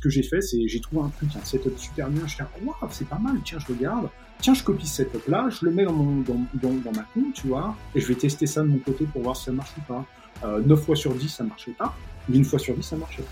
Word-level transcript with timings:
ce 0.00 0.04
que 0.04 0.08
j'ai 0.08 0.22
fait, 0.22 0.40
c'est 0.40 0.66
j'ai 0.66 0.80
trouvé 0.80 1.02
un 1.02 1.10
truc, 1.10 1.28
un 1.36 1.44
setup 1.44 1.78
super 1.78 2.08
bien. 2.08 2.26
Je 2.26 2.32
suis 2.32 2.42
waouh, 2.64 2.74
c'est 2.90 3.06
pas 3.06 3.18
mal. 3.18 3.36
Tiens, 3.44 3.58
je 3.58 3.66
regarde. 3.70 4.08
Tiens, 4.40 4.54
je 4.54 4.64
copie 4.64 4.86
ce 4.86 5.04
setup-là, 5.04 5.50
je 5.50 5.66
le 5.66 5.72
mets 5.72 5.84
dans, 5.84 5.92
mon, 5.92 6.22
dans, 6.22 6.40
dans, 6.54 6.92
ma 6.92 7.02
compte, 7.12 7.34
tu 7.34 7.48
vois, 7.48 7.76
et 7.94 8.00
je 8.00 8.06
vais 8.06 8.14
tester 8.14 8.46
ça 8.46 8.62
de 8.62 8.68
mon 8.68 8.78
côté 8.78 9.04
pour 9.04 9.20
voir 9.20 9.36
si 9.36 9.44
ça 9.44 9.52
marche 9.52 9.72
ou 9.76 9.80
pas. 9.82 10.06
Euh, 10.44 10.62
9 10.62 10.82
fois 10.82 10.96
sur 10.96 11.14
10, 11.14 11.28
ça 11.28 11.44
marchait 11.44 11.72
pas. 11.72 11.94
Une 12.32 12.46
fois 12.46 12.58
sur 12.58 12.74
10, 12.74 12.82
ça 12.82 12.96
marchait. 12.96 13.24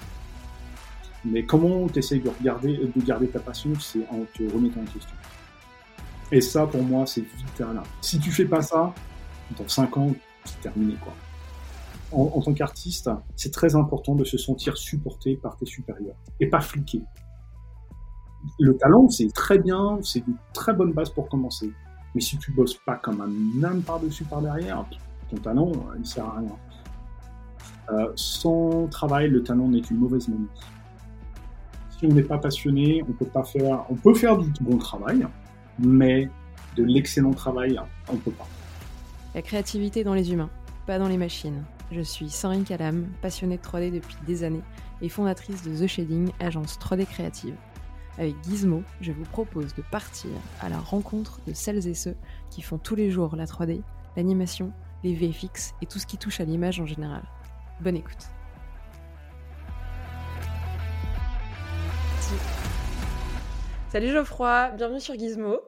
Mais 1.24 1.44
comment 1.44 1.88
tu 1.88 2.00
essayes 2.00 2.20
de, 2.20 2.28
regarder, 2.28 2.76
de 2.76 3.02
garder 3.02 3.28
ta 3.28 3.38
passion, 3.38 3.70
c'est 3.80 4.06
en 4.10 4.26
te 4.34 4.42
remettant 4.52 4.80
en 4.80 4.84
question. 4.84 5.16
Et 6.30 6.42
ça, 6.42 6.66
pour 6.66 6.82
moi, 6.82 7.06
c'est 7.06 7.22
vital. 7.22 7.82
Si 8.02 8.18
tu 8.18 8.30
fais 8.30 8.44
pas 8.44 8.60
ça, 8.60 8.92
dans 9.58 9.66
5 9.66 9.96
ans, 9.96 10.14
c'est 10.44 10.60
terminé, 10.60 10.96
quoi. 11.00 11.14
En, 12.10 12.40
tant 12.40 12.54
qu'artiste, 12.54 13.10
c'est 13.36 13.52
très 13.52 13.76
important 13.76 14.14
de 14.14 14.24
se 14.24 14.38
sentir 14.38 14.78
supporté 14.78 15.36
par 15.36 15.56
tes 15.56 15.66
supérieurs 15.66 16.16
et 16.40 16.48
pas 16.48 16.60
fliqué. 16.60 17.02
Le 18.58 18.76
talent, 18.78 19.10
c'est 19.10 19.30
très 19.32 19.58
bien, 19.58 19.98
c'est 20.02 20.20
une 20.26 20.36
très 20.54 20.72
bonne 20.72 20.92
base 20.92 21.10
pour 21.10 21.28
commencer. 21.28 21.70
Mais 22.14 22.22
si 22.22 22.38
tu 22.38 22.52
bosses 22.52 22.74
pas 22.74 22.96
comme 22.96 23.20
un 23.20 23.64
âme 23.64 23.82
par-dessus, 23.82 24.24
par 24.24 24.40
derrière, 24.40 24.86
ton 25.28 25.36
talent, 25.36 25.72
il 25.98 26.06
sert 26.06 26.24
à 26.24 26.38
rien. 26.38 26.56
Euh, 27.90 28.12
sans 28.16 28.86
travail, 28.88 29.28
le 29.28 29.42
talent 29.42 29.68
n'est 29.68 29.80
qu'une 29.80 29.98
mauvaise 29.98 30.28
mamie. 30.28 30.48
Si 31.98 32.06
on 32.06 32.12
n'est 32.12 32.22
pas 32.22 32.38
passionné, 32.38 33.02
on 33.08 33.12
peut 33.12 33.26
pas 33.26 33.44
faire, 33.44 33.84
on 33.90 33.94
peut 33.94 34.14
faire 34.14 34.38
du 34.38 34.50
bon 34.62 34.78
travail, 34.78 35.26
mais 35.78 36.30
de 36.76 36.84
l'excellent 36.84 37.32
travail, 37.32 37.78
on 38.08 38.16
peut 38.16 38.30
pas. 38.30 38.46
La 39.34 39.42
créativité 39.42 40.04
dans 40.04 40.14
les 40.14 40.32
humains, 40.32 40.50
pas 40.86 40.98
dans 40.98 41.08
les 41.08 41.18
machines. 41.18 41.64
Je 41.90 42.02
suis 42.02 42.28
Sandrine 42.28 42.64
Calam, 42.64 43.06
passionnée 43.22 43.56
de 43.56 43.62
3D 43.62 43.90
depuis 43.90 44.16
des 44.26 44.44
années 44.44 44.62
et 45.00 45.08
fondatrice 45.08 45.62
de 45.62 45.74
The 45.74 45.86
Shading, 45.86 46.30
agence 46.38 46.78
3D 46.78 47.06
créative. 47.06 47.56
Avec 48.18 48.34
Gizmo, 48.44 48.82
je 49.00 49.10
vous 49.10 49.24
propose 49.24 49.74
de 49.74 49.82
partir 49.90 50.30
à 50.60 50.68
la 50.68 50.78
rencontre 50.78 51.40
de 51.46 51.54
celles 51.54 51.88
et 51.88 51.94
ceux 51.94 52.14
qui 52.50 52.60
font 52.60 52.76
tous 52.76 52.94
les 52.94 53.10
jours 53.10 53.36
la 53.36 53.46
3D, 53.46 53.80
l'animation, 54.16 54.70
les 55.02 55.14
VFX 55.14 55.72
et 55.80 55.86
tout 55.86 55.98
ce 55.98 56.06
qui 56.06 56.18
touche 56.18 56.40
à 56.40 56.44
l'image 56.44 56.78
en 56.78 56.84
général. 56.84 57.22
Bonne 57.80 57.96
écoute. 57.96 58.28
Salut 63.88 64.08
Geoffroy, 64.08 64.72
bienvenue 64.76 65.00
sur 65.00 65.14
Gizmo. 65.14 65.60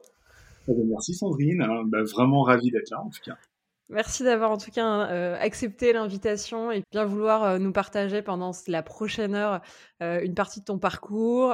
Eh 0.67 0.73
ben, 0.73 0.87
merci 0.87 1.15
Sandrine, 1.15 1.63
hein. 1.63 1.81
bah, 1.87 2.03
vraiment 2.03 2.43
ravi 2.43 2.69
d'être 2.69 2.91
là 2.91 3.01
en 3.01 3.09
tout 3.09 3.21
cas. 3.25 3.37
Merci 3.91 4.23
d'avoir 4.23 4.51
en 4.51 4.57
tout 4.57 4.71
cas 4.71 5.09
euh, 5.11 5.35
accepté 5.37 5.91
l'invitation 5.91 6.71
et 6.71 6.81
bien 6.91 7.03
vouloir 7.03 7.43
euh, 7.43 7.57
nous 7.57 7.73
partager 7.73 8.21
pendant 8.21 8.51
la 8.67 8.83
prochaine 8.83 9.35
heure 9.35 9.61
euh, 10.01 10.21
une 10.21 10.33
partie 10.33 10.61
de 10.61 10.65
ton 10.65 10.79
parcours, 10.79 11.53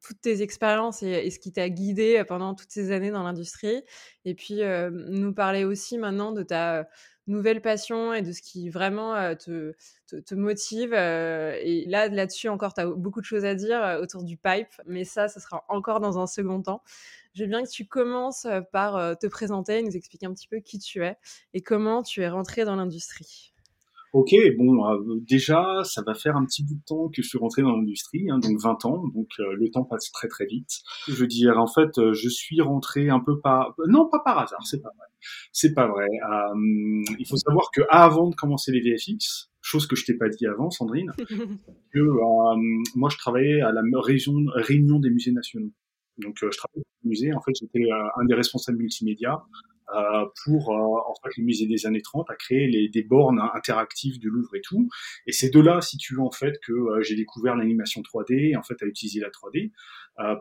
toutes 0.00 0.20
tes 0.22 0.40
expériences 0.40 1.02
et, 1.02 1.30
ce 1.30 1.38
qui 1.38 1.52
t'a 1.52 1.68
guidé 1.68 2.24
pendant 2.26 2.54
toutes 2.54 2.70
ces 2.70 2.90
années 2.90 3.10
dans 3.10 3.22
l'industrie. 3.22 3.82
Et 4.24 4.34
puis 4.34 4.62
nous 4.90 5.34
parler 5.34 5.64
aussi 5.64 5.98
maintenant 5.98 6.32
de 6.32 6.42
ta 6.42 6.86
nouvelle 7.26 7.60
passion 7.60 8.12
et 8.12 8.22
de 8.22 8.32
ce 8.32 8.42
qui 8.42 8.68
vraiment 8.68 9.14
euh, 9.14 9.34
te, 9.34 9.74
te, 10.06 10.16
te, 10.16 10.34
motive. 10.34 10.92
Euh, 10.92 11.56
et 11.62 11.84
là, 11.86 12.08
là-dessus 12.08 12.48
encore, 12.48 12.74
tu 12.74 12.80
as 12.80 12.86
beaucoup 12.86 13.20
de 13.20 13.26
choses 13.26 13.44
à 13.44 13.54
dire 13.54 13.82
euh, 13.82 14.00
autour 14.00 14.24
du 14.24 14.36
pipe, 14.36 14.68
mais 14.86 15.04
ça, 15.04 15.28
ce 15.28 15.40
sera 15.40 15.64
encore 15.68 16.00
dans 16.00 16.18
un 16.18 16.26
second 16.26 16.60
temps. 16.62 16.82
Je 17.34 17.42
veux 17.42 17.48
bien 17.48 17.62
que 17.62 17.70
tu 17.70 17.86
commences 17.86 18.46
par 18.72 19.18
te 19.18 19.26
présenter, 19.26 19.82
nous 19.82 19.96
expliquer 19.96 20.26
un 20.26 20.34
petit 20.34 20.48
peu 20.48 20.60
qui 20.60 20.78
tu 20.78 21.02
es 21.02 21.16
et 21.52 21.62
comment 21.62 22.02
tu 22.02 22.20
es 22.20 22.28
rentré 22.28 22.64
dans 22.64 22.76
l'industrie. 22.76 23.54
Ok, 24.14 24.32
bon, 24.56 24.88
euh, 24.88 25.18
déjà, 25.28 25.82
ça 25.82 26.00
va 26.06 26.14
faire 26.14 26.36
un 26.36 26.44
petit 26.44 26.62
bout 26.62 26.76
de 26.76 26.84
temps 26.86 27.08
que 27.08 27.20
je 27.20 27.26
suis 27.26 27.36
rentré 27.36 27.62
dans 27.62 27.74
l'industrie, 27.74 28.30
hein, 28.30 28.38
donc 28.38 28.60
20 28.62 28.84
ans, 28.84 29.08
donc 29.08 29.26
euh, 29.40 29.56
le 29.56 29.68
temps 29.72 29.82
passe 29.82 30.12
très 30.12 30.28
très 30.28 30.46
vite. 30.46 30.70
Je 31.08 31.14
veux 31.14 31.26
dire, 31.26 31.58
en 31.58 31.66
fait, 31.66 31.98
euh, 31.98 32.12
je 32.12 32.28
suis 32.28 32.60
rentré 32.60 33.08
un 33.08 33.18
peu 33.18 33.40
par, 33.40 33.74
non, 33.88 34.08
pas 34.08 34.20
par 34.24 34.38
hasard, 34.38 34.64
c'est 34.64 34.80
pas 34.80 34.90
vrai, 34.96 35.08
c'est 35.50 35.74
pas 35.74 35.88
vrai. 35.88 36.06
il 37.18 37.26
faut 37.28 37.36
savoir 37.36 37.70
que 37.74 37.80
avant 37.90 38.30
de 38.30 38.36
commencer 38.36 38.70
les 38.70 38.82
VFX, 38.82 39.50
chose 39.60 39.88
que 39.88 39.96
je 39.96 40.04
t'ai 40.04 40.14
pas 40.14 40.28
dit 40.28 40.46
avant, 40.46 40.70
Sandrine, 40.70 41.10
que 41.92 42.00
moi 42.94 43.10
je 43.10 43.18
travaillais 43.18 43.62
à 43.62 43.72
la 43.72 43.82
région, 44.00 44.34
réunion 44.54 45.00
des 45.00 45.10
musées 45.10 45.32
nationaux. 45.32 45.72
Donc 46.18 46.36
je 46.40 46.46
travaillais 46.56 46.84
au 47.04 47.08
musée, 47.08 47.32
en 47.32 47.40
fait, 47.40 47.52
j'étais 47.58 47.88
un 47.90 48.24
des 48.24 48.34
responsables 48.34 48.78
multimédia 48.78 49.42
euh, 49.94 50.24
pour 50.44 50.70
euh, 50.70 50.76
en 50.76 51.14
fait 51.22 51.36
le 51.36 51.44
musée 51.44 51.66
des 51.66 51.84
années 51.84 52.00
30 52.00 52.30
à 52.30 52.34
créer 52.36 52.66
les, 52.68 52.88
des 52.88 53.02
bornes 53.02 53.38
interactives 53.54 54.18
du 54.18 54.30
Louvre 54.30 54.54
et 54.56 54.62
tout. 54.62 54.88
Et 55.26 55.32
c'est 55.32 55.50
de 55.50 55.60
là, 55.60 55.82
si 55.82 55.98
tu 55.98 56.14
veux, 56.14 56.22
en 56.22 56.30
fait, 56.30 56.58
que 56.66 56.72
euh, 56.72 57.02
j'ai 57.02 57.14
découvert 57.14 57.54
l'animation 57.54 58.00
3D, 58.00 58.56
en 58.56 58.62
fait, 58.62 58.82
à 58.82 58.86
utiliser 58.86 59.20
la 59.20 59.28
3D, 59.28 59.72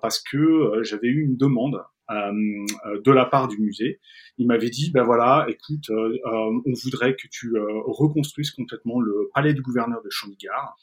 parce 0.01 0.22
que 0.22 0.84
j'avais 0.84 1.07
eu 1.07 1.23
une 1.23 1.35
demande 1.35 1.81
de 2.09 3.12
la 3.12 3.25
part 3.25 3.47
du 3.47 3.58
musée. 3.59 4.00
Il 4.38 4.47
m'avait 4.47 4.69
dit, 4.69 4.91
ben 4.91 5.03
voilà, 5.03 5.46
écoute, 5.47 5.90
on 5.90 6.74
voudrait 6.84 7.16
que 7.16 7.28
tu 7.30 7.53
reconstruises 7.86 8.52
complètement 8.52 9.00
le 9.00 9.30
palais 9.34 9.53
du 9.53 9.62
gouverneur 9.62 10.02
de 10.03 10.09
Chandigarh. 10.09 10.75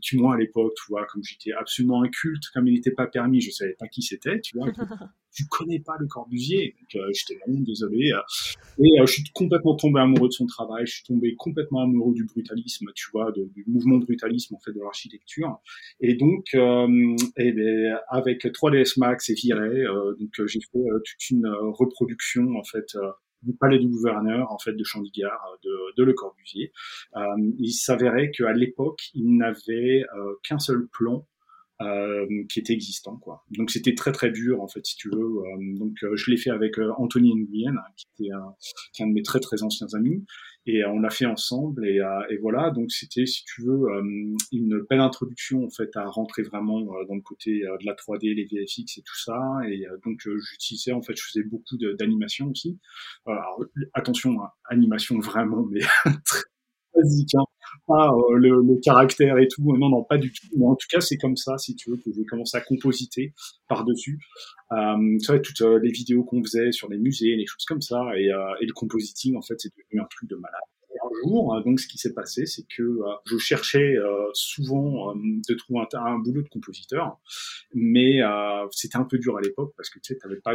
tu 0.00 0.18
moi 0.18 0.34
à 0.34 0.38
l'époque, 0.38 0.72
tu 0.76 0.84
vois, 0.88 1.06
comme 1.06 1.22
j'étais 1.24 1.52
absolument 1.52 2.02
inculte, 2.02 2.44
comme 2.54 2.66
il 2.66 2.74
n'était 2.74 2.92
pas 2.92 3.06
permis, 3.06 3.40
je 3.40 3.50
savais 3.50 3.76
pas 3.78 3.88
qui 3.88 4.02
c'était, 4.02 4.40
tu 4.40 4.56
vois. 4.56 4.68
tu 5.34 5.46
connais 5.46 5.80
pas 5.80 5.94
le 5.98 6.06
Corbusier. 6.06 6.74
Donc, 6.78 7.02
euh, 7.02 7.10
j'étais 7.12 7.38
vraiment 7.40 7.60
désolé. 7.60 8.12
Euh. 8.12 8.20
et 8.78 9.00
euh, 9.00 9.06
je 9.06 9.12
suis 9.12 9.24
complètement 9.34 9.74
tombé 9.76 10.00
amoureux 10.00 10.28
de 10.28 10.32
son 10.32 10.46
travail. 10.46 10.86
Je 10.86 10.92
suis 10.92 11.04
tombé 11.04 11.34
complètement 11.36 11.82
amoureux 11.82 12.14
du 12.14 12.24
brutalisme, 12.24 12.86
tu 12.94 13.06
vois, 13.12 13.32
du 13.32 13.64
mouvement 13.66 13.98
brutalisme 13.98 14.54
en 14.54 14.58
fait 14.58 14.72
de 14.72 14.80
l'architecture. 14.80 15.58
Et 16.00 16.14
donc, 16.14 16.54
et 16.54 17.16
eh 17.36 17.52
ben, 17.52 17.98
avec 18.08 18.44
3ds 18.44 18.98
Max 18.98 19.30
et 19.30 19.34
Viré, 19.34 19.84
donc 20.22 20.46
j'ai 20.46 20.60
fait 20.60 20.78
toute 21.04 21.30
une 21.30 21.46
reproduction 21.48 22.54
en 22.56 22.64
fait 22.64 22.96
du 23.42 23.54
palais 23.54 23.78
du 23.78 23.88
gouverneur 23.88 24.52
en 24.52 24.58
fait 24.58 24.72
de 24.72 24.84
Chandigarh 24.84 25.58
de, 25.64 25.96
de 25.96 26.04
Le 26.04 26.12
Corbusier. 26.12 26.72
il 27.58 27.72
s'avérait 27.72 28.30
qu'à 28.30 28.52
l'époque, 28.52 29.02
il 29.14 29.36
n'avait 29.36 30.04
qu'un 30.42 30.58
seul 30.58 30.86
plan 30.92 31.26
euh, 31.82 32.26
qui 32.48 32.60
était 32.60 32.72
existant 32.72 33.16
quoi. 33.16 33.44
Donc 33.50 33.70
c'était 33.70 33.94
très 33.94 34.12
très 34.12 34.30
dur 34.30 34.60
en 34.60 34.68
fait 34.68 34.84
si 34.84 34.96
tu 34.96 35.08
veux. 35.08 35.18
Euh, 35.18 35.78
donc 35.78 35.94
euh, 36.02 36.14
je 36.16 36.30
l'ai 36.30 36.36
fait 36.36 36.50
avec 36.50 36.78
Anthony 36.98 37.34
Nguyen 37.34 37.74
qui 37.96 38.06
était 38.14 38.32
un, 38.32 38.54
qui 38.92 39.02
est 39.02 39.04
un 39.04 39.08
de 39.08 39.14
mes 39.14 39.22
très 39.22 39.40
très 39.40 39.62
anciens 39.62 39.88
amis 39.94 40.24
et 40.66 40.84
on 40.84 41.00
l'a 41.00 41.10
fait 41.10 41.26
ensemble 41.26 41.86
et, 41.86 42.00
et 42.30 42.36
voilà. 42.38 42.70
Donc 42.70 42.90
c'était 42.90 43.26
si 43.26 43.44
tu 43.44 43.62
veux 43.62 43.86
une 44.52 44.80
belle 44.88 45.00
introduction 45.00 45.64
en 45.64 45.70
fait 45.70 45.96
à 45.96 46.06
rentrer 46.06 46.42
vraiment 46.42 46.80
dans 46.80 47.14
le 47.14 47.22
côté 47.22 47.60
de 47.60 47.86
la 47.86 47.94
3D 47.94 48.34
les 48.34 48.44
VFX 48.44 48.98
et 48.98 49.02
tout 49.02 49.18
ça. 49.18 49.40
Et 49.68 49.84
donc 50.04 50.20
j'utilisais 50.20 50.92
en 50.92 51.02
fait 51.02 51.14
je 51.16 51.24
faisais 51.24 51.44
beaucoup 51.44 51.76
d'animation 51.98 52.50
aussi. 52.50 52.78
Alors 53.26 53.64
attention 53.94 54.42
hein, 54.42 54.50
animation 54.68 55.18
vraiment 55.18 55.66
mais 55.70 55.80
basique 56.94 57.34
hein 57.34 57.44
pas 57.86 58.10
euh, 58.10 58.36
le, 58.36 58.80
caractère 58.80 59.38
et 59.38 59.48
tout. 59.48 59.76
Non, 59.76 59.88
non, 59.88 60.04
pas 60.04 60.18
du 60.18 60.32
tout. 60.32 60.46
Mais 60.56 60.66
en 60.66 60.76
tout 60.76 60.86
cas, 60.90 61.00
c'est 61.00 61.16
comme 61.16 61.36
ça, 61.36 61.58
si 61.58 61.74
tu 61.74 61.90
veux, 61.90 61.96
que 61.96 62.10
j'ai 62.14 62.24
commencé 62.24 62.56
à 62.56 62.60
compositer 62.60 63.34
par-dessus. 63.68 64.18
Euh, 64.72 65.18
tu 65.18 65.42
toutes 65.42 65.60
euh, 65.62 65.78
les 65.78 65.90
vidéos 65.90 66.24
qu'on 66.24 66.42
faisait 66.42 66.72
sur 66.72 66.88
les 66.88 66.98
musées, 66.98 67.36
les 67.36 67.46
choses 67.46 67.64
comme 67.66 67.82
ça, 67.82 68.00
et, 68.16 68.32
euh, 68.32 68.54
et 68.60 68.66
le 68.66 68.72
compositing, 68.72 69.36
en 69.36 69.42
fait, 69.42 69.54
c'est 69.58 69.72
devenu 69.76 70.02
un 70.02 70.08
truc 70.10 70.28
de 70.28 70.36
malade. 70.36 70.60
Un 71.04 71.28
jour, 71.28 71.60
donc, 71.64 71.80
ce 71.80 71.88
qui 71.88 71.98
s'est 71.98 72.12
passé, 72.12 72.46
c'est 72.46 72.64
que 72.76 73.00
je 73.24 73.36
cherchais 73.38 73.96
souvent 74.34 75.14
de 75.16 75.54
trouver 75.54 75.80
un, 75.94 75.98
un, 75.98 76.18
boulot 76.18 76.42
de 76.42 76.48
compositeur, 76.48 77.18
mais 77.74 78.20
c'était 78.70 78.98
un 78.98 79.04
peu 79.04 79.18
dur 79.18 79.36
à 79.36 79.40
l'époque 79.40 79.72
parce 79.76 79.90
que 79.90 79.98
tu 79.98 80.12
sais, 80.12 80.18
t'avais 80.18 80.40
pas 80.44 80.54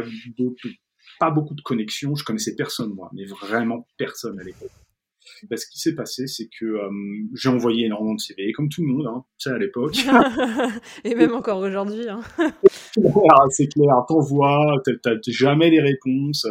pas 1.20 1.30
beaucoup 1.30 1.54
de 1.54 1.60
connexions. 1.60 2.14
Je 2.14 2.24
connaissais 2.24 2.54
personne 2.54 2.94
moi, 2.94 3.10
mais 3.12 3.26
vraiment 3.26 3.86
personne 3.98 4.40
à 4.40 4.44
l'époque. 4.44 4.70
Bah, 5.50 5.56
ce 5.56 5.66
qui 5.70 5.78
s'est 5.78 5.94
passé, 5.94 6.26
c'est 6.26 6.48
que 6.58 6.64
euh, 6.64 6.90
j'ai 7.34 7.48
envoyé 7.48 7.86
énormément 7.86 8.14
de 8.14 8.20
CV, 8.20 8.52
comme 8.52 8.68
tout 8.68 8.82
le 8.82 8.88
monde, 8.88 9.06
hein, 9.06 9.24
tu 9.38 9.48
sais, 9.48 9.54
à 9.54 9.58
l'époque. 9.58 9.96
et 11.04 11.14
même 11.14 11.34
encore 11.34 11.60
aujourd'hui. 11.60 12.08
Hein. 12.08 12.20
c'est 13.50 13.68
clair, 13.68 13.94
t'envoies, 14.06 14.74
t'as 15.02 15.12
jamais 15.28 15.70
les 15.70 15.80
réponses. 15.80 16.46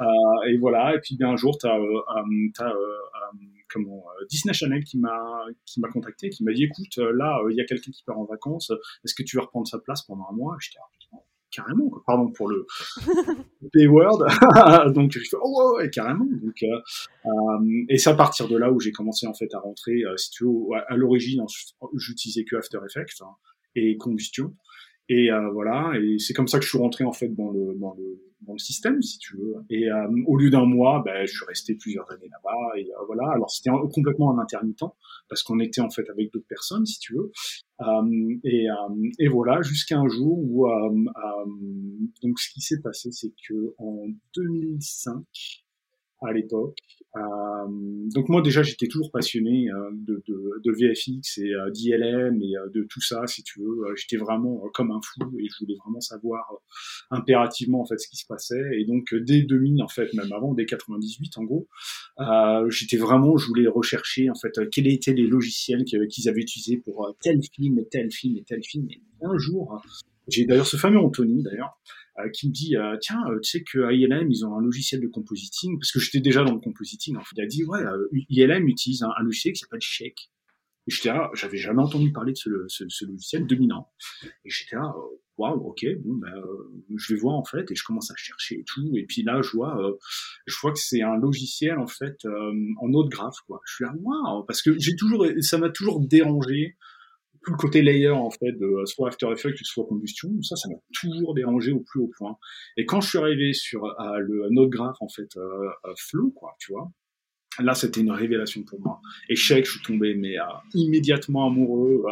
Euh, 0.00 0.48
et 0.48 0.56
voilà, 0.58 0.94
et 0.94 1.00
puis 1.00 1.16
bien 1.16 1.30
un 1.30 1.36
jour, 1.36 1.56
t'as 1.58 1.76
euh, 1.76 1.82
euh, 1.82 2.62
euh 2.62 2.72
comment 3.72 4.04
Disney 4.28 4.52
Channel 4.52 4.82
qui 4.82 4.98
m'a 4.98 5.44
qui 5.64 5.80
m'a 5.80 5.88
contacté, 5.88 6.28
qui 6.28 6.42
m'a 6.42 6.52
dit 6.52 6.64
écoute, 6.64 6.96
là, 7.14 7.40
il 7.50 7.56
y 7.56 7.60
a 7.60 7.64
quelqu'un 7.64 7.92
qui 7.92 8.02
part 8.04 8.18
en 8.18 8.24
vacances, 8.24 8.72
est-ce 9.04 9.14
que 9.14 9.22
tu 9.22 9.36
veux 9.36 9.42
reprendre 9.42 9.68
sa 9.68 9.78
place 9.78 10.02
pendant 10.02 10.26
un 10.28 10.34
mois? 10.34 10.56
J'étais 10.60 10.80
carrément, 11.50 11.90
pardon 12.06 12.30
pour 12.30 12.48
le 12.48 12.66
P-word. 13.72 14.24
donc 14.94 15.12
je 15.12 15.18
fais 15.18 15.36
oh 15.40 15.76
ouais, 15.76 15.90
carrément. 15.90 16.24
Donc 16.24 16.62
euh, 16.62 16.80
euh, 17.26 17.84
et 17.88 17.98
c'est 17.98 18.10
à 18.10 18.14
partir 18.14 18.48
de 18.48 18.56
là 18.56 18.70
où 18.70 18.80
j'ai 18.80 18.92
commencé 18.92 19.26
en 19.26 19.34
fait 19.34 19.52
à 19.54 19.58
rentrer. 19.58 20.02
Euh, 20.04 20.16
si 20.16 20.30
tu 20.30 20.44
veux, 20.44 20.50
à, 20.88 20.96
l'origine, 20.96 21.44
j'utilisais 21.94 22.44
que 22.44 22.56
After 22.56 22.78
Effects 22.88 23.20
hein, 23.22 23.34
et 23.74 23.96
Combustion. 23.96 24.54
Et 25.12 25.28
euh, 25.32 25.50
voilà, 25.50 25.90
et 26.00 26.20
c'est 26.20 26.34
comme 26.34 26.46
ça 26.46 26.60
que 26.60 26.64
je 26.64 26.70
suis 26.70 26.78
rentré 26.78 27.02
en 27.02 27.12
fait 27.12 27.34
dans 27.34 27.50
le 27.50 27.74
dans 27.80 27.94
le 27.94 28.22
dans 28.42 28.52
le 28.52 28.58
système, 28.58 29.02
si 29.02 29.18
tu 29.18 29.36
veux. 29.36 29.56
Et 29.68 29.88
au 30.26 30.36
lieu 30.36 30.50
d'un 30.50 30.64
mois, 30.64 31.02
ben, 31.04 31.26
je 31.26 31.32
suis 31.32 31.44
resté 31.46 31.74
plusieurs 31.74 32.08
années 32.12 32.28
là-bas. 32.30 32.78
Et 32.78 32.88
voilà. 33.06 33.32
Alors 33.32 33.50
c'était 33.50 33.70
complètement 33.92 34.32
un 34.32 34.40
intermittent 34.40 34.94
parce 35.28 35.42
qu'on 35.42 35.58
était 35.58 35.80
en 35.80 35.90
fait 35.90 36.08
avec 36.08 36.32
d'autres 36.32 36.46
personnes, 36.48 36.86
si 36.86 37.00
tu 37.00 37.14
veux. 37.14 37.32
et, 38.44 38.68
et 39.18 39.28
voilà, 39.28 39.60
jusqu'à 39.62 39.98
un 39.98 40.08
jour 40.08 40.38
où 40.38 40.68
donc 42.22 42.38
ce 42.38 42.52
qui 42.54 42.60
s'est 42.60 42.80
passé, 42.80 43.10
c'est 43.10 43.34
que 43.48 43.74
en 43.78 44.06
2005 44.36 45.24
à 46.22 46.32
l'époque. 46.32 46.76
Euh, 47.16 47.20
donc 48.14 48.28
moi 48.28 48.40
déjà 48.40 48.62
j'étais 48.62 48.86
toujours 48.86 49.10
passionné 49.10 49.68
euh, 49.68 49.90
de, 49.92 50.22
de, 50.28 50.62
de, 50.62 50.70
VFX 50.70 51.38
et 51.38 51.54
euh, 51.54 51.68
d'ILM 51.70 52.40
et 52.40 52.54
de 52.72 52.84
tout 52.84 53.00
ça 53.00 53.26
si 53.26 53.42
tu 53.42 53.60
veux. 53.60 53.96
j'étais 53.96 54.16
vraiment 54.16 54.62
comme 54.74 54.92
un 54.92 55.00
fou 55.02 55.28
et 55.40 55.48
je 55.48 55.64
voulais 55.64 55.76
vraiment 55.84 56.00
savoir 56.00 56.52
impérativement 57.10 57.80
en 57.80 57.84
fait 57.84 57.98
ce 57.98 58.06
qui 58.08 58.16
se 58.16 58.26
passait. 58.26 58.62
Et 58.74 58.84
donc 58.84 59.12
dès 59.12 59.42
2000 59.42 59.82
en 59.82 59.88
fait 59.88 60.12
même 60.14 60.32
avant 60.32 60.54
dès 60.54 60.66
98 60.66 61.38
en 61.38 61.44
gros, 61.44 61.68
j'étais 62.68 62.96
vraiment 62.96 63.36
je 63.36 63.46
voulais 63.48 63.66
rechercher 63.66 64.30
en 64.30 64.36
fait 64.36 64.70
quels 64.70 64.86
étaient 64.86 65.14
les 65.14 65.26
logiciels 65.26 65.84
qu'ils 65.84 66.28
avaient 66.28 66.40
utilisés 66.40 66.76
pour 66.76 67.16
tel 67.20 67.40
film 67.42 67.78
et 67.80 67.88
tel 67.88 68.12
film 68.12 68.36
et 68.36 68.44
tel 68.44 68.62
film. 68.62 68.86
Et 68.88 69.00
un 69.22 69.36
jour 69.36 69.82
j'ai 70.28 70.44
d'ailleurs 70.44 70.66
ce 70.66 70.76
fameux 70.76 70.98
Anthony 70.98 71.42
d'ailleurs 71.42 71.78
euh, 71.78 71.99
qui 72.28 72.48
me 72.48 72.52
dit 72.52 72.76
euh, 72.76 72.96
tiens 73.00 73.22
euh, 73.28 73.38
tu 73.42 73.50
sais 73.50 73.64
que 73.64 73.92
ILM 73.92 74.30
ils 74.30 74.44
ont 74.44 74.56
un 74.56 74.60
logiciel 74.60 75.00
de 75.00 75.08
compositing 75.08 75.78
parce 75.78 75.92
que 75.92 76.00
j'étais 76.00 76.20
déjà 76.20 76.44
dans 76.44 76.54
le 76.54 76.60
compositing 76.60 77.16
en 77.16 77.20
fait. 77.20 77.36
Il 77.36 77.42
a 77.42 77.46
dit 77.46 77.64
ouais 77.64 77.80
ILM 78.28 78.68
utilise 78.68 79.02
un, 79.02 79.22
logiciel 79.22 79.54
qui 79.54 79.60
s'appelle 79.60 79.80
Shake. 79.80 80.30
Et 80.86 80.90
j'étais 80.90 81.08
là 81.08 81.30
j'avais 81.34 81.58
jamais 81.58 81.82
entendu 81.82 82.12
parler 82.12 82.32
de 82.32 82.66
ce, 82.68 83.04
logiciel 83.04 83.46
dominant 83.46 83.90
et 84.44 84.50
j'étais 84.50 84.76
là 84.76 84.92
waouh 85.36 85.68
ok 85.68 85.84
bon 86.04 86.16
ben 86.16 86.34
je 86.96 87.14
vais 87.14 87.20
voir 87.20 87.34
en 87.34 87.44
fait 87.44 87.70
et 87.70 87.74
je 87.74 87.84
commence 87.84 88.10
à 88.10 88.14
chercher 88.16 88.60
et 88.60 88.64
tout. 88.64 88.90
Et 88.96 89.04
puis 89.06 89.22
là 89.22 89.40
je 89.42 89.50
vois 89.50 89.78
je 90.46 90.56
vois 90.60 90.72
que 90.72 90.78
c'est 90.78 91.02
un 91.02 91.16
logiciel 91.16 91.78
en 91.78 91.86
fait 91.86 92.24
en 92.80 92.92
autre 92.92 93.08
graphe 93.08 93.40
quoi. 93.46 93.60
Je 93.66 93.74
suis 93.74 93.84
là 93.84 93.92
waouh 94.00 94.44
parce 94.44 94.62
que 94.62 94.78
j'ai 94.78 94.96
toujours 94.96 95.26
ça 95.40 95.58
m'a 95.58 95.70
toujours 95.70 96.00
dérangé 96.00 96.76
tout 97.44 97.52
le 97.52 97.56
côté 97.56 97.82
layer 97.82 98.10
en 98.10 98.30
fait 98.30 98.52
de 98.52 98.84
soit 98.84 99.08
After 99.08 99.28
Effects 99.32 99.58
soit 99.62 99.86
combustion 99.86 100.30
ça 100.42 100.56
ça 100.56 100.68
m'a 100.68 100.76
toujours 100.92 101.34
dérangé 101.34 101.72
au 101.72 101.80
plus 101.80 102.00
haut 102.00 102.10
point. 102.16 102.36
Et 102.76 102.84
quand 102.84 103.00
je 103.00 103.08
suis 103.08 103.18
arrivé 103.18 103.52
sur 103.52 103.84
euh, 103.84 104.18
le 104.18 104.48
node 104.50 104.70
graph 104.70 104.96
en 105.00 105.08
fait 105.08 105.36
euh, 105.36 105.68
euh, 105.86 105.92
flow 105.96 106.30
quoi 106.30 106.54
tu 106.58 106.72
vois 106.72 106.90
là 107.58 107.74
c'était 107.74 108.00
une 108.00 108.12
révélation 108.12 108.62
pour 108.62 108.80
moi. 108.80 109.00
Et 109.28 109.36
je 109.36 109.62
suis 109.62 109.82
tombé 109.82 110.14
mais 110.14 110.36
immédiatement 110.74 111.46
amoureux 111.46 112.04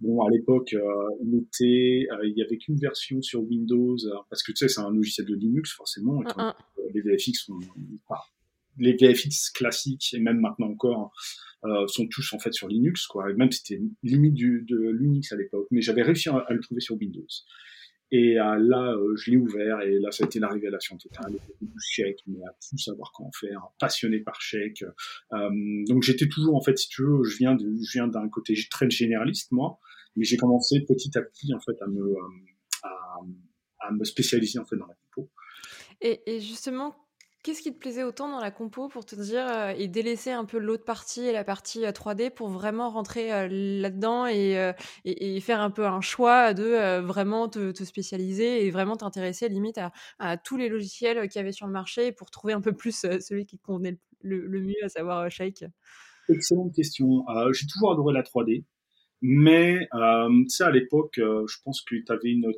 bon 0.00 0.24
à 0.24 0.30
l'époque 0.30 0.74
il 1.22 1.38
était 1.38 2.06
il 2.24 2.34
y 2.36 2.42
avait 2.42 2.58
qu'une 2.58 2.76
version 2.76 3.20
sur 3.20 3.42
Windows 3.42 3.96
parce 4.30 4.42
que 4.42 4.52
tu 4.52 4.58
sais 4.58 4.68
c'est 4.68 4.80
un 4.80 4.90
logiciel 4.90 5.26
de 5.26 5.34
Linux 5.34 5.72
forcément 5.72 6.22
et 6.22 6.26
uh-uh. 6.26 6.52
les 6.94 7.00
VFX 7.00 7.32
sont 7.46 7.58
les 8.78 8.94
VFX 8.94 9.50
classiques 9.50 10.14
et 10.14 10.18
même 10.18 10.40
maintenant 10.40 10.68
encore 10.68 11.12
euh, 11.64 11.86
sont 11.88 12.06
tous 12.06 12.32
en 12.32 12.38
fait 12.38 12.52
sur 12.52 12.68
Linux, 12.68 13.06
quoi. 13.06 13.30
Et 13.30 13.34
même 13.34 13.50
c'était 13.50 13.80
limite 14.02 14.34
du, 14.34 14.64
de 14.68 14.90
Linux 14.90 15.32
à 15.32 15.36
l'époque, 15.36 15.66
mais 15.70 15.80
j'avais 15.80 16.02
réussi 16.02 16.28
à, 16.28 16.46
le 16.50 16.60
trouver 16.60 16.80
sur 16.80 16.96
Windows. 16.96 17.26
Et 18.12 18.38
euh, 18.38 18.56
là, 18.60 18.92
euh, 18.92 19.16
je 19.16 19.32
l'ai 19.32 19.36
ouvert 19.36 19.80
et 19.80 19.98
là, 19.98 20.12
ça 20.12 20.24
a 20.24 20.26
été 20.26 20.38
la 20.38 20.48
révélation 20.48 20.96
totale. 20.96 21.32
Chèque, 21.80 22.20
mais 22.26 22.38
à 22.44 22.52
tout 22.52 22.78
savoir 22.78 23.10
comment 23.12 23.32
faire, 23.32 23.62
passionné 23.80 24.20
par 24.20 24.40
chèque. 24.40 24.84
donc 25.32 26.02
j'étais 26.02 26.28
toujours, 26.28 26.54
en 26.54 26.60
fait, 26.60 26.78
si 26.78 26.88
tu 26.88 27.02
veux, 27.02 27.24
je 27.24 27.36
viens, 27.36 27.54
de, 27.54 27.64
je 27.64 27.92
viens 27.94 28.06
d'un 28.06 28.28
côté 28.28 28.54
très 28.70 28.88
généraliste, 28.88 29.50
moi, 29.50 29.78
mais 30.14 30.24
j'ai 30.24 30.36
commencé 30.36 30.84
petit 30.86 31.16
à 31.18 31.22
petit, 31.22 31.52
en 31.52 31.60
fait, 31.60 31.80
à 31.82 31.86
me, 31.86 32.14
à, 33.80 33.90
me 33.90 34.04
spécialiser, 34.04 34.58
en 34.58 34.64
fait, 34.64 34.76
dans 34.76 34.86
la 34.86 34.94
compo. 34.94 35.30
Et 36.00 36.40
justement, 36.40 36.94
Qu'est-ce 37.46 37.62
qui 37.62 37.72
te 37.72 37.78
plaisait 37.78 38.02
autant 38.02 38.28
dans 38.28 38.40
la 38.40 38.50
compo 38.50 38.88
pour 38.88 39.06
te 39.06 39.14
dire 39.14 39.46
euh, 39.48 39.72
et 39.78 39.86
délaisser 39.86 40.32
un 40.32 40.44
peu 40.44 40.58
l'autre 40.58 40.84
partie 40.84 41.20
et 41.20 41.32
la 41.32 41.44
partie 41.44 41.82
3D 41.82 42.22
euh, 42.22 42.30
pour 42.30 42.48
vraiment 42.48 42.90
rentrer 42.90 43.32
euh, 43.32 43.46
là-dedans 43.48 44.26
et, 44.26 44.74
faire 45.40 45.60
un 45.60 45.70
peu 45.70 45.86
un 45.86 46.00
choix 46.00 46.54
de 46.54 46.98
vraiment 46.98 47.48
te, 47.48 47.72
spécialiser 47.84 48.66
et 48.66 48.72
vraiment 48.72 48.96
t'intéresser 48.96 49.48
limite 49.48 49.78
à, 50.18 50.36
tous 50.38 50.56
les 50.56 50.68
logiciels 50.68 51.28
qu'il 51.28 51.38
y 51.38 51.38
avait 51.38 51.52
sur 51.52 51.68
le 51.68 51.72
marché 51.72 52.10
pour 52.10 52.32
trouver 52.32 52.52
un 52.52 52.60
peu 52.60 52.72
plus 52.72 53.06
celui 53.20 53.46
qui 53.46 53.60
convenait 53.60 53.96
le, 54.22 54.60
mieux, 54.60 54.74
à 54.82 54.88
savoir 54.88 55.30
Shake 55.30 55.66
Excellente 56.28 56.74
question. 56.74 57.24
J'ai 57.52 57.68
toujours 57.68 57.92
adoré 57.92 58.12
la 58.12 58.22
3D. 58.22 58.64
Mais 59.22 59.88
sais, 60.48 60.64
à 60.64 60.72
l'époque, 60.72 61.14
je 61.18 61.56
pense 61.64 61.80
que 61.82 61.94
tu 61.94 62.12
avais 62.12 62.30
une 62.30 62.50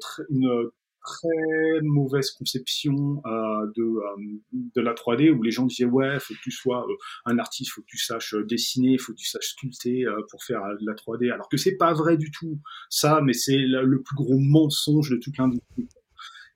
très 1.08 1.80
mauvaise 1.82 2.30
conception 2.32 3.22
euh, 3.24 3.66
de, 3.76 3.82
euh, 3.82 4.40
de 4.52 4.80
la 4.80 4.92
3D 4.92 5.30
où 5.30 5.42
les 5.42 5.50
gens 5.50 5.64
disaient 5.64 5.86
ouais 5.86 6.18
faut 6.20 6.34
que 6.34 6.40
tu 6.42 6.50
sois 6.50 6.86
euh, 6.86 6.94
un 7.24 7.38
artiste 7.38 7.72
faut 7.72 7.80
que 7.80 7.86
tu 7.86 7.98
saches 7.98 8.34
dessiner 8.46 8.98
faut 8.98 9.12
que 9.12 9.18
tu 9.18 9.26
saches 9.26 9.50
sculpter 9.52 10.04
pour 10.30 10.44
faire 10.44 10.60
de 10.78 10.86
la 10.86 10.94
3D 10.94 11.32
alors 11.32 11.48
que 11.48 11.56
c'est 11.56 11.76
pas 11.76 11.94
vrai 11.94 12.16
du 12.16 12.30
tout 12.30 12.58
ça 12.90 13.20
mais 13.24 13.32
c'est 13.32 13.56
le, 13.56 14.02
plus 14.02 14.16
gros 14.16 14.38
mensonge 14.38 15.10
de 15.10 15.16
toute 15.16 15.38
l'industrie 15.38 15.88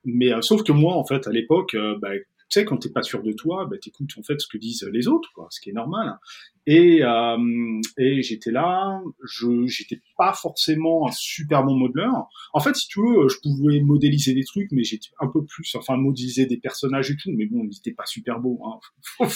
mais 0.05 0.29
sauf 0.41 0.63
que 0.63 0.71
moi 0.71 0.95
en 0.95 1.05
fait 1.05 1.27
à 1.27 1.31
l'époque 1.31 1.75
bah, 1.99 2.11
tu 2.53 2.59
sais, 2.59 2.65
quand 2.65 2.77
t'es 2.77 2.89
pas 2.89 3.01
sûr 3.01 3.23
de 3.23 3.31
toi, 3.31 3.65
bah, 3.65 3.77
t'écoutes 3.81 4.11
en 4.17 4.23
fait 4.23 4.39
ce 4.39 4.47
que 4.47 4.57
disent 4.57 4.87
les 4.91 5.07
autres, 5.07 5.29
quoi, 5.33 5.47
ce 5.49 5.59
qui 5.59 5.71
est 5.71 5.73
normal. 5.73 6.19
Et, 6.65 7.03
euh, 7.03 7.81
et 7.97 8.21
j'étais 8.21 8.51
là, 8.51 9.01
je 9.21 9.65
j'étais 9.67 10.01
pas 10.17 10.31
forcément 10.33 11.07
un 11.07 11.11
super 11.11 11.63
bon 11.65 11.75
modeleur. 11.75 12.29
En 12.53 12.61
fait, 12.61 12.75
si 12.75 12.87
tu 12.87 13.01
veux, 13.01 13.27
je 13.27 13.37
pouvais 13.41 13.81
modéliser 13.81 14.33
des 14.33 14.45
trucs, 14.45 14.71
mais 14.71 14.83
j'étais 14.83 15.09
un 15.19 15.27
peu 15.27 15.43
plus, 15.43 15.75
enfin 15.75 15.97
modéliser 15.97 16.45
des 16.45 16.57
personnages 16.57 17.11
et 17.11 17.17
tout, 17.17 17.31
mais 17.35 17.47
bon, 17.47 17.67
ils 17.69 17.77
étaient 17.77 17.93
pas 17.93 18.05
super 18.05 18.39
beaux. 18.39 18.61
Hein. 18.65 19.27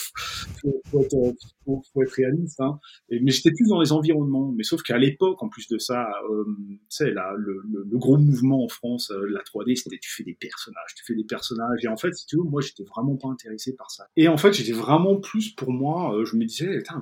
faut, 0.89 1.01
être, 1.01 2.13
réaliste. 2.15 2.61
Hein. 2.61 2.79
Mais 3.09 3.31
j'étais 3.31 3.51
plus 3.51 3.67
dans 3.67 3.81
les 3.81 3.91
environnements. 3.91 4.53
Mais 4.55 4.63
sauf 4.63 4.81
qu'à 4.81 4.97
l'époque, 4.97 5.43
en 5.43 5.49
plus 5.49 5.67
de 5.67 5.77
ça, 5.79 6.07
euh, 6.31 6.45
tu 6.45 6.79
sais, 6.89 7.11
là, 7.11 7.33
le, 7.37 7.61
le, 7.65 7.97
gros 7.97 8.17
mouvement 8.17 8.63
en 8.63 8.69
France, 8.69 9.11
euh, 9.11 9.27
la 9.29 9.41
3D, 9.41 9.75
c'était 9.75 9.97
tu 9.99 10.09
fais 10.09 10.23
des 10.23 10.35
personnages, 10.35 10.95
tu 10.95 11.03
fais 11.03 11.15
des 11.15 11.25
personnages. 11.25 11.83
Et 11.83 11.89
en 11.89 11.97
fait, 11.97 12.13
si 12.13 12.25
tu 12.25 12.37
veux, 12.37 12.43
moi, 12.43 12.61
j'étais 12.61 12.83
vraiment 12.83 13.06
pas 13.15 13.29
intéressé 13.29 13.75
par 13.75 13.89
ça. 13.91 14.07
Et 14.15 14.27
en 14.27 14.37
fait, 14.37 14.53
j'étais 14.53 14.71
vraiment 14.71 15.19
plus 15.19 15.49
pour 15.49 15.71
moi. 15.71 16.15
Euh, 16.15 16.25
je 16.25 16.35
me 16.35 16.45
disais, 16.45 16.83
un 16.89 17.01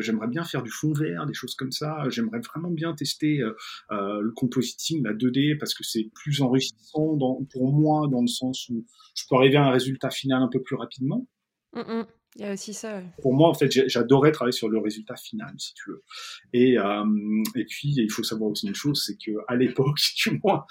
j'aimerais 0.00 0.28
bien 0.28 0.44
faire 0.44 0.62
du 0.62 0.70
fond 0.70 0.92
vert, 0.92 1.26
des 1.26 1.34
choses 1.34 1.54
comme 1.54 1.72
ça. 1.72 2.08
J'aimerais 2.10 2.40
vraiment 2.40 2.70
bien 2.70 2.94
tester 2.94 3.40
euh, 3.40 3.56
euh, 3.90 4.20
le 4.20 4.32
compositing, 4.32 5.02
la 5.04 5.14
2D, 5.14 5.58
parce 5.58 5.74
que 5.74 5.84
c'est 5.84 6.10
plus 6.14 6.42
enrichissant 6.42 7.16
pour 7.50 7.72
moi, 7.72 8.08
dans 8.08 8.20
le 8.20 8.26
sens 8.26 8.68
où 8.68 8.84
je 9.14 9.24
peux 9.28 9.36
arriver 9.36 9.56
à 9.56 9.64
un 9.64 9.70
résultat 9.70 10.10
final 10.10 10.42
un 10.42 10.48
peu 10.48 10.60
plus 10.60 10.76
rapidement. 10.76 11.26
Mmh, 11.72 11.80
mmh. 11.80 12.06
Pour 13.22 13.34
moi, 13.34 13.48
en 13.48 13.54
fait, 13.54 13.70
j'adorais 13.88 14.32
travailler 14.32 14.56
sur 14.56 14.68
le 14.68 14.78
résultat 14.78 15.16
final, 15.16 15.52
si 15.58 15.74
tu 15.74 15.90
veux. 15.90 16.02
Et, 16.52 16.78
euh, 16.78 17.04
et 17.56 17.64
puis, 17.64 17.94
il 17.96 18.10
faut 18.10 18.22
savoir 18.22 18.50
aussi 18.50 18.68
une 18.68 18.74
chose, 18.74 19.02
c'est 19.04 19.16
que 19.16 19.36
à 19.48 19.56
l'époque, 19.56 19.98
tu 20.16 20.38
vois, 20.38 20.66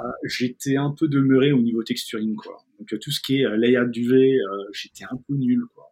euh, 0.00 0.04
j'étais 0.24 0.76
un 0.76 0.94
peu 0.98 1.08
demeuré 1.08 1.52
au 1.52 1.60
niveau 1.60 1.82
texturing, 1.82 2.34
quoi. 2.34 2.64
Donc 2.78 2.98
tout 3.00 3.12
ce 3.12 3.20
qui 3.20 3.40
est 3.40 3.44
euh, 3.44 3.56
layout 3.56 3.90
duvet, 3.90 4.34
euh, 4.34 4.64
j'étais 4.72 5.04
un 5.04 5.16
peu 5.28 5.34
nul, 5.34 5.62
quoi. 5.74 5.90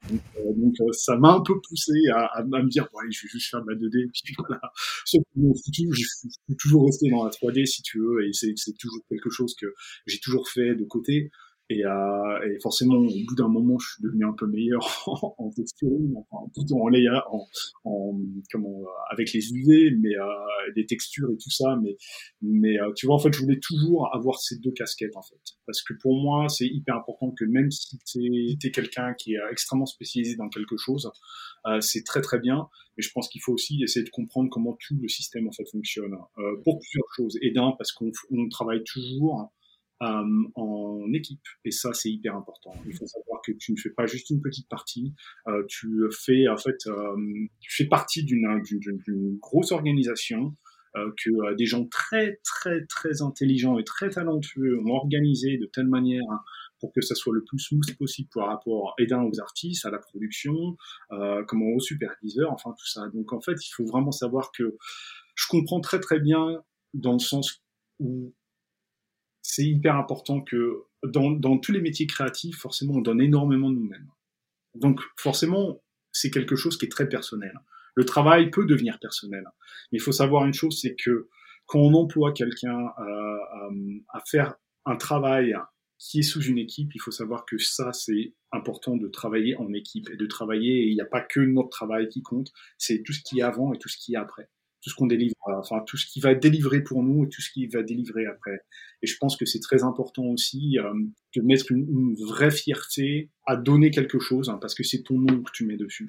Donc, 0.56 0.74
ça 0.92 1.16
m'a 1.16 1.34
un 1.34 1.42
peu 1.42 1.54
poussé 1.68 1.92
à, 2.12 2.42
me 2.42 2.68
dire, 2.68 2.88
bon, 2.92 2.98
allez, 3.00 3.12
je 3.12 3.22
vais 3.22 3.28
juste 3.28 3.50
faire 3.50 3.64
la 3.64 3.76
2D, 3.76 4.04
et 4.04 4.10
puis 4.12 4.34
voilà. 4.38 4.60
Sauf 5.04 5.22
que 5.34 5.40
je 5.92 6.02
suis 6.02 6.56
toujours 6.58 6.86
resté 6.86 7.08
dans 7.10 7.24
la 7.24 7.30
3D, 7.30 7.66
si 7.66 7.82
tu 7.82 8.00
veux, 8.00 8.26
et 8.26 8.32
c'est 8.32 8.54
toujours 8.78 9.02
quelque 9.08 9.30
chose 9.30 9.54
que 9.54 9.66
j'ai 10.06 10.18
toujours 10.18 10.48
fait 10.48 10.74
de 10.74 10.84
côté. 10.84 11.30
Et, 11.70 11.84
euh, 11.86 12.48
et, 12.48 12.58
forcément, 12.60 12.96
au 12.96 13.06
bout 13.06 13.34
d'un 13.36 13.46
moment, 13.46 13.78
je 13.78 13.92
suis 13.92 14.02
devenu 14.02 14.26
un 14.26 14.32
peu 14.32 14.48
meilleur 14.48 14.80
en, 15.06 15.34
en 15.38 15.50
texturing, 15.50 16.14
en 16.16 16.26
en, 16.32 17.46
en 17.84 18.20
comment, 18.50 18.82
avec 19.10 19.32
les 19.32 19.52
UV, 19.52 19.96
mais 20.00 20.16
euh, 20.16 20.24
les 20.74 20.84
textures 20.84 21.30
et 21.30 21.36
tout 21.36 21.50
ça. 21.50 21.78
Mais, 21.80 21.96
mais 22.42 22.80
euh, 22.80 22.92
tu 22.96 23.06
vois, 23.06 23.14
en 23.14 23.18
fait, 23.20 23.32
je 23.32 23.40
voulais 23.40 23.60
toujours 23.60 24.12
avoir 24.12 24.40
ces 24.40 24.58
deux 24.58 24.72
casquettes, 24.72 25.16
en 25.16 25.22
fait, 25.22 25.40
parce 25.64 25.82
que 25.82 25.94
pour 25.94 26.20
moi, 26.20 26.48
c'est 26.48 26.66
hyper 26.66 26.96
important 26.96 27.30
que 27.30 27.44
même 27.44 27.70
si 27.70 27.98
tu 28.04 28.56
es, 28.64 28.70
quelqu'un 28.72 29.14
qui 29.14 29.34
est 29.34 29.40
extrêmement 29.52 29.86
spécialisé 29.86 30.34
dans 30.34 30.48
quelque 30.48 30.76
chose, 30.76 31.10
euh, 31.66 31.80
c'est 31.80 32.02
très 32.04 32.20
très 32.20 32.40
bien. 32.40 32.68
Mais 32.96 33.02
je 33.02 33.10
pense 33.12 33.28
qu'il 33.28 33.40
faut 33.42 33.52
aussi 33.52 33.80
essayer 33.82 34.04
de 34.04 34.10
comprendre 34.10 34.50
comment 34.50 34.76
tout 34.80 34.96
le 35.00 35.08
système 35.08 35.46
en 35.46 35.52
fait 35.52 35.68
fonctionne 35.70 36.14
euh, 36.38 36.56
pour 36.64 36.80
plusieurs 36.80 37.08
choses. 37.16 37.38
Et 37.42 37.52
d'un, 37.52 37.72
parce 37.78 37.92
qu'on 37.92 38.10
travaille 38.50 38.82
toujours 38.84 39.52
euh, 40.02 40.24
en 40.54 41.12
équipe. 41.12 41.42
Et 41.66 41.70
ça, 41.70 41.92
c'est 41.92 42.10
hyper 42.10 42.34
important. 42.34 42.72
Il 42.86 42.96
faut 42.96 43.06
savoir 43.06 43.42
que 43.44 43.52
tu 43.52 43.72
ne 43.72 43.76
fais 43.76 43.90
pas 43.90 44.06
juste 44.06 44.30
une 44.30 44.40
petite 44.40 44.66
partie. 44.66 45.12
Euh, 45.46 45.62
tu 45.68 46.04
fais 46.10 46.48
en 46.48 46.56
fait, 46.56 46.86
euh, 46.86 47.16
tu 47.60 47.70
fais 47.70 47.84
partie 47.84 48.24
d'une 48.24 49.38
grosse 49.40 49.72
organisation. 49.72 50.54
Que 50.92 51.54
des 51.54 51.66
gens 51.66 51.86
très 51.86 52.40
très 52.42 52.84
très 52.86 53.22
intelligents 53.22 53.78
et 53.78 53.84
très 53.84 54.10
talentueux 54.10 54.80
ont 54.80 54.90
organisé 54.94 55.56
de 55.56 55.66
telle 55.66 55.86
manière 55.86 56.24
pour 56.80 56.92
que 56.92 57.00
ça 57.00 57.14
soit 57.14 57.32
le 57.32 57.44
plus 57.44 57.60
smooth 57.60 57.96
possible 57.96 58.28
par 58.34 58.48
rapport 58.48 58.96
aux 58.98 59.40
artistes, 59.40 59.86
à 59.86 59.92
la 59.92 59.98
production, 59.98 60.76
comment 61.46 61.68
aux 61.76 61.78
superviseurs, 61.78 62.50
enfin 62.50 62.74
tout 62.76 62.88
ça. 62.88 63.08
Donc 63.14 63.32
en 63.32 63.40
fait, 63.40 63.64
il 63.64 63.70
faut 63.72 63.84
vraiment 63.84 64.10
savoir 64.10 64.50
que 64.50 64.76
je 65.36 65.46
comprends 65.48 65.80
très 65.80 66.00
très 66.00 66.18
bien 66.18 66.60
dans 66.92 67.12
le 67.12 67.20
sens 67.20 67.62
où 68.00 68.34
c'est 69.50 69.64
hyper 69.64 69.96
important 69.96 70.40
que 70.42 70.84
dans, 71.02 71.58
tous 71.58 71.72
les 71.72 71.80
métiers 71.80 72.06
créatifs, 72.06 72.56
forcément, 72.56 72.94
on 72.94 73.00
donne 73.00 73.20
énormément 73.20 73.68
de 73.68 73.74
nous-mêmes. 73.74 74.08
Donc, 74.76 75.00
forcément, 75.16 75.82
c'est 76.12 76.30
quelque 76.30 76.54
chose 76.54 76.78
qui 76.78 76.86
est 76.86 76.90
très 76.90 77.08
personnel. 77.08 77.52
Le 77.96 78.04
travail 78.04 78.50
peut 78.50 78.64
devenir 78.64 79.00
personnel. 79.00 79.42
Mais 79.90 79.98
il 79.98 80.00
faut 80.00 80.12
savoir 80.12 80.46
une 80.46 80.54
chose, 80.54 80.78
c'est 80.80 80.94
que 80.94 81.28
quand 81.66 81.80
on 81.80 81.94
emploie 81.94 82.32
quelqu'un 82.32 82.92
à 84.12 84.20
faire 84.30 84.54
un 84.86 84.94
travail 84.94 85.56
qui 85.98 86.20
est 86.20 86.22
sous 86.22 86.42
une 86.42 86.58
équipe, 86.58 86.94
il 86.94 87.00
faut 87.00 87.10
savoir 87.10 87.44
que 87.44 87.58
ça, 87.58 87.92
c'est 87.92 88.34
important 88.52 88.96
de 88.96 89.08
travailler 89.08 89.56
en 89.56 89.72
équipe 89.72 90.08
et 90.10 90.16
de 90.16 90.26
travailler. 90.26 90.86
Il 90.86 90.94
n'y 90.94 91.00
a 91.00 91.06
pas 91.06 91.22
que 91.22 91.40
notre 91.40 91.70
travail 91.70 92.08
qui 92.08 92.22
compte, 92.22 92.52
c'est 92.78 93.02
tout 93.02 93.12
ce 93.12 93.20
qui 93.24 93.40
est 93.40 93.42
avant 93.42 93.72
et 93.72 93.78
tout 93.78 93.88
ce 93.88 93.98
qui 93.98 94.14
est 94.14 94.16
après. 94.16 94.48
Tout 94.82 94.90
ce 94.90 94.94
qu'on 94.94 95.06
délivre, 95.06 95.34
enfin 95.46 95.82
tout 95.86 95.98
ce 95.98 96.06
qui 96.06 96.20
va 96.20 96.34
délivré 96.34 96.82
pour 96.82 97.02
nous 97.02 97.24
et 97.24 97.28
tout 97.28 97.42
ce 97.42 97.50
qui 97.50 97.66
va 97.66 97.82
délivrer 97.82 98.24
après. 98.26 98.60
Et 99.02 99.06
je 99.06 99.16
pense 99.18 99.36
que 99.36 99.44
c'est 99.44 99.60
très 99.60 99.82
important 99.82 100.24
aussi 100.24 100.78
euh, 100.78 100.92
de 101.36 101.42
mettre 101.42 101.70
une, 101.72 102.14
vraie 102.14 102.50
fierté 102.50 103.30
à 103.46 103.56
donner 103.56 103.90
quelque 103.90 104.18
chose, 104.18 104.48
hein, 104.48 104.58
parce 104.60 104.74
que 104.74 104.82
c'est 104.82 105.02
ton 105.02 105.18
nom 105.18 105.42
que 105.42 105.50
tu 105.52 105.66
mets 105.66 105.76
dessus. 105.76 106.08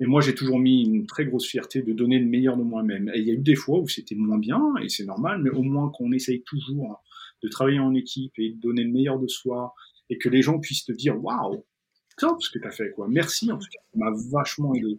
Et 0.00 0.06
moi, 0.06 0.20
j'ai 0.20 0.34
toujours 0.34 0.58
mis 0.58 0.82
une 0.84 1.06
très 1.06 1.24
grosse 1.24 1.46
fierté 1.46 1.82
de 1.82 1.92
donner 1.92 2.18
le 2.18 2.26
meilleur 2.26 2.56
de 2.56 2.62
moi-même. 2.62 3.10
Et 3.14 3.20
il 3.20 3.26
y 3.26 3.30
a 3.30 3.34
eu 3.34 3.38
des 3.38 3.54
fois 3.54 3.78
où 3.78 3.88
c'était 3.88 4.14
moins 4.14 4.38
bien, 4.38 4.60
et 4.82 4.88
c'est 4.88 5.04
normal, 5.04 5.40
mais 5.42 5.50
au 5.50 5.62
moins 5.62 5.90
qu'on 5.90 6.12
essaye 6.12 6.42
toujours 6.42 7.02
de 7.42 7.48
travailler 7.48 7.78
en 7.78 7.94
équipe 7.94 8.32
et 8.38 8.50
de 8.50 8.60
donner 8.60 8.84
le 8.84 8.90
meilleur 8.90 9.18
de 9.18 9.28
soi, 9.28 9.74
et 10.10 10.18
que 10.18 10.28
les 10.28 10.42
gens 10.42 10.58
puissent 10.58 10.84
te 10.84 10.92
dire 10.92 11.22
waouh, 11.22 11.64
top 12.16 12.42
ce 12.42 12.50
que 12.50 12.58
tu 12.58 12.66
as 12.66 12.70
fait, 12.70 12.90
quoi. 12.90 13.06
Merci, 13.08 13.50
en 13.52 13.58
tout 13.58 13.68
cas, 13.70 13.80
ça 13.92 13.98
m'a 13.98 14.12
vachement 14.32 14.74
aidé. 14.74 14.98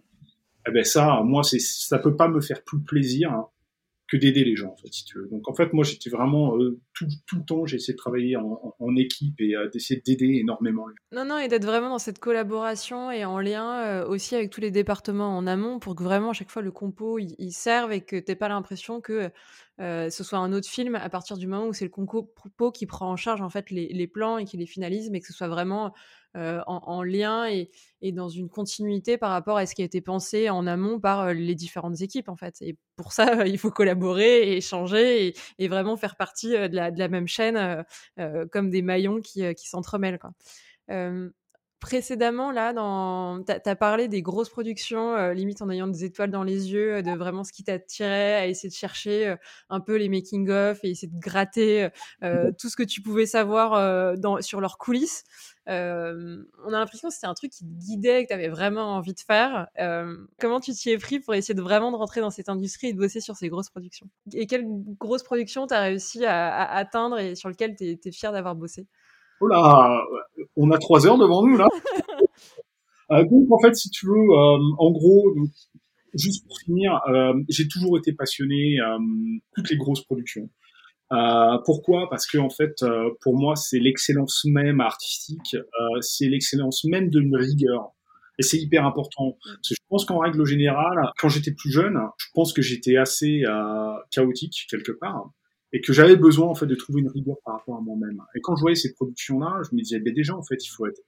Eh 0.67 0.72
ben 0.72 0.84
ça, 0.84 1.22
moi, 1.24 1.43
c'est, 1.43 1.60
ça 1.60 2.00
peut 2.00 2.15
pas 2.15 2.27
me 2.27 2.41
faire 2.41 2.63
plus 2.63 2.82
plaisir 2.82 3.32
hein, 3.32 3.48
que 4.13 4.17
d'aider 4.17 4.43
les 4.43 4.55
gens, 4.55 4.72
en 4.72 4.77
fait, 4.77 4.91
si 4.91 5.05
tu 5.05 5.17
veux. 5.17 5.27
Donc, 5.27 5.50
en 5.50 5.53
fait, 5.53 5.74
moi, 5.74 5.84
j'étais 5.84 6.10
vraiment 6.10 6.58
euh, 6.58 6.79
tout, 6.93 7.08
le 7.36 7.46
temps, 7.46 7.65
j'ai 7.65 7.77
essayé 7.77 7.93
de 7.93 7.98
travailler 7.98 8.36
en, 8.38 8.75
en, 8.77 8.96
équipe 8.96 9.39
et 9.39 9.55
euh, 9.55 9.70
d'essayer 9.70 10.01
d'aider 10.05 10.39
énormément. 10.39 10.86
Non, 11.12 11.25
non, 11.25 11.38
et 11.39 11.48
d'être 11.48 11.65
vraiment 11.65 11.89
dans 11.89 12.00
cette 12.00 12.20
collaboration 12.20 13.12
et 13.12 13.25
en 13.25 13.39
lien 13.39 13.82
euh, 13.82 14.08
aussi 14.08 14.36
avec 14.36 14.51
tous 14.51 14.62
les 14.62 14.72
départements 14.72 15.36
en 15.36 15.48
amont 15.48 15.79
pour 15.79 15.96
que 15.96 16.03
vraiment 16.03 16.29
à 16.29 16.34
chaque 16.34 16.51
fois 16.51 16.62
le 16.62 16.72
compo 16.72 17.17
il, 17.17 17.51
serve 17.51 17.91
et 17.91 18.01
que 18.01 18.17
t'aies 18.17 18.36
pas 18.36 18.50
l'impression 18.50 19.01
que 19.01 19.32
ce 19.79 20.23
soit 20.23 20.39
un 20.39 20.53
autre 20.53 20.67
film 20.67 20.95
à 20.95 21.09
partir 21.09 21.37
du 21.37 21.47
moment 21.47 21.67
où 21.67 21.73
c'est 21.73 21.85
le 21.85 21.91
compo 21.91 22.71
qui 22.71 22.85
prend 22.85 23.09
en 23.09 23.15
charge 23.15 23.41
en 23.41 23.49
fait 23.49 23.69
les, 23.71 24.07
plans 24.07 24.37
et 24.37 24.45
qui 24.45 24.57
les 24.57 24.65
finalise, 24.65 25.09
mais 25.09 25.19
que 25.19 25.27
ce 25.27 25.33
soit 25.33 25.47
vraiment 25.47 25.93
euh, 26.35 26.61
en, 26.65 27.03
lien 27.03 27.47
et, 27.47 27.69
dans 28.11 28.27
une 28.27 28.49
continuité 28.49 29.19
par 29.19 29.29
rapport 29.29 29.55
à 29.55 29.67
ce 29.67 29.75
qui 29.75 29.83
a 29.83 29.85
été 29.85 30.01
pensé 30.01 30.49
en 30.49 30.65
amont 30.65 30.99
par 30.99 31.19
euh, 31.19 31.33
les 31.33 31.53
différentes 31.53 32.01
équipes 32.01 32.27
en 32.27 32.35
fait. 32.35 32.59
Et 32.61 32.75
pour 32.95 33.13
ça, 33.13 33.25
il 33.47 33.59
faut 33.59 33.69
collaborer 33.69 34.49
et 34.49 34.57
échanger 34.57 35.35
et, 35.59 35.67
vraiment 35.67 35.95
faire 35.95 36.15
partie 36.15 36.55
euh, 36.55 36.67
de 36.67 36.75
la, 36.75 37.07
même 37.07 37.27
chaîne 37.27 37.85
comme 38.51 38.71
des 38.71 38.81
maillons 38.81 39.21
qui, 39.21 39.43
s'entremêlent. 39.57 40.19
Précédemment, 41.83 42.51
là, 42.51 42.71
dans... 42.71 43.43
tu 43.43 43.51
as, 43.51 43.75
parlé 43.75 44.07
des 44.07 44.21
grosses 44.21 44.49
productions, 44.49 45.31
limite 45.33 45.61
en 45.61 45.69
ayant 45.69 45.87
des 45.87 46.05
étoiles 46.05 46.31
dans 46.31 46.43
les 46.43 46.71
yeux, 46.71 47.03
de 47.03 47.11
vraiment 47.11 47.43
ce 47.43 47.51
qui 47.51 47.65
t'attirait, 47.65 48.35
à 48.35 48.47
essayer 48.47 48.69
de 48.69 48.73
chercher 48.73 49.35
un 49.69 49.81
peu 49.81 49.97
les 49.97 50.07
making-of 50.07 50.79
et 50.83 50.91
essayer 50.91 51.09
de 51.09 51.19
gratter 51.19 51.89
tout 52.57 52.69
ce 52.69 52.77
que 52.77 52.83
tu 52.83 53.01
pouvais 53.01 53.25
savoir 53.25 54.17
dans, 54.17 54.41
sur 54.41 54.61
leurs 54.61 54.77
coulisses. 54.77 55.25
On 55.67 55.71
a 55.73 56.79
l'impression 56.79 57.09
que 57.09 57.13
c'était 57.13 57.27
un 57.27 57.33
truc 57.33 57.51
qui 57.51 57.65
te 57.65 57.85
guidait, 57.85 58.23
que 58.23 58.29
tu 58.29 58.33
avais 58.33 58.47
vraiment 58.47 58.95
envie 58.95 59.13
de 59.13 59.19
faire. 59.19 59.67
comment 60.39 60.61
tu 60.61 60.71
t'y 60.71 60.91
es 60.91 60.97
pris 60.97 61.19
pour 61.19 61.33
essayer 61.35 61.53
de 61.53 61.61
vraiment 61.61 61.91
de 61.91 61.97
rentrer 61.97 62.21
dans 62.21 62.31
cette 62.31 62.47
industrie 62.47 62.87
et 62.87 62.93
de 62.93 62.97
bosser 62.97 63.19
sur 63.19 63.35
ces 63.35 63.49
grosses 63.49 63.69
productions? 63.69 64.07
Et 64.33 64.47
quelle 64.47 64.65
grosse 64.99 65.23
production 65.23 65.67
tu 65.67 65.73
as 65.73 65.81
réussi 65.81 66.25
à, 66.25 66.63
atteindre 66.63 67.19
et 67.19 67.35
sur 67.35 67.49
lequel 67.49 67.75
tu 67.75 67.99
es, 68.03 68.11
fier 68.11 68.31
d'avoir 68.31 68.55
bossé? 68.55 68.87
Oh 69.43 69.47
là, 69.47 70.01
on 70.55 70.71
a 70.71 70.77
trois 70.77 71.05
heures 71.05 71.17
devant 71.17 71.45
nous 71.45 71.57
là. 71.57 71.67
Euh, 73.12 73.21
donc 73.25 73.51
en 73.51 73.59
fait, 73.59 73.75
si 73.75 73.89
tu 73.89 74.07
veux, 74.07 74.31
en 74.31 74.91
gros, 74.91 75.35
juste 76.13 76.47
pour 76.47 76.57
finir, 76.57 77.01
j'ai 77.50 77.67
toujours 77.67 77.97
été 77.97 78.13
passionné 78.13 78.77
toutes 79.53 79.69
les 79.69 79.75
grosses 79.75 80.03
productions. 80.05 80.50
Euh, 81.13 81.57
pourquoi? 81.65 82.09
Parce 82.09 82.25
que 82.25 82.38
en 82.38 82.50
fait, 82.50 82.81
euh, 82.81 83.09
pour 83.21 83.38
moi, 83.38 83.55
c'est 83.55 83.79
l'excellence 83.79 84.45
même 84.45 84.81
artistique, 84.81 85.55
euh, 85.55 86.01
c'est 86.01 86.27
l'excellence 86.27 86.83
même 86.85 87.09
de 87.09 87.21
rigueur. 87.38 87.91
Et 88.39 88.41
c'est 88.41 88.57
hyper 88.57 88.85
important. 88.85 89.38
Parce 89.45 89.69
que 89.69 89.75
je 89.75 89.88
pense 89.89 90.05
qu'en 90.05 90.17
règle 90.17 90.43
générale, 90.43 91.12
quand 91.19 91.29
j'étais 91.29 91.51
plus 91.51 91.71
jeune, 91.71 92.00
je 92.17 92.25
pense 92.33 92.51
que 92.51 92.63
j'étais 92.63 92.97
assez 92.97 93.43
chaotique 94.09 94.65
quelque 94.71 94.91
part 94.91 95.29
et 95.73 95.81
que 95.81 95.91
j'avais 95.91 96.15
besoin 96.15 96.47
en 96.47 96.55
fait 96.55 96.67
de 96.67 96.75
trouver 96.75 97.01
une 97.01 97.09
rigueur 97.09 97.37
par 97.43 97.55
rapport 97.55 97.77
à 97.77 97.81
moi-même. 97.81 98.21
Et 98.35 98.41
quand 98.41 98.55
je 98.55 98.61
voyais 98.61 98.75
ces 98.75 98.93
productions-là, 98.93 99.61
je 99.69 99.75
me 99.75 99.81
disais, 99.81 99.99
ben 99.99 100.13
déjà 100.13 100.35
en 100.35 100.43
fait, 100.43 100.63
il 100.63 100.69
faut 100.69 100.85
être. 100.85 101.01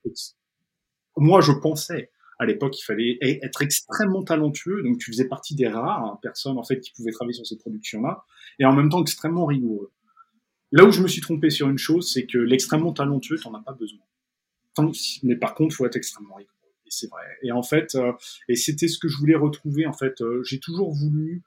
Moi, 1.15 1.39
je 1.39 1.51
pensais 1.53 2.11
à 2.39 2.45
l'époque, 2.45 2.77
il 2.77 2.83
fallait 2.83 3.17
être 3.21 3.61
extrêmement 3.61 4.23
talentueux. 4.23 4.83
Donc, 4.83 4.97
tu 4.97 5.11
faisais 5.11 5.27
partie 5.27 5.55
des 5.55 5.67
rares 5.67 6.03
hein, 6.03 6.19
personnes 6.21 6.57
en 6.57 6.63
fait 6.63 6.81
qui 6.81 6.91
pouvaient 6.91 7.11
travailler 7.11 7.35
sur 7.35 7.45
ces 7.45 7.57
productions-là, 7.57 8.25
et 8.59 8.65
en 8.65 8.73
même 8.73 8.89
temps 8.89 9.01
extrêmement 9.01 9.45
rigoureux. 9.45 9.91
Là 10.71 10.83
où 10.83 10.91
je 10.91 11.01
me 11.01 11.07
suis 11.07 11.21
trompé 11.21 11.49
sur 11.49 11.69
une 11.69 11.77
chose, 11.77 12.11
c'est 12.11 12.25
que 12.25 12.37
l'extrêmement 12.37 12.91
talentueux, 12.91 13.37
t'en 13.37 13.53
as 13.53 13.61
pas 13.61 13.73
besoin. 13.73 13.99
Mais 15.23 15.37
par 15.37 15.55
contre, 15.55 15.73
faut 15.73 15.85
être 15.85 15.95
extrêmement 15.95 16.35
rigoureux. 16.35 16.51
Et 16.85 16.89
c'est 16.89 17.09
vrai. 17.09 17.23
Et 17.43 17.51
en 17.51 17.63
fait, 17.63 17.95
euh, 17.95 18.11
et 18.49 18.55
c'était 18.55 18.89
ce 18.89 18.99
que 18.99 19.07
je 19.07 19.17
voulais 19.17 19.35
retrouver. 19.35 19.85
En 19.85 19.93
fait, 19.93 20.19
euh, 20.21 20.43
j'ai 20.43 20.59
toujours 20.59 20.91
voulu 20.91 21.43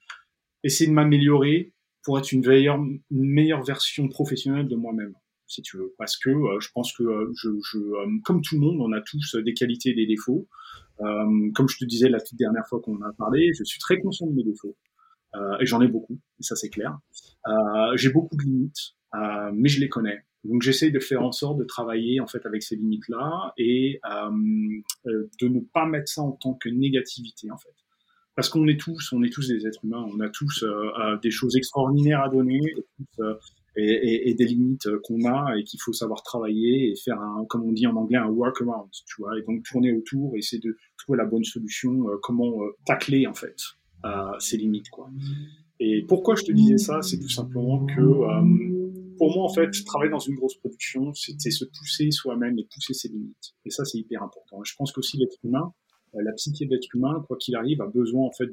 essayer 0.64 0.88
de 0.88 0.94
m'améliorer 0.94 1.72
pour 2.08 2.18
être 2.18 2.32
une 2.32 2.42
meilleure, 3.10 3.62
version 3.62 4.08
professionnelle 4.08 4.66
de 4.66 4.76
moi-même 4.76 5.12
si 5.46 5.62
tu 5.62 5.78
veux, 5.78 5.94
parce 5.96 6.18
que 6.18 6.28
euh, 6.28 6.60
je 6.60 6.68
pense 6.74 6.92
que 6.92 7.04
je, 7.34 7.48
je 7.70 7.78
comme 8.22 8.42
tout 8.42 8.54
le 8.54 8.60
monde, 8.60 8.80
on 8.80 8.92
a 8.92 9.00
tous 9.00 9.36
des 9.36 9.54
qualités 9.54 9.90
et 9.90 9.94
des 9.94 10.06
défauts. 10.06 10.46
comme 10.98 11.68
je 11.68 11.78
te 11.78 11.84
disais 11.84 12.08
la 12.10 12.20
toute 12.20 12.38
dernière 12.38 12.66
fois 12.68 12.80
qu'on 12.80 13.00
a 13.02 13.12
parlé, 13.16 13.52
je 13.54 13.64
suis 13.64 13.78
très 13.78 13.98
conscient 13.98 14.26
de 14.26 14.34
mes 14.34 14.44
défauts. 14.44 14.76
et 15.60 15.64
j'en 15.64 15.80
ai 15.80 15.88
beaucoup, 15.88 16.18
ça 16.40 16.56
c'est 16.56 16.70
clair. 16.70 16.98
j'ai 17.96 18.10
beaucoup 18.10 18.36
de 18.36 18.42
limites. 18.42 18.94
Euh, 19.14 19.50
mais 19.54 19.68
je 19.68 19.80
les 19.80 19.88
connais. 19.88 20.24
Donc 20.44 20.62
j'essaye 20.62 20.92
de 20.92 21.00
faire 21.00 21.22
en 21.22 21.32
sorte 21.32 21.58
de 21.58 21.64
travailler 21.64 22.20
en 22.20 22.26
fait 22.26 22.44
avec 22.46 22.62
ces 22.62 22.76
limites-là 22.76 23.52
et 23.56 24.00
euh, 24.04 24.30
euh, 25.06 25.30
de 25.40 25.48
ne 25.48 25.60
pas 25.60 25.86
mettre 25.86 26.08
ça 26.08 26.22
en 26.22 26.32
tant 26.32 26.54
que 26.54 26.68
négativité 26.68 27.50
en 27.50 27.58
fait. 27.58 27.74
Parce 28.38 28.50
qu'on 28.50 28.68
est 28.68 28.78
tous, 28.78 29.12
on 29.12 29.24
est 29.24 29.32
tous 29.32 29.48
des 29.48 29.66
êtres 29.66 29.84
humains, 29.84 30.06
on 30.14 30.20
a 30.20 30.28
tous 30.28 30.64
des 31.24 31.30
choses 31.32 31.56
extraordinaires 31.56 32.20
à 32.22 32.28
donner 32.28 32.60
et, 33.74 34.30
et, 34.30 34.34
des 34.34 34.44
limites 34.44 34.88
qu'on 35.02 35.24
a 35.24 35.56
et 35.56 35.64
qu'il 35.64 35.80
faut 35.82 35.92
savoir 35.92 36.22
travailler 36.22 36.92
et 36.92 36.94
faire 36.94 37.20
un, 37.20 37.44
comme 37.48 37.64
on 37.64 37.72
dit 37.72 37.88
en 37.88 37.96
anglais, 37.96 38.16
un 38.16 38.28
workaround, 38.28 38.88
tu 38.92 39.16
vois, 39.18 39.36
et 39.36 39.42
donc 39.42 39.64
tourner 39.64 39.92
autour 39.92 40.36
et 40.36 40.38
essayer 40.38 40.62
de 40.62 40.76
trouver 40.98 41.18
la 41.18 41.24
bonne 41.24 41.42
solution, 41.42 42.04
comment 42.22 42.60
tacler 42.86 43.26
en 43.26 43.34
fait 43.34 43.56
ces 44.38 44.56
limites 44.56 44.88
quoi. 44.90 45.10
Et 45.80 46.04
pourquoi 46.06 46.36
je 46.36 46.44
te 46.44 46.52
disais 46.52 46.78
ça, 46.78 47.02
c'est 47.02 47.18
tout 47.18 47.28
simplement 47.28 47.86
que 47.86 48.00
pour 49.16 49.34
moi, 49.34 49.46
en 49.46 49.52
fait, 49.52 49.68
travailler 49.84 50.12
dans 50.12 50.20
une 50.20 50.36
grosse 50.36 50.54
production, 50.58 51.12
c'est 51.12 51.50
se 51.50 51.64
pousser 51.64 52.12
soi-même 52.12 52.56
et 52.56 52.68
pousser 52.72 52.94
ses 52.94 53.08
limites. 53.08 53.56
Et 53.64 53.70
ça, 53.70 53.84
c'est 53.84 53.98
hyper 53.98 54.22
important. 54.22 54.62
je 54.62 54.76
pense 54.76 54.92
qu'aussi 54.92 55.16
l'être 55.16 55.38
humain, 55.42 55.72
euh, 55.72 55.87
la 56.14 56.32
psyché 56.32 56.66
de 56.66 56.70
l'être 56.70 56.94
humain, 56.94 57.24
quoi 57.26 57.36
qu'il 57.36 57.56
arrive, 57.56 57.80
a 57.82 57.86
besoin 57.86 58.26
en 58.26 58.32
fait 58.32 58.50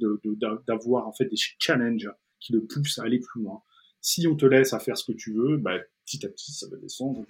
d'avoir 0.67 1.07
en 1.07 1.13
fait 1.13 1.25
des 1.25 1.37
challenges 1.59 2.09
qui 2.39 2.53
le 2.53 2.61
poussent 2.61 2.99
à 2.99 3.03
aller 3.03 3.19
plus 3.19 3.41
loin. 3.41 3.61
Si 4.01 4.27
on 4.27 4.35
te 4.35 4.45
laisse 4.45 4.73
à 4.73 4.79
faire 4.79 4.97
ce 4.97 5.11
que 5.11 5.17
tu 5.17 5.33
veux, 5.33 5.57
bah, 5.57 5.77
petit 6.05 6.25
à 6.25 6.29
petit, 6.29 6.51
ça 6.51 6.67
va 6.69 6.77
descendre. 6.77 7.25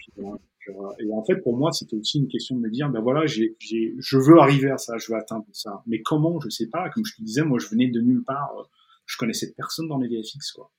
Et, 0.99 1.11
en 1.13 1.23
fait, 1.23 1.37
pour 1.37 1.55
moi, 1.55 1.71
c'était 1.71 1.95
aussi 1.95 2.19
une 2.19 2.27
question 2.27 2.55
de 2.55 2.61
me 2.61 2.69
dire, 2.69 2.89
ben 2.89 2.99
voilà, 2.99 3.25
j'ai, 3.25 3.55
je 3.59 4.17
veux 4.17 4.39
arriver 4.39 4.71
à 4.71 4.77
ça, 4.77 4.97
je 4.97 5.11
veux 5.11 5.17
atteindre 5.17 5.45
ça. 5.53 5.83
Mais 5.87 6.01
comment, 6.01 6.39
je 6.41 6.49
sais 6.49 6.67
pas. 6.67 6.89
Comme 6.89 7.05
je 7.05 7.15
te 7.15 7.21
disais, 7.21 7.43
moi, 7.43 7.59
je 7.59 7.67
venais 7.69 7.87
de 7.87 8.01
nulle 8.01 8.23
part. 8.23 8.51
Euh, 8.59 8.63
je 9.05 9.17
connaissais 9.17 9.53
personne 9.55 9.87
dans 9.87 9.99
les 9.99 10.07
VFX, 10.07 10.51
quoi. 10.51 10.71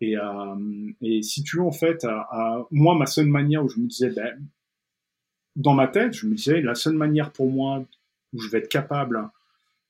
Et, 0.00 0.16
euh, 0.16 0.92
et 1.02 1.22
si 1.22 1.42
tu 1.42 1.58
veux, 1.58 1.62
en 1.62 1.72
fait, 1.72 2.04
à, 2.04 2.66
moi, 2.70 2.96
ma 2.96 3.06
seule 3.06 3.26
manière 3.26 3.64
où 3.64 3.68
je 3.68 3.78
me 3.78 3.86
disais, 3.86 4.10
ben, 4.10 4.36
dans 5.56 5.74
ma 5.74 5.86
tête, 5.86 6.14
je 6.14 6.26
me 6.26 6.34
disais, 6.34 6.60
la 6.60 6.74
seule 6.74 6.96
manière 6.96 7.32
pour 7.32 7.50
moi 7.50 7.84
où 8.34 8.40
je 8.40 8.50
vais 8.50 8.58
être 8.58 8.68
capable 8.68 9.30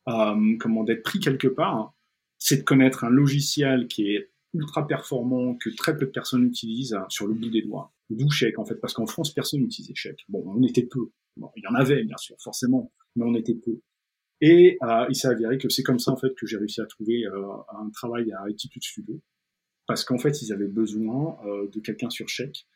euh, 0.08 0.56
comment 0.60 0.84
d'être 0.84 1.02
pris 1.02 1.18
quelque 1.18 1.48
part, 1.48 1.94
c'est 2.38 2.58
de 2.58 2.62
connaître 2.62 3.04
un 3.04 3.10
logiciel 3.10 3.88
qui 3.88 4.14
est 4.14 4.30
ultra 4.52 4.86
performant, 4.86 5.56
que 5.56 5.70
très 5.70 5.96
peu 5.96 6.06
de 6.06 6.10
personnes 6.10 6.44
utilisent 6.44 6.96
sur 7.08 7.26
le 7.26 7.34
bout 7.34 7.50
des 7.50 7.62
doigts. 7.62 7.92
D'où 8.10 8.30
Check, 8.30 8.58
en 8.58 8.64
fait, 8.64 8.76
parce 8.76 8.92
qu'en 8.92 9.06
France, 9.06 9.32
personne 9.32 9.62
n'utilisait 9.62 9.94
Check. 9.94 10.24
Bon, 10.28 10.44
on 10.46 10.62
était 10.62 10.84
peu. 10.84 11.10
Il 11.36 11.62
y 11.64 11.66
en 11.66 11.74
avait, 11.74 12.04
bien 12.04 12.16
sûr, 12.18 12.36
forcément, 12.40 12.92
mais 13.16 13.24
on 13.24 13.34
était 13.34 13.54
peu. 13.54 13.80
Et 14.40 14.78
euh, 14.82 15.06
il 15.08 15.16
s'est 15.16 15.28
avéré 15.28 15.58
que 15.58 15.68
c'est 15.68 15.82
comme 15.82 15.98
ça, 15.98 16.12
en 16.12 16.16
fait, 16.16 16.34
que 16.38 16.46
j'ai 16.46 16.58
réussi 16.58 16.80
à 16.80 16.86
trouver 16.86 17.24
euh, 17.24 17.46
un 17.80 17.88
travail 17.90 18.30
à 18.32 18.42
Attitude 18.48 18.84
Studio 18.84 19.20
parce 19.86 20.04
qu'en 20.04 20.18
fait, 20.18 20.40
ils 20.40 20.52
avaient 20.52 20.68
besoin 20.68 21.36
de 21.44 21.80
quelqu'un 21.80 22.08
sur 22.08 22.26
chèque 22.26 22.66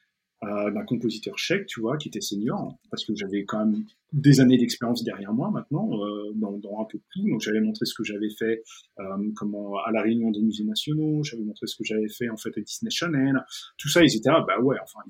euh, 0.45 0.71
d'un 0.71 0.85
compositeur 0.85 1.37
tchèque, 1.37 1.66
tu 1.66 1.80
vois, 1.80 1.97
qui 1.97 2.09
était 2.09 2.21
senior, 2.21 2.78
parce 2.90 3.04
que 3.04 3.14
j'avais 3.16 3.45
quand 3.45 3.66
même 3.66 3.85
des 4.12 4.40
années 4.40 4.57
d'expérience 4.57 5.02
derrière 5.02 5.35
moi 5.35 5.50
maintenant, 5.50 5.90
euh, 5.92 6.33
dans, 6.37 6.52
dans, 6.59 6.80
un 6.80 6.85
peu 6.85 6.99
de 6.99 7.02
tout. 7.11 7.28
Donc 7.28 7.40
j'avais 7.40 7.61
montré 7.61 7.85
ce 7.85 7.95
que 7.95 8.04
j'avais 8.04 8.30
fait 8.30 8.62
euh, 9.00 9.33
comment, 9.35 9.76
à 9.78 9.90
la 9.90 10.00
réunion 10.00 10.30
des 10.30 10.40
musées 10.40 10.64
nationaux, 10.64 11.23
j'avais 11.25 11.42
montré 11.42 11.66
ce 11.66 11.76
que 11.76 11.85
j'avais 11.85 12.09
fait 12.09 12.28
en 12.30 12.37
fait 12.37 12.57
à 12.57 12.61
Disney 12.61 12.90
Channel. 12.90 13.35
Tout 13.76 13.88
ça, 13.88 14.02
ils 14.04 14.16
étaient 14.16 14.30
là, 14.30 14.45
bah 14.47 14.61
ouais, 14.61 14.76
enfin, 14.83 15.00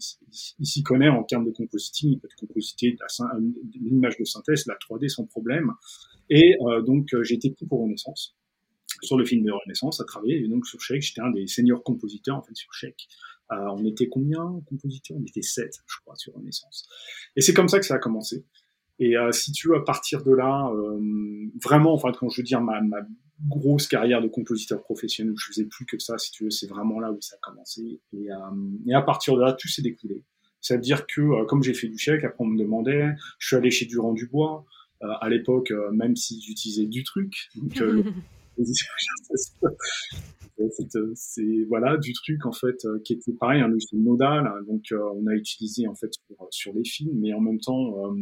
il, 0.58 0.66
s'y 0.66 0.82
connaît 0.82 1.08
en 1.08 1.22
termes 1.22 1.44
de 1.44 1.52
compositing, 1.52 2.12
il 2.12 2.18
peut 2.18 2.28
compositer 2.38 2.96
l'image 3.74 4.16
de 4.18 4.24
synthèse, 4.24 4.66
la 4.66 4.74
3D 4.76 5.08
sans 5.08 5.26
problème. 5.26 5.72
Et 6.30 6.56
euh, 6.62 6.82
donc 6.82 7.14
j'ai 7.22 7.34
été 7.34 7.50
pris 7.50 7.66
pour 7.66 7.82
Renaissance 7.82 8.34
sur 9.02 9.16
le 9.16 9.24
film 9.24 9.44
de 9.44 9.52
Renaissance 9.52 10.00
à 10.00 10.04
travailler 10.04 10.42
et 10.42 10.48
donc 10.48 10.66
sur 10.66 10.80
Chèque, 10.80 11.02
j'étais 11.02 11.20
un 11.20 11.30
des 11.30 11.46
seniors 11.46 11.82
compositeurs 11.82 12.36
en 12.36 12.42
fait 12.42 12.56
sur 12.56 12.72
Chèque. 12.72 13.06
Euh, 13.52 13.56
on 13.76 13.84
était 13.84 14.08
combien 14.08 14.60
compositeurs 14.66 15.16
On 15.18 15.24
était 15.24 15.42
sept, 15.42 15.78
je 15.86 15.96
crois, 16.00 16.14
sur 16.16 16.34
Renaissance. 16.34 16.88
Et 17.36 17.40
c'est 17.40 17.54
comme 17.54 17.68
ça 17.68 17.78
que 17.78 17.86
ça 17.86 17.94
a 17.94 17.98
commencé. 17.98 18.44
Et 18.98 19.16
euh, 19.16 19.32
si 19.32 19.52
tu 19.52 19.68
veux, 19.68 19.76
à 19.76 19.84
partir 19.84 20.22
de 20.24 20.32
là, 20.32 20.70
euh, 20.74 21.00
vraiment, 21.62 21.94
enfin, 21.94 22.12
quand 22.12 22.28
je 22.28 22.40
veux 22.40 22.44
dire 22.44 22.60
ma, 22.60 22.80
ma 22.80 22.98
grosse 23.46 23.86
carrière 23.86 24.20
de 24.20 24.28
compositeur 24.28 24.82
professionnel, 24.82 25.34
je 25.36 25.46
faisais 25.46 25.64
plus 25.64 25.86
que 25.86 25.98
ça, 25.98 26.18
si 26.18 26.32
tu 26.32 26.44
veux, 26.44 26.50
c'est 26.50 26.66
vraiment 26.66 26.98
là 26.98 27.12
où 27.12 27.20
ça 27.20 27.36
a 27.36 27.38
commencé. 27.40 28.00
Et, 28.12 28.30
euh, 28.30 28.36
et 28.86 28.94
à 28.94 29.02
partir 29.02 29.36
de 29.36 29.42
là, 29.42 29.52
tout 29.52 29.68
s'est 29.68 29.82
découlé. 29.82 30.24
C'est-à-dire 30.60 31.06
que, 31.06 31.20
euh, 31.20 31.44
comme 31.44 31.62
j'ai 31.62 31.74
fait 31.74 31.88
du 31.88 31.98
chèque, 31.98 32.24
après 32.24 32.44
on 32.44 32.48
me 32.48 32.58
demandait, 32.58 33.14
je 33.38 33.46
suis 33.46 33.56
allé 33.56 33.70
chez 33.70 33.86
Durand 33.86 34.12
Dubois, 34.12 34.64
euh, 35.02 35.06
à 35.20 35.28
l'époque, 35.28 35.72
même 35.92 36.16
si 36.16 36.40
j'utilisais 36.42 36.86
du 36.86 37.04
truc, 37.04 37.48
c'est 41.14 41.64
voilà 41.68 41.96
du 41.96 42.12
truc 42.12 42.44
en 42.46 42.52
fait 42.52 42.84
euh, 42.84 43.00
qui 43.04 43.14
était 43.14 43.32
pareil 43.32 43.60
un 43.60 43.68
logiciel 43.68 44.02
nodal 44.02 44.46
hein, 44.46 44.62
donc 44.66 44.84
euh, 44.92 44.98
on 45.14 45.26
a 45.26 45.34
utilisé 45.34 45.86
en 45.86 45.94
fait 45.94 46.10
sur, 46.50 46.72
les 46.74 46.84
films. 46.84 47.18
Mais 47.20 47.32
en 47.32 47.40
même 47.40 47.60
temps 47.60 48.06
euh, 48.06 48.14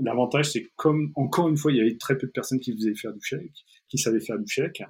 l'avantage 0.00 0.52
c'est 0.52 0.66
comme 0.76 1.12
encore 1.14 1.48
une 1.48 1.56
fois 1.56 1.72
il 1.72 1.78
y 1.78 1.80
avait 1.80 1.96
très 1.96 2.18
peu 2.18 2.26
de 2.26 2.32
personnes 2.32 2.60
qui 2.60 2.72
faisaient 2.74 2.94
faire 2.94 3.12
du 3.12 3.20
chèque 3.22 3.64
qui 3.88 3.98
savaient 3.98 4.20
faire 4.20 4.38
du 4.38 4.48
chèque 4.48 4.82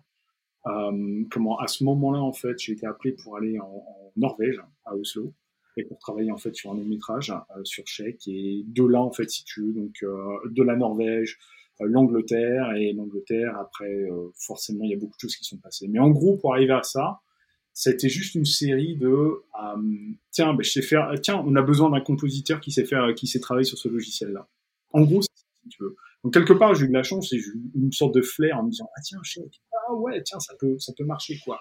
comment 1.31 1.59
à 1.59 1.67
ce 1.67 1.83
moment-là 1.85 2.21
en 2.21 2.33
fait 2.33 2.59
j'ai 2.59 2.73
été 2.73 2.87
appelé 2.87 3.13
pour 3.13 3.37
aller 3.39 3.59
en, 3.59 3.85
Norvège 4.17 4.61
à 4.85 4.97
Oslo 4.97 5.33
et 5.77 5.85
pour 5.85 5.99
travailler 5.99 6.33
en 6.33 6.37
fait 6.37 6.55
sur 6.55 6.73
un 6.73 6.75
long 6.75 6.85
métrage 6.85 7.33
sur 7.63 7.87
chèque 7.87 8.27
et 8.27 8.65
de 8.67 8.85
là 8.85 9.01
en 9.01 9.13
fait 9.13 9.31
si 9.31 9.45
tu 9.45 9.63
veux 9.63 9.73
donc 9.73 9.95
de 10.03 10.63
la 10.63 10.77
Norvège 10.77 11.39
euh, 11.39 11.58
l'Angleterre 11.81 12.73
et 12.77 12.93
l'Angleterre 12.93 13.57
après 13.59 13.87
euh, 13.87 14.31
forcément 14.37 14.85
il 14.85 14.91
y 14.91 14.95
a 14.95 14.97
beaucoup 14.97 15.17
de 15.17 15.21
choses 15.21 15.37
qui 15.37 15.45
sont 15.45 15.59
passées. 15.59 15.89
Mais 15.89 15.99
en 15.99 16.11
gros 16.11 16.37
pour 16.37 16.55
arriver 16.55 16.73
à 16.73 16.83
ça 16.83 17.21
c'était 17.73 18.09
juste 18.09 18.35
une 18.35 18.45
série 18.45 18.97
de 18.97 19.07
euh, 19.07 19.43
tiens 20.31 20.55
ben, 20.55 20.63
je 20.63 20.71
sais 20.71 20.83
faire 20.83 21.13
tiens 21.23 21.43
on 21.47 21.55
a 21.57 21.63
besoin 21.63 21.91
d'un 21.91 22.01
compositeur 22.01 22.61
qui 22.61 22.73
sait 22.73 22.85
faire 22.85 23.15
qui 23.15 23.27
sait 23.27 23.41
travailler 23.41 23.65
sur 23.65 23.79
ce 23.79 23.89
logiciel 23.89 24.33
là 24.33 24.49
en 24.93 25.03
gros 25.03 25.23
si 25.23 25.29
tu 25.71 25.83
veux. 25.83 25.97
Donc 26.25 26.35
quelque 26.35 26.53
part 26.53 26.75
j'ai 26.75 26.87
eu 26.87 26.89
de 26.89 26.95
la 26.95 27.03
chance 27.03 27.33
et 27.33 27.39
j'ai 27.39 27.51
eu 27.51 27.71
une 27.75 27.93
sorte 27.93 28.15
de 28.15 28.23
flair 28.23 28.59
en 28.59 28.65
me 28.65 28.71
disant 28.71 28.89
ah 28.97 29.01
tiens 29.03 29.21
chèque 29.23 29.63
ah 29.73 29.95
ouais 29.95 30.23
tiens 30.25 30.41
ça 30.41 30.55
peut 30.59 30.79
ça 30.79 30.93
peut 30.97 31.05
marcher 31.05 31.39
quoi. 31.45 31.61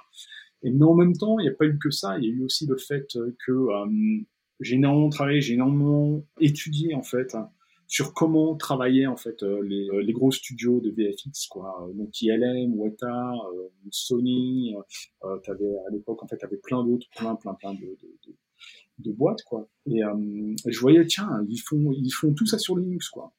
Et 0.63 0.71
mais 0.71 0.85
en 0.85 0.95
même 0.95 1.13
temps 1.13 1.37
il 1.39 1.43
n'y 1.43 1.49
a 1.49 1.53
pas 1.53 1.65
eu 1.65 1.77
que 1.77 1.91
ça. 1.91 2.17
Il 2.17 2.25
y 2.25 2.27
a 2.27 2.31
eu 2.31 2.43
aussi 2.43 2.65
le 2.65 2.77
fait 2.77 3.07
que 3.45 3.61
j'ai 4.59 4.75
énormément 4.75 5.09
travaillé 5.09 5.41
j'ai 5.41 5.53
énormément 5.53 6.23
étudié 6.39 6.95
en 6.95 7.03
fait 7.03 7.35
sur 7.87 8.13
comment 8.13 8.55
travailler 8.55 9.07
en 9.07 9.15
fait 9.15 9.41
euh, 9.43 9.61
les, 9.63 9.87
euh, 9.89 10.01
les, 10.01 10.11
gros 10.11 10.31
studios 10.31 10.81
de 10.81 10.91
VFX 10.91 11.47
quoi. 11.47 11.89
Donc 11.95 12.21
ILM 12.21 12.77
Weta 12.77 13.31
euh, 13.53 13.69
Sony 13.91 14.75
euh, 15.23 15.37
t'avais 15.39 15.73
à 15.87 15.91
l'époque 15.91 16.21
en 16.21 16.27
fait 16.27 16.37
t'avais 16.37 16.57
plein 16.57 16.83
d'autres 16.83 17.07
plein 17.15 17.35
plein 17.35 17.53
plein 17.53 17.73
de, 17.73 17.79
de, 17.79 18.33
de, 18.99 19.11
boîtes 19.11 19.41
quoi. 19.43 19.69
Et 19.85 20.01
je 20.65 20.79
voyais 20.79 21.05
tiens 21.07 21.29
ils 21.47 21.59
font 21.59 21.93
ils 21.93 22.11
font 22.11 22.33
tout 22.33 22.45
ça 22.45 22.57
sur 22.57 22.77
Linux 22.77 23.07
quoi. 23.09 23.31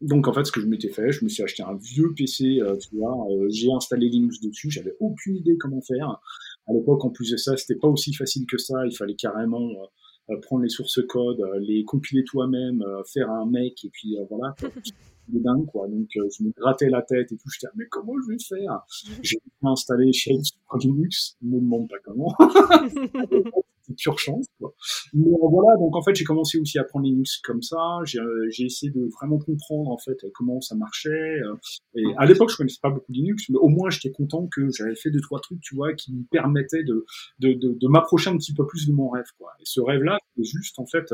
Donc 0.00 0.28
en 0.28 0.32
fait 0.32 0.44
ce 0.44 0.52
que 0.52 0.60
je 0.60 0.66
m'étais 0.66 0.88
fait 0.88 1.12
je 1.12 1.22
me 1.22 1.28
suis 1.28 1.42
acheté 1.42 1.62
un 1.62 1.74
vieux 1.74 2.14
PC 2.16 2.60
tu 2.80 2.96
vois 2.96 3.14
j'ai 3.48 3.70
installé 3.70 4.08
Linux 4.08 4.40
dessus 4.40 4.70
j'avais 4.70 4.94
aucune 4.98 5.36
idée 5.36 5.58
comment 5.58 5.82
faire. 5.82 6.20
À 6.66 6.72
l'époque 6.72 7.04
en 7.04 7.10
plus 7.10 7.30
de 7.30 7.36
ça 7.36 7.54
c'était 7.58 7.78
pas 7.78 7.88
aussi 7.88 8.14
facile 8.14 8.46
que 8.46 8.56
ça 8.56 8.86
il 8.86 8.96
fallait 8.96 9.14
carrément 9.14 9.68
euh, 9.68 9.86
prendre 10.42 10.62
les 10.62 10.68
sources 10.68 11.00
code, 11.06 11.40
euh, 11.40 11.58
les 11.60 11.84
compiler 11.84 12.24
toi-même, 12.24 12.82
euh, 12.82 13.02
faire 13.12 13.30
un 13.30 13.46
mec 13.46 13.84
et 13.84 13.90
puis 13.90 14.16
voilà. 14.30 14.54
C'est 15.26 15.42
dingue 15.42 15.66
quoi. 15.66 15.88
Donc 15.88 16.08
je 16.12 16.44
me 16.44 16.50
grattais 16.50 16.90
la 16.90 17.00
tête 17.00 17.32
et 17.32 17.36
tout. 17.36 17.48
Je 17.50 17.58
disais 17.58 17.72
mais 17.76 17.86
comment 17.90 18.12
je 18.26 18.32
vais 18.32 18.38
faire? 18.38 18.84
J'ai 19.22 19.38
installé 19.62 20.12
Shell 20.12 20.44
sur 20.44 20.78
Linux. 20.78 21.36
Ne 21.40 21.56
me 21.56 21.60
demande 21.60 21.88
pas 21.88 21.98
comment. 22.04 22.34
pure 23.96 24.18
chance. 24.18 24.46
Mais 25.12 25.30
voilà, 25.50 25.76
donc 25.78 25.96
en 25.96 26.02
fait, 26.02 26.14
j'ai 26.14 26.24
commencé 26.24 26.58
aussi 26.58 26.78
à 26.78 26.82
apprendre 26.82 27.04
Linux 27.06 27.38
comme 27.42 27.62
ça. 27.62 27.78
J'ai 28.04 28.64
essayé 28.64 28.92
de 28.92 29.08
vraiment 29.20 29.38
comprendre 29.38 29.90
en 29.90 29.98
fait 29.98 30.16
comment 30.34 30.60
ça 30.60 30.74
marchait. 30.74 31.40
Et 31.94 32.04
à 32.18 32.26
l'époque, 32.26 32.50
je 32.50 32.56
connaissais 32.56 32.80
pas 32.82 32.90
beaucoup 32.90 33.12
Linux, 33.12 33.44
mais 33.48 33.58
au 33.58 33.68
moins, 33.68 33.90
j'étais 33.90 34.10
content 34.10 34.48
que 34.54 34.68
j'avais 34.76 34.94
fait 34.94 35.10
deux 35.10 35.20
trois 35.20 35.40
trucs, 35.40 35.60
tu 35.60 35.74
vois, 35.74 35.92
qui 35.94 36.12
me 36.14 36.24
permettaient 36.30 36.84
de 36.84 37.04
de, 37.40 37.88
m'approcher 37.88 38.30
un 38.30 38.36
petit 38.36 38.54
peu 38.54 38.66
plus 38.66 38.86
de 38.86 38.92
mon 38.92 39.08
rêve. 39.08 39.24
Et 39.60 39.64
ce 39.64 39.80
rêve-là, 39.80 40.18
c'est 40.36 40.44
juste 40.44 40.78
en 40.78 40.86
fait 40.86 41.06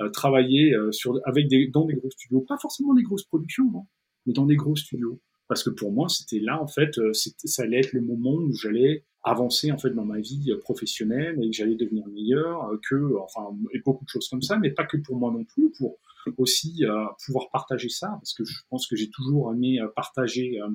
euh, 0.00 0.10
travailler 0.10 0.74
euh, 0.74 0.92
sur 0.92 1.20
avec 1.24 1.48
des 1.48 1.68
dans 1.68 1.84
des 1.84 1.94
gros 1.94 2.10
studios, 2.10 2.40
pas 2.40 2.56
forcément 2.60 2.94
des 2.94 3.02
grosses 3.02 3.24
productions, 3.24 3.70
non, 3.70 3.86
mais 4.26 4.32
dans 4.32 4.46
des 4.46 4.56
gros 4.56 4.76
studios. 4.76 5.20
Parce 5.48 5.62
que 5.62 5.70
pour 5.70 5.92
moi, 5.92 6.08
c'était 6.08 6.40
là 6.40 6.60
en 6.62 6.66
fait, 6.66 6.98
euh, 6.98 7.12
ça 7.12 7.62
allait 7.62 7.80
être 7.80 7.92
le 7.92 8.00
moment 8.00 8.34
où 8.34 8.52
j'allais 8.54 9.04
avancer 9.22 9.72
en 9.72 9.78
fait 9.78 9.90
dans 9.90 10.04
ma 10.04 10.20
vie 10.20 10.52
professionnelle 10.60 11.38
et 11.42 11.50
que 11.50 11.56
j'allais 11.56 11.76
devenir 11.76 12.06
meilleur, 12.08 12.70
que 12.88 13.16
enfin 13.22 13.56
et 13.72 13.80
beaucoup 13.80 14.04
de 14.04 14.10
choses 14.10 14.28
comme 14.28 14.42
ça, 14.42 14.58
mais 14.58 14.70
pas 14.70 14.84
que 14.84 14.98
pour 14.98 15.16
moi 15.16 15.32
non 15.32 15.44
plus, 15.44 15.70
pour 15.78 15.98
aussi 16.38 16.84
euh, 16.84 17.06
pouvoir 17.24 17.50
partager 17.50 17.88
ça, 17.88 18.08
parce 18.08 18.34
que 18.34 18.44
je 18.44 18.60
pense 18.70 18.86
que 18.86 18.96
j'ai 18.96 19.10
toujours 19.10 19.52
aimé 19.52 19.80
euh, 19.80 19.88
partager 19.94 20.60
euh, 20.60 20.68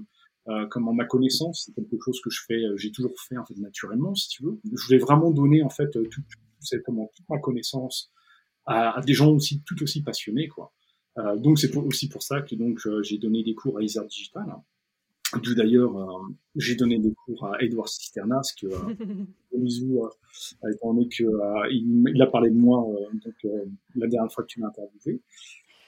euh, 0.47 0.67
comment 0.67 0.93
ma 0.93 1.05
connaissance, 1.05 1.65
c'est 1.65 1.73
quelque 1.73 1.97
chose 2.03 2.19
que 2.21 2.29
je 2.29 2.41
fais, 2.47 2.61
j'ai 2.77 2.91
toujours 2.91 3.13
fait 3.27 3.37
en 3.37 3.45
fait 3.45 3.57
naturellement, 3.57 4.15
si 4.15 4.29
tu 4.29 4.43
veux. 4.43 4.59
Je 4.63 4.85
voulais 4.85 4.97
vraiment 4.97 5.31
donner 5.31 5.63
en 5.63 5.69
fait 5.69 5.91
toute, 5.91 6.09
toute, 6.11 6.25
toute 6.61 7.29
ma 7.29 7.39
connaissance 7.39 8.11
à, 8.65 8.97
à, 8.97 9.01
des 9.01 9.13
gens 9.13 9.31
aussi 9.31 9.61
tout 9.65 9.81
aussi 9.83 10.01
passionnés, 10.01 10.47
quoi. 10.47 10.73
Donc 11.37 11.59
c'est 11.59 11.75
aussi 11.75 12.09
pour 12.09 12.23
ça 12.23 12.41
que 12.41 12.55
donc 12.55 12.79
j'ai 13.01 13.17
donné 13.17 13.43
des 13.43 13.53
cours 13.53 13.77
à 13.77 13.83
Isard 13.83 14.05
Digital. 14.05 14.45
D'où 15.43 15.53
d'ailleurs, 15.53 15.95
euh, 15.95 16.33
j'ai 16.55 16.75
donné 16.75 16.97
des 16.97 17.13
cours 17.13 17.45
à 17.45 17.61
Edouard 17.61 17.87
Cisternas, 17.87 18.53
que 18.59 18.65
euh, 18.65 18.95
euh, 19.53 20.69
étant 20.73 20.93
donné 20.93 21.07
que 21.07 21.23
euh, 21.23 21.67
il, 21.69 22.03
il, 22.15 22.21
a 22.21 22.25
parlé 22.25 22.49
de 22.49 22.57
moi 22.57 22.83
donc 23.13 23.53
la 23.95 24.07
dernière 24.07 24.31
fois 24.31 24.43
que 24.43 24.49
tu 24.49 24.59
m'as 24.59 24.69
interviewé. 24.69 25.21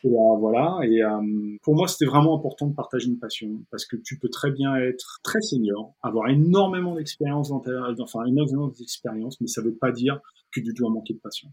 Et 0.04 0.10
voilà. 0.10 0.80
Et 0.84 1.02
pour 1.62 1.76
moi, 1.76 1.88
c'était 1.88 2.10
vraiment 2.10 2.36
important 2.36 2.68
de 2.68 2.74
partager 2.74 3.08
une 3.08 3.20
passion 3.20 3.62
parce 3.70 3.86
que 3.86 3.96
tu 3.96 4.18
peux 4.18 4.30
très 4.30 4.52
bien 4.52 4.76
être 4.76 5.20
très 5.24 5.42
senior, 5.42 5.94
avoir 6.02 6.30
énormément 6.30 6.96
d'expérience 6.96 7.50
dans 7.50 7.60
ta, 7.60 7.72
enfin 8.00 8.26
énormément 8.26 8.68
d'expérience, 8.68 9.40
mais 9.42 9.48
ça 9.48 9.62
veut 9.62 9.76
pas 9.76 9.92
dire 9.92 10.20
que 10.52 10.60
tu 10.60 10.74
dois 10.74 10.90
manquer 10.90 11.14
de 11.14 11.20
passion. 11.20 11.50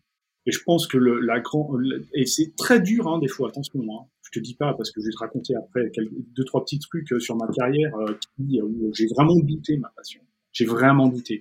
Et 0.48 0.50
je 0.50 0.62
pense 0.64 0.87
que 0.87 0.96
le, 0.96 1.20
la 1.20 1.40
grand 1.40 1.70
et 2.14 2.24
c'est 2.24 2.56
très 2.56 2.80
dur 2.80 3.06
hein, 3.06 3.18
des 3.18 3.28
fois. 3.28 3.50
Attention, 3.50 3.80
hein, 3.82 4.06
je 4.22 4.30
te 4.30 4.42
dis 4.42 4.54
pas 4.54 4.72
parce 4.72 4.90
que 4.90 5.02
je 5.02 5.06
vais 5.06 5.12
te 5.12 5.18
raconter 5.18 5.54
après 5.54 5.92
deux 6.34 6.44
trois 6.44 6.64
petits 6.64 6.78
trucs 6.78 7.12
euh, 7.12 7.20
sur 7.20 7.37
ma 7.37 7.46
carrière 7.48 7.94
euh, 7.96 8.14
qui, 8.34 8.58
où 8.62 8.90
j'ai 8.94 9.08
vraiment 9.08 9.37
douté 9.37 9.76
ma 9.76 9.90
passion. 9.94 10.22
J'ai 10.52 10.64
vraiment 10.64 11.08
douté. 11.08 11.40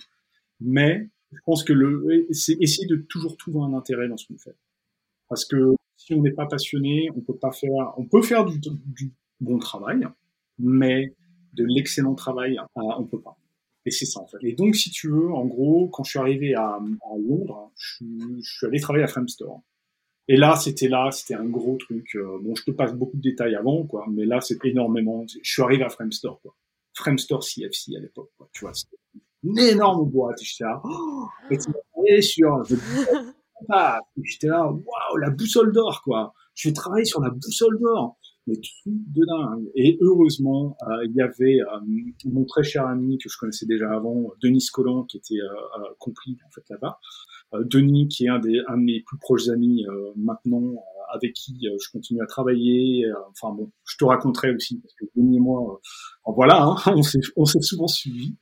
Mais 0.59 1.07
je 1.31 1.39
pense 1.45 1.63
que 1.63 1.71
le 1.71 2.27
c'est 2.31 2.57
essayer 2.59 2.85
de 2.85 2.97
toujours 2.97 3.37
trouver 3.37 3.61
un 3.61 3.73
intérêt 3.77 4.09
dans 4.09 4.17
ce 4.17 4.27
qu'on 4.27 4.37
fait. 4.37 4.57
Parce 5.29 5.45
que 5.45 5.73
si 5.95 6.13
on 6.13 6.21
n'est 6.21 6.31
pas 6.33 6.45
passionné, 6.45 7.09
on 7.15 7.21
peut 7.21 7.37
pas 7.37 7.53
faire. 7.53 7.93
On 7.95 8.05
peut 8.05 8.21
faire 8.21 8.43
du, 8.43 8.59
du 8.59 9.13
bon 9.39 9.57
travail, 9.57 10.05
mais 10.59 11.15
de 11.53 11.63
l'excellent 11.65 12.15
travail, 12.15 12.57
euh, 12.57 12.81
on 12.97 13.05
peut 13.05 13.21
pas. 13.21 13.37
Et 13.87 13.91
c'est 13.91 14.05
ça 14.05 14.19
en 14.19 14.27
fait. 14.27 14.37
Et 14.41 14.51
donc, 14.51 14.75
si 14.75 14.91
tu 14.91 15.07
veux, 15.07 15.31
en 15.31 15.45
gros, 15.45 15.87
quand 15.87 16.03
je 16.03 16.09
suis 16.09 16.19
arrivé 16.19 16.53
à, 16.55 16.71
à 16.71 17.17
Londres, 17.17 17.71
je, 17.77 18.03
je, 18.41 18.57
suis 18.57 18.67
allé 18.67 18.81
travailler 18.81 19.05
à 19.05 19.07
Framestore. 19.07 19.61
Et 20.27 20.35
là, 20.35 20.57
c'était 20.57 20.89
là, 20.89 21.09
c'était 21.11 21.35
un 21.35 21.45
gros 21.45 21.77
truc. 21.77 22.05
Euh, 22.15 22.37
bon, 22.41 22.53
je 22.53 22.63
te 22.63 22.71
passe 22.71 22.93
beaucoup 22.93 23.15
de 23.15 23.21
détails 23.21 23.55
avant, 23.55 23.87
quoi, 23.87 24.05
mais 24.11 24.25
là, 24.25 24.41
c'est 24.41 24.57
énormément. 24.65 25.25
Je 25.25 25.49
suis 25.49 25.61
arrivé 25.61 25.85
à 25.85 25.89
Framestore, 25.89 26.41
quoi. 26.41 26.53
Framestore 26.95 27.45
CFC 27.45 27.95
à 27.95 28.01
l'époque, 28.01 28.29
quoi. 28.37 28.49
Tu 28.51 28.65
vois, 28.65 28.73
c'était 28.73 28.97
une 29.43 29.57
énorme 29.57 30.09
boîte. 30.09 30.41
J'étais 30.41 30.65
là, 30.65 30.81
oh, 30.83 31.27
et 32.05 32.21
sur. 32.21 32.61
J'étais 34.21 34.47
là, 34.47 34.65
waouh, 34.69 35.17
la 35.17 35.29
boussole 35.29 35.71
d'or, 35.71 36.01
quoi. 36.03 36.33
Je 36.55 36.67
vais 36.67 36.73
travailler 36.73 37.05
sur 37.05 37.21
la 37.21 37.29
boussole 37.29 37.79
d'or 37.79 38.17
mais 38.47 38.55
truc 38.55 38.73
de 38.85 39.25
dingue. 39.25 39.69
Et 39.75 39.97
heureusement, 40.01 40.77
euh, 40.83 41.05
il 41.05 41.15
y 41.15 41.21
avait 41.21 41.59
euh, 41.61 41.79
mon 42.25 42.45
très 42.45 42.63
cher 42.63 42.87
ami 42.87 43.17
que 43.17 43.29
je 43.29 43.37
connaissais 43.37 43.65
déjà 43.65 43.91
avant, 43.91 44.31
Denis 44.41 44.65
Collant, 44.71 45.03
qui 45.03 45.17
était 45.17 45.41
euh, 45.41 45.83
compris 45.99 46.37
en 46.45 46.51
fait 46.51 46.63
là-bas. 46.69 46.99
Denis, 47.53 48.09
qui 48.09 48.25
est 48.25 48.29
un 48.29 48.39
des 48.39 48.59
un 48.67 48.77
de 48.77 48.83
mes 48.83 49.01
plus 49.05 49.17
proches 49.19 49.47
amis 49.47 49.85
maintenant, 50.17 50.83
avec 51.13 51.31
qui 51.31 51.57
je 51.63 51.91
continue 51.93 52.21
à 52.21 52.25
travailler. 52.25 53.05
enfin 53.29 53.55
bon, 53.55 53.71
je 53.85 53.95
te 53.95 54.03
raconterai 54.03 54.53
aussi 54.53 54.81
parce 54.81 54.93
que 54.95 55.05
Denis 55.15 55.37
et 55.37 55.39
moi, 55.39 55.79
voilà, 56.25 56.61
hein, 56.63 56.75
on 56.93 57.03
s'est 57.03 57.21
on 57.37 57.45
s'est 57.45 57.61
souvent 57.61 57.87
suivis 57.87 58.35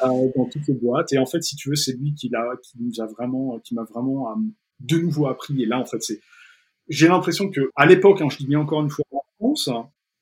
dans 0.00 0.48
toutes 0.52 0.68
les 0.68 0.74
boîtes. 0.74 1.12
Et 1.12 1.18
en 1.18 1.26
fait, 1.26 1.42
si 1.42 1.56
tu 1.56 1.68
veux, 1.68 1.74
c'est 1.74 1.96
lui 1.96 2.14
qui 2.14 2.28
l'a 2.28 2.44
qui 2.62 2.78
nous 2.80 3.00
a 3.02 3.06
vraiment, 3.06 3.58
qui 3.58 3.74
m'a 3.74 3.82
vraiment 3.82 4.28
de 4.78 4.98
nouveau 4.98 5.26
appris. 5.26 5.60
Et 5.62 5.66
là, 5.66 5.80
en 5.80 5.84
fait, 5.84 6.00
c'est, 6.00 6.20
j'ai 6.88 7.08
l'impression 7.08 7.50
que 7.50 7.70
à 7.76 7.86
l'époque, 7.86 8.20
hein, 8.20 8.28
je 8.30 8.38
dis 8.38 8.46
bien 8.46 8.60
encore 8.60 8.82
une 8.82 8.90
fois 8.90 9.03
France, 9.54 9.70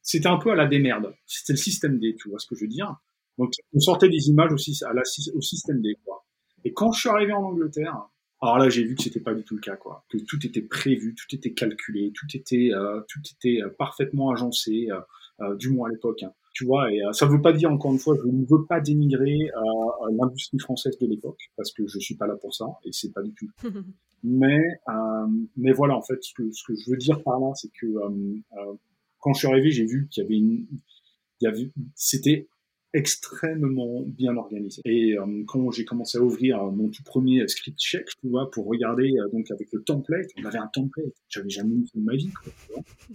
c'était 0.03 0.29
un 0.29 0.39
peu 0.39 0.51
à 0.51 0.55
la 0.55 0.67
démerde. 0.67 1.15
C'était 1.27 1.53
le 1.53 1.59
système 1.59 1.99
D, 1.99 2.17
tu 2.19 2.29
vois 2.29 2.39
ce 2.39 2.47
que 2.47 2.57
je 2.57 2.63
veux 2.63 2.69
dire. 2.69 2.97
Donc, 3.39 3.53
on 3.73 3.81
sortait 3.81 4.09
des 4.09 4.29
images 4.29 4.53
aussi 4.53 4.79
à 4.85 4.93
la, 4.93 5.03
au 5.35 5.41
système 5.41 5.81
D, 5.81 5.97
quoi. 6.05 6.25
Et 6.65 6.73
quand 6.73 6.93
je 6.93 7.01
suis 7.01 7.09
arrivé 7.09 7.33
en 7.33 7.43
Angleterre, 7.43 8.09
alors 8.41 8.59
là, 8.59 8.69
j'ai 8.69 8.83
vu 8.83 8.97
que 8.97 9.03
c'était 9.03 9.21
pas 9.21 9.35
du 9.35 9.45
tout 9.45 9.55
le 9.55 9.61
cas, 9.61 9.77
quoi. 9.77 10.05
Que 10.09 10.19
tout 10.19 10.45
était 10.45 10.63
prévu, 10.63 11.15
tout 11.15 11.35
était 11.35 11.53
calculé, 11.53 12.13
tout 12.13 12.27
était, 12.37 12.71
euh, 12.73 13.01
tout 13.09 13.21
était 13.21 13.63
euh, 13.63 13.69
parfaitement 13.79 14.31
agencé, 14.31 14.89
euh, 14.91 15.01
euh, 15.41 15.57
du 15.57 15.71
moins 15.71 15.89
à 15.89 15.93
l'époque. 15.93 16.25
Hein. 16.25 16.33
Tu 16.53 16.67
vois, 16.67 16.93
et 16.93 17.01
ça 17.13 17.25
veut 17.25 17.41
pas 17.41 17.55
dire 17.55 17.73
encore 17.73 17.93
une 17.93 17.99
fois, 17.99 18.15
je 18.15 18.29
ne 18.29 18.45
veux 18.45 18.67
pas 18.67 18.79
dénigrer 18.79 19.49
l'industrie 20.11 20.59
française 20.59 20.99
de 20.99 21.07
l'époque 21.07 21.39
parce 21.57 21.73
que 21.73 21.87
je 21.87 21.99
suis 21.99 22.15
pas 22.15 22.27
là 22.27 22.37
pour 22.37 22.55
ça 22.55 22.67
et 22.85 22.91
c'est 22.93 23.11
pas 23.11 23.23
du 23.23 23.33
tout. 23.33 23.49
mais, 24.23 24.61
mais 25.57 25.73
voilà, 25.73 25.97
en 25.97 26.03
fait, 26.03 26.23
ce 26.23 26.35
que, 26.35 26.53
ce 26.53 26.63
que 26.65 26.75
je 26.75 26.91
veux 26.91 26.99
dire 26.99 27.23
par 27.23 27.41
là, 27.41 27.53
c'est 27.55 27.71
que 27.73 27.87
quand 29.23 29.33
je 29.33 29.39
suis 29.39 29.49
arrivé, 29.49 29.71
j'ai 29.71 29.87
vu 29.87 30.09
qu'il 30.11 30.23
y 30.23 30.27
avait 30.27 30.37
une, 30.37 30.67
il 31.41 31.45
y 31.45 31.47
avait, 31.47 31.71
c'était 31.95 32.49
extrêmement 32.93 34.03
bien 34.07 34.37
organisé. 34.37 34.83
Et 34.85 35.17
euh, 35.17 35.45
quand 35.47 35.71
j'ai 35.71 35.85
commencé 35.85 36.19
à 36.19 36.21
ouvrir 36.21 36.63
mon 36.65 36.91
tout 36.91 37.03
premier 37.05 37.47
script 37.49 37.79
check, 37.79 38.07
tu 38.21 38.29
vois, 38.29 38.51
pour 38.51 38.67
regarder 38.67 39.15
euh, 39.19 39.29
donc 39.31 39.51
avec 39.51 39.69
le 39.73 39.83
template, 39.83 40.27
on 40.39 40.45
avait 40.45 40.59
un 40.59 40.67
template, 40.67 41.15
j'avais 41.29 41.49
jamais 41.49 41.75
vu 41.75 41.87
de 41.95 42.01
ma 42.01 42.15
vie. 42.15 42.31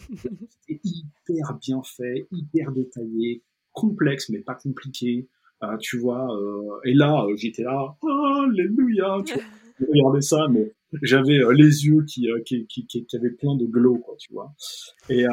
C'était 0.09 0.79
hyper 0.83 1.57
bien 1.61 1.81
fait, 1.83 2.27
hyper 2.31 2.71
détaillé, 2.71 3.43
complexe 3.73 4.29
mais 4.29 4.39
pas 4.39 4.55
compliqué. 4.55 5.27
Euh, 5.63 5.77
tu 5.77 5.97
vois, 5.97 6.27
et 6.85 6.93
là 6.93 7.25
j'étais 7.35 7.63
là, 7.63 7.97
alléluia, 8.45 9.17
tu 9.25 9.33
regardais 9.83 10.21
ça, 10.21 10.47
mais 10.49 10.71
j'avais 11.01 11.39
les 11.53 11.85
yeux 11.85 12.03
qui, 12.05 12.27
qui, 12.45 12.65
qui, 12.67 12.85
qui, 12.85 13.15
avaient 13.15 13.31
plein 13.31 13.55
de 13.55 13.65
glow, 13.65 13.97
quoi, 13.97 14.15
tu 14.17 14.33
vois. 14.33 14.53
Et, 15.09 15.21
et, 15.21 15.27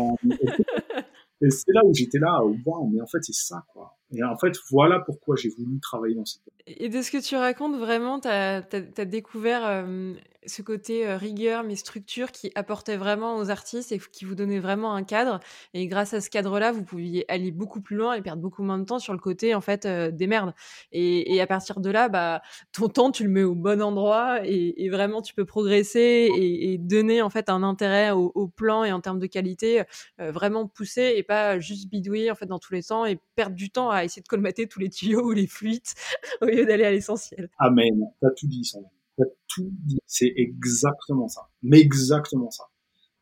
et 1.42 1.50
c'est 1.50 1.72
là 1.72 1.82
où 1.84 1.92
j'étais 1.94 2.18
là, 2.18 2.40
waouh, 2.42 2.90
mais 2.90 3.00
en 3.00 3.06
fait 3.06 3.22
c'est 3.22 3.34
ça, 3.34 3.64
quoi. 3.72 3.96
Et 4.12 4.22
en 4.22 4.36
fait, 4.36 4.56
voilà 4.70 5.00
pourquoi 5.00 5.36
j'ai 5.36 5.50
voulu 5.50 5.78
travailler 5.80 6.14
dans 6.14 6.24
cette. 6.24 6.42
Et 6.66 6.88
de 6.88 7.02
ce 7.02 7.10
que 7.10 7.18
tu 7.18 7.36
racontes, 7.36 7.76
vraiment, 7.76 8.20
tu 8.20 8.28
as, 8.28 8.62
découvert 9.04 9.66
euh, 9.66 10.14
ce 10.46 10.62
côté 10.62 11.06
euh, 11.06 11.18
rigueur, 11.18 11.62
mais 11.62 11.76
structure 11.76 12.32
qui 12.32 12.52
apportait 12.54 12.96
vraiment 12.96 13.36
aux 13.36 13.50
artistes 13.50 13.92
et 13.92 13.98
qui 13.98 14.24
vous 14.24 14.34
donnait 14.34 14.60
vraiment 14.60 14.94
un 14.94 15.04
cadre. 15.04 15.40
Et 15.74 15.86
grâce 15.86 16.14
à 16.14 16.22
ce 16.22 16.30
cadre-là, 16.30 16.72
vous 16.72 16.82
pouviez 16.82 17.30
aller 17.30 17.50
beaucoup 17.50 17.82
plus 17.82 17.96
loin 17.96 18.14
et 18.14 18.22
perdre 18.22 18.40
beaucoup 18.40 18.62
moins 18.62 18.78
de 18.78 18.84
temps 18.84 18.98
sur 18.98 19.12
le 19.12 19.18
côté, 19.18 19.54
en 19.54 19.60
fait, 19.60 19.84
euh, 19.84 20.10
des 20.10 20.26
merdes. 20.26 20.54
Et, 20.90 21.38
à 21.38 21.46
partir 21.46 21.80
de 21.80 21.90
là, 21.90 22.08
bah, 22.08 22.40
ton 22.72 22.88
temps, 22.88 23.10
tu 23.10 23.24
le 23.24 23.30
mets 23.30 23.42
au 23.42 23.54
bon 23.54 23.82
endroit 23.82 24.38
et, 24.42 24.88
vraiment, 24.88 25.20
tu 25.20 25.34
peux 25.34 25.44
progresser 25.44 26.30
et, 26.34 26.78
donner, 26.78 27.20
en 27.20 27.28
fait, 27.28 27.50
un 27.50 27.62
intérêt 27.62 28.10
au, 28.12 28.48
plan 28.48 28.84
et 28.84 28.92
en 28.92 29.00
termes 29.00 29.18
de 29.18 29.26
qualité 29.26 29.82
vraiment 30.18 30.66
poussé 30.66 31.14
et 31.16 31.22
pas 31.22 31.58
juste 31.58 31.90
bidouiller, 31.90 32.30
en 32.30 32.34
fait, 32.34 32.46
dans 32.46 32.58
tous 32.58 32.72
les 32.72 32.84
temps 32.84 33.04
et 33.04 33.18
perdre 33.34 33.56
du 33.56 33.68
temps 33.70 33.90
à 33.90 34.04
essayer 34.04 34.22
de 34.22 34.28
colmater 34.28 34.66
tous 34.66 34.80
les 34.80 34.88
tuyaux 34.94 35.26
ou 35.26 35.32
les 35.32 35.46
fuites 35.46 35.94
lieu 36.54 36.66
d'aller 36.66 36.84
à 36.84 36.90
l'essentiel. 36.90 37.50
Amen. 37.58 38.04
T'as 38.20 38.30
tout 38.30 38.46
dit, 38.46 38.64
Sandra. 38.64 38.90
T'as 39.16 39.24
tout 39.48 39.70
dit. 39.84 39.98
C'est 40.06 40.32
exactement 40.36 41.28
ça. 41.28 41.42
Mais 41.62 41.80
exactement 41.80 42.50
ça. 42.50 42.64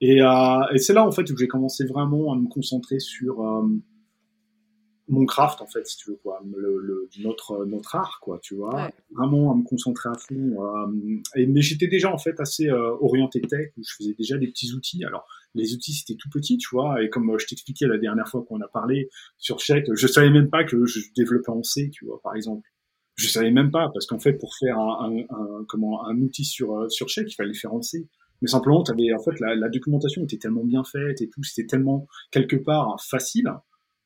Et, 0.00 0.22
euh, 0.22 0.74
et 0.74 0.78
c'est 0.78 0.92
là, 0.92 1.06
en 1.06 1.12
fait, 1.12 1.30
où 1.30 1.36
j'ai 1.36 1.48
commencé 1.48 1.84
vraiment 1.84 2.32
à 2.32 2.36
me 2.36 2.48
concentrer 2.48 2.98
sur 2.98 3.40
euh, 3.40 3.62
mon 5.08 5.26
craft, 5.26 5.60
en 5.60 5.66
fait, 5.66 5.86
si 5.86 5.96
tu 5.96 6.10
veux, 6.10 6.16
quoi. 6.16 6.42
Le, 6.56 6.78
le, 6.78 7.08
notre, 7.20 7.64
notre 7.66 7.94
art, 7.94 8.18
quoi, 8.20 8.38
tu 8.42 8.54
vois. 8.54 8.90
Vraiment 9.14 9.52
à 9.52 9.54
me 9.54 9.62
concentrer 9.62 10.08
à 10.08 10.14
fond. 10.14 10.64
Euh, 10.64 11.20
et, 11.36 11.46
mais 11.46 11.62
j'étais 11.62 11.88
déjà, 11.88 12.12
en 12.12 12.18
fait, 12.18 12.40
assez 12.40 12.70
orienté 12.70 13.40
tech, 13.40 13.72
où 13.76 13.82
je 13.86 13.94
faisais 13.96 14.14
déjà 14.14 14.38
des 14.38 14.48
petits 14.48 14.72
outils. 14.72 15.04
Alors, 15.04 15.26
les 15.54 15.74
outils 15.74 15.92
c'était 15.92 16.16
tout 16.18 16.30
petit, 16.30 16.56
tu 16.56 16.68
vois, 16.72 17.02
et 17.02 17.10
comme 17.10 17.38
je 17.38 17.46
t'expliquais 17.46 17.86
la 17.86 17.98
dernière 17.98 18.26
fois 18.26 18.42
qu'on 18.42 18.62
a 18.62 18.68
parlé 18.68 19.10
sur 19.36 19.58
Check, 19.58 19.84
je 19.92 20.06
savais 20.06 20.30
même 20.30 20.48
pas 20.48 20.64
que 20.64 20.86
je 20.86 21.00
développais 21.14 21.50
en 21.50 21.62
C, 21.62 21.90
tu 21.90 22.06
vois, 22.06 22.22
par 22.22 22.34
exemple. 22.34 22.66
Je 23.22 23.28
savais 23.28 23.52
même 23.52 23.70
pas 23.70 23.88
parce 23.92 24.06
qu'en 24.06 24.18
fait 24.18 24.32
pour 24.32 24.54
faire 24.56 24.78
un, 24.78 25.24
comment 25.68 26.04
un 26.06 26.20
outil 26.20 26.44
sur 26.44 26.76
euh, 26.76 26.88
sur 26.88 27.08
Check, 27.08 27.30
il 27.30 27.34
fallait 27.34 27.54
faire 27.54 27.72
en 27.72 27.80
C. 27.80 28.08
Mais 28.40 28.48
simplement, 28.48 28.82
avais, 28.82 29.12
en 29.14 29.22
fait 29.22 29.38
la, 29.38 29.54
la, 29.54 29.68
documentation 29.68 30.24
était 30.24 30.38
tellement 30.38 30.64
bien 30.64 30.82
faite 30.82 31.20
et 31.20 31.28
tout, 31.28 31.44
c'était 31.44 31.68
tellement 31.68 32.08
quelque 32.32 32.56
part 32.56 32.96
facile 33.00 33.48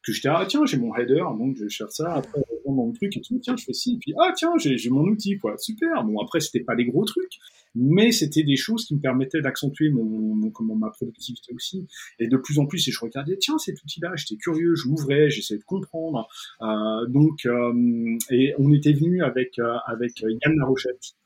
que 0.07 0.13
j'étais 0.13 0.29
ah 0.29 0.45
tiens 0.49 0.65
j'ai 0.65 0.77
mon 0.77 0.95
header 0.95 1.25
donc 1.39 1.57
je 1.57 1.69
cherche 1.69 1.93
ça 1.93 2.15
après 2.15 2.41
je 2.49 2.71
mon 2.71 2.93
truc 2.93 3.17
et 3.17 3.21
tout 3.21 3.39
tiens 3.41 3.57
je 3.57 3.65
fais 3.65 3.73
ci 3.73 3.95
et 3.95 3.99
puis 3.99 4.15
ah 4.21 4.33
tiens 4.37 4.53
j'ai 4.57 4.91
mon 4.91 5.05
outil 5.05 5.39
quoi 5.39 5.57
super. 5.59 6.05
Bon 6.05 6.21
après 6.21 6.41
c'était 6.41 6.61
pas 6.61 6.75
des 6.77 6.85
gros 6.85 7.05
trucs 7.05 7.39
mais 7.75 8.11
c'était 8.11 8.43
des 8.43 8.57
choses 8.57 8.87
qui 8.87 8.95
me 8.95 9.01
permettaient 9.01 9.43
d'accentuer 9.43 9.91
mon, 9.91 10.51
comment 10.51 10.75
ma 10.77 10.89
productivité 10.91 11.53
aussi. 11.55 11.87
Et 12.19 12.27
de 12.27 12.37
plus 12.39 12.59
en 12.59 12.65
plus 12.67 12.87
et 12.89 12.91
je 12.91 12.99
regardais 13.01 13.37
tiens 13.39 13.59
cet 13.59 13.83
outil 13.83 14.01
là 14.01 14.13
j'étais 14.17 14.37
curieux 14.37 14.75
je 14.75 14.89
l'ouvrais 14.89 15.29
j'essayais 15.31 15.59
de 15.59 15.65
comprendre 15.65 16.27
euh, 16.63 17.07
donc 17.09 17.45
euh, 17.47 18.17
et 18.31 18.55
on 18.59 18.73
était 18.73 18.93
venu 18.93 19.23
avec 19.23 19.59
euh, 19.59 19.77
avec 19.87 20.21
Yann 20.21 20.57
Larochette. 20.59 20.95
euh, 20.95 21.26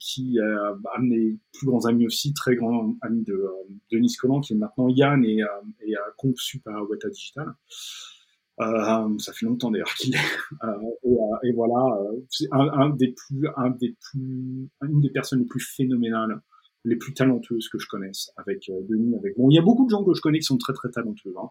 qui 0.00 0.38
euh, 0.38 0.74
a 0.94 1.00
mes 1.00 1.36
plus 1.52 1.66
grands 1.66 1.86
amis 1.86 2.06
aussi, 2.06 2.32
très 2.32 2.54
grands 2.54 2.96
amis 3.02 3.24
de 3.24 3.34
euh, 3.34 3.50
Denis 3.90 4.14
Collant, 4.20 4.40
qui 4.40 4.52
est 4.52 4.56
maintenant 4.56 4.88
Yann 4.88 5.24
et, 5.24 5.42
et 5.82 5.94
conçu 6.16 6.58
sup 6.58 6.66
à 6.68 6.82
Weta 6.82 7.08
Digital. 7.08 7.54
Euh, 8.60 9.18
ça 9.18 9.32
fait 9.32 9.44
longtemps 9.44 9.70
d'ailleurs 9.70 9.92
qu'il 9.94 10.14
est. 10.14 10.18
et, 11.04 11.48
et, 11.48 11.52
voilà, 11.52 11.84
c'est 12.30 12.48
un, 12.52 12.68
un, 12.68 12.90
des 12.90 13.12
plus, 13.12 13.48
un 13.56 13.70
des 13.70 13.96
plus, 14.00 14.68
une 14.82 15.00
des 15.00 15.10
personnes 15.10 15.40
les 15.40 15.46
plus 15.46 15.60
phénoménales 15.60 16.40
les 16.86 16.96
plus 16.96 17.12
talentueuses 17.12 17.68
que 17.68 17.78
je 17.78 17.86
connaisse 17.88 18.32
avec 18.36 18.68
euh, 18.70 18.80
Denis 18.88 19.16
avec 19.16 19.36
bon 19.36 19.50
il 19.50 19.54
y 19.54 19.58
a 19.58 19.62
beaucoup 19.62 19.84
de 19.84 19.90
gens 19.90 20.04
que 20.04 20.14
je 20.14 20.20
connais 20.20 20.38
qui 20.38 20.44
sont 20.44 20.56
très 20.56 20.72
très 20.72 20.88
talentueux 20.88 21.34
hein. 21.36 21.50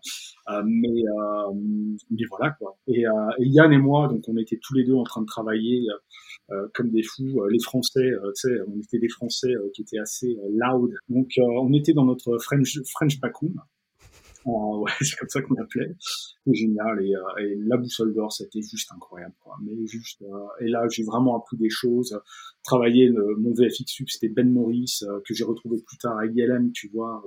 euh, 0.50 0.63
mais 0.65 0.88
euh, 0.88 1.54
mais 2.10 2.24
voilà 2.30 2.52
quoi. 2.52 2.78
Et, 2.88 3.04
Yann 3.39 3.71
et 3.74 3.78
moi 3.78 4.08
donc 4.08 4.24
on 4.28 4.38
était 4.38 4.60
tous 4.62 4.74
les 4.74 4.86
deux 4.86 4.95
en 4.95 5.04
train 5.04 5.21
de 5.21 5.28
travailler 5.28 5.86
comme 6.74 6.89
des 6.89 7.04
fous 7.04 7.43
les 7.50 7.60
Français 7.60 8.10
tu 8.36 8.50
sais 8.50 8.56
on 8.67 8.80
était 8.80 9.00
des 9.00 9.10
Français 9.10 9.54
qui 9.74 9.82
étaient 9.82 10.00
assez 10.00 10.38
loud. 10.50 10.93
Donc 11.10 11.30
on 11.38 11.74
était 11.74 11.93
dans 11.93 12.06
notre 12.06 12.38
French 12.38 12.80
French 12.86 13.19
backroom 13.19 13.56
ouais, 14.79 14.91
c'est 15.01 15.15
comme 15.17 15.29
ça 15.29 15.41
qu'on 15.41 15.55
l'appelait. 15.55 15.95
Génial. 16.45 17.03
Et, 17.03 17.15
euh, 17.15 17.19
et, 17.39 17.55
la 17.65 17.77
boussole 17.77 18.13
d'or, 18.13 18.31
c'était 18.31 18.62
juste 18.62 18.91
incroyable. 18.93 19.34
Quoi. 19.39 19.55
Mais 19.63 19.73
juste, 19.88 20.21
euh, 20.21 20.47
et 20.62 20.67
là, 20.67 20.88
j'ai 20.89 21.03
vraiment 21.03 21.38
appris 21.38 21.58
des 21.58 21.69
choses. 21.69 22.19
Travailler 22.63 23.08
le, 23.08 23.36
mon 23.38 23.53
VFX 23.53 23.86
sub, 23.88 24.08
c'était 24.08 24.29
Ben 24.29 24.51
Morris 24.51 24.99
euh, 25.03 25.19
que 25.27 25.34
j'ai 25.34 25.43
retrouvé 25.43 25.77
plus 25.86 25.97
tard 25.97 26.17
à 26.17 26.25
ILM, 26.27 26.71
tu 26.71 26.89
vois. 26.89 27.23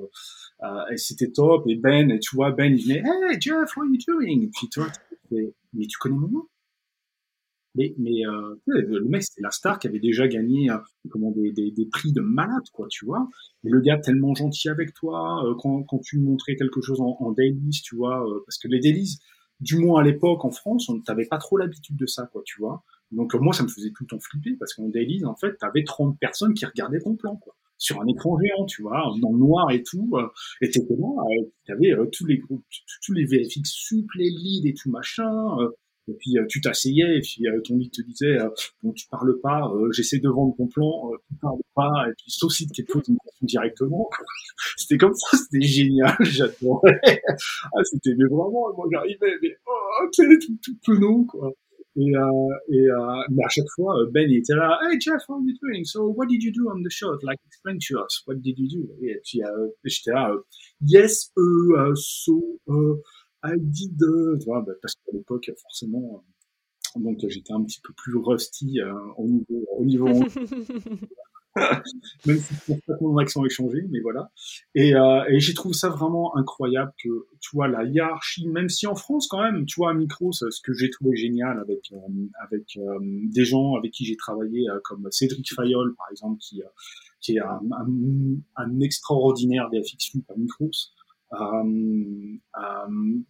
et 0.93 0.97
c'était 0.97 1.33
top. 1.33 1.65
Et 1.67 1.77
Ben, 1.77 2.11
et 2.11 2.21
tu 2.21 2.37
vois, 2.37 2.53
Ben, 2.53 2.73
il 2.73 2.85
venait, 2.85 3.03
hey 3.05 3.41
Jeff, 3.41 3.77
what 3.77 3.85
are 3.85 3.91
you 3.91 3.99
doing? 4.07 4.45
Et 4.45 4.51
puis 4.55 4.69
toi, 4.69 4.87
mais 5.31 5.87
tu 5.87 5.99
connais 5.99 6.17
mon 6.17 6.29
nom? 6.29 6.49
Mais, 7.99 8.27
euh, 8.27 8.57
le 8.67 9.05
mec, 9.05 9.23
c'était 9.23 9.43
la 9.43 9.51
star 9.51 9.79
qui 9.79 9.87
avait 9.87 10.01
déjà 10.01 10.27
gagné 10.27 10.71
euh, 10.71 10.79
comment, 11.11 11.31
des, 11.31 11.53
des, 11.53 11.87
prix 11.87 12.13
de 12.13 12.21
malade, 12.21 12.65
quoi, 12.73 12.87
tu 12.91 13.05
vois. 13.05 13.29
Et 13.65 13.71
le 13.71 13.81
gars 13.81 13.99
tellement 13.99 14.35
gentil 14.35 14.69
avec 14.69 14.95
toi, 14.95 15.45
euh, 15.45 15.55
quand, 15.59 15.85
quand 15.85 15.99
tu 15.99 16.19
montrais 16.19 16.57
quelque 16.57 16.81
chose 16.81 17.01
en, 17.01 17.17
en 17.21 17.35
tu 17.35 17.97
vois, 17.97 18.25
parce 18.47 18.59
que 18.59 18.69
les 18.69 18.81
dailies, 18.81 19.19
du 19.61 19.79
moins 19.79 20.01
à 20.01 20.05
l'époque 20.05 20.45
en 20.45 20.51
France, 20.51 20.89
on 20.89 21.01
n'avait 21.07 21.27
pas 21.27 21.39
trop 21.39 21.57
l'habitude 21.57 21.97
de 21.97 22.07
ça, 22.07 22.29
quoi, 22.33 22.43
tu 22.45 22.61
vois. 22.61 22.83
Donc 23.13 23.35
moi, 23.35 23.53
ça 23.53 23.63
me 23.63 23.69
faisait 23.69 23.91
tout 23.91 24.05
le 24.05 24.09
temps 24.09 24.21
flipper, 24.21 24.57
parce 24.59 24.75
qu'en 24.75 24.89
dailies, 24.89 25.25
en 25.25 25.37
fait, 25.37 25.57
t'avais 25.59 25.85
30 25.85 26.19
personnes 26.19 26.55
qui 26.55 26.67
regardaient 26.67 27.01
ton 27.01 27.17
plan, 27.17 27.37
quoi 27.37 27.55
sur 27.81 28.01
un 28.01 28.07
écran 28.09 28.37
géant, 28.41 28.67
tu 28.67 28.83
vois, 28.83 29.05
dans 29.23 29.31
le 29.31 29.39
noir 29.39 29.71
et 29.71 29.85
tout, 29.85 30.19
et 30.61 30.69
t'étais 30.69 30.97
là, 30.97 31.07
t'avais 31.65 31.93
tous 32.11 32.27
les 32.27 32.39
groupes, 32.39 32.65
tous 33.05 33.13
les 33.13 33.25
VFX 33.25 33.63
souples, 33.67 34.19
les 34.19 34.31
leads 34.31 34.69
et 34.69 34.75
tout 34.75 34.91
machin, 34.91 35.57
et 36.09 36.15
puis 36.15 36.39
euh, 36.39 36.47
tu 36.49 36.61
t'asseyais, 36.61 37.19
et 37.19 37.21
puis 37.21 37.47
euh, 37.47 37.61
ton 37.61 37.77
lit 37.77 37.91
te 37.91 38.03
disait 38.03 38.39
euh, 38.39 38.49
bon 38.83 38.93
tu 38.93 39.07
parles 39.09 39.39
pas, 39.41 39.71
j'essaie 39.93 40.19
de 40.19 40.29
vendre 40.29 40.55
ton 40.57 40.67
plan, 40.67 41.11
tu 41.29 41.37
parles 41.41 41.61
pas, 41.75 42.09
et 42.09 42.13
puis 42.17 42.27
sauf 42.29 42.53
si 42.53 42.67
te 42.67 42.83
pose 42.83 43.03
une 43.09 43.19
question 43.19 43.47
directement. 43.47 44.09
c'était 44.77 44.99
comme 44.99 45.15
ça, 45.15 45.37
c'était 45.37 45.67
génial, 45.67 46.17
j'adorais. 46.21 47.23
ah, 47.75 47.85
c'était 47.85 48.15
mais 48.17 48.25
vraiment, 48.25 48.73
moi 48.75 48.87
j'arrivais, 48.91 49.35
mais 49.43 49.57
oh, 49.67 50.09
tu 50.13 50.39
tout, 50.39 50.57
tout 50.63 50.77
penaud 50.85 51.25
quoi. 51.25 51.53
Et, 51.99 52.15
euh, 52.15 52.49
et 52.69 52.87
euh, 52.87 53.23
mais 53.31 53.45
à 53.45 53.49
chaque 53.49 53.69
fois, 53.75 53.97
Ben 54.13 54.31
était 54.31 54.55
là, 54.55 54.79
Hey 54.85 55.01
Jeff, 55.01 55.21
how 55.29 55.35
are 55.35 55.41
you 55.43 55.55
doing? 55.61 55.85
So 55.85 56.07
what 56.07 56.29
did 56.29 56.41
you 56.41 56.53
do 56.53 56.71
on 56.71 56.83
the 56.85 56.91
show? 56.91 57.19
Like 57.23 57.41
explain 57.45 57.79
to 57.89 57.99
us, 58.05 58.23
what 58.25 58.41
did 58.41 58.57
you 58.57 58.69
do? 58.69 58.89
Et 59.03 59.19
puis 59.25 59.43
euh, 59.43 59.69
j'étais 59.85 60.13
là, 60.13 60.33
Yes, 60.81 61.33
uh, 61.37 61.93
so 61.97 62.61
uh, 62.69 62.95
I 63.45 63.55
did, 63.59 63.99
tu 64.41 64.45
vois, 64.47 64.63
bah, 64.63 64.73
parce 64.83 64.95
qu'à 64.95 65.13
l'époque, 65.13 65.51
forcément, 65.63 66.25
euh, 66.97 67.01
donc 67.01 67.19
j'étais 67.29 67.53
un 67.53 67.63
petit 67.63 67.81
peu 67.81 67.93
plus 67.97 68.17
rusty 68.17 68.81
euh, 68.81 68.93
au 69.17 69.27
niveau, 69.27 69.67
au 69.77 69.85
niveau 69.85 70.09
même 72.27 72.39
si 72.39 72.55
mon 73.01 73.17
accent 73.19 73.45
est 73.45 73.49
changé, 73.49 73.83
mais 73.91 73.99
voilà. 74.01 74.31
Et, 74.77 74.95
euh, 74.95 75.25
et 75.29 75.41
j'ai 75.41 75.55
trouvé 75.55 75.75
ça 75.75 75.89
vraiment 75.89 76.37
incroyable 76.37 76.93
que, 77.03 77.09
tu 77.41 77.51
vois, 77.53 77.67
la 77.67 77.83
hiérarchie, 77.85 78.47
même 78.47 78.69
si 78.69 78.87
en 78.87 78.95
France 78.95 79.27
quand 79.29 79.43
même, 79.43 79.67
tu 79.67 79.81
vois, 79.81 79.91
à 79.91 79.95
micro, 79.95 80.31
ce 80.33 80.45
que 80.63 80.73
j'ai 80.73 80.91
trouvé 80.91 81.17
génial 81.17 81.59
avec 81.59 81.93
avec 82.41 82.79
des 83.01 83.45
gens 83.45 83.75
avec 83.75 83.91
qui 83.93 84.05
j'ai 84.05 84.17
travaillé, 84.17 84.67
comme 84.85 85.09
Cédric 85.11 85.53
Fayol, 85.53 85.97
par 85.97 86.07
exemple, 86.13 86.39
qui 86.39 86.63
qui 87.21 87.37
est 87.37 87.41
un, 87.41 87.61
un, 87.73 87.87
un 88.57 88.81
extraordinaire 88.81 89.69
VFX 89.71 90.17
à 90.29 90.35
Micros, 90.37 90.67
euh, 90.67 90.69
euh, 90.69 90.71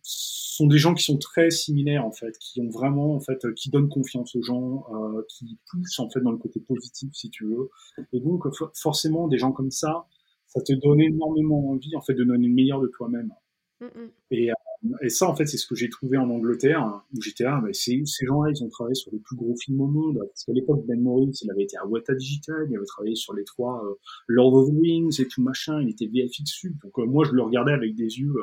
sont 0.03 0.67
des 0.67 0.79
gens 0.79 0.95
qui 0.95 1.05
sont 1.05 1.19
très 1.19 1.51
similaires 1.51 2.05
en 2.05 2.13
fait, 2.13 2.37
qui 2.39 2.61
ont 2.61 2.71
vraiment 2.71 3.15
en 3.15 3.21
fait, 3.21 3.53
qui 3.55 3.71
donnent 3.71 3.89
confiance 3.89 4.35
aux 4.37 4.43
gens, 4.43 4.85
euh, 4.95 5.23
qui 5.29 5.59
poussent 5.71 5.99
en 5.99 6.09
fait 6.11 6.21
dans 6.21 6.31
le 6.33 6.39
côté 6.39 6.61
positif 6.61 7.11
si 7.13 7.31
tu 7.31 7.45
veux. 7.45 7.71
Et 8.13 8.21
donc 8.21 8.45
forcément 8.75 9.29
des 9.29 9.39
gens 9.39 9.53
comme 9.53 9.71
ça, 9.71 10.07
ça 10.47 10.61
te 10.61 10.73
donne 10.73 11.01
énormément 11.01 11.71
envie 11.71 11.95
en 11.97 12.01
fait 12.01 12.15
de 12.15 12.25
donner 12.25 12.49
le 12.49 12.55
meilleur 12.55 12.81
de 12.81 12.89
toi-même. 12.89 13.33
Mm, 13.81 13.87
mm. 13.87 14.11
Et, 14.33 14.51
euh, 14.51 14.55
et, 15.03 15.09
ça, 15.09 15.29
en 15.29 15.35
fait, 15.35 15.47
c'est 15.47 15.57
ce 15.57 15.67
que 15.67 15.75
j'ai 15.75 15.89
trouvé 15.89 16.17
en 16.19 16.29
Angleterre, 16.31 17.03
où 17.15 17.23
j'étais 17.23 17.45
là, 17.45 17.61
mais 17.65 17.73
ces 17.73 18.03
gens-là, 18.27 18.51
ils 18.55 18.63
ont 18.65 18.69
travaillé 18.69 18.95
sur 18.95 19.13
les 19.13 19.19
plus 19.19 19.37
gros 19.37 19.55
films 19.57 19.81
au 19.81 19.87
monde? 19.87 20.19
Parce 20.19 20.45
qu'à 20.45 20.53
l'époque, 20.53 20.85
Ben 20.87 21.01
Morris, 21.01 21.39
il 21.43 21.51
avait 21.51 21.65
été 21.65 21.77
à 21.77 21.87
Weta 21.87 22.15
Digital, 22.15 22.67
il 22.69 22.77
avait 22.77 22.87
travaillé 22.87 23.15
sur 23.15 23.35
les 23.35 23.45
trois 23.45 23.85
euh, 23.85 23.95
Lord 24.27 24.55
of 24.55 24.69
Wings 24.73 25.21
et 25.21 25.27
tout 25.27 25.43
machin, 25.43 25.81
il 25.83 25.91
était 25.91 26.07
VFX 26.07 26.45
Sub. 26.47 26.79
Donc 26.83 26.99
euh, 26.99 27.07
moi, 27.07 27.25
je 27.25 27.33
le 27.33 27.43
regardais 27.43 27.73
avec 27.73 27.95
des 27.95 28.19
yeux, 28.19 28.35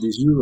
des 0.00 0.22
yeux, 0.22 0.36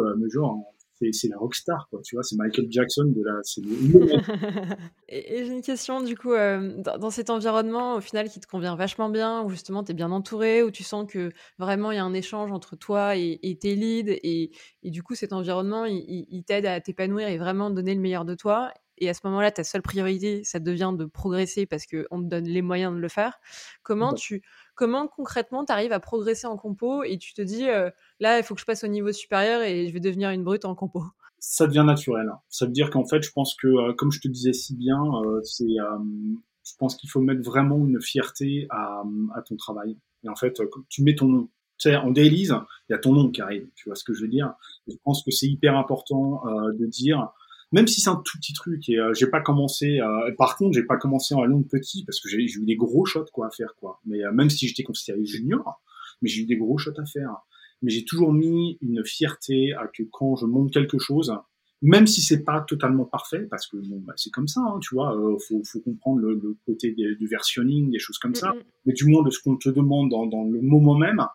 c'est 1.13 1.29
la 1.29 1.37
rockstar, 1.37 1.89
quoi, 1.91 2.01
tu 2.05 2.15
vois, 2.17 2.23
c'est 2.23 2.37
Michael 2.37 2.67
Jackson 2.71 3.05
de 3.07 3.23
la. 3.25 4.77
et, 5.09 5.45
j'ai 5.45 5.53
une 5.53 5.63
question, 5.63 6.01
du 6.01 6.17
coup, 6.17 6.33
euh, 6.33 6.81
dans, 6.83 7.11
cet 7.11 7.31
environnement, 7.31 7.97
au 7.97 8.01
final, 8.01 8.29
qui 8.29 8.41
te 8.41 8.47
convient 8.47 8.77
vachement 8.77 9.09
bien, 9.09 9.43
où 9.43 9.51
justement 9.51 9.83
tu 9.83 9.93
es 9.93 9.95
bien 9.95 10.11
entouré, 10.11 10.63
où 10.63 10.71
tu 10.71 10.83
sens 10.83 11.11
que 11.11 11.33
vraiment 11.59 11.91
il 11.91 11.97
y 11.97 11.99
a 11.99 12.05
un 12.05 12.15
échange 12.15 12.53
entre 12.53 12.77
toi 12.77 13.17
et, 13.17 13.59
tes 13.61 13.75
leads, 13.75 14.11
et, 14.11 14.51
et, 14.83 14.91
du 14.91 15.03
coup, 15.03 15.15
cet 15.15 15.33
environnement, 15.33 15.85
il, 15.85 16.27
il 16.31 16.45
t'aide 16.45 16.67
à 16.67 16.81
t'épanouir 16.81 17.29
et 17.29 17.39
vraiment 17.39 17.71
donner 17.71 17.95
le 17.95 18.01
meilleur 18.01 18.25
de 18.25 18.35
toi. 18.35 18.73
Et 19.03 19.09
à 19.09 19.15
ce 19.15 19.23
moment-là, 19.25 19.51
ta 19.51 19.65
seule 19.65 19.83
priorité, 19.83 20.45
ça 20.45 20.61
devient 20.61 20.93
de 20.97 21.07
progresser 21.07 21.67
parce 21.67 21.87
qu'on 21.87 22.23
te 22.23 22.29
donne 22.29 22.45
les 22.45 22.63
moyens 22.63 22.95
de 22.95 23.01
le 23.01 23.09
faire. 23.09 23.41
Comment 23.83 24.13
tu 24.15 24.43
Comment 24.77 25.09
concrètement 25.09 25.65
tu 25.65 25.73
arrives 25.73 25.91
à 25.91 25.99
progresser 25.99 26.47
en 26.47 26.57
compo 26.57 27.03
et 27.03 27.19
tu 27.19 27.35
te 27.35 27.43
dis 27.43 27.69
euh, 27.69 27.91
là 28.21 28.39
il 28.39 28.45
faut 28.45 28.55
que 28.55 28.61
je 28.61 28.65
passe 28.65 28.85
au 28.85 28.87
niveau 28.87 29.11
supérieur 29.11 29.61
et 29.61 29.89
je 29.89 29.93
vais 29.93 29.99
devenir 29.99 30.31
une 30.31 30.45
brute 30.45 30.65
en 30.65 30.77
compo? 30.77 31.03
Ça 31.41 31.67
devient 31.67 31.83
naturel. 31.85 32.31
Ça 32.49 32.67
veut 32.67 32.71
dire 32.71 32.91
qu'en 32.91 33.05
fait 33.05 33.21
je 33.23 33.33
pense 33.33 33.57
que 33.57 33.67
euh, 33.67 33.93
comme 33.93 34.13
je 34.13 34.21
te 34.21 34.29
disais 34.29 34.53
si 34.53 34.77
bien, 34.77 35.03
euh, 35.27 35.41
c'est 35.43 35.67
je 35.67 36.73
pense 36.79 36.95
qu'il 36.95 37.11
faut 37.11 37.21
mettre 37.21 37.43
vraiment 37.43 37.85
une 37.85 38.01
fierté 38.01 38.69
à, 38.71 39.03
à, 39.35 39.43
ton 39.43 39.57
travail. 39.57 39.99
Et 40.23 40.29
en 40.29 40.37
fait 40.37 40.63
tu 40.89 41.03
mets 41.03 41.17
ton 41.17 41.27
nom. 41.27 41.49
Tu 41.79 41.91
sais, 41.91 41.97
en 41.97 42.13
dailies, 42.13 42.51
il 42.89 42.93
y 42.93 42.95
a 42.95 42.99
ton 42.99 43.13
nom 43.13 43.33
qui 43.33 43.41
arrive. 43.41 43.69
Tu 43.75 43.89
vois 43.89 43.97
ce 43.97 44.05
que 44.05 44.15
je 44.15 44.23
veux 44.23 44.29
dire? 44.29 44.55
Je 44.87 44.95
pense 45.03 45.25
que 45.25 45.33
c'est 45.33 45.49
hyper 45.49 45.77
important 45.77 46.45
de 46.79 46.87
dire 46.87 47.33
même 47.73 47.87
si 47.87 48.01
c'est 48.01 48.11
un 48.11 48.23
tout 48.25 48.39
petit 48.39 48.53
truc 48.53 48.89
et 48.89 48.99
euh, 48.99 49.13
j'ai 49.15 49.27
pas 49.27 49.41
commencé 49.41 50.01
euh, 50.01 50.31
par 50.37 50.57
contre 50.57 50.75
j'ai 50.75 50.85
pas 50.85 50.99
commencé 50.99 51.35
en 51.35 51.45
long 51.45 51.63
petit 51.63 52.05
parce 52.05 52.21
que 52.21 52.29
j'ai 52.29 52.39
eu 52.39 52.65
des 52.65 52.77
gros 52.77 53.05
shots 53.05 53.27
quoi 53.33 53.47
à 53.47 53.51
faire 53.51 53.75
quoi. 53.77 54.01
Mais 54.05 54.25
euh, 54.25 54.33
même 54.33 54.51
si 54.51 54.69
j'étais 54.69 54.83
considéré 54.83 55.25
junior 55.25 55.83
mais 56.21 56.29
j'ai 56.29 56.43
eu 56.43 56.47
des 56.47 56.57
gros 56.57 56.79
shots 56.79 56.99
à 56.99 57.07
faire. 57.07 57.35
Mais 57.81 57.91
j'ai 57.91 58.05
toujours 58.05 58.33
mis 58.33 58.79
une 58.81 59.05
fierté 59.05 59.73
à 59.73 59.89
que 59.89 60.05
quand 60.13 60.37
je 60.37 60.47
monte 60.47 60.73
quelque 60.73 60.99
chose 60.99 61.35
même 61.81 62.07
si 62.07 62.21
c'est 62.21 62.45
pas 62.45 62.61
totalement 62.61 63.07
parfait 63.07 63.45
parce 63.51 63.67
que 63.67 63.77
bon 63.77 64.01
bah, 64.07 64.13
c'est 64.17 64.31
comme 64.31 64.47
ça 64.47 64.61
hein, 64.61 64.79
tu 64.81 64.95
vois 64.95 65.19
faut, 65.49 65.63
faut 65.65 65.81
comprendre 65.81 66.21
le, 66.21 66.35
le 66.35 66.57
côté 66.65 66.93
du 66.93 67.27
versionning 67.27 67.91
des 67.91 67.99
choses 67.99 68.19
comme 68.19 68.37
ça. 68.37 68.53
Mais 68.87 68.93
du 68.93 69.07
moins 69.07 69.25
de 69.25 69.31
ce 69.31 69.41
qu'on 69.41 69.57
te 69.57 69.69
demande 69.69 70.11
dans, 70.11 70.27
dans 70.27 70.45
le 70.45 70.61
moment 70.61 70.97
même 70.97 71.27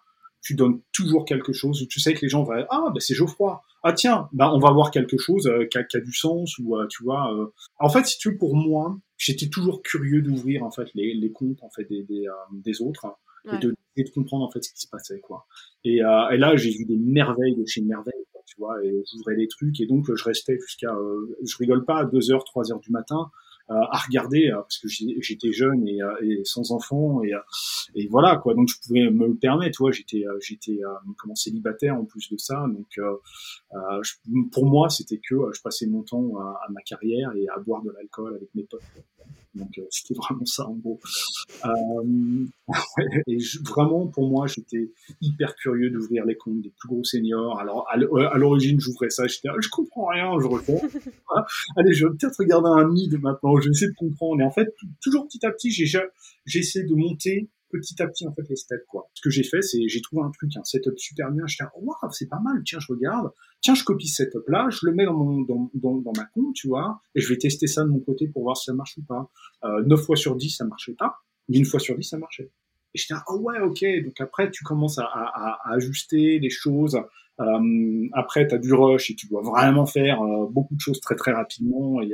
tu 0.48 0.56
donnes 0.56 0.80
toujours 0.94 1.26
quelque 1.26 1.52
chose 1.52 1.82
où 1.82 1.88
tu 1.88 2.00
sais 2.00 2.14
que 2.14 2.22
les 2.22 2.30
gens 2.30 2.44
vont 2.44 2.54
ah 2.70 2.90
ben 2.94 3.02
c'est 3.02 3.14
Geoffroy. 3.14 3.62
Ah 3.84 3.92
tiens 3.92 4.30
bah 4.32 4.50
on 4.54 4.60
va 4.60 4.72
voir 4.72 4.92
quelque 4.92 5.18
chose 5.18 5.46
euh, 5.48 5.66
qui, 5.66 5.78
a, 5.78 5.84
qui, 5.84 5.98
a, 5.98 6.00
du 6.00 6.14
sens 6.14 6.58
ou 6.60 6.78
euh, 6.78 6.88
tu 6.88 7.04
vois 7.04 7.36
euh. 7.36 7.48
en 7.80 7.90
fait 7.90 8.06
si 8.06 8.18
tu 8.18 8.32
veux 8.32 8.38
pour 8.38 8.56
moi 8.56 8.98
j'étais 9.18 9.50
toujours 9.50 9.82
curieux 9.82 10.22
d'ouvrir 10.22 10.64
en 10.64 10.72
fait 10.72 10.88
les, 10.96 11.14
les 11.14 11.32
comptes 11.34 11.62
en 11.64 11.70
fait 11.70 11.84
des 11.90 12.04
des, 12.04 12.28
des 12.54 12.82
autres 12.82 13.08
et, 13.52 13.58
de, 13.58 13.76
et, 13.98 14.06
de, 14.06 14.10
comprendre 14.10 14.46
en 14.46 14.50
fait 14.50 14.64
ce 14.64 14.72
qui 14.72 14.80
se 14.80 14.88
passait 14.88 15.20
quoi. 15.20 15.46
Et, 15.84 15.98
et 15.98 16.38
là 16.38 16.56
j'ai 16.56 16.72
vu 16.72 16.86
des 16.86 16.98
merveilles 16.98 17.56
de 17.58 17.66
chez 17.66 17.82
merveilles 17.82 18.14
tu 18.46 18.56
vois 18.58 18.82
et 18.86 19.04
j'ouvrais 19.12 19.36
des 19.36 19.50
trucs 19.50 19.82
et 19.82 19.86
donc 19.86 20.06
je 20.16 20.24
restais 20.24 20.58
jusqu'à 20.62 20.96
je 21.46 21.58
rigole 21.58 21.84
pas 21.84 22.00
à 22.00 22.06
2 22.06 22.32
heures 22.32 22.46
3 22.46 22.72
heures 22.72 22.80
du 22.80 22.92
matin 22.92 23.30
à 23.70 23.98
regarder 23.98 24.50
euh, 24.50 24.62
parce 24.62 24.78
que 24.80 24.88
j'étais 24.88 25.52
jeune 25.52 25.88
et, 25.88 26.02
euh, 26.02 26.16
et, 26.22 26.42
sans 26.46 26.72
enfant 26.72 27.22
et, 27.24 27.34
et 27.96 28.08
voilà 28.08 28.38
quoi. 28.38 28.54
Donc 28.54 28.70
je 28.70 28.76
pouvais 28.86 29.10
me 29.10 29.28
le 29.28 29.36
permettre 29.36 29.78
tu 29.78 29.84
vois 29.84 29.92
j'étais 29.92 30.24
j'étais 30.42 30.80
comment 31.18 31.36
célibataire 31.36 31.96
en 31.96 32.06
plus 32.06 32.30
de 32.32 32.38
ça. 32.38 32.66
Donc 32.68 32.88
je, 32.98 34.14
pour 34.52 34.66
moi 34.66 34.90
c'était 34.90 35.18
que 35.20 35.36
je 35.54 35.62
passais 35.62 35.88
mon 35.88 36.04
temps 36.04 36.38
à, 36.40 36.60
à, 36.66 36.72
ma 36.72 36.82
carrière 36.82 37.32
et 37.36 37.48
à 37.50 37.60
boire 37.60 37.82
de 37.84 37.92
l'alcool 37.92 38.36
avec 38.36 38.50
mes 38.56 38.64
potes 38.64 38.82
donc 39.56 39.80
c'était 39.90 40.14
vraiment 40.14 40.46
ça 40.46 40.68
en 40.68 40.76
gros. 40.76 41.00
Et 43.28 43.38
vraiment 43.66 44.08
pour 44.08 44.30
moi 44.30 44.48
j'étais 44.48 44.92
hyper 45.22 45.56
curieux 45.56 45.90
d'ouvrir 45.90 46.26
les 46.26 46.36
comptes 46.36 46.62
des 46.62 46.70
plus 46.70 46.88
gros 46.88 47.04
seniors. 47.04 47.60
Alors 47.60 47.88
à 47.90 47.98
l'origine 48.38 48.80
j'ouvrais 48.80 49.10
ça 49.10 49.26
j'étais 49.28 49.50
je 49.60 49.70
comprends 49.70 50.08
rien 50.08 50.32
je 50.40 50.46
refais. 50.46 50.80
Allez 51.76 51.94
je 51.94 52.06
vais 52.06 52.14
peut-être 52.16 52.38
regarder 52.38 52.70
un 52.70 52.88
mid 52.88 53.20
maintenant 53.22 53.58
je 53.60 53.66
vais 53.66 53.72
essayer 53.72 53.92
de 53.92 53.96
comprendre. 53.96 54.42
Et 54.42 54.46
en 54.46 54.52
fait, 54.52 54.74
toujours 55.02 55.28
petit 55.28 55.46
à 55.46 55.52
petit, 55.52 55.72
j'essaie 55.72 56.84
de 56.84 56.94
monter 56.94 57.50
petit 57.72 58.02
à 58.02 58.08
petit 58.08 58.28
en 58.28 58.34
fait 58.34 58.48
les 58.50 58.56
steps 58.56 58.86
quoi. 58.88 59.10
Ce 59.14 59.22
que 59.22 59.30
j'ai 59.30 59.44
fait, 59.44 59.62
c'est 59.62 59.88
j'ai 59.88 60.02
trouvé 60.02 60.24
un 60.24 60.32
truc, 60.32 60.56
un 60.56 60.64
setup 60.64 60.98
super 60.98 61.32
bien. 61.32 61.46
Je 61.48 61.58
oh, 61.76 61.80
waouh, 61.84 62.12
c'est 62.12 62.28
pas 62.28 62.40
mal. 62.40 62.62
Tiens, 62.66 62.80
je 62.80 62.92
regarde. 62.92 63.32
Tiens, 63.62 63.76
je 63.76 63.84
copie 63.84 64.08
ce 64.08 64.24
setup 64.24 64.48
là, 64.48 64.68
je 64.70 64.80
le 64.84 64.94
mets 64.94 65.06
dans 65.06 65.14
mon 65.14 65.42
dans, 65.42 65.70
dans, 65.74 66.14
ma 66.16 66.26
compte, 66.26 66.54
tu 66.56 66.68
vois, 66.68 67.02
et 67.16 67.22
je 67.22 67.30
vais 67.30 67.38
tester 67.38 67.68
ça 67.68 67.84
de 67.84 67.90
mon 67.90 68.00
côté 68.00 68.28
pour 68.28 68.44
voir 68.44 68.58
si 68.58 68.66
ça 68.66 68.74
marche 68.74 68.98
ou 68.98 69.04
pas. 69.04 69.30
Euh, 69.64 69.84
9 69.86 70.00
fois 70.00 70.16
sur 70.16 70.36
10, 70.36 70.50
ça 70.50 70.66
marchait 70.66 70.96
pas. 70.96 71.18
Mais 71.50 71.58
une 71.58 71.66
fois 71.66 71.80
sur 71.80 71.98
10, 71.98 72.04
ça 72.04 72.18
marchait. 72.18 72.52
Et 72.94 73.00
j'étais 73.00 73.16
oh 73.28 73.40
ouais, 73.40 73.60
ok. 73.60 73.84
Donc 74.06 74.20
après, 74.22 74.52
tu 74.52 74.64
commences 74.64 74.98
à, 75.00 75.06
à, 75.06 75.60
à 75.64 75.74
ajuster 75.76 76.40
les 76.40 76.50
choses. 76.50 76.98
Euh, 77.40 78.08
après, 78.14 78.48
tu 78.48 78.56
as 78.56 78.58
du 78.58 78.74
rush 78.74 79.12
et 79.12 79.16
tu 79.16 79.28
dois 79.28 79.42
vraiment 79.42 79.86
faire 79.86 80.22
euh, 80.22 80.48
beaucoup 80.50 80.76
de 80.76 80.80
choses 80.80 81.00
très 81.00 81.16
très 81.16 81.32
rapidement. 81.32 82.02
Et, 82.02 82.14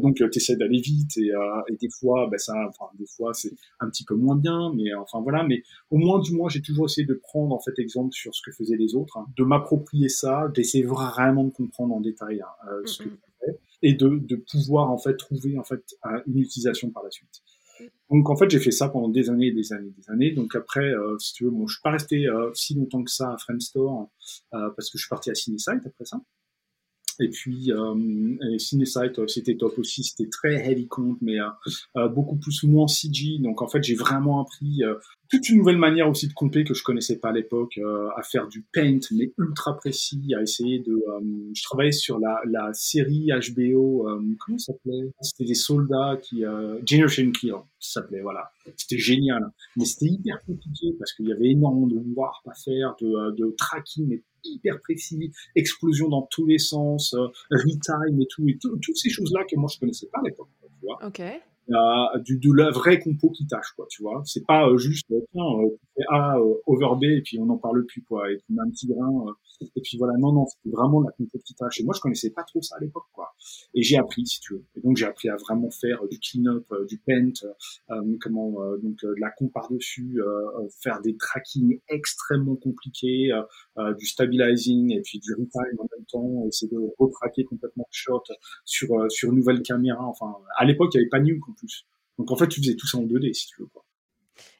donc, 0.00 0.16
tu 0.16 0.24
essaies 0.36 0.56
d'aller 0.56 0.80
vite 0.80 1.16
et, 1.18 1.32
euh, 1.32 1.62
et, 1.68 1.76
des 1.76 1.88
fois, 1.88 2.28
ben, 2.30 2.38
ça, 2.38 2.54
enfin, 2.68 2.90
des 2.98 3.06
fois, 3.06 3.32
c'est 3.34 3.52
un 3.80 3.88
petit 3.88 4.04
peu 4.04 4.14
moins 4.14 4.36
bien. 4.36 4.72
Mais 4.74 4.94
enfin 4.94 5.20
voilà. 5.20 5.44
Mais 5.44 5.62
au 5.90 5.98
moins, 5.98 6.20
du 6.20 6.32
moins, 6.32 6.48
j'ai 6.48 6.62
toujours 6.62 6.86
essayé 6.86 7.06
de 7.06 7.14
prendre 7.14 7.54
en 7.54 7.60
fait 7.60 7.78
exemple 7.78 8.12
sur 8.12 8.34
ce 8.34 8.42
que 8.44 8.52
faisaient 8.52 8.76
les 8.76 8.94
autres, 8.94 9.18
hein, 9.18 9.26
de 9.36 9.44
m'approprier 9.44 10.08
ça, 10.08 10.48
d'essayer 10.54 10.84
vraiment 10.84 11.44
de 11.44 11.50
comprendre 11.50 11.94
en 11.94 12.00
détail 12.00 12.40
hein, 12.40 12.68
ce 12.84 13.02
que 13.02 13.10
je 13.10 13.14
fais 13.46 13.58
et 13.82 13.94
de, 13.94 14.08
de 14.08 14.36
pouvoir 14.36 14.90
en 14.90 14.98
fait 14.98 15.16
trouver 15.16 15.58
en 15.58 15.64
fait 15.64 15.82
une 16.26 16.38
utilisation 16.38 16.90
par 16.90 17.02
la 17.02 17.10
suite. 17.10 17.42
Donc 18.10 18.28
en 18.28 18.36
fait, 18.36 18.50
j'ai 18.50 18.58
fait 18.58 18.72
ça 18.72 18.88
pendant 18.88 19.08
des 19.08 19.30
années, 19.30 19.52
des 19.52 19.72
années, 19.72 19.92
des 19.96 20.10
années. 20.10 20.30
Donc 20.32 20.54
après, 20.56 20.84
euh, 20.84 21.16
si 21.18 21.32
tu 21.32 21.44
veux, 21.44 21.50
bon, 21.50 21.66
je 21.66 21.74
suis 21.74 21.82
pas 21.82 21.92
resté 21.92 22.26
euh, 22.26 22.50
si 22.54 22.74
longtemps 22.74 23.04
que 23.04 23.10
ça 23.10 23.32
à 23.32 23.38
Friendstore 23.38 24.10
euh, 24.54 24.70
parce 24.76 24.90
que 24.90 24.98
je 24.98 25.02
suis 25.02 25.08
parti 25.08 25.30
à 25.30 25.34
Cinesite 25.34 25.86
après 25.86 26.04
ça. 26.04 26.20
Et 27.20 27.28
puis 27.28 27.70
euh, 27.70 28.58
Cinesite, 28.58 29.18
euh, 29.18 29.28
c'était 29.28 29.56
top 29.56 29.78
aussi, 29.78 30.02
c'était 30.02 30.30
très 30.30 30.54
heavy 30.66 30.88
compte, 30.88 31.18
mais 31.20 31.36
euh, 31.96 32.08
beaucoup 32.08 32.36
plus 32.36 32.64
moins 32.64 32.88
CG. 32.88 33.38
Donc 33.40 33.60
en 33.60 33.68
fait, 33.68 33.82
j'ai 33.82 33.94
vraiment 33.94 34.40
appris 34.40 34.80
toute 35.28 35.48
une 35.48 35.58
nouvelle 35.58 35.76
manière 35.76 36.08
aussi 36.08 36.26
de 36.26 36.32
compter 36.32 36.64
que 36.64 36.74
je 36.74 36.82
connaissais 36.82 37.18
pas 37.18 37.28
à 37.28 37.32
l'époque, 37.32 37.78
à 38.16 38.22
faire 38.22 38.48
du 38.48 38.64
paint, 38.72 38.98
mais 39.12 39.32
ultra 39.38 39.76
précis, 39.76 40.34
à 40.36 40.42
essayer 40.42 40.80
de. 40.80 41.00
je 41.54 41.62
travaillais 41.62 41.92
sur 41.92 42.18
la, 42.18 42.40
la 42.46 42.72
série 42.72 43.28
HBO, 43.28 44.08
comment 44.40 44.58
ça 44.58 44.72
s'appelait? 44.72 45.12
C'était 45.20 45.44
des 45.44 45.54
soldats 45.54 46.18
qui 46.20 46.42
Generation 46.86 47.30
Kill, 47.30 47.52
ça 47.78 48.00
s'appelait 48.00 48.22
voilà. 48.22 48.50
C'était 48.76 48.98
génial, 48.98 49.52
mais 49.76 49.84
c'était 49.84 50.06
hyper 50.06 50.42
compliqué 50.44 50.94
parce 50.98 51.12
qu'il 51.12 51.28
y 51.28 51.32
avait 51.32 51.50
énormément 51.50 51.86
de 51.86 52.00
voir 52.14 52.40
pas 52.44 52.54
faire, 52.54 52.94
de, 53.00 53.32
de 53.32 53.54
tracking, 53.56 54.06
mais 54.08 54.22
hyper 54.44 54.80
précis, 54.80 55.32
explosion 55.56 56.08
dans 56.08 56.22
tous 56.30 56.46
les 56.46 56.58
sens, 56.58 57.14
euh, 57.14 57.26
retime 57.50 58.20
et 58.20 58.26
tout, 58.26 58.48
et 58.48 58.58
toutes 58.58 58.96
ces 58.96 59.10
choses-là 59.10 59.44
que 59.50 59.56
moi 59.56 59.68
je 59.72 59.78
connaissais 59.78 60.08
pas 60.12 60.18
à 60.20 60.22
l'époque, 60.24 60.48
tu. 61.02 61.42
Euh, 61.70 62.18
du, 62.20 62.38
de 62.38 62.52
la 62.52 62.70
vraie 62.70 62.98
compo 62.98 63.30
qui 63.30 63.46
tâche, 63.46 63.72
quoi, 63.76 63.86
tu 63.88 64.02
vois. 64.02 64.22
C'est 64.24 64.44
pas 64.44 64.68
euh, 64.68 64.76
juste, 64.76 65.06
tiens, 65.32 65.44
euh, 65.44 66.02
A, 66.08 66.36
over 66.66 66.96
B, 67.00 67.04
et 67.04 67.22
puis 67.22 67.38
on 67.38 67.46
n'en 67.46 67.58
parle 67.58 67.84
plus, 67.86 68.02
quoi, 68.02 68.30
et 68.30 68.36
puis 68.36 68.56
un 68.58 68.68
petit 68.70 68.88
grain, 68.88 69.26
et 69.60 69.80
puis 69.82 69.96
voilà, 69.98 70.14
non, 70.18 70.32
non, 70.32 70.46
c'était 70.46 70.74
vraiment 70.74 71.00
la 71.00 71.12
compo 71.12 71.38
qui 71.44 71.54
tâche. 71.54 71.80
Et 71.80 71.84
moi, 71.84 71.94
je 71.94 72.00
connaissais 72.00 72.30
pas 72.30 72.42
trop 72.42 72.60
ça 72.62 72.76
à 72.76 72.80
l'époque, 72.80 73.06
quoi. 73.12 73.28
Et 73.74 73.82
j'ai 73.82 73.98
appris, 73.98 74.26
si 74.26 74.40
tu 74.40 74.54
veux. 74.54 74.64
Et 74.76 74.80
donc, 74.80 74.96
j'ai 74.96 75.04
appris 75.04 75.28
à 75.28 75.36
vraiment 75.36 75.70
faire 75.70 76.00
du 76.10 76.18
clean-up, 76.18 76.66
du 76.88 76.98
paint, 76.98 77.32
comment, 78.20 78.52
donc, 78.82 78.96
de 79.02 79.14
la 79.20 79.30
comp 79.30 79.52
par-dessus, 79.52 80.18
faire 80.82 81.00
des 81.02 81.16
tracking 81.16 81.78
extrêmement 81.88 82.56
compliqués, 82.56 83.30
du 83.98 84.06
stabilizing, 84.06 84.92
et 84.92 85.02
puis 85.02 85.20
du 85.20 85.34
retime 85.34 85.78
en 85.78 85.86
même 85.96 86.06
temps, 86.10 86.46
essayer 86.48 86.70
de 86.72 86.78
retraquer 86.98 87.44
complètement 87.44 87.84
le 87.86 87.92
shot 87.92 88.22
sur, 88.64 88.88
sur 89.10 89.30
une 89.30 89.36
nouvelle 89.36 89.62
caméra. 89.62 90.04
Enfin, 90.04 90.34
à 90.56 90.64
l'époque, 90.64 90.90
il 90.94 90.98
y 90.98 91.00
avait 91.00 91.10
pas 91.10 91.20
Nuke, 91.20 91.44
donc 92.18 92.30
en 92.30 92.36
fait, 92.36 92.48
tu 92.48 92.60
faisais 92.60 92.76
tout 92.76 92.86
ça 92.86 92.98
en 92.98 93.02
2D 93.02 93.32
si 93.34 93.46
tu 93.48 93.62
veux. 93.62 93.66
Quoi. 93.68 93.84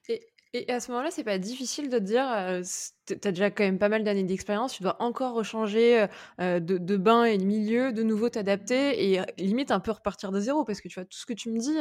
Et 0.09 0.27
Et 0.53 0.69
à 0.73 0.81
ce 0.81 0.91
moment-là, 0.91 1.13
c'est 1.13 1.23
pas 1.23 1.39
difficile 1.39 1.89
de 1.91 1.99
te 1.99 2.03
dire, 2.03 2.25
heu, 2.29 2.63
tu 3.07 3.15
as 3.29 3.31
déjà 3.31 3.51
quand 3.53 3.63
même 3.63 3.79
pas 3.79 3.89
mal 3.89 4.03
d'années 4.03 4.25
d'expérience, 4.25 4.73
tu 4.75 4.83
dois 4.83 5.01
encore 5.01 5.35
rechanger, 5.35 6.07
heu 6.41 6.61
de 6.61 6.77
de 6.79 6.97
bain 6.97 7.23
et 7.25 7.39
de 7.39 7.45
milieu, 7.45 7.93
de 7.93 8.03
nouveau 8.03 8.29
t'adapter 8.31 9.13
et 9.15 9.21
limite 9.39 9.71
un 9.71 9.79
peu 9.79 9.93
repartir 9.93 10.33
de 10.33 10.41
zéro 10.41 10.65
parce 10.65 10.81
que 10.81 10.89
tu 10.89 10.95
vois, 10.97 11.05
tout 11.05 11.17
ce 11.19 11.25
que 11.27 11.35
tu 11.35 11.51
me 11.53 11.59
dis, 11.61 11.79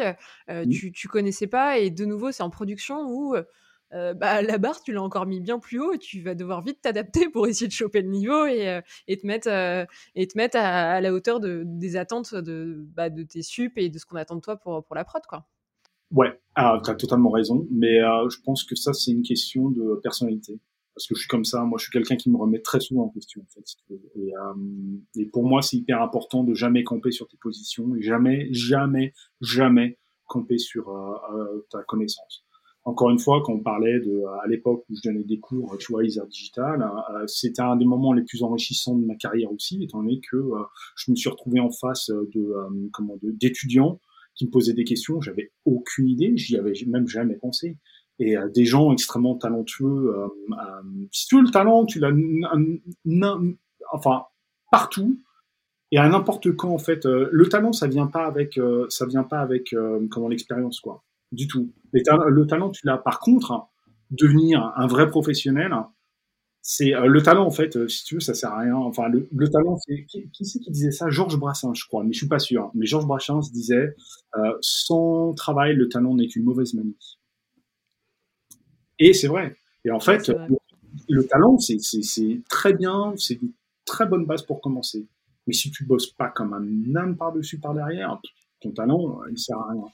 Mmh. 0.63 0.79
tu 0.79 0.91
tu 0.91 1.07
connaissais 1.07 1.47
pas 1.47 1.79
et 1.79 1.89
de 1.89 2.05
nouveau, 2.05 2.31
c'est 2.31 2.43
en 2.43 2.51
production 2.51 3.01
où, 3.09 3.35
heu 3.93 4.13
bah, 4.13 4.41
la 4.41 4.57
barre, 4.57 4.81
tu 4.81 4.91
l'as 4.93 5.01
encore 5.01 5.25
mis 5.25 5.39
bien 5.39 5.59
plus 5.59 5.79
haut 5.79 5.93
et 5.93 5.99
tu 5.99 6.21
vas 6.21 6.35
devoir 6.35 6.61
vite 6.61 6.81
t'adapter 6.81 7.29
pour 7.29 7.47
essayer 7.47 7.67
de 7.67 7.73
choper 7.73 8.01
le 8.01 8.09
niveau 8.09 8.45
et 8.45 8.81
te 9.07 9.27
mettre, 9.27 10.57
à 10.57 11.01
la 11.01 11.13
hauteur 11.13 11.39
de 11.39 11.63
des 11.65 11.95
attentes 11.95 12.33
de, 12.35 12.85
bah, 12.95 13.09
de 13.09 13.23
tes 13.23 13.41
sup 13.41 13.73
et 13.77 13.89
de 13.89 13.97
ce 13.97 14.05
qu'on 14.05 14.17
attend 14.17 14.35
de 14.35 14.41
toi 14.41 14.57
pour 14.57 14.95
la 14.95 15.03
prod, 15.03 15.21
quoi. 15.27 15.45
Ouais, 16.11 16.39
ah, 16.55 16.81
tu 16.83 16.89
as 16.89 16.95
totalement 16.95 17.29
raison, 17.29 17.67
mais 17.71 17.99
je 17.99 18.41
pense 18.43 18.63
que 18.63 18.75
ça, 18.75 18.93
c'est 18.93 19.11
une 19.11 19.21
question 19.21 19.69
de 19.69 19.99
personnalité. 20.01 20.59
Parce 20.95 21.07
que 21.07 21.15
je 21.15 21.21
suis 21.21 21.29
comme 21.29 21.45
ça, 21.45 21.63
moi, 21.63 21.77
je 21.77 21.83
suis 21.83 21.91
quelqu'un 21.91 22.17
qui 22.17 22.29
me 22.29 22.37
remet 22.37 22.59
très 22.59 22.79
souvent 22.79 23.03
en 23.03 23.09
question, 23.09 23.45
et 25.15 25.25
pour 25.27 25.43
moi, 25.43 25.61
c'est 25.61 25.77
hyper 25.77 26.01
important 26.01 26.43
de 26.43 26.53
jamais 26.53 26.83
camper 26.83 27.11
sur 27.11 27.27
tes 27.27 27.37
positions 27.37 27.95
et 27.95 28.01
jamais, 28.01 28.49
jamais, 28.51 29.13
jamais 29.39 29.97
camper 30.25 30.57
sur, 30.57 30.91
ta 31.69 31.83
connaissance. 31.83 32.43
Encore 32.89 33.11
une 33.11 33.19
fois, 33.19 33.43
quand 33.45 33.53
on 33.53 33.59
parlait 33.59 33.99
de 33.99 34.23
à 34.43 34.47
l'époque 34.47 34.83
où 34.89 34.95
je 34.95 35.07
donnais 35.07 35.23
des 35.23 35.39
cours, 35.39 35.77
tu 35.77 35.91
vois, 35.91 36.03
ISER 36.03 36.21
Digital, 36.27 36.81
heu, 36.81 37.27
c'était 37.27 37.61
un 37.61 37.75
des 37.75 37.85
moments 37.85 38.13
les 38.13 38.23
plus 38.23 38.41
enrichissants 38.41 38.95
de 38.95 39.05
ma 39.05 39.15
carrière 39.15 39.51
aussi, 39.51 39.83
étant 39.83 40.01
donné 40.01 40.19
que, 40.19 40.37
heu, 40.37 40.65
je 40.95 41.11
me 41.11 41.15
suis 41.15 41.29
retrouvé 41.29 41.59
en 41.59 41.69
face 41.69 42.09
de, 42.09 42.65
hem, 42.65 42.89
comment, 42.91 43.15
d'étudiants 43.21 43.99
qui 44.33 44.45
me 44.45 44.51
posaient 44.51 44.73
des 44.73 44.85
questions, 44.85 45.21
j'avais 45.21 45.51
aucune 45.65 46.07
idée, 46.07 46.35
j'y 46.35 46.57
avais 46.57 46.73
même 46.87 47.07
jamais 47.07 47.35
pensé. 47.35 47.77
Et 48.17 48.35
euh, 48.35 48.49
des 48.49 48.65
gens 48.65 48.91
extrêmement 48.91 49.35
talentueux. 49.35 49.85
Euh, 49.85 50.27
euh, 50.51 51.07
si 51.11 51.27
tu 51.27 51.35
veux 51.35 51.43
le 51.43 51.51
talent, 51.51 51.85
tu 51.85 51.99
l'as, 51.99 52.11
enfin 53.91 54.23
partout 54.71 55.19
et 55.91 55.97
à 55.97 56.07
n'importe 56.07 56.51
quand 56.55 56.69
en 56.69 56.77
fait. 56.77 57.05
le 57.05 57.49
talent, 57.49 57.73
ça 57.73 57.87
vient 57.87 58.07
pas 58.07 58.25
avec, 58.25 58.59
ça 58.89 59.07
vient 59.07 59.23
pas 59.23 59.39
avec 59.39 59.73
comment 60.11 60.27
l'expérience 60.27 60.79
quoi, 60.79 61.03
du 61.31 61.47
tout. 61.47 61.71
le 61.93 62.45
talent, 62.45 62.69
tu 62.69 62.85
l'as. 62.85 62.97
Par 62.97 63.19
contre, 63.19 63.67
devenir 64.11 64.73
un 64.75 64.87
vrai 64.87 65.09
professionnel, 65.09 65.73
c'est 66.61 66.93
euh, 66.93 67.05
le 67.07 67.23
talent 67.23 67.45
en 67.45 67.51
fait 67.51 67.75
euh, 67.77 67.87
si 67.87 68.03
tu 68.03 68.15
veux 68.15 68.19
ça 68.19 68.33
sert 68.33 68.51
à 68.51 68.59
rien. 68.59 68.75
Enfin 68.75 69.07
le, 69.07 69.27
le 69.31 69.49
talent 69.49 69.77
c'est 69.77 70.05
qui, 70.05 70.29
qui 70.29 70.45
c'est 70.45 70.59
qui 70.59 70.71
disait 70.71 70.91
ça? 70.91 71.09
Georges 71.09 71.37
Brassens 71.37 71.73
je 71.73 71.85
crois 71.87 72.03
mais 72.03 72.13
je 72.13 72.19
suis 72.19 72.27
pas 72.27 72.39
sûr. 72.39 72.69
Mais 72.73 72.85
Georges 72.85 73.07
Brassens 73.07 73.51
disait 73.51 73.95
euh, 74.37 74.53
sans 74.61 75.33
travail 75.33 75.75
le 75.75 75.87
talent 75.89 76.15
n'est 76.15 76.27
qu'une 76.27 76.43
mauvaise 76.43 76.73
manie 76.73 76.95
et 78.99 79.13
c'est 79.13 79.27
vrai. 79.27 79.55
Et 79.85 79.91
en 79.91 79.99
fait 80.01 80.27
le, 80.27 80.57
le, 81.07 81.25
talent 81.25 81.57
c'est 81.57 81.79
c'est 81.79 82.41
très 82.49 82.73
bien 82.73 83.13
c'est 83.15 83.35
une 83.35 83.51
très 83.85 84.05
bonne 84.05 84.25
base 84.25 84.43
pour 84.43 84.59
commencer. 84.59 85.07
Mais 85.47 85.53
si 85.53 85.71
tu 85.71 85.85
bosses 85.85 86.11
pas 86.11 86.27
comme 86.27 86.53
un 86.53 86.95
âne 86.95 87.15
par 87.15 87.31
dessus 87.31 87.59
par 87.59 87.73
derrière 87.73 88.19
ton 88.59 88.71
talent 88.71 89.21
il 89.31 89.39
sert 89.39 89.57
à 89.57 89.71
rien 89.71 89.85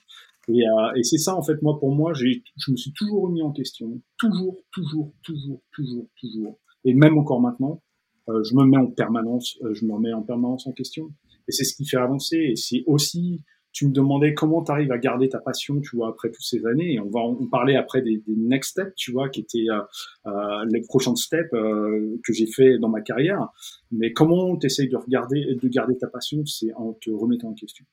et, 0.48 0.68
euh, 0.68 0.94
et 0.96 1.04
c'est 1.04 1.18
ça, 1.18 1.36
en 1.36 1.42
fait, 1.42 1.62
moi, 1.62 1.80
pour 1.80 1.94
moi, 1.94 2.14
je 2.14 2.72
me 2.72 2.78
suis 2.78 2.94
toujours 2.94 3.24
remis 3.24 3.42
en 3.42 3.52
question. 3.52 4.02
Toujours, 4.18 4.58
toujours, 4.72 5.14
toujours, 5.24 5.62
toujours, 5.72 6.08
toujours. 6.20 6.60
Et 6.84 6.94
même 6.94 7.18
encore 7.18 7.42
maintenant, 7.42 7.82
euh, 8.30 8.44
je 8.44 8.56
me 8.56 8.64
mets 8.66 8.78
en 8.78 8.88
permanence, 8.88 9.58
euh, 9.64 9.74
je 9.74 9.86
me 9.86 9.94
remets 9.94 10.14
en 10.14 10.24
permanence 10.24 10.68
en 10.68 10.72
question. 10.72 11.12
Et 11.48 11.52
c'est 11.52 11.64
ce 11.64 11.76
qui 11.76 11.86
fait 11.86 11.98
avancer. 11.98 12.38
Et 12.38 12.56
c'est 12.56 12.84
aussi, 12.88 13.42
tu 13.72 13.88
me 13.88 13.92
demandais 13.92 14.34
comment 14.34 14.64
tu 14.64 14.72
arrives 14.72 14.92
à 14.92 14.98
garder 14.98 15.30
ta 15.30 15.40
passion, 15.40 15.80
tu 15.82 15.96
vois, 15.96 16.10
après 16.10 16.30
toutes 16.30 16.46
ces 16.46 16.66
années. 16.66 16.94
Et 16.94 17.00
on 17.00 17.10
va 17.10 17.22
parlait 17.52 17.76
après 17.76 18.02
des, 18.02 18.18
des 18.26 18.36
next 18.36 18.72
steps, 18.72 18.94
tu 18.96 19.12
vois, 19.12 19.30
qui 19.30 19.42
étaient 19.42 19.68
euh 19.70 20.66
les 20.72 20.82
prochains 20.82 21.16
steps 21.16 21.54
euh, 21.54 22.20
que 22.24 22.34
j'ai 22.34 22.48
fait 22.48 22.78
dans 22.80 22.90
ma 22.90 23.02
carrière. 23.02 23.48
Mais 23.92 24.12
comment 24.12 24.58
tu 24.58 24.68
essayes 24.68 24.90
de 24.90 24.98
regarder, 24.98 25.56
de 25.62 25.68
garder 25.68 25.98
ta 25.98 26.08
passion, 26.08 26.46
c'est 26.46 26.74
en 26.74 26.94
te 26.94 27.10
remettant 27.12 27.50
en 27.50 27.54
question. 27.54 27.86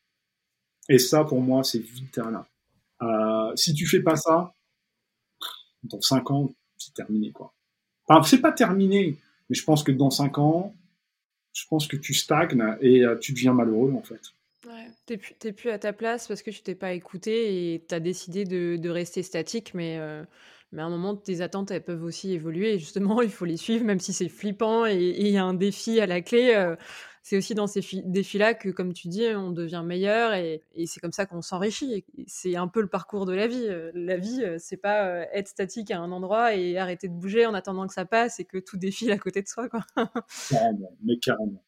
Et 0.92 0.98
ça, 0.98 1.24
pour 1.24 1.40
moi, 1.40 1.64
c'est 1.64 1.78
vital. 1.78 2.44
Euh, 3.00 3.56
si 3.56 3.72
tu 3.72 3.86
fais 3.86 4.00
pas 4.02 4.16
ça, 4.16 4.52
dans 5.84 6.02
5 6.02 6.30
ans, 6.30 6.50
c'est 6.76 6.92
terminé, 6.92 7.32
quoi. 7.32 7.54
Enfin, 8.06 8.22
c'est 8.22 8.42
pas 8.42 8.52
terminé, 8.52 9.16
mais 9.48 9.56
je 9.56 9.64
pense 9.64 9.82
que 9.82 9.90
dans 9.90 10.10
5 10.10 10.36
ans, 10.36 10.74
je 11.54 11.64
pense 11.66 11.86
que 11.86 11.96
tu 11.96 12.12
stagnes 12.12 12.76
et 12.82 13.06
euh, 13.06 13.16
tu 13.16 13.32
deviens 13.32 13.54
malheureux, 13.54 13.94
en 13.94 14.02
fait. 14.02 14.20
Ouais, 14.66 14.86
t'es 15.06 15.16
plus, 15.16 15.34
plus 15.54 15.70
à 15.70 15.78
ta 15.78 15.94
place 15.94 16.28
parce 16.28 16.42
que 16.42 16.50
tu 16.50 16.60
t'es 16.60 16.74
pas 16.74 16.92
écouté 16.92 17.74
et 17.74 17.86
tu 17.86 17.94
as 17.94 18.00
décidé 18.00 18.44
de, 18.44 18.88
rester 18.90 19.22
statique, 19.22 19.72
mais, 19.72 19.96
euh, 19.98 20.22
mais 20.72 20.82
à 20.82 20.84
un 20.84 20.90
moment, 20.90 21.16
tes 21.16 21.40
attentes, 21.40 21.70
elles 21.70 21.84
peuvent 21.84 22.04
aussi 22.04 22.34
évoluer. 22.34 22.74
Et 22.74 22.78
justement, 22.78 23.22
il 23.22 23.30
faut 23.30 23.46
les 23.46 23.56
suivre, 23.56 23.86
même 23.86 23.98
si 23.98 24.12
c'est 24.12 24.28
flippant 24.28 24.84
et 24.84 25.14
il 25.18 25.28
y 25.28 25.38
a 25.38 25.44
un 25.44 25.54
défi 25.54 26.00
à 26.00 26.06
la 26.06 26.20
clé. 26.20 26.74
C'est 27.22 27.36
aussi 27.36 27.54
dans 27.54 27.68
ces 27.68 27.82
défis-là 28.04 28.52
que, 28.54 28.68
comme 28.68 28.92
tu 28.92 29.06
dis, 29.06 29.24
on 29.36 29.52
devient 29.52 29.82
meilleur 29.84 30.34
et, 30.34 30.60
c'est 30.86 30.98
comme 30.98 31.12
ça 31.12 31.24
qu'on 31.24 31.40
s'enrichit. 31.40 32.04
C'est 32.26 32.56
un 32.56 32.66
peu 32.66 32.80
le 32.80 32.88
parcours 32.88 33.26
de 33.26 33.32
la 33.32 33.46
vie. 33.46 33.66
Euh, 33.68 33.92
la 33.94 34.16
vie, 34.16 34.42
euh, 34.42 34.56
c'est 34.58 34.76
pas 34.76 35.06
euh, 35.06 35.24
être 35.32 35.46
statique 35.46 35.92
à 35.92 36.00
un 36.00 36.10
endroit 36.10 36.56
et 36.56 36.76
arrêter 36.78 37.06
de 37.06 37.14
bouger 37.14 37.46
en 37.46 37.54
attendant 37.54 37.86
que 37.86 37.94
ça 37.94 38.04
passe 38.04 38.40
et 38.40 38.44
que 38.44 38.58
tout 38.58 38.76
défile 38.76 39.12
à 39.12 39.18
côté 39.18 39.40
de 39.40 39.46
soi. 39.46 39.68
Carrément, 40.50 40.96
mais 41.04 41.16
carrément. 41.18 41.62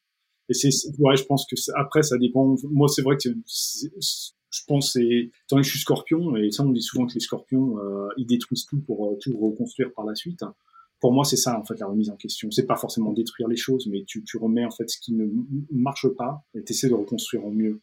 Et 0.49 0.53
c'est, 0.53 0.69
ouais, 0.99 1.15
je 1.15 1.23
pense 1.23 1.47
que 1.49 1.55
après, 1.79 2.03
ça 2.03 2.17
dépend. 2.17 2.55
Moi, 2.69 2.89
c'est 2.89 3.01
vrai 3.01 3.15
que 3.15 3.29
je 3.49 4.61
pense 4.67 4.93
c'est 4.93 5.31
tant 5.47 5.57
que 5.57 5.63
je 5.63 5.69
suis 5.69 5.79
scorpion 5.79 6.35
et 6.37 6.51
ça 6.51 6.63
on 6.63 6.69
dit 6.69 6.81
souvent 6.81 7.07
que 7.07 7.13
les 7.13 7.19
scorpions 7.19 7.77
ils 8.15 8.25
détruisent 8.25 8.65
tout 8.65 8.79
pour 8.79 9.17
tout 9.19 9.37
reconstruire 9.37 9.91
par 9.93 10.05
la 10.05 10.15
suite 10.15 10.43
pour 11.05 11.13
moi, 11.13 11.23
c'est 11.23 11.37
ça 11.37 11.55
en 11.55 11.63
fait 11.63 11.79
la 11.79 11.85
remise 11.85 12.09
en 12.09 12.15
question. 12.15 12.49
C'est 12.49 12.65
pas 12.65 12.77
forcément 12.77 13.13
détruire 13.13 13.47
les 13.47 13.55
choses, 13.55 13.85
mais 13.85 14.03
tu, 14.07 14.23
tu 14.23 14.37
remets 14.37 14.65
en 14.65 14.71
fait 14.71 14.89
ce 14.89 14.97
qui 14.99 15.13
ne 15.13 15.27
marche 15.71 16.07
pas 16.17 16.43
et 16.55 16.63
tu 16.63 16.73
essaies 16.73 16.89
de 16.89 16.95
reconstruire 16.95 17.45
au 17.45 17.51
mieux. 17.51 17.79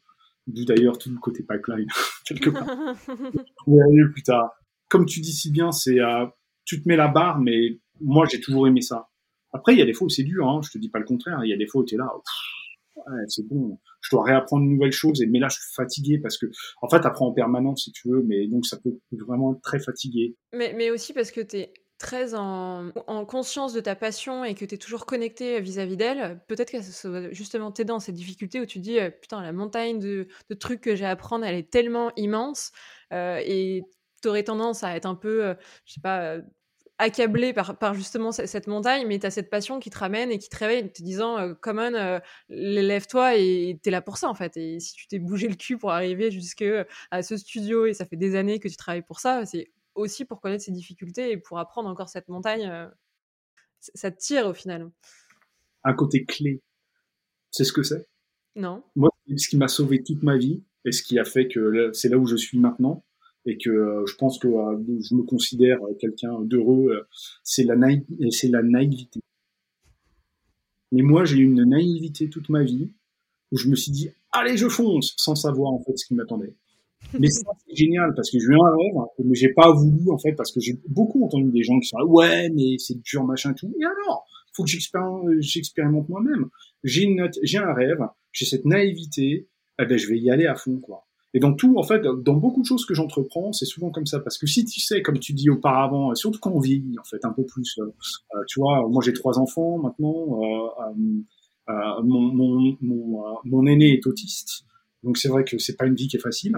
D'où 0.48 0.64
d'ailleurs 0.64 0.98
tout 0.98 1.08
le 1.08 1.20
côté 1.20 1.44
pipeline 1.44 1.86
quelque 2.26 2.50
part. 2.50 2.66
mieux 3.68 4.10
plus 4.10 4.24
tard. 4.24 4.50
Comme 4.88 5.06
tu 5.06 5.20
dis 5.20 5.32
si 5.32 5.52
bien, 5.52 5.70
c'est 5.70 6.00
euh, 6.00 6.26
tu 6.64 6.82
te 6.82 6.88
mets 6.88 6.96
la 6.96 7.06
barre, 7.06 7.38
mais 7.38 7.78
moi 8.00 8.26
j'ai 8.28 8.40
toujours 8.40 8.66
aimé 8.66 8.80
ça. 8.80 9.08
Après, 9.52 9.72
il 9.72 9.78
y 9.78 9.82
a 9.82 9.86
des 9.86 9.92
fois 9.92 10.06
où 10.06 10.10
c'est 10.10 10.24
dur, 10.24 10.48
hein, 10.48 10.60
je 10.64 10.72
te 10.72 10.78
dis 10.78 10.88
pas 10.88 10.98
le 10.98 11.04
contraire. 11.04 11.44
Il 11.44 11.48
y 11.48 11.54
a 11.54 11.56
des 11.56 11.68
fois 11.68 11.82
où 11.82 11.84
tu 11.84 11.94
es 11.94 11.98
là, 11.98 12.10
ouais, 12.96 13.24
c'est 13.28 13.46
bon, 13.46 13.78
je 14.00 14.10
dois 14.10 14.24
réapprendre 14.24 14.64
une 14.64 14.72
nouvelle 14.72 14.90
chose, 14.90 15.22
et, 15.22 15.26
mais 15.26 15.38
là 15.38 15.46
je 15.48 15.60
suis 15.60 15.74
fatigué 15.76 16.18
parce 16.18 16.38
que, 16.38 16.46
en 16.80 16.88
fait, 16.88 17.06
apprends 17.06 17.28
en 17.28 17.32
permanence 17.32 17.84
si 17.84 17.92
tu 17.92 18.08
veux, 18.08 18.24
mais 18.24 18.48
donc 18.48 18.66
ça 18.66 18.78
peut 18.78 18.98
vraiment 19.12 19.54
très 19.54 19.78
fatigué. 19.78 20.34
Mais, 20.52 20.74
mais 20.76 20.90
aussi 20.90 21.12
parce 21.12 21.30
que 21.30 21.40
tu 21.40 21.58
es 21.58 21.72
très 22.02 22.34
en, 22.34 22.90
conscience 23.26 23.72
de 23.72 23.80
ta 23.80 23.94
passion 23.94 24.44
et 24.44 24.54
que 24.54 24.64
tu 24.64 24.74
es 24.74 24.78
toujours 24.78 25.06
connecté 25.06 25.60
vis-à-vis 25.60 25.96
d'elle, 25.96 26.40
peut-être 26.48 26.72
que 26.72 26.82
ça 26.82 27.08
va 27.08 27.30
justement 27.30 27.70
t'aider 27.70 27.88
dans 27.88 28.00
cette 28.00 28.16
difficulté 28.16 28.60
où 28.60 28.66
tu 28.66 28.80
dis 28.80 28.98
putain, 29.20 29.40
la 29.40 29.52
montagne 29.52 30.00
de, 30.00 30.26
trucs 30.58 30.80
que 30.80 30.96
j'ai 30.96 31.06
à 31.06 31.10
apprendre, 31.10 31.44
elle 31.44 31.54
est 31.54 31.70
tellement 31.70 32.10
immense 32.16 32.72
euh, 33.12 33.40
et 33.44 33.84
tu 34.20 34.28
aurais 34.28 34.42
tendance 34.42 34.82
à 34.82 34.96
être 34.96 35.06
un 35.06 35.14
peu, 35.14 35.44
euh, 35.44 35.54
je 35.84 35.94
sais 35.94 36.00
pas, 36.00 36.22
euh, 36.22 36.42
accablé 36.98 37.52
par, 37.52 37.94
justement 37.94 38.32
cette 38.32 38.66
montagne, 38.66 39.06
mais 39.06 39.18
tu 39.20 39.26
as 39.26 39.30
cette 39.30 39.50
passion 39.50 39.78
qui 39.78 39.90
te 39.90 39.98
ramène 39.98 40.30
et 40.32 40.38
qui 40.38 40.48
te 40.48 40.56
réveille 40.56 40.84
en 40.84 40.88
te 40.88 41.02
disant 41.02 41.54
Come 41.60 41.78
on, 41.78 42.20
lève-toi 42.48 43.36
et 43.36 43.80
tu 43.82 43.88
es 43.88 43.92
là 43.92 44.02
pour 44.02 44.18
ça 44.18 44.28
en 44.28 44.34
fait. 44.34 44.56
Et 44.56 44.78
si 44.78 44.94
tu 44.94 45.08
t'es 45.08 45.18
bougé 45.18 45.48
le 45.48 45.56
cul 45.56 45.78
pour 45.78 45.90
arriver 45.90 46.30
jusque 46.30 46.64
à 47.10 47.22
ce 47.22 47.36
studio 47.36 47.86
et 47.86 47.94
ça 47.94 48.06
fait 48.06 48.16
des 48.16 48.36
années 48.36 48.60
que 48.60 48.68
tu 48.68 48.76
travailles 48.76 49.02
pour 49.02 49.18
ça, 49.18 49.44
c'est 49.46 49.72
aussi 49.94 50.24
pour 50.24 50.40
connaître 50.40 50.64
ses 50.64 50.72
difficultés 50.72 51.32
et 51.32 51.36
pour 51.36 51.58
apprendre 51.58 51.88
encore 51.88 52.08
cette 52.08 52.28
montagne. 52.28 52.66
Euh, 52.68 52.88
ça 53.80 54.10
te 54.10 54.18
tire 54.18 54.46
au 54.46 54.54
final. 54.54 54.90
Un 55.84 55.94
côté 55.94 56.24
clé. 56.24 56.62
C'est 57.50 57.64
ce 57.64 57.72
que 57.72 57.82
c'est? 57.82 58.06
Non. 58.54 58.82
Moi, 58.94 59.10
ce 59.36 59.48
qui 59.48 59.56
m'a 59.56 59.68
sauvé 59.68 60.02
toute 60.02 60.22
ma 60.22 60.36
vie 60.36 60.62
et 60.84 60.92
ce 60.92 61.02
qui 61.02 61.18
a 61.18 61.24
fait 61.24 61.48
que 61.48 61.90
c'est 61.92 62.08
là 62.08 62.18
où 62.18 62.26
je 62.26 62.36
suis 62.36 62.58
maintenant 62.58 63.04
et 63.44 63.58
que 63.58 63.70
euh, 63.70 64.06
je 64.06 64.14
pense 64.14 64.38
que 64.38 64.46
euh, 64.46 64.78
je 65.00 65.14
me 65.14 65.22
considère 65.24 65.78
quelqu'un 65.98 66.40
d'heureux, 66.42 67.06
c'est 67.42 67.64
la, 67.64 67.74
c'est 68.30 68.48
la 68.48 68.62
naïveté. 68.62 69.20
Mais 70.92 71.02
moi, 71.02 71.24
j'ai 71.24 71.38
eu 71.38 71.44
une 71.44 71.64
naïveté 71.64 72.28
toute 72.28 72.50
ma 72.50 72.62
vie 72.62 72.92
où 73.50 73.56
je 73.56 73.68
me 73.68 73.74
suis 73.74 73.90
dit, 73.90 74.10
allez, 74.30 74.56
je 74.56 74.68
fonce, 74.68 75.14
sans 75.16 75.34
savoir 75.34 75.72
en 75.72 75.82
fait 75.82 75.96
ce 75.96 76.06
qui 76.06 76.14
m'attendait. 76.14 76.54
Mais 77.18 77.28
c'est 77.28 77.44
génial 77.74 78.12
parce 78.14 78.30
que 78.30 78.38
je 78.38 78.48
viens 78.48 78.64
un 78.64 78.70
rêve, 78.70 79.06
mais 79.24 79.34
j'ai 79.34 79.52
pas 79.52 79.70
voulu 79.72 80.10
en 80.10 80.18
fait 80.18 80.32
parce 80.32 80.52
que 80.52 80.60
j'ai 80.60 80.78
beaucoup 80.88 81.24
entendu 81.24 81.50
des 81.50 81.62
gens 81.62 81.78
qui 81.78 81.88
sont 81.88 81.98
là, 81.98 82.06
ouais, 82.06 82.50
mais 82.54 82.76
c'est 82.78 83.00
dur 83.02 83.24
machin 83.24 83.52
tout. 83.52 83.72
Et 83.80 83.84
alors, 83.84 84.24
faut 84.54 84.64
que 84.64 84.70
j'expérimente 85.40 86.08
moi-même. 86.08 86.48
J'ai 86.84 87.02
une 87.02 87.28
j'ai 87.42 87.58
un 87.58 87.72
rêve, 87.72 88.00
j'ai 88.32 88.46
cette 88.46 88.64
naïveté, 88.64 89.48
eh 89.80 89.84
ben 89.84 89.98
je 89.98 90.08
vais 90.08 90.18
y 90.18 90.30
aller 90.30 90.46
à 90.46 90.54
fond 90.54 90.78
quoi. 90.78 91.06
Et 91.34 91.40
dans 91.40 91.54
tout, 91.54 91.78
en 91.78 91.82
fait, 91.82 92.02
dans 92.02 92.34
beaucoup 92.34 92.60
de 92.60 92.66
choses 92.66 92.84
que 92.84 92.94
j'entreprends, 92.94 93.52
c'est 93.52 93.64
souvent 93.64 93.90
comme 93.90 94.04
ça. 94.04 94.20
Parce 94.20 94.36
que 94.36 94.46
si 94.46 94.64
tu 94.66 94.80
sais, 94.80 95.00
comme 95.00 95.18
tu 95.18 95.32
dis 95.32 95.48
auparavant, 95.48 96.14
surtout 96.14 96.38
quand 96.38 96.52
on 96.52 96.60
vieillit, 96.60 96.98
en 96.98 97.04
fait, 97.04 97.24
un 97.24 97.32
peu 97.32 97.44
plus, 97.46 97.78
euh, 97.78 97.86
euh 98.34 98.44
tu 98.48 98.60
vois, 98.60 98.86
moi 98.88 99.02
j'ai 99.02 99.14
trois 99.14 99.38
enfants 99.38 99.78
maintenant, 99.78 100.42
euh, 100.42 100.68
euh, 100.90 101.70
euh 101.70 102.02
mon, 102.02 102.20
mon, 102.20 102.76
mon, 102.82 103.24
mon, 103.44 103.66
aîné 103.66 103.94
est 103.94 104.06
autiste, 104.06 104.64
donc 105.02 105.16
c'est 105.16 105.28
vrai 105.28 105.44
que 105.44 105.56
c'est 105.58 105.76
pas 105.76 105.86
une 105.86 105.94
vie 105.94 106.08
qui 106.08 106.16
est 106.16 106.20
facile. 106.20 106.54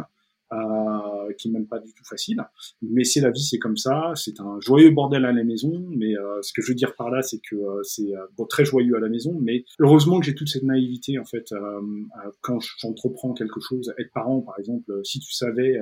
Euh, 1.24 1.32
qui 1.36 1.48
est 1.48 1.50
même 1.50 1.66
pas 1.66 1.78
du 1.78 1.92
tout 1.92 2.04
facile. 2.04 2.42
Mais 2.82 3.04
c'est 3.04 3.20
la 3.20 3.30
vie, 3.30 3.42
c'est 3.42 3.58
comme 3.58 3.76
ça. 3.76 4.12
C'est 4.14 4.40
un 4.40 4.58
joyeux 4.60 4.90
bordel 4.90 5.24
à 5.24 5.32
la 5.32 5.44
maison. 5.44 5.86
Mais 5.96 6.14
ce 6.42 6.52
que 6.52 6.62
je 6.62 6.68
veux 6.68 6.74
dire 6.74 6.94
par 6.96 7.10
là, 7.10 7.22
c'est 7.22 7.38
que 7.38 7.56
c'est 7.82 8.12
bon, 8.36 8.46
très 8.46 8.64
joyeux 8.64 8.96
à 8.96 9.00
la 9.00 9.08
maison. 9.08 9.38
Mais 9.40 9.64
heureusement 9.78 10.20
que 10.20 10.26
j'ai 10.26 10.34
toute 10.34 10.48
cette 10.48 10.62
naïveté 10.62 11.18
en 11.18 11.24
fait 11.24 11.52
quand 12.40 12.58
j'entreprends 12.78 13.32
quelque 13.32 13.60
chose. 13.60 13.92
Être 13.98 14.12
parent, 14.12 14.40
par 14.42 14.58
exemple, 14.58 15.00
si 15.04 15.18
tu 15.18 15.32
savais, 15.32 15.80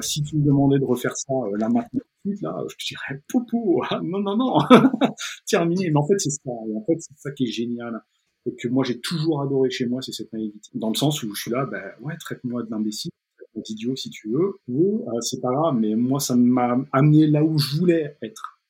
si 0.00 0.22
tu 0.22 0.36
me 0.36 0.44
demandais 0.44 0.78
de 0.78 0.84
refaire 0.84 1.16
ça 1.16 1.34
là 1.58 1.68
maintenant 1.68 2.00
là, 2.42 2.64
je 2.68 2.76
te 2.76 2.88
dirais 2.88 3.22
poupou, 3.28 3.82
non 4.02 4.20
non 4.20 4.36
non, 4.36 4.58
terminé. 5.48 5.90
Mais 5.90 5.96
en 5.96 6.06
fait 6.06 6.18
c'est 6.18 6.30
ça. 6.30 6.50
Et 6.68 6.74
en 6.74 6.84
fait 6.84 6.96
c'est 6.98 7.16
ça 7.16 7.30
qui 7.32 7.44
est 7.44 7.52
génial 7.52 8.00
et 8.46 8.54
que 8.54 8.68
moi 8.68 8.84
j'ai 8.84 9.00
toujours 9.00 9.42
adoré 9.42 9.70
chez 9.70 9.86
moi, 9.86 10.00
c'est 10.02 10.12
cette 10.12 10.32
naïveté. 10.32 10.70
Dans 10.74 10.88
le 10.88 10.94
sens 10.94 11.22
où 11.22 11.34
je 11.34 11.40
suis 11.40 11.50
là, 11.50 11.66
ben 11.66 11.82
ouais, 12.00 12.14
traite-moi 12.18 12.62
d'imbécile, 12.64 13.10
d'idiot 13.60 13.96
si 13.96 14.10
tu 14.10 14.30
veux, 14.30 14.54
ou 14.68 15.06
euh, 15.08 15.20
c'est 15.20 15.40
pas 15.40 15.52
grave, 15.52 15.76
mais 15.78 15.94
moi 15.94 16.20
ça 16.20 16.36
m'a 16.36 16.78
amené 16.92 17.26
là 17.26 17.44
où 17.44 17.58
je 17.58 17.76
voulais 17.76 18.16
être. 18.22 18.60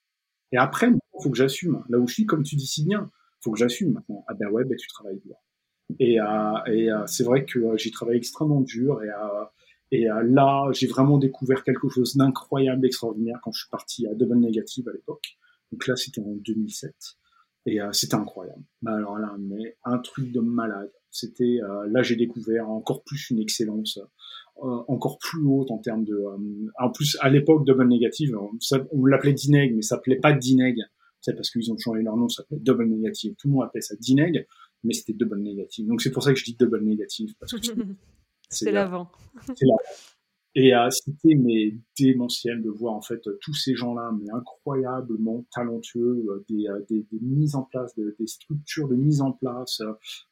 Et 0.53 0.59
après, 0.59 0.89
il 0.91 1.23
faut 1.23 1.31
que 1.31 1.37
j'assume. 1.37 1.83
Là 1.89 1.99
où 1.99 2.07
je 2.07 2.15
suis, 2.15 2.27
comme 2.27 2.43
tu 2.43 2.57
dis 2.57 2.67
si 2.67 2.85
bien, 2.85 3.11
faut 3.41 3.53
que 3.53 3.59
j'assume 3.59 3.93
maintenant. 3.93 4.25
Ah 4.29 4.35
ben 4.35 4.49
ouais, 4.49 4.65
ben 4.65 4.77
tu 4.77 4.89
travailles 4.89 5.21
dur. 5.25 5.37
Et, 5.99 6.21
euh, 6.21 6.25
euh, 6.69 7.07
c'est 7.07 7.25
vrai 7.25 7.45
que 7.45 7.77
j'ai 7.77 7.91
travaillé 7.91 8.19
extrêmement 8.19 8.61
dur 8.61 9.01
et 9.93 10.07
là, 10.07 10.69
j'ai 10.73 10.89
vraiment 10.89 11.17
découvert 11.17 11.63
quelque 11.63 11.89
chose 11.89 12.17
d'incroyable, 12.17 12.83
d'extraordinaire 12.83 13.39
quand 13.43 13.53
je 13.53 13.61
suis 13.61 13.71
parti 13.71 14.07
à 14.07 14.15
Double 14.15 14.39
Negative 14.39 14.89
à 14.89 14.93
l'époque. 14.93 15.37
Donc 15.71 15.87
là, 15.87 15.95
c'était 15.95 16.21
en 16.21 16.35
2007. 16.35 16.95
Et 17.67 17.79
c'était 17.93 18.15
incroyable. 18.15 18.63
Bah, 18.83 18.95
alors 18.95 19.19
là, 19.19 19.35
mais 19.39 19.77
un 19.85 19.99
truc 19.99 20.33
de 20.33 20.41
malade. 20.41 20.91
C'était 21.11 21.61
là 21.89 22.03
j'ai 22.03 22.17
découvert 22.17 22.69
encore 22.69 23.03
plus 23.05 23.31
une 23.31 23.39
excellence, 23.39 23.99
encore 24.63 25.19
plus 25.19 25.43
haute 25.45 25.71
en 25.71 25.79
termes 25.79 26.05
de. 26.05 26.19
en 26.79 26.91
plus 26.91 27.17
à 27.21 27.29
l'époque 27.29 27.67
Double 27.67 27.89
Negative, 27.89 28.37
on, 28.37 28.51
on 28.93 29.05
l'appelait 29.05 29.33
Dineg, 29.35 29.75
mais 29.75 29.83
ça 29.83 29.97
s'appelait 29.97 30.19
pas 30.19 30.33
Dineg. 30.33 30.79
C'est 31.21 31.35
parce 31.35 31.51
qu'ils 31.51 31.73
ont 31.73 31.77
changé 31.79 32.03
leur 32.03 32.17
nom, 32.17 32.29
ça 32.29 32.43
s'appelait 32.43 32.61
Double 32.61 32.87
Negative. 32.87 33.35
Tout 33.39 33.49
le 33.49 33.55
monde 33.55 33.65
appelait 33.65 33.81
ça 33.81 33.97
Dineg, 33.97 34.47
mais 34.85 34.95
c'était 34.95 35.13
Double 35.13 35.41
Negative. 35.41 35.87
Donc 35.87 36.01
c'est 36.01 36.11
pour 36.11 36.23
ça 36.23 36.33
que 36.33 36.39
je 36.39 36.45
dis 36.45 36.57
Double 36.57 36.83
Negative 36.83 37.35
parce 37.39 37.53
que 37.53 37.59
c'est 38.49 38.71
l'avant. 38.71 39.11
C'est 39.55 39.67
l'avant. 39.67 39.83
Et 40.59 40.75
euh, 40.75 40.89
c'était 40.89 41.35
mais 41.35 41.75
démentiel 42.01 42.63
de 42.63 42.71
voir 42.71 42.95
en 42.95 43.03
fait 43.03 43.21
tous 43.43 43.53
ces 43.53 43.77
gens-là, 43.77 44.11
mais 44.19 44.31
incroyablement 44.33 45.45
talentueux, 45.55 46.25
euh, 46.31 46.47
des, 46.49 46.67
euh, 46.67 46.81
des, 46.89 47.07
des, 47.13 47.21
mises 47.21 47.55
en 47.55 47.65
place, 47.65 47.95
des 47.95 48.27
structures 48.27 48.89
de 48.89 48.97
mise 48.97 49.21
en 49.21 49.33
place, 49.33 49.83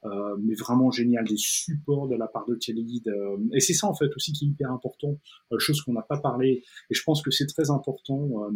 euh, 0.05 0.37
mais 0.41 0.55
vraiment 0.55 0.91
génial, 0.91 1.27
des 1.27 1.37
supports 1.37 2.09
de 2.09 2.17
la 2.17 2.27
part 2.27 2.47
de 2.47 2.55
Télide. 2.55 3.15
et 3.53 3.61
c'est 3.61 3.75
ça 3.75 3.87
en 3.87 3.95
fait 3.95 4.09
aussi 4.17 4.33
qui 4.33 4.47
est 4.47 4.49
hyper 4.49 4.73
important, 4.73 5.21
chose 5.59 5.83
qu'on 5.83 5.93
n'a 5.93 6.03
pas 6.03 6.19
parlé. 6.19 6.65
Et 6.89 6.95
je 6.95 7.03
pense 7.05 7.21
que 7.21 7.31
c'est 7.31 7.47
très 7.47 7.71
important 7.71 8.51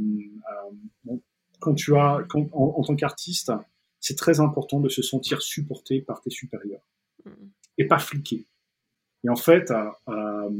quand 1.60 1.74
tu 1.74 1.94
as, 1.96 2.24
quand, 2.30 2.48
en, 2.54 2.82
tant 2.82 2.96
qu'artiste, 2.96 3.52
c'est 4.00 4.16
très 4.16 4.40
important 4.40 4.80
de 4.80 4.88
se 4.88 5.02
sentir 5.02 5.42
supporté 5.42 6.00
par 6.00 6.22
tes 6.22 6.30
supérieurs 6.30 6.86
mmh. 7.26 7.30
et 7.76 7.86
pas 7.86 7.98
fliqué. 7.98 8.46
Et 9.24 9.28
en 9.28 9.36
fait, 9.36 9.70
euh, 9.70 9.84
euh, 10.08 10.50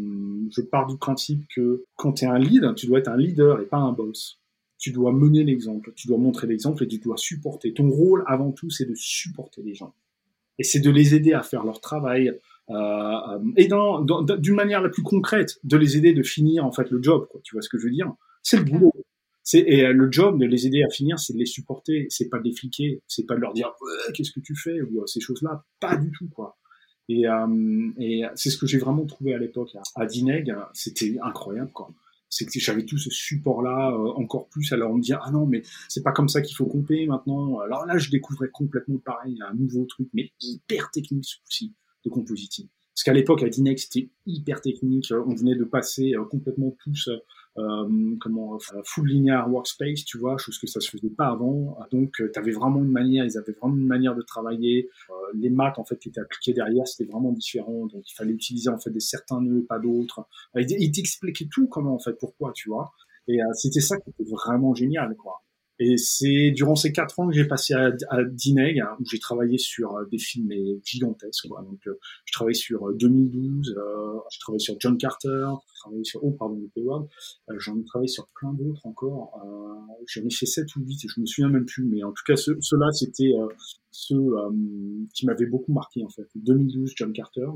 je 0.51 0.61
pars 0.63 0.87
du 0.87 0.97
principe 0.97 1.47
que 1.55 1.85
quand 1.97 2.15
tu 2.15 2.25
es 2.25 2.29
un 2.29 2.39
lead, 2.39 2.75
tu 2.75 2.87
dois 2.87 2.99
être 2.99 3.09
un 3.09 3.17
leader 3.17 3.61
et 3.61 3.67
pas 3.67 3.77
un 3.77 3.93
boss. 3.93 4.41
Tu 4.79 4.93
dois 4.93 5.13
mener 5.13 5.45
l'exemple, 5.45 5.93
tu 5.95 6.07
dois 6.07 6.19
montrer 6.19 6.47
l'exemple 6.47 6.85
et 6.85 6.89
tu 6.89 6.99
dois 6.99 7.17
supporter. 7.17 7.73
Ton 7.73 7.89
rôle, 7.89 8.25
avant 8.27 8.53
tout, 8.53 8.71
c'est 8.71 8.85
de 8.85 8.95
supporter 8.95 9.63
les 9.63 9.75
gens. 9.75 9.95
Et 10.59 10.65
c'est 10.65 10.81
de 10.81 10.91
les 10.91 11.15
aider 11.15 11.33
à 11.33 11.43
faire 11.43 11.65
leur 11.65 11.81
travail, 11.81 12.29
euh, 12.71 12.75
euh 12.75 13.39
et 13.57 13.69
d'une 14.39 14.55
manière 14.55 14.83
la 14.83 14.89
plus 14.89 15.03
concrète, 15.03 15.59
de 15.65 15.77
les 15.77 15.97
aider 15.97 16.13
de 16.13 16.23
finir 16.23 16.65
en 16.65 16.73
fait 16.73 16.91
le 16.91 17.03
job. 17.03 17.27
Quoi. 17.31 17.41
Tu 17.45 17.55
vois 17.55 17.63
ce 17.63 17.69
que 17.69 17.79
je 17.79 17.85
veux 17.85 17.93
dire? 17.93 18.13
C'est 18.43 18.59
le 18.59 18.65
boulot. 18.65 18.93
C'est 19.45 19.61
et 19.61 19.87
euh, 19.87 19.93
le 19.93 20.11
job 20.13 20.39
de 20.39 20.47
les 20.47 20.67
aider 20.67 20.83
à 20.83 20.91
finir, 20.91 21.19
c'est 21.19 21.33
de 21.33 21.39
les 21.39 21.47
supporter. 21.47 22.07
C'est 22.11 22.29
pas 22.29 22.39
de 22.39 22.45
les 22.45 22.55
fliquer, 22.55 23.01
c'est 23.07 23.27
pas 23.27 23.35
de 23.35 23.41
leur 23.41 23.53
dire 23.53 23.73
qu'est-ce 24.15 24.33
que 24.33 24.41
tu 24.41 24.55
fais? 24.57 24.81
Ou 24.83 25.07
ces 25.07 25.21
choses-là. 25.21 25.65
Pas 25.81 25.97
du 25.97 26.11
tout 26.13 26.29
quoi. 26.29 26.57
Et, 27.09 27.27
euh, 27.27 27.91
et 27.99 28.25
c'est 28.35 28.51
ce 28.51 28.59
que 28.59 28.67
j'ai 28.67 28.79
vraiment 28.79 29.07
trouvé 29.07 29.35
à 29.35 29.39
l'époque 29.39 29.77
à, 29.95 30.07
Dineg. 30.07 30.55
C'était 30.75 31.17
incroyable, 31.23 31.71
quoi. 31.73 31.91
C'est 32.31 32.45
que 32.45 32.61
j'avais 32.61 32.85
tout 32.85 32.99
ce 32.99 33.09
support-là, 33.09 33.91
euh, 33.91 34.13
encore 34.17 34.49
plus. 34.49 34.71
Alors 34.75 34.91
on 34.91 34.97
me 34.97 35.03
dit 35.03 35.15
ah 35.15 35.31
non 35.33 35.47
mais 35.47 35.63
c'est 35.89 36.03
pas 36.03 36.13
comme 36.13 36.29
ça 36.29 36.43
qu'il 36.43 36.55
faut 36.55 36.67
compter 36.67 37.07
maintenant. 37.07 37.61
Alors 37.61 37.87
là 37.87 37.97
je 37.97 38.11
découvrais 38.11 38.51
complètement 38.51 38.99
pareil 38.99 39.39
un 39.49 39.55
nouveau 39.55 39.87
truc, 39.87 40.09
mais 40.13 40.31
hyper 40.43 40.91
technique 40.91 41.25
ce 41.25 41.37
coup-ci 41.37 41.75
de 42.05 42.11
compositing. 42.11 42.69
Parce 42.95 43.05
qu'à 43.05 43.15
l'époque 43.15 43.43
à 43.43 43.49
Dineg 43.49 43.79
c'était 43.79 44.11
hyper 44.27 44.61
technique. 44.61 45.11
On 45.11 45.35
venait 45.35 45.55
de 45.55 45.65
passer 45.65 46.13
euh, 46.15 46.25
complètement 46.25 46.77
tous 46.85 47.09
euh, 47.59 48.17
comment 48.21 48.55
euh, 48.55 48.83
full 48.85 49.09
linear 49.09 49.51
workspace, 49.51 50.05
tu 50.05 50.19
vois, 50.19 50.39
chose 50.39 50.59
que 50.59 50.67
ça 50.67 50.81
se 50.81 50.91
faisait 50.91 51.11
pas 51.11 51.27
avant. 51.27 51.77
Donc, 51.91 52.21
euh, 52.21 52.31
tu 52.33 52.53
vraiment 52.53 52.81
une 52.81 52.91
manière, 52.91 53.25
ils 53.25 53.37
avaient 53.37 53.53
vraiment 53.53 53.77
une 53.77 53.87
manière 53.87 54.15
de 54.15 54.23
travailler. 54.23 54.89
les 55.35 55.51
maths 55.51 55.79
en 55.79 55.85
fait 55.85 55.99
qui 55.99 56.09
étaient 56.09 56.21
appliquées 56.21 56.53
derrière, 56.53 56.87
c'était 56.87 57.11
vraiment 57.11 57.33
différent. 57.33 57.87
Donc, 57.87 58.09
il 58.09 58.15
fallait 58.15 58.33
utiliser 58.33 58.71
en 58.71 58.79
fait 58.79 58.91
des 58.91 59.01
certains 59.01 59.41
nœuds, 59.41 59.65
pas 59.69 59.79
d'autres. 59.79 60.27
Ils 60.57 60.93
t'expliquaient 60.93 61.49
tout 61.53 61.69
comment 61.69 61.95
en 61.95 61.99
fait, 61.99 62.15
pourquoi, 62.19 62.53
tu 62.55 62.69
vois. 62.69 62.93
Et 63.27 63.39
c'était 63.55 63.81
ça 63.81 63.99
qui 63.99 64.11
était 64.11 64.31
vraiment 64.31 64.75
génial, 64.75 65.15
quoi. 65.17 65.43
Et 65.81 65.97
c'est 65.97 66.51
durant 66.51 66.74
ces 66.74 66.93
quatre 66.93 67.20
ans 67.20 67.29
que 67.29 67.35
j'ai 67.35 67.47
passé 67.47 67.72
à, 67.74 67.93
à 68.11 68.24
Dineg, 68.24 68.81
hein, 68.81 68.97
où 68.99 69.05
j'ai 69.09 69.20
travaillé 69.20 69.59
sur 69.59 69.97
euh, 69.97 70.05
des 70.11 70.18
films 70.18 70.51
gigantesques. 70.85 71.47
Quoi. 71.49 71.62
Donc, 71.62 71.79
euh, 71.87 71.99
je 72.24 72.33
travaillais 72.33 72.55
sur 72.55 72.93
2012, 72.95 73.74
euh, 73.76 73.81
euh 73.81 74.18
j'ai 74.31 74.39
travaillé 74.41 74.59
sur 74.59 74.74
John 74.81 74.99
Carter, 74.99 75.47
j'ai 75.66 75.79
travaillé 75.81 76.05
sur 76.05 76.24
oh 76.24 76.33
pardon 76.33 76.61
euh, 76.76 77.55
j'en 77.59 77.79
ai 77.79 77.85
travaillé 77.85 78.09
sur 78.09 78.29
plein 78.35 78.53
d'autres 78.53 78.85
encore. 78.85 79.41
j'en 80.07 80.22
ai 80.22 80.31
fait 80.31 80.47
sept 80.47 80.74
ou 80.76 80.81
huit, 80.81 81.01
je 81.07 81.20
me 81.20 81.26
souviens 81.26 81.49
même 81.49 81.64
plus, 81.64 81.85
mais 81.85 82.03
en 82.03 82.12
tout 82.12 82.24
cas 82.26 82.37
ceux-là 82.37 82.91
c'était 82.93 83.33
ceux 83.91 84.31
qui 85.14 85.26
m'avaient 85.26 85.47
beaucoup 85.47 85.72
marqué 85.72 86.05
en 86.05 86.09
fait. 86.09 86.26
2012 86.35 86.93
John 86.97 87.12
Carter, 87.12 87.47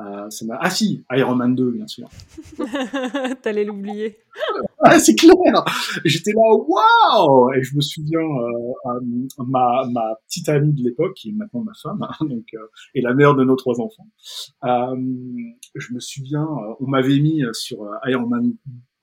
euh, 0.00 0.28
ça 0.28 0.44
m'a... 0.44 0.58
Ah 0.60 0.70
si, 0.70 1.04
Iron 1.12 1.36
Man 1.36 1.54
2, 1.54 1.70
bien 1.70 1.86
sûr. 1.86 2.08
T'allais 3.42 3.64
l'oublier. 3.64 4.18
ah, 4.86 4.98
c'est 4.98 5.14
clair. 5.14 5.64
J'étais 6.04 6.32
là, 6.32 6.42
waouh 6.42 7.52
Et 7.54 7.62
je 7.62 7.74
me 7.74 7.80
souviens, 7.80 8.20
euh, 8.20 8.90
euh, 8.90 9.44
ma, 9.46 9.88
ma 9.90 10.14
petite 10.26 10.48
amie 10.50 10.74
de 10.74 10.82
l'époque, 10.82 11.14
qui 11.14 11.30
est 11.30 11.32
maintenant 11.32 11.62
ma 11.62 11.72
femme, 11.82 12.02
hein, 12.02 12.12
donc 12.26 12.44
euh, 12.54 12.66
et 12.94 13.00
la 13.00 13.14
mère 13.14 13.34
de 13.34 13.44
nos 13.44 13.56
trois 13.56 13.80
enfants. 13.80 14.06
Euh, 14.64 14.96
je 15.74 15.94
me 15.94 16.00
souviens, 16.00 16.46
on 16.80 16.86
m'avait 16.86 17.18
mis 17.18 17.42
sur 17.52 17.78
Iron 18.06 18.26
Man 18.26 18.52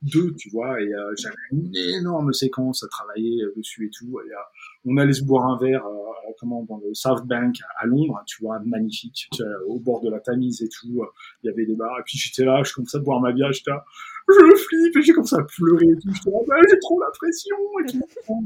2, 0.04 0.36
tu 0.38 0.50
vois, 0.52 0.80
et 0.82 0.90
j'avais 1.18 1.36
une 1.52 1.72
énorme 1.76 2.32
séquence 2.34 2.84
à 2.84 2.88
travailler 2.88 3.44
dessus 3.56 3.88
et 3.88 3.90
tout. 3.90 4.20
Et, 4.20 4.32
on 4.86 4.98
allait 4.98 5.14
se 5.14 5.24
boire 5.24 5.46
un 5.46 5.58
verre 5.58 5.86
euh, 5.86 6.32
comment 6.40 6.64
dans 6.64 6.78
le 6.78 6.94
South 6.94 7.26
Bank 7.26 7.56
à, 7.80 7.86
Londres, 7.86 8.20
tu 8.26 8.44
vois, 8.44 8.60
magnifique, 8.66 9.30
au 9.68 9.80
bord 9.80 10.02
de 10.02 10.10
la 10.10 10.20
Tamise 10.20 10.62
et 10.62 10.70
tout. 10.70 11.04
Il 11.44 11.48
y 11.48 11.50
avait 11.50 11.66
des 11.66 11.76
bars 11.76 12.00
et 12.00 12.04
puis 12.04 12.18
j'étais 12.18 12.46
là, 12.46 12.62
je 12.64 12.74
commençais 12.74 12.98
à 12.98 13.02
boire 13.02 13.20
ma 13.20 13.32
bière, 13.32 13.52
j'étais 13.52 13.72
là, 13.72 13.84
je 14.28 14.56
flippe 14.56 14.98
et 14.98 15.02
j'ai 15.02 15.14
commencé 15.14 15.36
à 15.36 15.44
pleurer 15.44 15.86
et 15.86 15.98
tout. 15.98 16.30
Là, 16.30 16.40
bah, 16.48 16.56
j'ai 16.70 16.80
trop 16.80 17.00
la 17.00 17.10
pression 17.12 17.56
et 17.84 17.92
tout. 17.92 18.02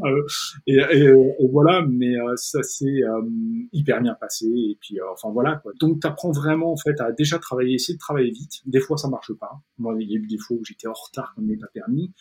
Euh, 0.05 0.23
et, 0.67 0.77
et, 0.97 1.47
voilà, 1.51 1.85
mais 1.89 2.15
euh, 2.15 2.35
ça 2.35 2.63
s'est 2.63 3.01
hyper 3.71 4.01
bien 4.01 4.15
passé 4.15 4.47
et 4.47 4.77
puis 4.81 4.97
enfin 5.11 5.29
voilà 5.31 5.55
quoi. 5.57 5.71
Donc 5.79 6.01
t'apprends 6.01 6.31
vraiment 6.31 6.71
en 6.71 6.77
fait 6.77 6.99
à 6.99 7.11
déjà 7.11 7.39
travailler, 7.39 7.75
essayer 7.75 7.95
de 7.95 7.99
travailler 7.99 8.31
vite. 8.31 8.61
Des 8.65 8.79
fois 8.79 8.97
ça 8.97 9.07
marche 9.07 9.33
pas. 9.33 9.51
Moi 9.77 9.95
il 9.99 10.09
y 10.09 10.15
a 10.15 10.19
eu 10.19 10.27
des 10.27 10.37
fois 10.37 10.57
où 10.57 10.63
j'étais 10.65 10.87
en 10.87 10.93
retard 10.93 11.33
comme 11.35 11.45
n'est 11.45 11.57
pas 11.57 11.67
permis. 11.73 12.13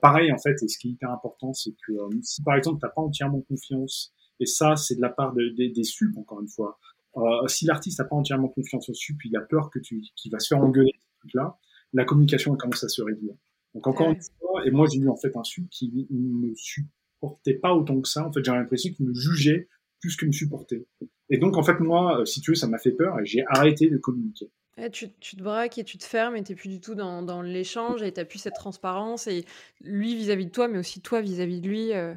pareil 0.00 0.32
en 0.32 0.38
fait, 0.38 0.62
et 0.62 0.68
ce 0.68 0.78
qui 0.78 0.88
est 0.88 0.90
hyper 0.92 1.10
important, 1.10 1.52
c'est 1.52 1.74
que 1.86 1.92
si 2.22 2.42
par 2.42 2.56
exemple 2.56 2.78
t'as 2.80 2.88
pas 2.88 3.02
entièrement 3.02 3.40
confiance. 3.42 4.12
Et 4.40 4.46
ça, 4.46 4.74
c'est 4.74 4.96
de 4.96 5.00
la 5.00 5.10
part 5.10 5.32
des 5.32 5.84
sup, 5.84 6.18
encore 6.18 6.40
une 6.40 6.48
fois. 6.48 6.76
Euh, 7.16 7.46
si 7.46 7.66
l'artiste 7.66 8.00
n'a 8.00 8.04
pas 8.06 8.16
entièrement 8.16 8.48
confiance 8.48 8.88
au 8.88 8.94
sup, 8.94 9.16
il 9.24 9.36
a 9.36 9.40
peur 9.40 9.70
que 9.70 9.78
tu, 9.78 10.02
qu'il 10.16 10.32
va 10.32 10.38
se 10.38 10.48
faire 10.48 10.62
engueuler 10.62 10.92
là 11.32 11.56
la 11.94 12.04
communication 12.04 12.54
commence 12.56 12.84
à 12.84 12.88
se 12.88 13.00
réduire. 13.02 13.34
Donc 13.74 13.86
encore 13.86 14.10
une 14.10 14.20
fois, 14.20 14.66
et 14.66 14.70
moi 14.70 14.86
j'ai 14.92 14.98
eu 14.98 15.08
en 15.08 15.16
fait 15.16 15.36
un 15.36 15.44
sup 15.44 15.68
qui 15.70 16.06
ne 16.10 16.48
me 16.48 16.54
supportait 16.54 17.54
pas 17.54 17.74
autant 17.74 18.00
que 18.00 18.08
ça. 18.08 18.26
En 18.26 18.32
fait, 18.32 18.44
j'ai 18.44 18.52
l'impression 18.52 18.92
qu'il 18.92 19.06
me 19.06 19.14
jugeait 19.14 19.68
plus 20.00 20.16
que 20.16 20.26
me 20.26 20.32
supportait. 20.32 20.86
Et 21.30 21.38
donc 21.38 21.56
en 21.56 21.62
fait 21.62 21.80
moi, 21.80 22.20
euh, 22.20 22.24
si 22.24 22.40
tu 22.40 22.50
veux, 22.50 22.54
ça 22.54 22.68
m'a 22.68 22.78
fait 22.78 22.92
peur 22.92 23.18
et 23.20 23.24
j'ai 23.24 23.44
arrêté 23.48 23.88
de 23.88 23.96
communiquer. 23.96 24.50
tu, 24.92 25.08
tu, 25.18 25.36
te 25.36 25.42
braques 25.42 25.78
et 25.78 25.84
tu 25.84 25.98
te 25.98 26.04
fermes 26.04 26.36
et 26.36 26.42
tu 26.42 26.52
n'es 26.52 26.56
plus 26.56 26.68
du 26.68 26.80
tout 26.80 26.94
dans, 26.94 27.22
dans 27.22 27.42
l'échange 27.42 28.02
et 28.02 28.12
tu 28.12 28.20
n'as 28.20 28.26
plus 28.26 28.38
cette 28.38 28.54
transparence 28.54 29.26
et 29.26 29.44
lui 29.80 30.14
vis-à-vis 30.14 30.46
de 30.46 30.50
toi, 30.50 30.68
mais 30.68 30.78
aussi 30.78 31.00
toi 31.00 31.20
vis-à-vis 31.20 31.60
de 31.60 31.68
lui. 31.68 31.92
Euh, 31.92 32.14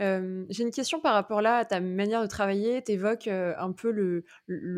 j'ai 0.00 0.62
une 0.62 0.70
question 0.70 1.00
par 1.00 1.14
rapport 1.14 1.42
là 1.42 1.58
à 1.58 1.64
ta 1.64 1.80
manière 1.80 2.22
de 2.22 2.26
travailler. 2.26 2.82
Tu 2.82 2.92
évoques 2.92 3.28
un 3.28 3.72
peu 3.72 3.90
le, 3.90 4.24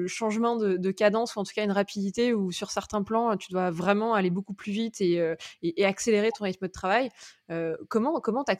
changement 0.06 0.56
de, 0.56 0.76
de, 0.76 0.90
cadence, 0.90 1.36
ou 1.36 1.40
en 1.40 1.44
tout 1.44 1.52
cas 1.54 1.64
une 1.64 1.72
rapidité 1.72 2.34
où 2.34 2.50
sur 2.50 2.70
certains 2.70 3.02
plans, 3.02 3.36
tu 3.36 3.52
dois 3.52 3.70
vraiment 3.70 4.14
aller 4.14 4.30
beaucoup 4.30 4.54
plus 4.54 4.72
vite 4.72 5.00
et, 5.00 5.36
accélérer 5.84 6.30
ton 6.36 6.44
rythme 6.44 6.66
de 6.66 6.72
travail. 6.72 7.10
comment 7.88 8.20
comment 8.20 8.44
tu 8.44 8.52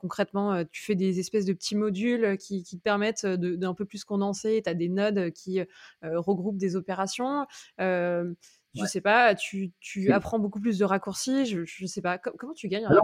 concrètement 0.00 0.64
Tu 0.64 0.82
fais 0.82 0.94
des 0.94 1.20
espèces 1.20 1.44
de 1.44 1.52
petits 1.52 1.76
modules 1.76 2.36
qui, 2.38 2.62
qui 2.62 2.78
te 2.78 2.82
permettent 2.82 3.26
d'un 3.26 3.74
peu 3.74 3.84
plus 3.84 4.04
condenser, 4.04 4.62
tu 4.64 4.70
as 4.70 4.74
des 4.74 4.88
nodes 4.88 5.30
qui 5.32 5.60
regroupent 6.02 6.58
des 6.58 6.76
opérations 6.76 7.46
je 8.76 8.84
sais 8.84 9.00
pas, 9.00 9.34
tu, 9.34 9.72
tu 9.80 10.12
apprends 10.12 10.38
beaucoup 10.38 10.60
plus 10.60 10.78
de 10.78 10.84
raccourcis, 10.84 11.46
je, 11.46 11.64
je 11.64 11.86
sais 11.86 12.02
pas, 12.02 12.18
comment 12.18 12.54
tu 12.54 12.68
gagnes 12.68 12.86
en 12.86 12.90
Là, 12.90 13.00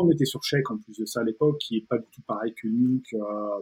on 0.00 0.10
était 0.10 0.24
sur 0.24 0.42
Shake 0.42 0.70
en 0.70 0.78
plus 0.78 0.98
de 0.98 1.04
ça 1.04 1.20
à 1.20 1.24
l'époque, 1.24 1.58
qui 1.58 1.76
est 1.76 1.86
pas 1.88 1.98
du 1.98 2.06
tout 2.10 2.22
pareil 2.26 2.54
que 2.54 2.68
Nuke, 2.68 3.14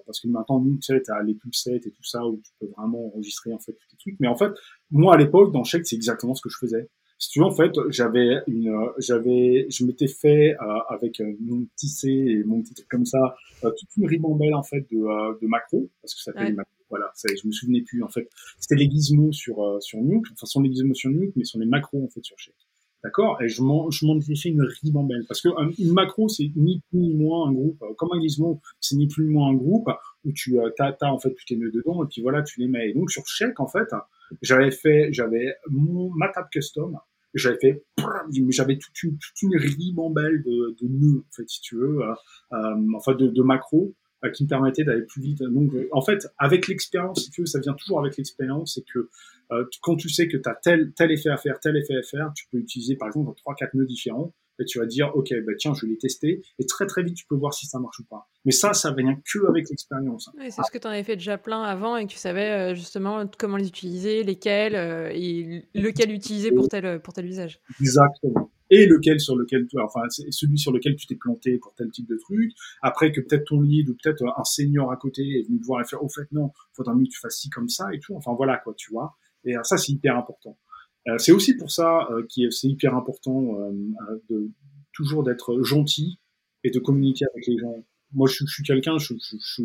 parce 0.07 0.21
que 0.21 0.29
maintenant 0.29 0.61
Nuke, 0.61 0.81
tu 0.81 0.95
sais, 0.95 1.03
t'as 1.03 1.23
les 1.23 1.37
toolsets 1.37 1.81
et 1.85 1.91
tout 1.91 2.05
ça, 2.05 2.25
où 2.25 2.41
tu 2.45 2.53
peux 2.59 2.67
vraiment 2.77 3.07
enregistrer 3.07 3.53
en 3.53 3.59
fait 3.59 3.73
tous 3.73 3.89
les 3.93 3.99
trucs. 3.99 4.17
Mais 4.21 4.29
en 4.29 4.37
fait, 4.37 4.53
moi 4.91 5.15
à 5.15 5.19
l'époque, 5.19 5.53
dans 5.53 5.65
Shake, 5.65 5.87
c'est 5.87 5.97
exactement 5.97 6.35
ce 6.35 6.43
que 6.43 6.49
je 6.49 6.57
faisais 6.59 6.89
si 7.21 7.29
tu 7.29 7.41
veux, 7.41 7.45
en 7.45 7.55
fait, 7.55 7.73
j'avais 7.91 8.39
une, 8.47 8.75
j'avais, 8.97 9.67
je 9.69 9.85
m'étais 9.85 10.09
fait 10.09 10.55
euh, 10.55 10.79
avec 10.89 11.21
euh, 11.21 11.37
mon 11.39 11.67
petit 11.77 11.89
C 11.89 12.09
et 12.09 12.43
mon 12.45 12.63
petit 12.63 12.73
truc 12.73 12.89
comme 12.89 13.05
ça, 13.05 13.37
euh, 13.63 13.71
toute 13.79 13.91
une 13.99 14.07
ribambelle 14.07 14.55
en 14.55 14.63
fait 14.63 14.87
de, 14.91 15.39
de 15.39 15.47
macros, 15.47 15.91
parce 16.01 16.15
que 16.15 16.21
ça 16.23 16.33
s'appelle 16.33 16.49
ouais. 16.49 16.55
macros. 16.55 16.73
Voilà, 16.89 17.11
ça, 17.15 17.29
je 17.41 17.47
me 17.47 17.53
souvenais 17.53 17.83
plus 17.83 18.03
en 18.03 18.09
fait. 18.09 18.27
C'était 18.59 18.75
les 18.75 18.91
gizmos 18.91 19.33
sur 19.33 19.77
sur 19.81 20.01
Nuke, 20.01 20.27
enfin, 20.33 20.47
sont 20.47 20.63
les 20.63 20.73
gizmos 20.73 20.95
sur 20.95 21.11
Nuke, 21.11 21.35
mais 21.37 21.45
sont 21.45 21.61
les 21.61 21.67
macros 21.67 22.03
en 22.03 22.09
fait 22.09 22.25
sur 22.25 22.37
Shake. 22.39 22.55
D'accord? 23.05 23.41
Et 23.43 23.49
je 23.49 23.63
m'en, 23.63 23.91
je 23.91 24.07
m'en 24.07 24.19
ai 24.19 24.35
fait 24.35 24.49
une 24.49 24.63
ribambelle 24.83 25.25
parce 25.29 25.41
que 25.41 25.49
une 25.79 25.93
macro 25.93 26.29
c'est 26.29 26.51
ni 26.57 26.83
plus 26.91 26.99
ni 26.99 27.15
moins 27.15 27.49
un 27.49 27.53
groupe. 27.53 27.85
Comme 27.97 28.09
un 28.13 28.21
gizmo, 28.21 28.61
c'est 28.81 28.97
ni 28.97 29.07
plus 29.07 29.27
ni 29.27 29.35
moins 29.35 29.51
un 29.51 29.55
groupe 29.55 29.89
où 30.25 30.33
tu 30.33 30.59
as, 30.59 30.97
as 31.01 31.13
en 31.13 31.19
fait 31.19 31.31
tous 31.31 31.45
tes 31.47 31.57
nœuds 31.57 31.71
dedans 31.71 32.03
et 32.03 32.09
puis 32.09 32.23
voilà 32.23 32.43
tu 32.43 32.59
les 32.59 32.67
mets. 32.67 32.91
Et 32.91 32.95
donc 32.95 33.11
sur 33.11 33.25
Shake 33.27 33.61
en 33.61 33.69
fait, 33.69 33.89
j'avais 34.43 34.71
fait, 34.73 35.13
j'avais 35.13 35.55
mon 35.69 36.11
ma 36.11 36.29
table 36.29 36.49
custom 36.51 36.99
j'avais 37.35 37.59
fait, 37.59 37.85
j'avais 38.51 38.79
toute 38.79 39.03
une, 39.03 39.19
toute 39.19 39.43
une 39.43 39.57
ribambelle 39.57 40.43
de, 40.43 40.77
de 40.81 40.89
nœuds, 40.89 41.21
en 41.21 41.33
fait, 41.33 41.49
si 41.49 41.61
tu 41.61 41.77
veux, 41.77 42.01
euh, 42.03 42.15
euh, 42.53 42.97
enfin 42.97 43.15
de, 43.15 43.29
de 43.29 43.43
macros 43.43 43.95
euh, 44.25 44.31
qui 44.31 44.45
me 44.45 44.49
permettaient 44.49 44.85
d'aller 44.85 45.03
plus 45.03 45.23
vite. 45.23 45.43
Donc, 45.43 45.73
en 45.93 46.03
fait, 46.03 46.27
avec 46.39 46.69
l'expérience, 46.69 47.25
si 47.25 47.31
tu 47.31 47.43
veux, 47.43 47.47
ça 47.47 47.61
vient 47.61 47.75
toujours 47.75 48.01
avec 48.01 48.17
l'expérience, 48.17 48.75
c'est 48.75 48.85
que 48.93 49.09
quand 49.83 49.97
tu 49.97 50.09
sais 50.09 50.29
que 50.29 50.37
tu 50.37 50.49
as 50.49 50.55
tel, 50.55 50.93
tel 50.93 51.11
effet 51.11 51.31
à 51.31 51.37
faire, 51.37 51.59
tel 51.59 51.77
effet 51.77 51.97
à 51.97 52.03
faire, 52.03 52.33
tu 52.35 52.47
peux 52.51 52.59
utiliser 52.59 52.97
par 52.97 53.09
exemple 53.09 53.33
trois, 53.37 53.55
quatre 53.55 53.75
nœuds 53.75 53.87
différents 53.87 54.33
et 54.61 54.65
tu 54.65 54.79
vas 54.79 54.87
dire, 54.87 55.11
OK, 55.15 55.33
bah, 55.47 55.53
tiens, 55.59 55.73
je 55.75 55.87
vais 55.87 55.93
les 55.93 55.99
tester. 55.99 56.43
Et 56.59 56.67
très, 56.67 56.87
très 56.87 57.03
vite, 57.03 57.15
tu 57.17 57.27
peux 57.27 57.35
voir 57.35 57.55
si 57.55 57.67
ça 57.67 57.79
marche 57.79 57.99
ou 58.01 58.05
pas. 58.05 58.29
Mais 58.45 58.53
ça, 58.53 58.73
ça 58.75 58.93
vient 58.93 59.17
que 59.17 59.49
avec 59.49 59.69
l'expérience. 59.71 60.31
Oui, 60.39 60.51
c'est 60.51 60.63
ce 60.63 60.71
que 60.71 60.79
tu 60.79 60.87
en 60.87 60.91
avais 60.91 61.03
fait 61.03 61.17
déjà 61.17 61.39
plein 61.39 61.63
avant 61.63 61.97
et 61.97 62.07
que 62.07 62.13
tu 62.13 62.19
savais 62.19 62.51
euh, 62.51 62.75
justement 62.75 63.25
comment 63.39 63.57
les 63.57 63.67
utiliser, 63.67 64.23
lesquels 64.23 64.75
euh, 64.77 65.11
et 65.13 65.67
lequel 65.75 66.13
utiliser 66.13 66.53
pour 66.53 66.69
tel, 66.69 67.01
pour 67.01 67.15
tel 67.15 67.27
usage. 67.27 67.61
Exactement. 67.81 68.51
Et 68.73 68.87
lequel 68.87 69.19
sur 69.19 69.35
lequel 69.35 69.67
tu, 69.67 69.81
enfin, 69.81 70.03
celui 70.31 70.59
sur 70.59 70.73
lequel 70.73 70.95
tu 70.95 71.07
t'es 71.07 71.17
planté 71.17 71.59
pour 71.59 71.75
tel 71.75 71.91
type 71.91 72.09
de 72.09 72.17
truc. 72.17 72.53
Après 72.83 73.11
que 73.11 73.21
peut-être 73.21 73.47
ton 73.47 73.61
lead 73.61 73.89
ou 73.89 73.97
peut-être 74.01 74.23
un 74.25 74.45
senior 74.45 74.93
à 74.93 74.97
côté 74.97 75.23
est 75.23 75.47
venu 75.49 75.59
te 75.59 75.67
voir 75.67 75.81
et 75.81 75.85
faire, 75.85 76.03
au 76.05 76.09
fait, 76.09 76.31
non, 76.33 76.51
faudra 76.75 76.95
mieux 76.95 77.05
que 77.05 77.11
tu 77.11 77.19
fasses 77.19 77.39
ci 77.39 77.51
comme 77.51 77.69
ça 77.69 77.87
et 77.93 77.99
tout. 77.99 78.15
Enfin, 78.15 78.33
voilà, 78.37 78.59
quoi, 78.59 78.75
tu 78.77 78.93
vois. 78.93 79.17
Et 79.45 79.55
ça, 79.63 79.77
c'est 79.77 79.93
hyper 79.93 80.17
important. 80.17 80.57
Euh, 81.09 81.19
c'est 81.19 81.33
aussi 81.33 81.57
pour 81.57 81.71
ça 81.71 82.09
euh, 82.11 82.23
que 82.23 82.51
c'est 82.51 82.69
hyper 82.69 82.95
important 82.95 83.59
euh, 83.59 83.73
de 84.29 84.51
toujours 84.93 85.23
d'être 85.23 85.63
gentil 85.63 86.19
et 86.63 86.71
de 86.71 86.79
communiquer 86.79 87.25
avec 87.33 87.47
les 87.47 87.59
gens. 87.59 87.75
Moi, 88.13 88.29
je, 88.29 88.45
je 88.47 88.53
suis 88.53 88.65
quelqu'un, 88.65 88.99
je, 88.99 89.15
je, 89.19 89.63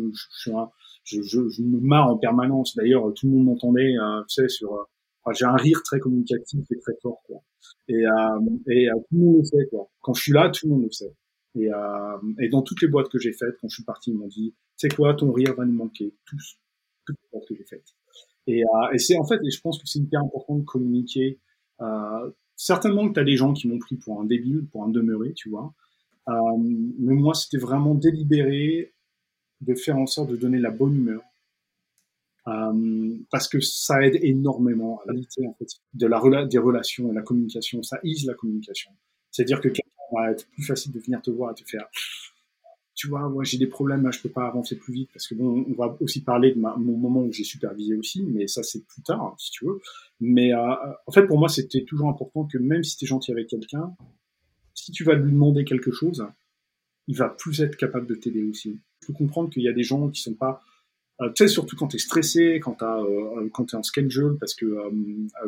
je, 1.04 1.20
je, 1.22 1.62
me 1.62 1.80
marre 1.80 2.08
en 2.08 2.16
permanence. 2.16 2.74
D'ailleurs, 2.76 3.12
tout 3.14 3.26
le 3.26 3.32
monde 3.32 3.46
m'entendait, 3.46 3.94
tu 4.28 4.34
sais, 4.42 4.48
sur. 4.48 4.88
J'ai 5.34 5.44
un 5.44 5.56
rire 5.56 5.82
très 5.82 5.98
communicatif 5.98 6.64
et 6.70 6.78
très 6.78 6.92
fort, 7.02 7.20
quoi. 7.24 7.42
Et, 7.88 8.04
et 8.68 8.88
tout 9.08 9.16
le 9.16 9.18
monde 9.18 9.36
le 9.38 9.44
sait, 9.44 9.66
quoi. 9.68 9.90
Quand 10.00 10.14
je 10.14 10.22
suis 10.22 10.32
là, 10.32 10.48
tout 10.50 10.68
le 10.68 10.74
monde 10.74 10.84
le 10.84 10.92
sait. 10.92 11.12
Et, 11.56 11.68
et 12.38 12.48
dans 12.48 12.62
toutes 12.62 12.80
les 12.82 12.86
boîtes 12.86 13.08
que 13.08 13.18
j'ai 13.18 13.32
faites, 13.32 13.56
quand 13.60 13.68
je 13.68 13.74
suis 13.74 13.84
parti, 13.84 14.12
ils 14.12 14.16
m'ont 14.16 14.28
dit, 14.28 14.54
sais 14.76 14.88
quoi, 14.88 15.14
ton 15.14 15.32
rire 15.32 15.54
va 15.56 15.64
nous 15.64 15.72
manquer, 15.72 16.14
tous, 16.24 16.58
toutes 17.04 17.16
les 17.20 17.28
boîtes 17.32 17.48
que 17.48 17.56
j'ai 17.56 17.64
faites. 17.64 17.96
Et, 18.46 18.62
euh, 18.62 18.92
et 18.92 18.98
c'est 18.98 19.18
en 19.18 19.24
fait, 19.24 19.40
et 19.44 19.50
je 19.50 19.60
pense 19.60 19.78
que 19.78 19.86
c'est 19.86 19.98
hyper 19.98 20.20
important 20.20 20.56
de 20.56 20.64
communiquer. 20.64 21.38
Euh, 21.80 22.30
certainement 22.56 23.08
que 23.08 23.14
tu 23.14 23.20
as 23.20 23.24
des 23.24 23.36
gens 23.36 23.52
qui 23.52 23.68
m'ont 23.68 23.78
pris 23.78 23.96
pour 23.96 24.20
un 24.20 24.24
débile, 24.24 24.66
pour 24.72 24.84
un 24.84 24.88
demeuré, 24.88 25.32
tu 25.34 25.50
vois. 25.50 25.74
Euh, 26.28 26.32
mais 26.58 27.14
moi, 27.14 27.34
c'était 27.34 27.58
vraiment 27.58 27.94
délibéré 27.94 28.92
de 29.60 29.74
faire 29.74 29.96
en 29.96 30.06
sorte 30.06 30.30
de 30.30 30.36
donner 30.36 30.58
la 30.58 30.70
bonne 30.70 30.96
humeur. 30.96 31.22
Euh, 32.48 33.16
parce 33.30 33.48
que 33.48 33.60
ça 33.60 34.00
aide 34.02 34.18
énormément 34.22 35.00
à 35.00 35.06
la 35.06 35.14
qualité 35.14 35.46
en 35.48 35.54
fait, 35.54 35.66
de 35.94 36.06
la 36.06 36.46
des 36.46 36.58
relations 36.58 37.10
et 37.10 37.14
la 37.14 37.22
communication. 37.22 37.82
Ça 37.82 37.98
ease 38.04 38.24
la 38.24 38.34
communication. 38.34 38.92
C'est-à-dire 39.32 39.60
que 39.60 39.68
quelqu'un 39.68 39.90
va 40.12 40.30
être 40.30 40.46
plus 40.50 40.64
facile 40.64 40.92
de 40.92 41.00
venir 41.00 41.20
te 41.22 41.30
voir 41.30 41.50
et 41.50 41.54
te 41.54 41.68
faire 41.68 41.88
tu 42.96 43.08
vois, 43.08 43.28
moi 43.28 43.44
j'ai 43.44 43.58
des 43.58 43.66
problèmes, 43.66 44.10
je 44.10 44.20
peux 44.22 44.30
pas 44.30 44.46
avancer 44.46 44.74
plus 44.76 44.94
vite 44.94 45.10
parce 45.12 45.28
que 45.28 45.34
bon, 45.34 45.66
on 45.68 45.74
va 45.74 45.96
aussi 46.00 46.22
parler 46.22 46.52
de 46.54 46.58
mon 46.58 46.96
moment 46.96 47.20
où 47.20 47.30
j'ai 47.30 47.44
supervisé 47.44 47.94
aussi, 47.94 48.22
mais 48.22 48.46
ça 48.48 48.62
c'est 48.62 48.84
plus 48.86 49.02
tard 49.02 49.36
si 49.38 49.50
tu 49.50 49.66
veux. 49.66 49.80
Mais 50.18 50.54
euh, 50.54 50.74
en 51.06 51.12
fait 51.12 51.26
pour 51.26 51.38
moi 51.38 51.50
c'était 51.50 51.84
toujours 51.84 52.08
important 52.08 52.44
que 52.44 52.56
même 52.56 52.82
si 52.82 52.96
tu 52.96 53.04
es 53.04 53.08
gentil 53.08 53.32
avec 53.32 53.48
quelqu'un, 53.48 53.94
si 54.74 54.92
tu 54.92 55.04
vas 55.04 55.14
lui 55.14 55.30
demander 55.30 55.64
quelque 55.64 55.92
chose, 55.92 56.26
il 57.06 57.16
va 57.16 57.28
plus 57.28 57.60
être 57.60 57.76
capable 57.76 58.06
de 58.06 58.14
t'aider 58.14 58.42
aussi. 58.42 58.80
Il 59.02 59.06
faut 59.06 59.12
comprendre 59.12 59.50
qu'il 59.50 59.62
y 59.62 59.68
a 59.68 59.72
des 59.72 59.82
gens 59.82 60.08
qui 60.08 60.22
sont 60.22 60.34
pas 60.34 60.62
euh, 61.22 61.30
tu 61.34 61.44
sais, 61.44 61.48
surtout 61.48 61.76
quand 61.76 61.88
tu 61.88 61.96
es 61.96 61.98
stressé, 61.98 62.60
quand 62.62 62.74
tu 62.74 62.84
euh, 62.84 63.48
quand 63.52 63.72
es 63.72 63.76
en 63.76 63.82
schedule, 63.82 64.36
parce 64.38 64.54
que, 64.54 64.66
euh, 64.66 64.90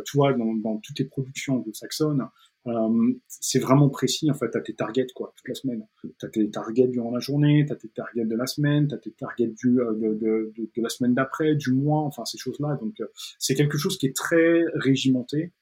tu 0.05 0.17
vois, 0.17 0.33
dans, 0.33 0.55
dans 0.55 0.79
toutes 0.79 0.97
tes 0.97 1.05
productions 1.05 1.57
anglo-saxonnes, 1.57 2.27
euh, 2.69 3.13
c'est 3.29 3.61
vraiment 3.61 3.89
précis 3.89 4.31
en 4.31 4.35
fait 4.35 4.55
à 4.57 4.61
tes 4.61 4.75
targets 4.75 5.07
quoi 5.15 5.33
toute 5.37 5.49
la 5.49 5.55
semaine. 5.55 5.87
T'as 6.19 6.29
tes 6.29 6.51
targets 6.51 6.89
durant 6.89 7.11
la 7.13 7.21
journée 7.21 7.65
t'as 7.67 7.77
tes 7.77 7.89
targets 7.89 8.25
de 8.25 8.37
la 8.37 8.47
semaine 8.47 8.89
t'as 8.89 8.99
tes 8.99 9.13
targets 9.13 9.47
du 9.47 9.81
euh, 9.81 9.95
de, 9.95 10.15
de, 10.15 10.53
de, 10.57 10.71
de, 10.77 10.83
la 10.83 10.89
semaine 10.89 11.15
d'après 11.15 11.55
du 11.55 11.73
mois 11.73 12.03
enfin 12.03 12.25
ces 12.25 12.37
choses 12.37 12.59
là 12.61 12.77
donc 12.81 13.01
euh, 13.01 13.07
c'est 13.39 13.55
quelque 13.55 13.79
chose 13.79 13.97
qui 13.97 14.07
est 14.07 14.17
très 14.17 14.65
régimenté 14.75 15.53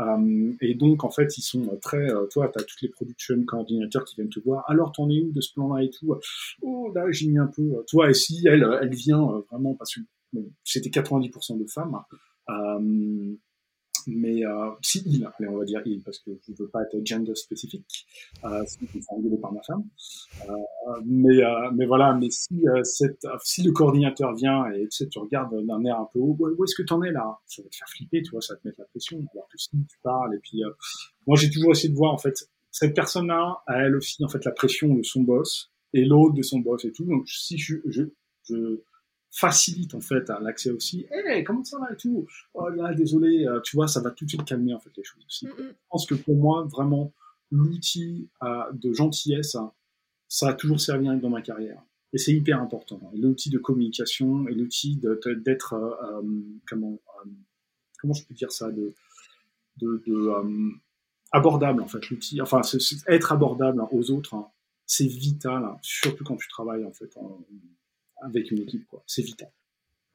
euh, 0.00 0.52
et 0.60 0.74
donc 0.74 1.04
en 1.04 1.10
fait 1.10 1.36
ils 1.38 1.42
sont 1.42 1.78
très 1.82 2.08
toi 2.30 2.50
t'as 2.52 2.62
toutes 2.62 2.82
les 2.82 2.88
production 2.88 3.42
coordinateurs 3.44 4.04
qui 4.04 4.16
viennent 4.16 4.30
te 4.30 4.40
voir. 4.40 4.64
Alors 4.68 4.92
t'en 4.92 5.08
es 5.10 5.20
où 5.20 5.30
de 5.32 5.40
ce 5.40 5.52
plan 5.52 5.72
là 5.74 5.82
et 5.82 5.90
tout? 5.90 6.16
Oh 6.62 6.90
là 6.94 7.04
j'ai 7.10 7.28
mis 7.28 7.38
un 7.38 7.46
peu 7.54 7.84
toi 7.88 8.10
et 8.10 8.14
si 8.14 8.42
elle 8.46 8.66
elle 8.80 8.94
vient 8.94 9.42
vraiment 9.50 9.74
parce 9.74 9.94
que 9.94 10.00
c'était 10.64 10.90
90% 10.90 11.58
de 11.58 11.66
femmes 11.66 12.00
mais 14.06 14.44
euh, 14.44 14.70
si 14.82 15.02
il, 15.06 15.24
allez, 15.24 15.48
on 15.48 15.56
va 15.58 15.64
dire 15.64 15.82
il, 15.84 16.02
parce 16.02 16.18
que 16.18 16.30
je 16.46 16.52
veux 16.58 16.68
pas 16.68 16.82
être 16.82 17.04
gender 17.04 17.34
spécifique, 17.34 18.06
euh, 18.44 18.64
je 18.66 19.00
engueulé 19.08 19.36
par 19.38 19.52
ma 19.52 19.62
femme. 19.62 19.84
Euh, 20.48 20.52
mais, 21.04 21.42
euh, 21.42 21.70
mais 21.74 21.86
voilà, 21.86 22.14
mais 22.14 22.30
si, 22.30 22.66
euh, 22.68 22.82
cette, 22.84 23.26
si 23.42 23.62
le 23.62 23.72
coordinateur 23.72 24.34
vient 24.34 24.70
et 24.72 24.82
tu 24.88 24.90
sais, 24.90 25.08
tu 25.08 25.18
regardes 25.18 25.54
d'un 25.66 25.84
air 25.84 25.98
un 25.98 26.08
peu 26.12 26.18
haut, 26.18 26.36
où 26.38 26.64
est-ce 26.64 26.74
que 26.74 26.82
t'en 26.82 27.02
es 27.02 27.12
là? 27.12 27.38
Ça 27.46 27.62
va 27.62 27.68
te 27.68 27.76
faire 27.76 27.88
flipper, 27.88 28.22
tu 28.22 28.30
vois, 28.30 28.40
ça 28.40 28.54
va 28.54 28.60
te 28.60 28.68
mettre 28.68 28.80
la 28.80 28.86
pression. 28.86 29.18
Alors 29.32 29.48
que 29.48 29.58
si 29.58 29.70
tu 29.70 29.98
parles, 30.02 30.34
et 30.34 30.38
puis 30.38 30.62
euh, 30.64 30.70
moi 31.26 31.36
j'ai 31.36 31.50
toujours 31.50 31.72
essayé 31.72 31.88
de 31.88 31.96
voir 31.96 32.12
en 32.12 32.18
fait 32.18 32.48
cette 32.70 32.94
personne-là 32.94 33.62
a 33.66 33.82
elle 33.82 33.96
aussi 33.96 34.24
en 34.24 34.28
fait 34.28 34.44
la 34.44 34.52
pression 34.52 34.94
de 34.94 35.02
son 35.02 35.22
boss 35.22 35.72
et 35.92 36.04
l'autre 36.04 36.34
de 36.34 36.42
son 36.42 36.60
boss 36.60 36.84
et 36.84 36.92
tout. 36.92 37.04
Donc 37.04 37.28
si 37.28 37.58
je, 37.58 37.76
je, 37.86 38.04
je 38.44 38.80
facilite 39.30 39.94
en 39.94 40.00
fait 40.00 40.28
l'accès 40.40 40.70
aussi. 40.70 41.06
Hey, 41.10 41.44
comment 41.44 41.64
ça 41.64 41.78
va 41.78 41.92
et 41.92 41.96
tout? 41.96 42.26
Oh 42.54 42.68
là, 42.68 42.92
désolé, 42.94 43.46
euh, 43.46 43.60
tu 43.60 43.76
vois, 43.76 43.88
ça 43.88 44.00
va 44.00 44.10
tout 44.10 44.24
de 44.24 44.30
suite 44.30 44.44
calmer 44.44 44.74
en 44.74 44.80
fait 44.80 44.90
les 44.96 45.04
choses 45.04 45.24
aussi. 45.24 45.46
Je 45.56 45.72
pense 45.88 46.06
que 46.06 46.14
pour 46.14 46.36
moi, 46.36 46.64
vraiment, 46.64 47.12
l'outil 47.50 48.28
euh, 48.42 48.64
de 48.72 48.92
gentillesse, 48.92 49.56
ça 50.28 50.48
a 50.48 50.52
toujours 50.54 50.80
servi 50.80 51.06
dans 51.20 51.30
ma 51.30 51.42
carrière. 51.42 51.82
Et 52.12 52.18
c'est 52.18 52.32
hyper 52.32 52.60
important. 52.60 53.00
L'outil 53.14 53.50
de 53.50 53.58
communication 53.58 54.48
et 54.48 54.54
l'outil 54.54 55.00
d'être, 55.44 55.74
euh, 55.74 56.22
comment, 56.68 56.98
comment 58.00 58.14
je 58.14 58.24
peux 58.24 58.34
dire 58.34 58.50
ça, 58.50 58.72
de, 58.72 58.94
de, 59.76 60.02
de 60.06 60.32
abordable 61.32 61.82
en 61.82 61.88
fait. 61.88 62.10
L'outil, 62.10 62.40
enfin, 62.40 62.62
être 63.06 63.32
abordable 63.32 63.82
aux 63.92 64.10
autres, 64.10 64.34
hein, 64.34 64.48
c'est 64.86 65.06
vital, 65.06 65.64
hein, 65.64 65.78
surtout 65.82 66.24
quand 66.24 66.36
tu 66.36 66.48
travailles 66.48 66.84
en 66.84 66.92
fait 66.92 67.16
en, 67.16 67.46
avec 68.22 68.50
une 68.50 68.58
équipe. 68.58 68.86
quoi. 68.88 69.02
C'est 69.06 69.22
vital. 69.22 69.50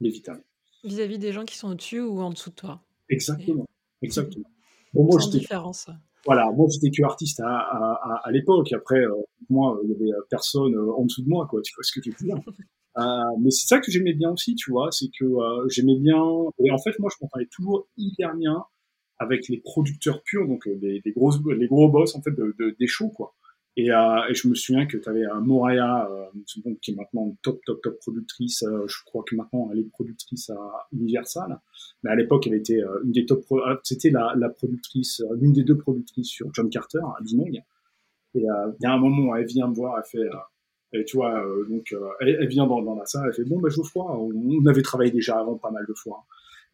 Mais 0.02 0.10
vital. 0.10 0.44
Vis-à-vis 0.84 1.20
des 1.20 1.32
gens 1.32 1.46
qui 1.46 1.58
sont 1.58 1.70
au-dessus 1.70 2.02
ou 2.02 2.20
en 2.22 2.30
dessous 2.30 2.52
de 2.52 2.56
toi. 2.56 2.82
Exactement. 3.10 3.66
Exactement. 4.02 4.50
Bon, 4.94 5.06
moi, 5.06 5.20
Sans 5.20 5.30
différence. 5.30 5.90
Voilà, 6.26 6.52
moi 6.52 6.68
j'étais 6.72 6.90
que 6.90 7.04
artiste 7.04 7.40
à, 7.40 7.48
à, 7.48 8.22
à, 8.24 8.32
l'époque. 8.32 8.72
Après, 8.74 9.00
euh, 9.00 9.14
moi, 9.50 9.80
il 9.84 9.92
y 9.92 9.94
avait 9.94 10.12
personne 10.30 10.74
euh, 10.74 10.92
en 10.94 11.06
dessous 11.06 11.22
de 11.22 11.30
moi, 11.30 11.48
quoi. 11.50 11.62
Tu 11.62 11.74
vois 11.76 11.84
ce 11.84 12.00
que 12.00 12.04
je 12.04 12.12
veux 12.12 12.26
dire? 12.26 12.38
Euh, 12.98 13.02
Mais 13.42 13.52
c'est 13.52 13.68
ça 13.68 13.80
que 13.80 13.92
j'aimais 13.92 14.14
bien 14.14 14.32
aussi, 14.32 14.56
tu 14.56 14.72
vois. 14.72 14.90
C'est 14.90 15.10
que 15.20 15.26
euh, 15.26 15.68
j'aimais 15.68 15.98
bien. 16.00 16.24
Et 16.64 16.72
en 16.72 16.78
fait, 16.78 16.98
moi, 17.00 17.10
je 17.12 17.18
m'entendais 17.22 17.48
toujours 17.52 17.88
hyper 17.98 18.34
bien 18.36 18.64
avec 19.18 19.50
les 19.50 19.58
producteurs 19.58 20.24
purs, 20.24 20.48
donc 20.48 20.66
les, 20.66 21.02
les, 21.04 21.12
grosses, 21.12 21.40
les 21.58 21.68
gros 21.68 21.90
boss 21.90 22.16
en 22.16 22.22
fait 22.22 22.32
de, 22.32 22.56
de, 22.58 22.76
des 22.80 22.88
shows, 22.88 23.10
quoi. 23.10 23.34
Et, 23.78 23.92
euh, 23.92 24.22
et, 24.30 24.34
je 24.34 24.48
me 24.48 24.56
souviens 24.56 24.86
que 24.86 24.98
tu 24.98 25.10
avais 25.10 25.26
euh, 25.26 25.42
Moraya, 25.42 26.08
euh, 26.10 26.26
qui 26.82 26.92
est 26.92 26.96
maintenant 26.96 27.36
top, 27.42 27.60
top, 27.66 27.82
top 27.82 28.00
productrice. 28.00 28.64
Euh, 28.64 28.88
je 28.88 29.04
crois 29.04 29.24
que 29.28 29.36
maintenant 29.36 29.70
elle 29.72 29.80
est 29.80 29.90
productrice 29.90 30.50
à 30.50 30.88
Universal. 30.94 31.60
Mais 32.04 32.12
à 32.12 32.16
l'époque, 32.16 32.48
elle 32.48 32.54
était 32.54 32.82
euh, 32.82 33.04
une 33.04 33.12
des 33.12 33.26
top. 33.26 33.44
C'était 33.84 34.12
la, 34.12 34.34
la, 34.38 34.50
productrice, 34.50 35.22
l'une 35.40 35.52
des 35.52 35.64
deux 35.64 35.78
productrices 35.78 36.30
sur 36.30 36.54
John 36.54 36.70
Carter 36.70 37.00
à 37.00 37.22
Disney. 37.22 37.64
Et 38.34 38.40
il 38.40 38.44
y 38.82 38.86
a 38.86 38.92
un 38.92 38.98
moment 38.98 39.32
où 39.32 39.36
elle 39.36 39.46
vient 39.46 39.68
me 39.68 39.74
voir, 39.74 39.98
elle 39.98 40.10
fait. 40.10 40.28
et 40.92 41.06
tu 41.06 41.16
vois, 41.16 41.42
donc 41.70 41.96
elle, 42.20 42.38
elle, 42.42 42.48
vient 42.48 42.68
dans, 42.68 42.82
dans, 42.82 42.96
la 42.96 43.06
salle, 43.06 43.28
elle 43.28 43.34
fait 43.34 43.46
bon 43.46 43.62
ben 43.62 43.70
Geoffroy, 43.70 44.06
on, 44.12 44.30
on, 44.34 44.66
avait 44.66 44.82
travaillé 44.82 45.10
déjà 45.10 45.40
avant 45.40 45.56
pas 45.58 45.72
mal 45.72 45.86
de 45.88 45.94
fois. 45.94 46.26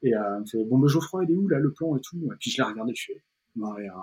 Et 0.01 0.09
elle 0.09 0.41
me 0.41 0.45
fait 0.47 0.63
bon 0.65 0.79
ben 0.79 0.87
Geoffroy, 0.87 1.25
il 1.25 1.31
est 1.33 1.35
où 1.35 1.47
là 1.47 1.59
le 1.59 1.71
plan 1.71 1.95
et 1.95 2.01
tout? 2.01 2.17
Et 2.17 2.35
puis 2.39 2.49
je 2.49 2.57
l'ai 2.57 2.63
regardé, 2.63 2.93
je 2.95 3.13
fais 3.13 3.21
Maria, 3.55 3.93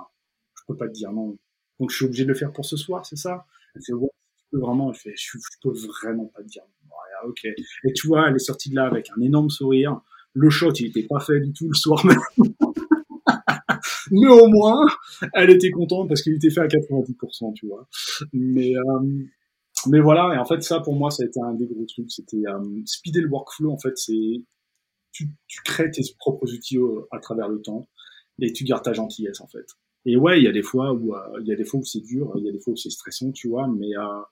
je 0.56 0.62
peux 0.68 0.76
pas 0.76 0.86
te 0.86 0.92
dire 0.92 1.10
non. 1.10 1.36
Donc 1.80 1.90
je 1.90 1.96
suis 1.96 2.04
obligé 2.06 2.24
de 2.24 2.28
le 2.28 2.34
faire 2.34 2.52
pour 2.52 2.64
ce 2.64 2.76
soir, 2.76 3.06
c'est 3.06 3.16
ça? 3.16 3.46
Elle 3.74 3.82
fait, 3.84 3.92
ouais, 3.92 4.08
tu 4.38 4.44
peux 4.50 4.58
vraiment, 4.58 4.90
elle 4.90 4.98
fait, 4.98 5.14
je, 5.16 5.38
je 5.38 5.58
peux 5.62 5.72
vraiment 5.72 6.26
pas 6.34 6.42
dire. 6.42 6.62
Maria, 6.88 7.28
ok. 7.28 7.44
Et 7.44 7.92
tu 7.92 8.06
vois, 8.06 8.28
elle 8.28 8.34
est 8.34 8.40
sortie 8.40 8.70
de 8.70 8.76
là 8.76 8.86
avec 8.86 9.10
un 9.16 9.20
énorme 9.20 9.50
sourire. 9.50 10.00
Le 10.34 10.50
shot, 10.50 10.72
il 10.72 10.86
était 10.86 11.06
pas 11.06 11.20
fait 11.20 11.40
du 11.40 11.52
tout 11.52 11.68
le 11.68 11.74
soir 11.74 12.04
même. 12.04 12.18
mais 14.10 14.26
au 14.26 14.46
moins, 14.48 14.86
elle 15.34 15.50
était 15.50 15.70
contente 15.70 16.08
parce 16.08 16.22
qu'il 16.22 16.34
était 16.34 16.50
fait 16.50 16.60
à 16.60 16.66
90%, 16.66 17.54
tu 17.54 17.66
vois. 17.66 17.88
Mais, 18.32 18.74
euh, 18.76 19.24
mais 19.86 20.00
voilà, 20.00 20.34
et 20.34 20.38
en 20.38 20.44
fait, 20.44 20.62
ça, 20.62 20.80
pour 20.80 20.94
moi, 20.94 21.10
ça 21.10 21.22
a 21.22 21.26
été 21.26 21.40
un 21.40 21.54
des 21.54 21.66
gros 21.66 21.84
trucs. 21.86 22.10
C'était 22.10 22.42
euh, 22.46 22.82
speeder 22.84 23.22
le 23.22 23.28
workflow, 23.28 23.72
en 23.72 23.78
fait, 23.78 23.96
c'est 23.96 24.42
tu, 25.12 25.28
tu 25.46 25.62
crées 25.62 25.90
tes 25.90 26.02
propres 26.18 26.52
outils 26.52 26.78
à 27.10 27.18
travers 27.18 27.48
le 27.48 27.60
temps 27.60 27.88
et 28.40 28.52
tu 28.52 28.64
gardes 28.64 28.84
ta 28.84 28.92
gentillesse, 28.92 29.40
en 29.40 29.48
fait. 29.48 29.66
Et 30.08 30.16
ouais, 30.16 30.40
il 30.40 30.44
y 30.44 30.48
a 30.48 30.52
des 30.52 30.62
fois 30.62 30.94
où 30.94 31.14
euh, 31.14 31.18
il 31.42 31.46
y 31.46 31.52
a 31.52 31.54
des 31.54 31.64
fois 31.64 31.80
où 31.80 31.84
c'est 31.84 32.00
dur, 32.00 32.32
il 32.38 32.44
y 32.46 32.48
a 32.48 32.52
des 32.52 32.58
fois 32.58 32.72
où 32.72 32.76
c'est 32.76 32.88
stressant, 32.88 33.30
tu 33.30 33.48
vois, 33.48 33.68
mais 33.68 33.94
euh, 33.94 34.22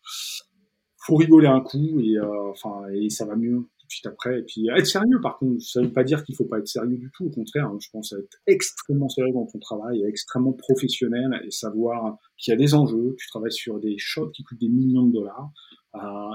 faut 0.97 1.17
rigoler 1.17 1.49
un 1.49 1.61
coup 1.61 2.01
et 2.01 2.17
euh, 2.17 2.51
enfin 2.51 2.89
et 2.95 3.11
ça 3.11 3.27
va 3.27 3.37
mieux 3.37 3.59
tout 3.59 3.87
de 3.87 3.93
suite 3.93 4.07
après. 4.07 4.39
Et 4.39 4.43
puis 4.43 4.69
être 4.75 4.87
sérieux, 4.87 5.21
par 5.23 5.37
contre, 5.37 5.61
ça 5.61 5.83
veut 5.83 5.93
pas 5.93 6.03
dire 6.03 6.25
qu'il 6.25 6.35
faut 6.35 6.47
pas 6.47 6.61
être 6.61 6.67
sérieux 6.67 6.97
du 6.97 7.11
tout. 7.15 7.27
Au 7.27 7.31
contraire, 7.31 7.67
hein, 7.67 7.77
je 7.79 7.91
pense 7.93 8.15
être 8.15 8.39
extrêmement 8.47 9.11
sérieux 9.11 9.35
dans 9.35 9.45
ton 9.45 9.59
travail, 9.59 10.03
extrêmement 10.09 10.55
professionnel 10.55 11.43
et 11.45 11.51
savoir 11.51 12.17
qu'il 12.39 12.53
y 12.53 12.55
a 12.55 12.59
des 12.59 12.73
enjeux. 12.73 13.15
Tu 13.19 13.29
travailles 13.29 13.53
sur 13.53 13.79
des 13.79 13.97
shots 13.99 14.31
qui 14.31 14.45
coûtent 14.45 14.61
des 14.61 14.71
millions 14.71 15.05
de 15.05 15.13
dollars. 15.13 15.51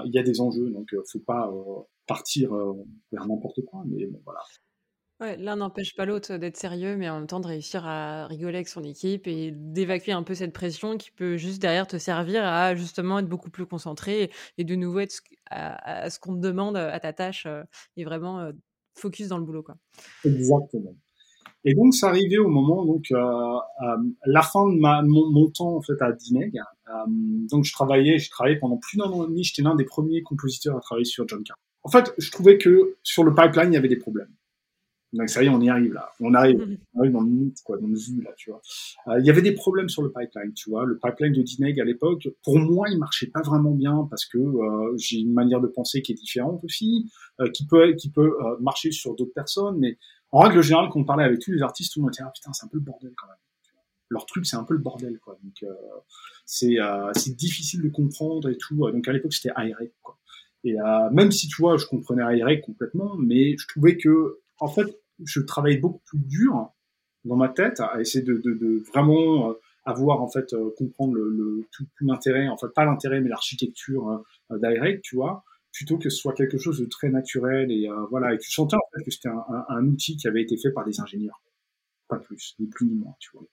Il 0.06 0.12
y 0.12 0.20
a 0.20 0.22
des 0.22 0.40
enjeux, 0.40 0.70
donc 0.70 0.94
faut 1.10 1.18
pas 1.18 1.52
partir 2.06 2.52
vers 3.10 3.26
n'importe 3.26 3.60
quoi. 3.64 3.82
Mais 3.88 4.06
bon, 4.06 4.20
voilà. 4.24 4.40
L'un 5.38 5.56
n'empêche 5.56 5.94
pas 5.94 6.04
l'autre 6.04 6.36
d'être 6.36 6.56
sérieux, 6.56 6.96
mais 6.96 7.08
en 7.08 7.18
même 7.18 7.26
temps 7.26 7.40
de 7.40 7.46
réussir 7.46 7.86
à 7.86 8.26
rigoler 8.26 8.56
avec 8.56 8.68
son 8.68 8.82
équipe 8.82 9.26
et 9.26 9.52
d'évacuer 9.52 10.12
un 10.12 10.22
peu 10.22 10.34
cette 10.34 10.52
pression 10.52 10.96
qui 10.96 11.10
peut 11.10 11.36
juste 11.36 11.60
derrière 11.60 11.86
te 11.86 11.98
servir 11.98 12.44
à 12.44 12.74
justement 12.74 13.18
être 13.18 13.28
beaucoup 13.28 13.50
plus 13.50 13.66
concentré 13.66 14.30
et 14.58 14.64
de 14.64 14.74
nouveau 14.74 15.00
être 15.00 15.20
à, 15.50 16.10
ce 16.10 16.18
qu'on 16.18 16.34
te 16.34 16.40
demande 16.40 16.76
à 16.76 16.98
ta 17.00 17.12
tâche 17.12 17.46
et 17.96 18.04
vraiment 18.04 18.50
focus 18.94 19.28
dans 19.28 19.38
le 19.38 19.44
boulot. 19.44 19.62
Quoi. 19.62 19.76
Exactement. 20.24 20.94
Et 21.64 21.74
donc, 21.74 21.94
ça 21.94 22.08
arrivait 22.08 22.38
au 22.38 22.48
moment, 22.48 22.84
donc, 22.84 23.04
euh, 23.12 23.58
la 24.26 24.42
fin 24.42 24.66
de 24.66 24.78
mon, 25.06 25.50
temps, 25.50 25.76
en 25.76 25.82
fait, 25.82 26.00
à 26.00 26.12
Dineg. 26.12 26.52
donc, 27.50 27.64
je 27.64 27.72
travaillais, 27.72 28.18
j'ai 28.18 28.28
travaillé 28.28 28.56
pendant 28.56 28.78
plus 28.78 28.98
d'un 28.98 29.04
an 29.04 29.24
et 29.24 29.28
demi. 29.28 29.44
J'étais 29.44 29.62
l'un 29.62 29.76
des 29.76 29.84
premiers 29.84 30.22
compositeurs 30.22 30.76
à 30.76 30.80
travailler 30.80 31.04
sur 31.04 31.26
John 31.28 31.42
Carr. 31.44 31.56
En 31.84 31.88
fait, 31.88 32.12
je 32.18 32.30
trouvais 32.30 32.58
que 32.58 32.96
sur 33.02 33.24
le 33.24 33.34
pipeline, 33.34 33.72
il 33.72 33.74
y 33.74 33.76
avait 33.76 33.88
des 33.88 33.96
problèmes. 33.96 34.32
Donc 35.12 35.28
ça 35.28 35.42
y 35.42 35.46
est, 35.46 35.50
on 35.50 35.60
y 35.60 35.68
arrive 35.68 35.92
là. 35.92 36.10
On 36.20 36.32
arrive, 36.32 36.58
mhm. 36.58 36.78
on 36.94 37.00
arrive 37.00 37.12
dans 37.12 37.20
le 37.20 37.28
mythe, 37.28 37.58
quoi, 37.64 37.76
dans 37.76 37.86
le 37.86 37.98
vue 37.98 38.22
là, 38.22 38.30
tu 38.36 38.50
vois. 38.50 38.62
Euh, 39.08 39.20
il 39.20 39.26
y 39.26 39.30
avait 39.30 39.42
des 39.42 39.52
problèmes 39.52 39.90
sur 39.90 40.02
le 40.02 40.10
pipeline, 40.10 40.54
tu 40.54 40.70
vois. 40.70 40.86
Le 40.86 40.98
pipeline 40.98 41.32
de 41.32 41.42
Dineg 41.42 41.78
à 41.80 41.84
l'époque, 41.84 42.28
pour 42.42 42.58
moi, 42.58 42.88
il 42.88 42.98
marchait 42.98 43.26
pas 43.26 43.42
vraiment 43.42 43.72
bien 43.72 44.06
parce 44.08 44.24
que 44.24 44.38
euh, 44.38 44.96
j'ai 44.96 45.18
une 45.18 45.34
manière 45.34 45.60
de 45.60 45.66
penser 45.66 46.00
qui 46.00 46.12
est 46.12 46.14
différente 46.16 46.64
aussi, 46.64 47.10
euh, 47.40 47.50
qui 47.50 47.66
peut, 47.66 47.92
qui 47.92 48.10
peut 48.10 48.36
euh, 48.40 48.56
marcher 48.60 48.90
sur 48.90 49.14
d'autres 49.14 49.34
personnes. 49.34 49.78
Mais 49.78 49.98
en 50.30 50.40
règle 50.40 50.62
générale, 50.62 50.88
quand 50.90 51.00
on 51.00 51.04
parlait 51.04 51.24
avec 51.24 51.40
tous 51.40 51.52
les 51.52 51.60
artistes, 51.60 51.92
tout 51.92 52.00
le 52.00 52.04
monde 52.04 52.12
disait 52.12 52.24
ah 52.26 52.32
putain, 52.34 52.52
c'est 52.54 52.64
un 52.64 52.68
peu 52.68 52.78
le 52.78 52.84
bordel 52.84 53.12
quand 53.16 53.26
même. 53.26 53.36
Leur 54.08 54.24
truc, 54.24 54.46
c'est 54.46 54.56
un 54.56 54.64
peu 54.64 54.74
le 54.74 54.80
bordel, 54.80 55.18
quoi. 55.18 55.38
Donc 55.42 55.64
c'est 56.44 56.76
c'est 57.14 57.34
difficile 57.34 57.80
de 57.80 57.88
comprendre 57.88 58.50
et 58.50 58.58
tout. 58.58 58.76
Donc 58.76 59.08
à 59.08 59.12
l'époque, 59.12 59.32
c'était 59.32 59.54
aéré, 59.56 59.94
quoi. 60.02 60.18
Et 60.64 60.74
même 61.12 61.32
si 61.32 61.48
tu 61.48 61.62
vois, 61.62 61.78
je 61.78 61.86
comprenais 61.86 62.22
aéré 62.22 62.60
complètement, 62.60 63.16
mais 63.16 63.56
je 63.56 63.66
trouvais 63.68 63.96
que 63.96 64.42
en 64.62 64.68
fait, 64.68 65.01
je 65.24 65.40
travaillais 65.40 65.78
beaucoup 65.78 66.02
plus 66.04 66.18
dur 66.18 66.72
dans 67.24 67.36
ma 67.36 67.48
tête 67.48 67.80
à 67.80 68.00
essayer 68.00 68.24
de, 68.24 68.82
vraiment 68.92 69.50
euh, 69.50 69.54
avoir 69.84 70.22
en 70.22 70.28
fait 70.28 70.52
euh, 70.52 70.70
comprendre 70.76 71.14
le, 71.14 71.66
tout, 71.72 71.86
l'intérêt, 72.00 72.48
en 72.48 72.56
fait 72.56 72.68
pas 72.74 72.84
l'intérêt 72.84 73.20
mais 73.20 73.28
l'architecture 73.28 74.24
euh, 74.50 74.96
tu 75.02 75.16
vois, 75.16 75.44
plutôt 75.72 75.98
que 75.98 76.10
ce 76.10 76.16
soit 76.16 76.34
quelque 76.34 76.58
chose 76.58 76.78
de 76.78 76.84
très 76.84 77.08
naturel 77.08 77.70
et 77.70 77.88
euh, 77.88 78.04
voilà 78.10 78.34
et 78.34 78.38
tu 78.38 78.50
sentais 78.50 78.76
en 78.76 78.96
fait 78.96 79.04
que 79.04 79.10
c'était 79.10 79.28
un, 79.28 79.86
outil 79.86 80.16
qui 80.16 80.28
avait 80.28 80.42
été 80.42 80.56
fait 80.56 80.70
par 80.70 80.84
des 80.84 81.00
ingénieurs 81.00 81.40
pas 82.08 82.18
plus, 82.18 82.54
ni 82.58 82.66
plus 82.66 82.86
ni 82.86 82.94
moins, 82.94 83.14
tu 83.18 83.30
vois. 83.32 83.46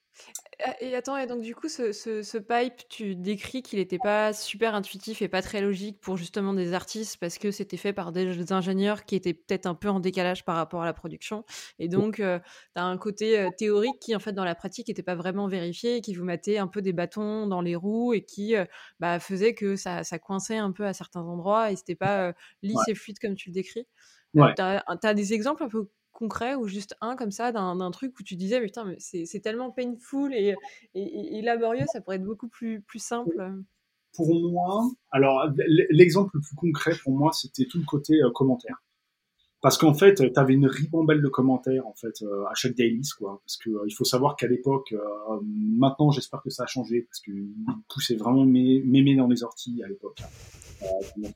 Et 0.80 0.94
attends, 0.94 1.16
et 1.16 1.26
donc 1.26 1.42
du 1.42 1.54
coup, 1.54 1.68
ce, 1.68 1.92
ce, 1.92 2.38
pipe, 2.38 2.88
tu 2.88 3.14
décris 3.14 3.62
qu'il 3.62 3.78
n'était 3.78 3.98
pas 3.98 4.32
super 4.32 4.74
intuitif 4.74 5.22
et 5.22 5.28
pas 5.28 5.42
très 5.42 5.60
logique 5.60 6.00
pour 6.00 6.16
justement 6.16 6.54
des 6.54 6.72
artistes 6.72 7.18
parce 7.18 7.38
que 7.38 7.50
c'était 7.50 7.76
fait 7.76 7.92
par 7.92 8.12
des 8.12 8.52
ingénieurs 8.52 9.04
qui 9.04 9.14
étaient 9.14 9.34
peut-être 9.34 9.66
un 9.66 9.74
peu 9.74 9.88
en 9.88 10.00
décalage 10.00 10.44
par 10.44 10.56
rapport 10.56 10.82
à 10.82 10.86
la 10.86 10.92
production. 10.92 11.44
Et 11.78 11.88
donc, 11.88 12.20
euh, 12.20 12.38
tu 12.74 12.80
as 12.80 12.84
un 12.84 12.96
côté 12.98 13.38
euh, 13.38 13.50
théorique 13.56 13.98
qui, 14.00 14.14
en 14.16 14.18
fait, 14.18 14.32
dans 14.32 14.44
la 14.44 14.54
pratique, 14.54 14.88
n'était 14.88 15.02
pas 15.02 15.14
vraiment 15.14 15.46
vérifié 15.46 15.96
et 15.96 16.00
qui 16.00 16.14
vous 16.14 16.24
mettait 16.24 16.58
un 16.58 16.66
peu 16.66 16.82
des 16.82 16.92
bâtons 16.92 17.46
dans 17.46 17.60
les 17.60 17.76
roues 17.76 18.12
et 18.12 18.24
qui 18.24 18.56
euh, 18.56 18.64
bah, 18.98 19.20
faisait 19.20 19.54
que 19.54 19.76
ça, 19.76 20.04
ça, 20.04 20.18
coinçait 20.18 20.58
un 20.58 20.72
peu 20.72 20.86
à 20.86 20.92
certains 20.92 21.22
endroits 21.22 21.70
et 21.70 21.76
c'était 21.76 21.94
pas 21.94 22.34
lisse 22.62 22.88
et 22.88 22.94
fluide 22.94 23.18
comme 23.18 23.34
tu 23.34 23.50
le 23.50 23.54
décris. 23.54 23.86
Ouais. 24.34 24.54
tu 24.54 24.62
as, 24.62 24.84
as, 24.86 25.14
des 25.14 25.32
exemples 25.32 25.64
un 25.64 25.68
peu 25.68 25.88
concret 26.12 26.54
ou 26.54 26.68
juste 26.68 26.96
un 27.00 27.16
comme 27.16 27.30
ça 27.30 27.52
d'un 27.52 27.90
truc 27.90 28.18
où 28.18 28.22
tu 28.22 28.36
disais, 28.36 28.60
putain, 28.60 28.84
mais 28.84 28.96
c'est 28.98 29.40
tellement 29.40 29.70
painful 29.70 30.32
et, 30.34 30.54
laborieux, 31.42 31.86
ça 31.92 32.00
pourrait 32.00 32.16
être 32.16 32.24
beaucoup 32.24 32.48
plus, 32.48 32.80
plus 32.82 33.02
simple 33.02 33.54
Pour 34.14 34.34
moi, 34.50 34.82
alors 35.10 35.46
l'exemple 35.90 36.30
le 36.34 36.40
plus 36.40 36.56
concret 36.56 36.92
pour 37.02 37.12
moi, 37.12 37.32
c'était 37.32 37.64
tout 37.64 37.78
le 37.78 37.84
côté 37.84 38.22
euh, 38.22 38.30
commentaire. 38.30 38.82
Parce 39.62 39.76
qu'en 39.76 39.92
fait, 39.92 40.14
tu 40.14 40.40
avais 40.40 40.54
une 40.54 40.66
ribambelle 40.66 41.20
de 41.20 41.28
commentaires 41.28 41.86
en 41.86 41.92
fait 41.92 42.22
euh, 42.22 42.46
à 42.46 42.54
chaque 42.54 42.74
daily, 42.74 43.02
quoi. 43.18 43.42
Parce 43.44 43.58
que 43.58 43.68
euh, 43.68 43.84
il 43.86 43.92
faut 43.92 44.04
savoir 44.04 44.36
qu'à 44.36 44.46
l'époque, 44.46 44.94
maintenant 45.42 46.10
j'espère 46.10 46.42
que 46.42 46.50
ça 46.50 46.62
a 46.64 46.66
changé 46.66 47.02
parce 47.02 47.20
que 47.20 47.30
poussait 47.88 48.16
vraiment 48.16 48.46
mémé 48.46 49.16
dans 49.16 49.26
les 49.26 49.42
orties 49.42 49.82
à 49.82 49.88
l'époque. 49.88 50.22
Hein. 50.22 51.28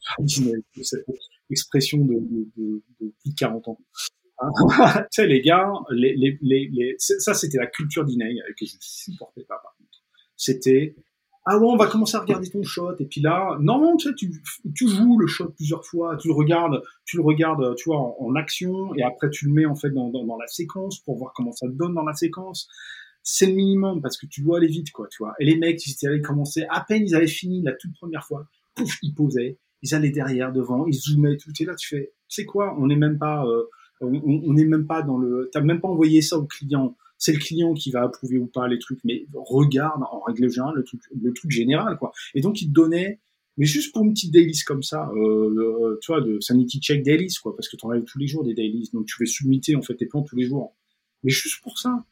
cette 0.83 1.07
expression 1.51 1.99
de, 1.99 2.15
de, 2.57 2.83
de 3.01 3.13
40 3.37 3.69
ans. 3.69 3.79
tu 4.97 5.07
sais, 5.11 5.27
les 5.27 5.41
gars, 5.41 5.73
ça 6.99 7.35
c'était 7.35 7.59
la 7.59 7.67
culture 7.67 8.05
d'Inei 8.05 8.37
que 8.59 8.67
je 8.67 8.75
ne 8.75 8.81
supportais 8.81 9.45
pas 9.45 9.61
par 9.63 9.75
contre. 9.77 10.03
C'était 10.37 10.95
ah 11.47 11.59
ouais, 11.59 11.67
on 11.67 11.77
va 11.77 11.87
commencer 11.89 12.17
à 12.17 12.21
regarder 12.21 12.49
ton 12.49 12.63
shot 12.63 12.97
et 12.99 13.05
puis 13.05 13.21
là, 13.21 13.59
non, 13.61 13.97
tu 13.99 14.09
sais, 14.09 14.15
tu, 14.15 14.89
joues 14.89 15.19
le 15.19 15.27
shot 15.27 15.51
plusieurs 15.51 15.85
fois, 15.85 16.17
tu 16.17 16.29
le 16.29 16.35
regardes, 16.35 16.83
tu 17.05 17.19
le 17.19 17.23
regardes, 17.23 17.75
tu 17.77 17.91
vois, 17.91 17.99
en, 18.19 18.35
action 18.35 18.95
et 18.95 19.03
après 19.03 19.29
tu 19.29 19.47
le 19.47 19.53
mets 19.53 19.67
en 19.67 19.75
fait 19.75 19.91
dans, 19.91 20.11
la 20.11 20.47
séquence 20.47 21.01
pour 21.01 21.19
voir 21.19 21.33
comment 21.35 21.53
ça 21.53 21.67
donne 21.69 21.95
dans 21.95 22.05
la 22.05 22.15
séquence. 22.15 22.67
C'est 23.23 23.47
le 23.47 23.53
minimum 23.53 24.01
parce 24.01 24.17
que 24.17 24.27
tu 24.27 24.41
dois 24.43 24.57
aller 24.57 24.69
vite, 24.69 24.91
quoi, 24.91 25.07
tu 25.11 25.19
vois. 25.23 25.35
Et 25.39 25.45
les 25.45 25.57
mecs, 25.57 25.87
ils 25.87 25.93
étaient 25.93 26.07
allés 26.07 26.23
commencer, 26.23 26.65
à 26.71 26.83
peine 26.83 27.03
ils 27.07 27.15
avaient 27.15 27.27
fini 27.27 27.63
la 27.63 27.73
toute 27.73 27.93
première 27.95 28.25
fois, 28.25 28.47
pouf, 28.75 28.97
ils 29.03 29.15
posaient, 29.15 29.59
ils 29.83 29.95
allaient 29.95 30.11
derrière, 30.11 30.51
devant, 30.51 30.87
ils 30.87 30.95
zoomaient, 30.95 31.37
tout. 31.37 31.51
Et 31.61 31.65
là, 31.65 31.75
tu 31.75 31.89
fais, 31.89 32.13
tu 32.29 32.37
sais 32.37 32.45
quoi, 32.47 32.75
on 32.79 32.87
n'est 32.87 32.97
même 32.97 33.19
pas, 33.19 33.45
euh, 33.45 33.65
on 34.07 34.53
n'est 34.53 34.65
même 34.65 34.87
pas 34.87 35.03
dans 35.03 35.19
le, 35.19 35.51
t'as 35.53 35.61
même 35.61 35.81
pas 35.81 35.89
envoyé 35.89 36.23
ça 36.23 36.39
au 36.39 36.45
client. 36.45 36.97
C'est 37.19 37.33
le 37.33 37.39
client 37.39 37.75
qui 37.75 37.91
va 37.91 38.03
approuver 38.03 38.39
ou 38.39 38.47
pas 38.47 38.69
les 38.69 38.79
trucs, 38.79 39.01
mais 39.05 39.27
regarde 39.33 40.03
en 40.03 40.21
règle 40.21 40.51
générale 40.51 40.75
le 40.77 40.85
truc, 40.85 41.01
le 41.21 41.33
truc 41.33 41.51
général 41.51 41.97
quoi. 41.99 42.13
Et 42.35 42.41
donc 42.41 42.61
il 42.61 42.69
te 42.69 42.73
donnait, 42.73 43.21
mais 43.57 43.67
juste 43.67 43.93
pour 43.93 44.05
une 44.05 44.13
petite 44.13 44.33
dailies 44.33 44.61
comme 44.67 44.83
ça, 44.83 45.11
euh, 45.17 45.99
tu 46.03 46.13
vois, 46.13 46.21
de 46.21 46.41
sanity 46.41 46.81
check 46.81 47.03
dailies 47.03 47.35
quoi, 47.43 47.57
parce 47.57 47.69
que 47.69 47.77
tu 47.77 47.87
en 47.87 47.91
as 47.91 48.01
tous 48.01 48.19
les 48.19 48.27
jours 48.27 48.45
des 48.45 48.55
dailies, 48.55 48.91
donc 48.93 49.07
tu 49.07 49.17
fais 49.17 49.27
submiter 49.27 49.77
en 49.77 49.83
fait 49.83 49.95
tes 49.95 50.07
plans 50.07 50.23
tous 50.23 50.37
les 50.37 50.47
jours. 50.47 50.75
Mais 51.23 51.31
juste 51.31 51.63
pour 51.63 51.79
ça. 51.79 52.05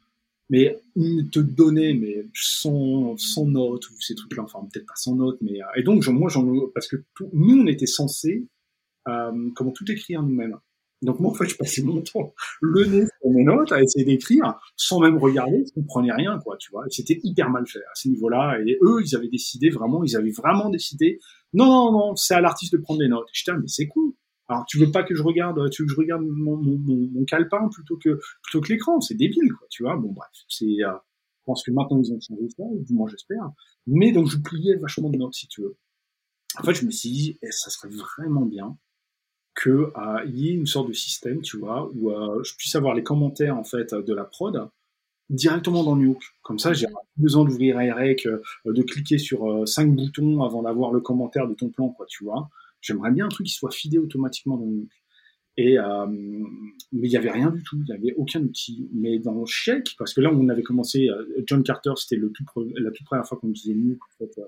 Mais 0.50 0.78
il 0.96 1.30
te 1.30 1.40
donnait 1.40 1.94
mais 1.94 2.26
sans, 2.34 3.16
sans 3.16 3.46
notes 3.46 3.88
ou 3.90 3.94
ces 4.00 4.14
trucs-là, 4.14 4.42
enfin 4.42 4.60
peut-être 4.70 4.86
pas 4.86 4.96
sans 4.96 5.16
notes, 5.16 5.38
mais 5.40 5.62
euh, 5.62 5.66
et 5.76 5.82
donc 5.82 6.06
moi 6.08 6.28
j'en 6.28 6.46
parce 6.74 6.88
que 6.88 6.96
nous 7.32 7.62
on 7.62 7.66
était 7.66 7.86
censés 7.86 8.46
euh, 9.08 9.50
comment 9.54 9.72
tout 9.72 9.90
écrire 9.90 10.22
nous-mêmes. 10.22 10.58
Donc 11.02 11.18
moi, 11.18 11.32
en 11.32 11.34
fait, 11.34 11.46
je 11.46 11.56
passais 11.56 11.82
mon 11.82 12.00
temps 12.00 12.32
le 12.60 12.84
nez 12.84 13.06
sur 13.20 13.30
mes 13.30 13.42
notes 13.42 13.72
à 13.72 13.82
essayer 13.82 14.04
d'écrire 14.04 14.58
sans 14.76 15.00
même 15.00 15.18
regarder, 15.18 15.64
je 15.66 15.72
comprenais 15.74 16.12
rien, 16.12 16.38
quoi, 16.38 16.56
tu 16.58 16.70
vois. 16.70 16.84
C'était 16.90 17.18
hyper 17.22 17.50
mal 17.50 17.66
fait 17.66 17.80
à 17.80 17.94
ce 17.94 18.08
niveau-là. 18.08 18.58
Et 18.64 18.78
eux, 18.82 19.02
ils 19.04 19.16
avaient 19.16 19.28
décidé 19.28 19.70
vraiment, 19.70 20.04
ils 20.04 20.16
avaient 20.16 20.30
vraiment 20.30 20.70
décidé, 20.70 21.18
non, 21.52 21.66
non, 21.66 21.92
non, 21.92 22.16
c'est 22.16 22.34
à 22.34 22.40
l'artiste 22.40 22.72
de 22.72 22.78
prendre 22.78 23.00
les 23.00 23.08
notes. 23.08 23.28
Je 23.32 23.50
mais 23.52 23.66
c'est 23.66 23.88
cool. 23.88 24.12
Alors, 24.48 24.64
tu 24.66 24.78
veux 24.78 24.90
pas 24.90 25.02
que 25.02 25.14
je 25.14 25.22
regarde, 25.22 25.58
tu 25.70 25.82
veux 25.82 25.86
que 25.86 25.92
je 25.92 25.98
regarde 25.98 26.22
mon, 26.22 26.56
mon, 26.56 26.78
mon, 26.78 27.24
calepin 27.24 27.68
plutôt 27.68 27.96
que, 27.96 28.20
plutôt 28.42 28.60
que 28.60 28.72
l'écran? 28.72 29.00
C'est 29.00 29.14
débile, 29.14 29.52
quoi, 29.58 29.66
tu 29.70 29.82
vois. 29.82 29.96
Bon, 29.96 30.12
bref, 30.12 30.30
c'est, 30.48 30.64
euh, 30.66 30.92
je 31.38 31.44
pense 31.44 31.64
que 31.64 31.70
maintenant 31.72 32.00
ils 32.00 32.12
ont 32.12 32.20
changé 32.20 32.48
ça, 32.56 32.64
du 32.70 32.94
moins 32.94 33.08
j'espère. 33.08 33.50
Mais 33.86 34.12
donc, 34.12 34.28
je 34.28 34.38
pliais 34.38 34.76
vachement 34.76 35.10
de 35.10 35.16
notes, 35.16 35.34
si 35.34 35.48
tu 35.48 35.62
veux. 35.62 35.76
En 36.58 36.64
fait, 36.64 36.74
je 36.74 36.84
me 36.84 36.90
suis 36.90 37.10
dit, 37.10 37.38
eh, 37.42 37.50
ça 37.50 37.70
serait 37.70 37.88
vraiment 37.88 38.44
bien 38.44 38.76
que 39.54 39.70
euh, 39.70 40.24
y 40.26 40.48
ait 40.48 40.54
une 40.54 40.66
sorte 40.66 40.88
de 40.88 40.92
système, 40.92 41.42
tu 41.42 41.58
vois, 41.58 41.90
où 41.94 42.10
euh, 42.10 42.42
je 42.42 42.54
puisse 42.56 42.74
avoir 42.74 42.94
les 42.94 43.02
commentaires 43.02 43.56
en 43.56 43.64
fait 43.64 43.94
de 43.94 44.14
la 44.14 44.24
prod 44.24 44.68
directement 45.30 45.84
dans 45.84 45.96
Nuke. 45.96 46.22
Comme 46.42 46.58
ça, 46.58 46.72
j'ai 46.72 46.86
pas 46.86 47.00
besoin 47.16 47.44
d'ouvrir 47.44 47.80
Airec, 47.80 48.26
euh, 48.26 48.42
de 48.64 48.82
cliquer 48.82 49.18
sur 49.18 49.50
euh, 49.50 49.66
cinq 49.66 49.94
boutons 49.94 50.42
avant 50.42 50.62
d'avoir 50.62 50.92
le 50.92 51.00
commentaire 51.00 51.48
de 51.48 51.54
ton 51.54 51.70
plan, 51.70 51.88
quoi, 51.90 52.06
tu 52.06 52.24
vois. 52.24 52.50
J'aimerais 52.80 53.10
bien 53.10 53.26
un 53.26 53.28
truc 53.28 53.46
qui 53.46 53.52
soit 53.52 53.70
fidé 53.70 53.98
automatiquement 53.98 54.56
dans 54.56 54.66
Nuke. 54.66 54.90
Et, 55.58 55.76
mais 55.76 57.08
il 57.08 57.10
n'y 57.10 57.16
avait 57.16 57.30
rien 57.30 57.50
du 57.50 57.62
tout, 57.62 57.76
il 57.76 57.84
n'y 57.84 57.92
avait 57.92 58.14
aucun 58.16 58.42
outil. 58.42 58.88
Mais 58.94 59.18
dans 59.18 59.44
Shake, 59.44 59.94
parce 59.98 60.14
que 60.14 60.22
là, 60.22 60.32
on 60.32 60.48
avait 60.48 60.62
commencé, 60.62 61.10
John 61.46 61.62
Carter, 61.62 61.92
c'était 61.96 62.16
le 62.16 62.32
tout 62.32 62.44
la 62.74 62.90
toute 62.90 63.04
première 63.04 63.26
fois 63.26 63.38
qu'on 63.38 63.50
en 63.50 64.16
fait, 64.18 64.40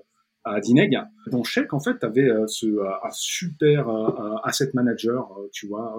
à 0.45 0.59
Dineg. 0.59 0.97
Dans 1.27 1.43
Shake, 1.43 1.73
en 1.73 1.79
fait, 1.79 1.97
tu 1.99 2.05
avais 2.05 2.29
ce 2.47 2.67
un 2.67 3.11
super 3.11 3.89
asset 4.43 4.71
manager, 4.73 5.29
tu 5.51 5.67
vois, 5.67 5.97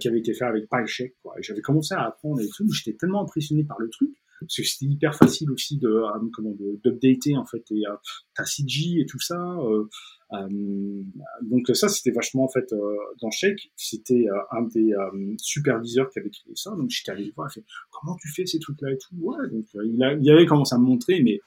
qui 0.00 0.08
avait 0.08 0.18
été 0.18 0.34
fait 0.34 0.44
avec 0.44 0.68
PyShake. 0.68 1.14
Quoi. 1.22 1.34
J'avais 1.40 1.62
commencé 1.62 1.94
à 1.94 2.04
apprendre 2.04 2.40
et 2.40 2.48
tout, 2.56 2.70
j'étais 2.72 2.96
tellement 2.96 3.22
impressionné 3.22 3.64
par 3.64 3.78
le 3.78 3.88
truc 3.88 4.10
parce 4.40 4.56
que 4.56 4.62
c'était 4.62 4.90
hyper 4.90 5.14
facile 5.14 5.50
aussi 5.50 5.78
de 5.78 5.88
euh, 5.88 6.28
comment 6.32 6.54
d'updater 6.82 7.36
en 7.36 7.44
fait 7.44 7.64
et 7.70 7.86
euh, 7.86 7.94
ta 8.34 8.44
CG 8.44 9.00
et 9.00 9.06
tout 9.06 9.20
ça 9.20 9.36
euh, 9.36 9.88
euh, 10.32 11.02
donc 11.42 11.68
ça 11.74 11.88
c'était 11.88 12.10
vachement 12.10 12.44
en 12.44 12.48
fait 12.48 12.72
euh, 12.72 12.96
dans 13.20 13.30
Shake 13.30 13.72
c'était 13.76 14.26
un 14.50 14.62
des 14.62 14.92
superviseurs 15.38 16.10
qui 16.10 16.18
avait 16.18 16.30
créé 16.30 16.52
ça 16.54 16.70
donc 16.72 16.90
j'étais 16.90 17.12
allé 17.12 17.32
voir 17.34 17.50
fait 17.52 17.64
comment 17.90 18.16
tu 18.16 18.28
fais 18.28 18.46
ces 18.46 18.58
trucs 18.58 18.80
là 18.82 18.92
et 18.92 18.98
tout? 18.98 19.16
Ouais 19.20 19.48
donc 19.50 19.64
il, 19.74 20.18
il 20.20 20.30
avait 20.30 20.46
commencé 20.46 20.74
à 20.74 20.78
me 20.78 20.84
montrer 20.84 21.22
mais 21.22 21.40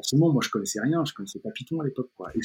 forcément 0.00 0.32
moi 0.32 0.42
je 0.44 0.50
connaissais 0.50 0.80
rien 0.80 1.04
je 1.04 1.12
connaissais 1.12 1.40
pas 1.40 1.50
Python 1.50 1.80
à 1.80 1.84
l'époque 1.84 2.10
quoi 2.16 2.30
et 2.34 2.40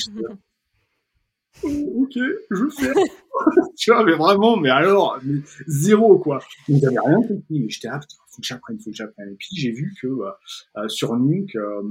ok, 1.64 2.18
je 2.52 2.70
fais. 2.70 2.94
tu 3.78 3.92
vois, 3.92 4.04
mais 4.04 4.14
vraiment, 4.14 4.58
mais 4.58 4.70
alors, 4.70 5.20
zéro, 5.68 6.18
quoi. 6.18 6.40
Donc, 6.68 6.82
j'avais 6.82 7.00
rien 7.00 7.22
compris, 7.22 7.60
mais 7.60 7.70
j'étais, 7.70 7.88
ah, 7.88 8.00
putain, 8.00 8.16
faut 8.28 8.42
que 8.42 8.48
j'apprenne, 8.48 8.80
faut 8.80 8.90
que 8.90 8.96
j'apprenne. 8.96 9.32
Et 9.32 9.36
puis, 9.36 9.50
j'ai 9.54 9.72
vu 9.72 9.94
que, 10.02 10.08
euh, 10.08 10.32
euh 10.78 10.88
sur 10.90 11.16
Nuke, 11.16 11.56
euh, 11.56 11.82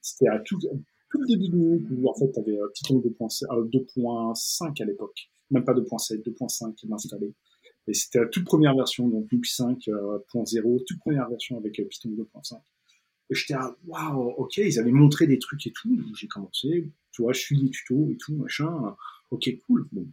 c'était 0.00 0.28
à 0.28 0.38
tout, 0.40 0.58
tout 0.58 1.20
le 1.20 1.26
début 1.26 1.48
de 1.48 1.56
Nuke, 1.56 1.86
où, 1.90 2.08
en 2.08 2.14
fait, 2.14 2.30
t'avais 2.32 2.58
Python 2.74 2.98
2.5 2.98 4.82
à 4.82 4.84
l'époque. 4.86 5.30
Même 5.50 5.64
pas 5.64 5.74
2.7, 5.74 6.22
2.5 6.22 6.74
qui 6.74 6.88
m'installait. 6.88 7.34
Et 7.86 7.94
c'était 7.94 8.20
la 8.20 8.26
toute 8.26 8.44
première 8.44 8.74
version, 8.74 9.08
donc 9.08 9.30
Nuke 9.32 9.46
5.0, 9.46 10.84
toute 10.86 10.98
première 11.00 11.28
version 11.28 11.58
avec 11.58 11.74
Python 11.74 12.10
2.5. 12.10 12.58
Et 13.30 13.34
j'étais 13.34 13.54
ah, 13.54 13.76
waouh, 13.86 14.30
ok, 14.36 14.58
ils 14.58 14.78
avaient 14.78 14.90
montré 14.90 15.26
des 15.26 15.38
trucs 15.38 15.66
et 15.66 15.72
tout. 15.72 15.96
J'ai 16.16 16.26
commencé, 16.26 16.90
tu 17.12 17.22
vois, 17.22 17.32
je 17.32 17.40
suis 17.40 17.56
les 17.56 17.70
tutos 17.70 18.08
et 18.10 18.16
tout, 18.16 18.34
machin. 18.34 18.96
Ok, 19.30 19.48
cool. 19.66 19.88
Bon, 19.92 20.06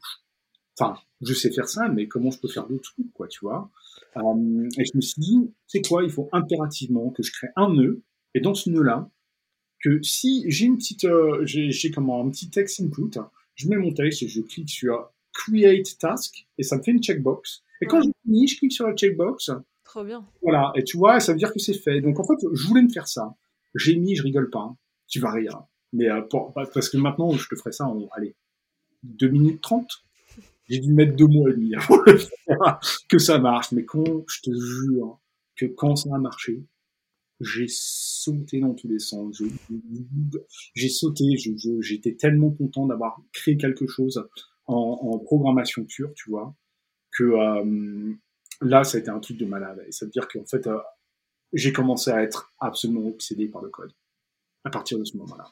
enfin, 0.80 0.99
je 1.22 1.34
sais 1.34 1.51
faire 1.51 1.68
ça, 1.68 1.89
mais 1.89 2.07
comment 2.07 2.32
je 2.32 2.39
peux 2.39 2.47
faire 2.47 2.68
d'autres 2.68 2.91
trucs, 2.93 3.11
quoi, 3.13 3.28
tu 3.28 3.39
vois. 3.41 3.72
Euh, 4.18 4.70
et 4.78 4.86
je 4.86 4.95
me 4.95 5.01
suis 5.01 5.20
dit, 5.20 5.51
c'est 5.65 5.82
quoi, 5.82 6.03
il 6.03 6.09
faut 6.09 6.30
impérativement 6.32 7.09
que 7.09 7.24
je 7.24 7.32
crée 7.32 7.49
un 7.55 7.74
nœud, 7.74 8.03
et 8.34 8.39
dans 8.39 8.53
ce 8.53 8.70
nœud-là, 8.70 9.09
que 9.84 10.01
si 10.01 10.45
j'ai 10.47 10.65
une 10.65 10.78
petite, 10.78 11.05
euh, 11.05 11.43
j'ai 11.45 11.91
comment, 11.91 12.24
un 12.24 12.30
petit 12.30 12.49
text 12.49 12.80
input, 12.82 13.20
je 13.55 13.68
mets 13.68 13.78
mon 13.78 13.93
texte 13.93 14.24
et 14.24 14.28
je 14.28 14.41
clique 14.41 14.70
sur 14.70 15.11
create 15.34 15.97
task, 15.99 16.47
et 16.57 16.63
ça 16.63 16.78
me 16.78 16.84
fait 16.84 16.91
une 16.91 17.01
checkbox. 17.01 17.63
Et 17.82 17.86
quand 17.86 18.01
je 18.01 18.09
finis, 18.24 18.47
je 18.47 18.57
clique 18.57 18.74
sur 18.74 18.88
la 18.88 18.95
checkbox, 18.95 19.51
Trop 19.88 20.04
bien. 20.04 20.28
Voilà, 20.42 20.74
et 20.76 20.84
tu 20.84 20.98
vois, 20.98 21.22
ça 21.22 21.32
veut 21.32 21.38
dire 21.38 21.54
que 21.54 21.60
c'est 21.60 21.74
fait. 21.74 22.02
Donc 22.02 22.20
en 22.20 22.24
fait, 22.26 22.46
je 22.54 22.68
voulais 22.68 22.82
me 22.82 22.90
faire 22.90 23.08
ça. 23.08 23.36
J'ai 23.74 23.96
mis, 23.96 24.16
je 24.16 24.24
rigole 24.24 24.50
pas, 24.50 24.60
hein. 24.60 24.78
tu 25.08 25.22
vas 25.22 25.32
rire. 25.32 25.62
Mais 25.94 26.10
euh, 26.10 26.22
parce 26.74 26.90
que 26.90 26.98
maintenant, 26.98 27.32
je 27.32 27.48
te 27.48 27.56
ferai 27.56 27.72
ça 27.72 27.86
en, 27.86 28.08
allez, 28.12 28.36
2 29.04 29.30
minutes 29.30 29.62
30. 29.62 29.90
J'ai 30.68 30.80
dû 30.80 30.92
mettre 30.92 31.16
deux 31.16 31.28
mois 31.28 31.50
et 31.50 31.54
demi 31.54 31.72
pour 31.86 32.04
le 32.06 32.18
faire, 32.18 32.80
que 33.10 33.18
ça 33.18 33.40
marche. 33.40 33.72
Mais 33.72 33.86
quand, 33.86 34.04
je 34.28 34.42
te 34.42 34.52
jure, 34.52 35.22
que 35.56 35.66
quand 35.66 35.96
ça 35.96 36.14
a 36.14 36.20
marché, 36.20 36.66
j'ai 37.40 37.68
sauté 37.70 38.60
dans 38.60 38.74
tous 38.74 38.90
les 38.90 39.00
sens. 39.00 39.42
J'ai 40.76 40.90
sauté, 40.90 41.24
j'étais 41.80 42.16
tellement 42.16 42.52
content 42.52 42.88
d'avoir 42.88 43.22
créé 43.32 43.56
quelque 43.56 43.88
chose 43.88 44.28
en, 44.66 45.00
en, 45.02 45.20
programmation 45.20 45.86
pure, 45.86 46.12
tu 46.14 46.30
vois, 46.30 46.54
que 47.18 47.24
euh, 47.24 48.14
là, 48.62 48.84
ça 48.84 48.97
a 48.97 49.01
été 49.01 49.10
un 49.10 49.20
truc 49.20 49.38
de 49.38 49.45
malade. 49.45 49.84
Et 49.88 49.91
ça 49.91 50.05
veut 50.05 50.12
dire 50.12 50.28
qu'en 50.28 50.45
fait, 50.45 50.68
euh, 50.68 50.78
j'ai 51.53 51.74
commencé 51.74 52.12
à 52.12 52.22
être 52.22 52.53
absolument 52.60 53.08
obsédé 53.08 53.47
par 53.47 53.62
le 53.62 53.70
code 53.70 53.93
à 54.64 54.70
partir 54.70 54.99
de 54.99 55.03
ce 55.05 55.18
moment-là. 55.18 55.51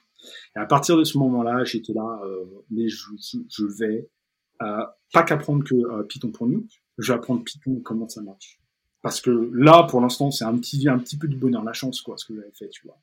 Et 0.56 0.60
à 0.60 0.66
partir 0.66 0.98
de 0.98 1.04
ce 1.04 1.18
moment-là, 1.18 1.64
j'étais 1.64 1.94
là, 1.94 2.20
euh, 2.26 2.46
mais 2.70 2.88
je, 2.90 3.08
je, 3.50 3.64
vais 3.80 4.10
euh, 4.62 4.86
pas 5.14 5.24
qu'apprendre 5.24 5.64
que 5.64 5.76
euh, 5.76 6.04
Python 6.04 6.32
pour 6.32 6.48
nous, 6.48 6.68
je 6.98 7.12
vais 7.12 7.18
apprendre 7.18 7.44
Python 7.44 7.82
comment 7.84 8.08
ça 8.10 8.22
marche. 8.22 8.60
Parce 9.02 9.22
que 9.22 9.52
là, 9.54 9.84
pour 9.84 10.02
l'instant, 10.02 10.32
c'est 10.32 10.46
un 10.46 10.58
petit, 10.58 10.88
un 10.90 10.98
petit 10.98 11.18
peu 11.18 11.28
du 11.28 11.38
bonheur, 11.38 11.64
la 11.64 11.74
chance, 11.74 12.02
quoi, 12.02 12.18
ce 12.18 12.26
que 12.26 12.36
j'avais 12.36 12.52
fait, 12.52 12.70
tu 12.70 12.88
vois. 12.88 12.98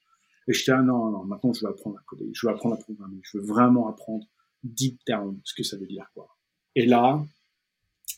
Et 0.48 0.52
j'étais 0.52 0.72
ah 0.72 0.82
non, 0.82 1.10
non, 1.10 1.24
maintenant 1.24 1.52
je 1.52 1.60
vais 1.60 1.68
apprendre 1.68 1.98
à 1.98 2.02
coder, 2.04 2.28
je 2.34 2.46
vais 2.46 2.52
apprendre 2.52 2.74
à 2.74 2.78
programmer, 2.78 3.20
je 3.22 3.38
veux 3.38 3.44
vraiment 3.44 3.88
apprendre 3.88 4.26
deep 4.64 5.00
down 5.06 5.40
ce 5.44 5.54
que 5.54 5.62
ça 5.62 5.76
veut 5.76 5.86
dire, 5.86 6.10
quoi. 6.14 6.36
Et 6.74 6.84
là, 6.84 7.24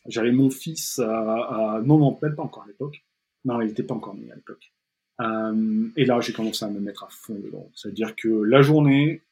j'avais 0.07 0.33
mon 0.33 0.51
fils, 0.51 0.99
à, 0.99 1.81
non, 1.85 1.99
non, 1.99 2.15
peut-être 2.15 2.37
pas 2.37 2.43
encore 2.43 2.65
à 2.65 2.67
l'époque. 2.67 3.05
Non, 3.45 3.61
il 3.61 3.69
n'était 3.69 3.83
pas 3.83 3.95
encore 3.95 4.15
né 4.15 4.31
à 4.31 4.35
l'époque. 4.35 4.73
Euh, 5.21 5.89
et 5.97 6.05
là, 6.05 6.21
j'ai 6.21 6.33
commencé 6.33 6.65
à 6.65 6.71
me 6.71 6.81
mettre 6.81 7.05
à 7.05 7.09
fond 7.11 7.35
dedans. 7.35 7.71
C'est-à-dire 7.75 8.15
que 8.17 8.29
la 8.29 8.63
journée, 8.63 9.23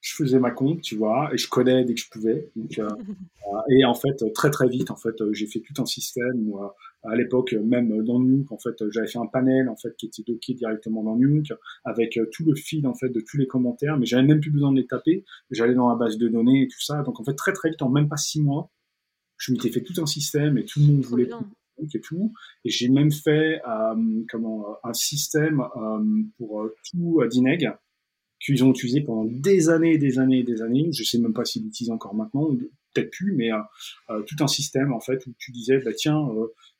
je 0.00 0.14
faisais 0.14 0.38
ma 0.38 0.50
compte, 0.50 0.82
tu 0.82 0.96
vois, 0.96 1.30
et 1.32 1.38
je 1.38 1.48
codais 1.48 1.84
dès 1.84 1.94
que 1.94 2.00
je 2.00 2.10
pouvais. 2.10 2.50
Donc, 2.56 2.78
euh, 2.78 2.88
euh, 3.54 3.58
et 3.70 3.84
en 3.84 3.94
fait, 3.94 4.32
très 4.34 4.50
très 4.50 4.68
vite, 4.68 4.90
en 4.90 4.96
fait, 4.96 5.14
j'ai 5.32 5.46
fait 5.46 5.60
tout 5.60 5.80
un 5.80 5.86
système. 5.86 6.48
Où, 6.48 6.58
à 7.04 7.16
l'époque, 7.16 7.52
même 7.54 8.02
dans 8.04 8.20
Nuke, 8.20 8.52
en 8.52 8.58
fait, 8.58 8.76
j'avais 8.90 9.08
fait 9.08 9.18
un 9.18 9.26
panel 9.26 9.68
en 9.68 9.76
fait 9.76 9.96
qui 9.96 10.06
était 10.06 10.22
docké 10.22 10.54
directement 10.54 11.02
dans 11.02 11.16
Nuke 11.16 11.52
avec 11.84 12.18
tout 12.30 12.44
le 12.44 12.54
feed 12.54 12.86
en 12.86 12.94
fait 12.94 13.08
de 13.08 13.20
tous 13.20 13.38
les 13.38 13.48
commentaires, 13.48 13.96
mais 13.98 14.06
j'avais 14.06 14.22
même 14.22 14.40
plus 14.40 14.52
besoin 14.52 14.70
de 14.70 14.76
les 14.76 14.86
taper. 14.86 15.24
J'allais 15.50 15.74
dans 15.74 15.88
la 15.88 15.96
base 15.96 16.16
de 16.16 16.28
données 16.28 16.62
et 16.62 16.68
tout 16.68 16.80
ça. 16.80 17.02
Donc 17.02 17.18
en 17.18 17.24
fait, 17.24 17.34
très 17.34 17.52
très 17.52 17.70
vite, 17.70 17.82
en 17.82 17.90
même 17.90 18.08
pas 18.08 18.16
six 18.16 18.40
mois, 18.40 18.70
je 19.42 19.52
m'étais 19.52 19.70
fait 19.70 19.82
tout 19.82 20.00
un 20.00 20.06
système 20.06 20.56
et 20.56 20.64
tout 20.64 20.78
le 20.78 20.86
monde 20.86 21.04
voulait 21.04 21.28
et 21.92 22.00
tout. 22.00 22.32
Et 22.64 22.70
j'ai 22.70 22.88
même 22.88 23.10
fait 23.10 23.60
euh, 23.68 24.24
comment 24.30 24.70
euh, 24.70 24.74
un 24.84 24.94
système 24.94 25.60
euh, 25.60 26.22
pour 26.38 26.70
tout 26.90 27.20
Dineg 27.28 27.72
qu'ils 28.38 28.62
ont 28.64 28.70
utilisé 28.70 29.00
pendant 29.00 29.24
des 29.24 29.68
années 29.68 29.94
et 29.94 29.98
des 29.98 30.20
années 30.20 30.40
et 30.40 30.44
des 30.44 30.62
années. 30.62 30.90
Je 30.92 31.02
sais 31.02 31.18
même 31.18 31.32
pas 31.32 31.44
s'ils 31.44 31.64
l'utilisent 31.64 31.92
encore 31.92 32.14
maintenant, 32.14 32.54
peut-être 32.94 33.10
plus, 33.10 33.32
mais 33.32 33.50
tout 34.26 34.36
un 34.40 34.48
système 34.48 34.92
en 34.92 35.00
fait 35.00 35.24
où 35.26 35.32
tu 35.38 35.52
disais 35.52 35.78
bah 35.78 35.92
tiens 35.96 36.28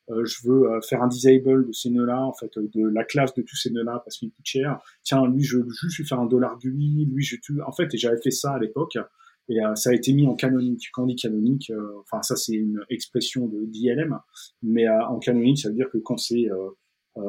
je 0.09 0.45
veux 0.45 0.81
faire 0.81 1.01
un 1.01 1.07
disable 1.07 1.67
de 1.67 1.71
ces 1.71 1.89
nœuds-là, 1.89 2.21
en 2.21 2.33
fait, 2.33 2.51
de 2.57 2.85
la 2.85 3.05
classe 3.05 3.33
de 3.33 3.41
tous 3.43 3.55
ces 3.55 3.69
nœuds-là 3.71 4.01
parce 4.03 4.17
qu'il 4.17 4.29
coûte 4.29 4.45
cher. 4.45 4.77
Tiens, 5.03 5.25
lui, 5.25 5.41
je 5.41 5.57
veux 5.57 5.69
juste 5.69 5.99
lui 5.99 6.05
faire 6.05 6.19
un 6.19 6.25
dollar 6.25 6.59
GUI, 6.59 7.05
lui, 7.05 7.23
je 7.23 7.37
tue. 7.37 7.61
En 7.61 7.71
fait, 7.71 7.93
et 7.93 7.97
j'avais 7.97 8.21
fait 8.21 8.31
ça 8.31 8.55
à 8.55 8.59
l'époque. 8.59 8.97
Et 9.49 9.59
euh, 9.59 9.75
ça 9.75 9.89
a 9.89 9.93
été 9.93 10.13
mis 10.13 10.27
en 10.27 10.35
canonique. 10.35 10.89
Quand 10.93 11.03
on 11.03 11.07
dit 11.07 11.15
canonique, 11.15 11.69
euh, 11.69 11.99
enfin 12.01 12.21
ça 12.21 12.35
c'est 12.35 12.53
une 12.53 12.81
expression 12.89 13.47
de 13.47 13.65
d'ILM, 13.65 14.17
mais 14.61 14.87
euh, 14.87 15.05
en 15.07 15.19
canonique 15.19 15.59
ça 15.59 15.69
veut 15.69 15.75
dire 15.75 15.89
que 15.91 15.97
quand 15.97 16.17
c'est 16.17 16.47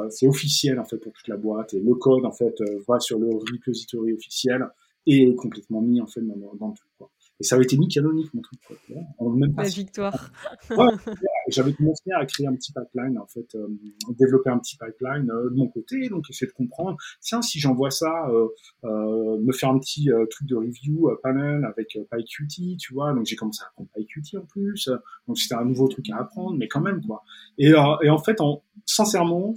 c'est 0.08 0.26
officiel 0.26 0.80
en 0.80 0.84
fait 0.84 0.96
pour 0.96 1.12
toute 1.12 1.28
la 1.28 1.36
boîte 1.36 1.74
et 1.74 1.80
le 1.80 1.94
code 1.94 2.24
en 2.24 2.32
fait 2.32 2.54
va 2.88 3.00
sur 3.00 3.18
le 3.18 3.28
repository 3.28 4.14
officiel 4.14 4.66
et 5.06 5.24
est 5.24 5.34
complètement 5.34 5.82
mis 5.82 6.00
en 6.00 6.06
fait 6.06 6.22
dans, 6.22 6.54
dans 6.54 6.68
le 6.68 6.74
truc. 6.74 6.90
Quoi. 6.96 7.10
Et 7.40 7.44
ça 7.44 7.56
avait 7.56 7.64
été 7.64 7.76
mis 7.76 7.88
canonique, 7.88 8.32
mon 8.32 8.42
truc. 8.42 8.60
Quoi, 8.66 9.34
même 9.34 9.54
pas 9.54 9.64
La 9.64 9.68
victoire. 9.68 10.30
j'avais 11.48 11.72
commencé 11.72 12.10
à 12.16 12.24
créer 12.26 12.46
un 12.46 12.54
petit 12.54 12.72
pipeline, 12.72 13.18
en 13.18 13.26
fait, 13.26 13.54
euh, 13.56 13.66
développer 14.10 14.50
un 14.50 14.58
petit 14.58 14.76
pipeline 14.76 15.30
euh, 15.30 15.50
de 15.50 15.56
mon 15.56 15.68
côté, 15.68 16.08
donc 16.08 16.30
essayer 16.30 16.46
de 16.46 16.52
comprendre, 16.52 16.96
tiens, 17.20 17.42
si 17.42 17.58
j'envoie 17.58 17.90
ça, 17.90 18.28
euh, 18.28 18.48
euh, 18.84 19.38
me 19.40 19.52
faire 19.52 19.70
un 19.70 19.78
petit 19.78 20.08
truc 20.30 20.48
de 20.48 20.56
review 20.56 21.10
panel 21.22 21.64
avec 21.64 21.98
PyQt, 22.10 22.76
tu 22.78 22.94
vois, 22.94 23.12
donc 23.12 23.26
j'ai 23.26 23.36
commencé 23.36 23.62
à 23.64 23.68
apprendre 23.68 23.88
PyQt 23.94 24.38
en 24.38 24.46
plus, 24.46 24.88
donc 25.26 25.38
c'était 25.38 25.56
un 25.56 25.64
nouveau 25.64 25.88
truc 25.88 26.08
à 26.10 26.18
apprendre, 26.18 26.56
mais 26.56 26.68
quand 26.68 26.80
même, 26.80 27.04
quoi. 27.04 27.24
Et, 27.58 27.70
et 28.02 28.10
en 28.10 28.18
fait, 28.18 28.40
en, 28.40 28.62
sincèrement, 28.86 29.54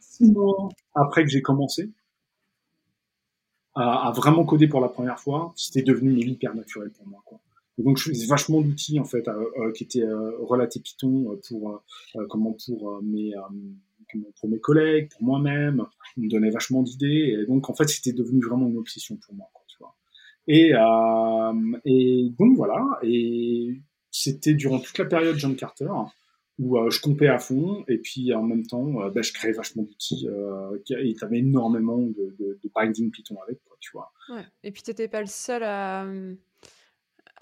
six 0.00 0.32
mois 0.32 0.68
après 0.94 1.24
que 1.24 1.30
j'ai 1.30 1.42
commencé, 1.42 1.92
à, 3.78 4.12
vraiment 4.14 4.44
coder 4.44 4.66
pour 4.66 4.80
la 4.80 4.88
première 4.88 5.18
fois, 5.18 5.52
c'était 5.56 5.82
devenu 5.82 6.18
hyper 6.18 6.54
naturel 6.54 6.90
pour 6.90 7.06
moi. 7.06 7.22
Quoi. 7.24 7.40
Et 7.78 7.82
donc 7.82 7.96
je 7.96 8.10
faisais 8.10 8.26
vachement 8.26 8.60
d'outils 8.60 8.98
en 8.98 9.04
fait 9.04 9.26
euh, 9.28 9.44
euh, 9.58 9.72
qui 9.72 9.84
étaient 9.84 10.02
euh, 10.02 10.32
relatés 10.40 10.80
Python 10.80 11.38
pour 11.48 11.82
comment 12.28 12.56
pour 12.66 13.02
mes 13.02 13.32
pour 14.40 14.48
mes 14.48 14.58
collègues, 14.58 15.10
pour 15.10 15.22
moi-même, 15.22 15.84
on 16.16 16.22
me 16.22 16.28
donnait 16.28 16.50
vachement 16.50 16.82
d'idées 16.82 17.36
et 17.38 17.46
donc 17.46 17.68
en 17.70 17.74
fait 17.74 17.88
c'était 17.88 18.12
devenu 18.12 18.40
vraiment 18.42 18.66
une 18.66 18.78
obsession 18.78 19.16
pour 19.16 19.34
moi. 19.34 19.48
Quoi, 19.52 19.64
tu 19.68 19.76
vois. 19.78 19.94
Et 20.48 20.72
et 21.84 22.30
donc 22.38 22.56
voilà 22.56 22.84
et 23.02 23.80
c'était 24.10 24.54
durant 24.54 24.80
toute 24.80 24.98
la 24.98 25.04
période 25.04 25.36
John 25.36 25.54
Carter 25.54 25.90
où 26.58 26.76
euh, 26.76 26.90
je 26.90 27.00
compais 27.00 27.28
à 27.28 27.38
fond 27.38 27.84
et 27.88 27.98
puis 27.98 28.34
en 28.34 28.42
même 28.42 28.66
temps 28.66 29.00
euh, 29.00 29.10
bah, 29.10 29.22
je 29.22 29.32
créais 29.32 29.52
vachement 29.52 29.84
d'outils 29.84 30.28
euh, 30.28 30.76
et 30.76 31.14
tu 31.14 31.24
avais 31.24 31.38
énormément 31.38 31.98
de, 31.98 32.34
de, 32.38 32.58
de, 32.62 32.70
binding 32.74 33.10
Python 33.10 33.36
avec 33.42 33.62
quoi, 33.64 33.76
tu 33.80 33.90
vois. 33.92 34.12
Ouais. 34.28 34.44
Et 34.64 34.72
puis 34.72 34.82
tu 34.82 34.90
n'étais 34.90 35.08
pas 35.08 35.20
le 35.20 35.28
seul 35.28 35.62
à, 35.62 36.04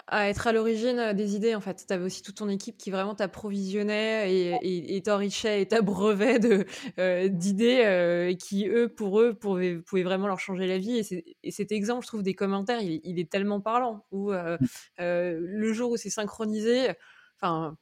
à 0.05 0.29
être 0.29 0.45
à 0.45 0.53
l'origine 0.53 1.13
des 1.13 1.35
idées 1.35 1.55
en 1.55 1.61
fait. 1.61 1.83
Tu 1.87 1.91
avais 1.91 2.05
aussi 2.05 2.21
toute 2.21 2.35
ton 2.35 2.47
équipe 2.47 2.77
qui 2.77 2.91
vraiment 2.91 3.15
t'approvisionnait 3.15 4.31
et, 4.61 5.01
t'enrichait 5.01 5.63
et 5.63 5.67
t'abreuvait 5.67 6.39
de, 6.39 6.65
d'idées 7.27 8.29
et 8.29 8.37
qui 8.37 8.67
eux 8.67 8.87
pour 8.87 9.19
eux 9.19 9.33
pouvaient, 9.33 9.79
pouvaient, 9.79 10.03
vraiment 10.03 10.27
leur 10.27 10.39
changer 10.39 10.67
la 10.67 10.77
vie. 10.77 10.99
Et, 10.99 11.37
et, 11.43 11.51
cet 11.51 11.71
exemple 11.71 12.03
je 12.03 12.07
trouve 12.07 12.23
des 12.23 12.35
commentaires 12.35 12.81
il, 12.81 13.01
il 13.03 13.19
est 13.19 13.29
tellement 13.29 13.61
parlant 13.61 14.05
où 14.11 14.31
mmh. 14.31 14.57
le 14.99 15.73
jour 15.73 15.91
où 15.91 15.97
c'est 15.97 16.11
synchronisé, 16.11 16.89
enfin 17.41 17.75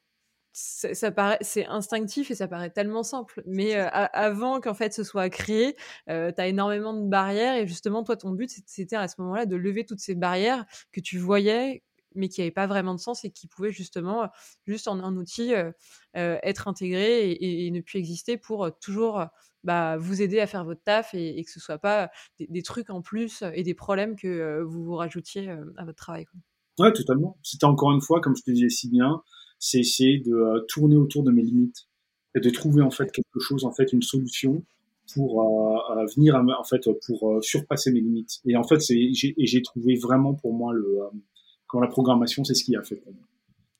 ça, 0.58 1.12
paraît, 1.12 1.38
c'est 1.42 1.66
instinctif 1.66 2.32
et 2.32 2.36
ça 2.36 2.48
paraît 2.48 2.70
tellement 2.70 3.04
simple. 3.04 3.44
Mais 3.46 3.76
euh, 3.76 3.90
avant 3.92 4.62
qu'en 4.62 4.74
fait 4.74 4.94
ce 4.94 5.04
soit 5.04 5.30
créé, 5.30 5.76
euh, 6.10 6.32
tu 6.32 6.42
as 6.42 6.48
énormément 6.48 6.94
de 6.94 7.06
barrières 7.10 7.58
et 7.58 7.68
justement, 7.68 8.04
toi, 8.04 8.16
ton 8.16 8.32
but, 8.32 8.50
c'était 8.66 8.96
à 8.96 9.10
ce 9.10 9.16
moment-là 9.20 9.46
de 9.46 9.58
lever 9.58 9.86
toutes 9.86 10.00
ces 10.00 10.16
barrières 10.16 10.66
que 10.94 11.02
tu 11.02 11.18
voyais, 11.18 11.84
mais 12.16 12.30
qui 12.30 12.40
n'avaient 12.40 12.52
pas 12.52 12.68
vraiment 12.68 12.94
de 12.94 13.02
sens 13.02 13.26
et 13.26 13.32
qui 13.32 13.48
pouvaient 13.48 13.72
justement, 13.72 14.30
juste 14.66 14.88
en 14.88 15.04
un 15.04 15.18
outil, 15.18 15.54
euh, 15.54 15.72
être 16.14 16.70
intégrés 16.70 17.32
et, 17.32 17.70
ne 17.70 17.82
plus 17.82 18.00
exister 18.00 18.38
pour 18.38 18.70
toujours 18.80 19.26
bah, 19.66 19.98
vous 19.98 20.22
aider 20.22 20.40
à 20.40 20.48
faire 20.48 20.64
votre 20.64 20.84
taf 20.84 21.14
et, 21.14 21.44
que 21.44 21.52
ce 21.52 21.60
soit 21.60 21.80
pas 21.80 22.10
des, 22.40 22.64
trucs 22.64 22.90
en 22.90 23.02
plus 23.02 23.44
et 23.54 23.64
des 23.64 23.74
problèmes 23.74 24.16
que 24.16 24.62
vous 24.62 24.86
vous 24.86 24.96
rajoutiez 24.96 25.50
à 25.50 25.84
votre 25.84 25.98
travail. 25.98 26.26
Ouais, 26.80 26.94
totalement. 26.94 27.38
C'était 27.44 27.66
encore 27.66 27.92
une 27.92 28.02
fois, 28.02 28.22
comme 28.22 28.38
je 28.38 28.44
te 28.44 28.52
disais 28.52 28.70
si 28.70 28.90
bien, 28.90 29.22
c'est 29.66 29.80
essayer 29.80 30.20
de 30.20 30.32
euh, 30.32 30.60
tourner 30.68 30.96
autour 30.96 31.24
de 31.24 31.32
mes 31.32 31.42
limites 31.42 31.88
et 32.36 32.40
de 32.40 32.50
trouver 32.52 32.84
en 32.84 32.92
fait 32.92 33.12
quelque 33.12 33.40
chose, 33.40 33.66
en 33.66 33.72
fait, 33.72 33.92
une 33.94 34.04
solution 34.04 34.64
pour 35.14 35.42
euh, 35.42 35.98
euh 35.98 36.06
venir 36.16 36.36
en 36.36 36.64
fait 36.64 36.88
pour 37.08 37.32
euh, 37.32 37.42
surpasser 37.42 37.92
mes 37.92 38.02
limites. 38.02 38.42
Et 38.46 38.56
en 38.58 38.64
fait, 38.64 38.80
j'ai 38.80 39.62
trouvé 39.64 39.96
vraiment 39.96 40.36
pour 40.36 40.54
moi 40.54 40.72
le 40.74 41.00
quand 41.68 41.80
la 41.80 41.88
programmation, 41.88 42.44
c'est 42.44 42.54
ce 42.54 42.64
qui 42.64 42.76
a 42.76 42.84
fait 42.84 42.98
pour 42.98 43.14
moi. 43.14 43.24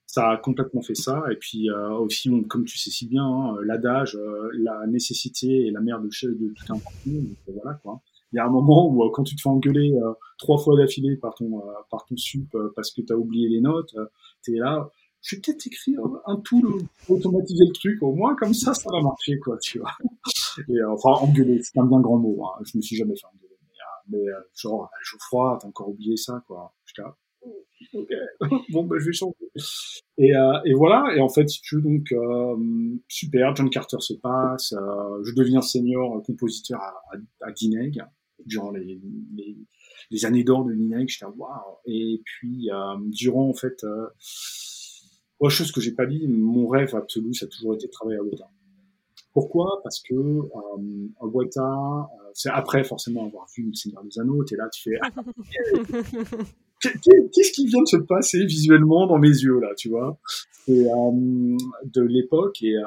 Ça 0.08 0.32
a 0.32 0.38
complètement 0.38 0.82
fait 0.82 0.96
ça. 0.96 1.24
Et 1.32 1.36
puis 1.36 1.70
aussi, 2.00 2.32
comme 2.48 2.66
tu 2.66 2.78
sais 2.80 2.90
si 2.90 3.08
bien, 3.08 3.26
hein, 3.26 3.58
l'adage, 3.64 4.18
la 4.54 4.88
nécessité 4.88 5.68
est 5.68 5.72
la 5.72 5.82
mère 5.82 6.00
de, 6.00 6.08
de 6.08 6.54
tout 6.54 6.74
un 6.74 6.78
Donc, 7.06 7.38
voilà 7.48 7.78
quoi 7.84 8.02
il 8.34 8.38
y 8.38 8.40
a 8.40 8.46
un 8.46 8.50
moment 8.50 8.90
où 8.90 9.10
quand 9.12 9.24
tu 9.24 9.36
te 9.36 9.42
fais 9.42 9.50
engueuler 9.50 9.94
trois 10.40 10.58
fois 10.58 10.76
d'affilée 10.78 11.16
par 11.16 11.36
ton 11.36 11.62
par 11.92 12.06
ton 12.06 12.18
sup 12.18 12.50
parce 12.76 12.92
que 12.92 13.02
tu 13.02 13.14
as 13.14 13.18
oublié 13.18 13.48
les 13.50 13.62
notes, 13.62 13.96
tu 14.44 14.56
es 14.56 14.60
là, 14.60 14.90
je 15.26 15.36
vais 15.36 15.42
peut-être 15.42 15.66
écrire 15.66 16.00
un 16.28 16.40
tool 16.42 16.84
automatiser 17.10 17.66
le 17.68 17.74
truc, 17.74 18.02
au 18.04 18.14
moins 18.14 18.36
comme 18.36 18.54
ça, 18.54 18.74
ça 18.74 18.90
va 18.92 19.02
marcher, 19.02 19.38
quoi, 19.40 19.58
tu 19.58 19.80
vois. 19.80 19.92
Et, 20.70 20.72
euh, 20.72 20.92
enfin, 20.92 21.26
engueuler, 21.26 21.60
c'est 21.64 21.80
un 21.80 21.86
bien 21.86 22.00
grand 22.00 22.18
mot, 22.18 22.46
hein. 22.46 22.62
je 22.64 22.78
me 22.78 22.82
suis 22.82 22.96
jamais 22.96 23.16
fait 23.16 23.26
engueuler. 23.26 23.58
Mais, 24.08 24.20
euh, 24.20 24.26
mais 24.28 24.32
euh, 24.32 24.40
genre, 24.56 24.90
Geoffroy, 25.04 25.58
t'as 25.60 25.68
encore 25.68 25.90
oublié 25.90 26.16
ça, 26.16 26.44
quoi. 26.48 26.76
Je 26.86 27.02
ok, 27.94 28.10
bon, 28.70 28.84
ben, 28.86 29.00
je 29.00 29.06
vais 29.06 29.14
changer. 29.14 29.36
Et, 30.18 30.36
euh, 30.36 30.60
et 30.64 30.74
voilà, 30.74 31.16
et 31.16 31.22
en 31.22 31.30
fait, 31.30 31.50
si 31.50 31.60
tu 31.62 31.76
veux, 31.76 31.82
donc, 31.82 32.12
euh, 32.12 32.56
super, 33.08 33.56
John 33.56 33.70
Carter 33.70 33.98
se 34.00 34.14
passe, 34.14 34.74
euh, 34.74 35.24
je 35.24 35.34
deviens 35.34 35.62
senior 35.62 36.22
compositeur 36.24 36.80
à, 36.80 36.94
à, 37.42 37.50
à 37.50 37.52
durant 38.46 38.70
les, 38.72 39.02
les, 39.36 39.58
les 40.12 40.26
années 40.26 40.44
d'or 40.44 40.66
de 40.66 40.74
Dineg, 40.74 41.10
j'étais 41.10 41.26
waouh. 41.26 41.78
Et 41.86 42.22
puis, 42.24 42.70
durant, 43.08 43.50
en 43.50 43.54
fait, 43.54 43.84
autre 45.40 45.54
chose 45.54 45.72
que 45.72 45.82
j'ai 45.82 45.92
pas 45.92 46.06
dit, 46.06 46.28
mon 46.28 46.68
rêve 46.68 46.96
absolu, 46.96 47.34
ça 47.34 47.46
a 47.46 47.50
toujours 47.50 47.76
été 47.76 47.88
de 47.88 47.92
travailler 47.92 48.20
à 48.20 48.24
Weta. 48.24 48.50
Pourquoi? 49.34 49.82
Parce 49.84 50.02
que 50.02 50.14
euh, 50.14 51.10
Weta, 51.22 51.62
euh, 51.62 52.30
c'est 52.34 52.50
après 52.50 52.84
forcément 52.84 53.26
avoir 53.26 53.48
vu 53.56 53.64
le 53.64 53.74
Seigneur 53.74 54.04
des 54.04 54.18
Anneaux, 54.20 54.44
t'es 54.46 54.56
là, 54.56 54.70
tu 54.70 54.84
fais 54.84 54.98
ah, 55.02 55.10
qu'est-ce 57.02 57.52
qui 57.52 57.68
vient 57.68 57.82
de 57.82 57.88
se 57.88 57.98
passer 57.98 58.46
visuellement 58.46 59.08
dans 59.08 59.18
mes 59.18 59.30
yeux 59.30 59.60
là, 59.60 59.70
tu 59.78 59.90
vois? 59.90 60.20
Et 60.68 60.86
euh, 60.88 61.58
de 61.84 62.02
l'époque 62.02 62.64
et, 62.64 62.76
euh, 62.76 62.82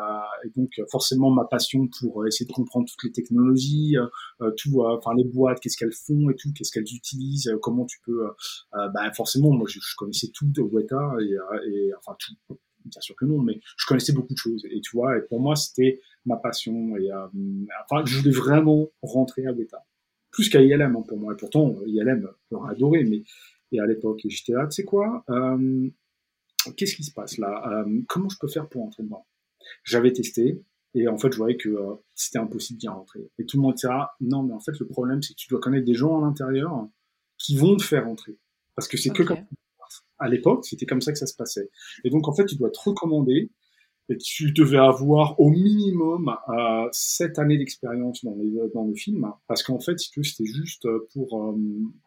et, 0.45 0.51
donc 0.57 0.71
forcément 0.91 1.31
ma 1.31 1.45
passion 1.45 1.89
pour 2.01 2.27
essayer 2.27 2.47
de 2.47 2.53
comprendre 2.53 2.89
toutes 2.89 3.05
les 3.05 3.13
technologies, 3.13 3.97
euh, 4.41 4.51
tout, 4.57 4.83
enfin 4.83 5.13
les 5.17 5.25
boîtes, 5.25 5.61
qu'est-ce 5.61 5.77
qu'elles 5.77 5.93
font 5.93 6.29
et 6.31 6.35
tout, 6.35 6.53
qu'est-ce 6.53 6.73
qu'elles 6.73 6.93
utilisent, 6.93 7.55
comment 7.63 7.85
tu 7.85 7.99
peux, 8.05 8.27
bah 8.73 9.13
forcément 9.15 9.53
moi 9.53 9.69
je, 9.69 9.79
connaissais 9.97 10.29
tout 10.35 10.47
de 10.47 10.61
Weta 10.61 11.17
et, 11.21 11.37
et 11.71 11.93
enfin 11.95 12.17
tout, 12.19 12.59
bien 12.85 13.01
sûr 13.01 13.15
que 13.15 13.25
non, 13.25 13.41
mais 13.41 13.61
je 13.77 13.87
connaissais 13.87 14.13
beaucoup 14.13 14.33
de 14.33 14.39
choses. 14.39 14.65
Et 14.71 14.81
tu 14.81 14.97
vois, 14.97 15.17
et 15.17 15.21
pour 15.23 15.41
moi, 15.41 15.55
c'était 15.57 16.01
ma 16.27 16.37
passion. 16.37 16.97
Et 16.97 17.11
enfin, 17.13 18.05
je 18.05 18.19
voulais 18.19 18.35
vraiment 18.35 18.89
rentrer 19.03 19.47
à 19.47 19.53
Weta. 19.53 19.85
Plus 20.31 20.49
qu'à 20.51 20.61
ILM 20.61 20.97
hein, 20.97 21.05
pour 21.07 21.19
moi. 21.19 21.33
Et 21.33 21.37
pourtant, 21.37 21.77
ILM, 21.87 22.29
j'aurais 22.51 22.73
adoré, 22.73 23.05
mais 23.05 23.23
et 23.73 23.81
à 23.81 23.87
l'époque, 23.87 24.21
j'étais 24.25 24.53
là, 24.53 24.67
tu 24.67 24.77
sais 24.77 24.85
quoi, 24.85 25.25
euh, 25.31 25.89
qu'est-ce 26.77 26.97
qui 26.97 27.05
se 27.05 27.13
passe 27.13 27.39
là 27.39 27.85
euh, 27.87 28.01
Comment 28.09 28.29
je 28.29 28.39
peux 28.39 28.49
faire 28.49 28.69
pour 28.69 28.85
entrer 28.85 29.03
dedans? 29.03 29.27
J'avais 29.85 30.13
testé, 30.13 30.63
et 30.95 31.09
en 31.09 31.19
fait, 31.19 31.33
je 31.33 31.37
voyais 31.37 31.57
que 31.57 31.69
euh, 31.69 31.95
c'était 32.15 32.39
impossible 32.39 32.79
d'y 32.79 32.89
rentrer. 32.89 33.31
Et 33.39 33.45
tout 33.45 33.57
le 33.59 33.63
monde 33.63 33.75
disait, 33.75 33.89
ah, 33.91 34.11
non, 34.21 34.43
mais 34.43 34.55
en 34.55 34.61
fait, 34.61 34.79
le 34.79 34.87
problème, 34.87 35.23
c'est 35.23 35.35
que 35.35 35.39
tu 35.39 35.49
dois 35.49 35.61
connaître 35.61 35.85
des 35.85 35.95
gens 35.95 36.19
à 36.19 36.23
l'intérieur 36.23 36.89
qui 37.37 37.57
vont 37.57 37.77
te 37.77 37.83
faire 37.83 38.09
entrer. 38.09 38.39
Parce 38.75 38.89
que 38.89 38.97
c'est 38.97 39.11
que 39.11 39.23
comme 39.23 39.39
à 40.19 40.29
l'époque, 40.29 40.67
c'était 40.67 40.87
comme 40.87 41.01
ça 41.01 41.13
que 41.13 41.19
ça 41.19 41.27
se 41.27 41.35
passait. 41.35 41.71
Et 42.05 42.11
donc, 42.11 42.27
en 42.29 42.35
fait, 42.35 42.47
tu 42.47 42.57
dois 42.57 42.71
te 42.71 42.79
recommander 42.81 43.51
et 44.09 44.17
tu 44.17 44.53
devais 44.53 44.79
avoir 44.79 45.39
au 45.39 45.51
minimum 45.51 46.35
euh, 46.49 46.89
sept 46.93 47.39
années 47.39 47.59
d'expérience 47.59 48.25
dans, 48.25 48.37
dans 48.75 48.85
le 48.85 48.95
film, 48.95 49.31
parce 49.47 49.63
qu'en 49.63 49.81
fait, 49.81 49.99
si 49.99 50.11
tu 50.11 50.25
c'était 50.25 50.51
juste 50.51 50.87
pour... 51.13 51.43
Euh, 51.43 51.57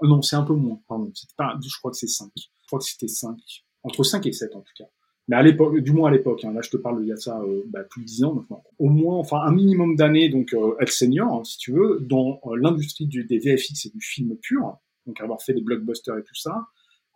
non, 0.02 0.22
c'est 0.22 0.36
un 0.36 0.44
peu 0.44 0.56
moins, 0.56 0.80
pardon, 0.88 1.12
pas, 1.38 1.58
je 1.64 1.78
crois 1.78 1.92
que 1.92 1.98
c'est 1.98 2.08
cinq. 2.08 2.32
Je 2.36 2.68
crois 2.68 2.80
que 2.80 2.86
c'était 2.86 3.08
cinq. 3.08 3.38
Entre 3.84 4.04
cinq 4.04 4.26
et 4.26 4.32
sept, 4.32 4.56
en 4.56 4.62
tout 4.62 4.74
cas. 4.78 4.90
Mais 5.28 5.36
à 5.36 5.44
l'époque, 5.44 5.80
du 5.80 5.92
moins 5.94 6.10
à 6.10 6.12
l'époque, 6.12 6.44
hein, 6.44 6.52
là 6.52 6.62
je 6.62 6.70
te 6.70 6.78
parle 6.78 7.04
il 7.04 7.08
y 7.08 7.12
a 7.12 7.16
ça 7.16 7.40
euh, 7.40 7.64
bah, 7.68 7.84
plus 7.84 8.02
de 8.02 8.08
dix 8.08 8.24
ans 8.24 8.34
maintenant. 8.34 8.64
Au 8.80 8.90
moins, 8.90 9.16
enfin 9.16 9.40
un 9.42 9.52
minimum 9.52 9.96
d'années, 9.96 10.30
donc 10.30 10.54
euh, 10.54 10.76
être 10.82 10.92
senior, 10.92 11.34
hein, 11.34 11.44
si 11.44 11.58
tu 11.58 11.72
veux, 11.72 12.00
dans 12.02 12.42
euh, 12.46 12.58
l'industrie 12.58 13.08
des 13.08 13.40
VFX 13.40 13.86
et 13.86 13.90
du 13.92 14.02
film 14.02 14.36
pur, 14.36 14.78
donc 15.06 15.22
avoir 15.22 15.42
fait 15.42 15.54
des 15.54 15.62
blockbusters 15.62 16.18
et 16.18 16.24
tout 16.24 16.36
ça, 16.36 16.68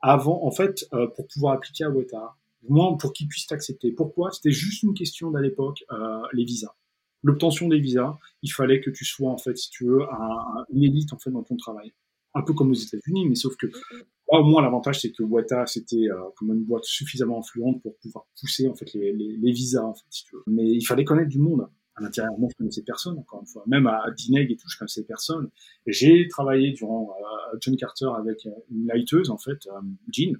avant, 0.02 0.46
en 0.46 0.52
fait, 0.52 0.88
pour 1.16 1.28
pouvoir 1.28 1.56
appliquer 1.56 1.84
à 1.86 1.90
Weta, 1.90 2.36
moins 2.70 2.96
pour 2.98 3.14
qu'ils 3.14 3.28
puissent 3.28 3.48
t'accepter. 3.48 3.92
Pourquoi? 3.92 4.32
C'était 4.32 4.52
juste 4.52 4.84
une 4.84 4.94
question 4.94 5.32
d'à 5.32 5.42
l'époque, 5.42 5.84
euh, 5.92 6.22
les 6.34 6.44
visas. 6.44 6.76
L'obtention 7.24 7.68
des 7.68 7.80
visas, 7.80 8.18
il 8.44 8.52
fallait 8.52 8.82
que 8.82 8.90
tu 8.90 9.06
sois 9.06 9.32
en 9.32 9.38
fait, 9.38 9.58
si 9.58 9.70
tu 9.70 9.86
veux, 9.86 10.04
un, 10.04 10.66
une 10.72 10.84
élite 10.84 11.12
en 11.14 11.18
fait 11.18 11.32
dans 11.32 11.44
ton 11.44 11.58
travail. 11.58 11.94
Un 12.34 12.42
peu 12.42 12.54
comme 12.54 12.72
aux 12.72 12.74
États-Unis, 12.74 13.28
mais 13.28 13.36
sauf 13.36 13.56
que 13.56 13.68
là, 13.68 14.40
au 14.40 14.44
moins 14.44 14.62
l'avantage 14.62 15.02
c'est 15.02 15.12
que 15.12 15.24
Wata 15.24 15.66
c'était 15.66 16.10
euh, 16.10 16.30
comme 16.36 16.50
une 16.54 16.66
boîte 16.66 16.84
suffisamment 16.84 17.40
influente 17.40 17.82
pour 17.82 17.96
pouvoir 17.98 18.26
pousser 18.40 18.68
en 18.68 18.76
fait 18.76 18.94
les, 18.94 19.14
les, 19.14 19.38
les 19.38 19.52
visas 19.52 19.84
en 19.84 19.94
fait, 19.94 20.06
si 20.10 20.26
tu 20.26 20.36
veux. 20.36 20.44
Mais 20.48 20.68
il 20.68 20.86
fallait 20.86 21.06
connaître 21.06 21.30
du 21.30 21.40
monde 21.40 21.68
à 21.96 22.02
l'intérieur. 22.02 22.38
Moi, 22.38 22.50
je 22.52 22.58
connaissais 22.58 22.84
personne, 22.84 23.18
encore 23.18 23.40
une 23.42 23.48
fois. 23.48 23.64
Même 23.68 23.88
à 23.88 24.04
Dineg 24.16 24.52
et 24.52 24.58
tout, 24.58 24.68
je 24.70 24.78
connaissais 24.78 25.04
personne. 25.04 25.50
J'ai 25.88 26.28
travaillé 26.28 26.72
durant 26.74 27.10
euh, 27.10 27.58
John 27.62 27.76
Carter 27.78 28.10
avec 28.18 28.46
une 28.70 28.88
lighteuse, 28.88 29.30
en 29.30 29.38
fait, 29.38 29.66
euh, 29.68 29.80
Jean, 30.12 30.36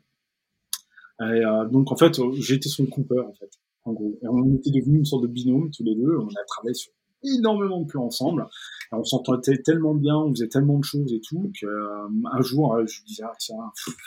et, 1.22 1.24
euh, 1.24 1.66
donc 1.66 1.92
en 1.92 1.96
fait, 1.96 2.20
j'étais 2.34 2.70
son 2.70 2.86
compère 2.86 3.26
en 3.28 3.34
fait, 3.34 3.50
en 3.86 3.94
gros. 3.94 4.18
Et 4.22 4.28
on 4.28 4.56
était 4.56 4.72
devenus 4.72 5.00
une 5.00 5.06
sorte 5.06 5.24
de 5.24 5.28
binôme 5.28 5.72
tous 5.72 5.84
les 5.84 5.96
deux. 5.96 6.18
On 6.18 6.28
a 6.28 6.46
travaillé 6.48 6.74
sur 6.74 6.92
énormément 7.24 7.82
de 7.82 7.88
plans 7.88 8.06
ensemble. 8.06 8.46
On 8.92 9.04
s'entendait 9.04 9.62
tellement 9.64 9.96
bien, 9.96 10.16
on 10.16 10.32
faisait 10.32 10.48
tellement 10.48 10.78
de 10.78 10.84
choses 10.84 11.12
et 11.14 11.22
tout 11.22 11.52
que 11.60 11.66
euh, 11.66 12.08
un 12.32 12.42
jour, 12.42 12.76
euh, 12.76 12.86
je 12.86 13.04
disais 13.04 13.24
ah 13.24 13.34
tiens, 13.40 13.56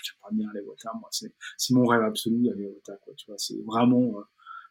j'aimerais 0.04 0.34
bien 0.34 0.48
aller 0.50 0.61
Wata, 0.61 0.92
moi 1.00 1.09
c'est 1.11 1.32
c'est 1.56 1.74
mon 1.74 1.84
rêve 1.84 2.02
absolu 2.02 2.42
d'aller 2.44 2.66
à 2.66 2.70
Wata 2.70 2.96
quoi. 3.02 3.14
Tu 3.16 3.26
vois, 3.26 3.38
c'est 3.38 3.61
vraiment 3.64 4.14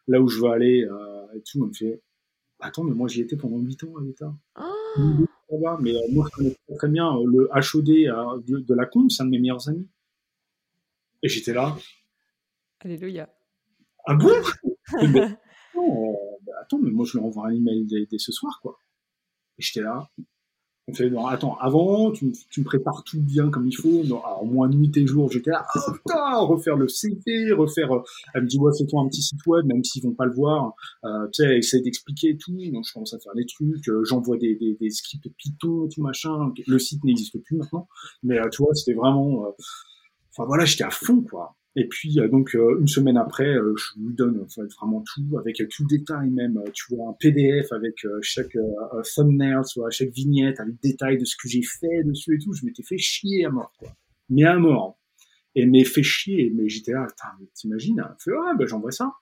là 0.06 0.20
où 0.20 0.28
je 0.28 0.40
veux 0.40 0.50
aller 0.50 0.88
et 1.34 1.42
tout. 1.42 1.62
On 1.62 1.66
me 1.66 1.72
fait 1.72 2.00
attends 2.60 2.84
mais 2.84 2.94
moi 2.94 3.08
j'y 3.08 3.20
étais 3.20 3.36
pendant 3.36 3.58
8 3.58 3.84
ans 3.84 3.94
à 3.98 4.02
Wata. 4.02 4.34
Oh. 4.60 5.76
Mais 5.80 5.94
moi 6.12 6.26
je 6.30 6.36
connais 6.36 6.56
très 6.76 6.88
bien 6.88 7.12
le 7.26 7.48
HOD 7.52 8.44
de, 8.46 8.58
de 8.60 8.74
la 8.74 8.86
com, 8.86 9.10
c'est 9.10 9.22
un 9.22 9.26
de 9.26 9.30
mes 9.30 9.40
meilleurs 9.40 9.68
amis. 9.68 9.88
Et 11.22 11.28
j'étais 11.28 11.52
là, 11.52 11.76
Alléluia. 12.80 13.28
Ah 14.06 14.14
bon? 14.14 14.30
Ben, 15.02 15.36
bah, 15.74 16.52
Attends, 16.62 16.78
mais 16.78 16.90
moi 16.90 17.04
je 17.04 17.18
lui 17.18 17.24
envoie 17.24 17.48
un 17.48 17.52
email 17.52 17.84
dès, 17.86 18.18
ce 18.18 18.32
soir, 18.32 18.58
quoi. 18.62 18.78
Et 19.58 19.62
j'étais 19.62 19.82
là. 19.82 20.08
On 20.90 20.94
fait, 20.94 21.10
non, 21.10 21.26
attends, 21.26 21.58
avant, 21.58 22.10
tu, 22.12 22.32
tu, 22.50 22.60
me 22.60 22.64
prépares 22.64 23.04
tout 23.04 23.20
bien 23.20 23.50
comme 23.50 23.66
il 23.66 23.76
faut. 23.76 24.02
Non, 24.04 24.24
alors, 24.24 24.46
moins 24.46 24.70
nuit 24.70 24.90
et 24.96 25.06
jour, 25.06 25.30
j'étais 25.30 25.50
là, 25.50 25.66
ah, 25.74 25.92
putain, 25.92 26.38
refaire 26.38 26.76
le 26.76 26.88
CV, 26.88 27.52
refaire. 27.52 27.92
Euh, 27.92 28.02
elle 28.32 28.44
me 28.44 28.46
dit, 28.48 28.56
ouais, 28.58 28.72
fais-toi 28.76 29.02
un 29.02 29.08
petit 29.08 29.20
site 29.20 29.44
web, 29.46 29.66
même 29.66 29.84
s'ils 29.84 30.02
vont 30.02 30.14
pas 30.14 30.24
le 30.24 30.32
voir. 30.32 30.72
Euh, 31.04 31.26
tu 31.34 31.44
sais, 31.44 31.58
essaie 31.58 31.82
d'expliquer 31.82 32.38
tout. 32.38 32.56
Donc, 32.72 32.86
je 32.88 32.94
commence 32.94 33.12
à 33.12 33.18
faire 33.18 33.34
des 33.34 33.44
trucs. 33.44 33.86
Euh, 33.90 34.02
J'envoie 34.04 34.38
des, 34.38 34.56
des, 34.56 34.78
des, 34.80 34.88
scripts 34.88 35.28
Python, 35.36 35.88
tout 35.94 36.02
machin. 36.02 36.54
Le 36.66 36.78
site 36.78 37.04
n'existe 37.04 37.38
plus 37.42 37.56
maintenant. 37.58 37.86
Mais 38.22 38.38
euh, 38.38 38.48
tu 38.48 38.62
vois, 38.62 38.74
c'était 38.74 38.94
vraiment. 38.94 39.54
Enfin, 40.30 40.46
voilà, 40.46 40.64
j'étais 40.64 40.84
à 40.84 40.90
fond, 40.90 41.20
quoi. 41.20 41.57
Et 41.78 41.86
puis 41.86 42.18
euh, 42.18 42.26
donc 42.26 42.56
euh, 42.56 42.80
une 42.80 42.88
semaine 42.88 43.16
après, 43.16 43.46
euh, 43.46 43.72
je 43.76 44.00
lui 44.00 44.12
donne 44.12 44.44
vraiment 44.80 45.04
tout 45.14 45.38
avec 45.38 45.58
tout 45.70 45.84
le 45.88 45.96
détail 45.96 46.28
même. 46.28 46.60
Tu 46.74 46.92
vois 46.92 47.10
un 47.10 47.12
PDF 47.12 47.70
avec 47.70 48.04
chaque 48.20 48.56
thumbnail, 49.14 49.64
soit 49.64 49.88
chaque 49.90 50.10
vignette 50.10 50.58
avec 50.58 50.74
détail 50.82 51.18
de 51.18 51.24
ce 51.24 51.36
que 51.36 51.48
j'ai 51.48 51.62
fait 51.62 52.02
dessus 52.02 52.34
et 52.34 52.38
tout. 52.44 52.52
Je 52.52 52.66
m'étais 52.66 52.82
fait 52.82 52.98
chier 52.98 53.44
à 53.44 53.50
mort, 53.50 53.72
quoi. 53.78 53.90
Mais 54.28 54.42
à 54.42 54.58
mort. 54.58 54.98
Et 55.54 55.66
m'est 55.66 55.84
fait 55.84 56.02
chier. 56.02 56.52
Mais 56.52 56.68
j'étais 56.68 56.92
là, 56.92 57.06
t'imagines 57.54 58.04
Elle 58.04 58.16
fait 58.18 58.32
ouais, 58.32 58.56
ben 58.58 58.66
j'envoie 58.66 58.90
ça. 58.90 59.12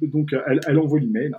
donc 0.00 0.34
elle, 0.46 0.78
envoie 0.78 1.00
l'email. 1.00 1.32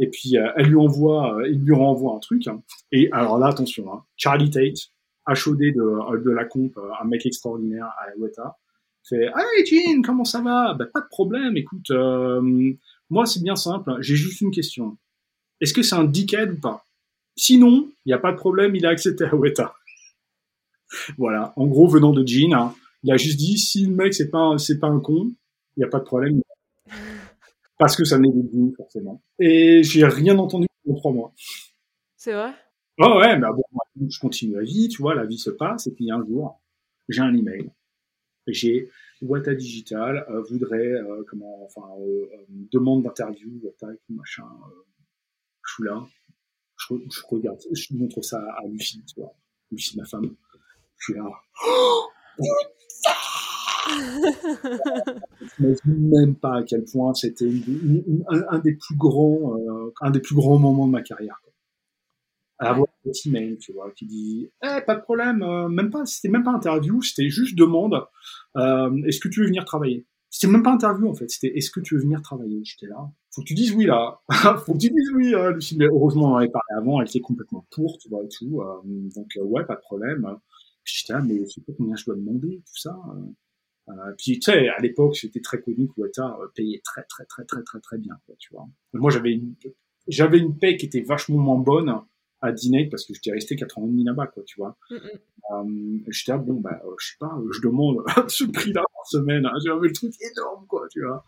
Et 0.00 0.08
puis 0.08 0.34
elle 0.34 0.66
lui 0.66 0.76
envoie, 0.76 1.42
il 1.48 1.64
lui 1.64 1.74
renvoie 1.74 2.16
un 2.16 2.18
truc. 2.18 2.48
Hein. 2.48 2.60
Et 2.90 3.08
alors 3.12 3.38
là, 3.38 3.46
attention, 3.46 3.92
hein, 3.92 4.02
Charlie 4.16 4.50
Tate, 4.50 4.90
HOD 5.28 5.58
de, 5.58 6.24
de 6.24 6.30
la 6.32 6.44
comp, 6.44 6.76
un 7.00 7.06
mec 7.06 7.24
extraordinaire 7.24 7.86
à 7.86 8.18
Weta 8.18 8.58
fait 9.08 9.30
Hey 9.36 9.66
Jean, 9.66 10.02
comment 10.02 10.24
ça 10.24 10.40
va? 10.40 10.74
Ben 10.74 10.86
pas 10.86 11.00
de 11.00 11.08
problème. 11.08 11.56
Écoute, 11.56 11.90
euh, 11.90 12.40
moi, 13.10 13.26
c'est 13.26 13.42
bien 13.42 13.56
simple. 13.56 13.96
J'ai 14.00 14.16
juste 14.16 14.40
une 14.40 14.50
question. 14.50 14.96
Est-ce 15.60 15.74
que 15.74 15.82
c'est 15.82 15.94
un 15.94 16.04
dickhead 16.04 16.52
ou 16.52 16.60
pas? 16.60 16.84
Sinon, 17.36 17.90
il 18.04 18.08
n'y 18.08 18.12
a 18.12 18.18
pas 18.18 18.32
de 18.32 18.36
problème, 18.36 18.74
il 18.74 18.84
a 18.86 18.90
accepté 18.90 19.24
à 19.24 19.34
Weta. 19.34 19.74
voilà. 21.18 21.52
En 21.56 21.66
gros, 21.66 21.86
venant 21.88 22.12
de 22.12 22.26
Jean, 22.26 22.52
hein, 22.52 22.74
il 23.02 23.12
a 23.12 23.16
juste 23.16 23.38
dit 23.38 23.58
si 23.58 23.86
le 23.86 23.94
mec 23.94 24.14
c'est 24.14 24.30
pas 24.30 24.56
c'est 24.58 24.78
pas 24.78 24.88
un 24.88 25.00
con, 25.00 25.32
il 25.76 25.80
n'y 25.80 25.84
a 25.84 25.88
pas 25.88 25.98
de 25.98 26.04
problème. 26.04 26.40
Parce 27.78 27.96
que 27.96 28.04
ça 28.04 28.16
venait 28.16 28.30
de 28.30 28.48
Jean, 28.52 28.72
forcément. 28.76 29.22
Et 29.38 29.82
j'ai 29.82 30.04
rien 30.04 30.38
entendu 30.38 30.66
pendant 30.84 30.98
trois 30.98 31.12
mois. 31.12 31.34
C'est 32.16 32.32
vrai? 32.32 32.52
Oh 32.98 33.18
ouais, 33.18 33.38
mais 33.38 33.46
bon, 33.48 34.08
je 34.08 34.18
continue 34.20 34.54
la 34.54 34.62
vie, 34.62 34.88
tu 34.88 35.02
vois, 35.02 35.14
la 35.14 35.24
vie 35.24 35.38
se 35.38 35.50
passe, 35.50 35.86
et 35.86 35.92
puis 35.92 36.10
un 36.10 36.24
jour, 36.24 36.60
j'ai 37.08 37.22
un 37.22 37.34
email. 37.34 37.70
J'ai 38.46 38.90
Wata 39.20 39.54
Digital 39.54 40.26
euh, 40.28 40.42
voudrait, 40.42 40.76
euh, 40.76 41.22
comment, 41.28 41.64
enfin, 41.64 41.88
euh, 42.00 42.26
demande 42.72 43.04
d'interview, 43.04 43.60
Wata, 43.62 43.88
machin. 44.08 44.48
je 45.64 45.74
suis 45.74 45.84
là, 45.84 46.04
je, 46.76 46.94
je, 47.10 47.20
regarde, 47.28 47.60
je 47.72 47.94
montre 47.94 48.20
ça 48.22 48.42
à 48.58 48.66
Lucie, 48.66 49.02
tu 49.06 49.20
vois, 49.20 49.32
Lucie, 49.70 49.96
ma 49.96 50.04
femme. 50.04 50.34
Je 50.98 51.04
suis 51.04 51.14
là. 51.14 51.24
Oh, 55.58 55.74
même 55.84 56.36
pas 56.36 56.58
à 56.58 56.62
quel 56.62 56.84
point 56.84 57.12
c'était 57.14 57.50
un, 58.28 58.58
des 58.60 58.74
plus 58.74 58.96
grands, 58.96 59.56
un 60.00 60.10
des 60.10 60.20
plus 60.20 60.36
grands 60.36 60.58
moments 60.58 60.86
de 60.86 60.92
ma 60.92 61.02
carrière. 61.02 61.38
Quoi 61.42 61.51
à 62.62 62.70
avoir 62.70 62.88
un 62.88 63.10
petit 63.10 63.30
mail, 63.30 63.58
tu 63.58 63.72
vois, 63.72 63.90
qui 63.92 64.06
dit 64.06 64.50
eh, 64.62 64.80
pas 64.86 64.94
de 64.94 65.02
problème, 65.02 65.42
euh, 65.42 65.68
même 65.68 65.90
pas, 65.90 66.06
c'était 66.06 66.28
même 66.28 66.44
pas 66.44 66.52
interview, 66.52 67.02
c'était 67.02 67.28
juste 67.28 67.56
demande 67.56 68.04
euh, 68.56 68.90
est-ce 69.06 69.20
que 69.20 69.28
tu 69.28 69.40
veux 69.40 69.46
venir 69.46 69.64
travailler? 69.64 70.06
C'était 70.30 70.50
même 70.50 70.62
pas 70.62 70.72
interview 70.72 71.08
en 71.08 71.14
fait, 71.14 71.28
c'était 71.28 71.56
est-ce 71.56 71.70
que 71.70 71.80
tu 71.80 71.94
veux 71.94 72.00
venir 72.00 72.22
travailler? 72.22 72.62
J'étais 72.64 72.86
là, 72.86 73.10
faut 73.34 73.42
que 73.42 73.46
tu 73.46 73.54
dises 73.54 73.72
oui 73.72 73.86
là, 73.86 74.20
faut 74.64 74.72
que 74.72 74.78
tu 74.78 74.88
dises 74.88 75.10
oui. 75.14 75.34
Hein, 75.34 75.50
Lucie, 75.50 75.76
mais 75.76 75.86
heureusement 75.86 76.30
on 76.30 76.34
en 76.34 76.36
avait 76.36 76.48
parlé 76.48 76.78
avant, 76.78 77.00
elle 77.00 77.08
était 77.08 77.20
complètement 77.20 77.66
pour, 77.70 77.98
tu 77.98 78.08
vois 78.08 78.22
et 78.24 78.28
tout, 78.28 78.62
euh, 78.62 78.80
donc 79.14 79.36
euh, 79.36 79.42
ouais, 79.42 79.64
pas 79.64 79.74
de 79.74 79.80
problème. 79.80 80.36
J'étais 80.84 81.12
là, 81.12 81.20
mais 81.20 81.38
je 81.44 81.50
sais 81.50 81.60
pas 81.60 81.72
combien 81.76 81.94
je 81.96 82.04
dois 82.04 82.16
demander, 82.16 82.62
tout 82.66 82.80
ça. 82.80 82.98
Euh, 83.88 83.92
puis 84.16 84.38
tu 84.38 84.50
sais, 84.50 84.68
à 84.68 84.80
l'époque, 84.80 85.16
c'était 85.16 85.40
très 85.40 85.60
connu 85.60 85.88
que 85.88 86.00
Wata 86.00 86.38
payait 86.54 86.80
très 86.84 87.02
très 87.04 87.24
très 87.26 87.44
très 87.44 87.62
très 87.62 87.80
très 87.80 87.98
bien, 87.98 88.18
quoi, 88.26 88.34
tu 88.38 88.52
vois. 88.52 88.66
Moi, 88.94 89.10
j'avais 89.10 89.32
une, 89.32 89.54
j'avais 90.08 90.38
une 90.38 90.58
paie 90.58 90.76
qui 90.76 90.86
était 90.86 91.02
vachement 91.02 91.38
moins 91.38 91.58
bonne 91.58 91.94
à 92.42 92.52
dîner 92.52 92.88
parce 92.90 93.06
que 93.06 93.14
j'étais 93.14 93.32
resté 93.32 93.56
4 93.56 93.78
ans 93.78 93.84
et 93.86 93.88
demi 93.88 94.04
là-bas, 94.04 94.26
quoi, 94.26 94.42
tu 94.44 94.56
vois. 94.60 94.76
Mm 94.90 94.96
-hmm. 94.96 95.18
euh, 95.52 96.10
j'étais 96.10 96.36
bon, 96.38 96.60
bah, 96.60 96.80
euh, 96.84 96.94
je 96.98 97.06
sais 97.08 97.16
pas, 97.18 97.32
je 97.54 97.60
demande 97.68 97.96
ce 98.28 98.44
prix-là 98.44 98.82
par 98.94 99.06
semaine. 99.06 99.46
Hein, 99.46 99.56
J'avais 99.64 99.88
le 99.88 99.92
truc 99.92 100.12
énorme, 100.20 100.66
quoi, 100.66 100.86
tu 100.90 101.00
vois. 101.06 101.24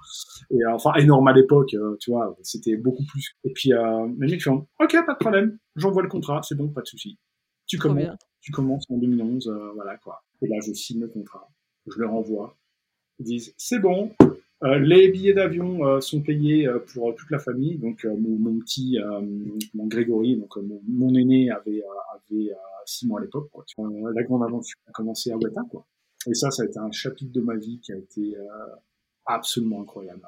Et 0.51 0.61
euh, 0.65 0.75
enfin, 0.75 0.93
énorme 0.95 1.29
à 1.29 1.33
l'époque, 1.33 1.73
euh, 1.75 1.97
tu 2.01 2.11
vois, 2.13 2.37
c'était 2.43 2.77
beaucoup 2.77 3.05
plus. 3.11 3.25
Et 3.45 3.53
puis, 3.53 3.73
euh, 3.73 4.07
les 4.21 4.27
mecs 4.33 4.43
font, 4.43 4.67
ok, 4.83 4.93
pas 5.07 5.15
de 5.15 5.19
problème, 5.19 5.59
j'envoie 5.77 6.03
le 6.03 6.09
contrat, 6.09 6.41
c'est 6.43 6.57
bon, 6.57 6.69
pas 6.69 6.83
de 6.83 6.87
souci. 6.95 7.19
Tu 7.67 7.79
commences, 7.79 8.19
tu 8.41 8.51
commences 8.53 8.85
en 8.91 8.99
2011, 8.99 9.49
voilà, 9.75 9.97
quoi. 10.05 10.23
Et 10.43 10.47
là, 10.49 10.57
je 10.67 10.73
signe 10.73 11.01
le 11.01 11.09
contrat, 11.09 11.49
je 11.87 11.99
le 11.99 12.07
renvoie. 12.07 12.57
Ils 13.21 13.27
disent, 13.27 13.55
c'est 13.57 13.79
bon, 13.79 14.13
euh, 14.23 14.27
les 14.63 15.09
billets 15.09 15.35
d'avion 15.35 15.87
euh, 15.87 16.01
sont 16.01 16.23
payés 16.23 16.67
euh, 16.67 16.79
pour 16.79 17.15
toute 17.15 17.31
la 17.31 17.39
famille. 17.39 17.77
Donc 17.79 18.05
mon, 18.05 18.39
mon, 18.39 18.59
petit, 18.61 18.99
mon 19.75 19.87
Grégory, 19.87 20.37
donc 20.37 20.57
mon, 20.57 20.81
mon, 20.87 21.15
aîné 21.15 21.51
avait 21.51 21.83
avait 22.15 22.51
six 22.87 23.07
mois 23.07 23.21
à 23.21 23.23
l'époque. 23.25 23.51
La 24.15 24.23
grande 24.23 24.43
aventure 24.43 24.79
a 24.89 24.93
commencé 24.93 25.31
à 25.31 25.37
Weta, 25.37 25.63
quoi. 25.71 25.87
Et 26.27 26.35
ça, 26.35 26.51
ça 26.51 26.63
a 26.63 26.67
été 26.67 26.79
un 26.79 26.91
chapitre 26.91 27.33
de 27.33 27.41
ma 27.41 27.57
vie 27.57 27.81
qui 27.81 27.93
a 27.93 27.97
été 27.97 28.35
absolument 29.27 29.83
incroyable. 29.83 30.27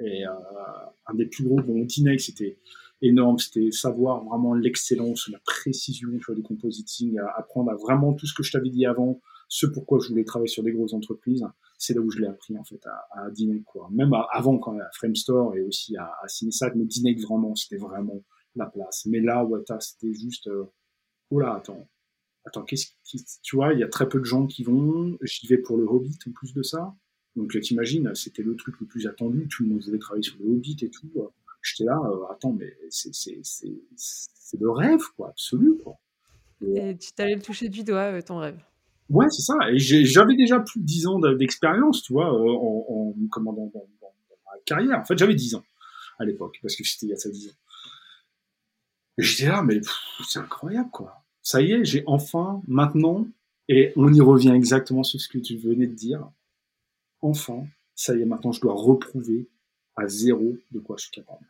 Et 0.00 0.24
un 0.24 1.14
des 1.14 1.26
plus 1.26 1.44
gros, 1.44 1.56
bon, 1.56 1.86
Tinex, 1.86 2.26
c'était 2.26 2.58
énorme, 3.00 3.38
c'était 3.38 3.70
savoir 3.70 4.24
vraiment 4.24 4.54
l'excellence, 4.54 5.28
la 5.30 5.38
précision 5.38 6.10
sur 6.20 6.34
le 6.34 6.42
compositing, 6.42 7.18
apprendre 7.36 7.70
à 7.70 7.74
vraiment 7.74 8.12
tout 8.12 8.26
ce 8.26 8.34
que 8.34 8.42
je 8.42 8.52
t'avais 8.52 8.70
dit 8.70 8.86
avant, 8.86 9.20
ce 9.48 9.66
pourquoi 9.66 9.98
je 10.00 10.08
voulais 10.08 10.24
travailler 10.24 10.48
sur 10.48 10.62
des 10.62 10.72
grosses 10.72 10.92
entreprises, 10.92 11.44
c'est 11.78 11.94
là 11.94 12.00
où 12.00 12.10
je 12.10 12.18
l'ai 12.18 12.26
appris 12.26 12.58
en 12.58 12.64
fait 12.64 12.84
à, 12.86 13.26
à 13.26 13.30
quoi. 13.64 13.88
Même 13.92 14.12
avant 14.32 14.58
quand 14.58 14.78
à 14.78 14.90
Framestore 14.92 15.54
et 15.56 15.62
aussi 15.62 15.96
à, 15.96 16.12
à 16.22 16.28
Cinesat, 16.28 16.72
mais 16.74 16.84
Dinec 16.84 17.20
vraiment 17.20 17.54
c'était 17.54 17.76
vraiment 17.76 18.22
la 18.56 18.66
place. 18.66 19.06
Mais 19.06 19.20
là 19.20 19.44
Wata 19.44 19.78
c'était 19.80 20.12
juste 20.12 20.48
euh, 20.48 20.64
oh 21.30 21.38
là 21.38 21.54
attends. 21.54 21.88
Attends 22.44 22.64
qu'est-ce 22.64 22.88
qui 23.04 23.24
tu 23.42 23.56
vois 23.56 23.72
il 23.74 23.80
y 23.80 23.84
a 23.84 23.88
très 23.88 24.08
peu 24.08 24.18
de 24.18 24.24
gens 24.24 24.46
qui 24.46 24.64
vont. 24.64 25.16
J'y 25.22 25.46
vais 25.46 25.58
pour 25.58 25.76
le 25.76 25.84
Hobbit 25.84 26.18
en 26.26 26.32
plus 26.32 26.52
de 26.52 26.62
ça. 26.62 26.94
Donc 27.36 27.58
t'imagines 27.60 28.12
c'était 28.14 28.42
le 28.42 28.56
truc 28.56 28.80
le 28.80 28.86
plus 28.86 29.06
attendu. 29.06 29.46
Tout 29.48 29.62
le 29.62 29.70
monde 29.70 29.82
voulait 29.82 29.98
travailler 29.98 30.24
sur 30.24 30.36
le 30.40 30.46
Hobbit 30.46 30.78
et 30.82 30.90
tout. 30.90 31.10
J'étais 31.62 31.84
là 31.84 32.00
euh, 32.06 32.32
attends 32.32 32.52
mais 32.52 32.76
c'est 32.90 33.14
c'est 33.14 33.38
c'est 33.44 33.80
c'est 33.94 34.60
le 34.60 34.70
rêve 34.70 35.02
quoi 35.16 35.28
absolu 35.28 35.78
quoi. 35.84 35.96
Et, 36.60 36.90
et 36.90 36.98
tu 36.98 37.12
t'allais 37.12 37.36
le 37.36 37.42
toucher 37.42 37.68
du 37.68 37.84
doigt 37.84 38.12
euh, 38.12 38.22
ton 38.22 38.38
rêve 38.38 38.60
Ouais, 39.08 39.26
c'est 39.30 39.42
ça. 39.42 39.54
Et 39.70 39.78
j'avais 39.78 40.36
déjà 40.36 40.60
plus 40.60 40.80
de 40.80 40.84
10 40.84 41.06
ans 41.06 41.18
d'expérience, 41.18 42.02
tu 42.02 42.12
vois, 42.12 42.32
euh, 42.32 42.50
en, 42.50 42.86
en 42.88 43.14
comment, 43.30 43.52
dans, 43.52 43.66
dans, 43.66 43.86
dans, 44.00 44.12
ma 44.46 44.58
carrière. 44.66 44.98
En 44.98 45.04
fait, 45.04 45.16
j'avais 45.16 45.34
10 45.34 45.54
ans 45.54 45.64
à 46.18 46.24
l'époque, 46.24 46.58
parce 46.60 46.76
que 46.76 46.84
c'était 46.84 47.06
il 47.06 47.10
y 47.10 47.12
a 47.12 47.16
ça 47.16 47.30
10 47.30 47.48
ans. 47.48 47.52
Et 49.18 49.22
j'étais 49.22 49.48
là, 49.48 49.62
mais 49.62 49.80
c'est 50.28 50.38
incroyable, 50.38 50.90
quoi. 50.90 51.24
Ça 51.42 51.62
y 51.62 51.72
est, 51.72 51.84
j'ai 51.84 52.02
enfin, 52.06 52.62
maintenant, 52.68 53.26
et 53.68 53.92
on 53.96 54.12
y 54.12 54.20
revient 54.20 54.50
exactement 54.50 55.02
sur 55.02 55.20
ce 55.20 55.28
que 55.28 55.38
tu 55.38 55.56
venais 55.56 55.86
de 55.86 55.94
dire. 55.94 56.28
Enfin, 57.20 57.66
ça 57.94 58.14
y 58.14 58.20
est, 58.20 58.26
maintenant, 58.26 58.52
je 58.52 58.60
dois 58.60 58.74
reprouver 58.74 59.48
à 59.96 60.06
zéro 60.06 60.56
de 60.70 60.80
quoi 60.80 60.96
je 60.98 61.04
suis 61.04 61.10
capable. 61.10 61.46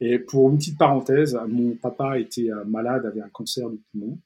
Et 0.00 0.18
pour 0.18 0.50
une 0.50 0.58
petite 0.58 0.78
parenthèse, 0.78 1.38
mon 1.48 1.74
papa 1.76 2.18
était 2.18 2.50
euh, 2.50 2.64
malade, 2.64 3.06
avait 3.06 3.22
un 3.22 3.28
cancer 3.28 3.70
du 3.70 3.78
poumon. 3.90 4.18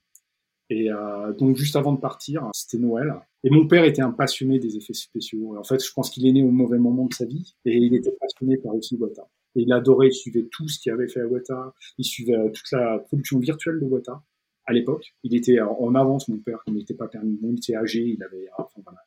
Et 0.71 0.89
euh, 0.89 1.33
donc 1.33 1.57
juste 1.57 1.75
avant 1.75 1.91
de 1.91 1.99
partir, 1.99 2.49
c'était 2.53 2.77
Noël. 2.77 3.13
Et 3.43 3.49
mon 3.49 3.67
père 3.67 3.83
était 3.83 4.01
un 4.01 4.11
passionné 4.11 4.57
des 4.57 4.77
effets 4.77 4.93
spéciaux. 4.93 5.57
En 5.57 5.65
fait, 5.65 5.83
je 5.83 5.91
pense 5.91 6.09
qu'il 6.09 6.25
est 6.25 6.31
né 6.31 6.43
au 6.43 6.51
mauvais 6.51 6.79
moment 6.79 7.07
de 7.07 7.13
sa 7.13 7.25
vie 7.25 7.55
et 7.65 7.75
il 7.75 7.93
était 7.93 8.15
passionné 8.17 8.55
par 8.55 8.73
aussi 8.73 8.95
Weta. 8.95 9.27
Et 9.57 9.63
il 9.63 9.73
adorait, 9.73 10.07
il 10.07 10.13
suivait 10.13 10.47
tout 10.49 10.69
ce 10.69 10.79
qu'il 10.79 10.93
avait 10.93 11.09
fait 11.09 11.19
à 11.19 11.27
Weta. 11.27 11.73
Il 11.97 12.05
suivait 12.05 12.37
euh, 12.37 12.49
toute 12.49 12.71
la 12.71 12.99
production 12.99 13.37
virtuelle 13.39 13.81
de 13.81 13.85
Weta 13.85 14.23
à 14.65 14.71
l'époque. 14.71 15.13
Il 15.23 15.35
était 15.35 15.59
en 15.59 15.93
avance, 15.93 16.29
mon 16.29 16.37
père, 16.37 16.59
il 16.67 16.75
n'était 16.75 16.93
pas 16.93 17.09
permis. 17.09 17.37
il 17.43 17.57
était 17.57 17.75
âgé, 17.75 18.01
il 18.01 18.23
avait 18.23 18.47
euh, 18.47 18.63
enfin, 18.63 18.81
voilà. 18.85 18.99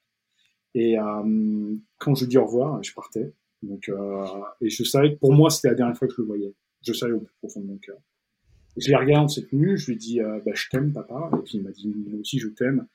Et 0.75 0.99
euh, 0.99 1.77
quand 1.99 2.15
je 2.15 2.27
dis 2.27 2.37
au 2.37 2.45
revoir, 2.45 2.83
je 2.83 2.93
partais. 2.93 3.33
Donc, 3.63 3.89
euh, 3.89 4.27
et 4.61 4.69
je 4.69 4.85
savais 4.85 5.15
que 5.15 5.19
pour 5.19 5.33
moi, 5.33 5.49
c'était 5.49 5.69
la 5.69 5.75
dernière 5.75 5.97
fois 5.97 6.09
que 6.09 6.15
je 6.15 6.21
le 6.21 6.27
voyais. 6.27 6.55
Je 6.87 6.93
savais 6.93 7.13
au 7.13 7.21
plus 7.21 7.35
profond 7.41 7.61
de 7.61 7.67
mon 7.67 7.79
cœur. 7.79 7.97
Je 8.77 8.89
l'ai 8.89 8.97
regardé 8.97 9.25
en 9.25 9.29
cette 9.29 9.53
nuit, 9.53 9.77
je 9.77 9.87
lui 9.87 9.95
ai 9.95 9.97
dit 9.97 10.21
euh, 10.21 10.41
bah, 10.45 10.53
je 10.55 10.69
t'aime 10.69 10.93
papa, 10.93 11.31
et 11.33 11.43
puis 11.43 11.59
il 11.59 11.63
m'a 11.63 11.71
dit 11.71 11.89
moi 11.89 12.21
aussi 12.21 12.39
je 12.39 12.49
t'aime. 12.49 12.87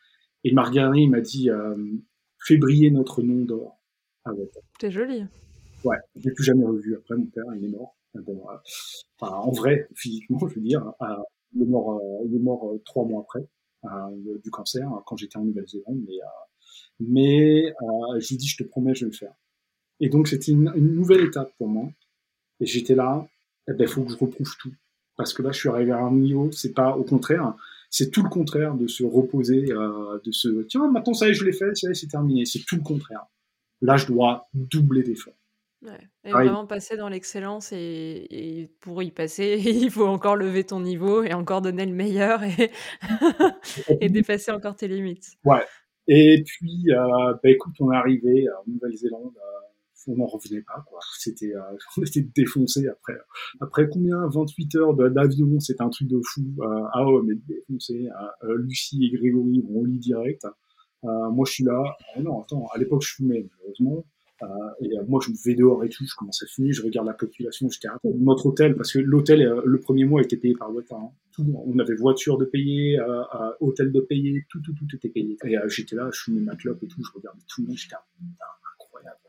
Et 0.43 0.49
il 0.49 0.55
m'a 0.55 0.63
regardé, 0.63 0.99
il 0.99 1.09
m'a 1.09 1.21
dit 1.21 1.49
euh, 1.49 1.75
fais 2.45 2.57
briller 2.57 2.91
notre 2.91 3.21
nom 3.21 3.45
d'or. 3.45 3.79
Ah 4.25 4.33
ouais. 4.33 4.49
C'est 4.79 4.91
joli. 4.91 5.25
Ouais, 5.83 5.97
je 6.15 6.27
l'ai 6.27 6.33
plus 6.33 6.43
jamais 6.43 6.65
revu 6.65 6.95
après 6.95 7.15
mon 7.15 7.25
père, 7.25 7.45
il 7.55 7.65
est 7.65 7.69
mort. 7.69 7.95
Bon, 8.15 8.41
euh, 8.49 8.55
enfin, 9.19 9.33
en 9.35 9.51
vrai, 9.51 9.87
physiquement, 9.95 10.39
je 10.47 10.55
veux 10.55 10.61
dire, 10.61 10.93
euh, 11.01 11.05
il 11.53 11.63
est 11.63 11.65
mort, 11.65 11.97
euh, 11.97 12.25
il 12.25 12.35
est 12.35 12.39
mort 12.39 12.69
euh, 12.69 12.81
trois 12.85 13.05
mois 13.05 13.21
après 13.21 13.47
du 14.43 14.51
cancer 14.51 14.89
quand 15.05 15.15
j'étais 15.15 15.37
en 15.37 15.45
Nouvelle-Zélande, 15.45 16.01
mais 16.05 16.17
mais 16.99 17.73
je 18.19 18.27
lui 18.27 18.35
ai 18.35 18.37
dit 18.37 18.45
je 18.45 18.57
te 18.61 18.63
promets, 18.67 18.93
je 18.93 19.05
vais 19.05 19.11
le 19.11 19.15
faire. 19.15 19.33
Et 20.01 20.09
donc 20.09 20.27
c'était 20.27 20.51
une, 20.51 20.69
une, 20.75 20.95
nouvelle 20.95 21.23
étape 21.23 21.53
pour 21.57 21.69
moi. 21.69 21.89
Et 22.59 22.65
j'étais 22.65 22.93
là, 22.93 23.25
eh 23.69 23.73
ben 23.73 23.87
faut 23.87 24.03
que 24.03 24.11
je 24.11 24.17
reprouve 24.17 24.53
tout 24.59 24.73
parce 25.19 25.33
que 25.33 25.41
là, 25.41 25.51
je 25.51 25.59
suis 25.59 25.67
arrivé 25.67 25.91
à 25.91 25.97
un 25.97 26.13
niveau, 26.13 26.49
c'est 26.53 26.73
pas 26.73 26.95
au 26.95 27.03
contraire, 27.03 27.53
c'est 27.89 28.09
tout 28.09 28.23
le 28.23 28.29
contraire 28.29 28.73
de 28.75 28.87
se 28.87 29.03
reposer, 29.03 29.69
euh, 29.69 30.17
de 30.23 30.31
se, 30.31 30.63
tiens, 30.63 30.89
maintenant 30.89 31.13
ça 31.13 31.27
y 31.27 31.31
est, 31.31 31.33
je 31.33 31.43
l'ai 31.43 31.51
fait, 31.51 31.75
ça 31.75 31.89
y 31.89 31.91
est, 31.91 31.93
c'est 31.93 32.07
terminé. 32.07 32.45
C'est 32.45 32.63
tout 32.65 32.77
le 32.77 32.83
contraire. 32.83 33.25
Là, 33.81 33.97
je 33.97 34.05
dois 34.05 34.47
doubler 34.53 35.03
d'efforts. 35.03 35.33
Ouais. 35.81 35.99
Et 36.23 36.31
vraiment 36.31 36.65
passer 36.65 36.95
dans 36.95 37.09
l'excellence 37.09 37.73
et, 37.73 38.27
et, 38.29 38.71
pour 38.79 39.03
y 39.03 39.11
passer, 39.11 39.61
il 39.65 39.91
faut 39.91 40.07
encore 40.07 40.37
lever 40.37 40.63
ton 40.63 40.79
niveau 40.79 41.21
et 41.21 41.33
encore 41.33 41.61
donner 41.61 41.85
le 41.85 41.93
meilleur 41.93 42.41
et, 42.45 42.71
et 43.99 44.07
dépasser 44.07 44.51
encore 44.51 44.77
tes 44.77 44.87
limites. 44.87 45.31
Ouais. 45.43 45.65
Et 46.07 46.43
puis, 46.45 46.85
euh, 46.91 47.33
bah, 47.43 47.49
écoute, 47.49 47.75
on 47.81 47.91
est 47.91 47.97
arrivé 47.97 48.47
en 48.57 48.71
Nouvelle-Zélande. 48.71 49.33
Euh, 49.35 49.68
on 50.07 50.15
n'en 50.15 50.25
revenait 50.25 50.61
pas 50.61 50.83
quoi. 50.87 50.99
C'était 51.17 51.55
euh, 51.55 51.77
on 51.97 52.01
était 52.03 52.21
défoncé 52.21 52.87
après 52.87 53.17
après 53.59 53.89
combien? 53.89 54.27
28 54.27 54.75
heures 54.75 54.93
d'avion, 54.95 55.59
c'était 55.59 55.81
un 55.81 55.89
truc 55.89 56.07
de 56.07 56.19
fou. 56.23 56.41
Euh, 56.59 56.83
ah 56.93 57.09
ouais, 57.09 57.21
mais 57.25 57.35
défoncé. 57.47 58.09
Euh, 58.43 58.57
Lucie 58.57 59.03
et 59.05 59.17
Grégory 59.17 59.61
vont 59.61 59.81
au 59.81 59.85
lit 59.85 59.99
direct. 59.99 60.45
Euh, 61.05 61.29
moi 61.29 61.45
je 61.47 61.53
suis 61.53 61.63
là. 61.63 61.83
Oh 62.17 62.21
non, 62.21 62.41
attends, 62.41 62.67
à 62.73 62.77
l'époque 62.77 63.03
je 63.03 63.15
fumais 63.15 63.47
malheureusement. 63.49 64.05
Euh, 64.41 64.45
et 64.81 64.89
moi 65.05 65.19
je 65.21 65.31
me 65.31 65.35
vais 65.43 65.53
dehors 65.53 65.83
et 65.83 65.89
tout, 65.89 66.05
je 66.05 66.15
commence 66.15 66.41
à 66.41 66.45
fumer, 66.45 66.71
je 66.71 66.81
regarde 66.81 67.05
la 67.05 67.13
population, 67.13 67.69
j'étais 67.69 67.89
à 67.89 67.99
notre 68.05 68.45
hôtel 68.45 68.73
parce 68.73 68.93
que 68.93 68.99
l'hôtel 68.99 69.43
le 69.65 69.79
premier 69.81 70.05
mois 70.05 70.21
était 70.21 70.37
payé 70.37 70.53
par 70.53 70.73
Weta. 70.73 70.95
Hein. 70.95 71.09
Tout, 71.33 71.45
on 71.65 71.77
avait 71.77 71.95
voiture 71.95 72.37
de 72.37 72.45
payer, 72.45 72.97
hôtel 73.59 73.91
de 73.91 73.99
payer, 73.99 74.45
tout 74.47 74.61
tout 74.61 74.73
tout 74.73 74.87
était 74.95 75.09
payé. 75.09 75.37
Et 75.43 75.57
j'étais 75.67 75.97
là, 75.97 76.09
je 76.13 76.21
fumais 76.21 76.39
ma 76.39 76.55
clope 76.55 76.81
et 76.83 76.87
tout, 76.87 77.03
je 77.03 77.11
regardais 77.13 77.41
tout 77.49 77.63
le 77.63 77.67
monde, 77.67 77.77
j'étais 77.77 77.95
incroyable 78.79 79.19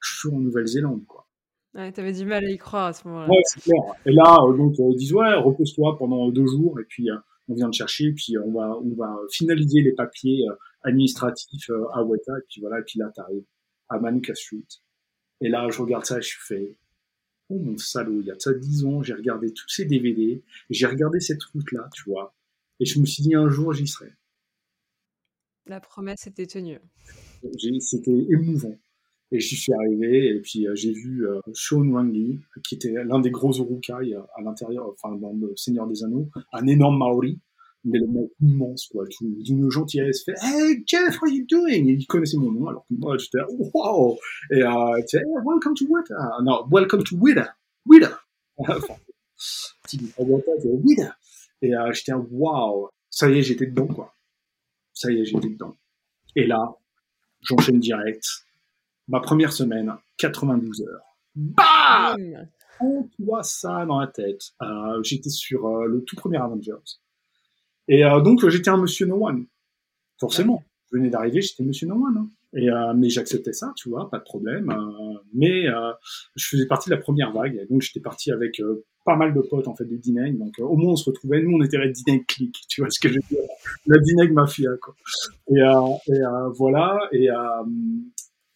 je 0.00 0.18
suis 0.18 0.28
en 0.28 0.38
Nouvelle-Zélande, 0.38 1.04
quoi. 1.06 1.26
Ouais, 1.74 1.92
t'avais 1.92 2.12
du 2.12 2.24
mal 2.24 2.44
à 2.44 2.50
y 2.50 2.58
croire 2.58 2.86
à 2.86 2.92
ce 2.92 3.06
moment-là. 3.06 3.28
Ouais, 3.28 3.42
c'est 3.44 3.60
clair. 3.60 3.80
Et 4.04 4.10
là, 4.10 4.36
euh, 4.42 4.56
donc, 4.56 4.74
ils 4.78 4.96
disent, 4.96 5.12
ouais, 5.12 5.34
repose-toi 5.34 5.96
pendant 5.98 6.28
deux 6.30 6.46
jours, 6.46 6.80
et 6.80 6.84
puis 6.84 7.08
on 7.48 7.54
vient 7.54 7.70
te 7.70 7.76
chercher, 7.76 8.12
puis 8.12 8.36
on 8.38 8.52
va, 8.52 8.76
on 8.78 8.94
va 8.96 9.16
finaliser 9.30 9.82
les 9.82 9.92
papiers 9.92 10.44
administratifs 10.82 11.70
à 11.94 12.02
Weta, 12.02 12.32
et 12.38 12.44
puis 12.48 12.60
voilà, 12.60 12.80
et 12.80 12.82
puis 12.84 12.98
là, 12.98 13.10
t'arrives 13.14 13.44
à 13.88 13.98
Manuka 13.98 14.34
Street. 14.34 14.66
Et 15.40 15.48
là, 15.48 15.68
je 15.70 15.80
regarde 15.80 16.04
ça 16.04 16.18
et 16.18 16.22
je 16.22 16.36
fais, 16.40 16.76
oh 17.48 17.58
mon 17.58 17.76
salaud, 17.76 18.20
il 18.20 18.26
y 18.26 18.30
a 18.30 18.38
ça 18.38 18.52
dix 18.54 18.84
ans, 18.84 19.02
j'ai 19.02 19.14
regardé 19.14 19.52
tous 19.52 19.68
ces 19.68 19.84
DVD, 19.84 20.42
j'ai 20.70 20.86
regardé 20.86 21.20
cette 21.20 21.42
route-là, 21.42 21.88
tu 21.94 22.04
vois, 22.08 22.34
et 22.78 22.84
je 22.84 23.00
me 23.00 23.06
suis 23.06 23.22
dit 23.22 23.34
un 23.34 23.48
jour 23.48 23.72
j'y 23.72 23.86
serai. 23.86 24.12
La 25.66 25.80
promesse 25.80 26.26
était 26.26 26.46
tenue. 26.46 26.80
C'était 27.80 28.26
émouvant. 28.30 28.78
Et 29.32 29.38
j'y 29.38 29.54
suis 29.56 29.72
arrivé, 29.72 30.34
et 30.34 30.40
puis 30.40 30.66
euh, 30.66 30.74
j'ai 30.74 30.92
vu 30.92 31.24
euh, 31.26 31.40
Sean 31.54 31.86
Wangi, 31.86 32.40
qui 32.64 32.74
était 32.74 32.92
l'un 33.04 33.20
des 33.20 33.30
gros 33.30 33.52
Urukai 33.56 33.92
euh, 34.14 34.22
à 34.34 34.42
l'intérieur, 34.42 34.88
enfin 34.88 35.14
dans 35.14 35.32
le 35.32 35.52
Seigneur 35.56 35.86
des 35.86 36.02
Anneaux, 36.02 36.28
un 36.52 36.66
énorme 36.66 36.98
Maori, 36.98 37.38
mais 37.84 38.00
le 38.00 38.08
mec 38.08 38.30
immense, 38.40 38.88
quoi, 38.88 39.04
d'une 39.20 39.70
gentillesse, 39.70 40.24
fait 40.24 40.34
Hey 40.42 40.82
Jeff, 40.84 41.16
how 41.22 41.28
you 41.28 41.46
doing? 41.48 41.88
Et 41.88 41.92
il 41.92 42.06
connaissait 42.06 42.38
mon 42.38 42.50
nom, 42.50 42.66
alors 42.66 42.84
que 42.88 42.94
moi 42.94 43.16
j'étais 43.18 43.38
wow! 43.72 44.18
Et 44.50 44.64
euh, 44.64 45.02
tu 45.08 45.18
welcome 45.46 45.74
to 45.74 45.86
Wida. 45.88 46.38
Non, 46.42 46.66
welcome 46.68 47.04
to 47.04 47.16
petit 49.84 50.12
Wida. 50.16 51.16
Et 51.62 51.72
j'étais 51.92 52.12
wow! 52.12 52.90
Ça 53.08 53.30
y 53.30 53.38
est, 53.38 53.42
j'étais 53.42 53.66
dedans, 53.66 53.86
quoi. 53.86 54.14
Ça 54.92 55.10
y 55.12 55.20
est, 55.20 55.24
j'étais 55.24 55.50
dedans. 55.50 55.76
Et 56.34 56.46
là, 56.46 56.76
j'enchaîne 57.42 57.78
direct. 57.78 58.24
Ma 59.10 59.18
première 59.18 59.52
semaine, 59.52 59.92
92 60.18 60.82
heures. 60.82 61.02
BAM! 61.34 62.46
On 62.80 63.08
voit 63.18 63.42
ça 63.42 63.84
dans 63.84 63.98
la 63.98 64.06
tête. 64.06 64.40
Euh, 64.62 65.02
j'étais 65.02 65.30
sur 65.30 65.66
euh, 65.66 65.86
le 65.86 66.04
tout 66.04 66.14
premier 66.14 66.36
Avengers. 66.36 66.98
Et 67.88 68.04
euh, 68.04 68.20
donc, 68.20 68.48
j'étais 68.48 68.70
un 68.70 68.76
monsieur 68.76 69.06
no 69.06 69.26
one. 69.26 69.46
Forcément. 70.20 70.62
Je 70.92 70.96
venais 70.96 71.10
d'arriver, 71.10 71.42
j'étais 71.42 71.64
monsieur 71.64 71.88
no 71.88 71.96
one. 71.96 72.18
Hein. 72.18 72.30
Et, 72.54 72.68
mais 72.96 73.10
j'acceptais 73.10 73.52
ça, 73.52 73.72
tu 73.76 73.88
vois, 73.88 74.10
pas 74.10 74.18
de 74.18 74.24
problème. 74.24 74.74
Mais 75.32 75.66
je 76.34 76.48
faisais 76.48 76.66
partie 76.66 76.90
de 76.90 76.94
la 76.94 77.00
première 77.00 77.32
vague. 77.32 77.66
donc, 77.68 77.82
j'étais 77.82 78.00
parti 78.00 78.32
avec 78.32 78.60
pas 79.04 79.16
mal 79.16 79.34
de 79.34 79.40
potes, 79.40 79.68
en 79.68 79.74
fait, 79.74 79.84
de 79.84 79.96
Dineg. 79.96 80.36
Donc, 80.36 80.54
au 80.58 80.76
moins, 80.76 80.92
on 80.92 80.96
se 80.96 81.10
retrouvait. 81.10 81.42
Nous, 81.42 81.56
on 81.56 81.62
était 81.62 81.78
la 81.78 81.88
Dineg 81.88 82.26
clique. 82.26 82.58
Tu 82.68 82.80
vois 82.80 82.90
ce 82.90 82.98
que 82.98 83.08
je 83.08 83.14
veux 83.14 83.20
dire? 83.28 83.40
La 83.86 83.98
Dineg 84.00 84.32
mafia, 84.32 84.70
quoi. 84.80 84.94
Et, 85.48 85.60
et 86.12 86.22
voilà. 86.56 86.98
Et, 87.12 87.28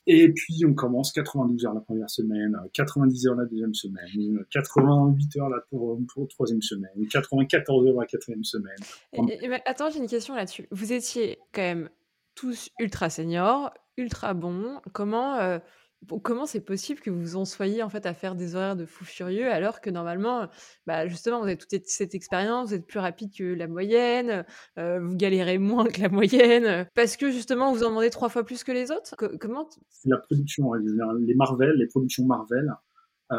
et 0.06 0.30
puis, 0.32 0.64
on 0.66 0.74
commence 0.74 1.12
92 1.12 1.64
heures 1.64 1.74
la 1.74 1.80
première 1.80 2.10
semaine, 2.10 2.56
90 2.74 3.26
heures 3.26 3.36
la 3.36 3.46
deuxième 3.46 3.72
semaine, 3.72 4.44
88 4.50 5.36
heures 5.38 5.48
la 5.48 5.56
la 5.56 6.26
troisième 6.28 6.60
semaine, 6.60 6.90
94 7.10 7.86
heures 7.86 7.94
la 7.98 8.06
quatrième 8.06 8.44
semaine. 8.44 8.76
Et, 9.12 9.50
attends, 9.64 9.90
j'ai 9.90 9.98
une 9.98 10.08
question 10.08 10.34
là-dessus. 10.34 10.68
Vous 10.70 10.92
étiez 10.92 11.38
quand 11.52 11.62
même 11.62 11.88
tous 12.34 12.68
ultra 12.78 13.08
seniors, 13.08 13.72
ultra 13.96 14.34
bons. 14.34 14.80
Comment, 14.92 15.36
euh, 15.36 15.58
comment 16.22 16.46
c'est 16.46 16.60
possible 16.60 17.00
que 17.00 17.10
vous 17.10 17.36
en 17.36 17.44
soyez 17.44 17.82
en 17.82 17.88
fait 17.88 18.06
à 18.06 18.14
faire 18.14 18.34
des 18.34 18.56
horaires 18.56 18.76
de 18.76 18.86
fou 18.86 19.04
furieux 19.04 19.50
alors 19.50 19.80
que 19.80 19.90
normalement, 19.90 20.48
bah, 20.86 21.06
justement, 21.06 21.38
vous 21.38 21.46
avez 21.46 21.56
toute 21.56 21.70
cette 21.86 22.14
expérience, 22.14 22.68
vous 22.68 22.74
êtes 22.74 22.86
plus 22.86 22.98
rapide 22.98 23.30
que 23.36 23.44
la 23.44 23.68
moyenne, 23.68 24.44
euh, 24.78 25.00
vous 25.00 25.16
galérez 25.16 25.58
moins 25.58 25.86
que 25.86 26.00
la 26.00 26.08
moyenne, 26.08 26.86
parce 26.94 27.16
que 27.16 27.30
justement 27.30 27.72
vous 27.72 27.84
en 27.84 27.90
demandez 27.90 28.10
trois 28.10 28.28
fois 28.28 28.44
plus 28.44 28.64
que 28.64 28.72
les 28.72 28.90
autres? 28.90 29.14
Comment 29.40 29.68
La 30.04 30.18
production, 30.18 30.72
les 30.74 31.34
Marvel, 31.34 31.74
les 31.76 31.86
productions 31.86 32.24
Marvel, 32.24 32.74
euh, 33.32 33.36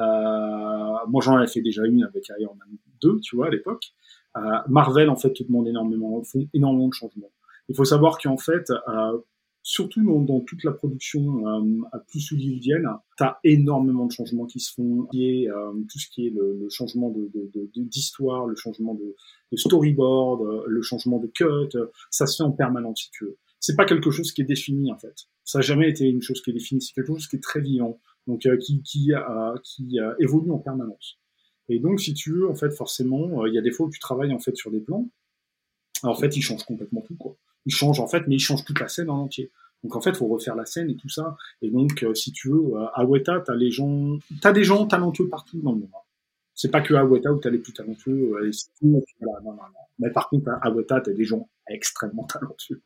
moi 1.07 1.21
j'en 1.21 1.37
avais 1.37 1.47
fait 1.47 1.61
déjà 1.61 1.83
une 1.85 2.03
avec 2.03 2.27
Iron 2.39 2.55
Man 2.55 2.77
2, 3.01 3.19
tu 3.21 3.35
vois, 3.35 3.47
à 3.47 3.49
l'époque. 3.49 3.93
Euh, 4.37 4.41
Marvel, 4.67 5.09
en 5.09 5.15
fait, 5.15 5.33
demande 5.47 5.67
énormément, 5.67 6.21
font 6.23 6.47
énormément 6.53 6.89
de 6.89 6.93
changements. 6.93 7.31
Il 7.69 7.75
faut 7.75 7.85
savoir 7.85 8.17
qu'en 8.19 8.37
fait, 8.37 8.71
surtout 9.65 10.03
dans, 10.03 10.41
toute 10.41 10.63
la 10.63 10.71
production 10.71 11.47
euh, 11.47 11.97
plus 12.07 12.31
hollywoodienne, 12.31 12.87
tu 13.17 13.23
as 13.23 13.39
énormément 13.43 14.05
de 14.05 14.11
changements 14.11 14.45
qui 14.45 14.59
se 14.59 14.71
font, 14.71 15.07
est, 15.11 15.49
euh, 15.49 15.73
tout 15.91 15.97
ce 15.97 16.07
qui 16.07 16.27
est 16.27 16.29
le, 16.29 16.69
changement 16.69 17.11
d'histoire, 17.75 18.43
de, 18.43 18.49
de, 18.49 18.51
le 18.51 18.55
changement 18.55 18.93
de, 18.93 19.15
storyboard, 19.57 20.41
euh, 20.43 20.63
le 20.67 20.81
changement 20.83 21.17
de 21.17 21.25
cut, 21.25 21.75
ça 22.11 22.27
se 22.27 22.37
fait 22.37 22.43
en 22.43 22.51
permanence 22.51 23.05
si 23.05 23.09
tu 23.09 23.25
veux. 23.25 23.37
C'est 23.59 23.75
pas 23.75 23.85
quelque 23.85 24.11
chose 24.11 24.31
qui 24.33 24.41
est 24.41 24.45
défini 24.45 24.93
en 24.93 24.99
fait. 24.99 25.15
Ça 25.43 25.57
n'a 25.57 25.63
jamais 25.63 25.89
été 25.89 26.05
une 26.05 26.21
chose 26.21 26.43
qui 26.43 26.51
est 26.51 26.53
définie, 26.53 26.83
c'est 26.83 26.93
quelque 26.93 27.07
chose 27.07 27.27
qui 27.27 27.37
est 27.37 27.43
très 27.43 27.59
vivant, 27.59 27.99
donc 28.27 28.47
qui, 28.59 28.83
qui, 28.83 29.13
qui 29.63 29.97
évolue 30.19 30.51
en 30.51 30.59
permanence. 30.59 31.17
Et 31.69 31.79
donc 31.79 31.99
si 31.99 32.13
tu 32.13 32.33
veux, 32.33 32.47
en 32.47 32.53
fait, 32.53 32.69
forcément, 32.69 33.47
il 33.47 33.55
y 33.55 33.57
a 33.57 33.61
des 33.61 33.71
fois 33.71 33.87
où 33.87 33.89
tu 33.89 33.99
travailles 33.99 34.33
en 34.33 34.39
fait 34.39 34.55
sur 34.55 34.69
des 34.69 34.79
plans, 34.79 35.09
en 36.03 36.13
fait, 36.13 36.37
ils 36.37 36.43
changent 36.43 36.65
complètement 36.65 37.01
tout 37.01 37.15
quoi 37.15 37.35
il 37.65 37.73
change 37.73 37.99
en 37.99 38.07
fait, 38.07 38.27
mais 38.27 38.35
il 38.35 38.39
change 38.39 38.63
toute 38.63 38.79
la 38.79 38.87
scène 38.87 39.09
en 39.09 39.23
entier. 39.23 39.51
Donc 39.83 39.95
en 39.95 40.01
fait, 40.01 40.15
faut 40.15 40.27
refaire 40.27 40.55
la 40.55 40.65
scène 40.65 40.89
et 40.89 40.95
tout 40.95 41.09
ça. 41.09 41.37
Et 41.61 41.69
donc, 41.69 42.03
euh, 42.03 42.13
si 42.15 42.31
tu 42.31 42.49
veux, 42.49 42.75
euh, 42.75 42.87
à 42.93 43.05
Weta, 43.05 43.41
t'as 43.45 43.53
les 43.53 43.71
gens, 43.71 44.17
t'as 44.41 44.51
des 44.51 44.63
gens 44.63 44.87
talentueux 44.87 45.29
partout 45.29 45.59
dans 45.61 45.73
le 45.73 45.79
monde. 45.79 45.89
Hein. 45.93 46.04
C'est 46.55 46.71
pas 46.71 46.81
que 46.81 46.93
à 46.93 47.03
Weta 47.03 47.33
où 47.33 47.39
t'as 47.39 47.49
les 47.49 47.59
plus 47.59 47.73
talentueux. 47.73 48.33
Euh. 48.41 48.51
Mais 49.99 50.09
par 50.09 50.29
contre, 50.29 50.49
à 50.61 50.71
Weta, 50.71 51.01
t'as 51.01 51.11
des 51.11 51.25
gens 51.25 51.49
extrêmement 51.69 52.23
talentueux. 52.33 52.81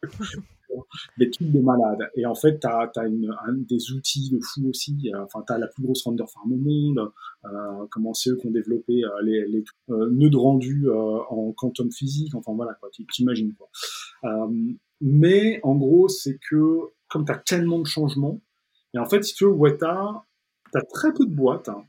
des 1.18 1.30
trucs 1.30 1.52
de 1.52 1.60
malades. 1.60 2.10
Et 2.16 2.26
en 2.26 2.34
fait, 2.34 2.60
t'as 2.60 2.90
as 2.96 3.08
une, 3.08 3.32
un, 3.46 3.54
des 3.54 3.92
outils 3.92 4.32
de 4.32 4.40
fou 4.42 4.70
aussi. 4.70 5.12
Enfin, 5.16 5.44
t'as 5.46 5.60
la 5.60 5.68
plus 5.68 5.84
grosse 5.84 6.04
render 6.04 6.26
farm 6.34 6.52
au 6.52 6.58
monde. 6.58 7.12
Euh, 7.46 7.86
comment 7.92 8.14
c'est 8.14 8.32
eux 8.32 8.38
qui 8.38 8.48
ont 8.48 8.52
développé 8.52 9.04
les, 9.22 9.46
les 9.48 9.64
nœuds 9.88 10.30
de 10.30 10.38
rendu 10.38 10.90
en 10.90 11.52
quantum 11.54 11.92
physique. 11.92 12.34
Enfin 12.34 12.54
voilà, 12.56 12.74
quoi. 12.74 12.90
T'imagines 13.12 13.54
quoi. 13.54 13.70
Mais 15.02 15.60
en 15.64 15.76
gros, 15.76 16.10
c'est 16.10 16.40
que 16.50 16.80
comme 17.08 17.26
tu 17.26 17.32
as 17.32 17.38
tellement 17.38 17.80
de 17.80 17.88
changements, 17.88 18.42
et 18.94 19.00
en 19.00 19.06
fait, 19.06 19.24
si 19.24 19.34
tu 19.36 19.46
veux, 19.46 19.52
Weta, 19.52 20.26
tu 20.72 20.78
as 20.78 20.82
très 20.82 21.14
peu 21.14 21.26
de 21.26 21.34
boîtes 21.34 21.70
hein, 21.70 21.86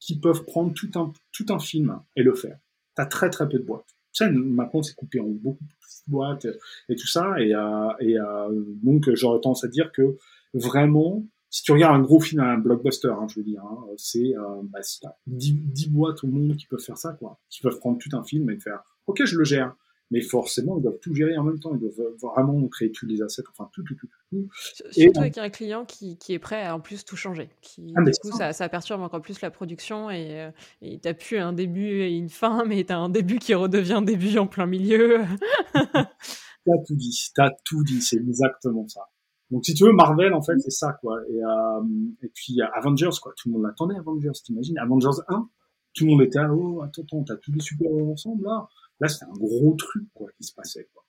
qui 0.00 0.18
peuvent 0.18 0.44
prendre 0.44 0.72
tout 0.74 0.90
un, 0.96 1.12
tout 1.32 1.46
un 1.50 1.58
film 1.58 2.00
et 2.16 2.22
le 2.22 2.34
faire. 2.34 2.58
Tu 2.96 3.02
as 3.02 3.06
très 3.06 3.30
très 3.30 3.48
peu 3.48 3.58
de 3.58 3.64
boîtes. 3.64 3.94
Sais, 4.12 4.30
maintenant, 4.30 4.82
c'est 4.82 4.94
coupé 4.94 5.20
en 5.20 5.28
beaucoup 5.28 5.64
de 5.64 6.10
boîtes 6.10 6.46
et 6.88 6.96
tout 6.96 7.06
ça. 7.06 7.40
Et, 7.40 7.54
euh, 7.54 7.90
et 8.00 8.18
euh, 8.18 8.48
donc, 8.82 9.08
j'aurais 9.14 9.40
tendance 9.40 9.64
à 9.64 9.68
dire 9.68 9.92
que 9.92 10.16
vraiment, 10.54 11.24
si 11.50 11.62
tu 11.62 11.72
regardes 11.72 11.96
un 11.96 12.02
gros 12.02 12.20
film, 12.20 12.40
un 12.40 12.58
blockbuster, 12.58 13.08
hein, 13.08 13.26
je 13.28 13.40
veux 13.40 13.44
dire, 13.44 13.62
hein, 13.62 13.86
c'est 13.96 14.36
euh, 14.36 14.62
bah, 14.64 14.80
10, 15.26 15.52
10 15.54 15.90
boîtes 15.90 16.24
au 16.24 16.26
monde 16.26 16.56
qui 16.56 16.66
peuvent 16.66 16.80
faire 16.80 16.98
ça, 16.98 17.12
quoi. 17.12 17.38
Qui 17.48 17.60
peuvent 17.62 17.78
prendre 17.78 17.98
tout 17.98 18.14
un 18.16 18.24
film 18.24 18.50
et 18.50 18.58
faire, 18.58 18.82
ok, 19.06 19.24
je 19.24 19.36
le 19.36 19.44
gère 19.44 19.74
mais 20.10 20.22
forcément, 20.22 20.78
ils 20.78 20.82
doivent 20.82 20.98
tout 21.00 21.14
gérer 21.14 21.36
en 21.36 21.44
même 21.44 21.60
temps. 21.60 21.74
Ils 21.74 21.80
doivent 21.80 22.14
vraiment 22.22 22.66
créer 22.68 22.90
tous 22.90 23.06
les 23.06 23.20
assets, 23.20 23.42
enfin 23.50 23.68
tout, 23.72 23.82
tout, 23.82 23.94
tout, 23.94 24.08
tout. 24.30 24.48
Surtout 24.90 25.20
avec 25.20 25.36
un 25.36 25.50
client 25.50 25.84
qui, 25.84 26.16
qui, 26.16 26.32
est 26.32 26.38
prêt 26.38 26.64
à 26.64 26.74
en 26.74 26.80
plus 26.80 27.04
tout 27.04 27.16
changer. 27.16 27.50
Qui, 27.60 27.92
ah, 27.94 28.02
du 28.02 28.12
coup, 28.12 28.36
ça. 28.36 28.52
Ça, 28.52 28.68
perturbe 28.68 29.02
encore 29.02 29.20
plus 29.20 29.40
la 29.42 29.50
production 29.50 30.10
et 30.10 30.40
euh, 30.40 30.50
tu 30.80 30.98
n'as 31.04 31.14
plus 31.14 31.38
un 31.38 31.52
début 31.52 32.00
et 32.00 32.16
une 32.16 32.30
fin, 32.30 32.64
mais 32.64 32.84
tu 32.84 32.92
as 32.92 32.98
un 32.98 33.10
début 33.10 33.38
qui 33.38 33.54
redevient 33.54 34.02
début 34.04 34.38
en 34.38 34.46
plein 34.46 34.66
milieu. 34.66 35.20
tu 35.74 36.72
as 36.72 36.78
tout 36.86 36.96
dit, 36.96 37.30
tu 37.34 37.40
as 37.40 37.50
tout 37.64 37.84
dit, 37.84 38.00
c'est 38.00 38.16
exactement 38.16 38.88
ça. 38.88 39.02
Donc 39.50 39.64
si 39.66 39.74
tu 39.74 39.84
veux, 39.84 39.92
Marvel, 39.92 40.32
en 40.32 40.42
fait, 40.42 40.58
c'est 40.58 40.70
ça, 40.70 40.92
quoi. 41.00 41.18
Et, 41.28 41.42
euh, 41.42 41.84
et 42.22 42.28
puis 42.28 42.58
Avengers, 42.74 43.18
quoi. 43.20 43.32
Tout 43.36 43.50
le 43.50 43.54
monde 43.54 43.64
l'attendait, 43.64 43.96
Avengers, 43.96 44.32
t'imagines? 44.42 44.78
Avengers 44.78 45.20
1, 45.28 45.48
tout 45.94 46.04
le 46.04 46.10
monde 46.10 46.22
était 46.22 46.38
là, 46.38 46.50
oh, 46.50 46.82
attends, 46.82 47.02
attends, 47.02 47.24
t'as 47.24 47.36
tous 47.36 47.52
les 47.52 47.60
super-héros 47.60 48.12
ensemble, 48.12 48.44
là 48.44 48.68
Là, 49.00 49.08
c'était 49.08 49.26
un 49.26 49.34
gros 49.34 49.74
truc 49.74 50.04
quoi 50.14 50.28
qui 50.36 50.44
se 50.44 50.54
passait. 50.54 50.88
Quoi. 50.92 51.04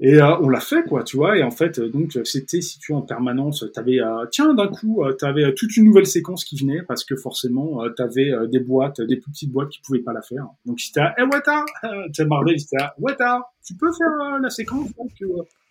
Et 0.00 0.22
euh, 0.22 0.38
on 0.38 0.48
l'a 0.48 0.60
fait, 0.60 0.84
quoi, 0.84 1.02
tu 1.02 1.16
vois. 1.16 1.36
Et 1.36 1.42
en 1.42 1.50
fait, 1.50 1.80
euh, 1.80 1.88
donc 1.88 2.16
c'était 2.24 2.60
situé 2.60 2.94
en 2.94 3.02
permanence. 3.02 3.64
T'avais, 3.74 4.00
euh, 4.00 4.26
tiens, 4.30 4.54
d'un 4.54 4.68
coup, 4.68 5.02
tu 5.10 5.16
t'avais 5.16 5.52
toute 5.54 5.76
une 5.76 5.86
nouvelle 5.86 6.06
séquence 6.06 6.44
qui 6.44 6.56
venait 6.56 6.82
parce 6.82 7.04
que 7.04 7.16
forcément, 7.16 7.84
tu 7.88 7.94
t'avais 7.96 8.30
des 8.48 8.60
boîtes, 8.60 9.00
des 9.00 9.16
plus 9.16 9.32
petites 9.32 9.50
boîtes 9.50 9.70
qui 9.70 9.80
pouvaient 9.82 10.02
pas 10.02 10.12
la 10.12 10.22
faire. 10.22 10.46
Donc 10.66 10.78
c'était, 10.78 11.00
eh 11.18 11.22
Wata, 11.22 11.64
tu 12.14 12.24
Marvel, 12.26 12.60
c'était, 12.60 12.84
Wata, 12.98 13.50
tu 13.64 13.74
peux 13.74 13.90
faire 13.92 14.38
la 14.40 14.50
séquence 14.50 14.88
que 15.18 15.24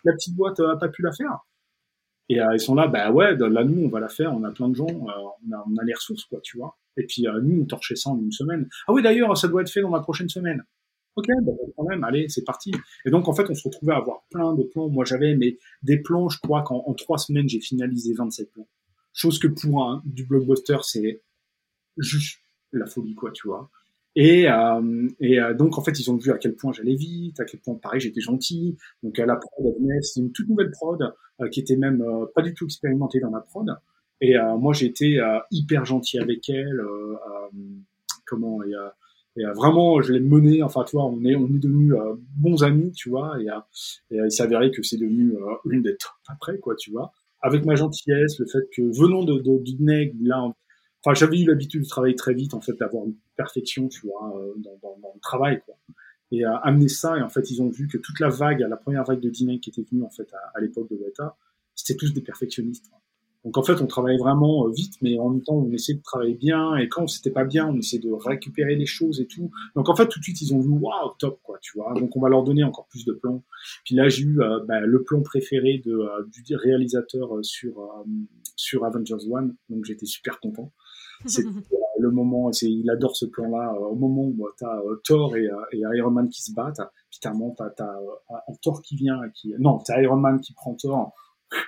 la 0.04 0.12
petite 0.12 0.36
boîte 0.36 0.60
a 0.60 0.76
pas 0.76 0.88
pu 0.88 1.02
la 1.02 1.12
faire? 1.12 1.38
Et 2.28 2.38
ils 2.52 2.60
sont 2.60 2.74
là, 2.74 2.86
bah 2.86 3.10
ouais, 3.10 3.34
là 3.34 3.64
nous 3.64 3.86
on 3.86 3.88
va 3.88 4.00
la 4.00 4.08
faire, 4.08 4.34
on 4.34 4.44
a 4.44 4.50
plein 4.50 4.68
de 4.68 4.74
gens, 4.74 4.86
on 4.90 5.08
a, 5.08 5.64
on 5.66 5.76
a 5.78 5.84
les 5.84 5.94
ressources, 5.94 6.24
quoi, 6.24 6.40
tu 6.42 6.58
vois. 6.58 6.76
Et 6.98 7.04
puis 7.04 7.24
nous 7.42 7.62
on 7.62 7.64
torchait 7.64 7.96
ça 7.96 8.10
en 8.10 8.18
une 8.18 8.32
semaine. 8.32 8.68
Ah 8.86 8.92
oui, 8.92 9.02
d'ailleurs, 9.02 9.34
ça 9.38 9.48
doit 9.48 9.62
être 9.62 9.70
fait 9.70 9.80
dans 9.80 9.94
la 9.94 10.00
prochaine 10.00 10.28
semaine. 10.28 10.62
Ok, 11.18 11.26
bah, 11.42 11.52
quand 11.76 11.82
même, 11.82 12.04
allez, 12.04 12.28
c'est 12.28 12.44
parti. 12.44 12.70
Et 13.04 13.10
donc, 13.10 13.26
en 13.26 13.34
fait, 13.34 13.50
on 13.50 13.54
se 13.54 13.64
retrouvait 13.64 13.92
à 13.92 13.96
avoir 13.96 14.22
plein 14.30 14.54
de 14.54 14.62
plans. 14.62 14.88
Moi, 14.88 15.04
j'avais 15.04 15.34
mais 15.34 15.58
des 15.82 15.98
plans, 15.98 16.28
je 16.28 16.38
crois 16.38 16.62
qu'en 16.62 16.94
trois 16.94 17.18
semaines, 17.18 17.48
j'ai 17.48 17.58
finalisé 17.58 18.14
27 18.14 18.52
plans. 18.52 18.68
Chose 19.12 19.40
que 19.40 19.48
pour 19.48 19.82
un, 19.82 20.00
du 20.04 20.24
blockbuster, 20.24 20.76
c'est 20.82 21.22
juste 21.96 22.38
la 22.72 22.86
folie, 22.86 23.16
quoi, 23.16 23.32
tu 23.32 23.48
vois. 23.48 23.68
Et, 24.14 24.48
euh, 24.48 25.08
euh, 25.22 25.54
donc, 25.54 25.76
en 25.76 25.82
fait, 25.82 25.98
ils 25.98 26.08
ont 26.08 26.16
vu 26.16 26.30
à 26.30 26.38
quel 26.38 26.54
point 26.54 26.72
j'allais 26.72 26.94
vite, 26.94 27.40
à 27.40 27.44
quel 27.44 27.58
point, 27.58 27.74
pareil, 27.74 27.98
j'étais 27.98 28.20
gentil. 28.20 28.76
Donc, 29.02 29.18
à 29.18 29.26
la 29.26 29.34
prod, 29.34 29.74
c'est 30.02 30.20
une 30.20 30.30
toute 30.30 30.48
nouvelle 30.48 30.70
prod 30.70 31.02
euh, 31.40 31.48
qui 31.48 31.58
était 31.58 31.76
même 31.76 32.04
pas 32.32 32.42
du 32.42 32.54
tout 32.54 32.66
expérimentée 32.66 33.18
dans 33.18 33.30
la 33.30 33.40
prod. 33.40 33.76
Et 34.20 34.36
moi, 34.56 34.72
été 34.80 35.20
hyper 35.50 35.84
gentil 35.84 36.20
avec 36.20 36.48
elle. 36.48 36.80
comment 38.24 38.62
et, 38.62 38.72
et 39.38 39.44
vraiment, 39.54 40.00
je 40.02 40.12
l'ai 40.12 40.20
menée. 40.20 40.62
Enfin, 40.62 40.84
tu 40.84 40.96
vois, 40.96 41.06
on 41.06 41.24
est 41.24 41.34
on 41.34 41.46
est 41.46 41.58
devenus 41.58 41.94
bons 42.36 42.62
amis, 42.64 42.92
tu 42.92 43.08
vois. 43.10 43.38
Et, 43.40 43.46
et 44.14 44.18
il 44.24 44.32
s'avérait 44.32 44.70
que 44.70 44.82
c'est 44.82 44.98
devenu 44.98 45.34
une 45.70 45.82
des 45.82 45.96
top 45.96 46.10
après, 46.28 46.58
quoi, 46.58 46.74
tu 46.76 46.90
vois. 46.90 47.12
Avec 47.40 47.64
ma 47.64 47.74
gentillesse, 47.76 48.38
le 48.38 48.46
fait 48.46 48.68
que 48.74 48.82
venant 48.82 49.22
de, 49.22 49.34
de, 49.34 49.58
de 49.58 50.28
là, 50.28 50.42
enfin, 51.04 51.14
j'avais 51.14 51.40
eu 51.40 51.46
l'habitude 51.46 51.82
de 51.82 51.88
travailler 51.88 52.16
très 52.16 52.34
vite, 52.34 52.54
en 52.54 52.60
fait, 52.60 52.72
d'avoir 52.78 53.04
une 53.06 53.14
perfection, 53.36 53.88
tu 53.88 54.06
vois, 54.06 54.34
dans, 54.56 54.78
dans, 54.82 54.98
dans 55.00 55.12
le 55.14 55.20
travail, 55.20 55.60
quoi 55.64 55.76
et 56.30 56.44
à 56.44 56.56
amener 56.56 56.88
ça. 56.88 57.16
Et 57.16 57.22
en 57.22 57.28
fait, 57.28 57.50
ils 57.50 57.62
ont 57.62 57.68
vu 57.68 57.88
que 57.88 57.98
toute 57.98 58.20
la 58.20 58.28
vague, 58.28 58.60
la 58.60 58.76
première 58.76 59.04
vague 59.04 59.20
de 59.20 59.30
Diney 59.30 59.60
qui 59.60 59.70
était 59.70 59.82
venue 59.82 60.02
en 60.02 60.10
fait 60.10 60.28
à, 60.54 60.60
l'époque 60.60 60.90
de 60.90 60.96
Weta, 60.96 61.36
c'était 61.74 61.96
tous 61.96 62.12
des 62.12 62.22
perfectionnistes. 62.22 62.90
Donc 63.44 63.56
en 63.56 63.62
fait, 63.62 63.80
on 63.80 63.86
travaillait 63.86 64.18
vraiment 64.18 64.66
euh, 64.66 64.72
vite, 64.74 64.94
mais 65.00 65.18
en 65.18 65.30
même 65.30 65.42
temps, 65.42 65.54
on 65.54 65.70
essayait 65.72 65.98
de 65.98 66.02
travailler 66.02 66.34
bien. 66.34 66.76
Et 66.76 66.88
quand 66.88 67.06
c'était 67.06 67.30
pas 67.30 67.44
bien, 67.44 67.68
on 67.68 67.76
essayait 67.76 68.02
de 68.02 68.12
récupérer 68.12 68.74
les 68.76 68.86
choses 68.86 69.20
et 69.20 69.26
tout. 69.26 69.50
Donc 69.76 69.88
en 69.88 69.94
fait, 69.94 70.06
tout 70.08 70.18
de 70.18 70.24
suite, 70.24 70.40
ils 70.42 70.54
ont 70.54 70.60
vu 70.60 70.70
waouh, 70.70 71.12
top 71.18 71.40
quoi, 71.42 71.58
tu 71.60 71.78
vois. 71.78 71.94
Donc 71.94 72.16
on 72.16 72.20
va 72.20 72.28
leur 72.28 72.42
donner 72.42 72.64
encore 72.64 72.86
plus 72.88 73.04
de 73.04 73.12
plans. 73.12 73.42
Puis 73.84 73.94
là, 73.94 74.08
j'ai 74.08 74.22
eu 74.22 74.40
euh, 74.40 74.60
bah, 74.66 74.80
le 74.80 75.02
plan 75.02 75.22
préféré 75.22 75.80
de, 75.84 75.92
euh, 75.92 76.24
du 76.44 76.56
réalisateur 76.56 77.38
sur 77.42 77.88
sur 78.56 78.84
Avengers 78.84 79.24
One, 79.30 79.54
donc 79.70 79.84
j'étais 79.84 80.06
super 80.06 80.40
content. 80.40 80.72
C'est 81.26 81.44
le 81.98 82.10
moment, 82.10 82.52
c'est, 82.52 82.70
il 82.70 82.88
adore 82.90 83.16
ce 83.16 83.26
plan-là. 83.26 83.74
Euh, 83.74 83.86
au 83.86 83.94
moment 83.94 84.22
où 84.22 84.48
tu 84.56 84.64
as 84.64 84.78
euh, 84.78 85.00
Thor 85.04 85.36
et, 85.36 85.46
euh, 85.46 85.56
et, 85.72 85.82
Iron 85.96 86.10
Man 86.10 86.28
qui 86.28 86.42
se 86.42 86.52
battent, 86.52 86.80
puis 87.10 87.20
t'as 87.20 87.30
as, 87.30 87.98
un 88.30 88.54
Thor 88.62 88.82
qui 88.82 88.96
vient, 88.96 89.20
qui 89.34 89.54
non, 89.58 89.78
t'as 89.78 90.00
Iron 90.02 90.16
Man 90.16 90.40
qui 90.40 90.52
prend 90.52 90.74
Thor, 90.74 91.12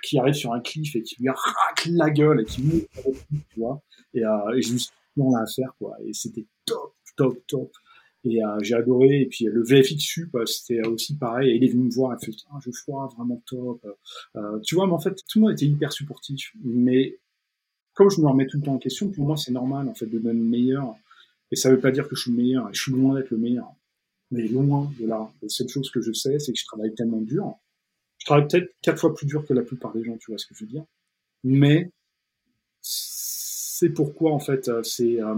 qui 0.03 0.19
arrive 0.19 0.35
sur 0.35 0.53
un 0.53 0.61
cliff 0.61 0.95
et 0.97 1.03
qui 1.03 1.17
lui 1.21 1.29
racle 1.29 1.93
la 1.93 2.11
gueule 2.11 2.41
et 2.41 2.45
qui 2.45 2.63
monte 2.63 2.87
tu 3.51 3.61
vois. 3.61 3.83
Et, 4.15 4.25
euh, 4.25 4.57
et 4.57 4.63
juste 4.63 4.93
on 5.17 5.35
a 5.35 5.43
à 5.43 5.47
faire 5.47 5.75
quoi. 5.79 5.97
Et 6.05 6.13
c'était 6.13 6.47
top, 6.65 6.95
top, 7.17 7.39
top. 7.47 7.73
Et 8.25 8.45
euh, 8.45 8.59
j'ai 8.63 8.75
adoré. 8.75 9.23
Et 9.23 9.27
puis 9.27 9.45
le 9.45 9.63
VFX 9.63 9.99
sup, 9.99 10.37
c'était 10.47 10.87
aussi 10.87 11.17
pareil. 11.17 11.51
Et 11.51 11.57
il 11.57 11.65
est 11.65 11.69
venu 11.69 11.85
me 11.85 11.91
voir, 11.91 12.17
il 12.21 12.25
fait 12.25 12.33
je 12.33 12.83
crois 12.83 13.09
vraiment 13.17 13.43
top. 13.47 13.85
Euh, 14.37 14.59
tu 14.61 14.75
vois, 14.75 14.87
mais 14.87 14.93
en 14.93 14.99
fait, 14.99 15.15
tout 15.29 15.39
le 15.39 15.43
monde 15.43 15.53
était 15.53 15.67
hyper 15.67 15.93
supportif. 15.93 16.53
Mais 16.63 17.19
comme 17.95 18.11
je 18.11 18.21
me 18.21 18.27
remets 18.29 18.47
tout 18.47 18.59
le 18.59 18.63
temps 18.65 18.75
en 18.75 18.79
question, 18.79 19.11
pour 19.11 19.27
moi, 19.27 19.37
c'est 19.37 19.53
normal, 19.53 19.89
en 19.89 19.95
fait, 19.95 20.07
de 20.07 20.19
donner 20.19 20.39
le 20.39 20.45
meilleur. 20.45 20.95
Et 21.51 21.57
ça 21.57 21.71
veut 21.71 21.81
pas 21.81 21.91
dire 21.91 22.09
que 22.09 22.15
je 22.15 22.23
suis 22.23 22.31
le 22.31 22.37
meilleur. 22.37 22.69
Et 22.69 22.75
je 22.75 22.83
suis 22.83 22.93
loin 22.93 23.15
d'être 23.15 23.31
le 23.31 23.39
meilleur. 23.39 23.73
Mais 24.31 24.47
loin 24.47 24.91
de 25.01 25.07
là. 25.07 25.29
La 25.43 25.49
seule 25.49 25.69
chose 25.69 25.91
que 25.91 26.01
je 26.01 26.13
sais, 26.13 26.39
c'est 26.39 26.53
que 26.53 26.59
je 26.59 26.65
travaille 26.67 26.95
tellement 26.95 27.21
dur. 27.21 27.55
Je 28.21 28.27
travaille 28.27 28.47
peut-être 28.49 28.75
quatre 28.83 29.01
fois 29.01 29.15
plus 29.15 29.27
dur 29.27 29.45
que 29.47 29.55
la 29.55 29.63
plupart 29.63 29.93
des 29.93 30.05
gens, 30.05 30.17
tu 30.19 30.31
vois 30.31 30.39
ce 30.39 30.47
que 30.47 30.55
je 30.55 30.65
veux 30.65 30.71
dire. 30.71 30.85
Mais, 31.43 31.91
c'est 32.81 33.91
pourquoi, 33.91 34.33
en 34.33 34.39
fait, 34.39 34.69
euh, 34.69 34.83
c'est, 34.83 35.21
euh, 35.21 35.35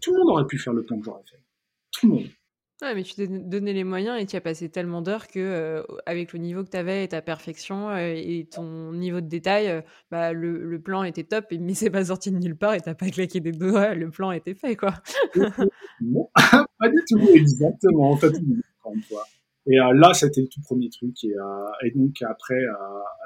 tout 0.00 0.12
le 0.12 0.18
monde 0.18 0.30
aurait 0.30 0.46
pu 0.46 0.58
faire 0.58 0.72
le 0.72 0.84
plan 0.84 0.98
que 0.98 1.04
j'aurais 1.04 1.24
fait. 1.24 1.40
Tout 1.92 2.08
le 2.08 2.12
monde. 2.14 2.28
Ouais, 2.82 2.94
mais 2.94 3.02
tu 3.04 3.14
t'es 3.14 3.26
donné 3.26 3.72
les 3.72 3.84
moyens 3.84 4.20
et 4.20 4.26
tu 4.26 4.36
as 4.36 4.40
passé 4.42 4.68
tellement 4.68 5.00
d'heures 5.00 5.28
que, 5.28 5.38
euh, 5.38 5.82
avec 6.04 6.34
le 6.34 6.38
niveau 6.40 6.62
que 6.62 6.68
tu 6.68 6.76
avais 6.76 7.04
et 7.04 7.08
ta 7.08 7.22
perfection 7.22 7.88
euh, 7.88 8.12
et 8.14 8.46
ton 8.50 8.92
niveau 8.92 9.22
de 9.22 9.28
détail, 9.28 9.68
euh, 9.68 9.80
bah, 10.10 10.34
le, 10.34 10.62
le, 10.62 10.78
plan 10.78 11.02
était 11.02 11.24
top, 11.24 11.46
mais 11.58 11.72
c'est 11.72 11.88
pas 11.88 12.04
sorti 12.04 12.30
de 12.30 12.36
nulle 12.36 12.56
part 12.56 12.74
et 12.74 12.80
t'as 12.82 12.94
pas 12.94 13.08
claqué 13.08 13.40
des 13.40 13.52
doigts, 13.52 13.94
le 13.94 14.10
plan 14.10 14.30
était 14.30 14.54
fait, 14.54 14.76
quoi. 14.76 14.92
non, 16.02 16.28
pas 16.34 16.88
du 16.90 17.02
tout, 17.08 17.26
exactement. 17.32 18.10
En 18.10 18.16
fait, 18.18 18.34
et 19.66 19.76
là, 19.76 20.14
c'était 20.14 20.42
le 20.42 20.48
tout 20.48 20.60
premier 20.62 20.88
truc. 20.90 21.24
Et, 21.24 21.34
et 21.84 21.90
donc, 21.90 22.14
après, 22.22 22.60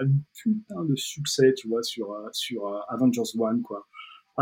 un 0.00 0.06
putain 0.34 0.84
de 0.84 0.96
succès, 0.96 1.52
tu 1.54 1.68
vois, 1.68 1.82
sur, 1.82 2.16
sur 2.32 2.84
Avengers 2.88 3.22
One, 3.38 3.62
quoi. 3.62 3.86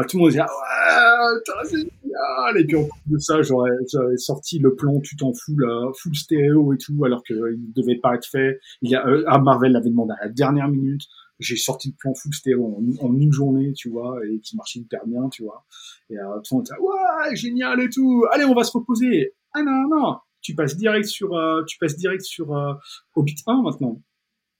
Ah, 0.01 0.05
tout 0.05 0.16
le 0.16 0.23
monde 0.23 0.31
disait 0.31 0.43
ouais, 0.43 1.65
c'est 1.65 1.79
génial. 1.79 2.59
Et 2.59 2.65
puis 2.65 2.77
en 2.77 2.85
plus 2.85 3.15
de 3.15 3.19
ça, 3.19 3.43
j'aurais, 3.43 3.73
sorti 4.16 4.61
le 4.61 4.77
plan 4.77 5.01
tout 5.01 5.25
en 5.25 5.33
full, 5.33 5.65
euh, 5.65 5.93
full 5.93 6.15
stéréo 6.15 6.73
et 6.73 6.79
tout, 6.79 7.05
alors 7.05 7.25
qu'il 7.25 7.37
ne 7.37 7.73
devait 7.75 7.99
pas 7.99 8.15
être 8.15 8.27
fait. 8.27 8.61
Il 8.81 8.91
y 8.91 8.95
a, 8.95 9.05
euh, 9.05 9.25
ah, 9.27 9.39
Marvel 9.39 9.73
l'avait 9.73 9.91
demandé 9.91 10.12
à 10.20 10.27
la 10.27 10.31
dernière 10.31 10.69
minute. 10.69 11.03
J'ai 11.41 11.57
sorti 11.57 11.89
le 11.89 11.95
plan 11.99 12.15
full 12.15 12.33
stéréo 12.33 12.79
en, 13.01 13.15
une 13.15 13.33
journée, 13.33 13.73
tu 13.73 13.91
vois, 13.91 14.19
et 14.25 14.39
qui 14.39 14.57
marchait 14.57 14.79
hyper 14.79 15.05
bien, 15.05 15.29
tu 15.31 15.43
vois. 15.43 15.65
Et 16.11 16.19
euh, 16.19 16.39
tout 16.45 16.55
le 16.55 16.57
monde 16.59 16.65
disait 16.65 16.79
ouais, 16.79 17.37
génial 17.37 17.81
et 17.81 17.91
tout. 17.91 18.25
Allez, 18.31 18.45
on 18.45 18.55
va 18.55 18.62
se 18.62 18.77
reposer. 18.77 19.35
Ah 19.53 19.65
non, 19.65 19.89
non, 19.89 20.16
tu 20.49 20.55
passes 20.55 20.77
direct 20.77 21.05
sur, 21.05 21.37
euh, 21.37 21.62
tu 21.66 21.77
passes 21.77 21.97
direct 21.97 22.23
sur 22.23 22.57
euh, 22.57 22.73
Hobbit 23.15 23.37
1 23.47 23.62
maintenant. 23.62 24.01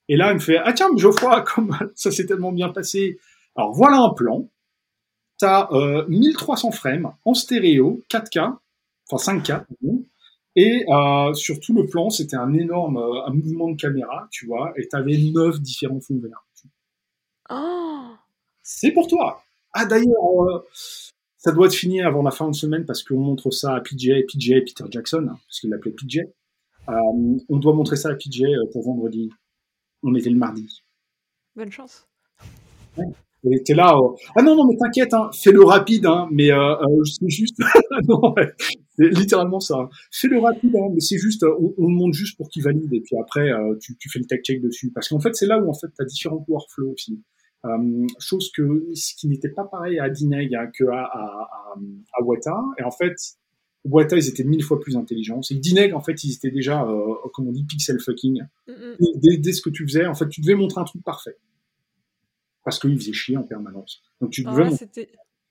Et 0.09 0.16
là, 0.16 0.32
il 0.32 0.35
me 0.35 0.39
fait 0.39 0.59
ah 0.62 0.74
tiens, 0.74 0.89
Geoffroy, 0.94 1.40
comme 1.55 1.74
ça 1.94 2.10
s'est 2.10 2.27
tellement 2.27 2.52
bien 2.52 2.69
passé? 2.69 3.19
Alors 3.56 3.73
voilà 3.73 3.98
un 3.98 4.12
plan 4.12 4.48
tu 5.39 5.44
as 5.47 5.69
euh, 5.73 6.05
1300 6.09 6.73
frames 6.73 7.12
en 7.24 7.32
stéréo, 7.32 8.02
4K, 8.10 8.56
enfin 9.10 9.39
5K, 9.39 9.65
et 10.56 10.85
euh, 10.89 11.32
sur 11.35 11.60
tout 11.60 11.73
le 11.74 11.86
plan, 11.86 12.10
c'était 12.10 12.36
un 12.36 12.52
énorme 12.52 12.97
euh, 12.97 13.24
un 13.27 13.32
mouvement 13.32 13.70
de 13.70 13.77
caméra, 13.77 14.28
tu 14.32 14.47
vois, 14.47 14.73
et 14.77 14.89
tu 14.89 14.97
avais 14.97 15.16
neuf 15.16 15.60
différents 15.60 16.01
fonds 16.01 16.19
verts. 16.20 16.44
Oh 17.51 18.16
C'est 18.62 18.90
pour 18.90 19.06
toi. 19.06 19.43
Ah 19.73 19.86
d'ailleurs, 19.86 20.43
euh, 20.43 20.66
ça 21.39 21.52
doit 21.52 21.66
être 21.66 21.74
fini 21.74 22.02
avant 22.02 22.23
la 22.23 22.31
fin 22.31 22.48
de 22.48 22.55
semaine 22.55 22.85
parce 22.85 23.02
qu'on 23.02 23.19
montre 23.19 23.51
ça 23.51 23.74
à 23.74 23.81
PJ, 23.81 24.10
PJ 24.27 24.65
Peter 24.66 24.85
Jackson, 24.90 25.27
parce 25.27 25.60
qu'il 25.60 25.70
l'appelait 25.70 25.93
PJ. 25.93 26.19
Euh, 26.89 26.93
on 27.48 27.59
doit 27.59 27.74
montrer 27.74 27.97
ça 27.97 28.10
à 28.10 28.15
PJ 28.15 28.43
pour 28.73 28.85
vendredi. 28.85 29.31
On 30.02 30.15
était 30.15 30.31
le 30.31 30.36
mardi. 30.36 30.82
Bonne 31.55 31.70
chance. 31.70 32.06
Ouais. 32.97 33.06
Et 33.44 33.62
t'es 33.62 33.74
là, 33.74 33.97
euh, 33.97 34.16
ah 34.35 34.43
non, 34.43 34.56
non, 34.56 34.66
mais 34.66 34.77
t'inquiète, 34.77 35.15
hein, 35.15 35.31
fais-le 35.32 35.62
rapide, 35.62 36.06
hein, 36.06 36.28
mais 36.32 36.51
euh, 36.51 36.74
euh, 36.74 37.05
c'est 37.05 37.28
juste, 37.28 37.56
non, 38.09 38.35
c'est 38.97 39.09
littéralement 39.10 39.60
ça. 39.60 39.77
Hein. 39.78 39.89
Fais-le 40.10 40.40
rapide, 40.40 40.74
hein, 40.74 40.89
mais 40.93 40.98
c'est 40.98 41.19
juste, 41.19 41.44
on, 41.44 41.73
on, 41.78 41.86
le 41.86 41.94
monte 41.94 42.15
juste 42.15 42.36
pour 42.36 42.48
qu'il 42.48 42.65
valide, 42.65 42.93
et 42.93 43.01
puis 43.01 43.16
après, 43.16 43.48
euh, 43.48 43.77
tu, 43.81 43.97
tu, 43.97 44.09
fais 44.10 44.19
le 44.19 44.24
tech 44.24 44.40
check 44.43 44.60
dessus. 44.60 44.90
Parce 44.93 45.09
qu'en 45.09 45.20
fait, 45.20 45.35
c'est 45.35 45.47
là 45.47 45.59
où 45.60 45.70
en 45.70 45.74
fait, 45.74 45.86
t'as 45.97 46.05
différents 46.05 46.44
workflows 46.48 46.93
aussi. 46.93 47.23
Euh, 47.64 48.06
chose 48.20 48.52
que, 48.52 48.62
ce 48.94 49.14
qui 49.16 49.26
n'était 49.28 49.48
pas 49.48 49.64
pareil 49.64 49.98
à 49.98 50.09
Dineg 50.09 50.55
hein, 50.55 50.70
que 50.72 50.85
à, 50.85 51.02
à, 51.02 51.74
à, 52.12 52.22
Weta. 52.22 52.56
Et 52.78 52.85
en 52.85 52.93
fait, 52.93 53.16
Weta, 53.85 54.16
ils 54.16 54.28
étaient 54.28 54.44
mille 54.44 54.62
fois 54.62 54.78
plus 54.78 54.97
intelligents. 54.97 55.43
C'est 55.43 55.56
que 55.56 55.60
Dineg, 55.60 55.93
en 55.93 56.01
fait, 56.01 56.22
ils 56.22 56.35
étaient 56.35 56.52
déjà, 56.52 56.85
euh, 56.85 57.14
comme 57.35 57.48
on 57.48 57.52
dit, 57.52 57.64
pixel 57.64 57.98
fucking. 57.98 58.43
Mm 58.68 58.72
-hmm. 58.72 59.20
dès, 59.20 59.36
dès, 59.39 59.52
ce 59.52 59.62
que 59.62 59.70
tu 59.70 59.85
faisais, 59.89 60.06
en 60.06 60.14
fait, 60.14 60.28
tu 60.28 60.40
devais 60.40 60.55
montrer 60.55 60.80
un 60.80 60.85
truc 60.85 61.02
parfait 61.02 61.36
parce 62.68 62.78
qu'il 62.80 62.98
faisait 62.98 63.14
chier 63.14 63.36
en 63.39 63.44
permanence. 63.44 64.02
Donc 64.20 64.30
tu 64.30 64.44
devais 64.44 64.68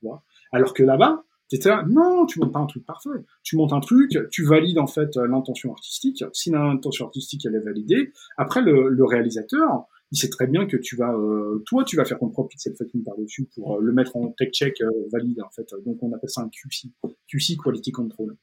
ah 0.06 0.22
Alors 0.52 0.76
que 0.76 0.84
là-bas, 0.84 1.24
étais 1.52 1.68
là, 1.70 1.84
non, 1.90 2.28
tu 2.28 2.40
montes 2.40 2.54
pas 2.54 2.60
un 2.60 2.68
truc 2.68 2.86
parfait. 2.86 3.10
Tu 3.42 3.56
montes 3.56 3.74
un 3.74 3.80
truc, 3.80 4.16
tu 4.30 4.46
valides 4.46 4.78
en 4.78 4.86
fait 4.86 5.16
l'intention 5.16 5.72
artistique. 5.72 6.24
Si 6.34 6.52
l'intention 6.52 7.06
artistique 7.06 7.44
elle 7.48 7.56
est 7.56 7.66
validée, 7.72 8.14
après 8.38 8.62
le, 8.62 8.90
le, 8.90 9.04
réalisateur, 9.04 9.88
il 10.12 10.18
sait 10.18 10.30
très 10.30 10.48
bien 10.48 10.66
que 10.66 10.78
tu 10.78 10.96
vas, 10.96 11.14
euh, 11.14 11.64
toi, 11.66 11.84
tu 11.84 11.98
vas 11.98 12.06
faire 12.06 12.20
ton 12.20 12.30
propre 12.30 12.50
pixel 12.50 12.76
fucking 12.78 13.04
par 13.04 13.18
dessus 13.18 13.50
pour 13.54 13.76
euh, 13.76 13.82
le 13.82 13.92
mettre 13.92 14.16
en 14.16 14.32
tech 14.32 14.52
check 14.52 14.80
euh, 14.82 14.90
valide 15.12 15.42
en 15.42 15.50
fait. 15.50 15.68
Donc 15.86 16.02
on 16.02 16.14
appelle 16.14 16.30
ça 16.30 16.42
un 16.42 16.50
QC, 16.50 16.90
QC 17.28 17.58
Quality 17.62 17.92
Control. 17.92 18.36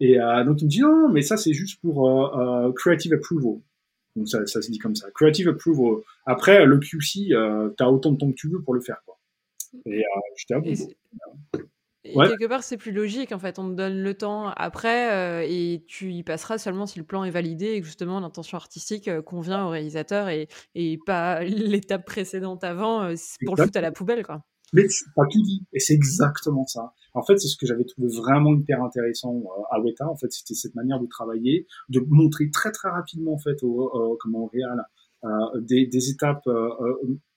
Et 0.00 0.20
euh, 0.20 0.44
donc 0.44 0.60
il 0.62 0.64
me 0.64 0.70
dit 0.70 0.80
non, 0.80 1.08
mais 1.08 1.22
ça 1.22 1.36
c'est 1.36 1.52
juste 1.52 1.80
pour 1.80 2.08
euh, 2.08 2.72
creative 2.72 3.12
approval. 3.12 3.60
Donc 4.16 4.28
ça, 4.28 4.46
ça 4.46 4.62
se 4.62 4.70
dit 4.70 4.78
comme 4.78 4.94
ça. 4.94 5.10
Creative 5.10 5.48
Approval. 5.48 6.02
Après, 6.26 6.64
le 6.64 6.78
QC, 6.78 7.32
euh, 7.32 7.70
t'as 7.76 7.86
autant 7.86 8.12
de 8.12 8.18
temps 8.18 8.30
que 8.30 8.36
tu 8.36 8.48
veux 8.48 8.62
pour 8.62 8.74
le 8.74 8.80
faire. 8.80 9.02
Quoi. 9.04 9.18
Et 9.86 10.00
euh, 10.00 10.20
j'étais 10.36 10.54
à. 10.54 10.60
Et 12.04 12.16
ouais. 12.16 12.28
quelque 12.28 12.46
part, 12.46 12.62
c'est 12.62 12.76
plus 12.76 12.92
logique. 12.92 13.32
En 13.32 13.38
fait, 13.38 13.58
on 13.58 13.70
te 13.70 13.74
donne 13.74 14.02
le 14.02 14.14
temps 14.14 14.50
après 14.56 15.12
euh, 15.12 15.46
et 15.48 15.84
tu 15.88 16.12
y 16.12 16.22
passeras 16.22 16.58
seulement 16.58 16.84
si 16.86 16.98
le 16.98 17.04
plan 17.04 17.24
est 17.24 17.30
validé 17.30 17.72
et 17.72 17.80
que 17.80 17.86
justement 17.86 18.20
l'intention 18.20 18.58
artistique 18.58 19.08
euh, 19.08 19.22
convient 19.22 19.64
au 19.64 19.70
réalisateur 19.70 20.28
et, 20.28 20.48
et 20.74 20.98
pas 21.06 21.42
l'étape 21.44 22.04
précédente 22.04 22.62
avant 22.62 23.02
euh, 23.02 23.14
pour 23.46 23.56
le 23.56 23.64
foutre 23.64 23.78
à 23.78 23.80
la 23.80 23.90
poubelle. 23.90 24.24
Quoi. 24.24 24.44
Mais 24.74 24.86
tu 24.86 25.04
pas 25.16 25.24
tout 25.30 25.40
dit. 25.42 25.64
Et 25.72 25.80
c'est 25.80 25.94
exactement 25.94 26.66
ça. 26.66 26.92
En 27.14 27.22
fait, 27.22 27.38
c'est 27.38 27.48
ce 27.48 27.56
que 27.56 27.64
j'avais 27.64 27.84
trouvé 27.84 28.08
vraiment 28.08 28.54
hyper 28.54 28.82
intéressant 28.82 29.36
euh, 29.36 29.62
à 29.70 29.80
Weta. 29.80 30.06
En 30.06 30.16
fait, 30.16 30.30
c'était 30.30 30.54
cette 30.54 30.74
manière 30.74 31.00
de 31.00 31.06
travailler, 31.06 31.66
de 31.88 32.00
montrer 32.06 32.50
très 32.50 32.70
très 32.70 32.90
rapidement 32.90 33.32
en 33.32 33.38
fait 33.38 33.62
au, 33.62 34.18
comment 34.20 34.50
euh, 34.54 35.60
des, 35.60 35.86
des, 35.86 36.10
étapes 36.10 36.46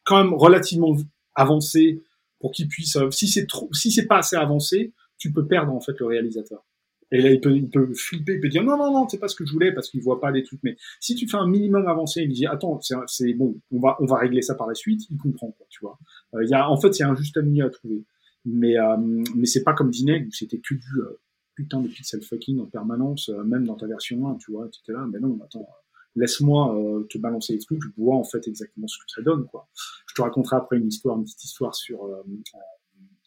quand 0.04 0.24
même 0.24 0.34
relativement 0.34 0.94
avancées 1.36 2.02
pour 2.40 2.52
qu'il 2.52 2.68
puisse. 2.68 2.96
Euh, 2.96 3.12
si 3.12 3.28
c'est 3.28 3.46
trop, 3.46 3.70
si 3.74 3.92
c'est 3.92 4.06
pas 4.06 4.20
assez 4.20 4.36
avancé, 4.36 4.94
tu 5.18 5.32
peux 5.32 5.48
perdre 5.48 5.74
en 5.74 5.80
fait 5.80 6.00
le 6.00 6.06
réalisateur. 6.06 6.64
Et 7.12 7.22
là, 7.22 7.32
il 7.32 7.40
peut, 7.40 7.56
il 7.56 7.70
peut 7.70 7.94
flipper, 7.94 8.34
il 8.34 8.42
peut 8.42 8.50
dire 8.50 8.64
non, 8.64 8.78
non, 8.78 8.92
non, 8.92 9.08
c'est 9.08 9.18
pas 9.18 9.30
ce 9.30 9.36
que 9.36 9.46
je 9.46 9.54
voulais 9.54 9.72
parce 9.72 9.90
qu'il 9.90 10.02
voit 10.02 10.20
pas 10.20 10.30
les 10.30 10.44
trucs. 10.44 10.60
Mais 10.64 10.76
si 11.00 11.16
tu 11.16 11.28
fais 11.28 11.38
un 11.38 11.48
minimum 11.48 11.88
avancé, 11.88 12.22
il 12.24 12.34
dit 12.34 12.46
attends, 12.46 12.80
c'est 13.08 13.34
bon, 13.34 13.60
on 13.72 13.80
va, 13.80 13.96
on 14.02 14.06
va 14.06 14.18
régler 14.18 14.42
ça 14.42 14.56
par 14.56 14.68
la 14.68 14.76
suite. 14.76 15.04
Il 15.10 15.18
comprend, 15.18 15.52
quoi, 15.52 15.66
tu 15.70 15.80
vois. 15.82 15.98
Il 16.34 16.40
euh, 16.40 16.46
y 16.48 16.54
a, 16.54 16.70
en 16.70 16.80
fait, 16.80 16.98
il 16.98 17.00
y 17.00 17.04
a 17.04 17.10
un 17.10 17.16
juste 17.16 17.38
milieu 17.38 17.66
à 17.66 17.70
trouver. 17.70 18.04
Mais, 18.48 18.78
euh, 18.78 18.96
mais 19.36 19.46
c'est 19.46 19.64
pas 19.64 19.74
comme 19.74 19.92
Dineg 19.92 20.28
où 20.28 20.32
c'était 20.32 20.60
que 20.60 20.74
du 20.74 21.02
euh, 21.02 21.20
putain 21.54 21.82
de 21.82 21.90
pixel 21.90 22.22
fucking 22.22 22.60
en 22.60 22.66
permanence, 22.66 23.30
euh, 23.30 23.44
même 23.44 23.66
dans 23.66 23.76
ta 23.76 23.88
version 23.88 24.26
1, 24.30 24.36
tu 24.36 24.52
vois. 24.52 24.70
Tu 24.70 24.80
étais 24.82 24.94
là, 24.94 25.06
mais 25.12 25.20
non, 25.20 25.38
attends, 25.44 25.68
laisse-moi 26.16 26.76
te 27.10 27.18
balancer 27.18 27.54
les 27.54 27.60
trucs, 27.60 27.82
je 27.82 27.90
vois 27.98 28.16
en 28.16 28.24
fait 28.24 28.48
exactement 28.48 28.88
ce 28.88 28.98
que 28.98 29.04
ça 29.08 29.22
donne, 29.22 29.46
quoi. 29.46 29.68
Je 30.08 30.16
te 30.16 30.22
raconterai 30.22 30.56
après 30.56 30.78
une 30.78 30.88
histoire, 30.88 31.18
une 31.18 31.24
petite 31.24 31.44
histoire 31.44 31.76
sur 31.76 32.10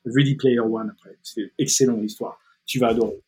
Ready 0.04 0.36
Player 0.36 0.60
One 0.60 0.90
après. 0.90 1.18
C'est 1.22 1.52
excellent 1.58 1.96
l'histoire. 1.96 2.38
Tu 2.66 2.78
vas 2.78 2.88
adorer. 2.88 3.20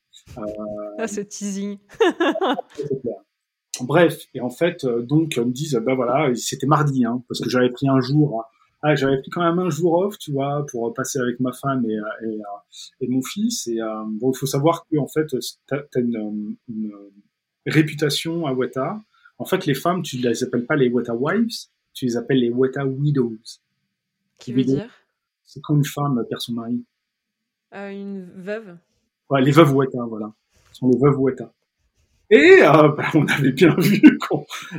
ah, 0.99 1.07
c'est 1.07 1.27
teasing. 1.27 1.79
Bref, 3.81 4.27
et 4.35 4.41
en 4.41 4.51
fait, 4.51 4.85
donc, 4.85 5.37
ils 5.37 5.45
me 5.45 5.53
disent, 5.53 5.81
bah 5.85 5.95
voilà, 5.95 6.35
c'était 6.35 6.67
mardi, 6.67 7.05
hein, 7.05 7.23
parce 7.29 7.41
que 7.41 7.49
j'avais 7.49 7.71
pris 7.71 7.89
un 7.89 8.01
jour 8.01 8.45
ah, 8.85 8.97
j'avais 8.97 9.19
pris 9.21 9.31
quand 9.31 9.43
même 9.43 9.61
un 9.61 9.71
jour 9.71 9.95
off, 9.95 10.19
tu 10.19 10.33
vois, 10.33 10.67
pour 10.67 10.93
passer 10.93 11.21
avec 11.21 11.39
ma 11.39 11.53
femme 11.53 11.89
et, 11.89 12.01
et, 12.27 12.41
et 13.01 13.09
mon 13.09 13.23
fils. 13.23 13.69
Et 13.69 13.81
euh, 13.81 14.03
bon, 14.07 14.33
il 14.33 14.37
faut 14.37 14.47
savoir 14.47 14.85
que 14.91 14.97
en 14.99 15.07
fait, 15.07 15.27
tu 15.29 15.75
as, 15.75 16.01
une, 16.01 16.57
une, 16.69 16.93
réputation 17.65 18.45
à 18.45 18.53
Weta. 18.53 19.01
En 19.39 19.45
fait, 19.45 19.67
les 19.67 19.75
femmes, 19.75 20.03
tu 20.03 20.17
les 20.17 20.45
appelles 20.45 20.67
pas 20.67 20.77
les 20.77 20.89
Weta 20.89 21.15
wives, 21.15 21.67
tu 21.95 22.07
les 22.07 22.17
appelles 22.17 22.41
les 22.41 22.51
Weta 22.51 22.87
widows. 22.87 23.39
Qui 24.39 24.53
veut 24.53 24.65
dire? 24.65 24.91
C'est 25.45 25.61
quand 25.61 25.77
une 25.77 25.85
femme 25.85 26.25
perd 26.29 26.41
son 26.41 26.55
mari. 26.55 26.85
Euh, 27.75 27.91
une 27.91 28.31
veuve? 28.37 28.77
Ouais, 29.31 29.43
les 29.43 29.51
veuves 29.51 29.75
Weta, 29.75 30.05
voilà. 30.09 30.33
Ce 30.73 30.79
sont 30.79 30.91
les 30.91 30.99
veuves 30.99 31.19
Weta. 31.19 31.53
Et 32.33 32.63
euh, 32.63 32.89
bah, 32.89 33.05
on 33.15 33.27
avait 33.27 33.53
bien 33.53 33.77
vu 33.79 34.01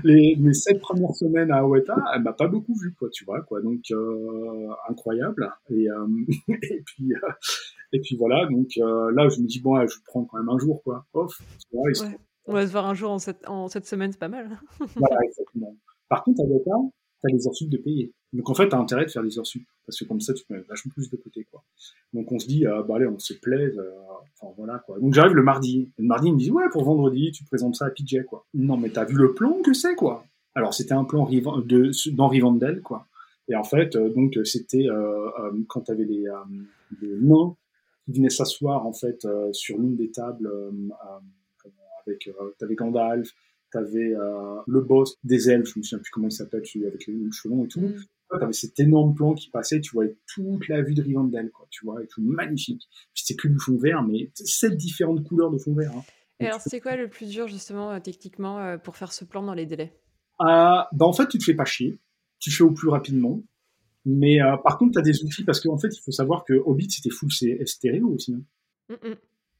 les, 0.03 0.35
mes 0.39 0.53
sept 0.53 0.79
premières 0.79 1.13
semaines 1.13 1.51
à 1.51 1.63
Weta, 1.63 1.95
elle 2.15 2.23
m'a 2.23 2.33
pas 2.33 2.47
beaucoup 2.47 2.73
vu, 2.73 2.95
quoi, 2.97 3.09
tu 3.11 3.25
vois, 3.25 3.41
quoi. 3.41 3.61
Donc 3.61 3.81
euh, 3.91 4.69
incroyable. 4.89 5.51
Et, 5.69 5.87
euh, 5.87 6.07
et 6.49 6.81
puis 6.83 7.13
et 7.91 7.99
puis 7.99 8.15
voilà. 8.17 8.47
Donc 8.47 8.69
là, 8.75 9.29
je 9.29 9.39
me 9.39 9.45
dis 9.45 9.59
bon, 9.59 9.85
je 9.85 9.95
prends 10.07 10.25
quand 10.25 10.39
même 10.39 10.49
un 10.49 10.57
jour, 10.57 10.81
quoi. 10.83 11.05
Off. 11.13 11.39
ouais. 11.73 11.91
On 12.45 12.53
va 12.53 12.67
se 12.67 12.71
voir 12.71 12.85
un 12.85 12.93
jour 12.93 13.11
en 13.11 13.19
cette 13.19 13.47
en 13.47 13.67
cette 13.67 13.85
semaine, 13.85 14.11
c'est 14.11 14.19
pas 14.19 14.27
mal. 14.27 14.59
voilà, 14.95 15.17
exactement. 15.23 15.75
Par 16.09 16.23
contre, 16.23 16.41
à 16.41 16.43
Weta, 16.43 16.71
tu 17.21 17.31
as 17.31 17.35
les 17.35 17.47
heures 17.47 17.55
sup 17.55 17.69
de 17.69 17.77
payer. 17.77 18.13
Donc 18.33 18.49
en 18.49 18.53
fait, 18.53 18.67
tu 18.67 18.75
as 18.75 18.79
intérêt 18.79 19.05
de 19.05 19.11
faire 19.11 19.23
des 19.23 19.39
heures 19.39 19.47
sup 19.47 19.63
parce 19.85 19.97
que 19.97 20.05
comme 20.05 20.19
ça, 20.19 20.33
tu 20.33 20.43
mets 20.49 20.59
vachement 20.67 20.91
plus 20.93 21.09
de 21.09 21.15
côté, 21.15 21.45
quoi. 21.49 21.63
Donc 22.11 22.31
on 22.31 22.39
se 22.39 22.47
dit, 22.47 22.67
euh, 22.67 22.83
bah 22.83 22.95
allez, 22.97 23.07
on 23.07 23.19
se 23.19 23.33
plaise. 23.33 23.77
Euh, 23.77 23.91
enfin 24.41 24.53
voilà, 24.57 24.79
quoi. 24.79 24.99
Donc 24.99 25.13
j'arrive 25.13 25.35
le 25.35 25.43
mardi. 25.43 25.89
le 25.97 26.05
mardi, 26.05 26.27
il 26.27 26.33
me 26.33 26.39
dit, 26.39 26.51
ouais, 26.51 26.69
pour 26.71 26.83
vendredi, 26.83 27.31
tu 27.31 27.43
présentes 27.45 27.75
ça 27.75 27.85
à 27.85 27.89
PJ, 27.89 28.25
quoi. 28.27 28.45
Non, 28.53 28.77
mais 28.77 28.89
t'as 28.89 29.05
vu 29.05 29.15
le 29.15 29.33
plan 29.33 29.61
que 29.61 29.73
c'est, 29.73 29.95
quoi. 29.95 30.25
Alors 30.55 30.73
c'était 30.73 30.93
un 30.93 31.05
plan 31.05 31.27
de, 31.29 32.11
dans 32.11 32.27
Rivendell, 32.27 32.81
quoi. 32.81 33.07
Et 33.47 33.55
en 33.55 33.63
fait, 33.63 33.95
euh, 33.95 34.09
donc 34.09 34.37
c'était 34.43 34.87
euh, 34.87 35.29
quand 35.67 35.81
t'avais 35.81 36.05
les, 36.05 36.25
les 37.01 37.15
nains 37.21 37.55
qui 38.05 38.11
venaient 38.11 38.29
s'asseoir 38.29 38.85
en 38.85 38.93
fait 38.93 39.25
sur 39.53 39.77
l'une 39.77 39.95
des 39.95 40.11
tables 40.11 40.49
avec 42.07 42.29
t'avais 42.59 42.75
Gandalf, 42.75 43.29
t'avais 43.71 44.15
euh, 44.15 44.61
le 44.67 44.81
boss 44.81 45.17
des 45.23 45.49
elfes, 45.49 45.73
je 45.73 45.79
me 45.79 45.83
souviens 45.83 45.99
plus 45.99 46.11
comment 46.11 46.27
il 46.27 46.31
s'appelle, 46.31 46.65
celui 46.65 46.85
avec 46.85 47.07
les 47.07 47.31
cheveux 47.31 47.55
longs 47.55 47.65
et 47.65 47.67
tout. 47.67 47.81
Mm 47.81 47.95
tu 48.37 48.43
avais 48.43 48.53
cet 48.53 48.79
énorme 48.79 49.13
plan 49.13 49.33
qui 49.33 49.49
passait, 49.49 49.81
tu 49.81 49.91
voyais 49.93 50.15
toute 50.27 50.67
la 50.67 50.81
vue 50.81 50.93
de 50.93 51.01
Rivendell, 51.01 51.51
quoi, 51.51 51.67
tu 51.69 51.85
vois, 51.85 52.03
et 52.03 52.07
tout 52.07 52.21
magnifique. 52.21 52.87
C'était 53.13 53.35
que 53.35 53.47
du 53.47 53.59
fond 53.59 53.77
vert, 53.77 54.03
mais 54.03 54.31
sept 54.33 54.75
différentes 54.75 55.23
couleurs 55.23 55.51
de 55.51 55.57
fond 55.57 55.73
vert. 55.73 55.91
Hein. 55.95 56.03
Et 56.39 56.47
alors, 56.47 56.61
c'est 56.61 56.81
quoi 56.81 56.95
le 56.95 57.09
plus 57.09 57.29
dur, 57.29 57.47
justement, 57.47 57.91
euh, 57.91 57.99
techniquement, 57.99 58.59
euh, 58.59 58.77
pour 58.77 58.97
faire 58.97 59.13
ce 59.13 59.23
plan 59.23 59.43
dans 59.43 59.53
les 59.53 59.65
délais? 59.65 59.93
Euh, 60.41 60.45
bah, 60.91 61.05
En 61.05 61.13
fait, 61.13 61.27
tu 61.27 61.37
te 61.37 61.43
fais 61.43 61.53
pas 61.53 61.65
chier. 61.65 61.99
Tu 62.39 62.51
fais 62.51 62.63
au 62.63 62.71
plus 62.71 62.89
rapidement. 62.89 63.41
Mais 64.05 64.39
par 64.65 64.77
contre, 64.77 64.93
tu 64.93 64.99
as 64.99 65.01
des 65.01 65.23
outils, 65.23 65.45
parce 65.45 65.61
qu'en 65.61 65.77
fait, 65.77 65.87
il 65.95 66.01
faut 66.01 66.11
savoir 66.11 66.43
que 66.43 66.53
Hobbit, 66.53 66.91
c'était 66.91 67.09
full 67.09 67.31
stéréo 67.31 68.09
aussi. 68.09 68.35
Hein. 68.89 68.97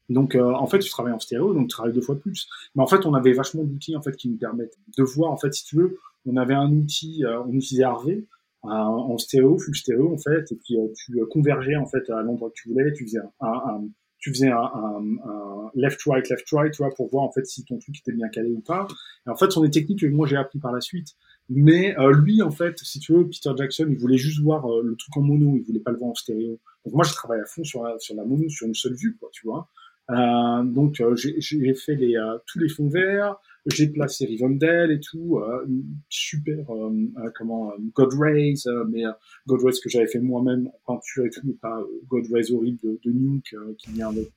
Donc, 0.10 0.36
en 0.36 0.68
fait, 0.68 0.80
tu 0.80 0.90
travailles 0.90 1.14
en 1.14 1.20
stéréo, 1.20 1.54
donc 1.54 1.70
tu 1.70 1.70
travailles 1.70 1.94
deux 1.94 2.02
fois 2.02 2.20
plus. 2.20 2.48
Mais 2.76 2.84
en 2.84 2.88
fait, 2.88 3.06
on 3.06 3.14
avait 3.14 3.34
vachement 3.34 3.64
d'outils 3.64 3.96
en 3.96 4.02
fait 4.02 4.16
qui 4.16 4.30
nous 4.30 4.38
permettent 4.38 4.78
de 4.98 5.04
voir, 5.04 5.32
en 5.32 5.38
fait, 5.38 5.54
si 5.54 5.64
tu 5.64 5.78
veux, 5.78 5.98
on 6.26 6.36
avait 6.36 6.54
un 6.54 6.72
outil, 6.72 7.24
on 7.46 7.54
utilisait 7.54 7.84
Harvey, 7.84 8.26
en 8.64 9.18
stéréo, 9.18 9.58
full 9.58 9.76
stéréo 9.76 10.14
en 10.14 10.18
fait, 10.18 10.52
et 10.52 10.56
puis 10.56 10.78
euh, 10.78 10.88
tu 10.96 11.20
euh, 11.20 11.26
convergeais 11.26 11.76
en 11.76 11.86
fait 11.86 12.10
à 12.10 12.22
l'endroit 12.22 12.50
que 12.50 12.56
tu 12.56 12.70
voulais, 12.70 12.92
tu 12.94 13.06
faisais 13.06 13.20
un, 13.20 13.48
un, 13.48 13.84
tu 14.20 14.30
faisais 14.32 14.50
un, 14.50 14.58
un, 14.58 15.72
left 15.76 16.02
right 16.06 16.30
left 16.30 16.50
right, 16.52 16.72
tu 16.72 16.82
vois, 16.82 16.94
pour 16.96 17.10
voir 17.10 17.24
en 17.24 17.32
fait 17.32 17.46
si 17.46 17.66
ton 17.66 17.78
truc 17.78 17.98
était 18.00 18.14
bien 18.14 18.30
calé 18.30 18.52
ou 18.52 18.62
pas. 18.62 18.88
Et 19.28 19.30
en 19.30 19.36
fait, 19.36 19.46
ce 19.46 19.52
sont 19.52 19.64
des 19.64 19.72
techniques 19.72 20.00
que 20.00 20.08
moi 20.08 20.28
j'ai 20.28 20.38
appris 20.38 20.60
par 20.60 20.72
la 20.72 20.80
suite. 20.80 21.10
Mais 21.50 21.98
euh, 22.00 22.14
lui, 22.14 22.42
en 22.42 22.52
fait, 22.52 22.78
si 22.80 23.00
tu 23.00 23.12
veux, 23.14 23.28
Peter 23.28 23.52
Jackson, 23.58 23.88
il 23.90 23.98
voulait 23.98 24.18
juste 24.18 24.42
voir 24.42 24.66
le 24.82 24.96
truc 24.96 25.18
en 25.18 25.22
mono, 25.22 25.58
il 25.58 25.64
voulait 25.64 25.82
pas 25.82 25.92
le 25.92 25.98
voir 25.98 26.12
en 26.12 26.16
stéréo. 26.16 26.58
Donc 26.86 26.94
moi, 26.94 27.04
j'ai 27.04 27.14
travaillé 27.14 27.42
à 27.42 27.46
fond 27.46 27.66
sur 27.66 27.84
la, 27.84 28.00
sur 28.00 28.16
la 28.16 28.24
mono, 28.24 28.48
sur 28.48 28.66
une 28.66 28.76
seule 28.76 28.96
vue, 28.96 29.18
quoi, 29.20 29.30
tu 29.34 29.46
vois. 29.46 29.68
Euh, 30.10 30.64
donc 30.64 31.02
j'ai 31.16 31.74
fait 31.76 31.96
les, 31.96 32.18
tous 32.46 32.60
les 32.60 32.70
fonds 32.70 32.90
verts, 32.90 33.38
j'ai 33.66 33.88
placé 33.88 34.26
Rivendell 34.26 34.92
et 34.92 35.00
tout, 35.00 35.40
euh, 35.40 35.66
super, 36.10 36.70
euh, 36.70 36.92
euh 37.18 37.32
comment, 37.38 37.72
euh, 37.72 37.78
God 37.94 38.14
Rays, 38.20 38.68
euh, 38.68 38.86
mais 38.90 39.04
God 39.48 39.64
Rays 39.64 39.80
que 39.82 39.90
j'avais 39.90 40.08
fait 40.08 40.20
moi-même 40.20 40.70
en 40.86 40.96
peinture 40.96 41.26
et 41.26 41.30
tout, 41.30 41.42
mais 41.44 41.54
pas 41.54 41.82
God 42.08 42.26
Rays 42.32 42.52
horrible 42.52 42.80
de, 42.84 43.00
de 43.04 43.12
Nuke 43.12 43.56
qui 43.78 43.92
vient 43.92 44.10
avec, 44.10 44.32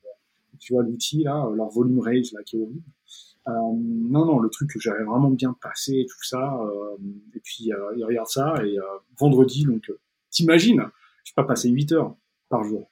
tu 0.59 0.73
vois, 0.73 0.83
l'outil 0.83 1.23
là, 1.23 1.49
leur 1.55 1.69
volume 1.69 1.99
Rays 1.99 2.23
là 2.33 2.41
qui 2.43 2.57
est 2.57 2.61
horrible. 2.61 2.83
non, 3.47 4.25
non, 4.25 4.39
le 4.39 4.49
truc 4.49 4.71
que 4.71 4.79
j'avais 4.79 5.03
vraiment 5.03 5.31
bien 5.31 5.55
passé 5.61 5.93
et 5.93 6.05
tout 6.05 6.23
ça, 6.23 6.57
et 7.35 7.39
puis 7.39 7.69
il 7.97 8.05
regarde 8.05 8.27
ça 8.27 8.55
et 8.65 8.77
vendredi, 9.19 9.65
donc 9.65 9.91
t'imagines, 10.29 10.83
je 11.25 11.33
pas 11.33 11.43
passé 11.43 11.69
8 11.69 11.91
heures 11.91 12.15
par 12.49 12.63
jour. 12.63 12.89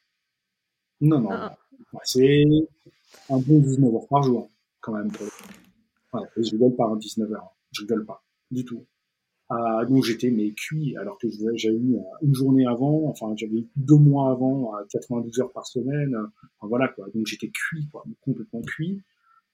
Non, 1.01 1.19
non, 1.19 1.29
ah. 1.31 1.57
C'est 2.03 2.43
un 3.29 3.37
bon 3.37 3.59
19 3.59 3.93
heures 3.93 4.07
par 4.07 4.23
jour 4.23 4.49
quand 4.81 4.93
même. 4.93 5.11
Pour 5.11 5.27
je 6.37 6.51
rigole 6.51 6.75
pas, 6.75 6.85
19h. 6.95 7.37
Je 7.71 7.81
rigole 7.81 8.05
pas. 8.05 8.23
Du 8.51 8.63
tout. 8.63 8.85
Euh, 9.51 9.85
donc 9.85 10.03
j'étais 10.03 10.31
mais 10.31 10.53
cuit 10.53 10.97
alors 10.97 11.19
que 11.19 11.27
j'avais 11.29 11.75
eu 11.75 11.97
une 12.23 12.33
journée 12.33 12.65
avant, 12.65 13.03
enfin 13.07 13.35
j'avais 13.35 13.57
eu 13.57 13.67
deux 13.75 13.97
mois 13.97 14.31
avant 14.31 14.73
à 14.73 14.83
92 14.89 15.39
heures 15.39 15.51
par 15.51 15.67
semaine, 15.67 16.15
enfin, 16.15 16.67
voilà 16.67 16.87
quoi. 16.87 17.05
Donc 17.13 17.27
j'étais 17.27 17.49
cuit 17.49 17.87
complètement 18.21 18.61
cuit. 18.61 19.03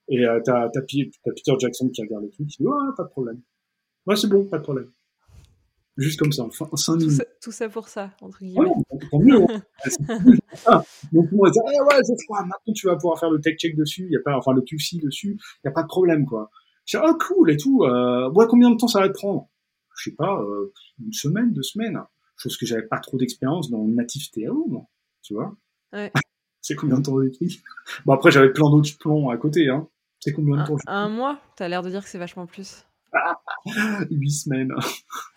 Et 0.08 0.26
euh, 0.26 0.40
t'as 0.46 0.68
as, 0.68 0.82
Peter 0.82 1.54
Jackson 1.60 1.90
qui 1.90 2.02
regarde 2.02 2.24
le 2.24 2.30
truc, 2.30 2.48
qui 2.48 2.58
dit 2.64 2.68
ouais 2.68 2.74
pas 2.96 3.04
de 3.04 3.10
problème. 3.10 3.42
Ouais 4.06 4.16
c'est 4.16 4.28
bon, 4.28 4.46
pas 4.46 4.60
de 4.60 4.64
problème. 4.64 4.90
Juste 6.02 6.20
comme 6.20 6.32
ça, 6.32 6.44
enfin, 6.44 6.66
5 6.74 6.96
minutes. 6.96 7.10
Tout 7.10 7.16
ça, 7.16 7.26
tout 7.44 7.52
ça 7.52 7.70
pour 7.70 7.88
ça, 7.88 8.12
entre 8.22 8.40
guillemets. 8.40 8.66
Ouais, 8.66 9.00
tant 9.12 9.20
mieux. 9.20 9.44
Hein. 9.44 9.62
Donc 11.12 11.28
on 11.32 11.44
va 11.44 11.52
dire, 11.52 11.62
eh 11.68 11.82
ouais, 11.82 12.04
c'est 12.04 12.20
froid, 12.24 12.40
maintenant 12.40 12.74
tu 12.74 12.88
vas 12.88 12.96
pouvoir 12.96 13.20
faire 13.20 13.30
le 13.30 13.40
tech 13.40 13.56
check 13.58 13.76
dessus, 13.76 14.08
y 14.10 14.16
a 14.16 14.20
pas, 14.26 14.36
enfin 14.36 14.54
le 14.54 14.62
QC 14.62 15.00
dessus, 15.00 15.38
il 15.64 15.68
y 15.68 15.68
a 15.68 15.72
pas 15.72 15.84
de 15.84 15.88
problème 15.88 16.26
quoi. 16.26 16.50
Je 16.86 16.98
dis, 16.98 17.04
oh 17.08 17.18
cool 17.20 17.52
et 17.52 17.58
tout, 17.58 17.84
euh, 17.84 18.32
ouais, 18.32 18.46
combien 18.50 18.72
de 18.72 18.78
temps 18.78 18.88
ça 18.88 19.00
va 19.00 19.10
te 19.10 19.14
prendre? 19.14 19.48
Je 19.96 20.10
sais 20.10 20.16
pas, 20.16 20.42
euh, 20.42 20.74
une 21.06 21.14
semaine, 21.14 21.54
deux 21.54 21.62
semaines. 21.62 22.00
Chose 22.36 22.58
que 22.58 22.66
j'avais 22.66 22.88
pas 22.88 22.98
trop 22.98 23.18
d'expérience 23.18 23.70
dans 23.70 23.86
Native 23.86 24.24
Stereo, 24.24 24.66
moi, 24.68 24.88
tu 25.22 25.36
vois. 25.36 25.56
Ouais. 25.94 26.12
c'est 26.62 26.74
combien 26.76 26.98
de 26.98 27.04
temps 27.04 27.20
d'écrit? 27.20 27.62
Bon 28.06 28.14
après 28.14 28.32
j'avais 28.32 28.52
plein 28.52 28.72
d'autres 28.72 28.98
plans 29.00 29.30
à 29.30 29.38
côté, 29.38 29.70
hein. 29.70 29.88
C'est 30.20 30.34
combien 30.34 30.62
de 30.62 30.68
temps 30.68 30.78
Un, 30.88 31.04
un 31.04 31.10
mois? 31.10 31.40
T'as 31.56 31.68
l'air 31.68 31.84
de 31.84 31.90
dire 31.92 32.04
que 32.04 32.10
c'est 32.10 32.18
vachement 32.18 32.48
plus. 32.48 32.86
Huit 34.12 34.32
semaines. 34.32 34.74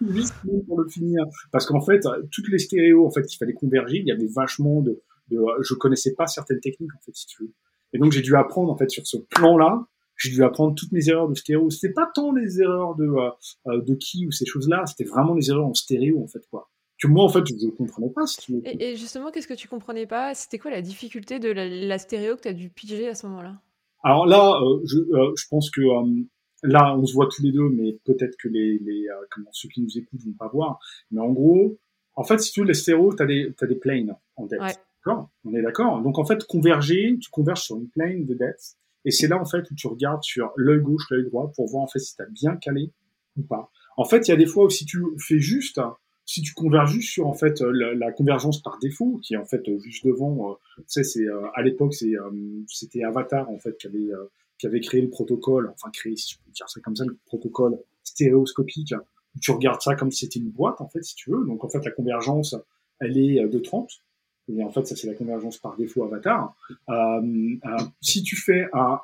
Huit 0.01 0.27
semaines 0.27 0.65
pour 0.67 0.81
le 0.81 0.89
finir. 0.89 1.25
Parce 1.53 1.67
qu'en 1.67 1.81
fait, 1.81 2.01
toutes 2.31 2.49
les 2.49 2.59
stéréos, 2.59 3.07
en 3.07 3.11
fait, 3.11 3.23
qu'il 3.23 3.39
fallait 3.39 3.55
converger, 3.55 3.99
il 3.99 4.07
y 4.07 4.13
avait 4.13 4.29
vachement 4.35 4.81
de, 4.81 5.03
de, 5.31 5.39
je 5.63 5.75
connaissais 5.75 6.15
pas 6.15 6.27
certaines 6.27 6.61
techniques, 6.61 6.95
en 6.95 7.03
fait, 7.05 7.15
si 7.15 7.27
tu 7.27 7.43
veux. 7.43 7.53
Et 7.93 7.99
donc, 7.99 8.13
j'ai 8.13 8.23
dû 8.23 8.35
apprendre, 8.37 8.73
en 8.73 8.77
fait, 8.77 8.91
sur 8.91 9.07
ce 9.07 9.17
plan-là, 9.17 9.87
j'ai 10.17 10.31
dû 10.31 10.43
apprendre 10.43 10.75
toutes 10.75 10.93
mes 10.93 11.09
erreurs 11.09 11.29
de 11.29 11.35
stéréo. 11.35 11.71
C'était 11.71 11.93
pas 11.93 12.09
tant 12.15 12.33
les 12.33 12.61
erreurs 12.61 12.95
de, 12.97 13.05
euh, 13.05 13.31
euh, 13.67 13.83
de 13.83 13.95
qui 13.95 14.27
ou 14.27 14.33
ces 14.33 14.47
choses-là, 14.47 14.85
c'était 14.87 15.09
vraiment 15.09 15.35
les 15.35 15.51
erreurs 15.51 15.67
en 15.67 15.75
stéréo, 15.75 16.23
en 16.23 16.27
fait, 16.27 16.47
quoi. 16.51 16.71
Que 17.01 17.09
moi, 17.09 17.25
en 17.25 17.29
fait, 17.29 17.45
je 17.47 17.55
ne 17.55 17.71
comprenais 17.71 18.11
pas, 18.11 18.27
si 18.27 18.39
tu 18.39 18.53
veux. 18.53 18.63
Et, 18.65 18.95
justement, 18.97 19.31
qu'est-ce 19.31 19.49
que 19.49 19.55
tu 19.55 19.69
comprenais 19.69 20.07
pas? 20.07 20.35
C'était 20.35 20.59
quoi 20.59 20.71
la 20.71 20.83
difficulté 20.83 21.41
de 21.41 21.51
la, 21.51 21.99
stéréo 21.99 22.37
que 22.37 22.43
tu 22.43 22.49
as 22.49 22.53
dû 22.53 22.71
piger 22.71 23.09
à 23.09 23.15
ce 23.15 23.27
moment-là? 23.27 23.61
Alors 24.05 24.27
là, 24.27 24.61
euh, 24.61 24.81
je, 24.85 24.99
je 24.99 25.45
pense 25.49 25.71
que 25.71 25.81
là, 26.65 26.97
on 26.97 27.05
se 27.05 27.15
voit 27.15 27.29
tous 27.31 27.43
les 27.43 27.53
deux, 27.53 27.69
mais 27.69 27.99
peut-être 28.05 28.37
que 28.37 28.49
les, 28.49 28.79
les 28.79 29.09
euh, 29.09 29.27
comment, 29.31 29.51
ceux 29.53 29.69
qui 29.69 29.83
nous 29.83 29.99
écoutent 29.99 30.23
vont 30.25 30.33
pas 30.33 30.49
voir. 30.49 30.81
Mais 31.11 31.21
en 31.21 31.31
gros, 31.31 31.79
en 32.17 32.25
fait, 32.25 32.39
si 32.39 32.53
tu 32.53 32.61
veux, 32.61 32.67
les 32.67 32.75
stéréos, 32.75 33.13
t'as 33.15 33.27
des, 33.27 33.53
t'as 33.57 33.67
des 33.67 33.77
planes 33.77 34.17
en 34.37 34.47
depth. 34.47 34.81
D'accord? 35.05 35.31
On 35.45 35.55
est 35.55 35.63
d'accord? 35.63 36.03
Donc, 36.03 36.19
en 36.19 36.25
fait, 36.25 36.45
converger, 36.47 37.19
tu 37.21 37.31
converges 37.31 37.63
sur 37.63 37.77
une 37.77 37.89
plane 37.89 38.25
de 38.25 38.35
depth. 38.35 38.77
Et 39.05 39.11
c'est 39.11 39.29
là, 39.29 39.39
en 39.39 39.45
fait, 39.45 39.71
où 39.71 39.75
tu 39.75 39.87
regardes 39.87 40.23
sur 40.23 40.53
l'œil 40.57 40.81
gauche, 40.81 41.03
l'œil 41.11 41.25
droit, 41.25 41.53
pour 41.55 41.69
voir, 41.69 41.83
en 41.83 41.87
fait, 41.87 41.99
si 41.99 42.17
t'as 42.17 42.27
bien 42.27 42.57
calé 42.57 42.91
ou 43.37 43.43
pas. 43.43 43.71
En 43.99 44.05
fait, 44.05 44.27
il 44.27 44.31
y 44.31 44.35
a 44.35 44.37
des 44.37 44.47
fois 44.47 44.65
où 44.65 44.71
si 44.71 44.87
tu 44.87 45.03
fais 45.19 45.39
juste, 45.39 45.79
si 46.25 46.41
tu 46.41 46.55
converges 46.55 46.93
juste 46.93 47.13
sur, 47.13 47.27
en 47.27 47.35
fait, 47.35 47.61
la, 47.61 48.13
convergence 48.13 48.63
par 48.63 48.79
défaut, 48.79 49.21
qui 49.23 49.35
est, 49.35 49.37
en 49.37 49.45
fait, 49.45 49.63
juste 49.81 50.07
devant, 50.07 50.53
euh, 50.53 50.55
tu 50.79 50.85
sais, 50.87 51.05
c'est, 51.05 51.27
euh, 51.27 51.47
à 51.55 51.63
l'époque, 51.63 51.93
c'est, 51.93 52.13
c'était 52.67 53.05
Avatar, 53.05 53.51
en 53.51 53.59
fait, 53.59 53.77
qui 53.77 53.89
avait, 53.89 54.11
qui 54.65 54.69
avait 54.69 54.81
créé 54.81 55.03
le 55.03 55.11
protocole, 55.11 55.71
enfin 55.75 55.91
créé, 55.91 56.17
si 56.17 56.27
tu 56.29 56.39
peux 56.39 56.51
dire 56.51 56.69
ça 56.71 56.81
comme 56.81 56.97
ça, 56.97 57.05
le 57.05 57.19
protocole 57.27 57.79
stéréoscopique, 58.03 58.95
tu 59.43 59.51
regardes 59.51 59.83
ça 59.83 59.95
comme 59.95 60.11
si 60.11 60.25
c'était 60.25 60.41
une 60.41 60.51
boîte, 60.51 60.81
en 60.81 60.89
fait, 60.89 61.03
si 61.03 61.15
tu 61.15 61.31
veux. 61.31 61.45
Donc, 61.45 61.63
en 61.65 61.69
fait, 61.69 61.85
la 61.85 61.91
convergence, 61.91 62.57
elle 62.99 63.19
est 63.19 63.43
euh, 63.43 63.49
de 63.49 63.59
30. 63.59 63.91
Et 64.49 64.63
en 64.63 64.71
fait, 64.71 64.87
ça, 64.87 64.97
c'est 64.97 65.07
la 65.07 65.15
convergence 65.15 65.59
par 65.59 65.77
défaut 65.77 66.05
avatar. 66.05 66.55
Euh, 66.89 66.93
euh, 66.93 67.77
si 68.01 68.23
tu 68.23 68.37
fais 68.37 68.67
un 68.73 69.01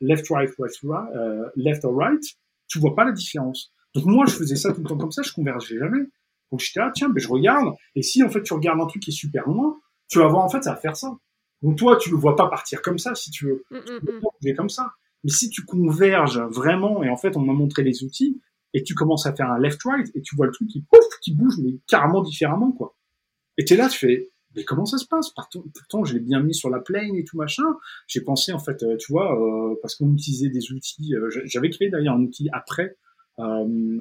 left, 0.00 0.28
right, 0.30 0.50
right, 0.58 0.72
right 0.84 1.52
left 1.56 1.84
or 1.84 1.96
right, 1.96 2.22
tu 2.68 2.78
vois 2.78 2.94
pas 2.94 3.04
la 3.04 3.12
différence. 3.12 3.72
Donc 3.94 4.04
moi, 4.04 4.26
je 4.26 4.32
faisais 4.32 4.56
ça 4.56 4.72
tout 4.72 4.82
le 4.82 4.88
temps 4.88 4.98
comme 4.98 5.12
ça, 5.12 5.22
je 5.22 5.32
convergeais 5.32 5.78
jamais. 5.78 6.06
Donc 6.50 6.60
j'étais 6.60 6.80
là, 6.80 6.90
tiens, 6.94 7.08
ben 7.08 7.20
je 7.20 7.28
regarde. 7.28 7.74
Et 7.94 8.02
si 8.02 8.22
en 8.22 8.28
fait 8.28 8.42
tu 8.42 8.52
regardes 8.52 8.80
un 8.80 8.86
truc 8.86 9.02
qui 9.02 9.10
est 9.10 9.14
super 9.14 9.46
loin, 9.48 9.78
tu 10.08 10.18
vas 10.18 10.26
voir 10.26 10.44
en 10.44 10.48
fait 10.48 10.62
ça 10.62 10.72
va 10.72 10.76
faire 10.76 10.96
ça. 10.96 11.16
Donc 11.62 11.78
toi, 11.78 11.96
tu 11.96 12.10
le 12.10 12.16
vois 12.16 12.36
pas 12.36 12.48
partir 12.48 12.82
comme 12.82 12.98
ça 12.98 13.14
si 13.14 13.30
tu 13.30 13.46
veux. 13.46 13.64
Mm, 13.70 13.76
mm, 13.76 14.20
tu 14.42 14.52
mm. 14.52 14.56
comme 14.56 14.68
ça. 14.68 14.92
Mais 15.24 15.30
si 15.30 15.48
tu 15.48 15.64
converges 15.64 16.40
vraiment, 16.40 17.02
et 17.02 17.08
en 17.08 17.16
fait 17.16 17.36
on 17.36 17.40
m'a 17.40 17.52
montré 17.52 17.82
les 17.82 18.02
outils, 18.04 18.40
et 18.74 18.82
tu 18.82 18.94
commences 18.94 19.26
à 19.26 19.34
faire 19.34 19.50
un 19.50 19.58
left-right, 19.58 20.10
et 20.14 20.22
tu 20.22 20.34
vois 20.34 20.46
le 20.46 20.52
truc 20.52 20.68
qui 20.68 20.82
pouf, 20.82 21.04
qui 21.20 21.34
bouge, 21.34 21.58
mais 21.62 21.74
carrément 21.86 22.22
différemment, 22.22 22.72
quoi. 22.72 22.96
Et 23.58 23.64
t'es 23.64 23.76
là, 23.76 23.88
tu 23.88 23.98
fais, 23.98 24.32
mais 24.54 24.64
comment 24.64 24.84
ça 24.84 24.98
se 24.98 25.06
passe? 25.06 25.30
Pourtant, 25.30 26.04
je 26.04 26.14
l'ai 26.14 26.20
bien 26.20 26.40
mis 26.40 26.54
sur 26.54 26.70
la 26.70 26.80
plane 26.80 27.14
et 27.14 27.24
tout 27.24 27.36
machin. 27.36 27.64
J'ai 28.06 28.20
pensé 28.20 28.52
en 28.52 28.58
fait, 28.58 28.82
euh, 28.82 28.96
tu 28.98 29.12
vois, 29.12 29.34
euh, 29.34 29.74
parce 29.80 29.94
qu'on 29.94 30.12
utilisait 30.12 30.50
des 30.50 30.72
outils. 30.72 31.14
Euh, 31.14 31.30
j'avais 31.44 31.70
créé 31.70 31.88
d'ailleurs 31.88 32.14
un 32.14 32.22
outil 32.22 32.48
après 32.52 32.96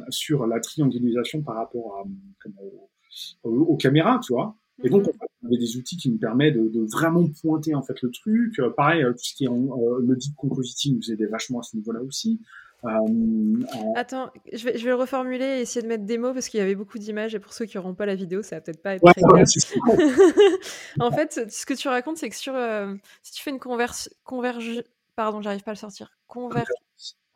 sur 0.09 0.45
la 0.45 0.59
triangulisation 0.59 1.41
par 1.41 1.55
rapport 1.55 1.97
à, 1.97 2.03
aux, 3.43 3.77
caméras, 3.77 4.19
tu 4.19 4.33
vois. 4.33 4.55
Et 4.83 4.89
donc, 4.89 5.03
mhm. 5.03 5.13
on 5.43 5.47
avait 5.47 5.57
des 5.57 5.77
outils 5.77 5.97
qui 5.97 6.09
nous 6.09 6.17
permettent 6.17 6.55
de, 6.55 6.67
de, 6.67 6.85
vraiment 6.91 7.27
pointer 7.41 7.75
en 7.75 7.81
fait 7.81 8.01
le 8.01 8.11
truc. 8.11 8.59
pareil, 8.75 9.03
tout 9.03 9.23
ce 9.23 9.35
qui 9.35 9.45
est 9.45 9.49
le 9.49 10.15
deep 10.15 10.35
compositing 10.35 10.95
nous 10.95 11.11
aidait 11.11 11.27
vachement 11.27 11.59
à 11.59 11.63
ce 11.63 11.75
niveau-là 11.75 12.01
aussi. 12.01 12.39
Euh, 12.83 13.63
Attends, 13.95 14.31
je 14.51 14.65
vais, 14.65 14.77
je 14.77 14.83
vais 14.83 14.89
le 14.89 14.95
reformuler 14.95 15.45
et 15.45 15.61
essayer 15.61 15.83
de 15.83 15.87
mettre 15.87 16.03
des 16.03 16.17
mots 16.17 16.33
parce 16.33 16.49
qu'il 16.49 16.59
y 16.59 16.63
avait 16.63 16.75
beaucoup 16.75 16.97
d'images 16.97 17.35
et 17.35 17.39
pour 17.39 17.53
ceux 17.53 17.65
qui 17.65 17.77
n'auront 17.77 17.93
pas 17.93 18.07
la 18.07 18.15
vidéo, 18.15 18.41
ça 18.41 18.55
va 18.55 18.61
peut-être 18.61 18.81
pas 18.81 18.95
être 18.95 19.03
très 19.03 19.21
clair. 19.21 19.45
en 20.99 21.11
fait, 21.11 21.51
ce 21.51 21.65
que 21.65 21.75
tu 21.75 21.87
racontes, 21.87 22.17
c'est 22.17 22.29
que 22.29 22.35
sur, 22.35 22.55
euh, 22.55 22.95
si 23.21 23.33
tu 23.33 23.43
fais 23.43 23.51
une 23.51 23.59
converse, 23.59 24.09
converge, 24.23 24.83
pardon, 25.15 25.41
j'arrive 25.41 25.61
pas 25.61 25.71
à 25.71 25.73
le 25.75 25.79
sortir, 25.79 26.11
convergence. 26.27 26.67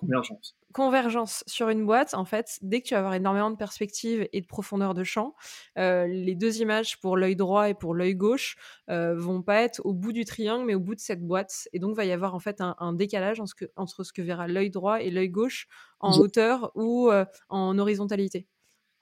Convergence 0.05 0.55
convergence 0.75 1.41
sur 1.47 1.69
une 1.69 1.85
boîte, 1.85 2.13
en 2.13 2.25
fait, 2.25 2.59
dès 2.61 2.81
que 2.81 2.87
tu 2.87 2.93
vas 2.95 2.99
avoir 2.99 3.13
énormément 3.13 3.49
de 3.49 3.55
perspectives 3.55 4.27
et 4.33 4.41
de 4.41 4.45
profondeur 4.45 4.93
de 4.93 5.05
champ, 5.05 5.33
euh, 5.77 6.05
les 6.05 6.35
deux 6.35 6.59
images 6.59 6.99
pour 6.99 7.15
l'œil 7.15 7.37
droit 7.37 7.69
et 7.69 7.73
pour 7.73 7.95
l'œil 7.95 8.13
gauche 8.13 8.57
euh, 8.89 9.15
vont 9.17 9.41
pas 9.41 9.61
être 9.61 9.79
au 9.85 9.93
bout 9.93 10.11
du 10.11 10.25
triangle, 10.25 10.65
mais 10.65 10.75
au 10.75 10.81
bout 10.81 10.93
de 10.93 10.99
cette 10.99 11.25
boîte. 11.25 11.69
Et 11.71 11.79
donc, 11.79 11.95
va 11.95 12.03
y 12.03 12.11
avoir 12.11 12.35
en 12.35 12.39
fait 12.39 12.59
un, 12.59 12.91
décalage 12.91 13.39
entre 13.39 13.49
ce, 13.51 13.55
que, 13.55 13.65
entre 13.77 14.03
ce 14.03 14.11
que 14.11 14.21
verra 14.21 14.49
l'œil 14.49 14.69
droit 14.69 15.01
et 15.01 15.11
l'œil 15.11 15.29
gauche 15.29 15.69
en 16.01 16.11
hauteur 16.19 16.73
ou 16.75 17.09
euh, 17.09 17.23
en 17.47 17.79
horizontalité. 17.79 18.45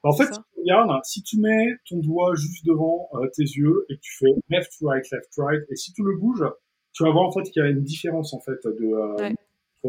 En 0.04 0.16
fait, 0.16 0.30
regarde, 0.56 0.92
si 1.04 1.24
tu 1.24 1.40
mets 1.40 1.70
ton 1.90 1.98
doigt 1.98 2.36
juste 2.36 2.68
devant 2.68 3.10
tes 3.36 3.44
yeux 3.44 3.88
et 3.90 3.96
que 3.96 4.02
tu 4.02 4.16
fais 4.20 4.32
left, 4.50 4.74
right, 4.84 5.10
left, 5.12 5.34
right, 5.38 5.64
et 5.72 5.76
si 5.76 5.92
tu 5.92 6.04
le 6.04 6.20
bouges, 6.20 6.46
tu 6.92 7.04
vas 7.04 7.10
voir 7.10 7.26
en 7.26 7.32
fait 7.32 7.50
qu'il 7.50 7.64
y 7.64 7.66
a 7.66 7.70
une 7.70 7.82
différence 7.82 8.36
en 8.36 8.40
fait 8.42 8.60
de 8.64 9.34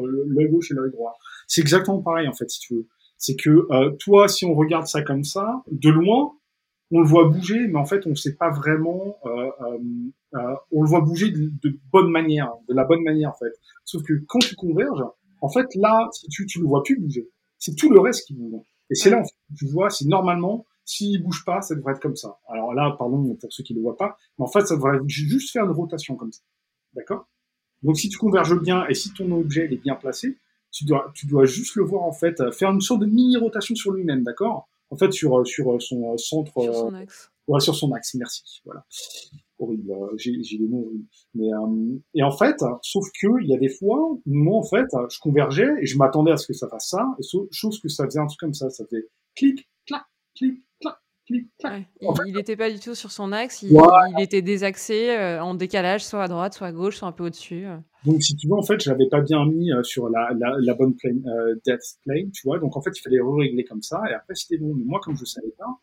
l'œil 0.03 0.49
gauche 0.49 0.71
et 0.71 0.75
l'œil 0.75 0.91
droit. 0.91 1.17
C'est 1.47 1.61
exactement 1.61 2.03
pareil 2.03 2.29
en 2.29 2.33
fait, 2.33 2.49
si 2.51 2.61
tu 2.61 2.75
veux. 2.75 2.87
C'est 3.19 3.37
que 3.37 3.67
euh, 3.71 3.91
toi, 4.01 4.29
si 4.29 4.45
on 4.45 4.55
regarde 4.55 4.87
ça 4.87 5.03
comme 5.03 5.25
ça, 5.25 5.63
de 5.71 5.91
loin, 5.91 6.33
on 6.91 7.01
le 7.01 7.07
voit 7.07 7.29
bouger, 7.29 7.67
mais 7.67 7.79
en 7.79 7.85
fait, 7.85 8.07
on 8.07 8.11
ne 8.11 8.15
sait 8.15 8.35
pas 8.35 8.51
vraiment. 8.51 9.17
Euh, 9.27 9.51
euh, 9.61 9.79
euh, 10.35 10.55
on 10.73 10.83
le 10.83 10.89
voit 10.89 11.01
bouger 11.01 11.31
de, 11.31 11.51
bonne 11.93 12.11
manière, 12.11 12.53
de 12.69 12.75
la 12.75 12.85
bonne 12.85 13.03
manière 13.03 13.31
en 13.31 13.37
fait. 13.37 13.53
Sauf 13.85 14.03
que 14.03 14.13
quand 14.29 14.39
tu 14.41 14.55
converges, 14.55 15.03
en 15.41 15.49
fait, 15.49 15.75
là, 15.75 16.09
si 16.13 16.27
tu, 16.29 16.47
tu 16.47 16.61
le 16.61 16.67
vois 16.67 16.83
plus 16.83 16.99
bouger. 16.99 17.29
C'est 17.59 17.75
tout 17.75 17.91
le 17.91 18.01
reste 18.01 18.27
qui 18.27 18.35
bouge. 18.35 18.61
Et 18.91 18.95
c'est 18.95 19.11
là, 19.11 19.21
en 19.21 19.25
fait, 19.25 19.57
tu 19.57 19.67
vois, 19.67 19.91
si 19.91 20.07
normalement, 20.07 20.67
s'il 20.85 21.23
bouge 21.23 21.45
pas, 21.45 21.63
ça 21.63 21.75
devrait 21.75 21.95
être 21.95 22.01
comme 22.01 22.17
ça. 22.17 22.39
Alors 22.49 22.75
là, 22.75 22.95
pardon 22.99 23.35
pour 23.35 23.53
ceux 23.53 23.63
qui 23.63 23.73
ne 23.73 23.79
le 23.79 23.83
voient 23.85 23.97
pas, 23.97 24.17
mais 24.39 24.45
en 24.45 24.49
fait, 24.49 24.67
ça 24.67 24.77
devrait 24.77 24.99
juste 25.07 25.53
faire 25.53 25.65
une 25.65 25.73
rotation 25.73 26.17
comme 26.17 26.33
ça. 26.33 26.43
D'accord? 26.95 27.27
Donc 27.85 27.99
si 27.99 28.09
tu 28.09 28.19
converges 28.19 28.59
bien 28.61 28.87
et 28.89 28.95
si 28.95 29.13
ton 29.13 29.31
objet 29.33 29.67
est 29.71 29.77
bien 29.77 29.95
placé, 29.95 30.37
tu 30.73 30.85
dois, 30.85 31.13
tu 31.15 31.27
dois 31.27 31.45
juste 31.45 31.77
le 31.77 31.85
voir 31.85 32.03
en 32.03 32.13
fait 32.13 32.51
faire 32.53 32.71
une 32.71 32.81
sorte 32.81 33.01
de 33.01 33.07
mini 33.07 33.37
rotation 33.37 33.75
sur 33.75 33.93
lui-même, 33.93 34.25
d'accord? 34.25 34.69
En 34.91 34.97
fait, 34.97 35.13
sur 35.13 35.39
euh, 35.39 35.45
sur 35.45 35.73
euh, 35.73 35.79
son 35.79 36.13
euh, 36.13 36.17
centre. 36.17 36.53
Sur 36.61 36.75
son 36.75 36.95
axe. 36.95 37.31
Ouais, 37.47 37.61
sur 37.61 37.75
son 37.75 37.93
axe. 37.93 38.15
Merci. 38.15 38.43
Voilà. 38.65 38.85
Horrible. 39.59 39.93
J'ai 40.17 40.59
des 40.59 40.67
mots 40.67 40.91
Mais 41.35 41.49
et 42.15 42.23
en 42.23 42.31
fait, 42.31 42.57
sauf 42.83 43.07
que 43.21 43.27
il 43.43 43.49
y 43.49 43.55
a 43.55 43.59
des 43.59 43.69
fois 43.69 44.03
où 44.03 44.23
moi 44.25 44.59
en 44.59 44.63
fait, 44.63 44.87
je 45.11 45.19
convergeais 45.21 45.71
et 45.81 45.87
je 45.87 45.99
m'attendais 45.99 46.33
à 46.33 46.37
ce 46.37 46.47
que 46.47 46.55
ça 46.55 46.69
fasse 46.69 46.89
ça, 46.89 47.07
et 47.19 47.23
chose 47.51 47.81
que 47.81 47.89
ça 47.89 48.05
faisait 48.07 48.19
un 48.19 48.27
truc 48.27 48.41
comme 48.41 48.55
ça, 48.55 48.71
ça 48.71 48.85
faisait 48.87 49.09
clic, 49.37 49.69
clac, 49.87 50.03
clic, 50.35 50.63
il 51.31 52.35
n'était 52.35 52.57
pas 52.57 52.71
du 52.71 52.79
tout 52.79 52.95
sur 52.95 53.11
son 53.11 53.33
axe, 53.33 53.63
il, 53.63 53.75
était 54.21 54.43
désaxé, 54.43 55.11
euh, 55.11 55.43
en 55.43 55.55
décalage, 55.55 56.05
soit 56.05 56.23
à 56.23 56.29
droite, 56.29 56.55
soit 56.55 56.67
à 56.67 56.73
gauche, 56.73 56.99
soit 56.99 57.09
un 57.09 57.13
peu 57.13 57.25
au-dessus. 57.25 57.67
Euh. 57.67 57.79
Donc, 58.05 58.23
si 58.23 58.37
tu 58.37 58.49
veux, 58.49 58.55
en 58.55 58.63
fait, 58.63 58.83
je 58.83 58.91
l'avais 58.91 59.09
pas 59.09 59.23
bien 59.23 59.45
mis 59.47 59.73
euh, 59.73 59.83
sur 59.83 60.11
la, 60.11 60.31
la, 60.35 60.75
bonne 60.75 60.95
plane, 60.95 61.23
depth 61.65 61.99
plane, 62.05 62.31
tu 62.31 62.47
vois. 62.47 62.59
Donc, 62.59 62.77
en 62.77 62.83
fait, 62.83 62.91
il 62.97 63.01
fallait 63.01 63.21
régler 63.23 63.65
comme 63.65 63.83
ça, 63.83 64.03
et 64.11 64.15
après, 64.15 64.35
c'était 64.35 64.59
bon. 64.59 64.75
Mais 64.75 64.85
moi, 64.85 65.01
comme 65.03 65.17
je 65.17 65.25
savais 65.25 65.55
pas, 65.59 65.81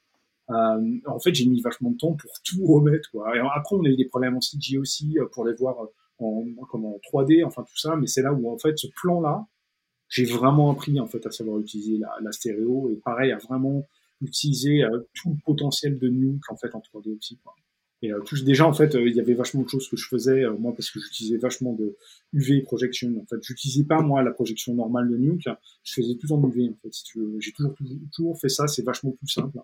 en 1.08 1.20
fait, 1.20 1.34
j'ai 1.34 1.46
mis 1.46 1.62
vachement 1.62 1.92
de 1.92 1.98
temps 1.98 2.14
pour 2.14 2.32
tout 2.44 2.64
remettre, 2.66 3.10
quoi. 3.12 3.36
Et 3.36 3.40
après, 3.40 3.76
on 3.76 3.84
a 3.84 3.90
eu 3.90 3.96
des 3.96 4.06
problèmes 4.06 4.38
en 4.38 4.42
CG 4.42 4.78
aussi, 4.78 5.18
pour 5.32 5.46
les 5.46 5.56
voir 5.56 5.78
en, 6.20 6.44
comme 6.70 6.86
en 6.86 7.00
3D, 7.12 7.44
enfin, 7.44 7.64
tout 7.64 7.78
ça. 7.78 7.96
Mais 7.96 8.06
c'est 8.06 8.22
là 8.22 8.32
où, 8.32 8.52
en 8.52 8.60
fait, 8.60 8.78
ce 8.78 8.88
plan-là, 9.02 9.48
j'ai 10.08 10.26
vraiment 10.26 10.72
appris, 10.72 11.00
en 11.00 11.08
fait, 11.08 11.26
à 11.26 11.32
savoir 11.32 11.60
utiliser 11.60 11.98
la, 11.98 12.14
la 12.22 12.32
stéréo, 12.32 12.92
et 12.92 12.98
pareil, 13.04 13.32
à 13.32 13.38
vraiment 13.38 13.88
utiliser 14.22 14.84
euh, 14.84 15.08
tout 15.14 15.30
le 15.30 15.38
potentiel 15.46 15.98
de 15.98 16.08
Nuke 16.10 16.50
en 16.50 16.58
fait 16.58 16.74
en 16.76 16.80
3D 16.80 17.18
aussi. 17.18 17.38
Quoi. 17.44 17.56
Et 18.04 18.12
euh, 18.12 18.20
déjà 18.44 18.68
en 18.68 18.74
fait, 18.74 18.96
euh, 18.96 19.08
il 19.08 19.16
y 19.16 19.20
avait 19.20 19.34
vachement 19.34 19.62
de 19.62 19.70
choses 19.70 19.88
que 19.88 19.98
je 19.98 20.08
faisais 20.08 20.44
moi 20.60 20.74
parce 20.76 20.90
que 20.90 21.00
j'utilisais 21.00 21.38
vachement 21.38 21.74
de 21.74 21.96
UV 22.34 22.62
projection. 22.62 23.14
En 23.22 23.26
fait, 23.26 23.42
j'utilisais 23.44 23.84
pas 23.84 24.02
moi 24.02 24.24
la 24.24 24.32
projection 24.32 24.74
normale 24.74 25.10
de 25.10 25.18
Nuke, 25.18 25.50
je 25.84 25.94
faisais 25.94 26.16
tout 26.16 26.32
en 26.34 26.42
UV 26.50 26.70
en 26.70 26.78
fait. 26.82 26.94
Si 26.94 27.06
j'ai 27.40 27.52
toujours, 27.52 27.76
toujours 28.14 28.40
fait 28.40 28.50
ça, 28.50 28.68
c'est 28.68 28.84
vachement 28.84 29.12
plus 29.12 29.28
simple. 29.28 29.60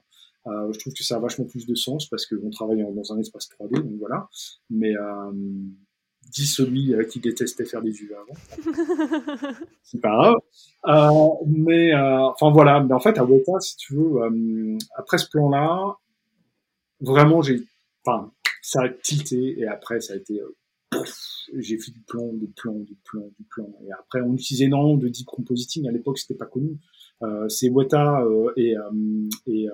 Euh, 0.48 0.72
je 0.72 0.80
trouve 0.80 0.94
que 0.94 1.04
ça 1.04 1.16
a 1.16 1.20
vachement 1.20 1.46
plus 1.46 1.66
de 1.66 1.76
sens 1.76 2.08
parce 2.08 2.26
qu'on 2.26 2.50
travaille 2.50 2.86
dans 2.94 3.14
un 3.14 3.20
espace 3.20 3.50
3D, 3.50 3.82
donc 3.82 4.00
voilà. 4.00 4.30
Mais 4.70 4.96
euh, 4.96 5.32
dit 6.30 6.46
celui 6.46 6.94
euh, 6.94 7.04
qui 7.04 7.20
détestait 7.20 7.66
faire 7.66 7.82
des 7.82 7.92
vues 7.92 8.14
avant. 8.14 9.52
c'est 9.84 10.02
pas 10.02 10.16
grave. 10.16 10.36
Euh, 10.88 11.46
mais 11.48 11.94
euh, 11.94 12.22
enfin 12.22 12.52
voilà. 12.52 12.82
Mais 12.82 12.94
en 12.94 13.00
fait, 13.00 13.18
à 13.18 13.24
Weta, 13.24 13.60
si 13.60 13.76
tu 13.78 13.96
veux, 13.96 14.78
après 14.96 15.18
ce 15.18 15.30
plan-là, 15.30 15.98
vraiment, 17.02 17.42
j'ai, 17.42 17.64
enfin, 18.06 18.32
ça 18.62 18.84
a 18.84 18.90
tilté 18.90 19.60
et 19.60 19.68
après, 19.68 20.00
ça 20.02 20.14
a 20.14 20.18
été, 20.18 20.42
j'ai 21.58 21.78
fait 21.78 21.92
du 21.92 22.02
plan, 22.02 22.34
du 22.34 22.48
plan, 22.48 22.74
du 22.74 22.96
plan, 23.04 23.30
du 23.38 23.46
plan. 23.50 23.70
Et 23.86 23.92
après, 23.92 24.22
on 24.22 24.34
utilisait 24.34 24.66
énormément 24.66 24.98
de 24.98 25.08
deep 25.08 25.28
compositing. 25.28 25.88
À 25.88 25.92
l'époque, 25.92 26.20
c'était 26.20 26.38
pas 26.38 26.46
connu. 26.46 26.78
c'est 27.50 27.70
Weta 27.70 28.24
et 28.56 28.76
et 29.48 29.68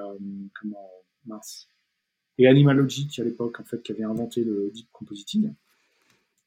comment 0.59 0.89
mince 1.25 1.67
et 2.38 2.47
Animalogic 2.47 3.19
à 3.19 3.23
l'époque 3.23 3.59
en 3.59 3.63
fait 3.63 3.81
qui 3.81 3.91
avait 3.91 4.03
inventé 4.03 4.43
le 4.43 4.71
deep 4.73 4.88
compositing. 4.91 5.53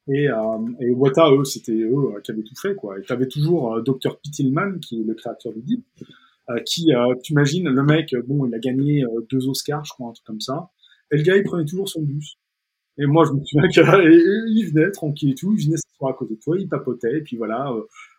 Et, 0.08 0.28
euh, 0.28 0.58
et 0.80 0.90
Wata, 0.90 1.30
eux, 1.32 1.44
c'était 1.44 1.72
eux 1.72 2.14
euh, 2.14 2.20
qui 2.20 2.30
avaient 2.30 2.42
tout 2.42 2.54
fait, 2.54 2.74
quoi. 2.74 2.98
Et 2.98 3.02
t'avais 3.02 3.26
toujours 3.26 3.74
euh, 3.74 3.82
Dr. 3.82 4.18
Pittelman, 4.20 4.78
qui 4.78 5.00
est 5.00 5.04
le 5.04 5.14
créateur 5.14 5.52
du 5.52 5.62
Deep, 5.62 5.84
euh, 6.50 6.60
qui, 6.64 6.94
euh, 6.94 7.14
tu 7.22 7.32
imagines, 7.32 7.68
le 7.68 7.82
mec, 7.82 8.14
bon, 8.26 8.46
il 8.46 8.54
a 8.54 8.58
gagné 8.58 9.04
deux 9.30 9.48
Oscars, 9.48 9.84
je 9.84 9.92
crois, 9.92 10.08
un 10.08 10.12
truc 10.12 10.26
comme 10.26 10.40
ça. 10.40 10.70
Et 11.10 11.16
le 11.16 11.22
gars, 11.22 11.36
il 11.36 11.42
prenait 11.42 11.64
toujours 11.64 11.88
son 11.88 12.02
bus. 12.02 12.38
Et 12.98 13.06
moi, 13.06 13.24
je 13.24 13.32
me 13.32 13.44
souviens 13.44 13.68
qu'il 13.68 13.82
venait 14.72 14.90
tranquille 14.92 15.32
et 15.32 15.34
tout, 15.34 15.52
il 15.52 15.64
venait 15.64 15.76
s'asseoir 15.76 16.12
à 16.12 16.14
côté 16.14 16.34
de 16.34 16.40
toi, 16.40 16.56
il 16.58 16.68
papotait, 16.68 17.18
et 17.18 17.20
puis 17.20 17.36
voilà, 17.36 17.70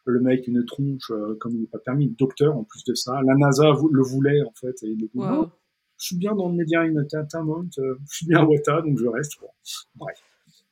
le 0.05 0.19
mec, 0.19 0.45
une 0.47 0.63
tronche, 0.65 1.11
comme 1.39 1.53
il 1.53 1.61
n'est 1.61 1.67
pas 1.67 1.79
permis, 1.79 2.09
docteur 2.09 2.55
en 2.55 2.63
plus 2.63 2.83
de 2.83 2.93
ça. 2.93 3.19
La 3.25 3.33
NASA 3.35 3.71
le 3.91 4.03
voulait, 4.03 4.41
en 4.43 4.53
fait, 4.53 4.75
et 4.83 4.89
il 4.89 4.97
dit, 4.97 5.09
je 5.15 6.05
suis 6.05 6.17
bien 6.17 6.35
dans 6.35 6.49
le 6.49 6.55
Media 6.55 6.83
Entertainment, 6.83 7.65
je 7.75 7.81
suis 8.07 8.27
bien 8.27 8.39
à 8.39 8.45
Wata, 8.45 8.81
donc 8.81 8.99
je 8.99 9.07
reste, 9.07 9.35
quoi. 9.35 9.49
Bref. 9.95 10.17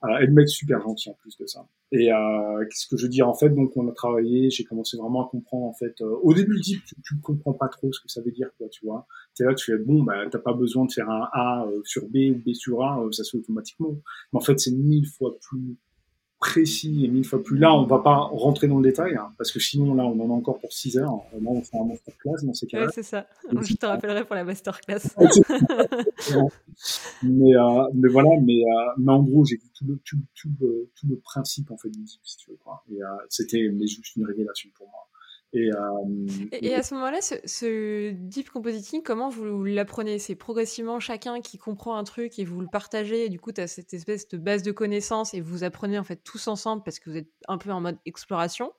Euh, 0.06 0.20
et 0.20 0.28
le 0.28 0.34
mec 0.34 0.50
super 0.50 0.82
gentil 0.82 1.10
en 1.10 1.14
plus 1.14 1.38
de 1.38 1.46
ça. 1.46 1.68
Et 1.92 2.12
euh, 2.12 2.66
qu'est-ce 2.66 2.88
que 2.88 2.98
je 2.98 3.08
dire 3.08 3.28
en 3.28 3.34
fait 3.34 3.50
Donc 3.50 3.76
on 3.76 3.88
a 3.88 3.92
travaillé, 3.92 4.50
j'ai 4.50 4.64
commencé 4.64 4.98
vraiment 4.98 5.26
à 5.26 5.30
comprendre 5.30 5.66
en 5.66 5.74
fait. 5.74 6.00
Euh, 6.02 6.18
au 6.24 6.34
début, 6.34 6.60
tu, 6.62 6.82
tu 6.82 7.20
comprends 7.22 7.54
pas 7.54 7.68
trop 7.68 7.92
ce 7.92 8.00
que 8.00 8.10
ça 8.10 8.22
veut 8.22 8.32
dire 8.32 8.50
quoi, 8.58 8.68
tu 8.70 8.86
vois. 8.86 9.08
T'es 9.36 9.44
là, 9.46 9.54
tu 9.54 9.72
fais 9.72 9.78
bon, 9.78 10.04
bah 10.04 10.26
t'as 10.30 10.40
pas 10.40 10.54
besoin 10.54 10.86
de 10.86 10.92
faire 10.92 11.10
un 11.10 11.28
A 11.34 11.68
sur 11.84 12.08
B 12.08 12.32
ou 12.32 12.42
B 12.46 12.54
sur 12.54 12.84
A, 12.84 13.04
ça 13.12 13.24
se 13.24 13.32
fait 13.32 13.38
automatiquement. 13.38 13.96
Mais 14.34 14.38
en 14.38 14.42
fait, 14.42 14.60
c'est 14.60 14.72
mille 14.72 15.08
fois 15.08 15.38
plus 15.42 15.78
précis 16.46 17.06
et 17.06 17.08
mille 17.08 17.26
fois 17.26 17.42
plus. 17.42 17.58
Là, 17.58 17.74
on 17.74 17.86
va 17.86 18.00
pas 18.00 18.16
rentrer 18.16 18.68
dans 18.68 18.78
le 18.78 18.84
détail, 18.84 19.16
hein, 19.16 19.32
parce 19.38 19.52
que 19.52 19.60
sinon, 19.60 19.96
là, 19.96 20.04
on 20.06 20.20
en 20.20 20.30
a 20.30 20.34
encore 20.34 20.60
pour 20.60 20.72
6 20.72 20.98
heures. 21.00 21.18
Là, 21.34 21.50
on 21.50 21.62
fait 21.62 21.78
un 21.78 21.86
masterclass 21.86 22.44
dans 22.44 22.54
ces 22.54 22.68
cas-là. 22.68 22.86
Ouais, 22.86 22.92
c'est 22.94 23.04
ça. 23.04 23.26
Je 23.62 23.74
te 23.74 23.86
rappellerai 23.86 24.26
pour 24.26 24.36
la 24.36 24.44
masterclass. 24.44 25.02
mais, 27.24 27.56
euh, 27.56 27.88
mais 27.94 28.10
voilà, 28.10 28.30
mais, 28.44 28.62
euh, 28.62 28.92
mais 28.98 29.12
en 29.12 29.24
gros, 29.24 29.44
j'ai 29.44 29.56
vu 29.56 29.70
tout 29.74 29.86
le, 29.88 30.00
tout, 30.06 30.18
tout, 30.36 30.50
le, 30.62 30.92
tout 30.96 31.08
le 31.08 31.18
principe, 31.18 31.72
en 31.72 31.78
fait, 31.78 31.90
du 31.90 32.06
si 32.06 32.38
tu 32.38 32.52
veux, 32.52 32.58
quoi. 32.64 32.84
Et 32.92 33.02
euh, 33.02 33.08
c'était 33.30 33.68
juste 33.82 34.16
une 34.16 34.26
révélation 34.26 34.70
pour 34.76 34.88
moi. 34.88 35.08
Et, 35.54 35.70
et, 36.52 36.76
à 36.76 36.84
ce 36.84 36.94
moment-là, 36.96 37.20
ce, 37.22 38.12
deep 38.12 38.50
compositing, 38.50 39.04
comment 39.04 39.30
vous 39.30 39.64
l'apprenez? 39.64 40.20
C'est 40.20 40.36
progressivement 40.36 41.00
chacun 41.00 41.40
qui 41.40 41.58
comprend 41.58 41.96
un 41.96 42.04
truc 42.04 42.38
et 42.40 42.44
vous 42.44 42.60
le 42.60 42.68
partagez. 42.68 43.26
Et 43.26 43.30
du 43.30 43.40
coup, 43.40 43.54
tu 43.54 43.62
as 43.62 43.68
cette 43.68 43.94
espèce 43.94 44.28
de 44.28 44.38
base 44.38 44.64
de 44.64 44.72
connaissances 44.72 45.34
et 45.34 45.40
vous 45.40 45.64
apprenez 45.64 45.98
en 45.98 46.04
fait 46.04 46.22
tous 46.24 46.48
ensemble 46.48 46.84
parce 46.84 47.00
que 47.00 47.10
vous 47.10 47.18
êtes 47.18 47.30
un 47.48 47.58
peu 47.58 47.72
en 47.72 47.80
mode 47.80 47.98
exploration. 48.06 48.74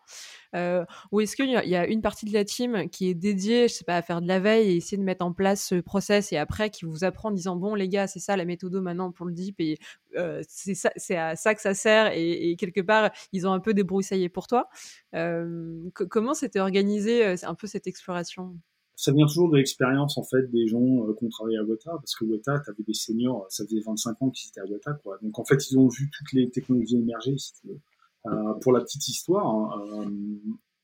Euh, 0.55 0.84
ou 1.12 1.20
est-ce 1.20 1.36
qu'il 1.36 1.51
y, 1.51 1.76
a 1.76 1.86
une 1.86 2.02
partie 2.02 2.26
de 2.26 2.32
la 2.32 2.44
team 2.44 2.88
qui 2.90 3.09
est 3.09 3.14
dédiée, 3.14 3.68
je 3.68 3.74
sais 3.74 3.84
pas, 3.84 3.97
à 3.97 4.02
faire 4.02 4.20
de 4.20 4.28
la 4.28 4.40
veille 4.40 4.72
et 4.72 4.76
essayer 4.76 4.97
de 4.97 5.02
mettre 5.02 5.24
en 5.24 5.32
place 5.32 5.64
ce 5.64 5.76
process 5.76 6.32
et 6.32 6.36
après 6.36 6.70
qui 6.70 6.84
vous 6.84 7.05
apprend 7.05 7.28
en 7.28 7.32
disant 7.32 7.56
bon 7.56 7.74
les 7.74 7.88
gars, 7.88 8.06
c'est 8.06 8.20
ça 8.20 8.36
la 8.36 8.44
méthode 8.44 8.74
maintenant 8.74 9.12
pour 9.12 9.26
le 9.26 9.32
deep 9.32 9.60
et 9.60 9.78
euh, 10.16 10.43
c'est 10.47 11.16
à 11.16 11.36
ça 11.36 11.55
que 11.55 11.60
ça 11.60 11.74
sert 11.74 12.12
et, 12.14 12.56
quelque 12.59 12.80
part 12.80 13.10
ils 13.32 13.47
ont 13.47 13.52
un 13.52 13.60
peu 13.60 13.74
débroussaillé 13.74 14.28
pour 14.28 14.47
toi. 14.47 14.68
Euh, 15.14 15.90
comment 15.93 16.34
c'était 16.34 16.60
organisé 16.60 17.24
un 17.24 17.55
peu 17.55 17.66
cette 17.66 17.86
exploration? 17.86 18.56
Ça 18.98 19.12
vient 19.12 19.26
toujours 19.26 19.51
de 19.51 19.59
l'expérience 19.59 20.16
en 20.16 20.24
fait 20.24 20.51
des 20.51 20.66
gens 20.68 20.80
qui 21.18 21.24
ont 21.24 21.28
travaillé 21.28 21.59
à 21.59 21.62
Weta 21.62 21.90
parce 21.93 22.14
que 22.14 22.24
Weta 22.24 22.60
tu 22.64 22.70
avais 22.70 22.82
des 22.82 22.94
seniors 22.94 23.47
ça 23.51 23.64
faisait 23.64 23.80
25 23.84 24.22
ans 24.22 24.30
qu'ils 24.30 24.48
étaient 24.48 24.60
à 24.60 24.64
Weta 24.64 24.98
donc 25.22 25.38
en 25.38 25.44
fait 25.44 25.70
ils 25.70 25.78
ont 25.78 25.88
vu 25.88 26.10
toutes 26.10 26.32
les 26.32 26.48
technologies 26.48 26.97
émerger 26.97 27.36
si 27.36 27.52
tu 27.60 27.68
veux 27.68 27.80
euh, 28.26 28.55
pour 28.55 28.72
la 28.72 28.80
petite 28.80 29.06
histoire, 29.09 29.47
hein, 29.47 29.84
euh, 30.02 30.10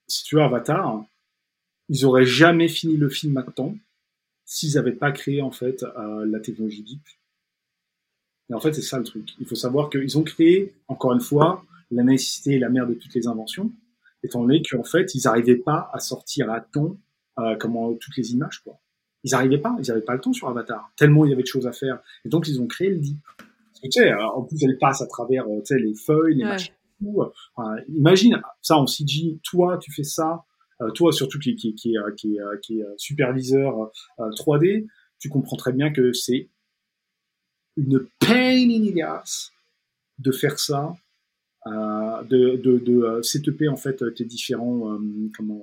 si 0.06 0.24
tu 0.24 0.36
veux 0.36 0.42
Avatar, 0.42 1.04
ils 1.88 2.04
auraient 2.04 2.26
jamais 2.26 2.68
fini 2.68 2.96
le 2.96 3.08
film 3.08 3.36
à 3.36 3.42
temps 3.42 3.74
s'ils 4.44 4.74
n'avaient 4.74 4.92
pas 4.92 5.12
créé 5.12 5.42
en 5.42 5.50
fait 5.50 5.82
euh, 5.82 6.24
la 6.26 6.38
technologie 6.40 6.82
Deep. 6.82 7.02
Et 8.50 8.54
en 8.54 8.60
fait, 8.60 8.72
c'est 8.72 8.82
ça 8.82 8.98
le 8.98 9.04
truc. 9.04 9.30
Il 9.40 9.46
faut 9.46 9.54
savoir 9.54 9.90
qu'ils 9.90 10.18
ont 10.18 10.22
créé, 10.22 10.74
encore 10.88 11.12
une 11.12 11.20
fois, 11.20 11.64
la 11.90 12.02
nécessité 12.02 12.52
et 12.52 12.58
la 12.58 12.68
mère 12.68 12.86
de 12.86 12.94
toutes 12.94 13.14
les 13.14 13.26
inventions, 13.26 13.70
étant 14.22 14.42
donné 14.42 14.62
qu'en 14.62 14.84
fait, 14.84 15.14
ils 15.14 15.22
n'arrivaient 15.24 15.56
pas 15.56 15.90
à 15.92 16.00
sortir 16.00 16.50
à 16.50 16.60
temps 16.60 16.96
comment, 17.60 17.94
toutes 17.94 18.16
les 18.16 18.32
images. 18.32 18.60
Quoi. 18.60 18.78
Ils 19.24 19.32
n'arrivaient 19.32 19.58
pas, 19.58 19.74
ils 19.78 19.88
n'avaient 19.88 20.02
pas 20.02 20.14
le 20.14 20.20
temps 20.20 20.32
sur 20.32 20.48
Avatar, 20.48 20.90
tellement 20.96 21.24
il 21.24 21.30
y 21.30 21.32
avait 21.32 21.42
de 21.42 21.48
choses 21.48 21.66
à 21.66 21.72
faire. 21.72 22.00
Et 22.24 22.28
donc, 22.28 22.48
ils 22.48 22.60
ont 22.60 22.66
créé 22.66 22.90
le 22.90 22.98
Deep. 22.98 23.18
tu 23.82 23.90
sais, 23.90 24.12
en 24.14 24.42
plus, 24.42 24.62
elle 24.62 24.78
passe 24.78 25.00
à 25.00 25.06
travers 25.06 25.44
les 25.46 25.94
feuilles, 25.94 26.36
les 26.36 26.44
machines 26.44 26.74
imagine 27.88 28.40
ça 28.60 28.76
en 28.76 28.86
CG, 28.86 29.38
toi 29.42 29.78
tu 29.78 29.92
fais 29.92 30.04
ça, 30.04 30.44
euh, 30.80 30.90
toi 30.90 31.12
surtout 31.12 31.38
qui, 31.38 31.54
qui, 31.56 31.74
qui, 31.74 31.96
qui, 32.16 32.38
qui 32.62 32.80
est 32.80 32.84
superviseur 32.96 33.90
3D, 34.18 34.82
euh, 34.82 34.86
tu 35.18 35.28
comprends 35.28 35.56
très 35.56 35.72
bien 35.72 35.92
que 35.92 36.12
c'est 36.12 36.48
une 37.76 38.06
pain 38.20 38.68
in 38.70 38.92
the 38.92 39.00
ass 39.00 39.50
de 40.18 40.32
faire 40.32 40.58
ça, 40.58 40.94
euh, 41.66 42.22
de, 42.24 42.56
de, 42.56 42.78
de 42.78 43.22
setuper 43.22 43.68
en 43.68 43.76
fait 43.76 44.02
tes 44.14 44.24
différents 44.24 44.98
comment 45.36 45.62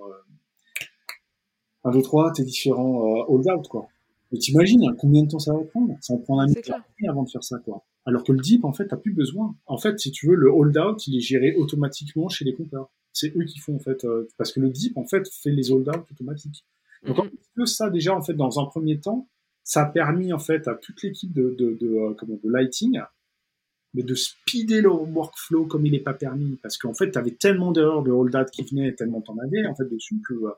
un, 1.83 1.91
deux, 1.91 2.01
trois, 2.01 2.31
tes 2.31 2.43
différents 2.43 3.01
hold 3.27 3.47
out 3.49 3.67
quoi. 3.67 3.87
Et 4.31 4.37
t'imagines 4.37 4.83
hein, 4.87 4.95
combien 4.99 5.23
de 5.23 5.29
temps 5.29 5.39
ça 5.39 5.53
va 5.53 5.63
prendre? 5.63 5.95
Ça 6.01 6.13
en 6.13 6.17
prend 6.17 6.39
un 6.39 6.45
minute 6.45 6.71
avant 7.07 7.23
de 7.23 7.29
faire 7.29 7.43
ça 7.43 7.57
quoi. 7.59 7.83
Alors 8.05 8.23
que 8.23 8.31
le 8.31 8.39
deep, 8.39 8.65
en 8.65 8.73
fait, 8.73 8.87
t'as 8.87 8.97
plus 8.97 9.13
besoin. 9.13 9.55
En 9.67 9.77
fait, 9.77 9.99
si 9.99 10.11
tu 10.11 10.27
veux, 10.27 10.35
le 10.35 10.49
hold-out, 10.51 11.05
il 11.05 11.17
est 11.17 11.21
géré 11.21 11.55
automatiquement 11.55 12.27
chez 12.27 12.43
les 12.43 12.55
compteurs. 12.55 12.89
C'est 13.13 13.35
eux 13.35 13.43
qui 13.43 13.59
font, 13.59 13.75
en 13.75 13.79
fait, 13.79 14.03
euh, 14.03 14.27
parce 14.37 14.51
que 14.51 14.59
le 14.59 14.69
deep, 14.69 14.97
en 14.97 15.05
fait, 15.05 15.29
fait 15.29 15.51
les 15.51 15.71
hold-out 15.71 16.05
automatiques. 16.11 16.65
Donc, 17.05 17.17
mm 17.55 17.65
ça, 17.65 17.89
déjà, 17.89 18.15
en 18.15 18.21
fait, 18.21 18.33
dans 18.33 18.59
un 18.59 18.65
premier 18.65 18.99
temps, 18.99 19.27
ça 19.63 19.83
a 19.83 19.85
permis, 19.85 20.33
en 20.33 20.39
fait, 20.39 20.67
à 20.67 20.75
toute 20.75 21.01
l'équipe 21.03 21.31
de, 21.33 21.55
de, 21.57 21.77
de, 21.79 21.87
euh, 21.87 22.13
comment, 22.17 22.39
de 22.43 22.49
lighting, 22.49 22.99
mais 23.93 24.03
de 24.03 24.15
speeder 24.15 24.81
le 24.81 24.89
workflow 24.89 25.65
comme 25.65 25.85
il 25.85 25.91
n'est 25.91 25.99
pas 25.99 26.13
permis. 26.13 26.57
Parce 26.61 26.77
qu'en 26.77 26.93
fait, 26.93 27.11
tu 27.11 27.17
avais 27.17 27.31
tellement 27.31 27.71
d'erreurs 27.71 28.03
de 28.03 28.11
hold-out 28.11 28.49
qui 28.51 28.63
venaient, 28.63 28.93
tellement 28.93 29.21
t'en 29.21 29.37
avais, 29.37 29.65
en 29.65 29.75
fait, 29.75 29.89
dessus, 29.89 30.21
que, 30.27 30.33
euh, 30.33 30.51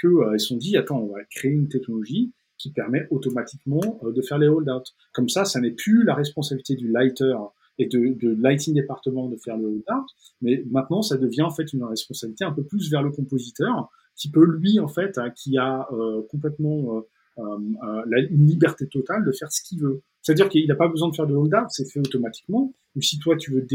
que, 0.00 0.08
euh, 0.08 0.36
ils 0.36 0.40
sont 0.40 0.56
dit, 0.56 0.76
attends, 0.76 1.00
on 1.00 1.12
va 1.12 1.24
créer 1.24 1.52
une 1.52 1.68
technologie 1.68 2.32
qui 2.58 2.72
permet 2.72 3.06
automatiquement 3.10 4.00
euh, 4.02 4.12
de 4.12 4.20
faire 4.20 4.38
les 4.38 4.48
hold-out. 4.48 4.84
Comme 5.12 5.28
ça, 5.28 5.44
ça 5.44 5.60
n'est 5.60 5.70
plus 5.70 6.04
la 6.04 6.14
responsabilité 6.14 6.74
du 6.74 6.90
lighter 6.90 7.34
et 7.78 7.86
de, 7.86 8.14
de 8.20 8.36
lighting 8.40 8.74
département 8.74 9.28
de 9.28 9.36
faire 9.36 9.56
le 9.56 9.66
hold-out, 9.66 10.06
mais 10.42 10.64
maintenant 10.68 11.00
ça 11.00 11.16
devient 11.16 11.42
en 11.42 11.50
fait 11.50 11.72
une 11.72 11.84
responsabilité 11.84 12.44
un 12.44 12.52
peu 12.52 12.64
plus 12.64 12.90
vers 12.90 13.04
le 13.04 13.12
compositeur 13.12 13.88
qui 14.16 14.30
peut 14.30 14.44
lui 14.44 14.80
en 14.80 14.88
fait, 14.88 15.16
hein, 15.16 15.30
qui 15.30 15.58
a 15.58 15.86
euh, 15.92 16.22
complètement 16.28 17.04
la, 17.38 18.20
une 18.30 18.46
liberté 18.46 18.88
totale 18.88 19.24
de 19.24 19.32
faire 19.32 19.50
ce 19.52 19.62
qu'il 19.62 19.80
veut. 19.80 20.02
C'est-à-dire 20.22 20.48
qu'il 20.48 20.66
n'a 20.66 20.74
pas 20.74 20.88
besoin 20.88 21.08
de 21.08 21.14
faire 21.14 21.26
de 21.26 21.34
hold-out, 21.34 21.68
c'est 21.70 21.90
fait 21.90 22.00
automatiquement. 22.00 22.74
Ou 22.96 23.00
si 23.00 23.18
toi 23.18 23.36
tu 23.36 23.52
veux 23.52 23.66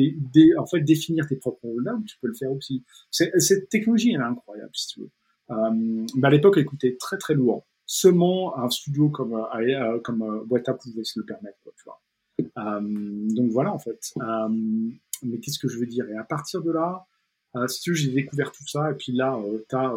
en 0.57 0.65
fait 0.65 0.81
définir 0.81 1.25
tes 1.27 1.37
propres 1.37 1.65
hold-out, 1.65 2.05
tu 2.05 2.17
peux 2.21 2.27
le 2.27 2.33
faire 2.33 2.51
aussi. 2.51 2.83
Cette 3.09 3.69
technologie 3.69 4.11
elle 4.13 4.21
est 4.21 4.25
incroyable 4.25 4.71
si 4.73 4.87
tu 4.87 4.99
veux. 5.01 5.09
mais 6.15 6.27
à 6.27 6.29
l'époque 6.29 6.55
elle 6.57 6.65
coûtait 6.65 6.97
très 6.99 7.17
très 7.17 7.33
lourd 7.33 7.65
seulement 7.85 8.57
un 8.57 8.69
studio 8.69 9.09
comme 9.09 9.33
euh, 9.33 9.95
euh 9.95 9.99
comme 9.99 10.21
euh, 10.23 10.73
pouvait 10.73 11.03
se 11.03 11.19
le 11.19 11.25
permettre, 11.25 11.57
tu. 11.63 12.45
Euh, 12.57 12.79
donc 13.35 13.51
voilà 13.51 13.73
en 13.73 13.79
fait. 13.79 14.13
Euh, 14.17 14.49
mais 15.23 15.39
qu'est-ce 15.39 15.59
que 15.59 15.67
je 15.67 15.77
veux 15.77 15.85
dire? 15.85 16.09
Et 16.09 16.17
à 16.17 16.23
partir 16.23 16.61
de 16.61 16.71
là, 16.71 17.05
si 17.67 17.81
tu 17.81 17.91
veux, 17.91 17.95
j'ai 17.95 18.11
découvert 18.11 18.51
tout 18.51 18.67
ça 18.67 18.91
et 18.91 18.95
puis 18.95 19.11
là, 19.11 19.39
t'as 19.69 19.93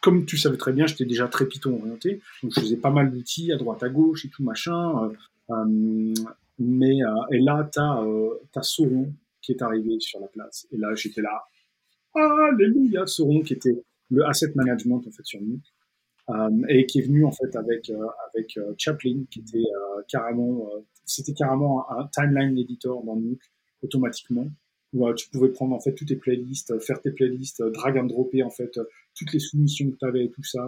comme 0.00 0.26
tu 0.26 0.36
savais 0.36 0.56
très 0.56 0.72
bien, 0.72 0.86
j'étais 0.86 1.04
déjà 1.04 1.28
très 1.28 1.46
Python 1.46 1.78
orienté, 1.80 2.20
donc 2.42 2.52
je 2.54 2.60
faisais 2.60 2.76
pas 2.76 2.90
mal 2.90 3.12
d'outils 3.12 3.52
à 3.52 3.56
droite 3.56 3.82
à 3.82 3.88
gauche 3.88 4.24
et 4.24 4.28
tout 4.28 4.42
machin. 4.42 5.10
mais 6.58 6.98
et 7.30 7.40
là, 7.40 7.68
t'as 7.72 8.02
as 8.56 8.62
Sauron 8.62 9.12
qui 9.40 9.52
est 9.52 9.62
arrivé 9.62 9.98
sur 10.00 10.20
la 10.20 10.28
place. 10.28 10.66
Et 10.72 10.76
là, 10.76 10.94
j'étais 10.94 11.22
là, 11.22 11.44
alléluia, 12.14 13.06
Sauron 13.06 13.42
qui 13.42 13.52
était 13.54 13.82
le 14.10 14.26
asset 14.26 14.52
management 14.54 15.02
en 15.06 15.10
fait 15.10 15.24
sur 15.24 15.40
nous. 15.40 15.60
Euh, 16.30 16.50
et 16.68 16.86
qui 16.86 17.00
est 17.00 17.02
venu 17.02 17.24
en 17.24 17.32
fait 17.32 17.56
avec 17.56 17.90
euh, 17.90 18.06
avec 18.32 18.56
euh, 18.56 18.74
Chaplin, 18.78 19.24
qui 19.28 19.40
était 19.40 19.64
carrément, 20.08 20.70
c'était 21.04 21.32
carrément 21.32 21.84
un, 21.90 22.06
timeline 22.12 22.56
editor 22.56 23.02
dans 23.04 23.16
Nuke 23.16 23.42
automatiquement 23.82 24.46
où 24.92 25.12
tu 25.14 25.28
pouvais 25.30 25.48
prendre 25.48 25.74
en 25.74 25.80
fait 25.80 25.94
toutes 25.94 26.08
tes 26.08 26.16
playlists, 26.16 26.78
faire 26.80 27.00
tes 27.00 27.10
playlists, 27.10 27.62
drag 27.62 27.96
and 27.98 28.04
dropper 28.04 28.42
en 28.42 28.50
fait 28.50 28.78
toutes 29.16 29.32
les 29.32 29.38
soumissions 29.38 29.90
que 29.90 29.96
tu 29.96 30.06
avais 30.06 30.28
tout 30.28 30.44
ça. 30.44 30.66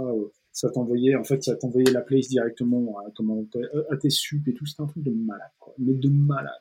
ça 0.53 0.71
t'envoyait, 0.71 1.15
en 1.17 1.25
fait, 1.25 1.43
ça 1.43 1.57
t'envoyait 1.57 1.93
la 1.93 2.03
playlist 2.03 2.31
directement 2.31 2.99
à, 2.99 3.11
comment, 3.17 3.45
à 3.91 3.97
tes 3.97 4.11
sup 4.11 4.47
et 4.49 4.55
tout. 4.55 4.67
C'était 4.67 4.83
un 4.83 4.87
truc 4.87 5.03
de 5.03 5.13
malade, 5.13 5.53
quoi. 5.59 5.75
Mais 5.79 5.95
de 5.95 6.09
malade. 6.09 6.53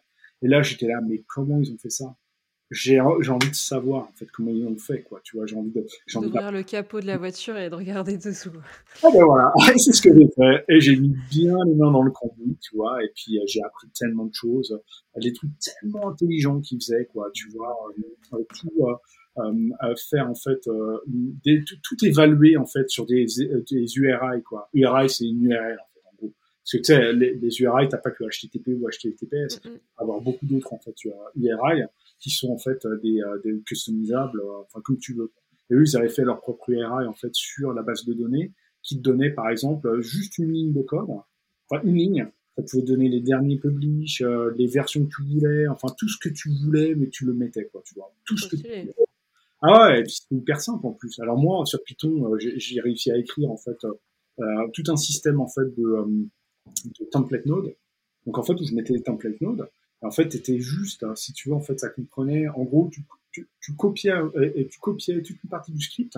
Et 0.42 0.48
là, 0.48 0.62
j'étais 0.62 0.88
là, 0.88 1.00
mais 1.02 1.24
comment 1.28 1.60
ils 1.60 1.72
ont 1.72 1.78
fait 1.78 1.90
ça? 1.90 2.16
J'ai 2.70 3.00
envie 3.00 3.50
de 3.50 3.56
savoir 3.56 4.04
en 4.04 4.12
fait 4.14 4.26
comment 4.32 4.50
ils 4.50 4.66
ont 4.66 4.78
fait 4.78 5.04
quoi 5.04 5.20
tu 5.24 5.38
vois 5.38 5.46
j'ai 5.46 5.56
envie 5.56 5.72
de 5.72 5.86
d'ouvrir 6.16 6.52
le 6.52 6.64
capot 6.64 7.02
de 7.02 7.06
la 7.06 7.18
voiture 7.18 7.56
et 7.56 7.70
de 7.70 7.76
regarder 7.76 8.18
dessous 8.18 8.52
ah 9.04 9.10
ben 9.14 9.24
voilà 9.24 9.52
c'est 9.78 9.92
ce 9.92 10.02
que 10.02 10.10
j'ai 10.12 10.28
fait 10.36 10.66
et 10.70 10.82
j'ai 10.82 10.96
mis 10.96 11.14
bien 11.30 11.56
les 11.68 11.76
mains 11.76 11.92
dans 11.92 12.02
le 12.02 12.10
cambouis 12.10 12.58
tu 12.62 12.76
vois 12.76 13.04
et 13.04 13.12
puis 13.14 13.38
euh, 13.38 13.44
j'ai 13.46 13.62
appris 13.62 13.90
tellement 13.90 14.26
de 14.26 14.34
choses 14.34 14.80
des 15.22 15.34
trucs 15.34 15.52
tellement 15.60 16.10
intelligents 16.10 16.62
qu'ils 16.62 16.82
faisaient 16.82 17.06
quoi 17.14 17.30
tu 17.34 17.50
vois 17.50 17.78
euh, 18.34 18.44
tout 18.60 18.88
euh, 18.88 18.96
faire 20.10 20.30
en 20.30 20.36
fait 20.36 20.62
des, 21.44 21.64
tout, 21.64 22.06
évaluer 22.06 22.58
en 22.58 22.66
fait 22.66 22.90
sur 22.90 23.06
des, 23.06 23.26
des 23.72 23.98
URI 23.98 24.44
quoi 24.44 24.70
URI 24.74 25.10
c'est 25.10 25.26
une 25.26 25.44
URL 25.46 25.78
en 25.80 25.90
fait 25.94 26.02
en 26.12 26.16
gros 26.18 26.34
parce 26.62 26.72
que 26.72 26.78
tu 26.78 26.84
sais 26.84 27.14
les, 27.14 27.34
les 27.36 27.62
URI 27.62 27.90
t'as 27.90 27.98
pas 27.98 28.12
que 28.12 28.24
HTTP 28.26 28.68
ou 28.80 28.88
HTTPS 28.90 29.54
mm 29.56 29.70
-hmm. 29.70 29.80
avoir 29.98 30.22
beaucoup 30.22 30.46
d'autres 30.46 30.72
en 30.74 30.80
fait 30.80 30.96
URI 31.36 31.84
qui 32.24 32.30
sont 32.30 32.52
en 32.52 32.58
fait 32.58 32.86
euh, 32.86 32.98
des, 33.04 33.22
euh, 33.22 33.38
des 33.44 33.60
customisables, 33.64 34.40
euh, 34.40 34.62
enfin 34.66 34.80
comme 34.82 34.98
tu 34.98 35.14
veux. 35.14 35.32
Et 35.70 35.76
eux, 35.76 35.84
ils 35.86 35.98
avaient 35.98 36.10
fait 36.10 36.24
leur 36.24 36.40
propre 36.40 36.70
URI 36.70 37.06
en 37.06 37.14
fait 37.14 37.34
sur 37.34 37.74
la 37.74 37.82
base 37.84 38.06
de 38.06 38.14
données 38.14 38.54
qui 38.82 38.98
te 38.98 39.02
donnait 39.02 39.30
par 39.30 39.50
exemple 39.50 40.02
juste 40.02 40.38
une 40.38 40.52
ligne 40.52 40.74
de 40.74 40.82
code, 40.82 41.10
enfin 41.10 41.82
une 41.84 41.96
ligne. 41.96 42.28
Ça 42.56 42.64
pouvait 42.64 42.84
donner 42.84 43.10
les 43.10 43.20
derniers 43.20 43.58
publish, 43.58 44.22
les 44.58 44.68
versions 44.68 45.04
que 45.06 45.10
tu 45.16 45.24
voulais, 45.24 45.68
enfin 45.68 45.88
tout 45.98 46.08
ce 46.08 46.18
que 46.20 46.30
tu 46.30 46.50
voulais, 46.50 46.94
mais 46.94 47.10
tu 47.10 47.26
le 47.26 47.34
mettais 47.34 47.66
quoi, 47.66 47.82
tu 47.84 47.96
vois, 47.96 48.14
tout 48.26 48.38
ce 48.38 48.48
que 48.48 48.58
tu 48.58 48.62
voulais. 48.62 48.94
Ah 49.64 49.88
ouais, 49.88 50.04
c'est 50.08 50.36
hyper 50.36 50.60
simple 50.60 50.86
en 50.86 50.92
plus. 50.92 51.20
Alors 51.20 51.38
moi 51.38 51.66
sur 51.66 51.82
Python, 51.84 52.36
j'ai 52.40 52.82
réussi 52.82 53.12
à 53.12 53.18
écrire 53.18 53.50
en 53.50 53.58
fait 53.58 53.78
euh, 54.40 54.44
tout 54.74 54.84
un 54.88 54.98
système 54.98 55.40
en 55.40 55.48
fait 55.48 55.74
de, 55.78 56.28
de 57.00 57.06
template 57.12 57.46
node. 57.46 57.76
Donc 58.26 58.38
en 58.38 58.44
fait 58.44 58.54
où 58.54 58.66
je 58.66 58.76
mettais 58.76 58.94
les 58.94 59.02
template 59.02 59.40
node 59.42 59.68
en 60.04 60.12
fait, 60.12 60.32
c'était 60.32 60.60
juste, 60.60 61.04
hein, 61.04 61.16
si 61.16 61.34
tu 61.34 61.50
veux, 61.50 61.56
en 61.56 61.62
fait, 61.62 61.80
ça 61.80 61.90
comprenait, 61.90 62.48
en 62.50 62.64
gros, 62.64 62.90
tu, 62.92 63.04
tu, 63.32 63.48
tu 63.62 63.74
copiais, 63.74 64.12
euh, 64.12 64.52
et 64.56 64.68
tu 64.68 64.80
copiais 64.80 65.22
toute 65.22 65.42
une 65.42 65.50
partie 65.50 65.72
du 65.72 65.82
script, 65.82 66.18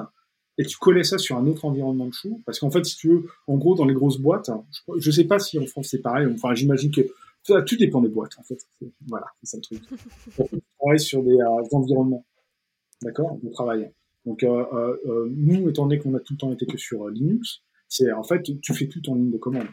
et 0.57 0.65
tu 0.65 0.77
collais 0.77 1.03
ça 1.03 1.17
sur 1.17 1.37
un 1.37 1.45
autre 1.45 1.65
environnement 1.65 2.07
de 2.07 2.13
show. 2.13 2.41
Parce 2.45 2.59
qu'en 2.59 2.71
fait, 2.71 2.83
si 2.83 2.97
tu 2.97 3.09
veux, 3.09 3.25
en 3.47 3.57
gros, 3.57 3.75
dans 3.75 3.85
les 3.85 3.93
grosses 3.93 4.17
boîtes, 4.17 4.49
je, 4.71 4.99
je 4.99 5.11
sais 5.11 5.25
pas 5.25 5.37
si 5.37 5.59
en 5.59 5.65
France 5.67 5.89
c'est 5.91 6.01
pareil, 6.01 6.27
enfin, 6.33 6.55
j'imagine 6.55 6.91
que 6.91 7.01
tout 7.43 7.75
dépend 7.77 8.01
des 8.01 8.09
boîtes, 8.09 8.37
en 8.39 8.43
fait. 8.43 8.57
Voilà, 9.07 9.27
c'est 9.43 9.51
ça 9.51 9.57
le 9.57 9.61
truc. 9.61 9.83
tu 10.49 10.61
travailles 10.79 10.99
sur 10.99 11.21
des 11.23 11.37
euh, 11.37 11.63
environnements, 11.71 12.25
d'accord, 13.01 13.37
de 13.41 13.49
travail. 13.49 13.91
Donc, 14.25 14.43
euh, 14.43 14.65
euh, 14.73 14.97
euh, 15.05 15.29
nous, 15.35 15.69
étant 15.69 15.83
donné 15.83 15.99
qu'on 15.99 16.15
a 16.15 16.19
tout 16.19 16.33
le 16.33 16.37
temps 16.37 16.51
été 16.51 16.65
que 16.65 16.77
sur 16.77 17.07
Linux, 17.09 17.61
c'est 17.87 18.11
en 18.11 18.23
fait, 18.23 18.41
tu 18.61 18.73
fais 18.73 18.87
tout 18.87 19.07
en 19.09 19.15
ligne 19.15 19.31
de 19.31 19.37
commande. 19.37 19.67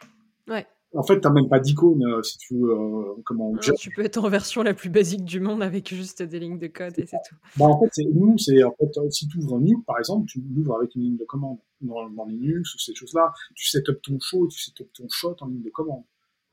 Ouais. 0.48 0.66
en 0.94 1.02
fait, 1.02 1.20
t'as 1.20 1.30
même 1.30 1.48
pas 1.48 1.60
d'icône, 1.60 2.04
si 2.22 2.36
tu 2.36 2.56
veux. 2.56 2.76
Comment 3.24 3.54
Tu 3.56 3.90
peux 3.90 4.04
être 4.04 4.22
en 4.22 4.28
version 4.28 4.62
la 4.62 4.74
plus 4.74 4.90
basique 4.90 5.24
du 5.24 5.40
monde 5.40 5.62
avec 5.62 5.88
juste 5.88 6.22
des 6.22 6.38
lignes 6.38 6.58
de 6.58 6.66
code 6.66 6.98
et 6.98 7.06
c'est 7.06 7.16
tout. 7.26 7.36
Bah, 7.56 7.66
en 7.66 7.80
fait, 7.80 7.88
c'est, 7.92 8.04
nous, 8.04 8.36
c'est, 8.36 8.62
en 8.62 8.74
fait, 8.78 9.10
si 9.10 9.26
tu 9.28 9.38
ouvres 9.38 9.56
un 9.56 9.60
Nuke, 9.60 9.84
par 9.86 9.98
exemple, 9.98 10.26
tu 10.26 10.42
l'ouvres 10.54 10.76
avec 10.76 10.94
une 10.94 11.02
ligne 11.02 11.16
de 11.16 11.24
commande. 11.24 11.58
Dans, 11.80 12.08
dans 12.10 12.26
Linux 12.26 12.74
ou 12.74 12.78
ces 12.78 12.94
choses-là, 12.94 13.32
tu 13.54 13.66
setup 13.66 14.00
ton 14.02 14.16
show, 14.20 14.46
tu 14.46 14.60
setup 14.60 14.92
ton 14.92 15.06
shot 15.08 15.36
en 15.40 15.46
ligne 15.46 15.62
de 15.62 15.70
commande. 15.70 16.04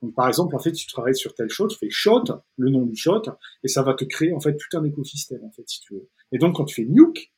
Donc, 0.02 0.16
par 0.16 0.28
exemple, 0.28 0.56
en 0.56 0.60
fait, 0.60 0.74
si 0.76 0.86
tu 0.86 0.94
travailles 0.94 1.16
sur 1.16 1.34
tel 1.34 1.50
shot, 1.50 1.68
tu 1.68 1.78
fais 1.78 1.90
shot, 1.90 2.24
le 2.58 2.70
nom 2.70 2.86
du 2.86 2.96
shot, 2.96 3.24
et 3.64 3.68
ça 3.68 3.84
va 3.84 3.94
te 3.94 4.06
créer, 4.06 4.34
en 4.34 4.40
fait, 4.40 4.56
tout 4.56 4.78
un 4.78 4.84
écosystème, 4.84 5.44
en 5.44 5.52
fait, 5.52 5.68
si 5.68 5.82
tu 5.82 5.94
veux. 5.94 6.08
Et 6.32 6.38
donc, 6.38 6.56
quand 6.56 6.66
tu 6.66 6.76
fais 6.76 6.90
nuke, 6.90 7.34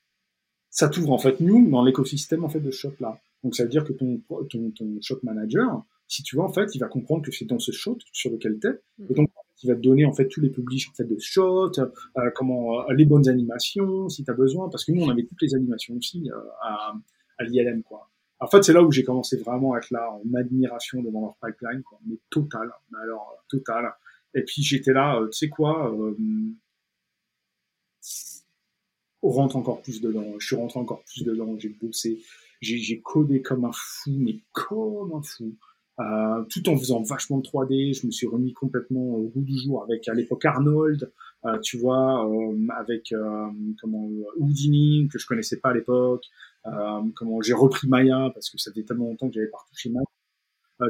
ça 0.69 0.87
t'ouvre, 0.87 1.11
en 1.11 1.17
fait, 1.17 1.39
nuke 1.39 1.69
dans 1.69 1.83
l'écosystème, 1.83 2.43
en 2.43 2.49
fait, 2.49 2.59
de 2.59 2.71
shot 2.71 2.93
là. 2.99 3.19
Donc, 3.43 3.55
ça 3.55 3.63
veut 3.63 3.69
dire 3.69 3.83
que 3.83 3.93
ton, 3.93 4.21
ton, 4.49 4.71
ton 4.71 4.97
shot 5.01 5.19
manager, 5.23 5.83
si 6.07 6.23
tu 6.23 6.35
veux, 6.35 6.43
en 6.43 6.53
fait, 6.53 6.75
il 6.75 6.79
va 6.79 6.87
comprendre 6.87 7.23
que 7.23 7.31
c'est 7.31 7.45
dans 7.45 7.57
ce 7.59 7.71
shot 7.71 7.97
sur 8.11 8.29
lequel 8.31 8.59
tu 8.59 8.67
es. 8.67 8.71
Mm. 8.99 9.07
Et 9.09 9.13
donc, 9.15 9.29
il 9.63 9.67
va 9.67 9.75
te 9.75 9.81
donner, 9.81 10.05
en 10.05 10.13
fait, 10.13 10.27
tous 10.27 10.41
les 10.41 10.49
publishs, 10.49 10.89
en 10.89 10.93
fait, 10.93 11.05
de 11.05 11.17
shot, 11.19 11.71
euh, 11.79 12.29
comment, 12.35 12.81
euh, 12.81 12.93
les 12.93 13.05
bonnes 13.05 13.27
animations, 13.27 14.09
si 14.09 14.23
tu 14.23 14.29
as 14.29 14.33
besoin. 14.33 14.69
Parce 14.69 14.85
que 14.85 14.91
nous, 14.91 15.03
on 15.03 15.09
avait 15.09 15.23
toutes 15.23 15.41
les 15.41 15.55
animations 15.55 15.95
aussi 15.95 16.29
euh, 16.29 16.35
à, 16.61 16.93
à 17.39 17.43
l'ILM, 17.43 17.81
quoi. 17.83 18.09
En 18.41 18.47
fait, 18.47 18.63
c'est 18.63 18.73
là 18.73 18.81
où 18.83 18.91
j'ai 18.91 19.03
commencé 19.03 19.37
vraiment 19.37 19.73
à 19.73 19.77
être 19.77 19.91
là 19.91 20.11
en 20.11 20.33
admiration 20.37 21.01
devant 21.01 21.21
leur 21.21 21.35
pipeline, 21.35 21.83
quoi. 21.83 21.99
Mais 22.05 22.17
total. 22.29 22.71
Alors, 23.01 23.37
total. 23.47 23.93
Et 24.33 24.41
puis, 24.43 24.63
j'étais 24.63 24.93
là, 24.93 25.21
tu 25.31 25.37
sais 25.37 25.49
quoi, 25.49 25.93
on 29.21 29.29
rentre 29.29 29.55
encore 29.55 29.81
plus 29.81 30.01
dedans. 30.01 30.25
Je 30.39 30.45
suis 30.45 30.55
rentré 30.55 30.79
encore 30.79 31.03
plus 31.03 31.23
dedans. 31.23 31.55
J'ai 31.57 31.69
bossé. 31.69 32.21
J'ai 32.61 33.01
codé 33.01 33.41
comme 33.41 33.65
un 33.65 33.71
fou, 33.73 34.11
mais 34.17 34.39
comme 34.51 35.13
un 35.13 35.21
fou. 35.21 35.55
Euh, 35.99 36.43
tout 36.49 36.67
en 36.69 36.77
faisant 36.77 37.01
vachement 37.03 37.37
de 37.37 37.43
3D. 37.43 37.99
Je 37.99 38.07
me 38.07 38.11
suis 38.11 38.27
remis 38.27 38.53
complètement 38.53 39.15
au 39.15 39.23
goût 39.23 39.41
du 39.41 39.57
jour 39.57 39.83
avec 39.83 40.07
à 40.07 40.13
l'époque 40.13 40.45
Arnold, 40.45 41.11
euh, 41.45 41.59
tu 41.59 41.77
vois, 41.77 42.27
euh, 42.27 42.67
avec 42.77 43.11
euh, 43.11 43.47
comment 43.79 44.07
Houdini 44.37 45.07
que 45.11 45.17
je 45.17 45.25
connaissais 45.25 45.59
pas 45.59 45.69
à 45.69 45.73
l'époque. 45.73 46.25
Euh, 46.67 47.01
comment 47.15 47.41
j'ai 47.41 47.53
repris 47.53 47.87
Maya 47.87 48.29
parce 48.33 48.49
que 48.49 48.57
ça 48.57 48.71
fait 48.71 48.83
tellement 48.83 49.05
longtemps 49.05 49.27
que 49.27 49.33
j'avais 49.33 49.47
pas 49.47 49.57
retouché 49.57 49.89
Maya. 49.89 50.05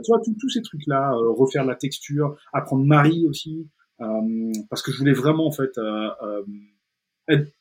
tu 0.03 0.11
vois, 0.11 0.21
tous 0.39 0.49
ces 0.49 0.61
trucs-là, 0.61 1.11
refaire 1.13 1.65
la 1.65 1.75
texture, 1.75 2.37
apprendre 2.53 2.85
Marie 2.85 3.25
aussi, 3.27 3.69
parce 4.69 4.81
que 4.81 4.91
je 4.91 4.97
voulais 4.97 5.13
vraiment 5.13 5.47
en 5.47 5.51
fait 5.51 5.71
être 7.27 7.51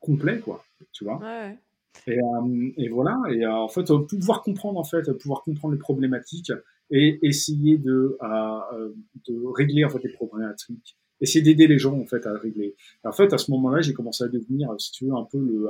complet, 0.00 0.40
quoi. 0.40 0.64
Tu 0.92 1.04
vois. 1.04 1.18
Ouais. 1.18 1.58
Et, 2.06 2.18
euh, 2.18 2.70
et, 2.76 2.88
voilà, 2.88 3.16
et 3.30 3.44
euh, 3.44 3.52
en 3.52 3.68
fait, 3.68 3.84
pouvoir 4.08 4.42
comprendre 4.42 4.78
en 4.78 4.84
fait, 4.84 5.10
pouvoir 5.18 5.42
comprendre 5.42 5.74
les 5.74 5.80
problématiques 5.80 6.52
et 6.90 7.18
essayer 7.22 7.76
de, 7.76 8.16
euh, 8.22 8.94
de 9.26 9.46
régler 9.54 9.84
en 9.84 9.90
fait 9.90 10.02
les 10.04 10.12
problématiques, 10.12 10.96
essayer 11.20 11.42
d'aider 11.42 11.66
les 11.66 11.78
gens 11.78 11.98
en 11.98 12.06
fait 12.06 12.26
à 12.26 12.32
régler. 12.34 12.74
En 13.04 13.12
fait, 13.12 13.32
à 13.32 13.38
ce 13.38 13.50
moment-là, 13.50 13.80
j'ai 13.80 13.92
commencé 13.92 14.24
à 14.24 14.28
devenir, 14.28 14.74
si 14.78 14.92
tu 14.92 15.06
veux, 15.06 15.14
un 15.14 15.24
peu 15.24 15.38
le 15.38 15.68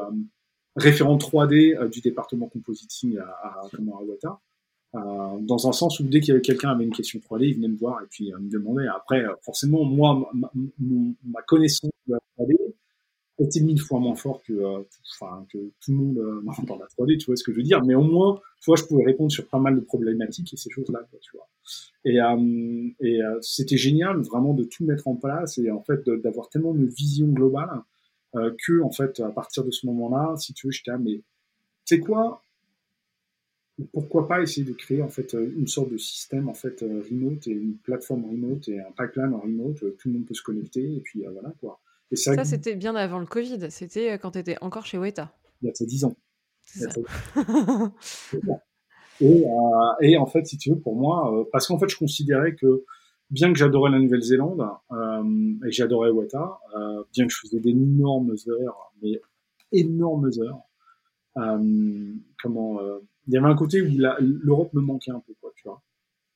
référent 0.76 1.16
3D 1.16 1.88
du 1.90 2.00
département 2.00 2.48
compositing 2.48 3.18
à, 3.18 3.24
à, 3.24 3.60
à 3.62 4.02
Wata. 4.02 4.40
Euh, 4.94 5.38
dans 5.40 5.68
un 5.68 5.72
sens 5.72 6.00
où 6.00 6.04
dès 6.04 6.20
que 6.20 6.38
quelqu'un 6.38 6.70
avait 6.70 6.84
une 6.84 6.94
question 6.94 7.18
3D, 7.18 7.48
il 7.48 7.56
venait 7.56 7.68
me 7.68 7.76
voir 7.76 8.02
et 8.02 8.06
puis 8.08 8.32
me 8.32 8.50
demandait. 8.50 8.86
Après, 8.88 9.24
forcément, 9.42 9.84
moi, 9.84 10.30
ma, 10.32 10.50
ma 10.78 11.42
connaissance 11.42 11.90
de 12.06 12.14
la 12.14 12.20
3D, 12.38 12.54
était 13.38 13.60
mille 13.60 13.80
fois 13.80 14.00
moins 14.00 14.16
fort 14.16 14.42
que, 14.42 14.52
euh, 14.52 14.82
enfin, 15.14 15.46
que 15.52 15.58
tout 15.80 15.92
le 15.92 15.94
monde 15.94 16.18
euh, 16.18 16.42
dans 16.66 16.76
la 16.76 16.86
3D, 16.86 17.18
tu 17.18 17.26
vois 17.26 17.36
ce 17.36 17.44
que 17.44 17.52
je 17.52 17.58
veux 17.58 17.62
dire. 17.62 17.84
Mais 17.84 17.94
au 17.94 18.02
moins, 18.02 18.40
tu 18.60 18.66
vois, 18.66 18.76
je 18.76 18.84
pouvais 18.84 19.04
répondre 19.04 19.30
sur 19.30 19.46
pas 19.46 19.58
mal 19.58 19.76
de 19.76 19.80
problématiques 19.80 20.52
et 20.52 20.56
ces 20.56 20.70
choses-là, 20.70 21.00
tu 21.20 21.30
vois. 21.36 21.48
Et, 22.04 22.20
euh, 22.20 22.88
et 23.00 23.22
euh, 23.22 23.38
c'était 23.40 23.76
génial, 23.76 24.20
vraiment, 24.22 24.54
de 24.54 24.64
tout 24.64 24.84
mettre 24.84 25.08
en 25.08 25.16
place 25.16 25.58
et 25.58 25.70
en 25.70 25.82
fait 25.82 26.08
d'avoir 26.08 26.48
tellement 26.48 26.74
de 26.74 26.84
vision 26.84 27.26
globale 27.28 27.82
euh, 28.34 28.54
que, 28.64 28.82
en 28.82 28.90
fait, 28.90 29.20
à 29.20 29.30
partir 29.30 29.64
de 29.64 29.70
ce 29.70 29.86
moment-là, 29.86 30.36
si 30.36 30.54
tu 30.54 30.66
veux, 30.66 30.70
j'étais 30.72 30.90
là, 30.90 30.98
mais 30.98 31.22
tu 31.84 31.96
sais 31.96 32.00
quoi? 32.00 32.42
Pourquoi 33.92 34.26
pas 34.26 34.42
essayer 34.42 34.66
de 34.66 34.72
créer 34.72 35.02
en 35.02 35.08
fait 35.08 35.34
une 35.34 35.68
sorte 35.68 35.92
de 35.92 35.98
système 35.98 36.48
en 36.48 36.54
fait 36.54 36.80
remote 36.80 37.46
et 37.46 37.52
une 37.52 37.76
plateforme 37.76 38.24
remote 38.24 38.66
et 38.68 38.80
un 38.80 38.90
pipeline 38.90 39.32
en 39.32 39.38
remote, 39.38 39.78
tout 39.96 40.08
le 40.08 40.14
monde 40.14 40.26
peut 40.26 40.34
se 40.34 40.42
connecter 40.42 40.96
et 40.96 40.98
puis 40.98 41.22
voilà 41.22 41.54
quoi 41.60 41.78
ça, 42.12 42.44
c'était 42.44 42.74
bien 42.74 42.96
avant 42.96 43.18
le 43.18 43.26
Covid. 43.26 43.70
C'était 43.70 44.12
euh, 44.12 44.18
quand 44.18 44.32
tu 44.32 44.38
étais 44.38 44.56
encore 44.60 44.86
chez 44.86 44.98
Weta. 44.98 45.32
Il 45.62 45.66
y 45.66 45.70
a 45.70 45.72
10 45.86 46.04
ans. 46.04 46.16
et, 49.20 49.44
euh, 49.46 49.48
et, 50.00 50.16
en 50.16 50.26
fait, 50.26 50.46
si 50.46 50.58
tu 50.58 50.70
veux, 50.70 50.78
pour 50.78 50.96
moi, 50.96 51.32
euh, 51.34 51.44
parce 51.50 51.66
qu'en 51.66 51.78
fait, 51.78 51.88
je 51.88 51.96
considérais 51.96 52.54
que 52.54 52.84
bien 53.30 53.52
que 53.52 53.58
j'adorais 53.58 53.90
la 53.90 53.98
Nouvelle-Zélande 53.98 54.66
euh, 54.92 55.66
et 55.66 55.72
j'adorais 55.72 56.10
Weta, 56.10 56.58
bien 57.12 57.26
que 57.26 57.32
je 57.32 57.40
faisais 57.40 57.60
d'énormes 57.60 58.34
heures, 58.48 58.92
mais 59.02 59.20
énormes 59.72 60.30
heures, 60.40 60.62
comment, 62.42 62.80
il 63.26 63.34
y 63.34 63.36
avait 63.36 63.46
un 63.46 63.54
côté 63.54 63.82
où 63.82 63.88
l'Europe 64.20 64.72
me 64.72 64.80
manquait 64.80 65.10
un 65.10 65.20
peu. 65.20 65.34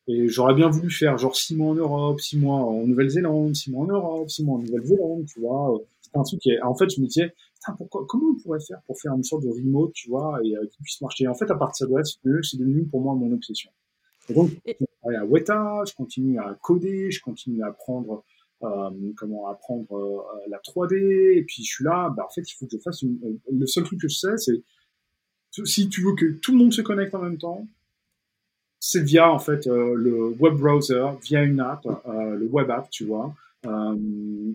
Et 0.09 0.29
j'aurais 0.29 0.55
bien 0.55 0.69
voulu 0.69 0.91
faire 0.91 1.17
genre 1.17 1.37
six 1.37 1.57
mois 1.57 1.71
en 1.71 1.75
Europe, 1.75 2.21
six 2.21 2.39
mois 2.39 2.57
en 2.57 2.87
Nouvelle-Zélande, 2.87 3.55
six 3.55 3.71
mois 3.71 3.85
en 3.85 3.89
Europe, 3.89 4.31
six 4.31 4.45
mois 4.45 4.57
en 4.57 4.63
Nouvelle-Zélande, 4.63 5.27
tu 5.27 5.41
vois. 5.41 5.81
C'est 6.01 6.17
un 6.19 6.23
truc 6.23 6.41
qui 6.41 6.51
est... 6.51 6.61
En 6.63 6.75
fait, 6.75 6.91
je 6.91 7.01
me 7.01 7.07
disais, 7.07 7.33
pourquoi, 7.79 8.05
comment 8.09 8.31
on 8.31 8.43
pourrait 8.43 8.61
faire 8.61 8.81
pour 8.87 9.01
faire 9.01 9.15
une 9.15 9.23
sorte 9.23 9.45
de 9.45 9.49
remote, 9.49 9.93
tu 9.93 10.09
vois, 10.09 10.41
et 10.45 10.57
euh, 10.57 10.67
qui 10.67 10.83
puisse 10.83 11.01
marcher? 11.01 11.25
Et 11.25 11.29
en 11.29 11.35
fait, 11.35 11.51
à 11.51 11.55
partir 11.55 11.89
de 11.89 11.97
là, 11.97 12.03
c'est 12.05 12.59
devenu 12.59 12.85
pour 12.85 13.01
moi 13.01 13.15
mon 13.15 13.33
obsession. 13.33 13.71
Et 14.29 14.35
donc, 14.35 14.51
je 14.67 14.73
continue 14.73 15.17
à 15.17 15.25
Weta, 15.25 15.83
je 15.87 15.95
continue 15.95 16.39
à 16.39 16.57
coder, 16.61 17.11
je 17.11 17.21
continue 17.21 17.63
à 17.63 17.69
apprendre 17.69 18.25
euh, 18.65 18.91
comment 19.17 19.49
apprendre 19.49 19.93
euh, 19.93 20.23
la 20.49 20.59
3D, 20.59 21.37
et 21.37 21.43
puis 21.43 21.65
je 21.65 21.75
suis 21.75 21.85
là, 21.85 22.13
bah, 22.17 22.25
en 22.29 22.33
fait, 22.33 22.43
il 22.43 22.55
faut 22.55 22.67
que 22.67 22.73
je 22.77 22.79
fasse 22.79 23.03
une... 23.03 23.19
Euh, 23.25 23.37
le 23.51 23.67
seul 23.67 23.83
truc 23.85 24.01
que 24.01 24.09
je 24.09 24.17
sais, 24.17 24.37
c'est 24.37 24.63
si 25.65 25.89
tu 25.89 26.03
veux 26.03 26.15
que 26.15 26.27
tout 26.41 26.53
le 26.53 26.59
monde 26.59 26.73
se 26.73 26.81
connecte 26.81 27.15
en 27.15 27.23
même 27.23 27.39
temps, 27.39 27.67
c'est 28.85 29.05
via 29.05 29.31
en 29.31 29.39
fait 29.39 29.69
euh, 29.69 29.95
le 29.95 30.35
web 30.41 30.55
browser, 30.55 31.05
via 31.23 31.45
une 31.45 31.61
app, 31.61 31.87
euh, 31.87 32.35
le 32.35 32.47
web 32.47 32.69
app, 32.69 32.91
tu 32.91 33.05
vois. 33.05 33.33
Euh, 33.65 33.97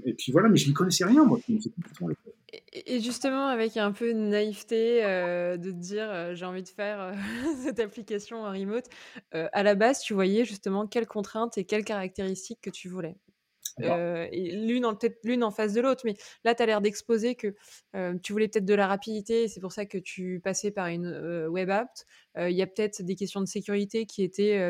et 0.03 0.13
puis 0.13 0.33
voilà, 0.33 0.49
mais 0.49 0.57
je 0.57 0.67
n'y 0.67 0.73
connaissais 0.73 1.05
rien, 1.05 1.23
moi. 1.23 1.39
Et 2.73 2.99
justement, 2.99 3.47
avec 3.47 3.77
un 3.77 3.93
peu 3.93 4.13
de 4.13 4.19
naïveté, 4.19 5.01
de 5.01 5.71
dire 5.71 6.35
j'ai 6.35 6.45
envie 6.45 6.61
de 6.61 6.67
faire 6.67 7.13
cette 7.63 7.79
application 7.79 8.43
en 8.43 8.51
remote, 8.51 8.85
à 9.31 9.63
la 9.63 9.75
base, 9.75 10.01
tu 10.01 10.13
voyais 10.13 10.43
justement 10.43 10.87
quelles 10.87 11.07
contraintes 11.07 11.57
et 11.57 11.63
quelles 11.63 11.85
caractéristiques 11.85 12.59
que 12.61 12.69
tu 12.69 12.89
voulais. 12.89 13.15
Euh, 13.83 14.27
l'une 14.31 14.85
en, 14.85 14.97
l'une 15.23 15.43
en 15.43 15.51
face 15.51 15.73
de 15.73 15.81
l'autre. 15.81 16.01
Mais 16.05 16.15
là, 16.43 16.55
tu 16.55 16.63
as 16.63 16.65
l'air 16.65 16.81
d'exposer 16.81 17.35
que 17.35 17.55
euh, 17.95 18.15
tu 18.23 18.33
voulais 18.33 18.47
peut-être 18.47 18.65
de 18.65 18.73
la 18.73 18.87
rapidité, 18.87 19.47
c'est 19.47 19.59
pour 19.59 19.71
ça 19.71 19.85
que 19.85 19.97
tu 19.97 20.39
passais 20.43 20.71
par 20.71 20.87
une 20.87 21.05
euh, 21.05 21.47
web 21.47 21.69
app. 21.69 21.89
Il 22.39 22.55
y 22.55 22.61
a 22.61 22.67
peut-être 22.67 23.01
des 23.01 23.15
questions 23.15 23.41
de 23.41 23.47
sécurité 23.47 24.05
qui 24.05 24.21
étaient 24.21 24.61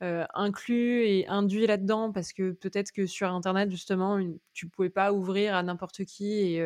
inclus 0.00 1.04
et 1.04 1.26
induits 1.26 1.66
là-dedans, 1.66 2.12
parce 2.12 2.32
que 2.32 2.52
peut-être 2.52 2.92
que 2.92 3.04
sur 3.04 3.28
Internet, 3.28 3.68
justement, 3.68 4.16
une, 4.16 4.38
tu 4.52 4.68
pouvais 4.68 4.90
pas 4.90 5.12
ouvrir 5.12 5.56
à 5.56 5.64
n'importe 5.64 6.04
qui 6.04 6.54
et 6.54 6.64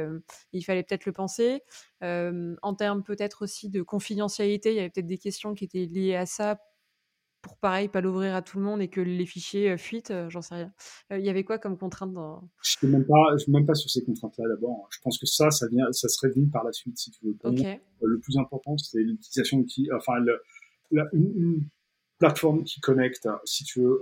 il 0.52 0.62
fallait 0.62 0.82
peut-être 0.82 1.06
le 1.06 1.12
penser. 1.12 1.62
en 2.02 2.74
termes 2.77 3.02
peut-être 3.02 3.40
aussi 3.43 3.70
de 3.70 3.81
confidentialité, 3.81 4.73
il 4.73 4.77
y 4.77 4.81
avait 4.81 4.90
peut-être 4.90 5.06
des 5.06 5.16
questions 5.16 5.55
qui 5.55 5.65
étaient 5.65 5.86
liées 5.86 6.15
à 6.15 6.27
ça 6.27 6.59
pour 7.45 7.59
pareil, 7.59 7.89
pas 7.89 8.01
l'ouvrir 8.01 8.35
à 8.35 8.41
tout 8.41 8.59
le 8.59 8.65
monde 8.65 8.81
et 8.81 8.89
que 8.89 9.03
les 9.03 9.27
fichiers 9.27 9.73
euh, 9.73 9.77
fuitent, 9.77 10.11
euh, 10.11 10.31
j'en 10.31 10.41
sais 10.41 10.55
rien. 10.55 10.73
Euh, 11.12 11.19
il 11.19 11.25
y 11.27 11.29
avait 11.29 11.45
quoi 11.45 11.59
comme 11.59 11.77
contrainte 11.77 12.15
dans... 12.15 12.49
Je 12.62 12.87
ne 12.87 12.93
même 12.93 13.05
pas, 13.05 13.37
même 13.49 13.66
pas 13.66 13.75
sur 13.75 13.91
ces 13.91 14.03
contraintes-là 14.03 14.49
d'abord. 14.49 14.89
Je 14.91 14.99
pense 15.03 15.19
que 15.19 15.27
ça, 15.27 15.51
ça 15.51 15.69
vient, 15.69 15.85
ça 15.93 16.09
serait 16.09 16.31
venu 16.31 16.49
par 16.49 16.65
la 16.65 16.73
suite, 16.73 16.97
si 16.97 17.11
tu 17.11 17.27
veux. 17.27 17.37
le 17.45 18.19
plus 18.19 18.39
important, 18.39 18.79
c'est 18.79 18.99
l'utilisation 18.99 19.62
qui, 19.65 19.89
enfin, 19.95 20.15
une, 21.12 21.69
plateforme 22.19 22.65
qui 22.65 22.81
connecte, 22.81 23.29
si 23.45 23.65
tu 23.65 23.83
veux, 23.83 24.01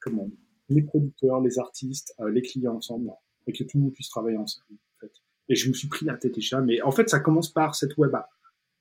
comment, 0.00 0.30
les 0.70 0.82
producteurs, 0.82 1.40
les 1.42 1.58
artistes, 1.58 2.14
les 2.30 2.40
clients 2.40 2.76
ensemble, 2.76 3.10
et 3.46 3.52
que 3.52 3.64
tout 3.64 3.76
le 3.76 3.84
monde 3.84 3.92
puisse 3.92 4.08
travailler 4.08 4.38
ensemble. 4.38 4.66
En 4.72 5.00
fait. 5.00 5.12
Et 5.48 5.56
je 5.56 5.68
me 5.68 5.74
suis 5.74 5.88
pris 5.88 6.06
la 6.06 6.14
tête 6.14 6.40
chat, 6.40 6.62
mais 6.62 6.80
en 6.80 6.92
fait, 6.92 7.10
ça 7.10 7.20
commence 7.20 7.52
par 7.52 7.74
cette 7.74 7.98
web 7.98 8.14
app. 8.14 8.28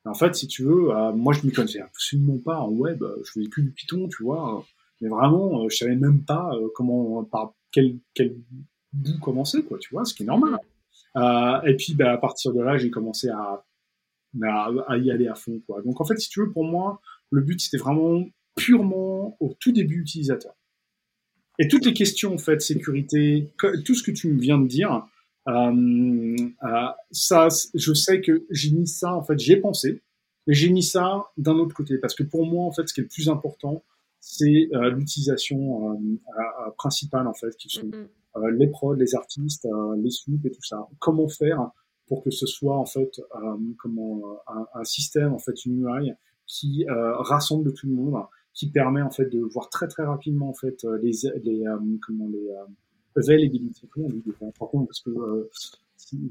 En 0.05 0.13
fait, 0.13 0.35
si 0.35 0.47
tu 0.47 0.63
veux, 0.63 0.91
euh, 0.91 1.13
moi 1.13 1.34
je 1.34 1.45
m'y 1.45 1.51
connaissais 1.51 1.80
absolument 1.80 2.38
pas 2.38 2.59
en 2.59 2.69
web. 2.69 3.03
Je 3.23 3.31
faisais 3.31 3.49
plus 3.49 3.63
du 3.63 3.71
Python, 3.71 4.09
tu 4.09 4.23
vois. 4.23 4.65
Mais 5.01 5.09
vraiment, 5.09 5.63
euh, 5.63 5.69
je 5.69 5.77
savais 5.77 5.95
même 5.95 6.23
pas 6.23 6.51
euh, 6.53 6.67
comment, 6.75 7.23
par 7.23 7.53
quel, 7.71 7.97
quel 8.13 8.35
bout 8.91 9.19
commencer, 9.19 9.63
quoi, 9.63 9.77
tu 9.80 9.89
vois, 9.93 10.05
ce 10.05 10.13
qui 10.13 10.23
est 10.23 10.25
normal. 10.25 10.57
et 11.65 11.75
puis, 11.75 11.95
bah, 11.95 12.13
à 12.13 12.17
partir 12.17 12.53
de 12.53 12.61
là, 12.61 12.77
j'ai 12.77 12.89
commencé 12.89 13.30
à, 13.30 13.63
à, 14.41 14.97
y 14.97 15.11
aller 15.11 15.27
à 15.27 15.35
fond, 15.35 15.61
quoi. 15.65 15.81
Donc, 15.81 16.01
en 16.01 16.05
fait, 16.05 16.17
si 16.19 16.30
tu 16.30 16.41
veux, 16.41 16.51
pour 16.51 16.65
moi, 16.65 17.01
le 17.31 17.41
but, 17.41 17.59
c'était 17.59 17.77
vraiment 17.77 18.23
purement 18.55 19.35
au 19.39 19.55
tout 19.59 19.71
début 19.71 20.01
utilisateur. 20.01 20.53
Et 21.59 21.67
toutes 21.67 21.85
les 21.85 21.93
questions, 21.93 22.34
en 22.34 22.38
fait, 22.38 22.61
sécurité, 22.61 23.51
tout 23.85 23.95
ce 23.95 24.03
que 24.03 24.11
tu 24.11 24.35
viens 24.38 24.57
de 24.57 24.67
dire, 24.67 24.91
euh, 24.93 24.99
euh, 24.99 25.12
ça, 25.45 27.47
je 27.73 27.93
sais 27.93 28.21
que 28.21 28.45
j'ai 28.49 28.71
mis 28.71 28.87
ça, 28.87 29.13
en 29.13 29.23
fait, 29.23 29.37
j'ai 29.39 29.57
pensé, 29.57 30.01
mais 30.47 30.53
j'ai 30.53 30.69
mis 30.69 30.83
ça 30.83 31.25
d'un 31.37 31.55
autre 31.55 31.75
côté, 31.75 31.97
parce 31.97 32.15
que 32.15 32.23
pour 32.23 32.45
moi, 32.45 32.65
en 32.65 32.71
fait, 32.71 32.87
ce 32.87 32.93
qui 32.93 33.01
est 33.01 33.03
le 33.03 33.09
plus 33.09 33.29
important, 33.29 33.83
c'est 34.19 34.69
l'utilisation 34.95 35.99
principale 36.77 37.27
en 37.27 37.33
fait, 37.33 37.55
qui 37.57 37.69
sont 37.69 37.91
les 38.53 38.67
prods, 38.67 38.93
les 38.93 39.15
artistes, 39.15 39.67
les 39.97 40.09
sweeps 40.09 40.45
et 40.45 40.51
tout 40.51 40.63
ça. 40.63 40.87
Comment 40.99 41.27
faire 41.27 41.71
pour 42.07 42.23
que 42.23 42.31
ce 42.31 42.45
soit 42.45 42.77
en 42.77 42.85
fait 42.85 43.21
comment 43.77 44.39
un, 44.47 44.65
un, 44.75 44.83
système 44.85 45.33
en 45.33 45.39
fait 45.39 45.65
une 45.65 45.85
UI 45.85 46.13
qui 46.45 46.85
rassemble 46.87 47.73
tout 47.73 47.87
le 47.87 47.95
monde, 47.95 48.15
qui 48.53 48.69
permet 48.69 49.01
en 49.01 49.11
fait 49.11 49.25
de 49.25 49.39
voir 49.39 49.69
très 49.69 49.89
très 49.89 50.03
rapidement 50.03 50.49
en 50.49 50.53
fait 50.53 50.85
les 51.01 51.11
les 51.43 51.65
comment 52.05 52.29
les 52.29 52.49
availability, 53.15 53.88
on 53.98 54.10
dit 54.10 54.23
important 54.41 54.85
parce 54.85 55.02
que 55.02 55.49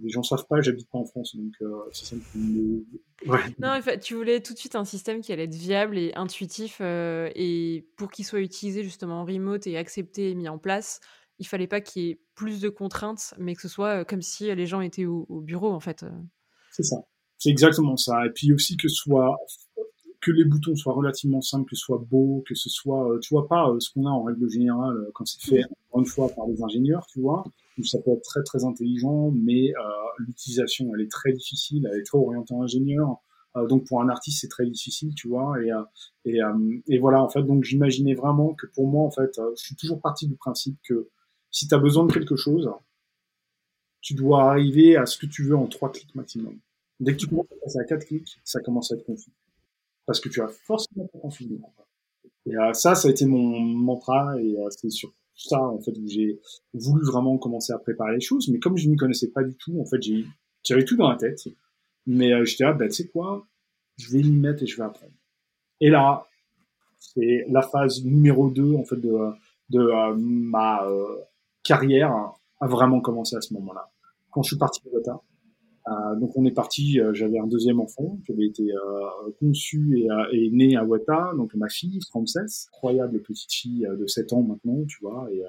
les 0.03 0.11
gens 0.11 0.23
savent 0.23 0.47
pas, 0.47 0.61
j'habite 0.61 0.89
pas 0.89 0.99
en 0.99 1.05
France, 1.05 1.37
donc 1.37 1.55
euh, 1.63 1.83
c'est 1.93 2.05
ça 2.07 2.17
ouais. 3.27 3.41
Non, 3.59 3.69
en 3.69 3.83
fait, 3.83 4.01
tu 4.01 4.15
voulais 4.15 4.41
tout 4.41 4.53
de 4.53 4.59
suite 4.59 4.77
un 4.77 4.85
système 4.85 5.21
qui 5.21 5.33
allait 5.33 5.45
être 5.45 5.55
viable 5.55 5.99
et 5.99 6.13
intuitif, 6.15 6.79
euh, 6.81 7.31
et 7.35 7.87
pour 7.97 8.11
qu'il 8.11 8.25
soit 8.25 8.41
utilisé 8.41 8.85
justement 8.85 9.23
en 9.23 9.25
remote 9.25 9.67
et 9.67 9.77
accepté 9.77 10.31
et 10.31 10.35
mis 10.35 10.49
en 10.49 10.59
place, 10.59 11.01
il 11.39 11.47
fallait 11.47 11.67
pas 11.67 11.81
qu'il 11.81 12.03
y 12.03 12.11
ait 12.11 12.21
plus 12.35 12.61
de 12.61 12.69
contraintes, 12.69 13.35
mais 13.39 13.55
que 13.55 13.63
ce 13.63 13.69
soit 13.69 14.01
euh, 14.01 14.05
comme 14.05 14.23
si 14.23 14.55
les 14.55 14.67
gens 14.67 14.81
étaient 14.81 15.07
au, 15.07 15.41
bureau, 15.41 15.73
en 15.73 15.81
fait. 15.81 16.05
C'est 16.71 16.85
ça. 16.85 16.97
C'est 17.39 17.51
exactement 17.51 17.97
ça. 17.97 18.25
Et 18.27 18.31
puis 18.31 18.53
aussi 18.53 18.77
que 18.77 18.89
soit 18.89 19.37
que 20.23 20.31
les 20.31 20.44
boutons 20.44 20.74
soient 20.77 20.94
relativement 20.94 21.43
simples, 21.43 21.69
que 21.69 21.77
ce 21.77 21.82
soit 21.82 22.03
beau, 22.11 22.43
que 22.49 22.55
ce 22.55 22.70
soit, 22.70 23.19
tu 23.20 23.35
vois 23.35 23.49
pas 23.49 23.70
ce 23.78 23.90
qu'on 23.93 24.07
a 24.07 24.11
en 24.11 24.23
règle 24.23 24.49
générale 24.49 24.97
quand 25.15 25.27
c'est 25.27 25.43
fait 25.43 25.65
une 25.94 26.07
fois 26.07 26.28
par 26.31 26.47
les 26.47 26.62
ingénieurs, 26.62 27.07
tu 27.07 27.20
vois 27.20 27.44
ça 27.85 27.99
peut 27.99 28.12
être 28.12 28.23
très 28.23 28.43
très 28.43 28.65
intelligent, 28.65 29.31
mais 29.31 29.70
euh, 29.70 29.81
l'utilisation 30.19 30.94
elle 30.94 31.03
est 31.03 31.11
très 31.11 31.32
difficile, 31.32 31.89
elle 31.90 32.01
est 32.01 32.05
très 32.05 32.19
orientée 32.19 32.55
en 32.55 32.62
ingénieur. 32.62 33.16
Euh, 33.57 33.66
donc 33.66 33.86
pour 33.86 34.01
un 34.01 34.09
artiste 34.09 34.40
c'est 34.40 34.49
très 34.49 34.66
difficile, 34.66 35.15
tu 35.15 35.28
vois. 35.28 35.62
Et, 35.62 35.73
euh, 35.73 35.82
et, 36.24 36.40
et 36.89 36.99
voilà 36.99 37.23
en 37.23 37.28
fait. 37.28 37.43
Donc 37.43 37.65
j'imaginais 37.65 38.15
vraiment 38.15 38.55
que 38.55 38.66
pour 38.66 38.86
moi 38.86 39.05
en 39.05 39.11
fait, 39.11 39.40
je 39.57 39.62
suis 39.62 39.77
toujours 39.77 40.01
parti 40.01 40.27
du 40.27 40.36
principe 40.36 40.77
que 40.86 41.09
si 41.51 41.69
tu 41.69 41.74
as 41.74 41.78
besoin 41.78 42.05
de 42.07 42.12
quelque 42.12 42.36
chose, 42.36 42.70
tu 44.01 44.15
dois 44.15 44.51
arriver 44.51 44.97
à 44.97 45.07
ce 45.07 45.16
que 45.16 45.27
tu 45.27 45.44
veux 45.44 45.57
en 45.57 45.66
trois 45.66 45.93
clics 45.93 46.15
maximum. 46.15 46.59
Dès 47.01 47.12
que 47.12 47.19
tu 47.19 47.27
commences 47.27 47.47
à 47.53 47.65
passer 47.65 47.78
à 47.78 47.85
quatre 47.85 48.07
clics, 48.07 48.40
ça 48.44 48.61
commence 48.61 48.93
à 48.93 48.97
être 48.97 49.05
confus. 49.05 49.32
Parce 50.07 50.20
que 50.20 50.29
tu 50.29 50.41
as 50.43 50.49
forcément 50.49 51.07
pas 51.07 51.19
confus. 51.19 51.49
Et 52.47 52.55
ça, 52.73 52.95
ça 52.95 53.09
a 53.09 53.11
été 53.11 53.24
mon 53.24 53.61
mantra 53.61 54.35
et 54.41 54.57
c'est 54.70 54.91
sûr 54.91 55.12
ça 55.35 55.61
en 55.61 55.81
fait 55.81 55.93
où 55.99 56.07
j'ai 56.07 56.41
voulu 56.74 57.05
vraiment 57.05 57.39
commencer 57.39 57.73
à 57.73 57.79
préparer 57.79 58.15
les 58.15 58.20
choses. 58.20 58.49
Mais 58.49 58.59
comme 58.59 58.77
je 58.77 58.89
ne 58.89 58.97
connaissais 58.97 59.31
pas 59.31 59.43
du 59.43 59.55
tout 59.57 59.81
en 59.81 59.85
fait 59.85 60.01
j'ai 60.03 60.24
j'avais 60.65 60.85
tout 60.85 60.97
dans 60.97 61.11
la 61.11 61.16
tête. 61.16 61.41
Mais 62.07 62.33
euh, 62.33 62.45
j'étais 62.45 62.65
là 62.65 62.73
bah 62.73 62.89
tu 62.89 62.95
sais 62.95 63.09
quoi 63.09 63.47
je 63.99 64.11
vais 64.11 64.23
m'y 64.23 64.39
mettre 64.39 64.62
et 64.62 64.66
je 64.66 64.77
vais 64.77 64.85
apprendre. 64.85 65.12
Et 65.81 65.91
là 65.91 66.27
c'est 66.99 67.45
la 67.49 67.62
phase 67.62 68.05
numéro 68.05 68.51
2 68.51 68.74
en 68.74 68.85
fait 68.85 68.97
de 68.97 69.12
de 69.70 69.81
euh, 69.81 70.15
ma 70.16 70.85
euh, 70.85 71.19
carrière 71.62 72.12
a 72.61 72.66
vraiment 72.66 73.01
commencé 73.01 73.37
à 73.37 73.41
ce 73.41 73.55
moment-là. 73.55 73.91
Quand 74.31 74.43
je 74.43 74.49
suis 74.49 74.59
parti 74.59 74.81
de 74.85 74.91
Bogota 74.91 75.20
euh, 75.89 76.17
donc 76.17 76.37
on 76.37 76.45
est 76.45 76.53
parti, 76.53 77.01
euh, 77.01 77.13
j'avais 77.13 77.39
un 77.39 77.47
deuxième 77.47 77.81
enfant 77.81 78.19
qui 78.25 78.33
avait 78.33 78.47
été 78.47 78.71
euh, 78.73 79.31
conçu 79.41 79.99
et, 79.99 80.09
et, 80.33 80.51
né 80.51 80.77
à 80.77 80.85
Wata, 80.85 81.33
donc 81.37 81.55
ma 81.55 81.69
fille 81.69 81.99
Frances, 82.09 82.69
incroyable 82.69 83.21
petite 83.21 83.53
fille 83.53 83.87
de 83.99 84.07
7 84.07 84.33
ans 84.33 84.43
maintenant, 84.43 84.85
tu 84.87 84.99
vois, 85.01 85.29
et 85.33 85.43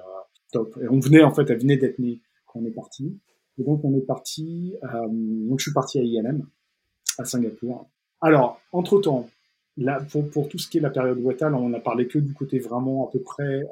top. 0.52 0.76
Et 0.82 0.88
on 0.88 0.98
venait 0.98 1.22
en 1.22 1.32
fait, 1.32 1.48
elle 1.50 1.60
venait 1.60 1.76
d'être 1.76 1.98
née 1.98 2.20
quand 2.46 2.60
on 2.60 2.66
est 2.66 2.72
parti. 2.72 3.18
Donc 3.58 3.84
on 3.84 3.96
est 3.96 4.04
parti, 4.04 4.74
donc 5.10 5.60
je 5.60 5.64
suis 5.64 5.72
parti 5.72 6.00
à 6.00 6.02
ILM 6.02 6.44
à 7.18 7.24
Singapour. 7.24 7.88
Alors 8.20 8.60
entre 8.72 9.00
temps, 9.00 9.28
là 9.76 10.04
pour, 10.10 10.28
pour 10.30 10.48
tout 10.48 10.58
ce 10.58 10.68
qui 10.68 10.78
est 10.78 10.80
la 10.80 10.90
période 10.90 11.18
Wata, 11.20 11.48
là, 11.48 11.56
on 11.56 11.72
a 11.72 11.80
parlé 11.80 12.08
que 12.08 12.18
du 12.18 12.34
côté 12.34 12.58
vraiment 12.58 13.06
à 13.06 13.12
peu 13.12 13.20
près 13.20 13.62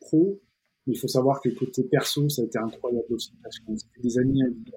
pro, 0.00 0.38
mais 0.86 0.92
il 0.92 0.98
faut 0.98 1.08
savoir 1.08 1.40
que 1.40 1.48
côté 1.48 1.84
perso, 1.84 2.28
ça 2.28 2.42
a 2.42 2.44
été 2.44 2.58
incroyable 2.58 3.14
aussi 3.14 3.32
parce 3.42 3.58
qu'on 3.60 3.76
fait 3.76 4.02
des 4.02 4.18
années 4.18 4.42
à 4.42 4.48
vivre 4.48 4.76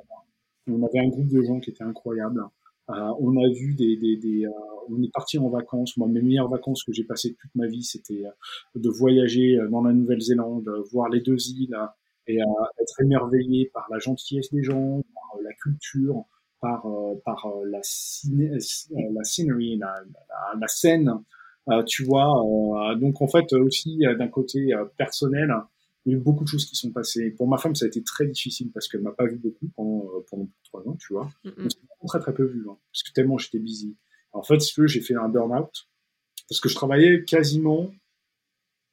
on 0.67 0.83
avait 0.83 0.99
un 0.99 1.09
groupe 1.09 1.27
de 1.27 1.41
gens 1.41 1.59
qui 1.59 1.71
était 1.71 1.83
incroyable. 1.83 2.43
Euh, 2.89 2.93
on 3.19 3.37
a 3.37 3.47
vu 3.49 3.75
des, 3.75 3.95
des, 3.95 4.17
des 4.17 4.45
euh, 4.45 4.51
on 4.89 5.01
est 5.01 5.11
parti 5.13 5.37
en 5.37 5.49
vacances. 5.49 5.95
Moi, 5.95 6.07
mes 6.09 6.21
meilleures 6.21 6.49
vacances 6.49 6.83
que 6.83 6.91
j'ai 6.91 7.05
passées 7.05 7.35
toute 7.39 7.55
ma 7.55 7.67
vie, 7.67 7.83
c'était 7.83 8.25
euh, 8.25 8.29
de 8.79 8.89
voyager 8.89 9.57
dans 9.69 9.81
la 9.83 9.93
Nouvelle-Zélande, 9.93 10.69
voir 10.91 11.09
les 11.09 11.21
deux 11.21 11.37
îles 11.49 11.77
et 12.27 12.37
être 12.37 13.01
émerveillé 13.01 13.69
par 13.73 13.87
la 13.91 13.99
gentillesse 13.99 14.49
des 14.51 14.63
gens, 14.63 15.01
par 15.13 15.41
la 15.41 15.53
culture, 15.61 16.23
par 16.61 16.85
par 17.25 17.47
la 17.65 17.79
la 17.79 19.23
scenery, 19.23 19.77
la, 19.77 19.93
la, 20.57 20.67
scène. 20.67 21.11
tu 21.85 22.05
vois. 22.05 22.95
donc 22.95 23.21
en 23.21 23.27
fait 23.27 23.51
aussi 23.51 24.03
d'un 24.17 24.29
côté 24.29 24.71
personnel, 24.97 25.53
il 26.05 26.11
y 26.11 26.15
a 26.15 26.17
eu 26.17 26.21
beaucoup 26.21 26.43
de 26.43 26.49
choses 26.49 26.65
qui 26.65 26.75
sont 26.75 26.91
passées. 26.91 27.31
Pour 27.31 27.47
ma 27.47 27.57
femme, 27.57 27.75
ça 27.75 27.85
a 27.85 27.87
été 27.87 28.03
très 28.03 28.25
difficile 28.27 28.71
parce 28.71 28.87
qu'elle 28.87 29.01
m'a 29.01 29.11
pas 29.11 29.25
vu 29.25 29.37
beaucoup 29.37 29.69
pendant, 29.75 30.05
euh, 30.15 30.25
pendant 30.29 30.49
trois 30.63 30.87
ans, 30.87 30.97
tu 30.99 31.13
vois. 31.13 31.29
Mm 31.43 31.49
-hmm. 31.49 32.07
très 32.07 32.19
très 32.19 32.33
peu 32.33 32.45
vu, 32.45 32.65
hein, 32.69 32.77
parce 32.91 33.03
que 33.03 33.11
tellement 33.13 33.37
j'étais 33.37 33.59
busy. 33.59 33.95
En 34.31 34.43
fait, 34.43 34.59
si 34.59 34.73
tu 34.73 34.81
veux, 34.81 34.87
j'ai 34.87 35.01
fait 35.01 35.15
un 35.15 35.29
burn-out 35.29 35.73
parce 36.49 36.59
que 36.61 36.69
je 36.69 36.75
travaillais 36.75 37.23
quasiment 37.23 37.89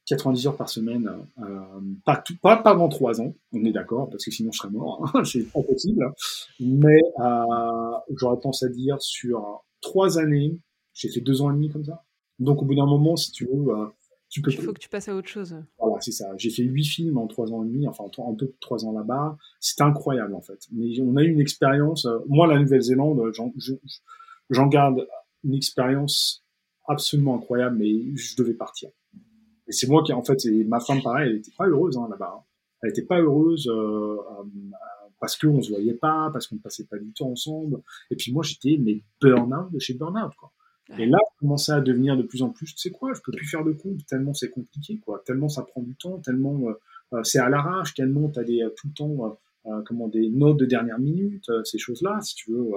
90 0.06 0.46
heures 0.48 0.56
par 0.56 0.68
semaine, 0.68 1.08
euh, 1.38 1.80
pas, 2.04 2.16
tout, 2.16 2.36
pas, 2.42 2.54
avant 2.54 2.88
trois 2.88 3.20
ans, 3.20 3.34
on 3.52 3.64
est 3.64 3.72
d'accord, 3.72 4.10
parce 4.10 4.24
que 4.24 4.30
sinon 4.30 4.50
je 4.50 4.58
serais 4.58 4.70
mort, 4.70 5.08
hein, 5.14 5.22
c'est 5.24 5.44
pas 5.52 5.62
possible. 5.62 6.04
Mais 6.58 7.00
euh, 7.20 7.96
j'aurais 8.16 8.36
tendance 8.36 8.62
à 8.64 8.68
dire 8.68 9.00
sur 9.00 9.64
trois 9.80 10.18
années, 10.18 10.58
j'ai 10.94 11.08
fait 11.10 11.20
deux 11.20 11.42
ans 11.42 11.50
et 11.50 11.54
demi 11.54 11.70
comme 11.70 11.84
ça. 11.84 12.02
Donc 12.38 12.62
au 12.62 12.64
bout 12.64 12.74
d'un 12.74 12.86
moment, 12.86 13.16
si 13.16 13.30
tu 13.30 13.44
veux, 13.46 13.68
euh, 13.72 13.86
tu 14.30 14.40
peux. 14.40 14.50
Il 14.52 14.62
faut 14.62 14.72
que 14.72 14.78
tu 14.78 14.88
passes 14.88 15.08
à 15.08 15.14
autre 15.14 15.28
chose. 15.28 15.56
Voilà, 15.78 16.00
c'est 16.00 16.12
ça. 16.12 16.30
J'ai 16.36 16.50
fait 16.50 16.62
huit 16.62 16.84
films 16.84 17.18
en 17.18 17.26
trois 17.26 17.52
ans 17.52 17.64
et 17.64 17.66
demi, 17.66 17.86
enfin 17.88 18.04
un 18.04 18.34
peu 18.34 18.54
trois 18.60 18.84
ans 18.86 18.92
là-bas. 18.92 19.36
C'était 19.58 19.82
incroyable 19.82 20.34
en 20.34 20.40
fait. 20.40 20.66
Mais 20.72 20.98
on 21.00 21.16
a 21.16 21.22
eu 21.22 21.32
une 21.32 21.40
expérience. 21.40 22.06
Euh, 22.06 22.18
moi, 22.28 22.46
la 22.46 22.58
Nouvelle-Zélande, 22.58 23.20
j'en 24.50 24.66
garde 24.68 25.06
une 25.42 25.54
expérience 25.54 26.44
absolument 26.86 27.36
incroyable, 27.36 27.76
mais 27.78 28.16
je 28.16 28.36
devais 28.36 28.54
partir. 28.54 28.90
Et 29.66 29.72
c'est 29.72 29.88
moi 29.88 30.02
qui, 30.04 30.12
en 30.12 30.22
fait, 30.22 30.44
et 30.46 30.64
ma 30.64 30.80
femme 30.80 31.02
pareil, 31.02 31.30
elle 31.30 31.36
était 31.36 31.52
pas 31.56 31.66
heureuse 31.66 31.96
hein, 31.96 32.06
là-bas. 32.08 32.34
Hein. 32.38 32.44
Elle 32.82 32.90
était 32.90 33.04
pas 33.04 33.20
heureuse 33.20 33.68
euh, 33.68 34.16
euh, 34.16 34.44
parce 35.20 35.36
qu'on 35.36 35.60
se 35.60 35.70
voyait 35.70 35.94
pas, 35.94 36.30
parce 36.32 36.46
qu'on 36.46 36.56
ne 36.56 36.60
passait 36.60 36.86
pas 36.86 36.98
du 36.98 37.12
temps 37.12 37.30
ensemble. 37.30 37.82
Et 38.10 38.16
puis 38.16 38.32
moi, 38.32 38.44
j'étais 38.44 38.78
mais 38.80 39.02
burn-out 39.20 39.72
de 39.72 39.78
chez 39.80 39.94
burn-out 39.94 40.34
quoi. 40.36 40.52
Et 40.98 41.06
là, 41.06 41.18
je 41.34 41.40
commençais 41.40 41.72
à 41.72 41.80
devenir 41.80 42.16
de 42.16 42.22
plus 42.22 42.42
en 42.42 42.50
plus, 42.50 42.74
tu 42.74 42.78
sais 42.78 42.90
quoi, 42.90 43.12
je 43.14 43.20
peux 43.20 43.32
plus 43.32 43.46
faire 43.46 43.64
de 43.64 43.72
compte, 43.72 44.04
tellement 44.06 44.34
c'est 44.34 44.50
compliqué, 44.50 44.98
quoi, 44.98 45.22
tellement 45.24 45.48
ça 45.48 45.62
prend 45.62 45.82
du 45.82 45.94
temps, 45.94 46.18
tellement 46.18 46.58
euh, 46.68 46.72
euh, 47.12 47.22
c'est 47.22 47.38
à 47.38 47.48
l'arrache, 47.48 47.94
tellement 47.94 48.28
tu 48.28 48.40
as 48.40 48.44
des, 48.44 48.62
euh, 48.62 48.70
tout 48.76 48.88
le 48.88 48.94
temps 48.94 49.38
comment, 49.86 50.08
des 50.08 50.28
notes 50.30 50.56
de 50.56 50.64
dernière 50.64 50.98
minute, 50.98 51.50
ces 51.64 51.78
choses-là, 51.78 52.18
si 52.22 52.34
tu 52.34 52.50
veux. 52.50 52.72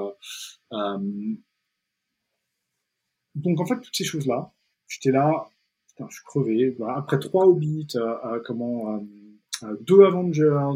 Donc 3.36 3.60
en 3.62 3.66
fait, 3.66 3.80
toutes 3.80 3.96
ces 3.96 4.04
choses-là, 4.04 4.52
j'étais 4.88 5.12
là, 5.12 5.48
putain, 5.88 6.08
je 6.10 6.16
suis 6.16 6.26
crevé. 6.26 6.78
Après 6.96 7.20
trois 7.20 7.46
Hobbits, 7.46 7.96
comment, 8.46 9.02
deux 9.80 10.04
Avengers, 10.04 10.76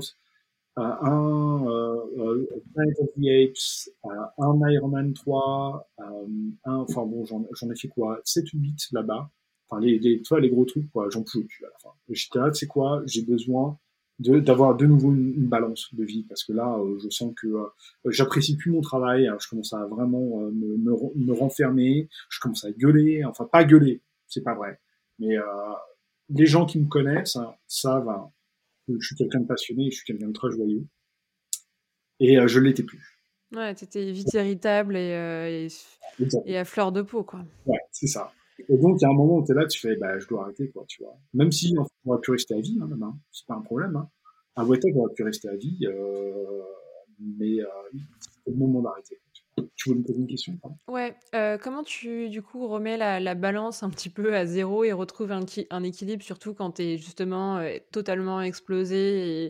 un 0.77 1.67
euh, 1.67 2.45
Planet 2.73 2.99
of 2.99 3.09
the 3.15 3.27
Apes, 3.27 3.89
un 4.37 4.69
Iron 4.69 4.87
Man 4.89 5.13
3, 5.13 5.89
un, 5.97 6.75
enfin 6.75 7.05
bon, 7.05 7.25
j'en 7.25 7.71
ai 7.71 7.75
fait 7.75 7.87
quoi 7.87 8.21
7 8.23 8.53
ou 8.53 8.59
8 8.59 8.87
là-bas. 8.93 9.29
Enfin, 9.69 9.81
les, 9.81 9.99
les, 9.99 10.21
tu 10.21 10.29
vois, 10.29 10.39
les 10.39 10.49
gros 10.49 10.65
trucs, 10.65 10.89
quoi, 10.91 11.09
j'en 11.09 11.23
pouvais 11.23 11.43
plus 11.43 11.65
à 11.65 11.69
la 11.69 11.77
fin. 11.79 11.89
J'étais 12.09 12.39
là, 12.39 12.51
tu 12.51 12.59
sais 12.59 12.67
quoi, 12.67 13.01
j'ai 13.05 13.23
besoin 13.23 13.77
d'avoir 14.19 14.75
de, 14.75 14.85
nouveau 14.85 15.11
une, 15.13 15.47
balance 15.47 15.93
de 15.93 16.03
vie 16.03 16.23
parce 16.23 16.43
que 16.43 16.51
là 16.51 16.75
euh, 16.79 16.97
je 17.03 17.09
sens 17.09 17.33
que 17.35 17.47
euh, 17.47 17.67
j'apprécie 18.05 18.57
plus 18.57 18.71
mon 18.71 18.81
travail 18.81 19.29
je 19.39 19.47
commence 19.47 19.73
à 19.73 19.85
vraiment 19.85 20.41
euh, 20.41 20.49
me, 20.51 20.77
me, 20.77 21.25
me, 21.25 21.33
renfermer 21.33 22.09
je 22.29 22.39
commence 22.39 22.65
à 22.65 22.71
gueuler 22.71 23.23
enfin 23.25 23.45
pas 23.45 23.63
gueuler 23.63 24.01
c'est 24.27 24.43
pas 24.43 24.55
vrai 24.55 24.79
mais 25.19 25.35
les 26.29 26.45
gens 26.45 26.65
qui 26.65 26.79
me 26.79 26.87
connaissent 26.87 27.37
savent 27.67 28.09
hein, 28.09 28.31
je 28.87 29.05
suis 29.05 29.15
quelqu'un 29.15 29.41
de 29.41 29.47
passionné, 29.47 29.89
je 29.91 29.97
suis 29.97 30.05
quelqu'un 30.05 30.27
de 30.27 30.33
très 30.33 30.51
joyeux. 30.51 30.85
Et 32.19 32.37
euh, 32.39 32.47
je 32.47 32.59
l'étais 32.59 32.83
plus. 32.83 33.01
Ouais, 33.53 33.73
t'étais 33.75 34.11
vite 34.11 34.33
irritable 34.33 34.97
et, 34.97 35.13
euh, 35.13 35.67
et, 36.45 36.57
à 36.57 36.65
fleur 36.65 36.91
de 36.91 37.01
peau, 37.01 37.23
quoi. 37.23 37.45
Ouais, 37.65 37.79
c'est 37.91 38.07
ça. 38.07 38.31
Et 38.67 38.77
donc, 38.77 38.97
il 38.99 39.03
y 39.03 39.05
a 39.05 39.09
un 39.09 39.13
moment 39.13 39.37
où 39.37 39.45
tu 39.45 39.51
es 39.51 39.55
là, 39.55 39.65
tu 39.65 39.79
fais, 39.79 39.95
bah, 39.95 40.19
je 40.19 40.27
dois 40.27 40.43
arrêter, 40.43 40.69
quoi, 40.69 40.83
tu 40.87 41.03
vois. 41.03 41.15
Même 41.33 41.51
si, 41.51 41.73
on 41.77 42.11
aurait 42.11 42.19
pu 42.19 42.31
rester 42.31 42.55
à 42.55 42.59
vie, 42.59 42.77
hein, 42.81 42.87
même, 42.87 43.03
hein. 43.03 43.17
c'est 43.31 43.45
pas 43.45 43.55
un 43.55 43.61
problème, 43.61 43.95
hein. 43.95 44.09
À 44.55 44.65
Weta, 44.65 44.87
on 44.95 45.01
aurait 45.01 45.13
pu 45.13 45.23
rester 45.23 45.47
à 45.47 45.55
vie, 45.55 45.77
euh, 45.83 46.63
mais 47.19 47.57
c'est 48.19 48.49
le 48.49 48.55
moment 48.55 48.81
d'arrêter. 48.81 49.19
Tu 49.75 49.89
veux 49.89 49.95
me 49.95 50.03
poser 50.03 50.19
une 50.19 50.27
question 50.27 50.59
Ouais. 50.87 51.15
Euh, 51.35 51.57
comment 51.57 51.83
tu, 51.83 52.29
du 52.29 52.41
coup, 52.41 52.67
remets 52.67 52.97
la, 52.97 53.35
balance 53.35 53.83
un 53.83 53.89
petit 53.89 54.09
peu 54.09 54.35
à 54.35 54.45
zéro 54.45 54.83
et 54.83 54.91
retrouves 54.91 55.31
un, 55.31 55.45
un 55.69 55.83
équilibre, 55.83 56.23
surtout 56.23 56.53
quand 56.53 56.73
tu 56.73 56.83
es 56.83 56.97
justement 56.97 57.57
euh, 57.57 57.77
totalement 57.91 58.41
explosé 58.41 59.45
et, 59.45 59.49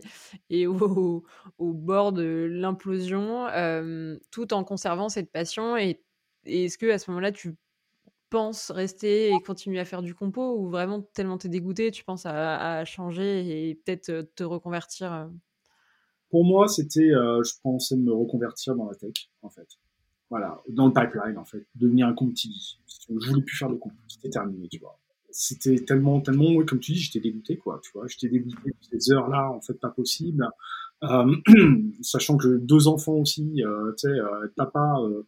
et 0.50 0.66
au, 0.66 1.24
au, 1.58 1.72
bord 1.72 2.12
de 2.12 2.46
l'implosion, 2.50 3.46
euh, 3.48 4.18
tout 4.30 4.52
en 4.52 4.64
conservant 4.64 5.08
cette 5.08 5.30
passion 5.30 5.76
et, 5.76 6.02
est-ce 6.44 6.78
que 6.78 6.90
à 6.90 6.98
ce 6.98 7.10
moment-là, 7.10 7.32
tu 7.32 7.56
penses 8.30 8.70
rester 8.70 9.34
et 9.34 9.40
continuer 9.40 9.80
à 9.80 9.84
faire 9.84 10.02
du 10.02 10.14
compo 10.14 10.56
ou 10.56 10.70
vraiment 10.70 11.02
tellement 11.02 11.36
t'es 11.36 11.48
dégoûté, 11.48 11.90
tu 11.90 12.04
penses 12.04 12.24
à, 12.24 12.84
changer 12.86 13.68
et 13.68 13.74
peut-être 13.74 14.30
te 14.34 14.44
reconvertir 14.44 15.28
Pour 16.30 16.44
moi, 16.44 16.68
c'était, 16.68 17.10
je 17.10 17.52
pensais 17.62 17.96
me 17.96 18.12
reconvertir 18.12 18.76
dans 18.76 18.86
la 18.86 18.94
tech, 18.94 19.30
en 19.42 19.50
fait. 19.50 19.68
Voilà, 20.30 20.60
dans 20.68 20.86
le 20.86 20.92
pipeline, 20.92 21.38
en 21.38 21.44
fait, 21.44 21.64
devenir 21.74 22.06
un 22.06 22.12
compte 22.12 22.36
Je 22.36 23.28
voulais 23.28 23.42
plus 23.42 23.56
faire 23.56 23.70
de 23.70 23.76
compte, 23.76 23.92
c'était 24.08 24.28
terminé, 24.30 24.68
tu 24.68 24.78
vois. 24.78 24.98
C'était 25.30 25.76
tellement, 25.76 26.20
tellement, 26.20 26.54
comme 26.64 26.80
tu 26.80 26.92
dis, 26.92 26.98
j'étais 26.98 27.20
dégoûté, 27.20 27.56
quoi, 27.56 27.80
tu 27.82 27.90
vois. 27.94 28.06
J'étais 28.08 28.28
dégoûté 28.28 28.70
de 28.70 28.98
ces 29.00 29.12
heures-là, 29.12 29.50
en 29.50 29.60
fait, 29.60 29.74
pas 29.74 29.90
possible. 29.90 30.48
Euh, 31.04 31.36
sachant 32.02 32.36
que 32.36 32.58
deux 32.58 32.88
enfants 32.88 33.14
aussi, 33.14 33.62
euh, 33.64 33.92
tu 33.92 34.08
sais, 34.08 34.18
euh, 34.18 34.48
papa, 34.56 34.96
euh, 35.00 35.22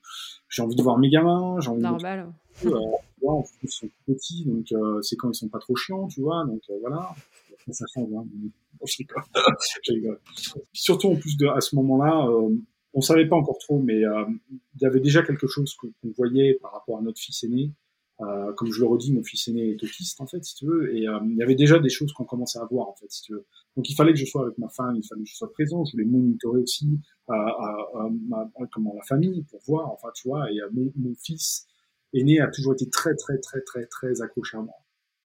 j'ai 0.49 0.63
envie 0.63 0.75
de 0.75 0.83
voir 0.83 0.99
mes 0.99 1.11
gamins, 1.11 1.61
j'ai 1.61 1.69
envie 1.69 1.83
Normal. 1.83 2.27
de... 2.27 2.35
Euh, 2.67 2.79
vois, 3.23 3.43
ils 3.63 3.71
sont 3.71 3.89
petits, 4.07 4.45
donc 4.45 4.67
euh, 4.73 5.01
c'est 5.01 5.17
quand 5.17 5.31
ils 5.31 5.35
sont 5.35 5.49
pas 5.49 5.61
trop 5.61 5.77
chiants, 5.77 6.09
tu 6.09 6.21
vois, 6.21 6.45
donc 6.45 6.61
voilà. 6.83 7.15
Ça 7.71 7.87
change, 7.95 8.09
hein. 8.15 8.25
Je 8.85 8.97
rigole. 8.99 9.23
je 9.85 9.93
rigole. 9.93 10.21
Surtout 10.73 11.09
en 11.09 11.17
plus 11.17 11.37
de, 11.39 11.47
à 11.47 11.61
ce 11.61 11.77
moment-là, 11.77 12.27
on 12.95 13.01
savait 13.01 13.27
pas 13.27 13.37
encore 13.37 13.59
trop, 13.59 13.79
mais 13.79 14.01
il 14.01 14.83
y 14.83 14.87
avait 14.87 15.01
déjà 15.01 15.23
quelque 15.23 15.47
chose 15.47 15.75
qu'on 15.75 15.93
voyait 16.17 16.55
par 16.55 16.73
rapport 16.73 16.99
à 16.99 17.03
notre 17.03 17.21
fils 17.21 17.45
aîné, 17.45 17.73
euh, 18.23 18.53
comme 18.53 18.71
je 18.71 18.81
le 18.81 18.87
redis, 18.87 19.13
mon 19.15 19.23
fils 19.23 19.49
aîné 19.49 19.71
est 19.71 19.83
autiste 19.83 20.21
en 20.21 20.27
fait, 20.27 20.45
si 20.45 20.55
tu 20.55 20.67
veux, 20.67 20.95
et 20.95 21.09
euh, 21.09 21.19
il 21.25 21.37
y 21.37 21.43
avait 21.43 21.55
déjà 21.55 21.79
des 21.79 21.89
choses 21.89 22.13
qu'on 22.13 22.25
commençait 22.25 22.59
à 22.59 22.67
voir 22.67 22.89
en 22.89 22.95
fait, 22.95 23.11
si 23.11 23.23
tu 23.23 23.33
veux. 23.33 23.47
Donc 23.77 23.89
il 23.89 23.95
fallait 23.95 24.13
que 24.13 24.19
je 24.19 24.27
sois 24.27 24.43
avec 24.43 24.59
ma 24.59 24.69
femme, 24.69 24.97
il 24.97 25.07
fallait 25.07 25.23
que 25.23 25.29
je 25.29 25.37
sois 25.37 25.51
présent, 25.51 25.87
je 25.87 25.93
voulais 25.93 26.05
monitorer 26.05 26.59
aussi 26.59 27.01
euh, 27.31 27.35
ma, 28.29 28.51
comment 28.73 28.95
la 28.95 29.03
famille 29.05 29.43
pour 29.45 29.61
voir, 29.67 29.91
enfin 29.91 30.09
tu 30.15 30.29
vois, 30.29 30.51
et 30.51 30.59
mon, 30.73 30.93
mon, 30.97 31.15
fils 31.15 31.67
aîné 32.13 32.41
a 32.41 32.49
toujours 32.49 32.75
été 32.75 32.91
très 32.91 33.15
très 33.15 33.39
très 33.39 33.63
très 33.63 33.87
très 33.87 34.21
accroché 34.21 34.59
à 34.59 34.61
moi, 34.61 34.75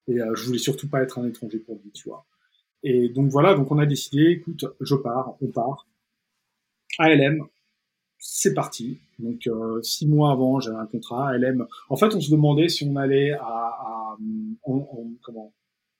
et 0.07 0.17
je 0.33 0.45
voulais 0.45 0.59
surtout 0.59 0.87
pas 0.87 1.01
être 1.01 1.19
un 1.19 1.27
étranger 1.27 1.59
pour 1.59 1.75
lui, 1.83 1.91
tu 1.91 2.07
vois. 2.07 2.25
Et 2.83 3.09
donc 3.09 3.29
voilà, 3.29 3.55
donc 3.55 3.71
on 3.71 3.79
a 3.79 3.85
décidé, 3.85 4.29
écoute, 4.29 4.65
je 4.79 4.95
pars, 4.95 5.35
on 5.41 5.47
part. 5.47 5.87
ALM, 6.99 7.43
c'est 8.27 8.55
parti. 8.55 8.99
Donc 9.19 9.45
euh, 9.45 9.79
six 9.83 10.07
mois 10.07 10.31
avant, 10.31 10.59
j'avais 10.59 10.77
un 10.77 10.87
contrat. 10.87 11.37
LM. 11.37 11.67
En 11.89 11.95
fait, 11.95 12.15
on 12.15 12.19
se 12.19 12.31
demandait 12.31 12.69
si 12.69 12.83
on 12.89 12.95
allait 12.95 13.33
à, 13.33 14.17
comment? 14.63 15.53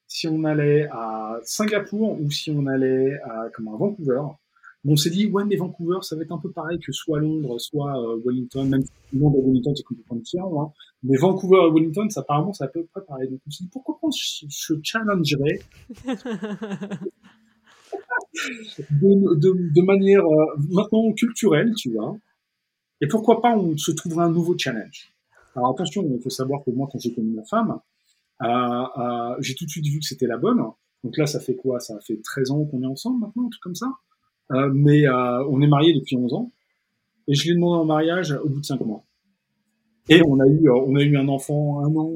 Si 0.08 0.28
on 0.28 0.44
allait 0.44 0.88
à 0.92 1.38
Singapour 1.44 2.20
ou 2.20 2.32
si 2.32 2.50
on 2.50 2.66
allait 2.66 3.14
à 3.26 3.50
comment 3.54 3.78
Vancouver. 3.78 4.22
on 4.88 4.96
s'est 4.96 5.12
dit 5.12 5.28
ouais 5.28 5.44
mais 5.46 5.56
Vancouver 5.56 5.98
ça 6.02 6.16
va 6.16 6.24
être 6.24 6.32
un 6.32 6.40
peu 6.40 6.52
pareil 6.52 6.80
que 6.80 6.92
soit 6.92 7.20
Londres, 7.20 7.60
soit 7.60 7.96
euh, 8.02 8.20
Wellington. 8.26 8.66
Même 8.66 8.82
si 8.84 9.18
Londres 9.20 9.38
et 9.40 9.46
Wellington 9.46 9.76
c'est 9.76 9.84
complètement 9.84 10.18
différent. 10.18 10.64
Hein. 10.64 10.72
Mais 11.04 11.18
Vancouver 11.18 11.68
et 11.68 11.72
Wellington, 11.72 12.10
ça 12.10 12.22
apparemment 12.22 12.54
c'est 12.54 12.64
à 12.64 12.70
peu 12.70 12.86
près 12.86 13.02
pareil. 13.06 13.30
Donc 13.30 13.40
on 13.46 13.52
s'est 13.52 13.66
dit 13.66 13.70
pourquoi 13.72 14.00
pas 14.02 14.08
je, 14.16 14.48
je 14.50 14.74
challengerais 14.82 15.60
de, 18.92 19.82
manière 19.82 20.26
euh, 20.26 20.46
maintenant 20.70 21.12
culturelle, 21.14 21.74
tu 21.76 21.94
vois. 21.94 22.18
Et 23.02 23.08
pourquoi 23.08 23.42
pas 23.42 23.58
on 23.58 23.78
se 23.78 23.92
trouvera 23.92 24.26
un 24.26 24.32
nouveau 24.32 24.58
challenge. 24.58 25.14
Alors 25.56 25.72
attention, 25.72 26.04
il 26.10 26.22
faut 26.22 26.30
savoir 26.30 26.64
que 26.64 26.72
moi, 26.72 26.88
quand 26.92 27.00
j'ai 27.00 27.14
connu 27.14 27.32
ma 27.32 27.44
femme, 27.44 27.80
euh, 28.42 28.48
euh, 28.48 29.36
j'ai 29.40 29.56
tout 29.56 29.66
de 29.66 29.70
suite 29.70 29.86
vu 29.86 30.00
que 30.00 30.06
c'était 30.06 30.28
la 30.28 30.38
bonne. 30.38 30.62
Donc 31.04 31.18
là, 31.18 31.26
ça 31.26 31.40
fait 31.40 31.56
quoi? 31.56 31.80
Ça 31.80 32.00
fait 32.00 32.20
13 32.22 32.52
ans 32.52 32.66
qu'on 32.66 32.82
est 32.84 32.88
ensemble 32.88 33.22
maintenant, 33.22 33.50
tout 33.50 33.60
comme 33.62 33.76
ça? 33.76 33.88
Mais 34.50 35.08
on 35.10 35.62
est 35.62 35.68
mariés 35.68 35.94
depuis 35.94 36.16
11 36.16 36.34
ans. 36.34 36.52
Et 37.28 37.34
je 37.34 37.48
l'ai 37.48 37.56
demandé 37.56 37.82
en 37.82 37.86
mariage 37.86 38.32
au 38.32 38.50
bout 38.50 38.60
de 38.60 38.66
5 38.66 38.80
mois. 38.82 39.04
Et 40.10 40.22
on 40.24 40.40
a 40.40 40.48
eu, 40.48 40.70
on 40.70 40.96
a 40.96 41.02
eu 41.02 41.18
un 41.18 41.28
enfant 41.28 41.80
un 41.84 41.96
an, 41.96 42.12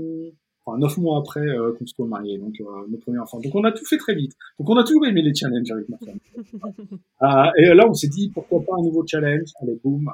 neuf 0.78 0.98
mois 0.98 1.20
après 1.20 1.48
euh, 1.48 1.74
qu'on 1.74 1.86
soit 1.86 2.08
mariés, 2.08 2.38
donc 2.38 2.54
euh, 2.60 2.88
nos 2.90 2.98
premiers 2.98 3.20
enfants. 3.20 3.40
Donc 3.40 3.54
on 3.56 3.64
a 3.64 3.72
tout 3.72 3.86
fait 3.86 3.98
très 3.98 4.16
vite. 4.16 4.34
Donc 4.60 4.70
on 4.70 4.78
a 4.78 4.84
toujours 4.84 5.06
aimé 5.06 5.22
les 5.22 5.34
challenges 5.34 5.72
avec 5.72 5.90
ma 5.90 5.98
femme. 5.98 6.20
euh, 7.22 7.52
et 7.58 7.74
là 7.74 7.88
on 7.88 7.94
s'est 7.94 8.08
dit 8.08 8.30
pourquoi 8.34 8.62
pas 8.62 8.74
un 8.78 8.84
nouveau 8.84 9.06
challenge? 9.06 9.50
Allez 9.62 9.80
boum, 9.84 10.12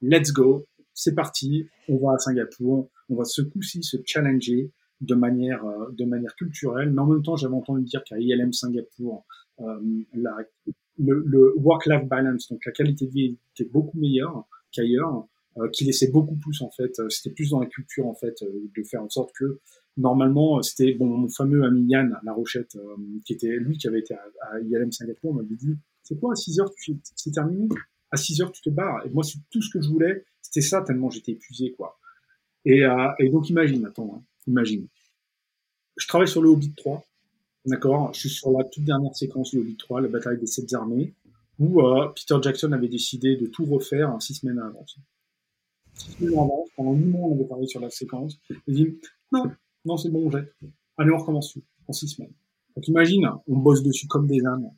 let's 0.00 0.32
go, 0.32 0.66
c'est 0.94 1.14
parti. 1.14 1.66
On 1.88 1.98
va 1.98 2.14
à 2.14 2.18
Singapour. 2.18 2.88
On 3.08 3.16
va 3.16 3.24
ce 3.24 3.42
coup-ci 3.42 3.82
se 3.82 3.96
challenger 4.04 4.70
de 5.00 5.14
manière 5.14 5.64
euh, 5.64 5.90
de 5.92 6.04
manière 6.04 6.34
culturelle. 6.36 6.90
Mais 6.92 7.00
en 7.00 7.06
même 7.06 7.22
temps 7.22 7.36
j'avais 7.36 7.54
entendu 7.54 7.84
dire 7.84 8.02
qu'à 8.04 8.18
ILM 8.18 8.52
Singapour, 8.52 9.24
la, 9.58 10.36
le, 10.98 11.22
le 11.24 11.54
work-life 11.56 12.08
balance, 12.08 12.48
donc 12.48 12.64
la 12.66 12.72
qualité 12.72 13.06
de 13.06 13.12
vie 13.12 13.38
était 13.54 13.68
beaucoup 13.70 13.98
meilleure 13.98 14.46
qu'ailleurs. 14.72 15.26
Euh, 15.58 15.68
qui 15.68 15.84
laissait 15.84 16.10
beaucoup 16.10 16.36
plus 16.36 16.62
en 16.62 16.70
fait. 16.70 16.92
C'était 17.10 17.34
plus 17.34 17.50
dans 17.50 17.60
la 17.60 17.66
culture 17.66 18.06
en 18.06 18.14
fait 18.14 18.42
de 18.42 18.82
faire 18.84 19.02
en 19.02 19.10
sorte 19.10 19.32
que 19.38 19.60
normalement, 19.96 20.62
c'était 20.62 20.94
bon, 20.94 21.06
mon 21.06 21.28
fameux 21.28 21.64
ami 21.64 21.84
Yann 21.86 22.18
La 22.22 22.32
Rochette, 22.32 22.76
euh, 22.76 22.96
qui 23.24 23.34
était 23.34 23.56
lui 23.56 23.76
qui 23.76 23.88
avait 23.88 24.00
été 24.00 24.14
à, 24.14 24.22
à 24.50 24.60
ILM 24.60 24.92
Singapour, 24.92 25.34
m'avait 25.34 25.54
dit 25.54 25.76
c'est 26.02 26.18
quoi 26.18 26.32
à 26.32 26.36
6 26.36 26.60
heures 26.60 26.70
c'est 27.16 27.30
terminé? 27.32 27.68
À 28.10 28.16
6 28.16 28.42
heures 28.42 28.52
tu 28.52 28.62
te 28.62 28.70
barres. 28.70 29.06
Et 29.06 29.10
moi 29.10 29.24
c'est 29.24 29.38
tout 29.50 29.62
ce 29.62 29.70
que 29.70 29.80
je 29.80 29.88
voulais 29.88 30.24
c'était 30.40 30.60
ça 30.60 30.82
tellement 30.82 31.10
j'étais 31.10 31.32
épuisé 31.32 31.72
quoi. 31.72 31.98
Et, 32.64 32.84
euh, 32.84 33.08
et 33.18 33.28
donc 33.30 33.48
imagine 33.48 33.86
attends 33.86 34.16
hein, 34.16 34.22
imagine. 34.46 34.86
Je 35.96 36.06
travaille 36.08 36.28
sur 36.28 36.42
le 36.42 36.48
Hobbit 36.48 36.74
3 36.74 37.04
d'accord? 37.66 38.12
Je 38.12 38.20
suis 38.20 38.30
sur 38.30 38.50
la 38.50 38.64
toute 38.64 38.84
dernière 38.84 39.14
séquence 39.14 39.50
du 39.50 39.58
Hobbit 39.58 39.76
3 39.76 40.00
la 40.02 40.08
bataille 40.08 40.38
des 40.38 40.46
sept 40.46 40.72
armées 40.74 41.14
où 41.58 41.80
euh, 41.80 42.08
Peter 42.08 42.36
Jackson 42.42 42.72
avait 42.72 42.88
décidé 42.88 43.36
de 43.36 43.46
tout 43.46 43.64
refaire 43.64 44.10
en 44.10 44.20
six 44.20 44.34
semaines 44.34 44.58
avant 44.58 44.84
six 45.94 46.12
semaines 46.12 46.34
avant 46.34 46.64
pendant 46.76 46.92
8 46.92 47.04
mois 47.06 47.28
on 47.28 47.34
avait 47.34 47.48
parlé 47.48 47.66
sur 47.66 47.80
la 47.80 47.90
séquence. 47.90 48.38
Il 48.66 48.74
dit 48.74 48.98
non 49.32 49.44
non, 49.84 49.96
c'est 49.96 50.10
bon, 50.10 50.26
on 50.26 50.30
jette. 50.30 50.54
Allez, 50.96 51.10
on 51.10 51.18
recommence 51.18 51.58
en 51.88 51.92
six 51.92 52.08
semaines. 52.08 52.32
Donc 52.76 52.88
imagine, 52.88 53.28
on 53.48 53.58
bosse 53.58 53.82
dessus 53.82 54.06
comme 54.06 54.26
des 54.26 54.44
ânes, 54.46 54.70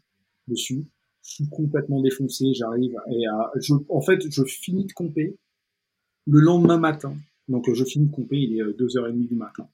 dessus. 0.49 0.85
Je 1.23 1.35
suis 1.35 1.49
complètement 1.49 2.01
défoncé, 2.01 2.53
j'arrive 2.55 2.97
et 3.11 3.25
je, 3.61 3.75
en 3.89 4.01
fait, 4.01 4.31
je 4.31 4.45
finis 4.45 4.85
de 4.85 4.93
compter 4.93 5.37
le 6.27 6.41
lendemain 6.41 6.79
matin. 6.79 7.17
Donc 7.49 7.73
je 7.73 7.85
finis 7.85 8.07
de 8.07 8.15
compter, 8.15 8.37
il 8.37 8.59
est 8.59 8.63
2h30 8.63 9.25
euh, 9.25 9.29
du 9.29 9.35
matin. 9.35 9.69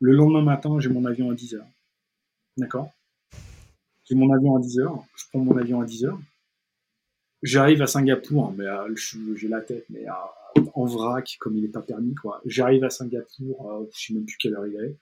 Le 0.00 0.12
lendemain 0.12 0.42
matin, 0.42 0.78
j'ai 0.78 0.88
mon 0.88 1.04
avion 1.04 1.30
à 1.30 1.34
10h. 1.34 1.60
D'accord? 2.56 2.90
J'ai 4.04 4.14
mon 4.14 4.32
avion 4.32 4.56
à 4.56 4.60
10h, 4.60 5.04
je 5.16 5.24
prends 5.30 5.40
mon 5.40 5.56
avion 5.56 5.80
à 5.80 5.86
10h. 5.86 6.16
J'arrive 7.42 7.82
à 7.82 7.86
Singapour, 7.86 8.52
mais 8.56 8.64
euh, 8.64 8.94
j'ai 9.34 9.48
la 9.48 9.60
tête, 9.60 9.84
mais 9.90 10.08
euh, 10.08 10.62
en 10.74 10.84
vrac, 10.86 11.36
comme 11.40 11.56
il 11.56 11.62
n'est 11.62 11.68
pas 11.68 11.82
permis, 11.82 12.14
quoi. 12.14 12.40
J'arrive 12.46 12.84
à 12.84 12.90
Singapour, 12.90 13.70
euh, 13.70 13.86
je 13.94 14.06
sais 14.06 14.14
même 14.14 14.24
plus 14.24 14.36
quelle 14.38 14.54
heure 14.54 14.66
il 14.66 14.76
est. 14.76 14.96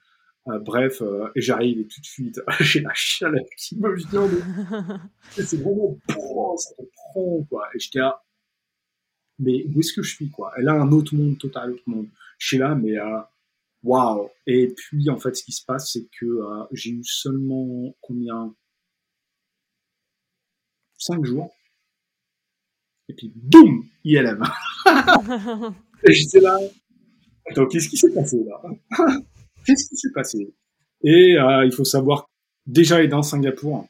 Euh, 0.47 0.59
bref, 0.59 1.01
euh, 1.01 1.27
et 1.35 1.41
j'arrive 1.41 1.79
et 1.79 1.87
tout 1.87 1.99
de 1.99 2.05
suite, 2.05 2.39
j'ai 2.59 2.81
la 2.81 2.93
chaleur 2.93 3.45
qui 3.57 3.79
me 3.79 3.95
vient. 3.95 4.27
De... 4.27 4.41
c'est 5.43 5.57
vraiment, 5.57 5.97
ça 6.57 6.75
te 6.75 6.83
prend, 6.93 7.43
quoi. 7.49 7.67
Et 7.73 7.79
j'étais 7.79 7.99
là, 7.99 8.23
mais 9.39 9.65
où 9.65 9.79
est-ce 9.79 9.93
que 9.93 10.03
je 10.03 10.13
suis, 10.13 10.29
quoi? 10.29 10.53
Et 10.59 10.61
là, 10.61 10.73
un 10.73 10.91
autre 10.91 11.15
monde, 11.15 11.37
total 11.37 11.71
autre 11.71 11.83
monde. 11.87 12.07
Je 12.37 12.47
suis 12.47 12.57
là, 12.57 12.75
mais 12.75 12.97
euh, 12.97 13.19
waouh 13.83 14.29
Et 14.45 14.67
puis, 14.67 15.09
en 15.09 15.17
fait, 15.17 15.35
ce 15.35 15.43
qui 15.43 15.51
se 15.51 15.65
passe, 15.65 15.91
c'est 15.91 16.07
que 16.19 16.41
j'ai 16.71 16.91
eu 16.91 17.03
seulement 17.03 17.95
combien? 18.01 18.53
Cinq 20.97 21.25
jours 21.25 21.55
et 23.09 23.13
puis, 23.13 23.31
boum, 23.35 23.83
ILM. 24.03 24.43
et 26.07 26.13
j'étais 26.13 26.39
là. 26.39 26.57
Attends, 27.47 27.67
qu'est-ce 27.67 27.89
qui 27.89 27.97
s'est 27.97 28.13
passé 28.13 28.43
là? 28.43 28.61
Qu'est-ce 29.65 29.89
qui 29.89 29.97
s'est 29.97 30.11
passé? 30.13 30.53
Et 31.03 31.37
euh, 31.37 31.65
il 31.65 31.71
faut 31.71 31.83
savoir, 31.83 32.29
déjà 32.65 33.03
et 33.03 33.07
dans 33.07 33.21
Singapour, 33.21 33.87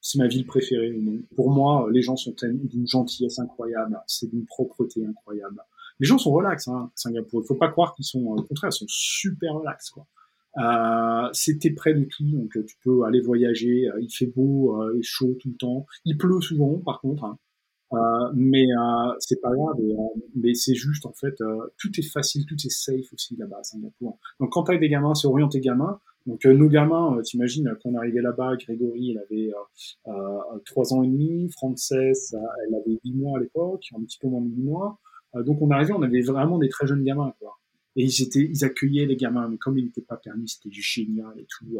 c'est 0.00 0.18
ma 0.18 0.26
ville 0.26 0.46
préférée 0.46 0.94
Pour 1.36 1.50
moi, 1.50 1.88
les 1.90 2.02
gens 2.02 2.16
sont 2.16 2.34
d'une 2.42 2.86
gentillesse 2.86 3.38
incroyable, 3.38 3.98
c'est 4.06 4.30
d'une 4.30 4.46
propreté 4.46 5.04
incroyable. 5.04 5.62
Les 5.98 6.06
gens 6.06 6.16
sont 6.16 6.32
relax, 6.32 6.68
hein, 6.68 6.90
Singapour. 6.94 7.42
Il 7.44 7.46
faut 7.46 7.54
pas 7.54 7.68
croire 7.68 7.94
qu'ils 7.94 8.06
sont, 8.06 8.24
au 8.24 8.42
contraire, 8.42 8.70
ils 8.72 8.78
sont 8.78 8.86
super 8.88 9.54
relax, 9.54 9.90
quoi. 9.90 10.06
Euh, 10.58 11.28
c'était 11.32 11.70
près 11.70 11.94
de 11.94 12.04
tout, 12.04 12.24
donc 12.24 12.50
tu 12.52 12.76
peux 12.82 13.04
aller 13.04 13.20
voyager. 13.20 13.88
Il 14.00 14.10
fait 14.10 14.26
beau 14.26 14.82
euh, 14.82 14.98
et 14.98 15.02
chaud 15.02 15.36
tout 15.40 15.50
le 15.50 15.56
temps. 15.56 15.86
Il 16.04 16.16
pleut 16.16 16.40
souvent, 16.40 16.78
par 16.78 17.00
contre. 17.00 17.24
Hein. 17.24 17.38
Euh, 17.92 18.30
mais 18.34 18.66
euh, 18.66 19.12
c'est 19.18 19.40
pas 19.40 19.50
grave. 19.50 19.76
Euh, 19.80 20.20
mais 20.36 20.54
c'est 20.54 20.74
juste 20.74 21.06
en 21.06 21.12
fait, 21.12 21.34
tout 21.78 21.90
est 21.98 22.08
facile, 22.08 22.46
tout 22.46 22.54
est 22.54 22.70
safe 22.70 23.12
aussi 23.12 23.36
là-bas 23.36 23.58
à 23.60 23.64
Singapour. 23.64 24.18
Donc 24.38 24.52
quand 24.52 24.64
t'as 24.64 24.76
des 24.76 24.88
gamins, 24.88 25.14
c'est 25.14 25.26
orienté 25.26 25.60
gamin. 25.60 25.98
Donc 26.26 26.44
nos 26.44 26.68
gamins, 26.68 27.18
t'imagines, 27.24 27.74
quand 27.82 27.90
on 27.90 27.94
arrivait 27.96 28.20
là-bas, 28.20 28.56
Grégory, 28.56 29.16
il 29.16 29.18
avait 29.18 29.50
trois 30.66 30.92
ans 30.92 31.02
et 31.02 31.08
demi, 31.08 31.50
Frances, 31.50 31.92
elle 31.92 32.74
avait 32.74 32.98
huit 33.02 33.14
mois 33.14 33.38
à 33.38 33.40
l'époque, 33.40 33.86
un 33.96 34.02
petit 34.02 34.18
peu 34.18 34.28
moins 34.28 34.42
de 34.42 34.48
huit 34.48 34.62
mois. 34.62 34.98
donc 35.34 35.62
on 35.62 35.70
arrivait, 35.70 35.94
on 35.94 36.02
avait 36.02 36.20
vraiment 36.20 36.58
des 36.58 36.68
très 36.68 36.86
jeunes 36.86 37.04
gamins, 37.04 37.32
quoi. 37.40 37.59
Et 37.96 38.04
ils 38.04 38.22
étaient, 38.22 38.48
ils 38.48 38.64
accueillaient 38.64 39.06
les 39.06 39.16
gamins, 39.16 39.48
mais 39.48 39.56
comme 39.56 39.76
ils 39.76 39.84
n'étaient 39.84 40.00
pas 40.00 40.16
permis, 40.16 40.48
c'était 40.48 40.68
du 40.68 40.82
génial 40.82 41.32
et 41.38 41.46
tout. 41.48 41.76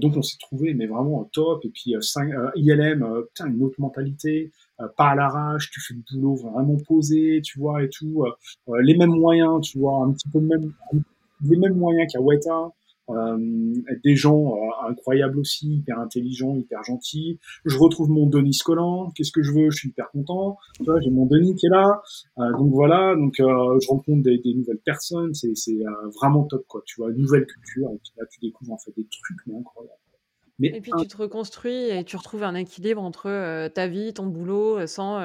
donc 0.00 0.16
on 0.16 0.22
s'est 0.22 0.38
trouvé, 0.40 0.74
mais 0.74 0.86
vraiment 0.86 1.20
au 1.20 1.30
top. 1.32 1.64
Et 1.64 1.70
puis 1.70 1.94
5, 2.00 2.30
ILM, 2.56 3.06
putain, 3.28 3.46
une 3.46 3.62
autre 3.62 3.80
mentalité. 3.80 4.50
Euh, 4.80 4.88
pas 4.96 5.10
à 5.10 5.14
l'arrache, 5.14 5.70
tu 5.70 5.80
fais 5.80 5.94
le 5.94 6.00
boulot 6.10 6.34
vraiment 6.34 6.76
posé, 6.86 7.40
tu 7.44 7.60
vois, 7.60 7.84
et 7.84 7.88
tout, 7.88 8.24
euh, 8.24 8.32
euh, 8.70 8.82
les 8.82 8.96
mêmes 8.96 9.14
moyens, 9.14 9.60
tu 9.60 9.78
vois, 9.78 10.04
un 10.04 10.12
petit 10.12 10.28
peu 10.28 10.40
même, 10.40 10.72
les 11.42 11.56
mêmes 11.56 11.76
moyens 11.76 12.12
qu'à 12.12 12.20
Weta, 12.20 12.50
euh, 12.50 12.68
des 13.08 14.16
gens 14.16 14.54
euh, 14.54 14.90
incroyables 14.90 15.38
aussi, 15.38 15.76
hyper 15.76 15.98
intelligents, 15.98 16.54
hyper 16.56 16.82
gentils. 16.84 17.38
Je 17.64 17.76
retrouve 17.78 18.08
mon 18.10 18.26
Denis 18.26 18.58
Collant. 18.64 19.10
Qu'est-ce 19.14 19.32
que 19.32 19.42
je 19.42 19.52
veux? 19.52 19.70
Je 19.70 19.76
suis 19.76 19.88
hyper 19.90 20.10
content. 20.10 20.56
J'ai 20.80 21.10
mon 21.10 21.26
Denis 21.26 21.54
qui 21.54 21.66
est 21.66 21.70
là. 21.70 22.02
Euh, 22.38 22.50
donc 22.58 22.72
voilà. 22.72 23.14
Donc 23.16 23.38
euh, 23.40 23.78
je 23.80 23.88
rencontre 23.88 24.22
des, 24.22 24.38
des, 24.38 24.54
nouvelles 24.54 24.80
personnes. 24.84 25.34
C'est 25.34 25.54
euh, 25.72 26.08
vraiment 26.20 26.44
top 26.44 26.64
quoi. 26.66 26.82
Tu 26.86 27.00
vois, 27.00 27.10
une 27.10 27.18
nouvelle 27.18 27.46
culture. 27.46 27.90
Et 27.90 28.20
là, 28.20 28.26
tu 28.30 28.40
découvres 28.40 28.72
en 28.72 28.78
fait 28.78 28.92
des 28.96 29.06
trucs 29.06 29.38
mais 29.46 29.56
incroyables. 29.56 29.98
Mais 30.60 30.68
et 30.68 30.80
puis 30.80 30.92
tu 31.00 31.08
te 31.08 31.16
reconstruis 31.16 31.90
et 31.90 32.04
tu 32.04 32.16
retrouves 32.16 32.44
un 32.44 32.54
équilibre 32.54 33.02
entre 33.02 33.68
ta 33.68 33.88
vie, 33.88 34.14
ton 34.14 34.26
boulot, 34.26 34.86
sans 34.86 35.18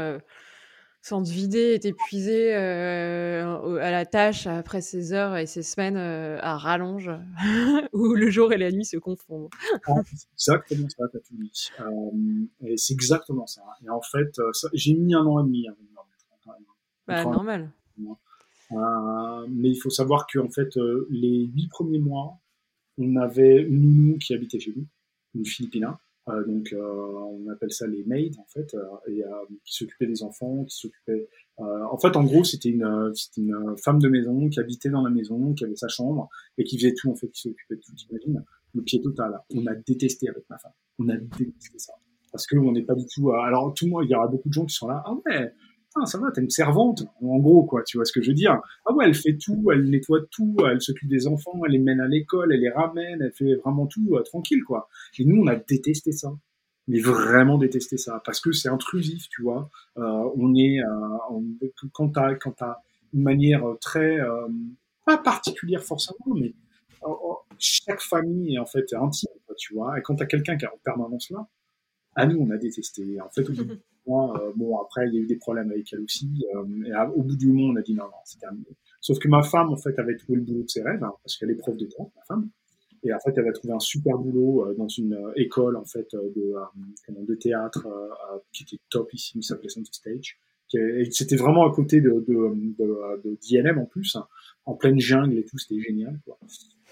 sans 1.02 1.24
te 1.24 1.30
vider 1.30 1.74
et 1.74 1.80
t'épuiser 1.80 2.54
euh, 2.54 3.80
à 3.82 3.92
la 3.92 4.06
tâche 4.06 4.48
après 4.48 4.82
ces 4.82 5.14
heures 5.14 5.38
et 5.38 5.46
ces 5.46 5.64
semaines 5.64 5.98
euh, 5.98 6.38
à 6.42 6.58
rallonge 6.58 7.10
où 7.94 8.14
le 8.14 8.30
jour 8.30 8.52
et 8.52 8.58
la 8.58 8.72
nuit 8.72 8.86
se 8.86 8.98
confondent. 8.98 9.50
Ah, 9.88 10.02
exactement 10.34 10.90
ça, 10.90 11.06
t'as 11.12 11.20
tout 11.20 11.36
dit. 11.38 11.70
Euh, 11.80 12.68
et 12.68 12.78
c'est 12.78 12.94
exactement 12.94 13.48
ça. 13.48 13.62
Et 13.86 13.90
en 13.90 14.02
fait, 14.02 14.40
j'ai 14.74 14.94
mis 14.94 15.16
un 15.16 15.26
an 15.26 15.40
et 15.40 15.44
demi 15.44 15.68
à 15.68 15.72
me 15.72 15.78
remettre. 15.78 16.66
Bah, 17.08 17.24
normal. 17.24 17.72
mais 19.50 19.70
il 19.70 19.80
faut 19.82 19.90
savoir 19.90 20.28
qu'en 20.32 20.50
fait, 20.50 20.76
les 21.10 21.46
huit 21.46 21.70
premiers 21.70 22.00
mois, 22.00 22.38
on 22.98 23.16
avait 23.16 23.62
une 23.62 23.96
nounou 23.96 24.18
qui 24.18 24.34
habitait 24.34 24.60
chez 24.60 24.74
nous, 24.76 24.86
une 25.34 25.46
Philippine. 25.46 25.88
Euh, 26.30 26.46
donc 26.46 26.74
euh, 26.74 26.80
on 26.82 27.48
appelle 27.50 27.72
ça 27.72 27.88
les 27.88 28.04
maids 28.06 28.32
en 28.38 28.46
fait, 28.46 28.74
euh, 28.74 28.84
et 29.08 29.24
qui 29.66 29.74
s'occupaient 29.74 30.08
des 30.08 30.24
enfants, 30.24 30.64
qui 30.66 30.76
s'occupaient. 30.76 31.28
en 31.58 31.98
fait, 31.98 32.16
en 32.16 32.24
gros, 32.24 32.44
c'était 32.44 32.70
une, 32.70 33.14
une 33.38 33.76
femme 33.84 34.00
de 34.00 34.10
maison 34.10 34.50
qui 34.50 34.60
habitait 34.60 34.90
dans 34.90 35.02
la 35.02 35.10
maison, 35.10 35.54
qui 35.54 35.66
avait 35.66 35.76
sa 35.76 35.88
chambre 35.88 36.30
et 36.58 36.64
qui 36.64 36.78
faisait 36.78 36.94
tout 36.94 37.10
en 37.12 37.16
fait, 37.16 37.30
qui 37.30 37.42
s'occupait 37.42 37.76
de 37.76 37.82
tout. 37.82 37.94
T'imagines 37.96 38.44
le 38.74 38.84
pied 38.84 39.02
total. 39.02 39.40
On 39.56 39.66
a 39.66 39.76
détesté 39.76 40.30
avec 40.30 40.44
ma 40.50 40.58
femme. 40.58 40.74
On 41.00 41.10
a 41.10 41.18
détesté 41.18 41.80
ça 41.80 41.94
parce 42.32 42.46
que 42.46 42.58
on 42.58 42.72
n'est 42.72 42.84
pas 42.84 42.96
du 42.96 43.06
tout. 43.14 43.32
Alors 43.32 43.74
tout 43.74 43.86
le 43.86 43.92
monde, 43.92 44.06
il 44.06 44.12
y 44.12 44.16
aura 44.16 44.28
beaucoup 44.28 44.50
de 44.50 44.54
gens 44.54 44.66
qui 44.66 44.76
sont 44.76 44.88
là. 44.88 45.02
Ah 45.06 45.14
ouais, 45.26 45.52
ah, 45.96 46.06
ça 46.06 46.20
va, 46.20 46.32
t'es 46.32 46.42
une 46.42 46.50
servante, 46.50 47.04
en 47.22 47.40
gros, 47.40 47.64
quoi, 47.64 47.84
tu 47.84 47.98
vois 47.98 48.06
ce 48.06 48.12
que 48.12 48.22
je 48.22 48.30
veux 48.30 48.36
dire. 48.36 48.60
Ah 48.86 48.94
ouais, 48.94 49.06
elle 49.06 49.16
fait 49.16 49.38
tout, 49.38 49.72
elle 49.72 49.90
nettoie 49.90 50.22
tout, 50.30 50.56
elle 50.70 50.82
s'occupe 50.82 51.10
des 51.10 51.26
enfants, 51.28 51.60
elle 51.66 51.72
les 51.72 51.80
mène 51.80 52.00
à 52.00 52.08
l'école, 52.08 52.54
elle 52.54 52.60
les 52.60 52.70
ramène, 52.70 53.22
elle 53.22 53.34
fait 53.34 53.56
vraiment 53.56 53.88
tout 53.88 54.08
euh, 54.14 54.22
tranquille, 54.22 54.64
quoi. 54.64 54.88
Et 55.18 55.26
nous, 55.26 55.42
on 55.42 55.48
a 55.48 55.56
détesté 55.56 56.12
ça. 56.12 56.32
Mais 56.88 57.00
vraiment 57.00 57.58
détesté 57.58 57.98
ça, 57.98 58.22
parce 58.26 58.40
que 58.40 58.52
c'est 58.52 58.70
intrusif, 58.70 59.30
tu 59.30 59.44
vois. 59.44 59.70
Euh, 59.98 60.30
on 60.36 60.56
est, 60.56 60.80
euh, 60.80 61.70
quand 61.94 62.10
t'as, 62.10 62.34
quand 62.36 62.52
t'as 62.52 62.78
une 63.14 63.22
manière 63.22 63.64
très, 63.80 64.20
euh, 64.20 64.48
pas 65.06 65.18
particulière 65.18 65.84
forcément, 65.84 66.36
mais 66.36 66.54
chaque 67.60 68.02
famille 68.02 68.56
est 68.56 68.60
en 68.60 68.66
fait 68.66 68.92
intime, 68.94 69.30
tu 69.58 69.76
vois. 69.76 70.00
Et 70.00 70.02
quand 70.02 70.16
t'as 70.16 70.26
quelqu'un 70.26 70.58
qui 70.58 70.66
est 70.66 70.68
en 70.68 70.80
permanence 70.84 71.30
là, 71.30 71.48
à 72.16 72.26
nous, 72.26 72.40
on 72.40 72.50
a 72.50 72.58
détesté. 72.58 73.22
En 73.22 73.30
fait, 73.30 73.44
Euh, 74.10 74.52
bon, 74.56 74.78
après, 74.80 75.08
il 75.08 75.14
y 75.14 75.18
a 75.18 75.22
eu 75.22 75.28
des 75.28 75.38
problèmes 75.38 75.72
avec 75.72 75.92
elle 75.94 76.02
aussi. 76.02 76.46
Euh, 76.56 76.84
et 76.86 77.12
au 77.16 77.24
bout 77.24 77.36
du 77.36 77.48
moment, 77.48 77.74
on 77.74 77.76
a 77.76 77.82
dit 77.82 77.94
non, 77.94 78.06
non, 78.06 78.22
c'est 78.26 78.40
terminé. 78.40 78.66
Sauf 79.02 79.20
que 79.20 79.28
ma 79.28 79.44
femme, 79.44 79.70
en 79.70 79.78
fait, 79.78 79.98
avait 80.00 80.16
trouvé 80.16 80.38
le 80.40 80.46
boulot 80.46 80.64
de 80.64 80.70
ses 80.70 80.82
rêves, 80.82 81.04
hein, 81.04 81.14
parce 81.24 81.38
qu'elle 81.38 81.52
est 81.52 81.56
prof 81.56 81.76
de 81.78 81.86
droit, 81.86 82.12
ma 82.16 82.24
femme. 82.24 82.50
Et 83.04 83.14
en 83.14 83.20
fait, 83.20 83.34
elle 83.38 83.48
a 83.48 83.54
trouvé 83.54 83.74
un 83.74 83.80
super 83.80 84.18
boulot 84.18 84.66
euh, 84.66 84.76
dans 84.76 84.88
une 84.88 85.18
école, 85.36 85.78
en 85.78 85.86
fait, 85.86 86.08
de, 86.14 86.54
de 87.10 87.36
théâtre 87.36 87.88
qui 88.52 88.64
était 88.64 88.82
top 88.90 89.14
ici, 89.14 89.34
qui 89.34 89.44
s'appelait 89.44 89.70
Center 89.70 89.92
Stage. 89.92 90.40
C'était 90.70 91.36
vraiment 91.36 91.70
à 91.70 91.74
côté 91.74 92.02
de, 92.02 92.24
de, 92.28 92.54
de, 92.78 93.38
d'ILM 93.42 93.80
en 93.80 93.86
plus, 93.86 94.16
hein, 94.16 94.28
en 94.66 94.76
pleine 94.76 95.00
jungle 95.00 95.38
et 95.38 95.46
tout, 95.46 95.58
c'était 95.58 95.82
génial. 95.82 96.20
Quoi. 96.26 96.38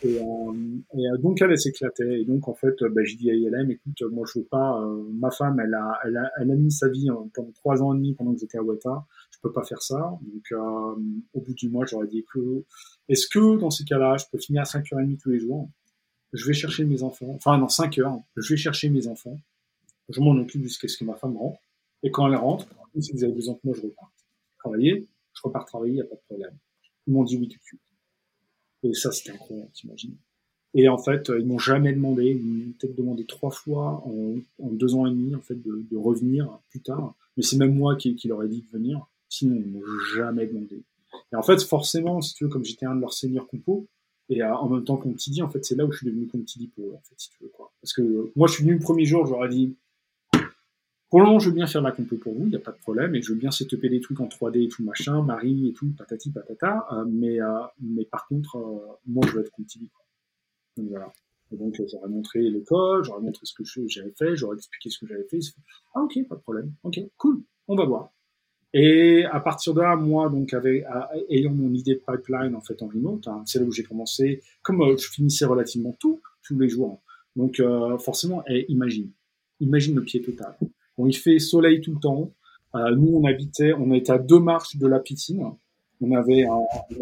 Et, 0.04 0.20
euh, 0.20 0.54
euh, 0.96 1.18
donc 1.18 1.42
elle, 1.42 1.58
s'éclatait. 1.58 2.22
Et 2.22 2.26
donc 2.26 2.48
en 2.48 2.54
fait, 2.54 2.76
bah, 2.92 3.02
j'ai 3.04 3.16
dit 3.16 3.32
à 3.32 3.34
ILM, 3.34 3.72
écoute, 3.72 4.02
moi 4.12 4.26
je 4.32 4.40
veux 4.40 4.46
pas. 4.46 4.82
Euh, 4.82 5.04
ma 5.14 5.32
femme, 5.32 5.60
elle 5.60 5.74
a, 5.74 6.00
elle 6.06 6.18
a, 6.18 6.32
elle 6.40 6.52
a 6.52 6.56
mis 6.56 6.72
sa 6.72 6.88
vie 6.90 7.08
pendant 7.34 7.52
trois 7.52 7.82
ans 7.82 7.94
et 7.94 7.98
demi 7.98 8.14
pendant 8.14 8.34
que 8.34 8.40
j'étais 8.40 8.58
à 8.58 8.64
Weta. 8.64 9.06
Je 9.32 9.38
peux 9.42 9.52
pas 9.52 9.64
faire 9.64 9.82
ça. 9.82 10.18
Donc 10.22 10.44
euh, 10.52 10.96
au 11.34 11.42
bout 11.42 11.54
du 11.54 11.70
mois, 11.70 11.86
j'aurais 11.86 12.08
dit 12.08 12.26
que 12.34 12.64
est-ce 13.10 13.28
que 13.28 13.58
dans 13.58 13.70
ces 13.70 13.86
cas-là, 13.86 14.18
je 14.18 14.26
peux 14.32 14.38
finir 14.38 14.62
à 14.62 14.66
5h30 14.66 15.18
tous 15.18 15.30
les 15.30 15.40
jours? 15.40 15.70
Je 16.34 16.46
vais 16.46 16.54
chercher 16.54 16.84
mes 16.86 17.04
enfants. 17.04 17.34
Enfin 17.36 17.58
non, 17.58 17.70
5 17.70 17.98
heures. 18.00 18.20
Je 18.36 18.54
vais 18.54 18.58
chercher 18.58 18.90
mes 18.90 19.08
enfants. 19.08 19.40
Je 20.10 20.22
m'en 20.22 20.36
occupe 20.38 20.64
jusqu'à 20.64 20.88
ce 20.88 20.98
que 20.98 21.06
ma 21.06 21.16
femme 21.16 21.38
rentre. 21.38 21.60
Et 22.04 22.12
quand 22.12 22.28
elle 22.28 22.36
rentre, 22.36 22.68
si 23.00 23.12
vous 23.14 23.24
avez 23.24 23.34
besoin 23.34 23.56
que 23.56 23.60
moi, 23.64 23.76
je 23.76 23.82
repars 23.82 24.12
travailler. 24.60 25.08
Je 25.34 25.42
repars 25.44 25.66
travailler, 25.66 25.94
il 25.94 25.96
n'y 25.96 26.02
a 26.02 26.06
pas 26.06 26.16
de 26.16 26.22
problème. 26.28 26.58
Ils 27.06 27.14
m'ont 27.14 27.24
dit 27.24 27.38
oui 27.38 27.48
tout 27.48 27.58
de 27.58 27.64
suite. 27.64 27.82
Et 28.84 28.94
ça, 28.94 29.12
c'était 29.12 29.32
incroyable, 29.32 29.72
t'imagines. 29.74 30.18
Et 30.74 30.90
en 30.90 30.98
fait, 30.98 31.32
ils 31.38 31.46
m'ont 31.46 31.58
jamais 31.58 31.94
demandé, 31.94 32.26
ils 32.26 32.46
m'ont 32.46 32.72
peut-être 32.74 32.96
demandé 32.96 33.26
trois 33.26 33.50
fois 33.50 34.04
en, 34.06 34.70
deux 34.72 34.96
ans 34.96 35.08
et 35.08 35.12
demi, 35.12 35.34
en 35.36 35.42
fait, 35.42 35.56
de, 35.56 35.98
revenir 35.98 36.60
plus 36.70 36.82
tard. 36.82 37.16
Mais 37.36 37.44
c'est 37.44 37.58
même 37.58 37.74
moi 37.74 37.96
qui, 37.96 38.16
leur 38.26 38.44
ai 38.44 38.48
dit 38.48 38.62
de 38.62 38.78
venir. 38.78 39.08
Sinon, 39.30 39.56
ils 39.56 39.72
m'ont 39.72 39.84
jamais 40.16 40.46
demandé. 40.46 40.84
Et 41.32 41.36
en 41.36 41.42
fait, 41.42 41.62
forcément, 41.64 42.22
si 42.22 42.34
tu 42.34 42.44
veux, 42.44 42.50
comme 42.50 42.66
j'étais 42.66 42.86
un 42.86 42.96
de 42.96 43.02
leurs 43.02 43.14
seniors 43.14 43.48
compos, 43.48 43.88
et 44.30 44.44
euh, 44.44 44.56
en 44.56 44.70
même 44.70 44.84
temps 44.84 44.98
qu'on 44.98 45.12
dit, 45.12 45.42
en 45.42 45.50
fait, 45.50 45.64
c'est 45.64 45.76
là 45.76 45.86
où 45.86 45.92
je 45.92 45.98
suis 46.00 46.08
devenu 46.08 46.28
dit 46.46 46.68
pour 46.68 46.86
eux, 46.86 46.94
en 46.94 47.02
fait, 47.02 47.16
si 47.18 47.30
tu 47.30 47.38
veux, 47.42 47.50
quoi. 47.50 47.72
Parce 47.82 47.94
que 47.94 48.32
moi, 48.36 48.48
je 48.48 48.54
suis 48.54 48.64
venu 48.64 48.74
le 48.74 48.82
premier 48.82 49.06
jour, 49.06 49.26
je 49.26 49.32
leur 49.32 49.46
ai 49.46 49.50
dit, 49.50 49.76
pour 51.10 51.22
le 51.22 51.26
moment, 51.26 51.40
je 51.40 51.50
veux 51.50 51.56
bien 51.56 51.68
faire 51.68 51.82
la 51.82 51.92
compo 51.92 52.18
pour 52.18 52.34
vous, 52.34 52.44
il 52.44 52.50
n'y 52.50 52.56
a 52.56 52.60
pas 52.60 52.72
de 52.72 52.78
problème, 52.80 53.16
et 53.16 53.22
je 53.22 53.32
veux 53.32 53.40
bien 53.40 53.52
setuper 53.52 53.88
des 53.88 54.02
trucs 54.02 54.20
en 54.20 54.28
3D 54.28 54.66
et 54.66 54.68
tout 54.68 54.84
machin, 54.84 55.22
Marie 55.24 55.70
et 55.70 55.74
tout, 55.74 55.90
patati 55.98 56.32
patata, 56.32 56.86
euh, 56.92 57.06
mais, 57.08 57.42
euh, 57.42 57.62
mais 57.80 58.04
par 58.04 58.28
contre, 58.28 58.58
euh, 58.58 58.94
moi, 59.06 59.26
je 59.26 59.32
veux 59.34 59.42
être 59.42 59.52
comptili. 59.52 59.90
Donc 60.76 60.90
voilà. 60.90 61.12
Donc, 61.52 61.82
j'aurais 61.90 62.10
montré 62.10 62.42
l'école, 62.42 63.06
j'aurais 63.06 63.22
montré 63.22 63.46
ce 63.46 63.54
que 63.54 63.64
j'avais 63.88 64.12
fait, 64.12 64.36
j'aurais 64.36 64.58
expliqué 64.58 64.90
ce 64.90 65.00
que 65.00 65.08
j'avais 65.08 65.24
fait. 65.24 65.40
Ah 65.96 66.02
ok, 66.02 66.28
pas 66.28 66.36
de 66.36 66.42
problème, 66.42 66.74
ok, 66.84 67.00
cool, 67.16 67.42
on 67.70 67.76
va 67.76 67.86
voir. 67.86 68.12
Et 68.74 69.24
à 69.24 69.40
partir 69.40 69.74
de 69.74 69.80
là, 69.80 69.96
moi, 69.96 70.28
donc, 70.28 70.54
avec, 70.54 70.84
ayant 71.30 71.54
mon 71.54 71.74
idée 71.74 71.96
de 71.96 72.02
pipeline 72.06 72.54
en 72.54 72.60
fait 72.60 72.82
en 72.84 72.88
remote, 72.88 73.26
hein, 73.30 73.44
c'est 73.46 73.60
là 73.60 73.66
où 73.66 73.72
j'ai 73.72 73.84
commencé. 73.84 74.44
Comme 74.62 74.84
je 74.98 75.08
finissais 75.08 75.46
relativement 75.46 75.96
tout, 75.98 76.20
tous 76.44 76.60
les 76.60 76.68
jours, 76.68 77.02
donc 77.38 77.62
forcément, 78.00 78.44
et 78.46 78.70
imagine, 78.70 79.10
imagine 79.62 79.96
le 79.96 80.04
pied 80.04 80.22
total. 80.22 80.58
Bon, 80.98 81.08
il 81.08 81.16
fait 81.16 81.40
soleil 81.40 81.82
tout 81.82 81.94
le 81.94 82.00
temps. 82.00 82.34
Euh, 82.76 82.96
nous, 82.96 83.18
on 83.18 83.26
habitait, 83.26 83.74
on 83.74 83.94
était 83.94 84.12
à 84.12 84.18
deux 84.18 84.40
marches 84.40 84.78
de 84.78 84.88
la 84.88 85.00
piscine. 85.00 85.44
On 86.00 86.12
avait, 86.12 86.46
un, 86.46 86.60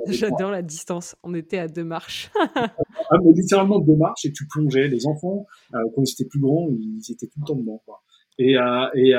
J'adore 0.08 0.52
la 0.52 0.62
distance. 0.62 1.16
On 1.24 1.34
était 1.34 1.58
à 1.58 1.68
deux 1.68 1.84
marches. 1.84 2.32
ah, 2.56 3.18
mais 3.24 3.34
littéralement 3.34 3.80
deux 3.80 3.96
marches 3.96 4.26
et 4.26 4.32
tu 4.32 4.48
plongeais. 4.48 4.88
Les 4.88 5.06
enfants, 5.06 5.46
euh, 5.74 5.80
quand 5.94 6.04
ils 6.04 6.12
étaient 6.12 6.30
plus 6.30 6.40
grands, 6.40 6.70
ils 6.70 7.12
étaient 7.12 7.28
tout 7.28 7.40
le 7.42 7.46
temps 7.46 7.56
dedans. 7.56 7.82
Quoi. 7.86 8.02
Et, 8.38 8.58
euh, 8.58 8.88
et 8.96 9.14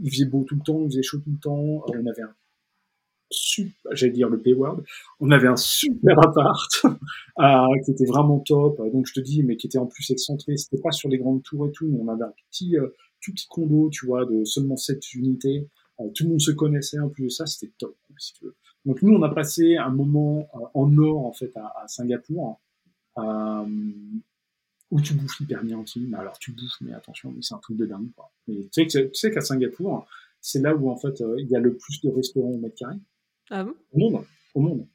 il 0.00 0.10
faisait 0.10 0.26
beau 0.26 0.44
tout 0.44 0.56
le 0.56 0.62
temps, 0.62 0.82
il 0.82 0.90
faisait 0.90 1.02
chaud 1.02 1.18
tout 1.18 1.30
le 1.30 1.38
temps. 1.38 1.82
on 1.86 2.06
avait 2.06 2.22
un 2.22 2.34
super, 3.32 3.92
j'allais 3.92 4.12
dire 4.12 4.28
le 4.28 4.40
P-word, 4.40 4.82
on 5.20 5.30
avait 5.30 5.48
un 5.48 5.56
super 5.56 6.18
appart 6.18 6.70
euh, 6.84 7.80
qui 7.84 7.90
était 7.90 8.04
vraiment 8.04 8.38
top. 8.40 8.78
Donc 8.92 9.06
je 9.06 9.14
te 9.14 9.20
dis, 9.20 9.42
mais 9.42 9.56
qui 9.56 9.66
était 9.66 9.78
en 9.78 9.86
plus 9.86 10.10
excentré. 10.10 10.56
C'était 10.56 10.80
pas 10.80 10.92
sur 10.92 11.08
les 11.08 11.18
grandes 11.18 11.42
tours 11.42 11.66
et 11.66 11.72
tout. 11.72 11.90
On 12.00 12.08
avait 12.08 12.24
un 12.24 12.32
petit, 12.50 12.76
euh, 12.76 12.88
tout 13.22 13.32
petit 13.32 13.46
condo, 13.48 13.88
tu 13.90 14.06
vois, 14.06 14.26
de 14.26 14.44
seulement 14.44 14.76
7 14.76 15.14
unités. 15.14 15.68
Euh, 16.00 16.08
tout 16.14 16.24
le 16.24 16.30
monde 16.30 16.40
se 16.40 16.50
connaissait 16.50 16.98
en 16.98 17.08
plus 17.08 17.24
de 17.24 17.28
ça, 17.28 17.46
c'était 17.46 17.72
top, 17.78 17.96
si 18.18 18.34
tu 18.34 18.44
veux. 18.44 18.56
Donc 18.84 19.00
nous, 19.02 19.14
on 19.14 19.22
a 19.22 19.28
passé 19.28 19.76
un 19.76 19.90
moment 19.90 20.48
euh, 20.54 20.66
en 20.74 20.98
or, 20.98 21.26
en 21.26 21.32
fait, 21.32 21.56
à, 21.56 21.72
à 21.82 21.88
Singapour, 21.88 22.60
euh, 23.18 23.64
où 24.90 25.00
tu 25.00 25.14
bouffes 25.14 25.40
hyper 25.40 25.62
bien 25.62 25.82
Mais 25.96 26.18
alors 26.18 26.38
tu 26.38 26.52
bouffes, 26.52 26.80
mais 26.80 26.92
attention, 26.92 27.34
c'est 27.40 27.54
un 27.54 27.58
truc 27.58 27.76
de 27.76 27.86
dingue, 27.86 28.10
quoi. 28.14 28.30
Mais 28.48 28.68
tu 28.72 28.88
sais, 28.88 29.08
tu 29.08 29.14
sais 29.14 29.30
qu'à 29.30 29.40
Singapour, 29.40 30.06
c'est 30.40 30.60
là 30.60 30.74
où, 30.74 30.90
en 30.90 30.96
fait, 30.96 31.22
il 31.38 31.48
y 31.48 31.56
a 31.56 31.60
le 31.60 31.76
plus 31.76 32.00
de 32.02 32.10
restaurants 32.10 32.50
au 32.50 32.58
mètre 32.58 32.74
carré. 32.74 32.96
Ah 33.50 33.64
bon? 33.64 33.74
Au 33.92 33.98
monde, 33.98 34.24
au 34.54 34.60
monde. 34.60 34.86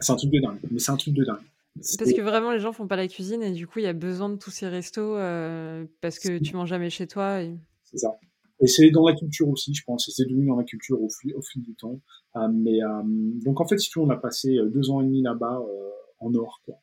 C'est 0.00 0.12
un 0.12 0.16
truc 0.16 0.30
de 0.30 0.40
dingue, 0.40 0.60
mais 0.70 0.78
c'est 0.78 0.92
un 0.92 0.96
truc 0.96 1.14
de 1.14 1.24
dingue. 1.24 1.44
Parce 1.76 2.12
que 2.12 2.20
vraiment, 2.20 2.52
les 2.52 2.60
gens 2.60 2.72
font 2.72 2.86
pas 2.86 2.96
la 2.96 3.08
cuisine 3.08 3.42
et 3.42 3.50
du 3.50 3.66
coup, 3.66 3.80
il 3.80 3.84
y 3.84 3.88
a 3.88 3.92
besoin 3.92 4.28
de 4.28 4.36
tous 4.36 4.50
ces 4.50 4.68
restos 4.68 5.16
euh, 5.16 5.84
parce 6.00 6.18
que 6.18 6.38
tu 6.38 6.54
manges 6.54 6.68
jamais 6.68 6.90
chez 6.90 7.06
toi. 7.06 7.42
Et... 7.42 7.56
C'est 7.82 7.98
ça. 7.98 8.16
Et 8.60 8.66
c'est 8.66 8.90
dans 8.90 9.06
la 9.06 9.14
culture 9.14 9.48
aussi, 9.48 9.74
je 9.74 9.82
pense. 9.84 10.10
C'est 10.14 10.24
devenu 10.24 10.46
dans 10.46 10.56
la 10.56 10.64
culture 10.64 11.02
au, 11.02 11.08
fil, 11.08 11.34
au 11.34 11.42
fil 11.42 11.62
du 11.62 11.74
temps. 11.74 12.00
Euh, 12.36 12.48
mais 12.52 12.82
euh, 12.82 13.02
donc 13.44 13.60
en 13.60 13.66
fait, 13.66 13.78
si 13.78 13.90
tu 13.90 13.98
veux, 13.98 14.04
on 14.04 14.10
a 14.10 14.16
passé 14.16 14.56
euh, 14.56 14.68
deux 14.68 14.90
ans 14.90 15.00
et 15.00 15.04
demi 15.04 15.22
là-bas 15.22 15.60
euh, 15.60 15.90
en 16.20 16.34
or. 16.34 16.60
Quoi. 16.64 16.76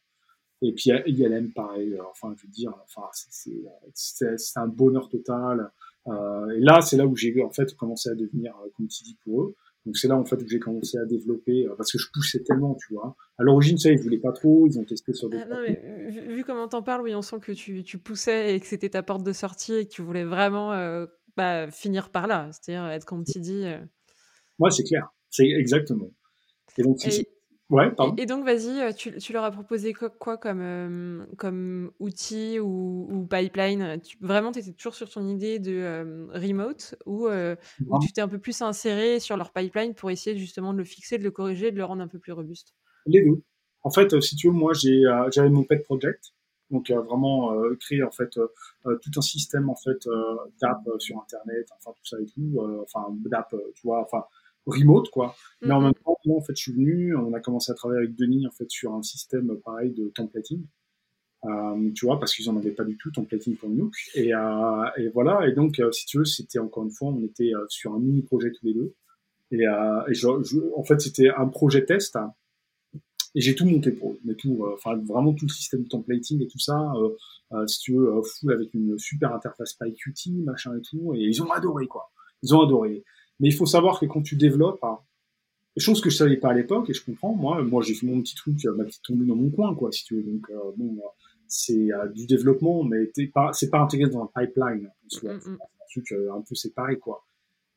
Et 0.61 0.73
puis 0.73 0.91
ILM, 1.05 1.53
pareil. 1.53 1.97
Enfin, 2.11 2.33
je 2.37 2.43
veux 2.43 2.51
dire, 2.51 2.73
enfin, 2.83 3.09
c'est 3.93 4.59
un 4.59 4.67
bonheur 4.67 5.09
total. 5.09 5.71
et 6.07 6.59
là, 6.59 6.81
c'est 6.81 6.97
là 6.97 7.07
où 7.07 7.15
j'ai 7.15 7.41
en 7.41 7.49
fait 7.49 7.73
commencé 7.75 8.09
à 8.09 8.15
devenir 8.15 8.53
comme 8.77 8.87
tu 8.87 9.03
dis 9.03 9.17
pour 9.23 9.41
eux. 9.41 9.55
Donc 9.85 9.97
c'est 9.97 10.07
là 10.07 10.15
en 10.15 10.25
fait 10.25 10.37
que 10.37 10.47
j'ai 10.47 10.59
commencé 10.59 10.97
à 10.97 11.05
développer 11.05 11.65
euh, 11.65 11.75
parce 11.75 11.91
que 11.91 11.97
je 11.97 12.07
poussais 12.13 12.43
tellement, 12.43 12.75
tu 12.75 12.93
vois. 12.93 13.15
À 13.39 13.43
l'origine, 13.43 13.77
ça, 13.77 13.89
ils 13.89 13.99
voulaient 13.99 14.19
pas 14.19 14.31
trop, 14.31 14.67
ils 14.67 14.77
ont 14.77 14.85
testé 14.85 15.13
sur 15.13 15.29
des. 15.29 15.37
Ah, 15.37 15.45
non, 15.45 15.61
mais, 15.67 16.11
vu, 16.27 16.43
comment 16.43 16.67
t'en 16.67 16.83
parles, 16.83 17.01
oui, 17.01 17.15
on 17.15 17.23
sent 17.23 17.39
que 17.41 17.51
tu, 17.51 17.83
tu, 17.83 17.97
poussais 17.97 18.55
et 18.55 18.59
que 18.59 18.67
c'était 18.67 18.89
ta 18.89 19.01
porte 19.01 19.23
de 19.23 19.33
sortie 19.33 19.73
et 19.73 19.85
que 19.85 19.91
tu 19.91 20.03
voulais 20.03 20.23
vraiment 20.23 20.73
euh, 20.73 21.07
bah, 21.35 21.71
finir 21.71 22.09
par 22.09 22.27
là, 22.27 22.49
c'est-à-dire 22.51 22.87
être 22.91 23.05
comme 23.05 23.23
tu 23.23 23.39
dis. 23.39 23.63
Euh... 23.65 23.79
Ouais, 24.59 24.69
c'est 24.69 24.83
clair, 24.83 25.07
c'est 25.29 25.47
exactement. 25.47 26.11
Et 26.77 26.83
donc, 26.83 26.99
Ouais, 27.71 27.89
pardon. 27.89 28.15
Et, 28.17 28.25
donc, 28.25 28.45
vas-y, 28.45 28.93
tu, 28.93 29.17
tu, 29.17 29.33
leur 29.33 29.43
as 29.43 29.51
proposé 29.51 29.93
quoi, 29.93 30.37
comme, 30.37 31.25
comme 31.37 31.91
outil 31.99 32.59
ou, 32.59 33.07
ou 33.09 33.25
pipeline? 33.25 33.99
Tu, 34.03 34.17
Vraiment, 34.21 34.51
tu 34.51 34.59
étais 34.59 34.73
toujours 34.73 34.93
sur 34.93 35.09
ton 35.09 35.27
idée 35.27 35.57
de 35.57 36.27
remote 36.33 36.95
ou, 37.05 37.27
tu 38.01 38.11
t'es 38.13 38.21
un 38.21 38.27
peu 38.27 38.39
plus 38.39 38.61
inséré 38.61 39.19
sur 39.19 39.37
leur 39.37 39.51
pipeline 39.51 39.95
pour 39.95 40.11
essayer 40.11 40.37
justement 40.37 40.73
de 40.73 40.79
le 40.79 40.83
fixer, 40.83 41.17
de 41.17 41.23
le 41.23 41.31
corriger, 41.31 41.71
de 41.71 41.77
le 41.77 41.85
rendre 41.85 42.03
un 42.03 42.07
peu 42.07 42.19
plus 42.19 42.33
robuste? 42.33 42.75
Les 43.05 43.23
deux. 43.23 43.41
En 43.83 43.89
fait, 43.89 44.19
si 44.21 44.35
tu 44.35 44.47
veux, 44.47 44.53
moi, 44.53 44.73
j'avais 44.73 45.49
mon 45.49 45.63
pet 45.63 45.81
project 45.83 46.33
donc 46.71 46.89
euh, 46.89 47.01
vraiment 47.01 47.53
euh, 47.53 47.75
créer 47.75 48.01
en 48.01 48.11
fait 48.11 48.37
euh, 48.37 48.97
tout 49.01 49.11
un 49.15 49.21
système 49.21 49.69
en 49.69 49.75
fait 49.75 50.07
d'app 50.61 50.81
sur 50.97 51.19
internet, 51.19 51.67
enfin 51.77 51.91
tout 51.95 52.05
ça 52.05 52.17
et 52.19 52.25
tout, 52.25 52.59
enfin 52.81 53.05
d'app, 53.25 53.53
tu 53.75 53.81
vois, 53.83 54.01
enfin 54.01 54.23
remote 54.65 55.09
quoi. 55.09 55.35
Mais 55.61 55.71
en 55.71 55.79
mm-hmm. 55.79 55.83
même 55.83 55.93
temps, 55.93 56.17
moi 56.25 56.37
en 56.37 56.41
fait, 56.41 56.55
je 56.55 56.61
suis 56.61 56.73
venu, 56.73 57.15
on 57.15 57.33
a 57.33 57.39
commencé 57.39 57.71
à 57.71 57.75
travailler 57.75 57.99
avec 58.03 58.15
Denis 58.15 58.45
en 58.47 58.51
fait 58.51 58.69
sur 58.69 58.93
un 58.93 59.03
système 59.03 59.55
pareil 59.63 59.91
de 59.91 60.09
templating. 60.09 60.63
Euh, 61.43 61.91
tu 61.95 62.05
vois, 62.05 62.19
parce 62.19 62.35
qu'ils 62.35 62.49
en 62.51 62.57
avaient 62.57 62.71
pas 62.71 62.83
du 62.83 62.97
tout 62.97 63.09
templating 63.09 63.55
pour 63.55 63.69
Nuke. 63.69 63.95
Et, 64.13 64.33
euh, 64.33 64.85
et 64.97 65.09
voilà. 65.09 65.47
Et 65.47 65.53
donc, 65.53 65.81
si 65.91 66.05
tu 66.05 66.19
veux, 66.19 66.25
c'était 66.25 66.59
encore 66.59 66.83
une 66.83 66.91
fois, 66.91 67.09
on 67.09 67.23
était 67.23 67.51
sur 67.67 67.95
un 67.95 67.99
mini 67.99 68.21
projet 68.21 68.51
tous 68.51 68.63
les 68.67 68.75
deux. 68.75 68.93
Et, 69.51 69.63
et 69.63 70.13
je, 70.13 70.27
en 70.75 70.83
fait, 70.83 71.01
c'était 71.01 71.29
un 71.29 71.47
projet 71.47 71.83
test. 71.83 72.15
Hein, 72.15 72.35
et 73.33 73.41
j'ai 73.41 73.55
tout 73.55 73.65
monté 73.65 73.91
pour 73.91 74.11
eux, 74.11 74.19
mais 74.25 74.35
tout, 74.35 74.65
euh, 74.65 74.73
enfin 74.73 74.95
vraiment 74.97 75.33
tout 75.33 75.45
le 75.45 75.51
système 75.51 75.83
de 75.83 75.87
templating 75.87 76.41
et 76.41 76.47
tout 76.47 76.59
ça, 76.59 76.93
euh, 76.95 77.09
euh, 77.53 77.65
si 77.67 77.79
tu 77.79 77.93
veux, 77.93 78.21
full 78.23 78.51
avec 78.51 78.73
une 78.73 78.97
super 78.99 79.33
interface 79.33 79.73
PyQt, 79.73 80.31
machin 80.43 80.77
et 80.77 80.81
tout, 80.81 81.13
et 81.15 81.21
ils 81.21 81.41
ont 81.41 81.49
adoré 81.51 81.87
quoi. 81.87 82.11
Ils 82.43 82.53
ont 82.55 82.61
adoré. 82.61 83.03
Mais 83.41 83.49
il 83.49 83.53
faut 83.53 83.65
savoir 83.65 83.99
que 83.99 84.05
quand 84.05 84.21
tu 84.21 84.37
développes, 84.37 84.83
hein, 84.83 84.99
chose 85.75 85.99
que 85.99 86.09
je 86.09 86.15
savais 86.15 86.37
pas 86.37 86.51
à 86.51 86.53
l'époque, 86.53 86.89
et 86.89 86.93
je 86.93 87.03
comprends, 87.03 87.33
moi, 87.33 87.61
moi 87.63 87.81
j'ai 87.81 87.95
fait 87.95 88.05
mon 88.05 88.21
petit 88.21 88.35
truc, 88.35 88.63
ma 88.77 88.85
petite 88.85 89.01
tombée 89.03 89.25
dans 89.25 89.35
mon 89.35 89.49
coin, 89.49 89.75
quoi, 89.75 89.91
si 89.91 90.05
tu 90.05 90.15
veux. 90.15 90.23
Donc 90.23 90.47
bon, 90.77 91.01
c'est 91.47 91.89
du 92.13 92.27
développement, 92.27 92.83
mais 92.83 93.07
pas, 93.33 93.51
c'est 93.51 93.69
pas 93.69 93.79
intégré 93.79 94.09
dans 94.09 94.23
un 94.23 94.29
pipeline. 94.33 94.83
Mm, 94.83 94.85
mm. 94.85 95.09
C'est 95.09 95.29
un 95.29 95.39
truc 95.89 96.11
un 96.11 96.41
peu 96.41 96.55
séparé, 96.55 96.97
quoi. 96.97 97.25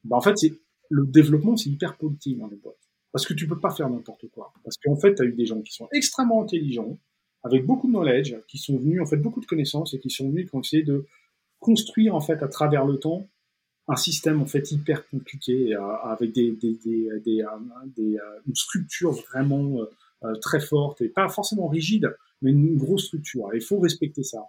Bah, 0.05 0.16
en 0.16 0.20
fait, 0.20 0.36
c'est 0.36 0.53
le 0.91 1.07
développement, 1.07 1.57
c'est 1.57 1.70
hyper 1.70 1.97
politique 1.97 2.39
dans 2.39 2.47
les 2.47 2.57
boîtes. 2.57 2.77
Parce 3.11 3.27
que 3.27 3.32
tu 3.32 3.47
peux 3.47 3.59
pas 3.59 3.70
faire 3.70 3.89
n'importe 3.89 4.28
quoi. 4.28 4.53
Parce 4.65 4.77
qu'en 4.77 4.97
fait, 4.97 5.15
tu 5.15 5.23
as 5.23 5.24
eu 5.24 5.32
des 5.32 5.47
gens 5.47 5.62
qui 5.62 5.73
sont 5.73 5.89
extrêmement 5.93 6.43
intelligents, 6.43 6.99
avec 7.43 7.65
beaucoup 7.65 7.86
de 7.86 7.93
knowledge, 7.93 8.36
qui 8.49 8.59
sont 8.59 8.77
venus, 8.77 9.01
en 9.01 9.07
fait, 9.07 9.16
beaucoup 9.16 9.41
de 9.41 9.47
connaissances 9.47 9.95
et 9.95 9.99
qui 9.99 10.11
sont 10.11 10.28
venus 10.28 10.49
essayer 10.53 10.82
de 10.82 11.07
construire, 11.59 12.15
en 12.15 12.20
fait, 12.20 12.43
à 12.43 12.49
travers 12.49 12.85
le 12.85 12.99
temps, 12.99 13.28
un 13.86 13.97
système, 13.97 14.40
en 14.40 14.47
fait, 14.47 14.73
hyper 14.73 15.06
compliqué, 15.09 15.74
euh, 15.74 15.97
avec 16.05 16.32
des, 16.32 16.52
des, 16.52 16.74
des, 16.85 17.09
des, 17.24 17.43
euh, 17.43 17.86
des 17.97 18.16
euh, 18.16 18.40
une 18.47 18.55
structure 18.55 19.12
vraiment 19.12 19.78
très 20.40 20.61
forte 20.61 21.02
et 21.02 21.11
pas 21.11 21.28
forcément 21.28 21.69
rigide, 21.69 22.16
mais 22.40 22.51
une 22.51 22.78
grosse 22.78 23.05
structure. 23.06 23.51
il 23.55 23.61
faut 23.61 23.78
respecter 23.78 24.23
ça. 24.23 24.43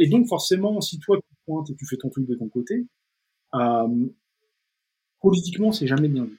Et, 0.00 0.06
donc, 0.08 0.28
forcément, 0.28 0.80
si 0.80 1.00
toi, 1.00 1.16
tu 1.16 1.34
pointes 1.44 1.68
et 1.70 1.74
tu 1.74 1.84
fais 1.86 1.96
ton 1.96 2.08
truc 2.08 2.24
de 2.26 2.36
ton 2.36 2.48
côté, 2.48 2.86
politiquement, 5.20 5.72
c'est 5.72 5.88
jamais 5.88 6.08
bien 6.08 6.24
vu 6.24 6.38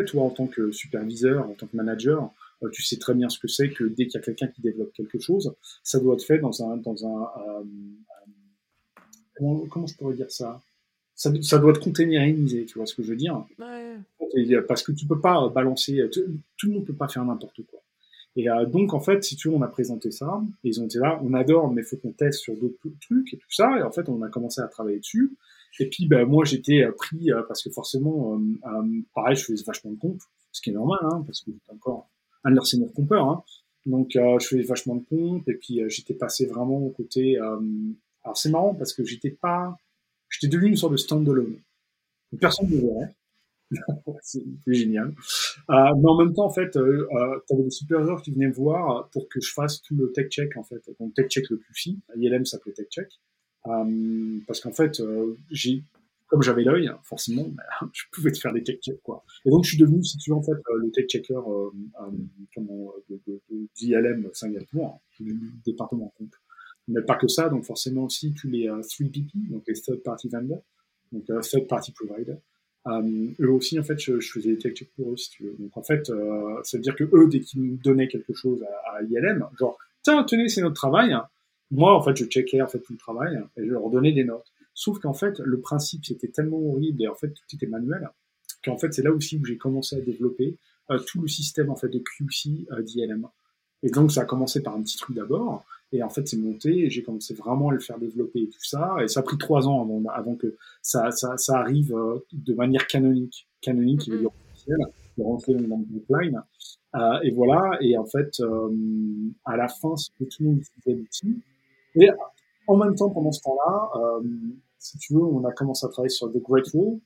toi, 0.00 0.24
en 0.24 0.30
tant 0.30 0.46
que 0.46 0.72
superviseur, 0.72 1.48
en 1.48 1.54
tant 1.54 1.66
que 1.66 1.76
manager, 1.76 2.32
euh, 2.62 2.70
tu 2.70 2.82
sais 2.82 2.96
très 2.96 3.14
bien 3.14 3.28
ce 3.28 3.38
que 3.38 3.48
c'est 3.48 3.70
que 3.70 3.84
dès 3.84 4.06
qu'il 4.06 4.14
y 4.14 4.16
a 4.18 4.20
quelqu'un 4.24 4.48
qui 4.48 4.62
développe 4.62 4.92
quelque 4.92 5.18
chose, 5.18 5.54
ça 5.82 6.00
doit 6.00 6.14
être 6.14 6.24
fait 6.24 6.38
dans 6.38 6.64
un, 6.64 6.78
dans 6.78 7.06
un, 7.06 7.28
euh, 7.48 7.64
comment, 9.68 9.86
je 9.86 9.94
pourrais 9.96 10.14
dire 10.14 10.30
ça, 10.30 10.60
ça, 11.14 11.58
doit 11.58 11.70
être 11.70 11.80
containerisé, 11.80 12.64
tu 12.64 12.78
vois 12.78 12.86
ce 12.86 12.94
que 12.94 13.02
je 13.02 13.10
veux 13.10 13.16
dire 13.16 13.44
Parce 14.66 14.82
que 14.82 14.92
tu 14.92 15.06
peux 15.06 15.20
pas 15.20 15.48
balancer, 15.48 16.00
tout, 16.10 16.66
le 16.66 16.72
monde 16.72 16.86
peut 16.86 16.94
pas 16.94 17.08
faire 17.08 17.24
n'importe 17.24 17.62
quoi. 17.66 17.80
Et 18.34 18.48
euh, 18.48 18.64
donc 18.64 18.94
en 18.94 19.00
fait, 19.00 19.22
si 19.22 19.36
tu 19.36 19.48
veux, 19.48 19.54
on 19.54 19.62
a 19.62 19.68
présenté 19.68 20.10
ça, 20.10 20.42
et 20.64 20.68
ils 20.68 20.80
ont 20.80 20.86
été 20.86 20.98
là, 20.98 21.20
on 21.22 21.34
adore, 21.34 21.70
mais 21.70 21.82
faut 21.82 21.98
qu'on 21.98 22.12
teste 22.12 22.40
sur 22.40 22.56
d'autres 22.56 22.78
trucs 23.02 23.34
et 23.34 23.36
tout 23.36 23.50
ça. 23.50 23.78
Et 23.78 23.82
en 23.82 23.90
fait, 23.90 24.08
on 24.08 24.22
a 24.22 24.28
commencé 24.28 24.62
à 24.62 24.68
travailler 24.68 25.00
dessus. 25.00 25.36
Et 25.80 25.88
puis, 25.88 26.06
ben, 26.06 26.26
moi, 26.26 26.44
j'étais 26.44 26.82
euh, 26.82 26.92
pris 26.92 27.32
euh, 27.32 27.42
parce 27.48 27.62
que 27.62 27.70
forcément, 27.70 28.38
euh, 28.38 29.00
pareil, 29.14 29.36
je 29.36 29.44
faisais 29.44 29.64
vachement 29.64 29.92
de 29.92 29.98
comptes, 29.98 30.20
ce 30.50 30.60
qui 30.60 30.70
est 30.70 30.74
normal, 30.74 30.98
hein, 31.02 31.22
parce 31.26 31.40
que 31.40 31.50
j'étais 31.50 31.72
encore 31.72 32.10
un 32.44 32.50
de 32.50 32.56
leurs 32.56 32.66
seniors 32.66 32.92
compeurs. 32.92 33.28
Hein. 33.28 33.42
Donc, 33.86 34.10
je 34.12 34.46
faisais 34.46 34.62
vachement 34.62 34.96
de 34.96 35.04
comptes, 35.04 35.48
et 35.48 35.54
puis 35.54 35.82
j'étais 35.88 36.14
passé 36.14 36.46
vraiment 36.46 36.78
au 36.78 36.90
côté. 36.90 37.36
alors, 37.36 38.36
c'est 38.36 38.50
marrant 38.50 38.74
parce 38.74 38.92
que 38.92 39.04
j'étais 39.04 39.30
pas, 39.30 39.76
j'étais 40.32 40.48
devenu 40.48 40.70
une 40.70 40.76
sorte 40.76 40.92
de 40.92 40.98
stand-alone. 40.98 41.56
Personne 42.40 42.68
ne 42.68 42.76
me 42.76 42.80
verrait. 42.80 43.14
c'est 44.22 44.42
génial. 44.66 45.08
Euh, 45.70 45.74
mais 45.96 46.08
en 46.08 46.18
même 46.18 46.34
temps, 46.34 46.44
en 46.44 46.50
fait, 46.50 46.76
euh, 46.76 47.06
tu 47.46 47.54
avais 47.54 47.62
des 47.64 47.70
superviseurs 47.70 48.22
qui 48.22 48.32
venaient 48.32 48.48
me 48.48 48.52
voir 48.52 49.08
pour 49.10 49.28
que 49.28 49.40
je 49.40 49.52
fasse 49.52 49.80
tout 49.82 49.94
le 49.94 50.12
tech 50.12 50.28
check, 50.28 50.56
en 50.56 50.62
fait. 50.62 50.82
Donc, 50.98 51.14
tech 51.14 51.28
check 51.28 51.48
le 51.50 51.58
plus 51.58 51.74
fi. 51.74 51.98
ILM 52.16 52.44
s'appelait 52.44 52.72
tech 52.72 52.88
check. 52.88 53.08
Euh, 53.66 54.38
parce 54.46 54.60
qu'en 54.60 54.72
fait, 54.72 55.00
euh, 55.00 55.36
j'ai, 55.50 55.82
comme 56.26 56.42
j'avais 56.42 56.64
l'œil, 56.64 56.90
forcément, 57.02 57.48
bah, 57.48 57.62
je 57.92 58.02
pouvais 58.12 58.32
te 58.32 58.38
faire 58.38 58.52
des 58.52 58.62
tech 58.62 58.80
checks, 58.80 59.02
quoi. 59.02 59.24
Et 59.44 59.50
donc, 59.50 59.64
je 59.64 59.70
suis 59.70 59.78
devenu, 59.78 60.02
si 60.02 60.16
tu 60.18 60.30
veux, 60.30 60.36
en 60.36 60.42
fait, 60.42 60.52
euh, 60.52 60.78
le 60.78 60.90
tech 60.90 61.06
checker 61.06 61.34
comment, 62.54 62.92
de, 63.08 63.40
d'ILM 63.76 64.28
Singapour, 64.32 65.00
du 65.18 65.36
département 65.64 66.12
compte. 66.18 66.34
Mais 66.88 67.02
pas 67.02 67.16
que 67.16 67.28
ça, 67.28 67.48
donc 67.48 67.64
forcément 67.64 68.04
aussi 68.04 68.32
tous 68.32 68.48
les 68.48 68.66
3PP, 68.66 69.50
donc 69.50 69.62
les 69.68 69.74
third 69.74 70.02
party 70.02 70.28
vendors, 70.28 70.62
donc 71.12 71.24
third 71.24 71.66
party 71.68 71.92
provider. 71.92 72.36
Euh, 72.88 73.28
eux 73.38 73.50
aussi, 73.50 73.78
en 73.78 73.84
fait, 73.84 73.98
je, 74.00 74.18
faisais 74.18 74.56
des 74.56 74.58
tech 74.58 74.88
pour 74.96 75.12
eux, 75.12 75.16
si 75.16 75.30
tu 75.30 75.44
veux. 75.44 75.54
Donc, 75.56 75.76
en 75.76 75.84
fait, 75.84 76.10
euh, 76.10 76.60
ça 76.64 76.76
veut 76.76 76.82
dire 76.82 76.96
que 76.96 77.04
eux, 77.04 77.28
dès 77.28 77.38
qu'ils 77.38 77.60
me 77.60 77.76
donnaient 77.76 78.08
quelque 78.08 78.34
chose 78.34 78.60
à, 78.64 78.96
à 78.96 79.02
ILM, 79.02 79.46
genre, 79.56 79.78
tiens, 80.02 80.24
tenez, 80.24 80.48
c'est 80.48 80.62
notre 80.62 80.74
travail, 80.74 81.16
moi, 81.70 81.96
en 81.96 82.02
fait, 82.02 82.16
je 82.16 82.24
checkais 82.24 82.60
en 82.60 82.68
fait 82.68 82.80
tout 82.80 82.92
le 82.92 82.98
travail 82.98 83.40
et 83.56 83.64
je 83.64 83.70
leur 83.70 83.88
donnais 83.88 84.12
des 84.12 84.24
notes. 84.24 84.52
Sauf 84.74 84.98
qu'en 84.98 85.14
fait, 85.14 85.38
le 85.38 85.60
principe 85.60 86.04
c'était 86.04 86.28
tellement 86.28 86.58
horrible 86.58 87.02
et 87.02 87.08
en 87.08 87.14
fait 87.14 87.28
tout 87.28 87.54
était 87.54 87.66
manuel 87.66 88.08
qu'en 88.64 88.78
fait 88.78 88.92
c'est 88.92 89.02
là 89.02 89.12
aussi 89.12 89.38
où 89.38 89.44
j'ai 89.44 89.56
commencé 89.56 89.96
à 89.96 90.00
développer 90.00 90.56
euh, 90.90 90.98
tout 90.98 91.20
le 91.20 91.28
système 91.28 91.70
en 91.70 91.76
fait 91.76 91.88
de 91.88 91.98
QC 91.98 92.66
euh, 92.70 92.82
d'ILM. 92.82 93.28
Et 93.82 93.90
donc 93.90 94.12
ça 94.12 94.22
a 94.22 94.24
commencé 94.24 94.62
par 94.62 94.74
un 94.74 94.82
petit 94.82 94.96
truc 94.96 95.16
d'abord 95.16 95.64
et 95.92 96.02
en 96.02 96.08
fait 96.08 96.26
c'est 96.26 96.36
monté 96.36 96.86
et 96.86 96.90
j'ai 96.90 97.02
commencé 97.02 97.34
vraiment 97.34 97.68
à 97.68 97.72
le 97.72 97.80
faire 97.80 97.98
développer 97.98 98.40
et 98.40 98.48
tout 98.48 98.64
ça. 98.64 98.96
Et 99.02 99.08
ça 99.08 99.20
a 99.20 99.22
pris 99.22 99.38
trois 99.38 99.68
ans 99.68 99.82
avant, 99.82 100.02
avant 100.10 100.34
que 100.36 100.56
ça, 100.80 101.10
ça, 101.10 101.36
ça 101.36 101.58
arrive 101.58 101.94
euh, 101.94 102.24
de 102.32 102.54
manière 102.54 102.86
canonique, 102.86 103.48
canonique 103.60 104.00
qui 104.00 104.10
veut 104.10 104.18
dire 104.18 104.30
officielle, 104.50 104.78
de 105.18 105.22
rentrer 105.22 105.54
dans 105.54 105.78
le 105.78 105.84
pipeline. 105.84 106.42
Euh, 106.94 107.20
et 107.22 107.30
voilà. 107.30 107.78
Et 107.80 107.96
en 107.96 108.06
fait 108.06 108.40
euh, 108.40 108.70
à 109.44 109.56
la 109.56 109.68
fin 109.68 109.94
que 110.18 110.24
tout 110.24 110.42
le 110.42 110.48
monde 110.48 110.58
utilisait 110.58 110.98
l'outil. 110.98 111.42
Et 111.96 112.08
en 112.66 112.76
même 112.76 112.94
temps, 112.94 113.10
pendant 113.10 113.32
ce 113.32 113.42
temps-là, 113.42 113.90
euh, 113.96 114.22
si 114.78 114.98
tu 114.98 115.14
veux, 115.14 115.22
on 115.22 115.44
a 115.44 115.52
commencé 115.52 115.86
à 115.86 115.88
travailler 115.88 116.10
sur 116.10 116.32
The 116.32 116.38
Great 116.38 116.72
Wall, 116.74 116.98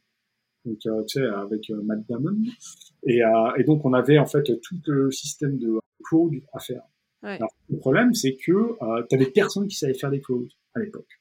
donc 0.65 0.79
euh, 0.87 1.03
tu 1.05 1.21
sais, 1.21 1.27
avec 1.27 1.71
euh, 1.71 1.81
Matt 1.83 2.01
Damon, 2.09 2.37
et, 3.05 3.23
euh, 3.23 3.55
et, 3.57 3.65
donc 3.65 3.85
on 3.85 3.93
avait 3.93 4.19
en 4.19 4.27
fait 4.27 4.43
tout 4.43 4.77
le 4.87 5.11
système 5.11 5.59
de 5.59 5.79
cloud 6.05 6.35
à 6.53 6.59
faire. 6.59 6.83
Le 7.69 7.79
problème, 7.79 8.15
c'est 8.15 8.37
que 8.37 8.53
euh, 8.53 9.03
tu 9.09 9.17
avais 9.17 9.27
personne 9.27 9.67
qui 9.67 9.77
savait 9.77 9.95
faire 9.95 10.11
des 10.11 10.21
clouds 10.21 10.49
à 10.75 10.81
l'époque 10.81 11.21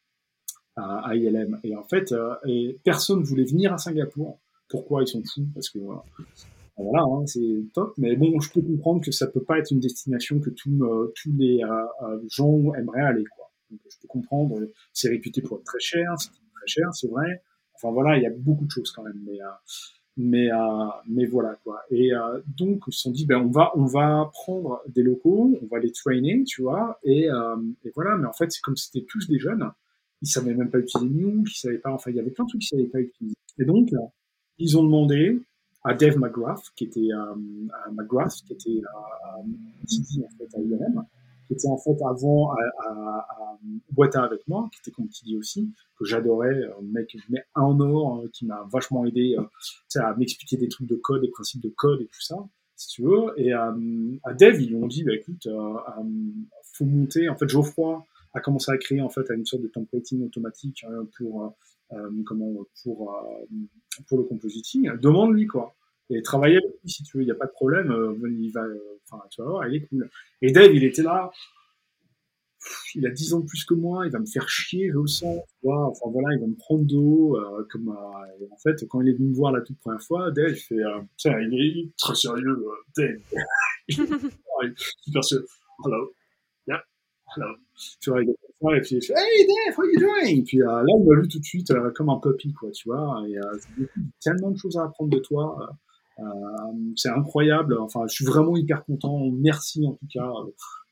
à 0.77 1.15
ILM, 1.15 1.57
et 1.63 1.73
en 1.73 1.83
fait, 1.83 2.13
et 2.45 2.77
personne 2.83 3.23
voulait 3.23 3.45
venir 3.45 3.71
à 3.71 3.77
Singapour. 3.77 4.41
Pourquoi? 4.67 5.03
Ils 5.03 5.07
sont 5.07 5.23
fous 5.23 5.47
Parce 5.53 5.69
que 5.69 5.79
voilà, 6.75 7.03
hein, 7.03 7.25
c'est 7.25 7.63
top. 7.73 7.93
Mais 7.97 8.17
bon, 8.17 8.41
je 8.41 8.51
peux 8.51 8.61
comprendre 8.61 9.01
que 9.01 9.11
ça 9.11 9.27
peut 9.27 9.43
pas 9.43 9.57
être 9.57 9.71
une 9.71 9.79
destination 9.79 10.41
que 10.41 10.49
tous 10.49 10.77
tous 11.15 11.31
les 11.37 11.61
gens 12.27 12.73
aimeraient 12.73 13.03
aller. 13.03 13.23
Quoi. 13.23 13.45
Je 13.71 13.97
peux 14.01 14.07
comprendre, 14.07 14.59
c'est 14.93 15.09
réputé 15.09 15.41
pour 15.41 15.57
être 15.57 15.63
très 15.63 15.79
cher, 15.79 16.13
c'est 16.19 16.29
très 16.29 16.67
cher, 16.67 16.93
c'est 16.93 17.07
vrai. 17.07 17.41
Enfin 17.75 17.91
voilà, 17.91 18.17
il 18.17 18.23
y 18.23 18.27
a 18.27 18.31
beaucoup 18.31 18.65
de 18.65 18.71
choses 18.71 18.91
quand 18.91 19.03
même, 19.03 19.19
mais 19.25 19.41
euh, 19.41 19.45
mais 20.17 20.51
euh, 20.51 20.87
mais 21.07 21.25
voilà 21.25 21.55
quoi. 21.63 21.81
Et 21.89 22.13
euh, 22.13 22.41
donc 22.47 22.83
ils 22.87 22.93
se 22.93 23.01
sont 23.01 23.11
dit 23.11 23.25
ben 23.25 23.37
on 23.37 23.49
va 23.49 23.71
on 23.75 23.85
va 23.85 24.29
prendre 24.33 24.81
des 24.87 25.03
locaux, 25.03 25.57
on 25.61 25.65
va 25.67 25.79
les 25.79 25.91
trainer, 25.91 26.43
tu 26.43 26.61
vois, 26.61 26.99
et, 27.03 27.25
et 27.25 27.91
voilà. 27.95 28.17
Mais 28.17 28.27
en 28.27 28.33
fait 28.33 28.51
c'est 28.51 28.61
comme 28.61 28.77
c'était 28.77 29.05
tous 29.07 29.27
des 29.27 29.39
jeunes, 29.39 29.69
ils 30.21 30.27
savaient 30.27 30.53
même 30.53 30.69
pas 30.69 30.79
utiliser 30.79 31.09
Nuke, 31.09 31.49
ils 31.51 31.57
savaient 31.57 31.77
pas, 31.77 31.91
enfin 31.91 32.11
il 32.11 32.17
y 32.17 32.19
avait 32.19 32.31
plein 32.31 32.45
de 32.45 32.49
trucs 32.49 32.61
qu'ils 32.61 32.77
savaient 32.77 32.89
pas 32.89 32.99
utiliser. 32.99 33.35
Et 33.59 33.65
donc 33.65 33.89
ils 34.57 34.77
ont 34.77 34.83
demandé 34.83 35.41
à 35.85 35.93
Dave 35.93 36.17
McGrath, 36.17 36.71
qui 36.75 36.85
était 36.85 37.09
euh, 37.13 37.35
McGrath, 37.91 38.41
qui 38.45 38.53
était 38.53 38.81
à, 38.91 39.37
en 39.37 39.45
fait 40.37 40.57
à 40.57 40.59
ILM, 40.59 41.03
qui 41.47 41.53
était 41.53 41.67
en 41.67 41.77
fait 41.77 41.97
avant 42.03 42.51
à, 42.51 42.55
à, 42.87 43.27
à 43.29 44.23
avec 44.23 44.47
moi, 44.47 44.69
qui 44.71 44.79
était 44.81 44.91
comme 44.91 45.07
dis 45.07 45.37
aussi, 45.37 45.71
que 45.97 46.05
j'adorais, 46.05 46.63
un 46.79 46.81
mec 46.83 47.15
mais 47.29 47.43
en 47.55 47.79
or, 47.79 48.15
hein, 48.23 48.27
qui 48.33 48.45
m'a 48.45 48.67
vachement 48.71 49.05
aidé 49.05 49.35
euh, 49.37 50.01
à 50.01 50.15
m'expliquer 50.15 50.57
des 50.57 50.67
trucs 50.67 50.87
de 50.87 50.95
code, 50.95 51.21
des 51.21 51.29
principes 51.29 51.61
de 51.61 51.69
code 51.69 52.01
et 52.01 52.05
tout 52.07 52.21
ça, 52.21 52.37
si 52.75 52.87
tu 52.89 53.03
veux. 53.03 53.33
Et 53.37 53.53
euh, 53.53 54.17
à 54.23 54.33
Dev, 54.33 54.61
ils 54.61 54.69
lui 54.69 54.75
ont 54.75 54.87
dit, 54.87 55.03
bah, 55.03 55.13
écoute, 55.13 55.47
euh, 55.47 55.73
faut 56.73 56.85
monter. 56.85 57.29
En 57.29 57.35
fait, 57.35 57.47
Geoffroy 57.47 58.05
a 58.33 58.39
commencé 58.41 58.71
à 58.71 58.77
créer 58.77 59.01
en 59.01 59.09
fait 59.09 59.25
une 59.29 59.45
sorte 59.45 59.63
de 59.63 59.69
templating 59.69 60.25
automatique 60.25 60.85
hein, 60.87 61.07
pour 61.17 61.55
comment 62.25 62.51
pour 62.83 63.15
pour 64.09 64.17
le 64.17 64.23
compositing. 64.25 64.91
Demande-lui 64.99 65.47
quoi. 65.47 65.73
Et 66.09 66.21
travailler 66.21 66.59
si 66.85 67.03
tu 67.03 67.17
veux, 67.17 67.23
il 67.23 67.25
n'y 67.25 67.31
a 67.31 67.35
pas 67.35 67.47
de 67.47 67.51
problème, 67.51 67.93
il 68.29 68.51
va, 68.51 68.63
enfin, 69.09 69.23
tu 69.29 69.41
vas 69.41 69.47
voir, 69.47 69.67
il 69.67 69.75
est 69.75 69.87
cool. 69.87 70.09
Et 70.41 70.51
Dave, 70.51 70.73
il 70.73 70.83
était 70.83 71.01
là, 71.01 71.31
il 72.95 73.05
a 73.05 73.09
10 73.09 73.33
ans 73.33 73.39
de 73.39 73.45
plus 73.45 73.65
que 73.65 73.73
moi, 73.73 74.05
il 74.05 74.11
va 74.11 74.19
me 74.19 74.25
faire 74.25 74.47
chier, 74.47 74.89
je 74.91 74.99
le 74.99 75.07
sens, 75.07 75.39
enfin 75.63 76.09
voilà, 76.11 76.29
il 76.35 76.41
va 76.41 76.47
me 76.47 76.55
prendre 76.55 76.83
d'eau, 76.85 77.37
euh, 77.37 77.65
comme, 77.69 77.89
euh, 77.89 78.45
en 78.51 78.57
fait, 78.57 78.85
quand 78.87 79.01
il 79.01 79.09
est 79.09 79.13
venu 79.13 79.29
me 79.29 79.35
voir 79.35 79.51
la 79.51 79.61
toute 79.61 79.79
première 79.79 80.01
fois, 80.01 80.31
Dave, 80.31 80.53
fait, 80.53 80.75
euh, 80.75 81.01
tiens, 81.17 81.39
il 81.39 81.53
est 81.53 81.91
très 81.97 82.15
sérieux, 82.15 82.65
Dave. 82.95 83.19
super 85.01 85.23
sérieux. 85.23 85.45
Hello. 85.83 86.13
Yeah. 86.67 86.81
Hello. 87.35 87.55
Tu 87.99 88.09
vois, 88.09 88.23
il 88.23 88.29
est 88.29 88.35
et 88.73 88.81
puis 88.81 88.95
il 88.95 89.05
fait, 89.05 89.13
hey 89.13 89.45
Dave, 89.45 89.77
how 89.77 89.81
are 89.81 89.89
you 89.91 89.99
doing? 89.99 90.39
Et 90.39 90.43
puis 90.43 90.57
là, 90.57 90.83
il 90.87 91.05
m'a 91.05 91.21
vu 91.21 91.27
tout 91.27 91.39
de 91.39 91.43
suite 91.43 91.71
comme 91.93 92.09
un 92.09 92.19
puppy, 92.19 92.53
quoi, 92.53 92.71
tu 92.71 92.89
vois, 92.89 93.21
et 93.27 93.37
euh, 93.37 93.85
tellement 94.21 94.51
de 94.51 94.57
choses 94.57 94.77
à 94.77 94.85
apprendre 94.85 95.11
de 95.11 95.19
toi. 95.19 95.69
C'est 96.95 97.09
incroyable. 97.09 97.77
Enfin, 97.79 98.01
je 98.07 98.13
suis 98.13 98.25
vraiment 98.25 98.55
hyper 98.55 98.85
content. 98.85 99.29
Merci 99.31 99.85
en 99.85 99.93
tout 99.93 100.07
cas 100.11 100.31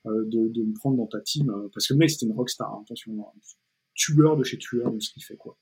euh, 0.06 0.26
de, 0.26 0.50
de, 0.50 0.64
me 0.64 0.74
prendre 0.74 0.98
dans 0.98 1.08
ta 1.08 1.22
team, 1.22 1.50
euh, 1.50 1.70
parce 1.74 1.88
que 1.88 1.94
le 1.94 2.00
mec 2.00 2.10
c'était 2.10 2.26
une 2.26 2.34
rockstar, 2.34 2.70
hein, 2.70 2.82
attention, 2.84 3.26
tueur 3.96 4.36
de 4.36 4.44
chez 4.44 4.58
tueur 4.58 4.92
de 4.92 5.00
ce 5.00 5.14
qu'il 5.14 5.24
fait 5.24 5.38
quoi. 5.38 5.56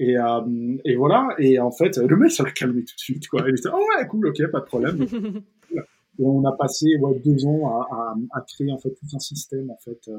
Et, 0.00 0.18
euh, 0.18 0.76
et 0.84 0.96
voilà, 0.96 1.28
et 1.38 1.60
en 1.60 1.70
fait, 1.70 1.96
le 1.98 2.16
mec 2.16 2.32
ça 2.32 2.42
l'a 2.42 2.50
calmé 2.50 2.84
tout 2.84 2.96
de 2.96 3.00
suite 3.00 3.28
quoi. 3.28 3.44
Il 3.46 3.54
était 3.54 3.68
oh 3.72 3.78
ouais 3.78 4.06
cool, 4.08 4.26
ok, 4.26 4.50
pas 4.50 4.58
de 4.58 4.64
problème. 4.64 5.02
et 5.72 6.24
on 6.24 6.44
a 6.44 6.52
passé 6.56 6.96
ouais, 6.96 7.20
deux 7.24 7.46
ans 7.46 7.80
à, 7.80 7.94
à, 7.94 8.14
à, 8.32 8.40
créer 8.40 8.72
en 8.72 8.78
fait 8.78 8.90
tout 8.90 9.06
un 9.14 9.20
système 9.20 9.70
en 9.70 9.78
fait 9.78 10.10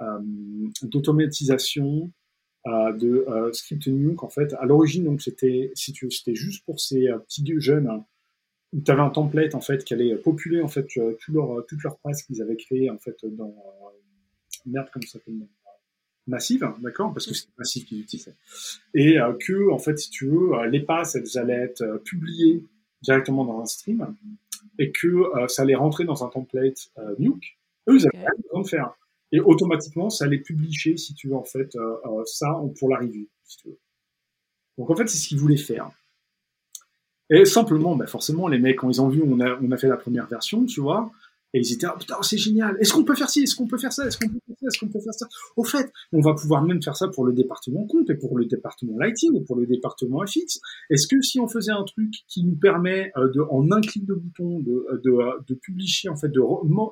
euh, 0.00 0.18
d'automatisation 0.82 2.12
euh, 2.66 2.92
de 2.92 3.24
euh, 3.26 3.52
script 3.52 3.86
nuke 3.86 4.22
en 4.22 4.28
fait. 4.28 4.52
À 4.60 4.66
l'origine 4.66 5.04
donc 5.04 5.22
c'était 5.22 5.72
si 5.74 5.92
tu 5.92 6.10
c'était 6.10 6.34
juste 6.34 6.64
pour 6.66 6.78
ces 6.78 7.08
petits 7.26 7.44
jeunes 7.58 7.88
où 7.88 8.04
tu 8.72 8.90
avais 8.90 9.00
un 9.00 9.10
template 9.10 9.54
en 9.54 9.60
fait 9.60 9.84
qui 9.84 9.94
allait 9.94 10.14
populer 10.16 10.60
en 10.60 10.68
fait 10.68 10.86
tout 10.86 11.32
leur, 11.32 11.64
toutes 11.66 11.82
leurs 11.82 11.98
passes 11.98 12.22
qu'ils 12.22 12.42
avaient 12.42 12.56
créées 12.56 12.90
en 12.90 12.98
fait 12.98 13.16
dans 13.24 13.48
euh, 13.48 13.90
merde 14.66 14.88
comment 14.92 15.06
ça 15.06 15.12
s'appelle 15.12 15.46
massive 16.26 16.70
d'accord 16.80 17.12
parce 17.14 17.26
que 17.26 17.34
c'est 17.34 17.48
massif 17.56 17.86
qu'ils 17.86 18.00
utilisaient 18.00 18.34
et 18.94 19.18
euh, 19.18 19.32
que 19.40 19.70
en 19.70 19.78
fait 19.78 19.98
si 19.98 20.10
tu 20.10 20.26
veux 20.26 20.52
euh, 20.52 20.66
les 20.66 20.80
passes 20.80 21.14
elles 21.14 21.38
allaient 21.38 21.62
être 21.64 22.02
publiées 22.04 22.62
directement 23.00 23.44
dans 23.44 23.60
un 23.60 23.66
stream 23.66 24.14
et 24.78 24.92
que 24.92 25.24
ça 25.48 25.62
allait 25.62 25.74
rentrer 25.74 26.04
dans 26.04 26.24
un 26.24 26.28
template 26.28 26.92
Nuke. 27.18 27.58
Eux 27.88 27.96
ils 27.96 28.06
avaient 28.06 28.26
okay. 28.26 28.42
besoin 28.42 28.62
de 28.62 28.66
faire. 28.66 28.92
Et 29.30 29.40
automatiquement 29.40 30.10
ça 30.10 30.24
allait 30.24 30.38
publier 30.38 30.96
si 30.96 31.14
tu 31.14 31.28
veux 31.28 31.36
en 31.36 31.44
fait 31.44 31.76
ça 32.26 32.60
pour 32.78 32.88
la 32.88 32.98
review 32.98 33.26
si 33.44 33.56
tu 33.58 33.68
veux. 33.68 33.78
Donc 34.76 34.90
en 34.90 34.96
fait 34.96 35.06
c'est 35.06 35.18
ce 35.18 35.28
qu'ils 35.28 35.38
voulaient 35.38 35.56
faire 35.56 35.90
et 37.30 37.44
simplement, 37.44 37.96
bah 37.96 38.06
forcément, 38.06 38.48
les 38.48 38.58
mecs, 38.58 38.76
quand 38.76 38.90
ils 38.90 39.00
ont 39.00 39.08
vu, 39.08 39.22
on 39.24 39.40
a, 39.40 39.58
on 39.62 39.70
a 39.70 39.76
fait 39.76 39.88
la 39.88 39.96
première 39.96 40.26
version, 40.26 40.64
tu 40.64 40.80
vois, 40.80 41.10
et 41.54 41.60
ils 41.60 41.72
étaient, 41.72 41.86
oh 41.86 41.98
putain, 41.98 42.16
c'est 42.20 42.36
génial. 42.36 42.76
Est-ce 42.78 42.92
qu'on 42.92 43.04
peut 43.04 43.14
faire 43.14 43.30
ci? 43.30 43.42
Est-ce 43.42 43.56
qu'on 43.56 43.66
peut 43.66 43.78
faire 43.78 43.92
ça? 43.92 44.06
Est-ce 44.06 44.18
qu'on 44.18 44.28
peut 44.28 44.38
faire 44.46 44.56
ça? 44.60 44.66
Est-ce 44.66 44.78
qu'on 44.78 44.88
peut 44.88 45.00
faire 45.00 45.14
ça? 45.14 45.26
Au 45.56 45.64
fait, 45.64 45.90
on 46.12 46.20
va 46.20 46.34
pouvoir 46.34 46.62
même 46.62 46.82
faire 46.82 46.94
ça 46.96 47.08
pour 47.08 47.24
le 47.24 47.32
département 47.32 47.86
compte 47.86 48.10
et 48.10 48.14
pour 48.16 48.36
le 48.36 48.44
département 48.44 48.98
lighting 48.98 49.34
et 49.34 49.44
pour 49.44 49.56
le 49.56 49.66
département 49.66 50.22
FX. 50.26 50.60
Est-ce 50.90 51.08
que 51.08 51.22
si 51.22 51.40
on 51.40 51.48
faisait 51.48 51.72
un 51.72 51.84
truc 51.84 52.12
qui 52.28 52.44
nous 52.44 52.56
permet 52.56 53.12
euh, 53.16 53.30
de, 53.32 53.40
en 53.50 53.70
un 53.72 53.80
clic 53.80 54.04
de 54.04 54.12
bouton, 54.14 54.60
de, 54.60 55.00
de, 55.02 55.44
de 55.46 55.54
publier, 55.54 56.10
en 56.10 56.16
fait, 56.16 56.28
de 56.28 56.40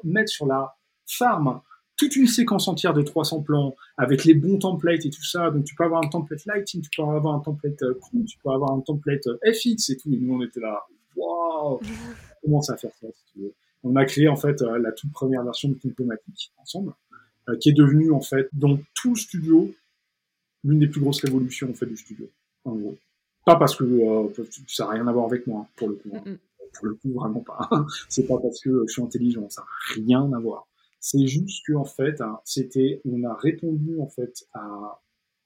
mettre 0.04 0.30
sur 0.30 0.46
la 0.46 0.74
farm 1.06 1.60
toute 1.96 2.16
une 2.16 2.26
séquence 2.26 2.68
entière 2.68 2.94
de 2.94 3.02
300 3.02 3.42
plans 3.42 3.74
avec 3.96 4.24
les 4.24 4.34
bons 4.34 4.58
templates 4.58 5.04
et 5.06 5.10
tout 5.10 5.24
ça. 5.24 5.50
Donc 5.50 5.64
tu 5.64 5.74
peux 5.74 5.84
avoir 5.84 6.04
un 6.04 6.08
template 6.08 6.44
lighting, 6.46 6.82
tu 6.82 6.90
peux 6.96 7.02
avoir 7.02 7.34
un 7.34 7.40
template 7.40 7.82
euh, 7.82 7.94
cool, 7.94 8.24
tu 8.24 8.38
peux 8.38 8.50
avoir 8.50 8.72
un 8.72 8.80
template 8.80 9.26
euh, 9.26 9.38
FX 9.52 9.90
et 9.90 9.96
tout. 9.96 10.12
Et 10.12 10.18
nous 10.18 10.34
on 10.34 10.42
était 10.42 10.60
là, 10.60 10.82
waouh, 11.16 11.80
comment 12.42 12.62
ça 12.62 12.76
faire 12.76 12.92
ça 13.00 13.06
si 13.12 13.32
tu 13.32 13.40
veux? 13.40 13.54
On 13.82 13.96
a 13.96 14.04
créé 14.04 14.28
en 14.28 14.36
fait 14.36 14.60
euh, 14.62 14.78
la 14.78 14.92
toute 14.92 15.12
première 15.12 15.42
version 15.42 15.68
de 15.68 15.74
Complomatic 15.74 16.52
ensemble, 16.58 16.92
qui 17.60 17.70
est 17.70 17.74
devenue 17.74 18.10
en 18.10 18.20
fait 18.20 18.48
dans 18.52 18.78
tout 18.94 19.10
le 19.10 19.16
studio 19.16 19.72
l'une 20.64 20.80
des 20.80 20.88
plus 20.88 21.00
grosses 21.00 21.22
révolutions 21.22 21.70
en 21.70 21.74
fait 21.74 21.86
du 21.86 21.96
studio, 21.96 22.28
en 22.64 22.74
gros. 22.74 22.96
Pas 23.44 23.54
parce 23.54 23.76
que 23.76 23.84
ça 24.66 24.86
n'a 24.86 24.90
rien 24.90 25.06
à 25.06 25.12
voir 25.12 25.26
avec 25.26 25.46
moi 25.46 25.60
hein, 25.60 25.68
pour 25.76 25.88
le 25.88 25.94
coup. 25.94 26.10
Hein. 26.12 26.36
Pour 26.74 26.86
le 26.88 26.94
coup, 26.94 27.12
vraiment 27.12 27.40
pas. 27.40 27.70
C'est 28.08 28.26
pas 28.26 28.38
parce 28.38 28.60
que 28.60 28.84
je 28.88 28.92
suis 28.92 29.02
intelligent, 29.02 29.48
ça 29.48 29.62
n'a 29.62 30.02
rien 30.02 30.32
à 30.32 30.40
voir 30.40 30.66
c'est 31.00 31.26
juste 31.26 31.64
que 31.66 31.74
en 31.74 31.84
fait, 31.84 32.20
hein, 32.20 32.40
c'était, 32.44 33.00
on 33.04 33.22
a 33.24 33.34
répondu 33.34 33.98
en 34.00 34.08
fait 34.08 34.46
à. 34.54 35.00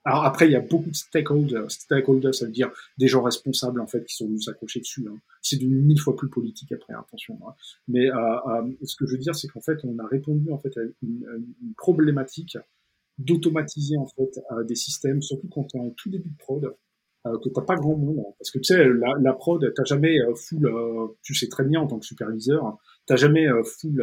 Alors 0.05 0.25
après, 0.25 0.47
il 0.47 0.53
y 0.53 0.57
a 0.57 0.61
beaucoup 0.61 0.89
de 0.89 0.95
stakeholders. 0.95 1.71
Stakeholders, 1.71 2.35
ça 2.35 2.47
veut 2.47 2.53
dire 2.53 2.71
des 2.97 3.07
gens 3.07 3.23
responsables 3.23 3.81
en 3.83 3.87
fait 3.87 4.03
qui 4.07 4.17
sont 4.17 4.27
venus 4.27 4.47
s'accrocher 4.47 4.81
dessus. 4.81 5.07
Hein. 5.07 5.19
C'est 5.43 5.57
devenu 5.57 5.77
mille 5.77 6.01
fois 6.01 6.17
plus 6.17 6.31
politique 6.31 6.73
après, 6.73 6.95
attention. 6.95 7.39
Hein. 7.47 7.53
Mais 7.87 8.11
euh, 8.11 8.15
euh, 8.17 8.73
ce 8.83 8.97
que 8.97 9.07
je 9.07 9.13
veux 9.13 9.19
dire, 9.19 9.35
c'est 9.35 9.49
qu'en 9.49 9.61
fait, 9.61 9.79
on 9.85 9.99
a 9.99 10.07
répondu 10.07 10.51
en 10.53 10.59
fait 10.59 10.75
à 10.79 10.81
une, 11.03 11.45
problématique 11.77 12.57
d'automatiser 13.19 13.99
en 13.99 14.07
fait 14.07 14.41
euh, 14.53 14.65
des 14.65 14.75
systèmes, 14.75 15.21
surtout 15.21 15.49
quand 15.49 15.65
tu 15.65 15.77
es 15.77 15.81
en 15.81 15.91
tout 15.91 16.09
début 16.09 16.31
de 16.31 16.39
prod, 16.39 16.75
euh, 17.27 17.39
que 17.39 17.51
t'as 17.51 17.61
pas 17.61 17.77
grand 17.77 17.97
monde. 17.97 18.25
Parce 18.39 18.51
que 18.51 18.59
tu 18.59 18.65
sais, 18.65 18.83
la, 18.89 19.13
la 19.21 19.33
prod, 19.35 19.71
t'as 19.75 19.85
jamais 19.85 20.19
euh, 20.21 20.35
full. 20.35 20.73
Tu 21.23 21.35
sais 21.35 21.49
très 21.49 21.65
bien 21.65 21.81
en 21.81 21.87
tant 21.87 21.99
que 21.99 22.07
superviseur, 22.07 22.79
t'as 23.07 23.17
jamais 23.17 23.47
full 23.65 24.03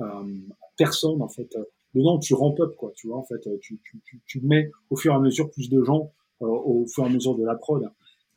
euh, 0.00 0.38
personne 0.76 1.22
en 1.22 1.28
fait. 1.28 1.48
Dedans, 1.94 2.18
tu 2.18 2.34
ramp 2.34 2.54
up 2.60 2.74
quoi, 2.76 2.92
tu 2.94 3.08
vois 3.08 3.16
en 3.16 3.24
fait, 3.24 3.40
tu, 3.60 3.78
tu, 3.82 4.00
tu, 4.04 4.20
tu 4.26 4.40
mets 4.42 4.70
au 4.90 4.96
fur 4.96 5.12
et 5.12 5.16
à 5.16 5.18
mesure 5.18 5.50
plus 5.50 5.70
de 5.70 5.82
gens 5.82 6.12
euh, 6.42 6.46
au 6.46 6.86
fur 6.86 7.04
et 7.04 7.06
à 7.06 7.10
mesure 7.10 7.36
de 7.36 7.44
la 7.44 7.54
prod. 7.54 7.88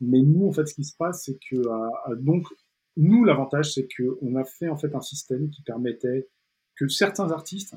Mais 0.01 0.21
nous, 0.21 0.47
en 0.47 0.51
fait, 0.53 0.65
ce 0.65 0.73
qui 0.73 0.85
se 0.85 0.95
passe, 0.95 1.23
c'est 1.25 1.37
que 1.49 1.57
euh, 1.57 2.15
donc 2.15 2.45
nous, 2.95 3.25
l'avantage, 3.25 3.73
c'est 3.73 3.87
que 3.87 4.17
on 4.21 4.35
a 4.35 4.45
fait 4.45 4.69
en 4.69 4.77
fait 4.77 4.93
un 4.95 5.01
système 5.01 5.49
qui 5.49 5.61
permettait 5.63 6.29
que 6.75 6.87
certains 6.87 7.29
artistes 7.31 7.75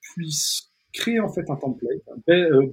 puissent 0.00 0.70
créer 0.92 1.20
en 1.20 1.28
fait 1.28 1.48
un 1.48 1.56
template 1.56 2.02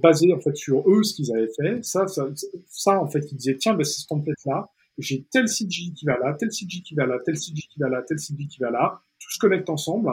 basé 0.02 0.32
en 0.32 0.40
fait 0.40 0.56
sur 0.56 0.88
eux 0.90 1.02
ce 1.02 1.14
qu'ils 1.14 1.34
avaient 1.34 1.50
fait. 1.54 1.82
Ça, 1.84 2.06
ça, 2.06 2.28
ça 2.68 3.00
en 3.00 3.06
fait, 3.06 3.30
ils 3.30 3.36
disaient 3.36 3.56
tiens, 3.56 3.74
ben, 3.74 3.84
c'est 3.84 4.02
ce 4.02 4.06
template 4.06 4.44
là. 4.44 4.68
J'ai 4.98 5.24
tel 5.30 5.48
CG 5.48 5.92
qui 5.94 6.06
va 6.06 6.18
là, 6.18 6.34
tel 6.34 6.50
CG 6.50 6.80
qui 6.80 6.94
va 6.94 7.06
là, 7.06 7.18
tel 7.24 7.36
CG 7.36 7.62
qui 7.62 7.78
va 7.78 7.88
là, 7.88 8.02
tel 8.02 8.18
CG 8.18 8.46
qui 8.46 8.58
va 8.58 8.70
là 8.70 9.02
tout 9.18 9.30
se 9.30 9.38
connecte 9.38 9.68
ensemble. 9.70 10.10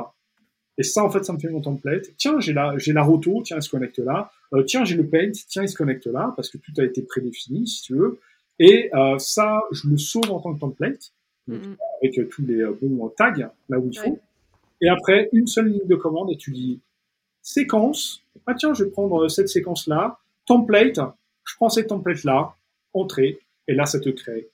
Et 0.77 0.83
ça, 0.83 1.03
en 1.03 1.09
fait, 1.09 1.23
ça 1.23 1.33
me 1.33 1.39
fait 1.39 1.49
mon 1.49 1.61
template. 1.61 2.15
Tiens, 2.17 2.39
j'ai 2.39 2.53
la, 2.53 2.77
j'ai 2.77 2.93
la 2.93 3.03
roto, 3.03 3.41
tiens, 3.43 3.57
il 3.57 3.61
se 3.61 3.69
connecte 3.69 3.99
là. 3.99 4.31
Euh, 4.53 4.63
tiens, 4.63 4.83
j'ai 4.85 4.95
le 4.95 5.07
paint, 5.07 5.31
tiens, 5.47 5.63
il 5.63 5.69
se 5.69 5.75
connecte 5.75 6.07
là, 6.07 6.33
parce 6.35 6.49
que 6.49 6.57
tout 6.57 6.71
a 6.77 6.83
été 6.83 7.03
prédéfini, 7.03 7.67
si 7.67 7.83
tu 7.83 7.95
veux. 7.95 8.19
Et 8.59 8.89
euh, 8.95 9.17
ça, 9.19 9.61
je 9.71 9.87
le 9.87 9.97
sauve 9.97 10.31
en 10.31 10.39
tant 10.39 10.53
que 10.53 10.59
template, 10.59 11.13
avec 11.47 12.17
euh, 12.17 12.27
tous 12.31 12.45
les 12.45 12.63
bons 12.81 13.09
tags 13.09 13.51
là 13.69 13.79
où 13.79 13.89
il 13.91 13.97
faut. 13.97 14.19
Et 14.81 14.89
après, 14.89 15.29
une 15.31 15.47
seule 15.47 15.67
ligne 15.67 15.87
de 15.87 15.95
commande, 15.95 16.31
et 16.31 16.37
tu 16.37 16.51
dis 16.51 16.79
séquence. 17.41 18.23
Ah 18.47 18.53
tiens, 18.55 18.73
je 18.73 18.83
vais 18.83 18.89
prendre 18.89 19.27
cette 19.27 19.49
séquence-là. 19.49 20.17
Template, 20.45 20.99
je 21.45 21.55
prends 21.55 21.69
cette 21.69 21.87
template-là, 21.87 22.55
entrée, 22.93 23.39
et 23.67 23.73
là, 23.73 23.85
ça 23.85 23.99
te 23.99 24.09
crée 24.09 24.49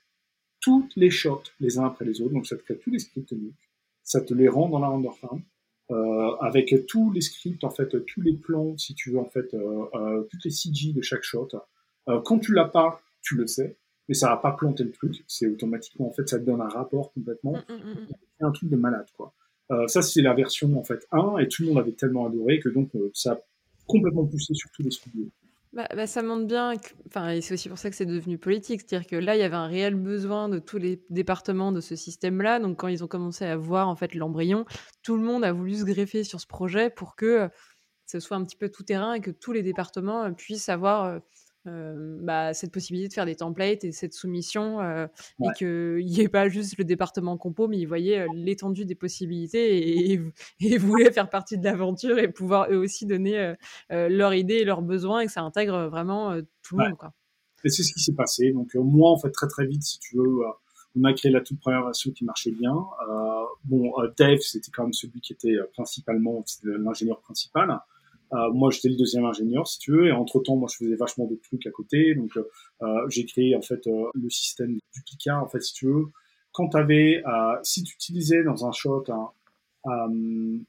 toutes 0.60 0.96
les 0.96 1.10
shots 1.10 1.44
les 1.60 1.78
uns 1.78 1.86
après 1.86 2.06
les 2.06 2.22
autres. 2.22 2.34
Donc, 2.34 2.46
ça 2.46 2.58
te 2.58 2.64
crée 2.64 2.78
tous 2.78 2.90
les 2.90 3.00
scripts 3.00 3.34
ça 4.10 4.22
te 4.22 4.34
les 4.34 4.50
rend 4.50 4.70
dans 4.70 4.80
la 4.80 4.88
render 4.88 5.12
farm. 5.22 5.42
Euh, 5.92 6.36
avec 6.42 6.74
tous 6.88 7.12
les 7.12 7.22
scripts, 7.22 7.64
en 7.64 7.70
fait, 7.70 8.06
tous 8.06 8.22
les 8.22 8.34
plans, 8.34 8.78
si 8.78 8.94
tu 8.96 9.12
veux, 9.12 9.20
en 9.20 9.26
fait, 9.26 9.54
euh, 9.54 9.86
euh, 9.94 10.24
toutes 10.30 10.44
les 10.44 10.52
CG 10.52 10.94
de 10.94 11.02
chaque 11.02 11.24
shot. 11.24 11.50
Euh, 12.08 12.20
quand 12.22 12.40
tu 12.40 12.54
l'as 12.54 12.66
pas, 12.66 13.02
tu 13.22 13.36
le 13.36 13.48
sais, 13.48 13.78
mais 14.08 14.16
ça 14.16 14.30
va 14.30 14.38
pas 14.38 14.52
planter 14.52 14.84
le 14.84 14.92
truc. 14.92 15.24
C'est 15.28 15.48
automatiquement, 15.48 16.08
en 16.08 16.12
fait, 16.12 16.28
ça 16.28 16.40
te 16.40 16.44
donne 16.44 16.62
un 16.62 16.68
rapport 16.68 17.14
complètement. 17.14 17.54
Mm, 17.54 17.74
mm, 17.74 17.92
mm, 17.92 18.08
c'est 18.38 18.46
un 18.46 18.52
truc 18.52 18.70
de 18.70 18.76
malade, 18.76 19.08
quoi. 19.16 19.34
Euh, 19.72 19.88
ça, 19.88 20.02
c'est 20.02 20.22
la 20.24 20.34
version, 20.34 20.78
en 20.78 20.84
fait, 20.84 21.08
1, 21.12 21.38
et 21.38 21.48
tout 21.48 21.62
le 21.62 21.70
monde 21.70 21.78
avait 21.80 21.92
tellement 21.92 22.26
adoré 22.26 22.60
que 22.60 22.70
donc, 22.70 22.90
ça 23.14 23.34
a 23.34 23.40
complètement 23.88 24.26
poussé 24.26 24.56
sur 24.56 24.72
tous 24.72 24.82
les 24.82 24.92
studios. 24.92 25.30
Bah, 25.72 25.88
bah, 25.96 26.08
ça 26.08 26.24
montre 26.24 26.48
bien, 26.48 26.72
et 26.72 27.42
c'est 27.42 27.54
aussi 27.54 27.70
pour 27.70 27.78
ça 27.78 27.92
que 27.92 27.96
c'est 27.96 28.08
devenu 28.08 28.40
politique, 28.40 28.82
c'est-à-dire 28.82 29.08
que 29.08 29.16
là, 29.16 29.36
il 29.36 29.40
y 29.40 29.44
avait 29.44 29.56
un 29.56 29.68
réel 29.68 29.94
besoin 29.94 30.50
de 30.50 30.58
tous 30.58 30.80
les 30.80 31.04
départements 31.12 31.72
de 31.72 31.80
ce 31.80 31.96
système-là. 31.96 32.60
Donc, 32.60 32.80
quand 32.80 32.88
ils 32.88 33.04
ont 33.04 33.08
commencé 33.08 33.46
à 33.46 33.56
voir 33.56 33.88
en 33.88 33.96
fait 33.96 34.16
l'embryon, 34.16 34.66
tout 35.04 35.16
le 35.16 35.22
monde 35.22 35.44
a 35.44 35.52
voulu 35.54 35.76
se 35.76 35.84
greffer 35.84 36.24
sur 36.24 36.42
ce 36.42 36.48
projet 36.48 36.90
pour 36.90 37.16
que 37.16 37.50
ce 38.08 38.20
soit 38.20 38.38
un 38.38 38.46
petit 38.46 38.58
peu 38.58 38.70
tout 38.70 38.84
terrain 38.84 39.14
et 39.14 39.22
que 39.22 39.32
tous 39.32 39.52
les 39.52 39.62
départements 39.64 40.34
puissent 40.34 40.70
avoir 40.70 41.06
euh, 41.06 41.20
bah, 42.22 42.54
cette 42.54 42.72
possibilité 42.72 43.10
de 43.10 43.14
faire 43.14 43.26
des 43.26 43.36
templates 43.36 43.84
et 43.84 43.92
cette 43.92 44.14
soumission 44.14 44.80
euh, 44.82 45.08
et 45.42 45.48
qu'il 45.58 46.06
n'y 46.06 46.22
ait 46.22 46.30
pas 46.30 46.50
juste 46.50 46.78
le 46.78 46.84
département 46.84 47.38
compo, 47.38 47.68
mais 47.68 47.78
ils 47.78 47.86
voyaient 47.88 48.22
euh, 48.22 48.28
l'étendue 48.34 48.86
des 48.86 48.96
possibilités 48.96 50.14
et, 50.14 50.22
et, 50.60 50.78
voulaient 50.78 51.12
faire 51.12 51.30
partie 51.30 51.58
de 51.58 51.64
l'aventure 51.64 52.18
et 52.20 52.28
pouvoir 52.28 52.68
eux 52.72 52.78
aussi 52.78 53.06
donner 53.06 53.54
leurs 53.90 54.34
idées 54.34 54.56
et 54.56 54.66
leurs 54.66 54.82
besoins 54.82 55.22
et 55.22 55.26
que 55.26 55.32
ça 55.32 55.42
intègre 55.42 55.88
vraiment 55.88 56.40
tout 56.64 56.78
le 56.78 56.86
monde. 56.86 56.98
Quoi. 56.98 57.14
Et 57.64 57.70
c'est 57.70 57.84
ce 57.84 57.94
qui 57.94 58.02
s'est 58.02 58.14
passé. 58.14 58.52
Donc 58.52 58.74
moi, 58.76 59.12
en 59.12 59.18
fait, 59.18 59.32
très 59.32 59.48
très 59.48 59.66
vite, 59.66 59.84
si 59.84 60.00
tu 60.00 60.18
veux, 60.18 60.40
on 60.96 61.04
a 61.04 61.14
créé 61.14 61.32
la 61.32 61.42
toute 61.42 61.60
première 61.60 61.84
version 61.84 62.12
qui 62.12 62.26
marchait 62.26 62.52
bien. 62.52 62.76
bon, 63.66 63.92
Dave, 64.18 64.40
c'était 64.40 64.72
quand 64.72 64.84
même 64.84 64.94
celui 64.94 65.22
qui 65.22 65.34
était 65.34 65.56
principalement 65.74 66.44
l'ingénieur 66.64 67.20
principal. 67.22 67.80
Moi, 68.32 68.70
j'étais 68.72 68.90
le 68.90 68.96
deuxième 68.96 69.26
ingénieur, 69.26 69.68
si 69.68 69.80
tu 69.80 69.92
veux, 69.92 70.08
et 70.08 70.12
entre-temps, 70.12 70.56
moi, 70.56 70.70
je 70.72 70.78
faisais 70.84 70.96
vachement 70.96 71.26
d'autres 71.26 71.42
trucs 71.42 71.66
à 71.66 71.72
côté. 71.72 72.16
Donc, 72.16 72.32
j'ai 73.10 73.26
créé, 73.26 73.56
en 73.56 73.62
fait, 73.62 73.88
le 73.88 74.30
système 74.30 74.76
du 74.76 75.02
Picard, 75.04 75.44
en 75.44 75.48
fait, 75.48 75.62
si 75.62 75.74
tu 75.74 75.88
veux. 75.88 76.06
Quand 76.52 76.70
tu 76.70 76.78
avais, 76.78 77.24
si 77.64 77.84
tu 77.84 77.96
utilisais 77.96 78.44
dans 78.44 78.66
un 78.66 78.72
shot 78.72 79.06
un, 79.86 80.60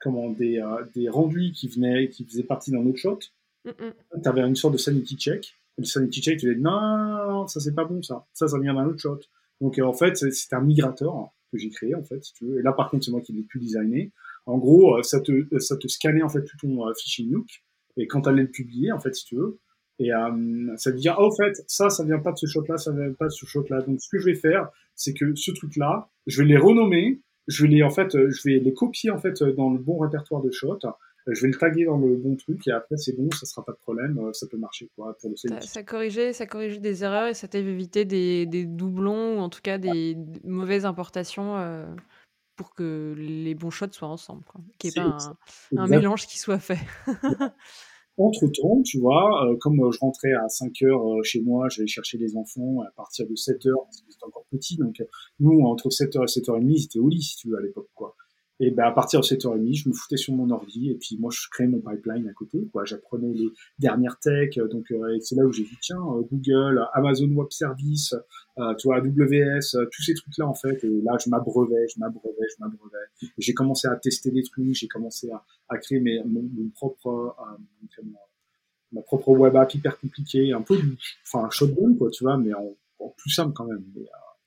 comment, 0.00 0.30
des, 0.30 0.62
des 0.94 1.08
rendus 1.08 1.52
qui 1.52 1.68
venaient, 1.68 2.08
qui 2.08 2.24
faisaient 2.24 2.42
partie 2.42 2.70
d'un 2.70 2.84
autre 2.86 2.98
shot, 2.98 3.18
tu 3.64 4.28
avais 4.28 4.42
une 4.42 4.56
sorte 4.56 4.74
de 4.74 4.78
sanity 4.78 5.16
check. 5.16 5.54
Et 5.78 5.82
le 5.82 5.86
sanity 5.86 6.20
check, 6.20 6.38
tu 6.38 6.46
disais, 6.46 6.60
non, 6.60 6.80
non, 7.28 7.46
ça, 7.46 7.60
c'est 7.60 7.74
pas 7.74 7.84
bon, 7.84 8.02
ça. 8.02 8.26
Ça, 8.32 8.48
ça 8.48 8.58
vient 8.58 8.74
d'un 8.74 8.86
autre 8.86 8.98
shot. 8.98 9.20
Donc, 9.60 9.78
en 9.78 9.92
fait, 9.92 10.16
c'est 10.16 10.54
un 10.54 10.60
migrateur 10.60 11.30
que 11.52 11.58
j'ai 11.58 11.70
créé, 11.70 11.94
en 11.94 12.02
fait, 12.02 12.24
si 12.24 12.32
tu 12.32 12.46
veux. 12.46 12.58
Et 12.60 12.62
là, 12.62 12.72
par 12.72 12.90
contre, 12.90 13.04
c'est 13.04 13.10
moi 13.10 13.20
qui 13.20 13.32
l'ai 13.32 13.42
pu 13.42 13.58
designer. 13.58 14.10
En 14.50 14.58
gros, 14.58 14.96
euh, 14.96 15.02
ça 15.02 15.20
te, 15.20 15.30
euh, 15.30 15.58
ça 15.60 15.76
te 15.76 15.86
scannait 15.86 16.22
en 16.22 16.28
fait 16.28 16.42
tout 16.42 16.56
ton 16.60 16.86
euh, 16.86 16.92
fichier 16.94 17.24
Nuke. 17.26 17.62
Et 17.96 18.06
quand 18.06 18.22
tu 18.22 18.28
allais 18.28 18.42
le 18.42 18.50
publier, 18.50 18.90
en 18.90 18.98
fait, 18.98 19.14
si 19.14 19.24
tu 19.24 19.36
veux, 19.36 19.58
et 20.00 20.12
euh, 20.12 20.76
ça 20.76 20.92
te 20.92 20.96
dire, 20.96 21.14
ah, 21.18 21.22
au 21.22 21.30
fait, 21.30 21.62
ça, 21.66 21.90
ça 21.90 22.04
vient 22.04 22.18
pas 22.18 22.32
de 22.32 22.38
ce 22.38 22.46
shot-là, 22.46 22.78
ça 22.78 22.90
vient 22.90 23.12
pas 23.12 23.26
de 23.26 23.32
ce 23.32 23.46
shot-là. 23.46 23.82
Donc, 23.82 24.00
ce 24.00 24.08
que 24.08 24.18
je 24.18 24.24
vais 24.24 24.34
faire, 24.34 24.68
c'est 24.94 25.12
que 25.12 25.34
ce 25.34 25.50
truc-là, 25.52 26.08
je 26.26 26.42
vais 26.42 26.48
les 26.48 26.56
renommer, 26.56 27.20
je 27.48 27.64
vais 27.64 27.68
les, 27.68 27.82
en 27.82 27.90
fait, 27.90 28.10
je 28.12 28.48
vais 28.48 28.58
les 28.58 28.72
copier, 28.72 29.10
en 29.10 29.18
fait, 29.18 29.42
dans 29.42 29.70
le 29.70 29.78
bon 29.78 29.98
répertoire 29.98 30.42
de 30.42 30.50
shots. 30.50 30.78
Je 31.26 31.42
vais 31.42 31.48
le 31.48 31.58
taguer 31.58 31.84
dans 31.84 31.98
le 31.98 32.16
bon 32.16 32.34
truc. 32.34 32.66
Et 32.66 32.72
après 32.72 32.96
c'est 32.96 33.14
bon, 33.14 33.30
ça 33.32 33.44
sera 33.44 33.62
pas 33.62 33.72
de 33.72 33.76
problème, 33.76 34.18
ça 34.32 34.46
peut 34.46 34.56
marcher 34.56 34.88
quoi 34.96 35.16
pour 35.20 35.30
le 35.30 35.36
ça, 35.36 35.60
ça 35.60 35.82
corrigeait, 35.82 36.32
ça 36.32 36.46
corrigeait 36.46 36.80
des 36.80 37.04
erreurs 37.04 37.28
et 37.28 37.34
ça 37.34 37.46
t'évitait 37.46 38.06
des, 38.06 38.46
des 38.46 38.64
doublons 38.64 39.36
ou 39.36 39.40
en 39.40 39.50
tout 39.50 39.60
cas 39.62 39.76
des, 39.76 40.16
mauvaises 40.44 40.86
importations 40.86 41.56
pour 42.60 42.74
que 42.74 43.14
les 43.16 43.54
bons 43.54 43.70
shots 43.70 43.92
soient 43.92 44.08
ensemble, 44.08 44.42
Qu'il 44.78 44.90
n'y 44.90 44.98
ait 44.98 45.02
pas 45.02 45.32
un, 45.78 45.86
mélange 45.86 46.26
qui 46.26 46.38
soit 46.38 46.58
fait. 46.58 46.76
Entre-temps, 48.18 48.82
tu 48.84 48.98
vois, 48.98 49.46
euh, 49.46 49.56
comme 49.60 49.80
euh, 49.80 49.90
je 49.90 49.98
rentrais 49.98 50.34
à 50.34 50.46
5 50.46 50.70
heures 50.82 51.08
euh, 51.10 51.22
chez 51.22 51.40
moi, 51.40 51.70
j'allais 51.70 51.88
chercher 51.88 52.18
les 52.18 52.36
enfants 52.36 52.82
à 52.86 52.90
partir 52.90 53.26
de 53.26 53.34
7 53.34 53.64
heures, 53.64 53.82
parce 53.84 54.02
que 54.02 54.12
c'était 54.12 54.26
encore 54.26 54.44
petit, 54.50 54.76
donc 54.76 55.02
nous, 55.38 55.58
entre 55.62 55.88
7 55.88 56.16
heures 56.16 56.24
et 56.24 56.28
7 56.28 56.50
heures 56.50 56.58
et 56.58 56.60
demie, 56.60 56.80
c'était 56.80 56.98
au 56.98 57.08
lit, 57.08 57.22
si 57.22 57.36
tu 57.36 57.48
veux, 57.48 57.56
à 57.56 57.62
l'époque, 57.62 57.88
quoi. 57.94 58.14
Et 58.62 58.70
ben 58.70 58.84
à 58.84 58.92
partir 58.92 59.20
de 59.20 59.24
7h30, 59.24 59.74
je 59.74 59.88
me 59.88 59.94
foutais 59.94 60.18
sur 60.18 60.34
mon 60.34 60.50
ordi 60.50 60.90
et 60.90 60.94
puis 60.94 61.16
moi 61.18 61.30
je 61.32 61.48
créais 61.50 61.66
mon 61.66 61.80
pipeline 61.80 62.28
à 62.28 62.32
côté. 62.34 62.68
Quoi, 62.70 62.84
j'apprenais 62.84 63.32
les 63.32 63.48
dernières 63.78 64.18
tech. 64.18 64.58
Donc 64.70 64.92
euh, 64.92 65.18
c'est 65.20 65.34
là 65.34 65.44
où 65.44 65.52
j'ai 65.52 65.62
dit 65.62 65.78
tiens 65.80 65.96
euh, 65.96 66.20
Google, 66.30 66.86
Amazon 66.92 67.28
Web 67.28 67.46
Service, 67.50 68.14
euh, 68.58 68.74
tu 68.74 68.88
vois 68.88 68.98
AWS, 68.98 69.76
euh, 69.76 69.86
tous 69.90 70.02
ces 70.02 70.12
trucs 70.12 70.36
là 70.36 70.46
en 70.46 70.54
fait. 70.54 70.84
Et 70.84 71.00
là 71.00 71.16
je 71.24 71.30
m'abreuvais, 71.30 71.88
je 71.88 71.98
m'abreuvais, 71.98 72.46
je 72.54 72.62
m'abreuvais. 72.62 73.32
J'ai 73.38 73.54
commencé 73.54 73.88
à 73.88 73.96
tester 73.96 74.30
des 74.30 74.42
trucs, 74.42 74.74
j'ai 74.74 74.88
commencé 74.88 75.30
à, 75.68 75.78
créer 75.78 76.00
mes, 76.00 76.22
mon, 76.22 76.68
propre 76.74 77.34
ma 78.92 79.00
propre 79.00 79.30
web 79.30 79.56
app 79.56 79.72
hyper 79.74 79.98
compliquée, 79.98 80.52
un 80.52 80.60
peu 80.60 80.78
enfin 81.24 81.48
shotgun 81.50 81.94
quoi, 81.96 82.10
tu 82.10 82.24
vois, 82.24 82.36
mais 82.36 82.52
en, 82.52 82.74
plus 83.16 83.30
simple 83.30 83.54
quand 83.54 83.64
même. 83.64 83.82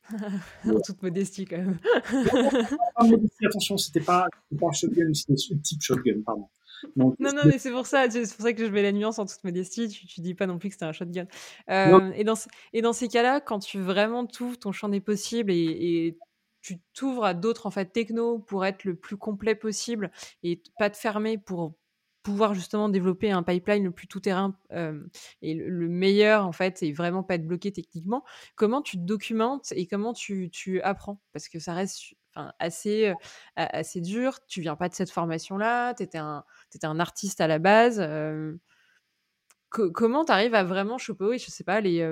en 0.66 0.80
toute 0.82 1.02
modestie 1.02 1.46
quand 1.46 1.58
même. 1.58 1.80
attention, 3.48 3.78
c'était 3.78 4.02
pas, 4.02 4.28
pas 4.60 4.68
un 4.68 4.72
shotgun, 4.72 5.14
c'était 5.14 5.34
un 5.34 5.58
type 5.58 5.82
shotgun, 5.82 6.22
pardon. 6.26 6.48
non, 6.96 7.16
non, 7.20 7.44
mais 7.46 7.58
c'est 7.58 7.72
pour 7.72 7.88
ça, 7.88 8.10
c'est 8.10 8.22
pour 8.36 8.46
ça 8.46 8.54
que 8.54 8.66
je 8.66 8.72
mets 8.72 8.84
la 8.84 8.92
nuance 8.92 9.20
en 9.20 9.26
toute 9.26 9.44
modestie. 9.44 9.88
Tu, 9.88 10.06
tu 10.06 10.22
dis 10.22 10.36
pas 10.36 10.48
non 10.48 10.58
plus 10.60 10.70
que 10.70 10.76
c'était 10.76 10.86
un 10.86 10.92
shotgun. 10.92 11.28
Euh, 11.70 12.12
et, 12.16 12.24
dans, 12.24 12.36
et 12.74 12.82
dans 12.82 12.94
ces 12.94 13.08
cas-là, 13.08 13.40
quand 13.42 13.60
tu 13.60 13.80
vraiment 13.80 14.26
t'ouvres 14.26 14.60
ton 14.60 14.72
champ 14.72 14.90
des 14.90 15.02
possibles 15.02 15.52
et, 15.52 16.08
et 16.08 16.18
tu 16.62 16.80
t'ouvres 16.94 17.26
à 17.26 17.34
d'autres 17.34 17.66
en 17.66 17.72
fait 17.72 17.92
techno 17.92 18.40
pour 18.40 18.66
être 18.66 18.86
le 18.86 18.96
plus 18.96 19.18
complet 19.18 19.56
possible 19.56 20.12
et 20.44 20.62
pas 20.80 20.90
te 20.90 20.98
fermer 20.98 21.38
pour 21.38 21.76
pouvoir 22.24 22.54
justement 22.54 22.90
développer 22.90 23.32
un 23.32 23.44
pipeline 23.44 23.84
le 23.84 23.92
plus 23.92 24.08
tout-terrain 24.08 24.58
et 25.42 25.54
le, 25.54 25.88
meilleur, 25.88 26.46
en 26.46 26.52
fait, 26.52 26.82
et 26.82 26.92
vraiment 26.94 27.24
pas 27.24 27.36
être 27.36 27.46
bloqué 27.46 27.72
techniquement, 27.72 28.24
comment 28.56 28.82
tu 28.82 28.98
te 28.98 29.04
documentes 29.04 29.72
et 29.76 29.86
comment 29.86 30.14
tu, 30.14 30.50
tu 30.50 30.82
apprends? 30.82 31.22
Parce 31.34 31.50
que 31.50 31.60
ça 31.60 31.74
reste 31.74 32.16
assez, 32.60 33.14
assez 33.56 34.02
dur. 34.02 34.40
Tu 34.48 34.62
viens 34.62 34.76
pas 34.76 34.90
de 34.90 34.96
cette 34.96 35.12
formation-là, 35.12 35.94
tu 35.94 36.04
étais, 36.04 36.20
étais, 36.74 36.88
un 36.88 37.00
artiste 37.00 37.42
à 37.42 37.48
la 37.48 37.60
base. 37.60 38.02
comment 39.70 40.26
tu 40.26 40.32
arrives 40.32 40.56
à 40.56 40.64
vraiment 40.64 40.98
choper, 40.98 41.38
je 41.38 41.52
sais 41.52 41.64
pas, 41.64 41.82
les, 41.82 42.10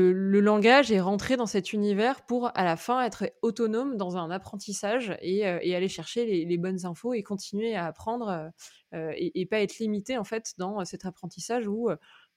le, 0.00 0.40
langage 0.40 0.90
est 0.90 1.00
rentré 1.00 1.36
dans 1.36 1.46
cet 1.46 1.72
univers 1.72 2.24
pour 2.26 2.50
à 2.56 2.64
la 2.64 2.76
fin 2.76 3.02
être 3.02 3.30
autonome 3.42 3.96
dans 3.96 4.16
un 4.16 4.30
apprentissage 4.30 5.16
et, 5.20 5.46
euh, 5.46 5.58
aller 5.58 5.88
chercher 5.88 6.44
les, 6.44 6.58
bonnes 6.58 6.84
infos 6.86 7.14
et 7.14 7.22
continuer 7.22 7.74
à 7.74 7.86
apprendre 7.86 8.28
euh, 8.28 8.48
euh, 8.94 9.12
et, 9.16 9.46
pas 9.46 9.60
être 9.60 9.78
limité 9.78 10.18
en 10.18 10.24
fait 10.24 10.54
dans 10.58 10.84
cet 10.84 11.04
apprentissage 11.04 11.66
où 11.66 11.88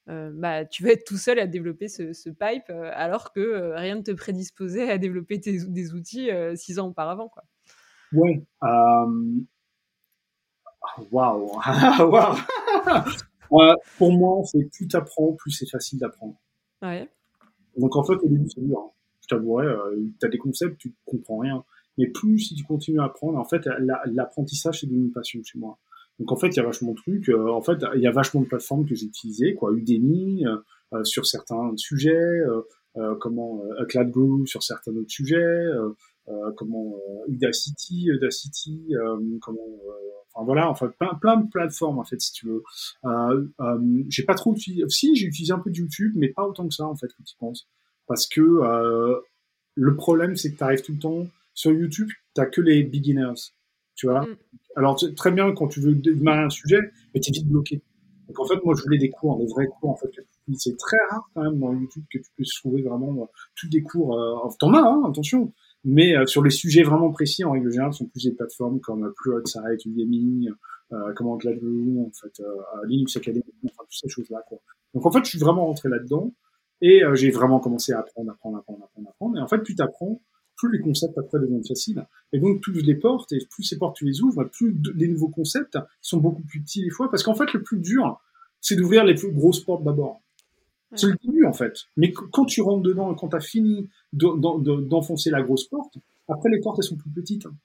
bah, 0.08 0.66
tu 0.66 0.84
vas 0.84 0.92
être 0.92 1.06
tout 1.06 1.18
seul 1.18 1.38
à 1.38 1.48
développer 1.48 1.90
ce, 1.90 2.30
pipe 2.30 2.70
alors 2.70 3.34
que 3.34 3.74
rien 3.76 3.96
ne 3.96 4.02
te 4.02 4.12
prédisposait 4.12 4.90
à 4.90 4.98
développer 4.98 5.38
des 5.38 5.94
outils 5.94 6.30
six 6.56 6.80
ans 6.80 6.88
auparavant. 6.88 7.30
Quoi. 7.30 7.44
Ouais. 8.14 8.42
Waouh! 11.12 11.60
Waouh! 12.00 12.38
pour 13.98 14.12
moi, 14.12 14.42
c'est 14.46 14.70
plus 14.72 14.88
tu 14.88 14.96
apprends, 14.96 15.34
plus 15.34 15.52
c'est 15.52 15.70
facile 15.70 16.00
d'apprendre. 16.00 16.36
Ouais. 16.82 17.10
Donc 17.78 17.96
en 17.96 18.04
fait, 18.04 18.16
au 18.16 18.28
début, 18.28 18.50
c'est 18.50 18.62
dur. 18.62 18.80
Hein. 18.80 18.92
Je 19.22 19.28
t'avouerai, 19.36 19.68
euh, 19.68 19.96
tu 20.20 20.26
as 20.26 20.30
des 20.30 20.38
concepts, 20.38 20.78
tu 20.78 20.94
comprends 21.06 21.40
rien. 21.40 21.64
Mais 21.98 22.08
plus 22.08 22.40
si 22.40 22.56
tu 22.56 22.64
continues 22.64 23.00
à 23.00 23.06
apprendre, 23.06 23.38
en 23.38 23.46
fait, 23.46 23.68
l'apprentissage, 24.14 24.82
c'est 24.82 24.88
devenu 24.88 25.06
une 25.06 25.12
passion 25.12 25.42
chez 25.44 25.58
moi. 25.58 25.80
Donc 26.20 26.32
en 26.32 26.36
fait, 26.36 26.48
il 26.48 26.58
y 26.58 26.60
a 26.60 26.64
vachement 26.64 26.92
de 26.92 26.98
trucs. 26.98 27.30
Euh, 27.30 27.50
en 27.50 27.62
fait, 27.62 27.78
il 27.96 28.02
y 28.02 28.08
a 28.08 28.12
vachement 28.12 28.42
de 28.42 28.48
plateformes 28.48 28.86
que 28.86 28.96
j'ai 28.96 29.06
utilisées, 29.06 29.54
quoi. 29.56 29.72
Udemy 29.74 30.46
euh, 30.46 30.58
euh 30.94 31.04
sur 31.04 31.26
certains 31.26 31.74
sujets, 31.76 32.16
euh, 32.16 32.62
euh 32.98 33.16
comment 33.20 33.62
Cloud 33.90 34.10
Guru 34.12 34.48
sur 34.48 34.64
certains 34.64 34.96
autres 34.96 35.10
sujets, 35.10 35.66
comment 36.56 36.96
Udacity, 37.28 38.08
Udacity, 38.08 38.94
comment 39.42 39.62
Enfin 40.38 40.46
voilà, 40.46 40.70
enfin 40.70 40.94
plein, 41.00 41.16
plein 41.16 41.38
de 41.38 41.50
plateformes 41.50 41.98
en 41.98 42.04
fait 42.04 42.22
si 42.22 42.32
tu 42.32 42.48
veux. 42.48 42.64
Euh, 43.06 43.48
euh, 43.60 44.04
j'ai 44.08 44.24
pas 44.24 44.36
trop 44.36 44.54
utilisé, 44.54 44.88
si 44.88 45.16
j'ai 45.16 45.26
utilisé 45.26 45.52
un 45.52 45.58
peu 45.58 45.72
de 45.72 45.78
YouTube, 45.78 46.14
mais 46.16 46.30
pas 46.30 46.46
autant 46.46 46.68
que 46.68 46.76
ça 46.76 46.86
en 46.86 46.96
fait 46.96 47.08
quand 47.08 47.24
tu 47.24 47.36
penses, 47.40 47.68
parce 48.06 48.28
que 48.28 48.42
euh, 48.42 49.20
le 49.74 49.96
problème 49.96 50.36
c'est 50.36 50.52
que 50.52 50.58
tu 50.58 50.64
arrives 50.64 50.84
tout 50.84 50.94
le 50.94 51.00
temps 51.00 51.28
sur 51.56 51.72
YouTube, 51.72 52.10
t'as 52.36 52.46
que 52.46 52.62
les 52.62 52.84
beginners, 52.84 53.34
tu 53.96 54.06
vois. 54.06 54.22
Mm. 54.22 54.38
Alors 54.76 55.02
très 55.16 55.32
bien 55.32 55.52
quand 55.54 55.70
tu 55.70 55.82
veux 55.82 55.96
démarrer 55.96 56.44
un 56.44 56.52
sujet, 56.52 56.82
mais 57.16 57.20
t'es 57.20 57.32
vite 57.32 57.48
bloqué. 57.48 57.82
Donc 58.28 58.40
en 58.40 58.46
fait 58.46 58.64
moi 58.64 58.76
je 58.78 58.84
voulais 58.84 59.00
des 59.00 59.10
cours, 59.10 59.40
des 59.40 59.48
vrais 59.48 59.66
cours 59.66 59.90
en 59.90 59.96
fait. 59.96 60.12
C'est 60.56 60.78
très 60.78 60.98
rare 61.10 61.28
quand 61.34 61.42
même 61.42 61.58
dans 61.60 61.74
YouTube 61.74 62.04
que 62.12 62.20
tu 62.20 62.30
puisses 62.36 62.54
trouver 62.60 62.84
vraiment 62.84 63.24
euh, 63.24 63.26
tous 63.56 63.70
des 63.70 63.82
cours. 63.82 64.20
Euh, 64.20 64.50
T'en 64.60 64.74
as, 64.76 64.82
hein, 64.82 65.02
attention 65.10 65.52
mais 65.88 66.16
euh, 66.16 66.26
sur 66.26 66.44
les 66.44 66.50
sujets 66.50 66.84
vraiment 66.84 67.12
précis, 67.12 67.46
en 67.46 67.52
règle 67.52 67.72
générale, 67.72 67.94
sont 67.94 68.06
plus 68.06 68.26
des 68.26 68.34
plateformes 68.34 68.82
comme 68.82 69.14
Pluralsight, 69.16 69.86
Udemy, 69.86 70.50
euh, 70.92 71.14
comment 71.16 71.38
Gladwell, 71.38 72.06
en 72.06 72.12
fait, 72.12 72.42
euh, 72.42 72.86
Linux 72.86 73.16
Academy, 73.16 73.44
enfin, 73.66 73.84
toutes 73.84 74.00
ces 74.02 74.10
choses-là, 74.10 74.44
quoi. 74.48 74.60
Donc, 74.94 75.06
en 75.06 75.12
fait, 75.12 75.24
je 75.24 75.30
suis 75.30 75.40
vraiment 75.40 75.66
rentré 75.66 75.88
là-dedans 75.88 76.34
et 76.82 77.04
euh, 77.04 77.16
j'ai 77.16 77.32
vraiment 77.32 77.62
commencé 77.62 77.94
à 77.94 78.00
apprendre, 78.00 78.32
apprendre, 78.32 78.58
apprendre, 78.58 78.84
apprendre, 78.84 79.10
apprendre. 79.10 79.38
Et 79.38 79.42
en 79.42 79.48
fait, 79.48 79.60
plus 79.60 79.76
tu 79.76 79.82
apprends, 79.82 80.22
plus 80.58 80.72
les 80.72 80.82
concepts 80.82 81.18
après 81.18 81.40
deviennent 81.40 81.66
faciles. 81.66 82.06
Et 82.34 82.40
donc, 82.40 82.62
plus 82.62 82.82
les 82.82 82.96
portes, 82.96 83.32
et 83.32 83.40
plus 83.50 83.64
ces 83.64 83.78
portes 83.78 83.96
tu 83.96 84.04
les 84.04 84.22
ouvres, 84.22 84.44
plus 84.46 84.78
les 84.96 85.08
nouveaux 85.08 85.30
concepts 85.30 85.78
sont 86.02 86.18
beaucoup 86.18 86.44
plus 86.44 86.62
petits 86.62 86.84
des 86.84 86.90
fois. 86.90 87.10
Parce 87.10 87.24
qu'en 87.24 87.36
fait, 87.36 87.54
le 87.54 87.64
plus 87.64 87.80
dur, 87.80 88.20
c'est 88.60 88.76
d'ouvrir 88.76 89.06
les 89.06 89.16
plus 89.16 89.32
grosses 89.32 89.64
portes 89.64 89.86
d'abord. 89.86 90.22
C'est 90.94 91.08
le 91.08 91.18
début, 91.24 91.46
en 91.46 91.54
fait. 91.54 91.74
Mais 91.98 92.12
quand 92.12 92.46
tu 92.46 92.62
rentres 92.62 92.84
dedans 92.84 93.14
quand 93.16 93.30
tu 93.30 93.36
as 93.36 93.42
fini 93.42 93.90
d'enfoncer 94.14 95.30
la 95.30 95.42
grosse 95.42 95.68
porte, 95.68 95.96
après, 96.30 96.50
les 96.50 96.60
portes, 96.60 96.80
elles 96.80 96.86
sont 96.86 96.98
plus 96.98 97.12
petites. 97.12 97.46
Hein. 97.46 97.56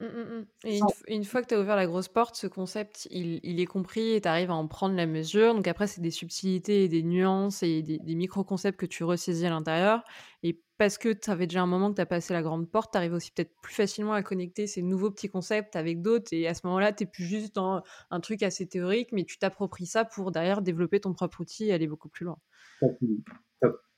Mmh, 0.00 0.06
mmh, 0.06 0.38
mmh. 0.38 0.44
Et 0.64 0.80
une, 1.14 1.24
fois 1.24 1.42
que 1.42 1.48
tu 1.48 1.54
as 1.54 1.60
ouvert 1.60 1.76
la 1.76 1.86
grosse 1.86 2.08
porte, 2.08 2.34
ce 2.34 2.48
concept, 2.48 3.06
il, 3.12 3.60
est 3.60 3.66
compris 3.66 4.14
et 4.14 4.20
tu 4.20 4.26
arrives 4.26 4.50
à 4.50 4.54
en 4.54 4.66
prendre 4.66 4.96
la 4.96 5.06
mesure. 5.06 5.54
Donc 5.54 5.68
après, 5.68 5.86
c'est 5.86 6.00
des 6.00 6.10
subtilités 6.10 6.84
et 6.84 6.88
des 6.88 7.02
nuances 7.02 7.62
et 7.62 7.82
des, 7.82 8.14
micro-concepts 8.14 8.78
que 8.78 8.86
tu 8.86 9.04
ressaisis 9.04 9.46
à 9.46 9.50
l'intérieur. 9.50 10.02
Et 10.42 10.60
parce 10.82 10.98
que 10.98 11.12
tu 11.12 11.30
avais 11.30 11.46
déjà 11.46 11.62
un 11.62 11.66
moment 11.66 11.90
que 11.92 11.94
tu 11.94 12.00
as 12.00 12.06
passé 12.06 12.34
la 12.34 12.42
grande 12.42 12.68
porte, 12.68 12.90
tu 12.90 12.98
arrives 12.98 13.12
aussi 13.12 13.30
peut-être 13.30 13.54
plus 13.62 13.72
facilement 13.72 14.14
à 14.14 14.22
connecter 14.24 14.66
ces 14.66 14.82
nouveaux 14.82 15.12
petits 15.12 15.28
concepts 15.28 15.76
avec 15.76 16.02
d'autres. 16.02 16.32
Et 16.32 16.48
à 16.48 16.54
ce 16.54 16.66
moment-là, 16.66 16.92
tu 16.92 17.06
plus 17.06 17.22
juste 17.22 17.54
dans 17.54 17.84
un 18.10 18.18
truc 18.18 18.42
assez 18.42 18.66
théorique, 18.66 19.10
mais 19.12 19.22
tu 19.22 19.38
t'appropries 19.38 19.86
ça 19.86 20.04
pour 20.04 20.32
derrière 20.32 20.60
développer 20.60 20.98
ton 20.98 21.12
propre 21.12 21.42
outil 21.42 21.66
et 21.66 21.72
aller 21.72 21.86
beaucoup 21.86 22.08
plus 22.08 22.24
loin. 22.24 22.36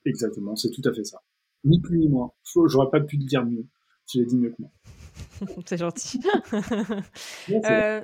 Exactement, 0.05 0.57
c'est 0.57 0.69
tout 0.73 0.83
à 0.85 0.93
fait 0.93 1.05
ça. 1.05 1.23
Ni 1.65 1.81
plus 1.81 1.97
ni 1.97 2.11
moins. 2.11 2.33
J'aurais 2.67 2.91
pas 2.91 3.01
pu 3.01 3.19
te 3.19 3.25
dire 3.25 3.47
mieux. 3.47 3.65
Tu 4.07 4.19
l'as 4.19 4.27
dit 4.27 4.37
mieux 4.37 4.51
que 4.51 4.57
moi. 4.59 4.71
c'est 5.67 5.77
gentil. 5.77 6.21
Euh, 7.51 8.01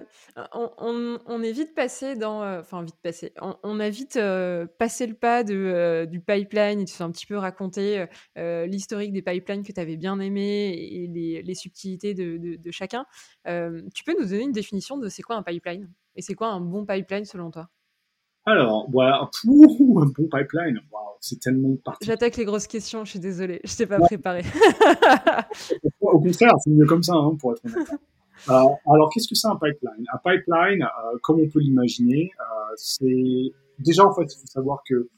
on, 0.53 1.43
est 1.43 1.53
vite 1.53 1.75
passé 1.75 2.15
dans. 2.15 2.43
Euh, 2.43 2.61
enfin, 2.61 2.83
vite 2.83 2.99
passé. 3.03 3.33
On, 3.63 3.81
a 3.81 3.89
vite 3.89 4.17
euh, 4.17 4.67
passé 4.79 5.07
le 5.07 5.15
pas 5.15 5.45
de, 5.45 6.07
du 6.11 6.21
pipeline 6.21 6.81
et 6.81 6.85
tu 6.85 7.03
as 7.03 7.05
un 7.05 7.11
petit 7.11 7.27
peu 7.27 7.37
raconté 7.37 8.05
l'historique 8.37 9.13
des 9.13 9.23
pipelines 9.23 9.63
que 9.63 9.73
tu 9.73 9.81
avais 9.81 9.97
bien 9.97 10.21
aimé 10.21 10.73
et 10.75 11.43
les, 11.43 11.55
subtilités 11.55 12.15
de, 12.15 12.71
chacun. 12.71 13.07
tu 13.45 14.05
peux 14.05 14.15
nous 14.19 14.27
donner 14.27 14.43
une 14.43 14.53
définition 14.53 14.99
de 14.99 15.09
c'est 15.09 15.23
quoi 15.23 15.37
un 15.37 15.43
pipeline 15.43 15.91
Et 16.17 16.23
c'est 16.23 16.35
quoi 16.35 16.49
un 16.49 16.61
bon 16.61 16.85
pipeline 16.85 17.25
selon 17.25 17.51
toi? 17.51 17.69
Alors, 18.47 18.89
voilà, 18.91 19.21
un 19.23 19.29
bon 19.47 20.29
pipeline, 20.31 20.81
c'est 21.21 21.39
tellement 21.41 21.77
parti. 21.85 22.07
J'attaque 22.07 22.37
les 22.37 22.45
grosses 22.45 22.67
questions, 22.67 23.05
je 23.05 23.11
suis 23.11 23.19
désolée, 23.19 23.61
je 23.65 23.77
t'ai 23.77 23.87
pas 23.87 24.01
préparé. 24.01 24.43
Au 26.01 26.19
contraire, 26.19 26.53
c'est 26.65 26.71
mieux 26.71 26.87
comme 26.87 27.03
ça, 27.03 27.15
hein, 27.15 27.37
pour 27.39 27.53
être 27.53 27.65
honnête. 27.65 27.89
Euh, 28.49 28.65
alors, 28.87 29.11
qu'est-ce 29.13 29.29
que 29.29 29.35
c'est 29.35 29.49
un 29.49 29.57
pipeline? 29.57 30.07
Un 30.13 30.19
pipeline, 30.19 30.83
euh, 30.83 31.19
comme 31.23 31.41
on 31.41 31.49
peut 31.49 31.61
l'imaginer, 31.61 32.31
euh, 32.41 32.73
c'est 32.77 33.53
déjà 33.79 34.07
en 34.07 34.15
fait, 34.15 34.33
il 34.35 34.41
faut 34.41 34.47
savoir 34.47 34.83
que 34.89 35.11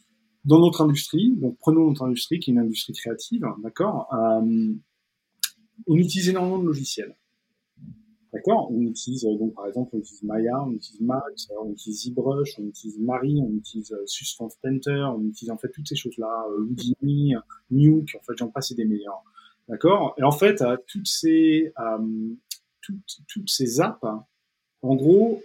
dans 0.44 0.58
notre 0.58 0.82
industrie, 0.82 1.32
donc 1.36 1.56
prenons 1.58 1.88
notre 1.88 2.02
industrie 2.02 2.40
qui 2.40 2.50
est 2.50 2.54
une 2.54 2.60
industrie 2.60 2.92
créative, 2.92 3.46
d'accord, 3.62 4.08
on 4.12 5.96
utilise 5.96 6.28
énormément 6.30 6.58
de 6.58 6.66
logiciels. 6.66 7.14
D'accord 8.32 8.70
On 8.72 8.80
utilise 8.80 9.26
euh, 9.26 9.36
donc 9.36 9.54
par 9.54 9.66
exemple 9.66 9.90
on 9.92 9.98
utilise 9.98 10.22
Maya, 10.22 10.62
on 10.64 10.72
utilise 10.72 11.00
Max, 11.02 11.48
on 11.60 11.70
utilise 11.70 12.06
ZBrush, 12.06 12.58
on 12.58 12.62
utilise 12.62 12.98
Mari, 12.98 13.38
on 13.42 13.52
utilise 13.52 13.92
euh, 13.92 14.06
Substance 14.06 14.56
Painter, 14.62 15.04
on 15.14 15.22
utilise 15.22 15.50
en 15.50 15.58
fait 15.58 15.68
toutes 15.68 15.86
ces 15.86 15.96
choses-là, 15.96 16.46
euh, 16.50 16.62
Houdini, 16.62 17.34
Nuke, 17.70 18.16
en 18.18 18.22
fait 18.22 18.32
j'en 18.36 18.48
passe 18.48 18.70
et 18.70 18.74
des 18.74 18.86
meilleurs. 18.86 19.22
D'accord 19.68 20.14
Et 20.18 20.22
en 20.22 20.32
fait 20.32 20.64
toutes 20.86 21.06
ces 21.06 21.72
toutes, 22.80 23.18
toutes 23.28 23.50
ces 23.50 23.80
apps, 23.80 24.04
en 24.82 24.96
gros, 24.96 25.42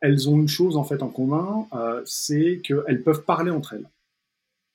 elles 0.00 0.28
ont 0.28 0.38
une 0.38 0.48
chose 0.48 0.76
en 0.76 0.84
fait 0.84 1.02
en 1.02 1.08
commun, 1.08 1.66
c'est 2.04 2.60
qu'elles 2.62 3.02
peuvent 3.02 3.24
parler 3.24 3.50
entre 3.50 3.72
elles. 3.74 3.90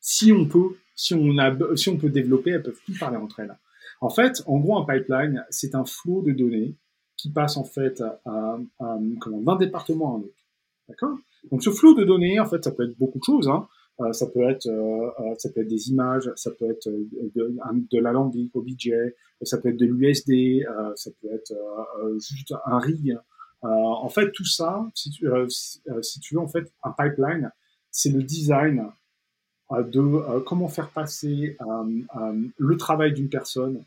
Si 0.01 0.31
on 0.34 0.45
peut, 0.45 0.77
si 0.93 1.13
on 1.13 1.38
a, 1.38 1.55
si 1.77 1.89
on 1.89 1.97
peut 1.97 2.09
développer, 2.09 2.51
elles 2.51 2.63
peuvent 2.63 2.81
tout 2.85 2.93
parler 2.99 3.17
entre 3.17 3.39
elles. 3.39 3.57
En 4.01 4.09
fait, 4.09 4.43
en 4.45 4.59
gros, 4.59 4.77
un 4.77 4.85
pipeline, 4.85 5.45
c'est 5.49 5.73
un 5.73 5.85
flot 5.85 6.22
de 6.22 6.31
données 6.31 6.76
qui 7.17 7.31
passe 7.31 7.57
en 7.57 7.63
fait 7.63 8.03
d'un 8.25 9.55
département 9.57 10.15
à 10.15 10.17
un 10.17 10.21
autre. 10.21 10.43
D'accord? 10.87 11.17
Donc 11.51 11.63
ce 11.63 11.69
flot 11.69 11.93
de 11.93 12.03
données, 12.03 12.39
en 12.39 12.45
fait, 12.45 12.63
ça 12.63 12.71
peut 12.71 12.89
être 12.89 12.97
beaucoup 12.97 13.19
de 13.19 13.23
choses. 13.23 13.47
Hein. 13.47 13.67
Euh, 14.01 14.11
ça 14.11 14.27
peut 14.27 14.43
être, 14.49 14.67
euh, 14.67 15.09
euh, 15.19 15.35
ça 15.37 15.49
peut 15.49 15.61
être 15.61 15.69
des 15.69 15.89
images, 15.89 16.29
ça 16.35 16.51
peut 16.51 16.69
être 16.69 16.89
de, 16.89 17.55
de, 17.91 17.99
la 17.99 18.11
langue 18.11 18.35
OBJ, 18.53 18.91
ça 19.41 19.57
peut 19.57 19.69
être 19.69 19.77
de 19.77 19.85
l'USD, 19.85 20.65
ça 20.95 21.11
peut 21.21 21.29
être 21.33 21.53
juste 22.19 22.53
un 22.65 22.79
RIG. 22.79 23.17
en 23.61 24.09
fait, 24.09 24.31
tout 24.31 24.45
ça, 24.45 24.85
si 24.93 25.11
tu, 25.11 25.25
veux, 25.25 26.39
en 26.39 26.47
fait, 26.47 26.71
un 26.83 26.91
pipeline, 26.91 27.51
c'est 27.89 28.09
le 28.09 28.21
design 28.21 28.91
de 29.71 30.39
comment 30.41 30.67
faire 30.67 30.89
passer 30.89 31.57
le 32.57 32.77
travail 32.77 33.13
d'une 33.13 33.29
personne 33.29 33.83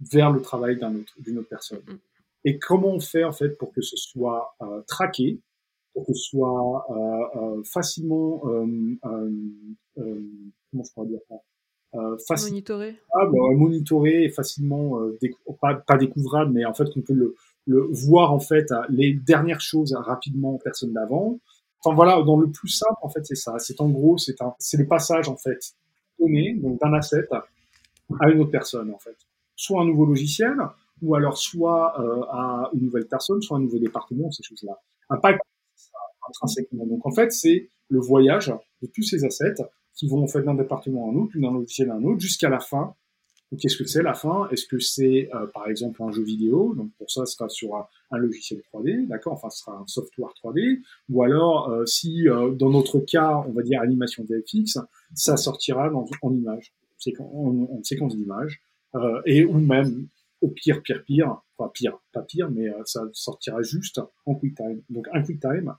vers 0.00 0.30
le 0.30 0.40
travail 0.40 0.78
d'une 1.18 1.38
autre 1.38 1.48
personne. 1.48 1.82
Et 2.44 2.58
comment 2.58 2.88
on 2.88 3.00
fait 3.00 3.24
en 3.24 3.32
fait 3.32 3.56
pour 3.58 3.72
que 3.72 3.80
ce 3.80 3.96
soit 3.96 4.54
euh, 4.62 4.82
traqué, 4.86 5.40
pour 5.94 6.04
que 6.04 6.12
ce 6.12 6.30
soit 6.30 6.84
euh, 6.90 7.40
euh 7.40 7.62
facilement, 7.64 8.42
euh, 8.46 8.66
euh, 9.06 10.20
comment 10.70 10.84
je 10.84 10.92
pourrais 10.92 11.06
dire 11.08 11.20
ça 12.18 12.34
monitoré, 12.48 12.96
ah, 13.14 13.26
bah, 13.26 13.38
monitoré 13.54 14.24
et 14.24 14.28
facilement 14.28 14.98
pas, 15.60 15.76
pas, 15.76 15.96
découvrable, 15.96 16.50
mais 16.52 16.64
en 16.64 16.74
fait 16.74 16.92
qu'on 16.92 17.02
peut 17.02 17.14
le, 17.14 17.36
le, 17.68 17.82
voir 17.92 18.32
en 18.32 18.40
fait 18.40 18.66
les 18.88 19.14
dernières 19.14 19.60
choses 19.60 19.94
rapidement 19.94 20.58
personne 20.58 20.92
d'avant. 20.92 21.38
Enfin 21.78 21.94
voilà, 21.94 22.20
dans 22.24 22.36
le 22.36 22.50
plus 22.50 22.68
simple 22.68 22.98
en 23.02 23.08
fait 23.08 23.24
c'est 23.24 23.36
ça. 23.36 23.60
C'est 23.60 23.80
en 23.80 23.88
gros 23.88 24.18
c'est 24.18 24.42
un 24.42 24.54
c'est 24.58 24.76
le 24.76 24.88
passage 24.88 25.28
en 25.28 25.36
fait 25.36 25.74
donné 26.18 26.54
donc 26.54 26.80
d'un 26.80 26.92
asset 26.94 27.28
à 27.30 28.28
une 28.28 28.40
autre 28.40 28.50
personne 28.50 28.92
en 28.92 28.98
fait. 28.98 29.16
Soit 29.54 29.82
un 29.82 29.84
nouveau 29.84 30.04
logiciel, 30.04 30.56
ou 31.02 31.14
alors 31.14 31.38
soit 31.38 32.00
euh, 32.00 32.22
à 32.30 32.70
une 32.74 32.84
nouvelle 32.84 33.06
personne, 33.06 33.40
soit 33.42 33.56
un 33.56 33.60
nouveau 33.60 33.78
département, 33.78 34.30
ces 34.30 34.42
choses-là. 34.42 34.78
Pipe, 35.22 35.38
intrinsèquement. 36.28 36.86
Donc 36.86 37.06
en 37.06 37.12
fait, 37.12 37.32
c'est 37.32 37.68
le 37.88 38.00
voyage 38.00 38.52
de 38.82 38.88
tous 38.94 39.02
ces 39.02 39.24
assets 39.24 39.62
qui 39.94 40.08
vont 40.08 40.22
en 40.22 40.26
fait 40.26 40.42
d'un 40.42 40.54
département 40.54 41.08
à 41.08 41.12
un 41.12 41.16
autre, 41.16 41.32
d'un 41.36 41.52
logiciel 41.52 41.90
à 41.90 41.94
un 41.94 42.04
autre, 42.04 42.20
jusqu'à 42.20 42.48
la 42.48 42.60
fin. 42.60 42.94
Qu'est-ce 43.60 43.76
que 43.76 43.84
c'est 43.84 44.02
la 44.02 44.14
fin? 44.14 44.48
Est-ce 44.50 44.66
que 44.66 44.80
c'est 44.80 45.28
euh, 45.32 45.46
par 45.46 45.68
exemple 45.68 46.02
un 46.02 46.10
jeu 46.10 46.24
vidéo? 46.24 46.74
Donc 46.74 46.90
pour 46.98 47.10
ça, 47.10 47.24
ce 47.24 47.36
sera 47.36 47.48
sur 47.48 47.76
un, 47.76 48.18
logiciel 48.18 48.60
3D, 48.72 49.06
d'accord? 49.06 49.34
Enfin, 49.34 49.50
ce 49.50 49.60
sera 49.60 49.76
un 49.76 49.86
software 49.86 50.30
3D. 50.42 50.80
Ou 51.10 51.22
alors, 51.22 51.70
euh, 51.70 51.86
si 51.86 52.24
dans 52.24 52.70
notre 52.70 52.98
cas, 53.00 53.44
on 53.46 53.52
va 53.52 53.62
dire 53.62 53.80
animation 53.80 54.24
VFX, 54.24 54.78
ça 55.14 55.36
sortira 55.36 55.92
en 55.92 56.34
image, 56.34 56.72
en, 57.20 57.68
en 57.70 57.82
séquence 57.84 58.16
d'image, 58.16 58.60
et 59.26 59.44
ou 59.44 59.58
même 59.58 60.08
au 60.44 60.48
pire, 60.48 60.82
pire, 60.82 61.02
pire, 61.04 61.40
enfin 61.56 61.70
pire, 61.72 61.98
pas 62.12 62.22
pire, 62.22 62.50
mais 62.50 62.68
euh, 62.68 62.82
ça 62.84 63.02
sortira 63.12 63.62
juste 63.62 64.00
en 64.26 64.34
QuickTime. 64.34 64.82
Donc 64.90 65.08
un 65.12 65.22
QuickTime 65.22 65.74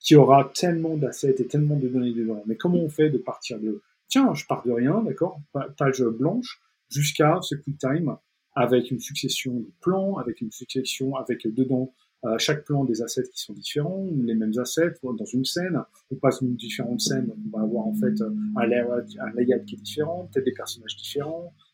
qui 0.00 0.16
aura 0.16 0.50
tellement 0.52 0.96
d'assets 0.96 1.36
et 1.38 1.46
tellement 1.46 1.76
de 1.76 1.86
données 1.86 2.12
dedans. 2.12 2.42
Mais 2.46 2.56
comment 2.56 2.78
on 2.78 2.88
fait 2.88 3.10
de 3.10 3.18
partir 3.18 3.60
de, 3.60 3.80
tiens, 4.08 4.34
je 4.34 4.44
pars 4.46 4.66
de 4.66 4.72
rien, 4.72 5.02
d'accord, 5.02 5.40
page 5.76 6.02
blanche, 6.02 6.60
jusqu'à 6.90 7.38
ce 7.42 7.54
QuickTime 7.54 8.16
avec 8.54 8.90
une 8.90 8.98
succession 8.98 9.54
de 9.54 9.70
plans, 9.80 10.16
avec 10.16 10.40
une 10.40 10.50
succession, 10.50 11.14
avec 11.14 11.46
dedans 11.46 11.94
euh, 12.24 12.36
chaque 12.38 12.64
plan 12.64 12.84
des 12.84 13.02
assets 13.02 13.28
qui 13.32 13.40
sont 13.40 13.52
différents, 13.52 14.06
les 14.24 14.34
mêmes 14.34 14.52
assets 14.58 14.94
dans 15.02 15.24
une 15.24 15.44
scène. 15.44 15.80
On 16.10 16.16
passe 16.16 16.42
d'une 16.42 16.56
différente 16.56 17.00
scène, 17.00 17.30
on 17.30 17.56
va 17.56 17.64
avoir 17.64 17.86
en 17.86 17.94
fait 17.94 18.14
un 18.56 18.66
layout, 18.66 19.06
un 19.20 19.30
layout 19.34 19.64
qui 19.64 19.76
est 19.76 19.78
différent, 19.78 20.28
peut-être 20.32 20.44
des 20.44 20.52
personnages 20.52 20.96
différents, 20.96 21.52
euh, 21.52 21.71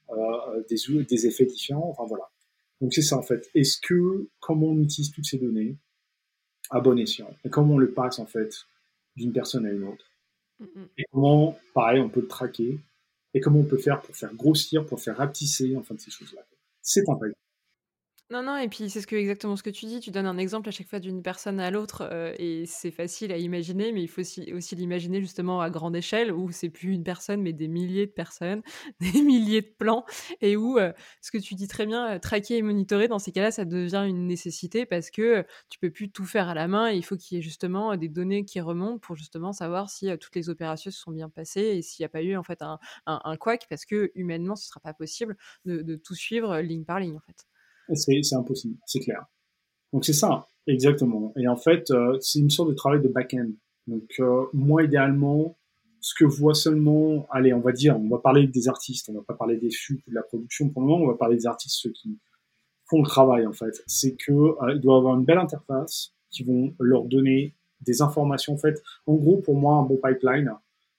des, 0.68 1.04
des 1.04 1.26
effets 1.26 1.46
différents, 1.46 1.90
enfin 1.90 2.04
voilà. 2.06 2.28
Donc 2.80 2.94
c'est 2.94 3.02
ça 3.02 3.16
en 3.18 3.22
fait. 3.22 3.50
Est-ce 3.54 3.78
que, 3.80 4.28
comment 4.40 4.68
on 4.68 4.78
utilise 4.78 5.10
toutes 5.10 5.26
ces 5.26 5.38
données 5.38 5.76
à 6.70 6.80
bon 6.80 6.98
escient? 6.98 7.30
Et 7.44 7.50
comment 7.50 7.74
on 7.74 7.78
le 7.78 7.90
passe 7.90 8.18
en 8.18 8.26
fait 8.26 8.54
d'une 9.16 9.32
personne 9.32 9.66
à 9.66 9.70
une 9.70 9.84
autre? 9.84 10.04
Et 10.96 11.04
comment, 11.12 11.56
pareil, 11.74 12.00
on 12.00 12.08
peut 12.08 12.20
le 12.20 12.28
traquer? 12.28 12.80
Et 13.34 13.40
comment 13.40 13.60
on 13.60 13.64
peut 13.64 13.78
faire 13.78 14.00
pour 14.00 14.16
faire 14.16 14.34
grossir, 14.34 14.86
pour 14.86 15.00
faire 15.00 15.16
rapetisser, 15.16 15.76
enfin 15.76 15.94
de 15.94 16.00
ces 16.00 16.10
choses-là? 16.10 16.42
C'est 16.82 17.08
un 17.08 17.16
peu 17.16 17.32
non, 18.30 18.42
non, 18.42 18.58
et 18.58 18.68
puis 18.68 18.90
c'est 18.90 19.10
exactement 19.14 19.56
ce 19.56 19.62
que 19.62 19.70
tu 19.70 19.86
dis. 19.86 20.00
Tu 20.00 20.10
donnes 20.10 20.26
un 20.26 20.36
exemple 20.36 20.68
à 20.68 20.72
chaque 20.72 20.86
fois 20.86 20.98
d'une 21.00 21.22
personne 21.22 21.58
à 21.60 21.70
l'autre, 21.70 22.06
euh, 22.12 22.34
et 22.38 22.66
c'est 22.66 22.90
facile 22.90 23.32
à 23.32 23.38
imaginer, 23.38 23.90
mais 23.90 24.02
il 24.02 24.08
faut 24.08 24.20
aussi, 24.20 24.76
l'imaginer 24.76 25.22
justement 25.22 25.62
à 25.62 25.70
grande 25.70 25.96
échelle, 25.96 26.30
où 26.30 26.50
c'est 26.52 26.68
plus 26.68 26.92
une 26.92 27.04
personne, 27.04 27.40
mais 27.40 27.54
des 27.54 27.68
milliers 27.68 28.04
de 28.04 28.12
personnes, 28.12 28.60
des 29.00 29.22
milliers 29.22 29.62
de 29.62 29.74
plans, 29.78 30.04
et 30.42 30.56
où 30.56 30.78
euh, 30.78 30.92
ce 31.22 31.30
que 31.30 31.38
tu 31.38 31.54
dis 31.54 31.68
très 31.68 31.86
bien, 31.86 32.16
euh, 32.16 32.18
traquer 32.18 32.58
et 32.58 32.62
monitorer, 32.62 33.08
dans 33.08 33.18
ces 33.18 33.32
cas-là, 33.32 33.50
ça 33.50 33.64
devient 33.64 34.04
une 34.06 34.26
nécessité 34.26 34.84
parce 34.84 35.10
que 35.10 35.46
tu 35.70 35.78
peux 35.78 35.90
plus 35.90 36.10
tout 36.10 36.26
faire 36.26 36.50
à 36.50 36.54
la 36.54 36.68
main, 36.68 36.92
et 36.92 36.96
il 36.96 37.02
faut 37.04 37.16
qu'il 37.16 37.36
y 37.36 37.40
ait 37.40 37.42
justement 37.42 37.96
des 37.96 38.08
données 38.10 38.44
qui 38.44 38.60
remontent 38.60 38.98
pour 38.98 39.16
justement 39.16 39.54
savoir 39.54 39.88
si 39.88 40.06
toutes 40.18 40.36
les 40.36 40.50
opérations 40.50 40.90
se 40.90 41.00
sont 41.00 41.12
bien 41.12 41.30
passées 41.30 41.62
et 41.62 41.80
s'il 41.80 42.02
n'y 42.02 42.06
a 42.06 42.10
pas 42.10 42.22
eu 42.22 42.36
en 42.36 42.42
fait 42.42 42.60
un, 42.60 42.78
un, 43.06 43.36
parce 43.70 43.86
que 43.86 44.10
humainement, 44.14 44.54
ce 44.54 44.66
sera 44.68 44.80
pas 44.80 44.92
possible 44.92 45.34
de, 45.64 45.80
de 45.80 45.96
tout 45.96 46.14
suivre 46.14 46.58
ligne 46.60 46.84
par 46.84 47.00
ligne 47.00 47.16
en 47.16 47.20
fait 47.20 47.46
c'est 47.94 48.34
impossible, 48.34 48.76
c'est 48.86 49.00
clair. 49.00 49.26
Donc 49.92 50.04
c'est 50.04 50.12
ça, 50.12 50.46
exactement. 50.66 51.32
Et 51.36 51.48
en 51.48 51.56
fait, 51.56 51.90
euh, 51.90 52.18
c'est 52.20 52.38
une 52.38 52.50
sorte 52.50 52.70
de 52.70 52.74
travail 52.74 53.00
de 53.00 53.08
back-end. 53.08 53.50
Donc 53.86 54.10
euh, 54.20 54.44
moi, 54.52 54.82
idéalement, 54.84 55.56
ce 56.00 56.14
que 56.14 56.24
voit 56.24 56.54
seulement, 56.54 57.26
allez, 57.30 57.52
on 57.52 57.60
va 57.60 57.72
dire, 57.72 57.98
on 57.98 58.08
va 58.08 58.18
parler 58.18 58.46
des 58.46 58.68
artistes, 58.68 59.08
on 59.08 59.14
va 59.14 59.22
pas 59.26 59.34
parler 59.34 59.56
des 59.56 59.70
chutes 59.70 60.06
de 60.08 60.14
la 60.14 60.22
production 60.22 60.68
pour 60.68 60.82
le 60.82 60.88
moment, 60.88 61.04
on 61.04 61.08
va 61.08 61.16
parler 61.16 61.36
des 61.36 61.46
artistes, 61.46 61.76
ceux 61.80 61.90
qui 61.90 62.18
font 62.88 63.02
le 63.02 63.08
travail 63.08 63.46
en 63.46 63.52
fait. 63.52 63.82
C'est 63.86 64.16
que 64.16 64.32
euh, 64.32 64.74
il 64.74 64.80
doit 64.80 64.96
avoir 64.96 65.18
une 65.18 65.24
belle 65.24 65.38
interface 65.38 66.14
qui 66.30 66.44
vont 66.44 66.74
leur 66.78 67.04
donner 67.04 67.54
des 67.80 68.02
informations. 68.02 68.54
En 68.54 68.58
fait, 68.58 68.82
en 69.06 69.14
gros, 69.14 69.38
pour 69.38 69.54
moi, 69.54 69.76
un 69.76 69.82
bon 69.82 69.98
pipeline, 70.02 70.52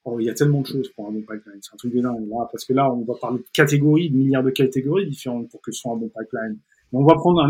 oh, 0.05 0.19
il 0.19 0.25
y 0.25 0.29
a 0.29 0.33
tellement 0.33 0.61
de 0.61 0.67
choses 0.67 0.89
pour 0.89 1.07
un 1.07 1.11
bon 1.11 1.21
pipeline. 1.21 1.59
C'est 1.61 1.73
un 1.73 1.77
truc 1.77 1.93
de 1.93 2.01
dingue, 2.01 2.27
là, 2.27 2.47
parce 2.51 2.65
que 2.65 2.73
là, 2.73 2.91
on 2.91 3.03
va 3.03 3.15
parler 3.15 3.39
de 3.39 3.47
catégories, 3.53 4.09
de 4.09 4.17
milliards 4.17 4.43
de 4.43 4.49
catégories 4.49 5.07
différentes 5.07 5.49
pour 5.49 5.61
que 5.61 5.71
ce 5.71 5.81
soit 5.81 5.93
un 5.93 5.97
bon 5.97 6.09
pipeline. 6.09 6.57
On 6.91 7.03
va 7.03 7.15
prendre 7.15 7.41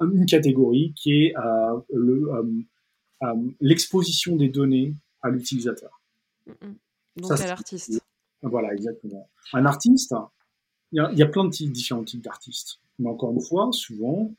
une 0.00 0.26
catégorie 0.26 0.92
qui 0.96 1.26
est 1.26 1.36
euh, 1.36 1.80
euh, 1.94 2.64
euh, 3.22 3.26
l'exposition 3.60 4.36
des 4.36 4.48
données 4.48 4.94
à 5.22 5.30
l'utilisateur. 5.30 6.00
Donc 7.16 7.32
à 7.32 7.46
l'artiste. 7.46 8.02
Voilà, 8.42 8.72
exactement. 8.72 9.28
Un 9.52 9.66
artiste, 9.66 10.14
il 10.90 10.98
y, 11.14 11.22
a, 11.22 11.26
plein 11.26 11.44
de 11.44 11.50
différents 11.50 12.02
types 12.02 12.22
d'artistes. 12.22 12.80
Mais 12.98 13.08
encore 13.08 13.30
une 13.32 13.40
fois, 13.40 13.70
souvent, 13.72 14.34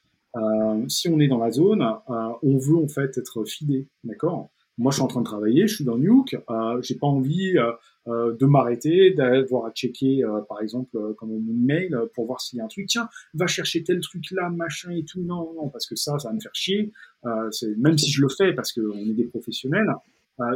si 0.89 1.07
on 1.07 1.19
est 1.19 1.29
dans 1.29 1.37
la 1.37 1.51
zone, 1.51 1.85
on 2.07 2.57
veut 2.57 2.77
en 2.77 2.87
fait 2.89 3.17
être 3.17 3.45
fidé, 3.45 3.87
d'accord? 4.03 4.49
Moi, 4.77 4.91
je 4.91 4.95
suis 4.95 5.03
en 5.03 5.07
train 5.07 5.21
de 5.21 5.25
travailler, 5.25 5.67
je 5.67 5.75
suis 5.75 5.85
dans 5.85 5.97
Nuke, 5.97 6.35
euh, 6.49 6.81
j'ai 6.81 6.95
pas 6.95 7.07
envie 7.07 7.57
euh, 7.57 7.71
euh, 8.09 8.35
de 8.35 8.45
m'arrêter, 8.45 9.11
d'avoir 9.11 9.65
à 9.65 9.71
checker, 9.71 10.25
euh, 10.25 10.41
par 10.41 10.61
exemple, 10.61 10.97
euh, 10.97 11.13
comme 11.13 11.29
mon 11.29 11.53
email 11.53 11.95
pour 12.13 12.25
voir 12.25 12.41
s'il 12.41 12.57
y 12.57 12.61
a 12.61 12.65
un 12.65 12.67
truc. 12.67 12.87
Tiens, 12.87 13.07
va 13.33 13.47
chercher 13.47 13.81
tel 13.81 14.01
truc 14.01 14.29
là, 14.31 14.49
machin 14.49 14.91
et 14.91 15.05
tout. 15.05 15.21
Non, 15.21 15.53
non, 15.53 15.69
parce 15.69 15.85
que 15.85 15.95
ça, 15.95 16.19
ça 16.19 16.27
va 16.27 16.35
me 16.35 16.41
faire 16.41 16.53
chier. 16.53 16.91
même 17.77 17.97
si 17.97 18.11
je 18.11 18.21
le 18.21 18.27
fais 18.27 18.51
parce 18.51 18.73
qu'on 18.73 18.97
est 18.97 19.13
des 19.13 19.23
professionnels, 19.23 19.87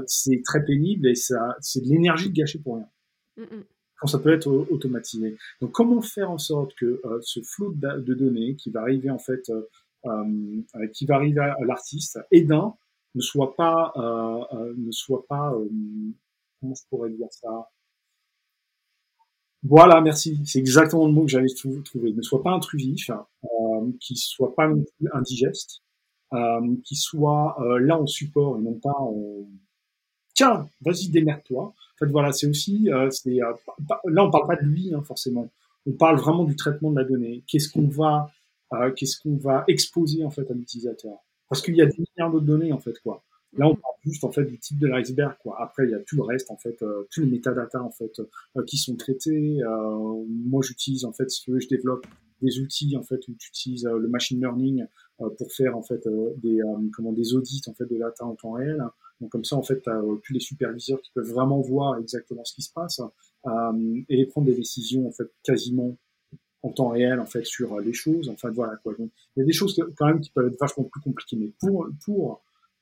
c'est 0.07 0.41
très 0.43 0.65
pénible 0.65 1.07
et 1.07 1.15
ça, 1.15 1.55
c'est 1.61 1.85
de 1.85 1.87
l'énergie 1.87 2.31
gâchée 2.31 2.59
pour 2.59 2.75
rien. 2.75 3.47
Quand 4.01 4.07
ça 4.07 4.19
peut 4.19 4.33
être 4.33 4.47
automatisé. 4.47 5.37
Donc, 5.61 5.71
comment 5.71 6.01
faire 6.01 6.29
en 6.29 6.37
sorte 6.37 6.75
que 6.75 7.01
ce 7.21 7.39
flot 7.41 7.73
de, 7.73 8.13
données 8.13 8.55
qui 8.55 8.71
va 8.71 8.81
arriver 8.81 9.09
en 9.09 9.19
fait, 9.19 9.49
qui 10.93 11.05
va 11.05 11.15
arriver 11.15 11.39
à 11.39 11.55
l'artiste, 11.65 12.19
et 12.29 12.41
d'un 12.41 12.75
ne 13.17 13.21
soit 13.21 13.55
pas, 13.55 13.93
ne 14.77 14.91
soit 14.91 15.25
pas, 15.27 15.53
comment 16.59 16.75
je 16.75 16.83
pourrais 16.89 17.09
dire 17.09 17.27
ça? 17.31 17.69
Voilà, 19.63 20.01
merci. 20.01 20.39
C'est 20.45 20.59
exactement 20.59 21.07
le 21.07 21.11
mot 21.13 21.23
que 21.23 21.31
j'allais 21.31 21.53
trouver. 21.83 22.13
Ne 22.13 22.21
soit 22.21 22.43
pas 22.43 22.51
intrusif, 22.51 23.09
euh, 23.09 23.91
qui 23.99 24.15
soit 24.15 24.55
pas 24.55 24.67
non 24.67 24.83
plus 24.97 25.09
indigeste, 25.13 25.81
euh, 26.33 26.75
qui 26.85 26.95
soit 26.95 27.57
euh, 27.61 27.79
là 27.79 27.99
en 27.99 28.05
support 28.05 28.57
et 28.57 28.61
non 28.61 28.75
pas 28.75 28.95
en 28.97 29.47
tiens, 30.35 30.69
vas-y 30.81 31.09
démerde-toi. 31.09 31.63
En 31.63 31.97
fait, 31.97 32.05
voilà, 32.11 32.31
c'est 32.31 32.47
aussi, 32.47 32.89
euh, 32.91 33.09
euh, 33.27 33.53
là 34.05 34.23
on 34.23 34.31
parle 34.31 34.47
pas 34.47 34.55
de 34.55 34.65
lui 34.65 34.93
hein, 34.93 35.01
forcément. 35.01 35.49
On 35.87 35.93
parle 35.93 36.17
vraiment 36.19 36.43
du 36.43 36.55
traitement 36.55 36.91
de 36.91 36.99
la 36.99 37.05
donnée. 37.05 37.43
Qu'est-ce 37.47 37.69
qu'on 37.69 37.87
va, 37.87 38.29
qu'est-ce 38.95 39.19
qu'on 39.19 39.37
va 39.37 39.63
exposer 39.67 40.23
en 40.23 40.29
fait 40.29 40.49
à 40.51 40.53
l'utilisateur? 40.53 41.17
Parce 41.49 41.61
qu'il 41.61 41.75
y 41.75 41.81
a 41.81 41.85
des 41.85 41.97
milliards 41.97 42.31
de 42.31 42.39
données 42.39 42.73
en 42.73 42.79
fait 42.79 42.99
quoi. 42.99 43.23
Là, 43.53 43.67
on 43.67 43.75
parle 43.75 43.95
juste 44.03 44.23
en 44.23 44.31
fait 44.31 44.45
du 44.45 44.59
type 44.59 44.77
de 44.77 44.87
l'iceberg. 44.87 45.35
Quoi. 45.41 45.61
Après, 45.61 45.85
il 45.85 45.91
y 45.91 45.95
a 45.95 45.99
tout 45.99 46.15
le 46.15 46.23
reste 46.23 46.51
en 46.51 46.57
fait, 46.57 46.81
euh, 46.81 47.07
tous 47.11 47.21
les 47.21 47.27
métadatas 47.27 47.81
en 47.81 47.91
fait 47.91 48.19
euh, 48.19 48.63
qui 48.65 48.77
sont 48.77 48.95
traités. 48.95 49.61
Euh, 49.63 50.23
moi, 50.27 50.61
j'utilise 50.63 51.05
en 51.05 51.13
fait, 51.13 51.29
si 51.29 51.41
tu 51.41 51.51
veux, 51.51 51.59
je 51.59 51.67
développe 51.67 52.05
des 52.41 52.59
outils 52.59 52.95
en 52.95 53.03
fait 53.03 53.27
où 53.27 53.33
tu 53.39 53.49
utilises 53.49 53.85
le 53.85 54.07
machine 54.07 54.39
learning 54.39 54.85
pour 55.39 55.51
faire 55.51 55.75
en 55.75 55.81
fait 55.81 56.07
des 56.37 56.59
comment 56.93 57.11
des 57.11 57.33
audits 57.33 57.63
en 57.65 57.73
fait 57.73 57.85
de 57.85 57.97
data 57.97 58.25
en 58.25 58.35
temps 58.35 58.51
réel. 58.51 58.79
Donc 59.19 59.31
comme 59.31 59.43
ça, 59.43 59.55
en 59.55 59.63
fait, 59.63 59.81
tu 59.81 59.89
as 59.89 59.99
tous 60.23 60.33
les 60.33 60.39
superviseurs 60.39 61.01
qui 61.01 61.09
peuvent 61.15 61.27
vraiment 61.27 61.61
voir 61.61 61.97
exactement 61.97 62.45
ce 62.45 62.53
qui 62.53 62.61
se 62.61 62.71
passe 62.71 63.01
et 64.07 64.25
prendre 64.27 64.45
des 64.45 64.53
décisions 64.53 65.07
en 65.07 65.11
fait 65.11 65.31
quasiment 65.41 65.97
en 66.63 66.69
temps 66.69 66.89
réel 66.89 67.19
en 67.19 67.25
fait 67.25 67.45
sur 67.45 67.79
les 67.79 67.93
choses. 67.93 68.29
Enfin 68.29 68.49
voilà 68.49 68.75
quoi. 68.77 68.93
Donc 68.97 69.09
il 69.35 69.39
y 69.39 69.43
a 69.43 69.45
des 69.45 69.53
choses 69.53 69.79
quand 69.97 70.07
même 70.07 70.21
qui 70.21 70.31
peuvent 70.31 70.47
être 70.47 70.59
vachement 70.59 70.83
plus 70.83 71.01
compliquées, 71.01 71.37
mais 71.37 71.51
pour 71.59 71.87
pour 72.03 72.41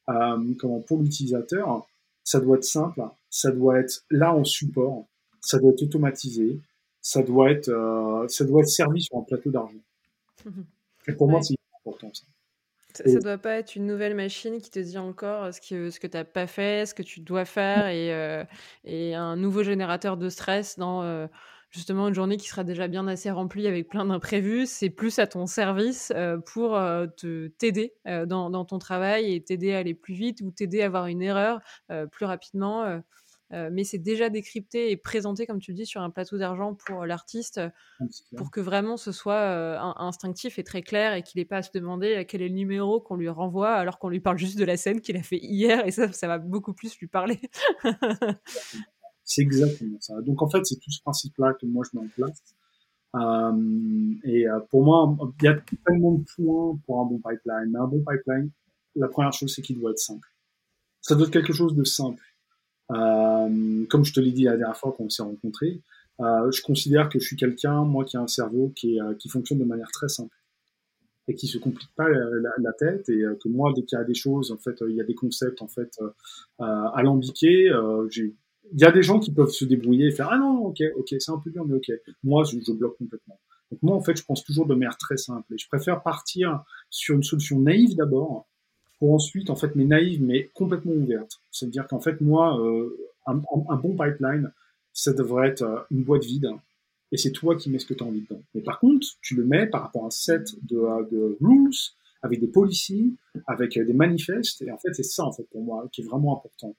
euh, 0.10 0.54
comment, 0.60 0.80
pour 0.82 1.02
l'utilisateur, 1.02 1.88
ça 2.24 2.40
doit 2.40 2.58
être 2.58 2.64
simple, 2.64 3.02
ça 3.30 3.52
doit 3.52 3.80
être 3.80 4.04
là 4.10 4.34
en 4.34 4.44
support, 4.44 5.06
ça 5.42 5.60
doit 5.60 5.72
être 5.72 5.84
automatisé, 5.84 6.60
ça 7.02 7.22
doit 7.22 7.52
être, 7.52 7.70
euh, 7.70 8.28
ça 8.28 8.46
doit 8.46 8.62
être 8.62 8.70
servi 8.70 9.02
sur 9.02 9.18
un 9.18 9.22
plateau 9.22 9.52
d'argent. 9.52 9.74
Et 11.08 11.14
pour 11.14 11.30
moi, 11.30 11.42
c'est 11.42 11.56
important 11.80 12.12
ça. 12.14 12.24
Ça 12.94 13.04
ne 13.04 13.20
doit 13.20 13.38
pas 13.38 13.58
être 13.58 13.76
une 13.76 13.86
nouvelle 13.86 14.16
machine 14.16 14.62
qui 14.62 14.72
te 14.72 14.80
dit 14.80 14.98
encore 14.98 15.54
ce 15.54 15.60
que, 15.60 15.90
ce 15.90 16.00
que 16.00 16.08
tu 16.08 16.16
n'as 16.16 16.24
pas 16.24 16.48
fait, 16.48 16.88
ce 16.88 16.94
que 16.94 17.04
tu 17.04 17.20
dois 17.20 17.44
faire, 17.44 17.88
et, 17.88 18.14
euh, 18.14 18.44
et 18.86 19.14
un 19.14 19.36
nouveau 19.36 19.64
générateur 19.64 20.16
de 20.16 20.30
stress 20.30 20.80
dans 20.80 21.04
euh, 21.04 21.28
justement 21.70 22.08
une 22.08 22.14
journée 22.14 22.38
qui 22.38 22.48
sera 22.48 22.64
déjà 22.64 22.88
bien 22.88 23.08
assez 23.08 23.30
remplie 23.30 23.68
avec 23.68 23.90
plein 23.90 24.06
d'imprévus, 24.06 24.66
c'est 24.66 24.90
plus 24.90 25.20
à 25.20 25.28
ton 25.28 25.46
service 25.46 26.12
euh, 26.16 26.38
pour 26.38 26.76
euh, 26.76 27.08
te 27.08 27.48
t'aider 27.48 27.94
euh, 28.08 28.26
dans, 28.26 28.50
dans, 28.50 28.66
ton 28.66 28.80
travail 28.80 29.34
et 29.34 29.44
t'aider 29.44 29.74
à 29.74 29.80
aller 29.80 29.94
plus 29.94 30.14
vite 30.14 30.42
ou 30.42 30.52
t'aider 30.52 30.82
à 30.82 30.86
avoir 30.86 31.08
une 31.08 31.22
erreur 31.22 31.60
plus 32.12 32.26
rapidement. 32.26 33.02
mais 33.52 33.84
c'est 33.84 34.00
déjà 34.00 34.30
décrypté 34.30 34.92
et 34.92 34.98
présenté, 34.98 35.46
comme 35.46 35.60
tu 35.60 35.72
le 35.72 35.78
dis, 35.78 35.86
sur 35.86 36.02
un 36.02 36.10
plateau 36.10 36.38
d'argent 36.38 36.74
pour 36.74 37.06
l'artiste, 37.06 37.62
pour 38.36 38.52
que 38.52 38.60
vraiment 38.60 38.98
ce 38.98 39.12
soit 39.12 39.80
instinctif 40.00 40.58
et 40.60 40.64
très 40.64 40.82
clair 40.82 41.14
et 41.14 41.24
qu'il 41.24 41.40
n'ait 41.40 41.46
pas 41.46 41.58
à 41.58 41.62
se 41.62 41.72
demander 41.74 42.26
quel 42.28 42.42
est 42.42 42.50
le 42.50 42.56
numéro 42.56 43.00
qu'on 43.00 43.16
lui 43.16 43.30
renvoie 43.30 43.74
alors 43.74 44.00
qu'on 44.00 44.10
lui 44.10 44.20
parle 44.20 44.38
juste 44.38 44.58
de 44.58 44.66
la 44.66 44.78
scène 44.78 45.02
qu'il 45.02 45.18
a 45.18 45.24
fait 45.24 45.40
hier 45.42 45.86
et 45.86 45.92
ça, 45.92 46.12
ça 46.12 46.28
va 46.28 46.38
beaucoup 46.38 46.74
plus 46.74 46.98
lui 46.98 47.08
parler. 47.08 47.40
C'est 49.26 49.42
exactement 49.42 49.98
ça. 50.00 50.22
Donc 50.22 50.42
en 50.42 50.50
fait, 50.50 50.66
c'est 50.66 50.80
tout 50.80 50.92
ce 50.92 51.02
principe-là 51.02 51.54
que 51.60 51.66
moi 51.66 51.84
je 51.92 51.98
mets 51.98 52.06
en 52.06 52.10
place. 52.10 52.42
Euh, 53.16 54.14
et 54.24 54.48
euh, 54.48 54.60
pour 54.70 54.84
moi, 54.84 55.18
il 55.42 55.46
y 55.46 55.48
a 55.48 55.58
tellement 55.86 56.14
de 56.14 56.24
points 56.36 56.80
pour 56.86 57.02
un 57.02 57.06
bon 57.06 57.18
pipeline. 57.18 57.72
Mais 57.72 57.80
un 57.80 57.88
bon 57.88 58.04
pipeline, 58.08 58.52
la 58.96 59.08
première 59.08 59.34
chose, 59.34 59.54
c'est 59.54 59.62
qu'il 59.62 59.80
doit 59.80 59.92
être 59.92 60.00
simple. 60.00 60.28
Ça 61.02 61.16
doit 61.16 61.28
être 61.28 61.34
quelque 61.34 61.54
chose 61.54 61.76
de 61.76 61.84
simple. 61.84 62.24
Euh, 62.92 63.86
comme 63.90 64.06
je 64.06 64.14
te 64.14 64.20
l'ai 64.20 64.32
dit 64.32 64.44
la 64.44 64.58
dernière 64.58 64.78
fois 64.78 64.92
qu'on 64.92 65.10
s'est 65.10 65.24
rencontrés, 65.24 65.82
euh, 66.22 66.52
je 66.52 66.62
considère 66.62 67.10
que 67.10 67.20
je 67.20 67.26
suis 67.26 67.36
quelqu'un, 67.36 67.84
moi, 67.84 68.06
qui 68.06 68.18
a 68.18 68.22
un 68.22 68.28
cerveau 68.28 68.72
qui, 68.76 68.96
est, 68.96 69.02
euh, 69.02 69.16
qui 69.16 69.30
fonctionne 69.30 69.60
de 69.60 69.66
manière 69.66 69.92
très 69.92 70.08
simple 70.08 70.36
et 71.28 71.34
qui 71.34 71.48
se 71.48 71.58
complique 71.58 71.90
pas 71.96 72.08
la, 72.08 72.52
la, 72.60 72.74
tête 72.74 73.10
et 73.10 73.24
que 73.42 73.50
moi 73.50 73.74
dès 73.76 73.82
qu'il 73.82 73.98
y 73.98 74.00
a 74.00 74.04
des 74.04 74.14
choses 74.14 74.52
en 74.52 74.58
fait 74.58 74.76
il 74.88 74.94
y 74.94 75.02
a 75.02 75.04
des 75.04 75.16
concepts 75.16 75.60
en 75.64 75.68
fait 75.68 75.90
alambiqués 76.60 77.68
j'ai 78.12 78.36
il 78.74 78.80
y 78.80 78.86
a 78.86 78.92
des 78.92 79.04
gens 79.04 79.20
qui 79.20 79.32
peuvent 79.32 79.50
se 79.50 79.66
débrouiller 79.66 80.08
et 80.08 80.12
faire 80.12 80.30
ah 80.32 80.38
non 80.38 80.66
ok 80.66 80.82
ok 80.98 81.16
c'est 81.20 81.32
un 81.32 81.40
peu 81.40 81.52
dur 81.52 81.66
mais 81.66 81.76
ok. 81.76 81.92
Moi 82.24 82.44
je, 82.44 82.72
bloque 82.72 82.98
complètement. 82.98 83.40
Donc 83.72 83.82
moi 83.84 83.96
en 83.96 84.02
fait 84.02 84.18
je 84.18 84.24
pense 84.24 84.44
toujours 84.44 84.66
de 84.66 84.74
manière 84.74 84.98
très 84.98 85.18
simple 85.18 85.54
et 85.54 85.58
je 85.58 85.68
préfère 85.68 86.02
partir 86.04 86.64
sur 86.90 87.16
une 87.16 87.24
solution 87.24 87.60
naïve 87.60 87.96
d'abord 87.96 88.48
pour 89.00 89.14
ensuite 89.14 89.50
en 89.50 89.56
fait 89.56 89.76
mais 89.76 89.86
naïve 89.86 90.24
mais 90.24 90.50
complètement 90.54 90.94
ouverte. 90.94 91.40
C'est 91.52 91.68
à 91.68 91.70
dire 91.70 91.88
qu'en 91.88 92.00
fait 92.00 92.22
moi 92.22 92.60
euh, 92.60 92.98
un, 93.26 93.36
bon 93.36 93.96
pipeline 93.96 94.52
ça 94.94 95.14
devrait 95.14 95.50
être 95.50 95.64
euh, 95.64 95.80
une 95.92 96.04
boîte 96.04 96.26
vide 96.26 96.50
et 97.12 97.18
c'est 97.18 97.32
toi 97.32 97.56
qui 97.56 97.70
mets 97.70 97.80
ce 97.80 97.86
que 97.86 97.94
tu 97.94 98.04
as 98.04 98.08
envie 98.08 98.22
dedans 98.22 98.42
mais 98.54 98.62
par 98.62 98.80
contre 98.80 99.08
tu 99.22 99.36
le 99.36 99.46
mets 99.46 99.68
par 99.68 99.84
rapport 99.84 100.04
à 100.04 100.08
un 100.08 100.12
set 100.12 100.48
de, 100.64 100.78
euh, 100.78 101.04
de 101.12 101.38
rules 101.42 101.74
avec 102.22 102.40
des 102.40 102.48
policies 102.48 103.16
avec 103.48 103.78
des 103.78 103.94
manifestes 103.94 104.62
et 104.62 104.72
en 104.72 104.78
fait 104.78 104.94
c'est 104.94 105.04
ça 105.04 105.24
en 105.24 105.32
fait 105.32 105.48
pour 105.52 105.64
moi 105.64 105.88
qui 105.92 106.02
est 106.02 106.06
vraiment 106.06 106.38
important 106.38 106.76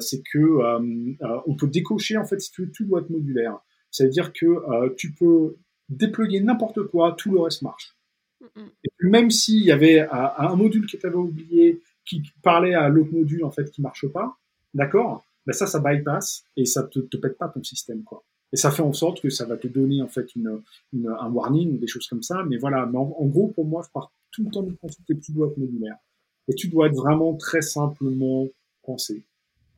c'est 0.00 0.22
que 0.22 0.38
euh, 0.38 1.14
euh, 1.22 1.40
on 1.46 1.54
peut 1.54 1.68
décocher 1.68 2.16
en 2.16 2.24
fait 2.24 2.40
si 2.40 2.50
tout, 2.50 2.66
tout 2.66 2.84
doit 2.84 3.00
être 3.00 3.10
modulaire. 3.10 3.58
Ça 3.90 4.04
veut 4.04 4.10
dire 4.10 4.32
que 4.32 4.94
tu 4.96 5.12
peux 5.12 5.56
déployer 5.88 6.40
n'importe 6.40 6.82
quoi, 6.88 7.14
tout 7.16 7.32
le 7.32 7.40
reste 7.40 7.62
marche. 7.62 7.96
Et 8.58 8.90
même 9.00 9.30
s'il 9.30 9.62
y 9.62 9.72
avait 9.72 10.06
un 10.10 10.54
module 10.54 10.86
que 10.86 10.96
tu 10.96 11.06
avais 11.06 11.16
oublié 11.16 11.80
qui 12.04 12.22
parlait 12.42 12.74
à 12.74 12.88
l'autre 12.88 13.12
module 13.12 13.44
en 13.44 13.50
fait 13.50 13.70
qui 13.70 13.80
marche 13.80 14.06
pas, 14.08 14.36
d'accord 14.74 15.24
Ben 15.46 15.52
ça, 15.52 15.66
ça 15.66 15.80
bypass 15.80 16.44
et 16.56 16.66
ça 16.66 16.82
te, 16.82 16.98
te 16.98 17.16
pète 17.16 17.38
pas 17.38 17.48
ton 17.48 17.62
système 17.62 18.02
quoi. 18.02 18.22
Et 18.52 18.56
ça 18.56 18.70
fait 18.70 18.82
en 18.82 18.92
sorte 18.92 19.20
que 19.20 19.30
ça 19.30 19.44
va 19.44 19.56
te 19.56 19.66
donner 19.66 20.02
en 20.02 20.08
fait 20.08 20.34
une, 20.36 20.62
une 20.92 21.08
un 21.08 21.30
warning 21.30 21.74
ou 21.74 21.78
des 21.78 21.86
choses 21.86 22.06
comme 22.06 22.22
ça. 22.22 22.44
Mais 22.48 22.56
voilà, 22.56 22.86
mais 22.86 22.98
en, 22.98 23.26
gros 23.26 23.48
pour 23.48 23.64
moi, 23.64 23.82
je 23.84 23.90
pars 23.92 24.12
tout 24.30 24.44
le 24.44 24.50
temps 24.50 24.62
du 24.62 24.74
principe 24.74 25.04
que 25.06 25.14
tu 25.14 25.32
dois 25.32 25.48
être 25.48 25.58
modulaire 25.58 25.96
et 26.48 26.54
tu 26.54 26.68
dois 26.68 26.86
être 26.86 26.94
vraiment 26.94 27.34
très 27.34 27.62
simplement 27.62 28.46
pensé. 28.82 29.24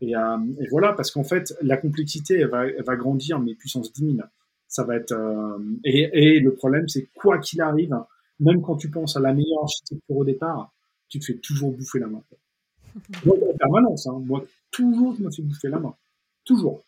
Et, 0.00 0.16
euh, 0.16 0.38
et 0.60 0.68
voilà, 0.70 0.92
parce 0.92 1.10
qu'en 1.10 1.24
fait, 1.24 1.54
la 1.62 1.76
complexité, 1.76 2.34
elle 2.34 2.48
va, 2.48 2.66
elle 2.66 2.84
va 2.84 2.96
grandir, 2.96 3.40
mais 3.40 3.54
puissance 3.54 3.92
10 3.92 4.16
000. 4.16 4.28
Ça 4.68 4.84
va 4.84 4.96
être, 4.96 5.12
euh, 5.12 5.58
et, 5.84 6.10
et 6.12 6.40
le 6.40 6.54
problème, 6.54 6.88
c'est 6.88 7.08
quoi 7.14 7.38
qu'il 7.38 7.60
arrive, 7.60 7.96
même 8.40 8.62
quand 8.62 8.76
tu 8.76 8.90
penses 8.90 9.16
à 9.16 9.20
la 9.20 9.32
meilleure 9.32 9.62
architecture 9.62 10.16
au 10.16 10.24
départ, 10.24 10.72
tu 11.08 11.18
te 11.18 11.24
fais 11.24 11.38
toujours 11.38 11.72
bouffer 11.72 11.98
la 11.98 12.06
main. 12.06 12.22
Moi, 13.24 13.36
en 13.36 13.56
permanence, 13.56 14.06
hein, 14.06 14.20
moi, 14.24 14.44
toujours, 14.70 15.14
je 15.16 15.22
me 15.22 15.30
fais 15.30 15.42
bouffer 15.42 15.68
la 15.68 15.78
main. 15.78 15.94
Toujours. 16.44 16.84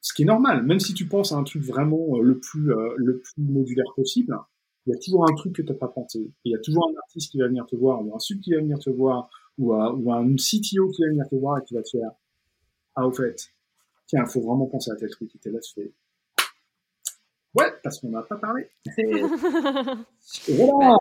Ce 0.00 0.14
qui 0.14 0.22
est 0.22 0.26
normal, 0.26 0.62
même 0.64 0.78
si 0.78 0.94
tu 0.94 1.06
penses 1.06 1.32
à 1.32 1.36
un 1.36 1.42
truc 1.42 1.62
vraiment 1.62 2.16
euh, 2.16 2.22
le 2.22 2.38
plus, 2.38 2.72
euh, 2.72 2.94
le 2.96 3.18
plus 3.18 3.42
modulaire 3.42 3.92
possible, 3.96 4.38
il 4.86 4.90
y 4.90 4.96
a 4.96 4.98
toujours 4.98 5.28
un 5.28 5.34
truc 5.34 5.54
que 5.54 5.62
tu 5.62 5.72
n'as 5.72 5.78
pas 5.78 5.88
pensé. 5.88 6.30
il 6.44 6.52
y 6.52 6.54
a 6.54 6.58
toujours 6.58 6.88
un 6.88 6.96
artiste 6.98 7.32
qui 7.32 7.38
va 7.38 7.48
venir 7.48 7.66
te 7.66 7.76
voir, 7.76 8.04
ou 8.04 8.14
un 8.14 8.18
sub 8.18 8.40
qui 8.40 8.52
va 8.52 8.60
venir 8.60 8.78
te 8.78 8.90
voir, 8.90 9.28
ou, 9.58 9.74
ou 9.74 10.12
un 10.12 10.34
CTO 10.36 10.88
qui 10.90 11.02
va 11.02 11.08
venir 11.08 11.28
te 11.28 11.34
voir 11.34 11.58
et 11.58 11.64
qui 11.64 11.74
va 11.74 11.82
te 11.82 11.90
faire 11.90 12.10
ah, 12.98 13.06
au 13.06 13.12
fait, 13.12 13.52
tiens, 14.06 14.24
il 14.26 14.30
faut 14.30 14.40
vraiment 14.40 14.66
penser 14.66 14.90
à 14.90 14.96
tel 14.96 15.08
truc. 15.10 15.32
Et 15.34 15.38
t'es 15.38 15.50
là, 15.50 15.60
tu 15.60 15.72
fais, 15.72 15.92
ouais, 17.54 17.72
parce 17.82 18.00
qu'on 18.00 18.08
n'a 18.10 18.22
pas 18.22 18.36
parlé. 18.36 18.68
voilà. 20.48 20.96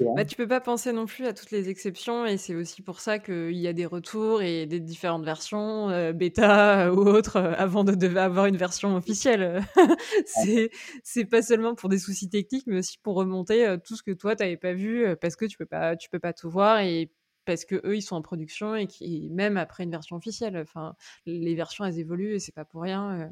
Bah, 0.00 0.24
tu 0.24 0.34
peux 0.34 0.48
pas 0.48 0.60
penser 0.60 0.92
non 0.92 1.06
plus 1.06 1.24
à 1.24 1.32
toutes 1.32 1.52
les 1.52 1.68
exceptions 1.68 2.26
et 2.26 2.36
c'est 2.36 2.56
aussi 2.56 2.82
pour 2.82 2.98
ça 2.98 3.20
qu'il 3.20 3.56
y 3.56 3.68
a 3.68 3.72
des 3.72 3.86
retours 3.86 4.42
et 4.42 4.66
des 4.66 4.80
différentes 4.80 5.24
versions, 5.24 5.88
euh, 5.88 6.12
bêta 6.12 6.92
ou 6.92 6.98
autres, 7.06 7.36
euh, 7.36 7.54
avant 7.56 7.84
de, 7.84 7.94
de, 7.94 8.16
avoir 8.16 8.46
une 8.46 8.56
version 8.56 8.96
officielle. 8.96 9.62
c'est, 10.26 10.70
c'est 11.04 11.24
pas 11.24 11.42
seulement 11.42 11.76
pour 11.76 11.88
des 11.88 11.98
soucis 11.98 12.28
techniques, 12.28 12.66
mais 12.66 12.78
aussi 12.78 12.98
pour 12.98 13.14
remonter 13.14 13.64
euh, 13.64 13.76
tout 13.76 13.94
ce 13.94 14.02
que 14.02 14.10
toi 14.10 14.34
t'avais 14.34 14.56
pas 14.56 14.72
vu 14.72 15.06
euh, 15.06 15.14
parce 15.14 15.36
que 15.36 15.44
tu 15.44 15.56
peux 15.56 15.66
pas, 15.66 15.94
tu 15.94 16.10
peux 16.10 16.18
pas 16.18 16.32
tout 16.32 16.50
voir 16.50 16.80
et 16.80 17.12
parce 17.44 17.64
que 17.64 17.80
eux 17.86 17.96
ils 17.96 18.02
sont 18.02 18.16
en 18.16 18.22
production 18.22 18.74
et 18.74 18.86
qui 18.86 19.28
même 19.30 19.56
après 19.56 19.84
une 19.84 19.90
version 19.90 20.16
officielle 20.16 20.56
enfin 20.56 20.96
les 21.26 21.54
versions 21.54 21.84
elles 21.84 21.98
évoluent 21.98 22.34
et 22.34 22.38
c'est 22.38 22.54
pas 22.54 22.64
pour 22.64 22.82
rien 22.82 23.20
euh, 23.20 23.28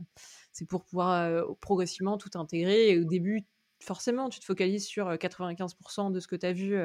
c'est 0.52 0.66
pour 0.66 0.84
pouvoir 0.84 1.22
euh, 1.22 1.43
progressivement 1.60 2.18
tout 2.18 2.30
intégrer 2.34 2.90
et 2.90 2.98
au 2.98 3.05
début 3.05 3.44
forcément 3.80 4.28
tu 4.28 4.39
te 4.39 4.44
focalises 4.44 4.86
sur 4.86 5.09
95% 5.09 6.09
euh, 6.09 6.10
de 6.10 6.20
ce 6.20 6.28
que 6.28 6.36
tu 6.36 6.47
as 6.47 6.52
vu 6.52 6.76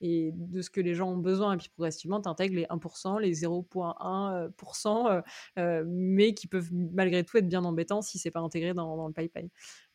et 0.00 0.32
de 0.34 0.60
ce 0.60 0.70
que 0.70 0.80
les 0.80 0.94
gens 0.94 1.10
ont 1.10 1.16
besoin 1.16 1.54
et 1.54 1.56
puis 1.56 1.70
progressivement 1.70 2.20
tu 2.20 2.28
intègres 2.28 2.56
les 2.56 2.66
1% 2.66 3.20
les 3.20 3.34
0.1% 3.34 5.84
mais 5.86 6.34
qui 6.34 6.46
peuvent 6.46 6.70
malgré 6.72 7.24
tout 7.24 7.38
être 7.38 7.48
bien 7.48 7.64
embêtants 7.64 8.02
si 8.02 8.18
c'est 8.18 8.30
pas 8.30 8.40
intégré 8.40 8.74
dans, 8.74 8.96
dans 8.96 9.06
le 9.06 9.14
pipeline 9.14 9.48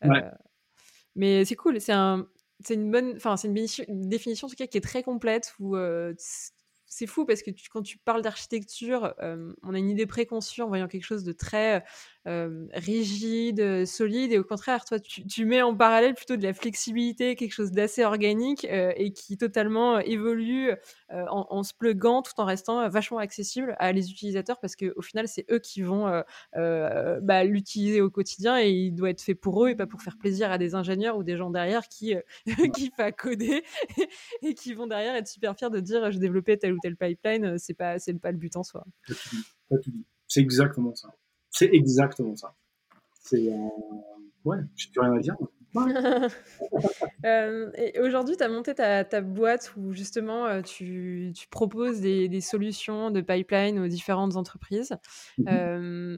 ouais. 0.04 0.24
mais 1.16 1.46
c'est 1.46 1.56
cool 1.56 1.80
c'est 1.80 1.94
un 1.94 2.28
c'est 2.62 2.74
une 2.74 2.92
bonne 2.92 3.14
enfin 3.16 3.38
c'est 3.38 3.48
une, 3.48 4.10
définition 4.10 4.48
en 4.48 4.50
tout 4.50 4.56
cas 4.56 4.68
qui 4.68 4.78
est 4.78 4.82
très 4.82 5.04
complète 5.04 5.54
où 5.60 5.78
c'est 6.90 7.08
fou 7.08 7.26
parce 7.26 7.44
que 7.44 7.52
quand 7.72 7.84
tu 7.84 7.98
parles 8.00 8.22
d'architecture, 8.22 9.14
on 9.64 9.74
a 9.74 9.78
une 9.78 9.90
idée 9.90 10.08
préconçue 10.08 10.62
en 10.62 10.68
voyant 10.68 10.88
quelque 10.88 11.06
chose 11.06 11.24
de 11.24 11.32
très 11.32 11.84
rigide, 12.26 13.86
solide, 13.86 14.32
et 14.32 14.38
au 14.38 14.44
contraire, 14.44 14.86
toi, 14.86 15.00
tu, 15.00 15.46
mets 15.46 15.62
en 15.62 15.76
parallèle 15.76 16.14
plutôt 16.14 16.36
de 16.36 16.44
la 16.44 16.54
flexibilité, 16.54 17.36
quelque 17.36 17.54
chose 17.54 17.72
d'assez 17.72 18.04
organique 18.04 18.66
et 18.70 19.14
qui 19.14 19.38
totalement 19.38 20.00
évolue 20.00 20.72
en, 21.10 21.64
se 21.64 21.74
pluguant 21.74 22.22
tout 22.22 22.34
en 22.38 22.46
restant 22.46 22.88
vachement 22.90 23.20
accessible 23.20 23.76
à 23.80 23.92
les 23.92 24.12
utilisateurs 24.12 24.60
parce 24.60 24.76
qu'au 24.76 25.02
final, 25.02 25.28
c'est 25.28 25.46
eux 25.52 25.60
qui 25.60 25.82
vont 25.82 26.24
bah, 26.54 27.44
l'utiliser 27.44 28.02
au 28.02 28.10
quotidien 28.10 28.60
et 28.60 28.70
il 28.70 28.92
doit 28.92 29.10
être 29.10 29.22
fait 29.22 29.36
pour 29.36 29.66
eux 29.66 29.70
et 29.70 29.76
pas 29.76 29.88
pour 29.88 30.02
faire 30.02 30.18
plaisir 30.18 30.52
à 30.52 30.58
des 30.58 30.76
ingénieurs 30.76 31.18
ou 31.18 31.24
des 31.24 31.38
gens 31.38 31.50
derrière 31.50 31.88
qui 31.88 32.16
qui 32.76 32.92
à 32.98 33.12
coder 33.12 33.64
et 34.42 34.54
qui 34.54 34.74
vont 34.74 34.88
derrière 34.88 35.16
être 35.16 35.28
super 35.28 35.56
fiers 35.56 35.70
de 35.70 35.80
dire 35.80 36.12
j'ai 36.12 36.20
développé 36.20 36.58
tel 36.58 36.74
ou 36.74 36.79
tel 36.80 36.96
pipeline. 36.96 37.58
C'est 37.58 37.74
pas 37.74 38.00
c'est 38.00 38.14
pas 38.14 38.32
le 38.32 38.38
but 38.38 38.56
en 38.56 38.64
soi. 38.64 38.86
C'est 40.28 40.42
exactement 40.42 40.96
ça. 40.96 41.10
C'est 41.50 41.70
exactement 41.74 42.36
ça. 42.36 42.56
C'est. 43.22 43.52
Euh... 43.52 43.68
Ouais, 44.46 44.58
j'ai 44.76 44.90
plus 44.92 45.02
rien 45.02 45.14
à 45.14 45.20
dire. 45.20 45.36
euh, 47.26 47.72
et 47.76 48.00
aujourd'hui, 48.00 48.36
tu 48.36 48.44
as 48.44 48.50
monté 48.50 48.74
ta, 48.74 49.04
ta, 49.04 49.22
boîte 49.22 49.74
où 49.78 49.94
justement 49.94 50.48
euh, 50.48 50.62
tu, 50.64 51.32
tu 51.36 51.48
proposes 51.48 52.02
des, 52.02 52.28
des, 52.28 52.42
solutions 52.42 53.12
de 53.12 53.22
pipeline 53.22 53.78
aux 53.78 53.88
différentes 53.88 54.36
entreprises. 54.36 54.96
Mm 55.38 55.46
-hmm. 55.46 56.18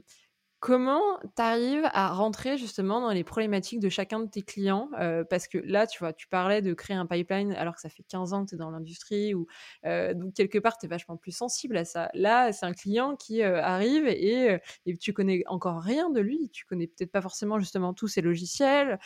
Comment 0.62 1.18
tu 1.24 1.42
à 1.42 2.12
rentrer 2.12 2.56
justement 2.56 3.00
dans 3.00 3.10
les 3.10 3.24
problématiques 3.24 3.80
de 3.80 3.88
chacun 3.88 4.20
de 4.20 4.30
tes 4.30 4.42
clients? 4.42 4.88
Euh, 4.96 5.24
Parce 5.24 5.48
que 5.48 5.58
là, 5.58 5.88
tu 5.88 5.98
vois, 5.98 6.12
tu 6.12 6.28
parlais 6.28 6.62
de 6.62 6.72
créer 6.72 6.96
un 6.96 7.04
pipeline 7.04 7.52
alors 7.54 7.74
que 7.74 7.80
ça 7.80 7.88
fait 7.88 8.04
15 8.04 8.32
ans 8.32 8.44
que 8.44 8.50
tu 8.50 8.54
es 8.54 8.58
dans 8.58 8.70
l'industrie, 8.70 9.34
ou 9.34 9.48
euh, 9.86 10.14
donc 10.14 10.34
quelque 10.34 10.58
part, 10.58 10.78
tu 10.78 10.86
es 10.86 10.88
vachement 10.88 11.16
plus 11.16 11.32
sensible 11.32 11.76
à 11.76 11.84
ça. 11.84 12.10
Là, 12.14 12.52
c'est 12.52 12.64
un 12.64 12.74
client 12.74 13.16
qui 13.16 13.42
euh, 13.42 13.60
arrive 13.60 14.06
et, 14.06 14.60
et, 14.86 14.96
tu 14.98 15.12
connais 15.12 15.42
encore 15.48 15.82
rien 15.82 16.10
de 16.10 16.20
lui, 16.20 16.48
tu 16.50 16.64
connais 16.64 16.86
peut-être 16.86 17.10
pas 17.10 17.22
forcément 17.22 17.58
justement 17.58 17.92
tous 17.92 18.06
ses 18.06 18.20
logiciels. 18.20 19.00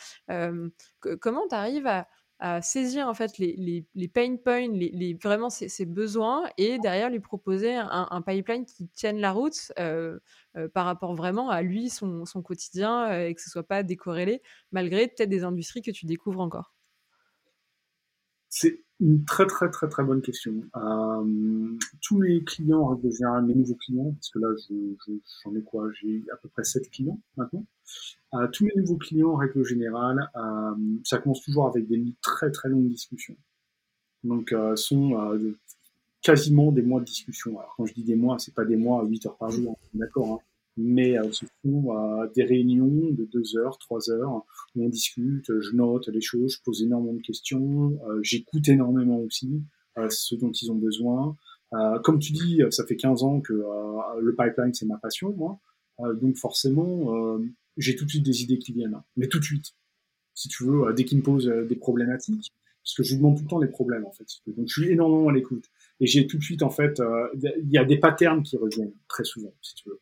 comment 1.19 1.47
tu 1.49 1.55
à, 1.55 2.07
à 2.39 2.61
saisir 2.61 3.07
en 3.07 3.13
fait 3.13 3.37
les, 3.39 3.55
les, 3.57 3.85
les 3.95 4.07
pain 4.07 4.35
points, 4.37 4.67
les, 4.67 4.89
les 4.89 5.13
vraiment 5.15 5.49
ses, 5.49 5.69
ses, 5.69 5.85
besoins 5.85 6.43
et 6.57 6.77
derrière 6.79 7.09
lui 7.09 7.19
proposer 7.19 7.75
un, 7.75 8.07
un 8.11 8.21
pipeline 8.21 8.65
qui 8.65 8.87
tienne 8.89 9.19
la 9.19 9.31
route 9.31 9.71
euh, 9.79 10.19
euh, 10.55 10.67
par 10.69 10.85
rapport 10.85 11.15
vraiment 11.15 11.49
à 11.49 11.61
lui, 11.63 11.89
son, 11.89 12.25
son 12.25 12.41
quotidien 12.41 13.09
euh, 13.09 13.27
et 13.27 13.33
que 13.33 13.41
ce 13.41 13.49
soit 13.49 13.67
pas 13.67 13.81
décorrélé 13.83 14.41
malgré 14.71 15.07
peut-être 15.07 15.29
des 15.29 15.43
industries 15.43 15.81
que 15.81 15.91
tu 15.91 16.05
découvres 16.05 16.41
encore. 16.41 16.73
C'est 18.49 18.86
une 18.99 19.25
très 19.25 19.45
très 19.45 19.69
très 19.69 19.87
très 19.87 20.03
bonne 20.03 20.21
question. 20.21 20.53
Euh, 20.75 21.77
tous 22.01 22.17
mes 22.17 22.43
clients, 22.43 22.81
en 22.81 22.95
règle 22.95 23.11
générale, 23.11 23.45
mes 23.45 23.55
nouveaux 23.55 23.75
clients, 23.75 24.11
parce 24.11 24.29
que 24.29 24.39
là 24.39 24.47
j'en 25.43 25.55
ai 25.55 25.61
quoi? 25.61 25.89
J'ai 26.01 26.23
à 26.33 26.37
peu 26.37 26.49
près 26.49 26.63
7 26.63 26.89
clients 26.89 27.19
maintenant. 27.35 27.65
Euh, 28.33 28.47
tous 28.51 28.65
mes 28.65 28.73
nouveaux 28.75 28.97
clients, 28.97 29.29
en 29.29 29.35
règle 29.35 29.63
générale, 29.63 30.29
euh, 30.35 30.75
ça 31.03 31.19
commence 31.19 31.41
toujours 31.41 31.67
avec 31.67 31.87
des 31.87 32.03
très 32.21 32.51
très 32.51 32.69
longues 32.69 32.89
discussions. 32.89 33.37
Donc 34.23 34.51
euh, 34.51 34.75
sont 34.75 35.17
euh, 35.19 35.55
quasiment 36.21 36.71
des 36.71 36.81
mois 36.81 36.99
de 36.99 37.05
discussion. 37.05 37.59
Alors 37.59 37.73
quand 37.77 37.85
je 37.85 37.93
dis 37.93 38.03
des 38.03 38.15
mois, 38.15 38.39
c'est 38.39 38.53
pas 38.53 38.65
des 38.65 38.77
mois 38.77 39.01
à 39.01 39.05
8 39.05 39.27
heures 39.27 39.37
par 39.37 39.51
jour, 39.51 39.77
hein, 39.79 39.89
d'accord 39.93 40.33
hein 40.33 40.39
mais 40.77 41.17
euh, 41.17 41.31
ce 41.31 41.45
euh, 41.65 42.27
des 42.35 42.43
réunions 42.43 43.11
de 43.11 43.25
deux 43.25 43.57
heures, 43.57 43.77
trois 43.79 44.09
heures, 44.11 44.45
où 44.75 44.85
on 44.85 44.89
discute, 44.89 45.45
je 45.59 45.75
note 45.75 46.07
les 46.07 46.21
choses, 46.21 46.53
je 46.53 46.61
pose 46.63 46.83
énormément 46.83 47.13
de 47.13 47.21
questions, 47.21 47.99
euh, 48.07 48.19
j'écoute 48.21 48.69
énormément 48.69 49.19
aussi 49.19 49.63
ce 50.09 50.35
dont 50.35 50.51
ils 50.51 50.71
ont 50.71 50.75
besoin. 50.75 51.35
comme 52.03 52.19
tu 52.19 52.31
dis, 52.31 52.61
ça 52.69 52.85
fait 52.85 52.95
15 52.95 53.23
ans 53.23 53.41
que 53.41 53.65
le 54.21 54.35
pipeline, 54.35 54.71
c'est 54.71 54.85
ma 54.85 54.99
passion, 54.99 55.33
moi. 55.35 55.59
donc 56.21 56.35
forcément, 56.35 57.39
j'ai 57.77 57.95
tout 57.95 58.05
de 58.05 58.11
suite 58.11 58.23
des 58.23 58.43
idées 58.43 58.59
qui 58.59 58.73
viennent. 58.73 59.01
Mais 59.15 59.27
tout 59.27 59.39
de 59.39 59.43
suite, 59.43 59.73
si 60.35 60.49
tu 60.49 60.65
veux, 60.65 60.93
dès 60.93 61.03
qu'ils 61.03 61.17
me 61.17 61.23
posent 61.23 61.47
des 61.47 61.75
problématiques, 61.75 62.53
parce 62.83 62.93
que 62.93 63.01
je 63.01 63.13
lui 63.13 63.17
demande 63.17 63.37
tout 63.37 63.43
le 63.45 63.49
temps 63.49 63.59
les 63.59 63.69
problèmes, 63.69 64.05
en 64.05 64.11
fait. 64.11 64.27
Donc 64.45 64.67
je 64.67 64.81
suis 64.81 64.91
énormément 64.91 65.29
à 65.29 65.33
l'écoute. 65.33 65.65
Et 65.99 66.05
j'ai 66.05 66.27
tout 66.27 66.37
de 66.37 66.43
suite, 66.43 66.61
en 66.61 66.69
fait, 66.69 67.01
il 67.33 67.71
y 67.71 67.79
a 67.79 67.85
des 67.85 67.97
patterns 67.97 68.43
qui 68.43 68.55
reviennent 68.55 68.93
très 69.07 69.23
souvent, 69.23 69.51
si 69.63 69.73
tu 69.73 69.89
veux 69.89 69.99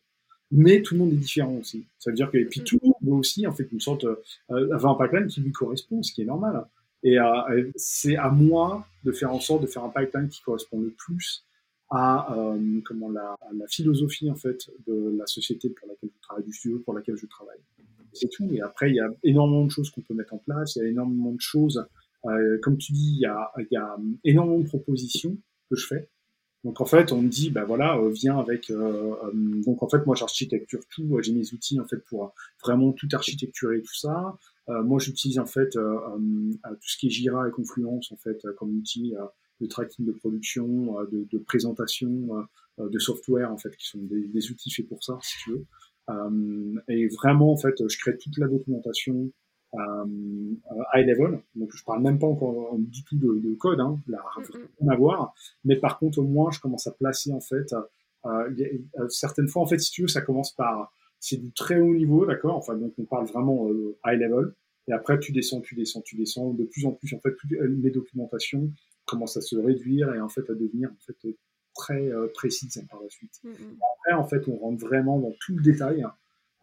mais 0.50 0.82
tout 0.82 0.94
le 0.94 1.00
monde 1.00 1.12
est 1.12 1.16
différent 1.16 1.56
aussi. 1.56 1.86
Ça 1.98 2.10
veut 2.10 2.16
dire 2.16 2.30
que 2.30 2.38
et 2.38 2.44
puis 2.44 2.60
tout 2.60 2.78
le 2.82 2.88
monde 2.88 2.96
veut 3.02 3.12
aussi 3.12 3.46
en 3.46 3.52
fait 3.52 3.68
une 3.72 3.80
sorte 3.80 4.04
euh, 4.04 4.72
avoir 4.72 5.00
un 5.00 5.04
pipeline 5.04 5.26
qui 5.26 5.40
lui 5.40 5.52
correspond, 5.52 6.02
ce 6.02 6.12
qui 6.12 6.22
est 6.22 6.26
normal. 6.26 6.66
Et 7.02 7.18
euh, 7.18 7.70
c'est 7.76 8.16
à 8.16 8.30
moi 8.30 8.86
de 9.04 9.12
faire 9.12 9.32
en 9.32 9.40
sorte 9.40 9.62
de 9.62 9.66
faire 9.66 9.84
un 9.84 9.90
pipeline 9.90 10.28
qui 10.28 10.42
correspond 10.42 10.80
le 10.80 10.90
plus 10.90 11.44
à 11.90 12.36
euh, 12.36 12.80
comment 12.84 13.10
la, 13.10 13.36
la, 13.54 13.66
philosophie 13.68 14.28
en 14.28 14.34
fait 14.34 14.68
de 14.86 15.14
la 15.16 15.26
société 15.26 15.70
pour 15.70 15.88
laquelle 15.88 16.10
je 16.12 16.20
travaille, 16.20 16.44
du 16.44 16.52
studio 16.52 16.80
pour 16.80 16.94
laquelle 16.94 17.16
je 17.16 17.26
travaille. 17.26 17.60
C'est 18.12 18.28
tout. 18.30 18.48
Et 18.52 18.60
après, 18.60 18.90
il 18.90 18.96
y 18.96 19.00
a 19.00 19.08
énormément 19.22 19.64
de 19.64 19.70
choses 19.70 19.90
qu'on 19.90 20.00
peut 20.00 20.14
mettre 20.14 20.34
en 20.34 20.38
place. 20.38 20.76
Il 20.76 20.82
y 20.82 20.86
a 20.86 20.88
énormément 20.88 21.32
de 21.32 21.40
choses. 21.40 21.86
Euh, 22.24 22.58
comme 22.62 22.78
tu 22.78 22.92
dis, 22.92 23.12
il 23.16 23.20
y 23.20 23.26
a, 23.26 23.52
il 23.58 23.68
y 23.70 23.76
a 23.76 23.96
énormément 24.24 24.58
de 24.58 24.66
propositions 24.66 25.36
que 25.70 25.76
je 25.76 25.86
fais. 25.86 26.08
Donc 26.64 26.80
en 26.80 26.84
fait, 26.84 27.12
on 27.12 27.22
me 27.22 27.28
dit, 27.28 27.50
bah 27.50 27.64
voilà, 27.64 27.96
euh, 27.98 28.10
viens 28.10 28.38
avec. 28.38 28.70
Euh, 28.70 29.14
euh, 29.24 29.62
donc 29.64 29.82
en 29.82 29.88
fait, 29.88 30.04
moi 30.06 30.16
j'architecture 30.16 30.80
tout, 30.90 31.18
j'ai 31.22 31.32
mes 31.32 31.52
outils 31.52 31.78
en 31.80 31.86
fait 31.86 31.98
pour 32.08 32.34
vraiment 32.62 32.92
tout 32.92 33.08
architecturer 33.12 33.82
tout 33.82 33.94
ça. 33.94 34.36
moi, 34.68 34.98
j'utilise 34.98 35.38
en 35.38 35.46
fait 35.46 35.70
tout 35.70 36.88
ce 36.88 36.96
qui 36.98 37.06
est 37.06 37.10
Jira 37.10 37.48
et 37.48 37.52
Confluence 37.52 38.10
en 38.10 38.16
fait 38.16 38.44
comme 38.58 38.76
outil 38.76 39.14
de 39.60 39.66
tracking 39.66 40.04
de 40.04 40.12
production, 40.12 40.96
de, 41.12 41.26
de 41.30 41.38
présentation 41.38 42.46
de 42.78 42.98
software 42.98 43.52
en 43.52 43.58
fait 43.58 43.74
qui 43.76 43.86
sont 43.86 44.00
des, 44.02 44.26
des, 44.26 44.50
outils 44.50 44.70
faits 44.70 44.88
pour 44.88 45.04
ça, 45.04 45.18
si 45.22 45.36
tu 45.44 45.52
veux. 45.52 45.64
et 46.88 47.06
vraiment 47.08 47.52
en 47.52 47.56
fait, 47.56 47.76
je 47.88 47.98
crée 47.98 48.16
toute 48.18 48.36
la 48.38 48.48
documentation, 48.48 49.30
euh, 49.30 49.30
high 50.94 51.06
level. 51.06 51.40
Donc 51.54 51.70
je 51.74 51.84
parle 51.84 52.02
même 52.02 52.18
pas 52.18 52.26
encore 52.26 52.76
du 52.78 53.02
tout 53.04 53.16
de, 53.16 53.38
de 53.46 53.54
code, 53.54 53.80
hein, 53.80 53.98
rien 54.06 54.88
à 54.90 54.96
voir. 54.96 55.34
Mais 55.64 55.76
par 55.76 55.98
contre, 55.98 56.18
au 56.18 56.24
moins, 56.24 56.50
je 56.50 56.60
commence 56.60 56.86
à 56.86 56.92
placer 56.92 57.32
en 57.32 57.40
fait 57.40 57.74
euh, 58.26 58.50
euh, 58.98 59.08
certaines 59.08 59.48
fois, 59.48 59.62
en 59.62 59.66
fait, 59.66 59.78
si 59.78 59.90
tu 59.90 60.02
veux, 60.02 60.08
ça 60.08 60.20
commence 60.20 60.52
par 60.52 60.92
c'est 61.20 61.36
du 61.36 61.52
très 61.52 61.78
haut 61.80 61.94
niveau, 61.94 62.26
d'accord? 62.26 62.56
Enfin, 62.56 62.76
donc 62.76 62.92
on 62.98 63.04
parle 63.04 63.26
vraiment 63.26 63.68
euh, 63.68 63.96
high 64.04 64.20
level. 64.20 64.54
Et 64.88 64.92
après, 64.92 65.18
tu 65.18 65.32
descends, 65.32 65.60
tu 65.60 65.74
descends, 65.74 66.02
tu 66.02 66.16
descends. 66.16 66.52
De 66.52 66.64
plus 66.64 66.86
en 66.86 66.92
plus, 66.92 67.12
en 67.14 67.20
fait, 67.20 67.34
toutes 67.36 67.50
les 67.50 67.90
documentations 67.90 68.70
commencent 69.04 69.36
à 69.36 69.40
se 69.40 69.56
réduire 69.56 70.14
et 70.14 70.20
en 70.20 70.28
fait 70.28 70.48
à 70.50 70.54
devenir 70.54 70.90
en 70.90 71.00
fait 71.06 71.36
très 71.74 72.08
euh, 72.08 72.28
précises 72.34 72.84
par 72.90 73.00
la 73.02 73.08
suite. 73.08 73.40
Mm 73.42 73.50
-hmm. 73.50 73.76
Après, 73.94 74.12
en 74.12 74.26
fait, 74.26 74.48
on 74.48 74.56
rentre 74.56 74.84
vraiment 74.86 75.18
dans 75.18 75.32
tout 75.40 75.56
le 75.56 75.62
détail. 75.62 76.04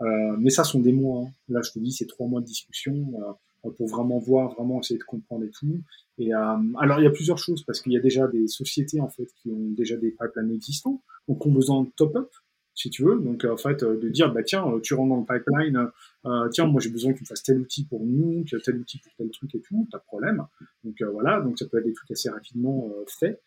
Euh, 0.01 0.35
mais 0.39 0.49
ça 0.49 0.63
sont 0.63 0.80
des 0.80 0.93
mois. 0.93 1.23
Hein. 1.25 1.31
Là, 1.49 1.61
je 1.63 1.72
te 1.72 1.80
dis, 1.80 1.91
c'est 1.91 2.07
trois 2.07 2.27
mois 2.27 2.41
de 2.41 2.45
discussion 2.45 3.38
euh, 3.65 3.69
pour 3.72 3.88
vraiment 3.88 4.19
voir, 4.19 4.53
vraiment 4.53 4.80
essayer 4.80 4.97
de 4.97 5.03
comprendre 5.03 5.45
et 5.45 5.51
tout. 5.51 5.81
Et 6.17 6.33
euh, 6.33 6.57
alors, 6.80 6.99
il 6.99 7.03
y 7.03 7.07
a 7.07 7.11
plusieurs 7.11 7.38
choses 7.38 7.63
parce 7.63 7.81
qu'il 7.81 7.93
y 7.93 7.97
a 7.97 8.01
déjà 8.01 8.27
des 8.27 8.47
sociétés 8.47 8.99
en 9.01 9.09
fait 9.09 9.27
qui 9.41 9.49
ont 9.49 9.72
déjà 9.72 9.95
des 9.97 10.11
pipelines 10.11 10.51
existants, 10.51 11.01
donc 11.27 11.45
ont 11.45 11.51
besoin 11.51 11.83
de 11.83 11.89
top-up 11.95 12.30
si 12.75 12.89
tu 12.89 13.03
veux. 13.03 13.19
Donc 13.19 13.45
en 13.45 13.57
fait, 13.57 13.83
de 13.83 14.09
dire 14.09 14.33
bah 14.33 14.43
tiens, 14.43 14.65
tu 14.81 14.93
rentres 14.93 15.09
dans 15.09 15.19
le 15.19 15.25
pipeline, 15.25 15.89
euh, 16.25 16.49
tiens, 16.49 16.65
moi 16.65 16.81
j'ai 16.81 16.89
besoin 16.89 17.13
que 17.13 17.19
tu 17.19 17.25
fasses 17.25 17.43
tel 17.43 17.59
outil 17.59 17.85
pour 17.85 18.05
nous, 18.05 18.43
tel 18.63 18.77
outil 18.77 18.99
pour 18.99 19.13
tel 19.17 19.30
truc 19.31 19.53
et 19.55 19.61
tout, 19.61 19.88
de 19.91 19.97
problème. 19.99 20.45
Donc 20.83 21.01
euh, 21.01 21.09
voilà, 21.09 21.41
donc 21.41 21.59
ça 21.59 21.65
peut 21.67 21.77
être 21.80 21.85
des 21.85 21.93
trucs 21.93 22.11
assez 22.11 22.30
rapidement 22.30 22.89
euh, 22.91 23.03
faits. 23.07 23.41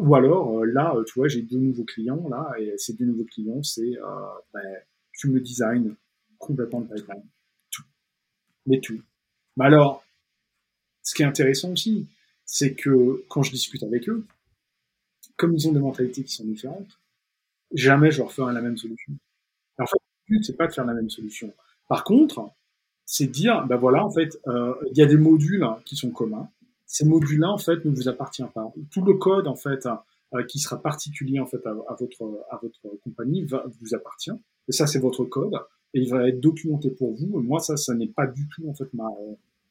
ou 0.00 0.14
alors 0.14 0.64
là, 0.64 0.94
tu 1.06 1.12
vois, 1.16 1.28
j'ai 1.28 1.42
deux 1.42 1.58
nouveaux 1.58 1.84
clients 1.84 2.28
là, 2.28 2.50
et 2.58 2.74
ces 2.76 2.94
deux 2.94 3.04
nouveaux 3.06 3.24
clients, 3.24 3.62
c'est 3.62 3.92
bah, 4.52 4.60
tu 5.18 5.28
me 5.28 5.40
design 5.40 5.94
complètement 6.38 6.80
le 6.80 6.86
pipeline. 6.86 7.24
Tout. 7.70 7.84
Mais 8.66 8.80
tout. 8.80 9.00
Mais 9.56 9.66
alors, 9.66 10.04
ce 11.02 11.14
qui 11.14 11.22
est 11.22 11.26
intéressant 11.26 11.72
aussi, 11.72 12.06
c'est 12.44 12.74
que 12.74 13.24
quand 13.28 13.42
je 13.42 13.50
discute 13.50 13.82
avec 13.82 14.08
eux, 14.08 14.26
comme 15.36 15.54
ils 15.54 15.68
ont 15.68 15.72
des 15.72 15.80
mentalités 15.80 16.22
qui 16.22 16.32
sont 16.32 16.44
différentes, 16.44 16.98
jamais 17.72 18.10
je 18.10 18.18
leur 18.18 18.32
ferai 18.32 18.52
la 18.52 18.60
même 18.60 18.76
solution. 18.76 19.12
En 19.78 19.86
fait, 19.86 19.98
le 20.28 20.36
but, 20.36 20.44
c'est 20.44 20.56
pas 20.56 20.66
de 20.66 20.72
faire 20.72 20.84
la 20.84 20.94
même 20.94 21.10
solution. 21.10 21.52
Par 21.88 22.04
contre, 22.04 22.50
c'est 23.06 23.26
de 23.26 23.32
dire, 23.32 23.66
ben 23.66 23.76
voilà, 23.76 24.04
en 24.04 24.10
fait, 24.10 24.38
euh, 24.46 24.74
il 24.90 24.96
y 24.96 25.02
a 25.02 25.06
des 25.06 25.16
modules 25.16 25.66
qui 25.84 25.96
sont 25.96 26.10
communs. 26.10 26.48
Ces 26.86 27.04
modules-là, 27.04 27.50
en 27.50 27.58
fait, 27.58 27.84
ne 27.84 27.90
vous 27.90 28.08
appartiennent 28.08 28.50
pas. 28.50 28.72
Tout 28.90 29.04
le 29.04 29.14
code, 29.14 29.48
en 29.48 29.56
fait, 29.56 29.86
euh, 30.34 30.44
qui 30.44 30.58
sera 30.58 30.80
particulier, 30.80 31.40
en 31.40 31.46
fait, 31.46 31.64
à, 31.66 31.72
votre, 31.72 32.46
à 32.50 32.58
votre 32.62 32.80
compagnie, 33.02 33.44
vous 33.44 33.94
appartient. 33.94 34.32
Et 34.68 34.72
ça, 34.72 34.86
c'est 34.86 34.98
votre 34.98 35.24
code. 35.24 35.54
Et 35.92 36.00
il 36.00 36.10
va 36.10 36.28
être 36.28 36.40
documenté 36.40 36.90
pour 36.90 37.14
vous. 37.14 37.40
Et 37.40 37.42
moi, 37.42 37.60
ça, 37.60 37.76
ça 37.76 37.94
n'est 37.94 38.08
pas 38.08 38.26
du 38.26 38.48
tout, 38.48 38.68
en 38.68 38.74
fait, 38.74 38.92
ma, 38.94 39.08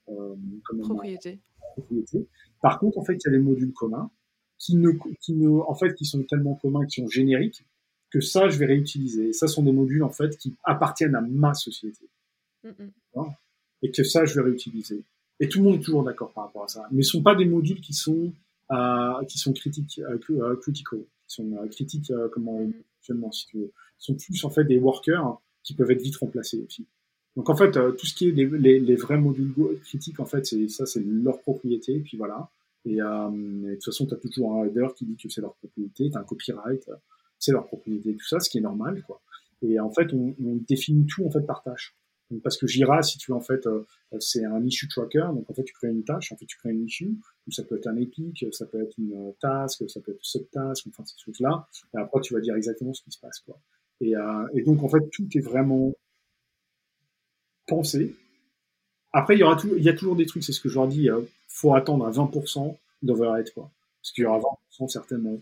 euh, 0.10 0.36
propriété. 0.84 1.40
Ma 1.60 1.72
propriété. 1.74 2.28
Par 2.62 2.80
contre, 2.80 2.98
en 2.98 3.04
fait, 3.04 3.16
il 3.16 3.22
y 3.26 3.28
a 3.30 3.32
les 3.32 3.40
modules 3.40 3.74
communs 3.74 4.10
qui 4.58 4.76
ne, 4.78 4.92
qui 5.20 5.34
ne, 5.34 5.50
en 5.50 5.76
fait, 5.76 5.94
qui 5.96 6.06
sont 6.06 6.24
tellement 6.24 6.56
communs, 6.56 6.86
qui 6.86 7.02
sont 7.02 7.08
génériques, 7.10 7.66
que 8.10 8.22
ça, 8.22 8.48
je 8.48 8.58
vais 8.58 8.68
réutiliser. 8.68 9.30
Et 9.30 9.34
ça 9.34 9.48
sont 9.48 9.64
des 9.64 9.72
modules, 9.72 10.04
en 10.04 10.10
fait, 10.10 10.38
qui 10.38 10.56
appartiennent 10.64 11.16
à 11.16 11.22
ma 11.22 11.54
société. 11.54 12.08
Mm 12.64 12.70
-mm. 12.70 13.34
Et 13.82 13.92
que 13.92 14.04
ça, 14.04 14.24
je 14.24 14.34
vais 14.36 14.42
réutiliser. 14.50 15.04
Et 15.40 15.50
tout 15.50 15.60
le 15.60 15.66
monde 15.66 15.76
est 15.80 15.84
toujours 15.84 16.04
d'accord 16.06 16.32
par 16.32 16.46
rapport 16.46 16.64
à 16.64 16.68
ça. 16.68 16.88
Mais 16.92 17.04
ce 17.04 17.10
ne 17.10 17.12
sont 17.20 17.24
pas 17.24 17.36
des 17.36 17.46
modules 17.46 17.82
qui 17.82 17.94
sont, 17.94 18.32
euh, 18.72 19.26
qui 19.30 19.38
sont 19.38 19.52
critiques, 19.52 20.00
euh, 20.00 20.56
critical. 20.64 21.00
qui 21.28 21.36
sont 21.36 21.50
critiques 21.76 22.12
comment 22.34 22.60
tu 23.04 23.58
veux. 23.58 23.72
sont 23.98 24.16
plus 24.16 24.44
en 24.44 24.50
fait 24.50 24.64
des 24.64 24.80
workers 24.80 25.40
qui 25.64 25.74
peuvent 25.74 25.92
être 25.92 26.02
vite 26.02 26.16
remplacés 26.18 26.62
aussi. 26.66 26.86
Donc 27.36 27.50
en 27.50 27.56
fait, 27.56 27.72
tout 27.72 28.06
ce 28.06 28.14
qui 28.14 28.30
est 28.30 28.32
les, 28.32 28.96
vrais 28.96 29.18
modules 29.18 29.54
critiques, 29.84 30.20
en 30.20 30.26
fait, 30.26 30.46
c'est 30.46 30.68
ça, 30.68 30.86
c'est 30.86 31.04
leur 31.04 31.40
propriété, 31.42 31.96
et 31.96 32.00
puis 32.00 32.18
voilà. 32.18 32.50
Et, 32.86 32.98
de 32.98 33.74
toute 33.74 33.86
façon, 33.86 34.06
tu 34.06 34.14
as 34.14 34.18
toujours 34.18 34.54
un 34.54 34.66
header 34.66 34.88
qui 34.96 35.06
dit 35.06 35.16
que 35.16 35.30
c'est 35.30 35.42
leur 35.42 35.56
propriété, 35.56 36.10
tu 36.12 36.18
as 36.18 36.20
un 36.20 36.24
copyright, 36.24 36.88
c'est 37.40 37.52
leur 37.52 37.66
propriété, 37.66 38.14
tout 38.16 38.28
ça, 38.28 38.40
ce 38.40 38.50
qui 38.50 38.60
est 38.60 38.62
normal, 38.62 39.02
quoi. 39.04 39.22
Et 39.64 39.80
en 39.80 39.90
fait, 39.90 40.14
on, 40.14 40.36
on 40.44 40.56
définit 40.68 41.06
tout 41.08 41.26
en 41.26 41.32
fait 41.32 41.42
par 41.42 41.64
tâche. 41.64 41.96
Parce 42.42 42.58
que 42.58 42.68
Jira, 42.68 43.02
si 43.04 43.18
tu 43.18 43.32
veux, 43.32 43.38
en 43.38 43.42
fait, 43.42 43.68
euh, 43.68 43.86
c'est 44.20 44.46
un 44.46 44.64
issue 44.64 44.88
tracker. 44.88 45.26
Donc, 45.34 45.50
en 45.50 45.54
fait, 45.54 45.64
tu 45.64 45.74
crées 45.74 45.90
une 45.90 46.04
tâche, 46.04 46.32
en 46.32 46.38
fait, 46.38 46.46
tu 46.46 46.58
crées 46.58 46.72
une 46.72 46.86
issue. 46.86 47.16
ça 47.50 47.64
peut 47.64 47.78
être 47.78 47.88
un 47.88 47.98
epic, 47.98 48.46
ça 48.52 48.66
peut 48.66 48.82
être 48.82 48.98
une 48.98 49.14
euh, 49.14 49.32
task, 49.40 49.84
ça 49.90 50.00
peut 50.02 50.12
être 50.12 50.18
une 50.18 50.24
subtask, 50.24 50.88
enfin, 50.88 51.04
ces 51.06 51.20
choses-là. 51.24 51.68
Et 51.94 51.98
après, 51.98 52.22
tu 52.22 52.34
vas 52.34 52.40
dire 52.40 52.56
exactement 52.56 52.94
ce 52.94 53.04
qui 53.04 53.12
se 53.12 53.20
passe, 53.20 53.40
quoi. 53.40 53.60
Et, 54.02 54.16
euh, 54.16 54.64
donc, 54.66 54.84
en 54.84 54.90
fait, 54.90 55.10
tout 55.12 55.28
est 55.36 55.42
vraiment 55.42 55.94
pensé. 57.68 58.16
Après, 59.12 59.36
il 59.36 59.40
y 59.40 59.44
aura 59.44 59.58
il 59.78 59.84
y 59.84 59.90
a 59.90 59.94
toujours 59.94 60.16
des 60.16 60.26
trucs, 60.26 60.44
c'est 60.44 60.54
ce 60.54 60.62
que 60.62 60.70
je 60.70 60.76
leur 60.76 60.88
dis, 60.88 61.10
euh, 61.10 61.22
faut 61.48 61.76
attendre 61.76 62.06
à 62.06 62.12
20% 62.12 62.78
d'overhead, 63.02 63.52
quoi. 63.54 63.72
Parce 64.02 64.12
qu'il 64.12 64.24
y 64.24 64.28
aura 64.28 64.40
20% 64.40 64.88
certainement 64.90 65.40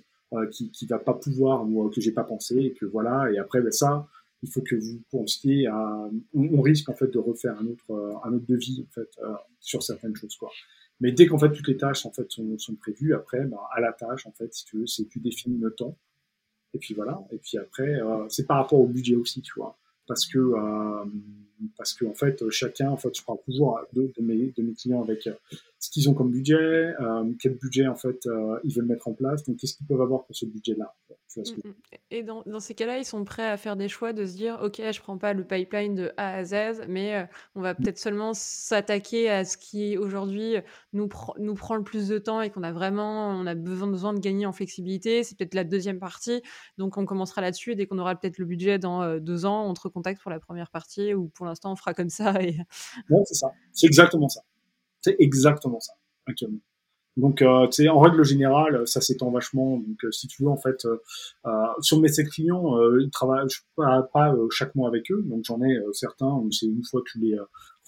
qui, 0.52 0.72
qui 0.72 0.86
va 0.86 0.98
pas 0.98 1.14
pouvoir 1.14 1.68
ou 1.68 1.90
que 1.90 2.00
j'ai 2.00 2.14
pas 2.14 2.24
pensé 2.24 2.58
et 2.58 2.72
que 2.72 2.86
voilà 2.86 3.30
et 3.34 3.38
après 3.38 3.60
ben, 3.60 3.70
ça 3.70 4.08
il 4.44 4.50
faut 4.52 4.62
que 4.62 4.76
vous 4.76 5.02
pensiez 5.12 5.68
à 5.68 6.10
on, 6.34 6.62
risque 6.62 6.90
en 6.90 6.96
fait 6.96 7.08
de 7.08 7.20
refaire 7.20 7.58
un 7.60 7.68
autre 7.68 7.92
euh, 7.92 8.14
un 8.24 8.34
autre 8.34 8.46
devis 8.48 8.86
en 8.88 8.92
fait 8.92 9.10
euh, 9.24 9.34
sur 9.60 9.84
certaines 9.84 10.16
choses 10.16 10.36
quoi. 10.36 10.50
Mais 11.00 11.12
dès 11.12 11.28
qu'en 11.28 11.38
fait 11.38 11.52
toutes 11.52 11.68
les 11.68 11.78
tâches 11.78 12.06
en 12.06 12.12
fait 12.12 12.30
sont, 12.32 12.58
sont 12.58 12.76
prévues 12.76 13.14
après 13.14 13.44
ben, 13.46 13.58
à 13.76 13.82
la 13.82 13.94
tâche 13.94 14.26
en 14.26 14.32
fait 14.32 14.54
si 14.54 14.66
tu 14.66 14.80
veux 14.80 14.88
c'est 14.88 15.08
tu 15.08 15.20
définis 15.20 15.60
le 15.60 15.72
temps. 15.74 15.98
Et 16.74 16.80
puis 16.80 16.94
voilà. 16.94 17.22
Et 17.32 17.38
puis 17.38 17.58
après 17.58 18.00
c'est 18.30 18.48
par 18.48 18.58
rapport 18.58 18.80
au 18.80 18.88
budget 18.88 19.16
aussi 19.16 19.42
tu 19.42 19.54
vois. 19.58 19.78
Parce 20.08 20.26
que 20.26 20.40
parce 21.78 21.94
que 21.94 22.06
en 22.06 22.14
fait 22.14 22.50
chacun 22.50 22.90
en 22.90 22.98
fait 22.98 23.16
je 23.16 23.24
parle 23.24 23.40
toujours 23.46 23.80
de, 23.94 24.12
de 24.18 24.24
mes 24.24 24.54
de 24.58 24.64
mes 24.64 24.74
clients 24.74 25.02
avec 25.02 25.28
ce 25.82 25.90
qu'ils 25.90 26.08
ont 26.10 26.14
comme 26.14 26.30
budget, 26.30 26.94
euh, 27.02 27.34
quel 27.40 27.56
budget 27.56 27.88
en 27.88 27.96
fait 27.96 28.28
euh, 28.28 28.60
ils 28.64 28.74
veulent 28.74 28.86
mettre 28.86 29.08
en 29.08 29.14
place, 29.14 29.44
donc 29.44 29.58
qu'est-ce 29.58 29.76
qu'ils 29.76 29.88
peuvent 29.88 30.02
avoir 30.02 30.24
pour 30.26 30.36
ce 30.36 30.46
budget-là. 30.46 30.94
Mm, 31.36 31.42
mm. 31.42 31.74
Et 32.12 32.24
dans, 32.24 32.60
ces 32.60 32.76
cas-là, 32.76 33.00
ils 33.00 33.06
sont 33.06 33.24
prêts 33.24 33.50
à 33.50 33.58
faire 33.58 33.76
des 33.76 33.88
choix 33.88 34.14
de 34.14 34.26
se 34.26 34.34
dire, 34.34 34.60
ok, 34.62 34.80
je 34.92 35.02
prends 35.02 35.18
pas 35.18 35.34
le 35.34 35.44
pipeline 35.44 35.96
de 35.96 36.12
A 36.18 36.36
à 36.36 36.44
Z, 36.44 36.86
mais 36.88 37.16
euh, 37.16 37.24
on 37.56 37.62
va 37.62 37.74
peut-être 37.74 37.98
seulement 37.98 38.36
s'attaquer 38.36 39.30
à 39.32 39.44
ce 39.44 39.58
qui 39.58 39.98
aujourd'hui 39.98 40.58
nous, 40.94 41.08
prend 41.08 41.76
le 41.76 41.84
plus 41.84 42.08
de 42.10 42.20
temps 42.20 42.42
et 42.42 42.52
qu'on 42.52 42.64
a 42.64 42.72
vraiment, 42.72 43.30
on 43.30 43.48
a 43.48 43.56
besoin, 43.56 43.88
besoin 43.88 44.14
de 44.14 44.20
gagner 44.20 44.46
en 44.46 44.54
flexibilité. 44.54 45.24
C'est 45.24 45.36
peut-être 45.36 45.56
la 45.56 45.64
deuxième 45.64 45.98
partie, 45.98 46.44
donc 46.78 46.98
on 46.98 47.06
commencera 47.06 47.42
là-dessus 47.42 47.72
et 47.72 47.76
dès 47.76 47.88
qu'on 47.88 47.98
aura 47.98 48.16
peut-être 48.16 48.38
le 48.38 48.46
budget 48.46 48.78
dans 48.78 49.18
deux 49.18 49.46
ans, 49.46 49.68
on 49.68 49.74
te 49.74 49.82
recontacte 49.82 50.22
pour 50.22 50.30
la 50.30 50.40
première 50.40 50.70
partie 50.70 51.16
ou 51.16 51.30
pour 51.30 51.48
l'instant 51.52 51.72
on 51.72 51.76
fera 51.76 51.94
comme 51.94 52.10
ça. 52.10 52.34
Et... 52.42 52.58
C'est 53.26 53.36
ça, 53.36 53.52
c'est 53.74 53.88
exactement 53.88 54.30
ça. 54.30 54.42
C'est 55.02 55.16
exactement 55.20 55.80
ça, 55.80 55.94
actuellement. 56.28 56.60
Donc, 57.18 57.42
euh, 57.42 57.68
tu 57.68 57.84
sais, 57.84 57.90
en 57.90 58.00
règle 58.00 58.24
générale, 58.24 58.88
ça 58.88 59.02
s'étend 59.02 59.32
vachement. 59.32 59.78
Donc, 59.78 60.04
euh, 60.06 60.12
si 60.12 60.28
tu 60.28 60.44
veux, 60.44 60.50
en 60.50 60.58
fait, 60.58 60.86
euh, 60.86 60.98
euh 61.46 61.52
sur 61.82 62.00
mes 62.00 62.08
sept 62.08 62.30
clients, 62.30 62.78
ils 63.00 63.10
travaillent 63.12 63.48
pas, 63.76 64.04
pas 64.14 64.34
chaque 64.50 64.76
mois 64.76 64.88
avec 64.88 65.12
eux. 65.12 65.22
Donc, 65.26 65.44
j'en 65.46 65.62
ai 65.62 65.78
certains 65.94 66.28
où 66.30 66.50
c'est 66.52 66.68
une 66.68 66.84
fois 66.84 67.02
tous 67.06 67.20
les, 67.20 67.38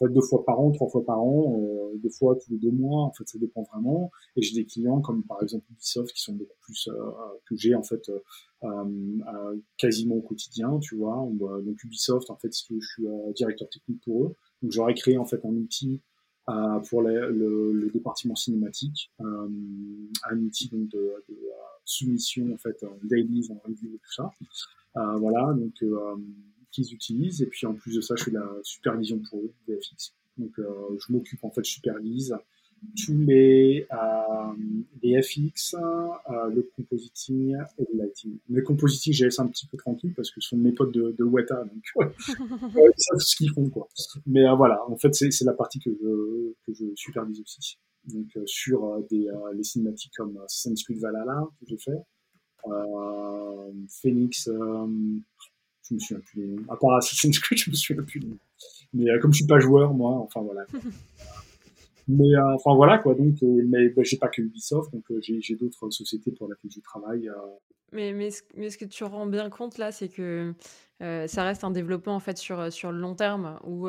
deux 0.10 0.22
fois 0.22 0.44
par 0.46 0.60
an, 0.60 0.72
trois 0.72 0.90
fois 0.90 1.06
par 1.06 1.22
an, 1.22 1.92
deux 1.96 2.10
fois 2.10 2.36
tous 2.36 2.52
les 2.52 2.58
deux 2.58 2.72
mois. 2.72 3.04
En 3.04 3.12
fait, 3.14 3.28
ça 3.28 3.38
dépend 3.38 3.64
vraiment. 3.64 4.12
Et 4.36 4.42
j'ai 4.42 4.56
des 4.56 4.66
clients 4.66 5.02
comme 5.02 5.24
par 5.24 5.42
exemple 5.42 5.66
Ubisoft 5.72 6.14
qui 6.14 6.22
sont 6.22 6.34
beaucoup 6.34 6.58
plus 6.62 6.90
que 7.46 7.56
j'ai 7.56 7.76
en 7.76 7.84
fait 7.84 8.12
quasiment 9.78 10.16
au 10.16 10.22
quotidien, 10.22 10.80
tu 10.80 10.96
vois. 10.96 11.28
Donc, 11.32 11.84
Ubisoft, 11.84 12.30
en 12.30 12.38
fait, 12.38 12.52
je 12.54 12.80
suis 12.80 13.06
directeur 13.36 13.70
technique 13.70 14.02
pour 14.04 14.26
eux. 14.26 14.36
Donc, 14.62 14.72
j'aurais 14.72 14.94
créé 14.94 15.18
en 15.18 15.26
fait 15.26 15.44
un 15.46 15.56
outil 15.56 16.02
euh, 16.50 16.80
pour 16.90 17.02
le, 17.02 17.32
le, 17.32 17.90
département 17.90 18.36
cinématique, 18.36 19.12
euh, 19.22 19.48
un 20.30 20.38
outil 20.40 20.68
donc, 20.68 20.90
de, 20.90 21.00
de, 21.30 21.34
euh, 21.34 21.54
soumission 21.86 22.54
en 22.54 22.58
fait 22.58 22.84
en 22.84 22.98
dailies, 23.06 23.50
en 23.50 23.62
review 23.66 23.96
et 23.96 23.98
tout 23.98 24.14
ça. 24.14 24.30
Euh, 24.98 25.16
voilà, 25.20 25.54
donc 25.54 25.74
euh, 25.84 26.16
qu'ils 26.74 26.94
utilisent. 26.94 27.42
Et 27.42 27.46
puis 27.46 27.66
en 27.66 27.74
plus 27.74 27.96
de 27.96 28.02
ça, 28.02 28.16
je 28.18 28.26
fais 28.26 28.32
la 28.32 28.46
supervision 28.64 29.20
pour 29.30 29.40
eux, 29.40 29.54
VFX. 29.68 30.14
Donc 30.38 30.52
je 30.58 31.14
m'occupe 31.14 31.44
en 31.44 31.52
fait, 31.52 31.64
je 31.64 31.72
supervise 31.72 32.36
tous 33.06 33.18
les, 33.18 33.88
euh, 33.92 34.54
les 35.02 35.22
FX, 35.22 35.76
euh, 35.76 36.50
le 36.50 36.70
compositing 36.76 37.56
et 37.78 37.86
le 37.92 37.98
lighting. 37.98 38.38
Le 38.50 38.62
compositing, 38.62 39.14
j'ai 39.14 39.26
laissé 39.26 39.42
un 39.42 39.48
petit 39.48 39.68
peu 39.68 39.78
tranquille 39.78 40.14
parce 40.16 40.32
que 40.32 40.42
ce 40.42 40.50
sont 40.50 40.58
mes 40.58 40.72
potes 40.72 40.94
de, 40.94 41.16
de 41.18 41.24
Weta, 41.24 41.64
donc 41.64 41.84
ils 42.28 42.94
savent 42.98 43.20
ce 43.20 43.36
qu'ils 43.36 43.52
font. 43.52 43.70
Quoi. 43.70 43.88
Mais 44.26 44.46
euh, 44.46 44.56
voilà, 44.56 44.84
en 44.90 44.98
fait, 44.98 45.14
c'est 45.14 45.46
la 45.46 45.54
partie 45.54 45.80
que 45.80 45.92
je, 45.92 46.54
que 46.66 46.74
je 46.74 46.86
supervise 46.96 47.42
aussi. 47.42 47.78
Donc 48.06 48.28
euh, 48.36 48.44
sur 48.46 48.84
euh, 48.86 49.08
des, 49.10 49.28
euh, 49.28 49.54
les 49.54 49.64
cinématiques 49.64 50.14
comme 50.18 50.38
Assassin's 50.44 50.84
Creed 50.84 51.00
Valhalla 51.00 51.48
que 51.60 51.66
j'ai 51.68 51.78
fait, 51.78 52.00
Phoenix, 54.02 54.50
je 55.90 55.96
me 55.96 56.00
souviens 56.00 56.22
plus 56.26 56.56
À 56.70 56.76
part 56.76 56.96
Assassin's 56.96 57.40
Creed, 57.40 57.58
je 57.66 57.70
me 57.70 57.76
souviens 57.76 58.04
plus 58.04 58.22
Mais 58.94 59.06
comme 59.20 59.34
je 59.34 59.38
suis 59.38 59.48
pas 59.48 59.60
joueur, 59.60 59.94
moi, 59.94 60.12
enfin 60.12 60.42
voilà. 60.42 60.66
Mais 62.08 62.36
euh, 62.36 62.56
enfin 62.56 62.76
voilà 62.76 62.98
quoi. 62.98 63.16
Donc, 63.16 63.36
euh, 63.44 63.64
mais 63.66 63.90
bah, 63.90 64.02
j'ai 64.04 64.18
pas 64.18 64.28
que 64.28 64.42
Ubisoft, 64.42 64.92
donc 64.92 65.04
euh, 65.12 65.20
j'ai 65.22 65.56
d'autres 65.56 65.90
sociétés 65.90 66.32
pour 66.32 66.50
lesquelles 66.50 66.72
je 66.72 66.82
travaille. 66.82 67.30
Mais, 67.92 68.12
mais, 68.12 68.32
ce, 68.32 68.42
mais 68.56 68.70
ce 68.70 68.78
que 68.78 68.86
tu 68.86 69.04
rends 69.04 69.28
bien 69.28 69.50
compte 69.50 69.78
là, 69.78 69.92
c'est 69.92 70.10
que 70.10 70.54
ça 71.00 71.44
reste 71.44 71.64
un 71.64 71.72
développement 71.72 72.16
en 72.16 72.20
fait 72.20 72.38
sur, 72.38 72.72
sur 72.72 72.92
le 72.92 73.00
long 73.00 73.14
terme 73.16 73.60
où 73.66 73.88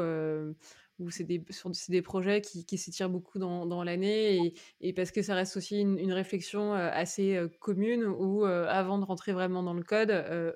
où 0.98 1.10
c'est 1.10 1.24
des, 1.24 1.44
des 1.89 2.02
projets 2.02 2.40
qui, 2.40 2.64
qui 2.64 2.78
s'étirent 2.78 3.10
beaucoup 3.10 3.39
dans, 3.39 3.66
dans 3.66 3.82
l'année 3.82 4.36
et, 4.36 4.55
et, 4.81 4.92
parce 4.92 5.10
que 5.10 5.23
ça 5.23 5.34
reste 5.34 5.56
aussi 5.56 5.81
une, 5.81 6.12
réflexion 6.12 6.73
assez 6.73 7.40
commune 7.60 8.05
où 8.05 8.44
avant 8.44 8.98
de 8.98 9.05
rentrer 9.05 9.32
vraiment 9.32 9.62
dans 9.62 9.74
le 9.74 9.82
code, 9.82 10.10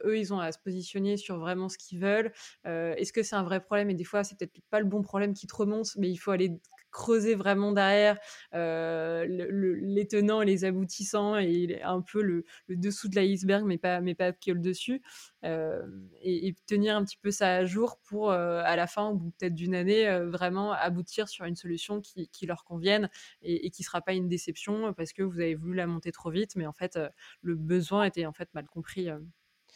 eux, 0.04 0.18
ils 0.18 0.32
ont 0.32 0.38
à 0.38 0.52
se 0.52 0.58
positionner 0.58 1.16
sur 1.16 1.38
vraiment 1.38 1.68
ce 1.68 1.78
qu'ils 1.78 1.98
veulent. 1.98 2.32
Est-ce 2.64 3.12
que 3.12 3.22
c'est 3.22 3.34
un 3.34 3.42
vrai 3.42 3.60
problème? 3.60 3.90
Et 3.90 3.94
des 3.94 4.04
fois, 4.04 4.22
c'est 4.22 4.38
peut-être 4.38 4.60
pas 4.70 4.78
le 4.78 4.86
bon 4.86 5.02
problème 5.02 5.34
qui 5.34 5.46
te 5.46 5.56
remonte, 5.56 5.96
mais 5.96 6.08
il 6.08 6.16
faut 6.16 6.30
aller 6.30 6.60
creuser 6.98 7.36
vraiment 7.36 7.70
derrière 7.70 8.18
euh, 8.54 9.24
le, 9.28 9.74
les 9.74 10.08
tenants 10.08 10.42
les 10.42 10.64
aboutissants 10.64 11.38
et 11.38 11.80
un 11.82 12.02
peu 12.02 12.20
le, 12.20 12.44
dessous 12.68 13.08
de 13.08 13.14
l'iceberg, 13.14 13.64
mais 13.64 13.78
pas, 13.78 14.00
mais 14.00 14.16
pas 14.16 14.32
que 14.32 14.50
le 14.50 14.58
dessus. 14.58 15.00
Euh, 15.44 15.86
et, 16.22 16.56
tenir 16.66 16.96
un 16.96 17.04
petit 17.04 17.16
peu 17.16 17.30
ça 17.30 17.54
à 17.54 17.64
jour 17.64 18.00
pour, 18.08 18.32
euh, 18.32 18.60
à 18.64 18.74
la 18.74 18.88
fin, 18.88 19.12
ou 19.12 19.32
peut-être 19.38 19.54
d'une 19.54 19.76
année, 19.76 20.06
vraiment 20.26 20.72
aboutir 20.72 21.28
sur 21.28 21.44
une 21.44 21.54
solution 21.54 22.00
qui, 22.00 22.46
leur 22.46 22.64
convienne 22.64 23.08
et, 23.42 23.70
qui 23.70 23.82
ne 23.82 23.84
sera 23.84 24.00
pas 24.00 24.14
une 24.14 24.28
déception 24.28 24.92
parce 24.94 25.12
que 25.12 25.22
vous 25.22 25.38
avez 25.38 25.54
voulu 25.54 25.74
la 25.74 25.86
monter 25.86 26.10
trop 26.10 26.30
vite, 26.30 26.56
mais 26.56 26.66
en 26.66 26.72
fait, 26.72 26.98
le 27.42 27.54
besoin 27.54 28.04
était 28.04 28.26
en 28.26 28.32
fait 28.32 28.48
mal 28.54 28.66
compris. 28.66 29.08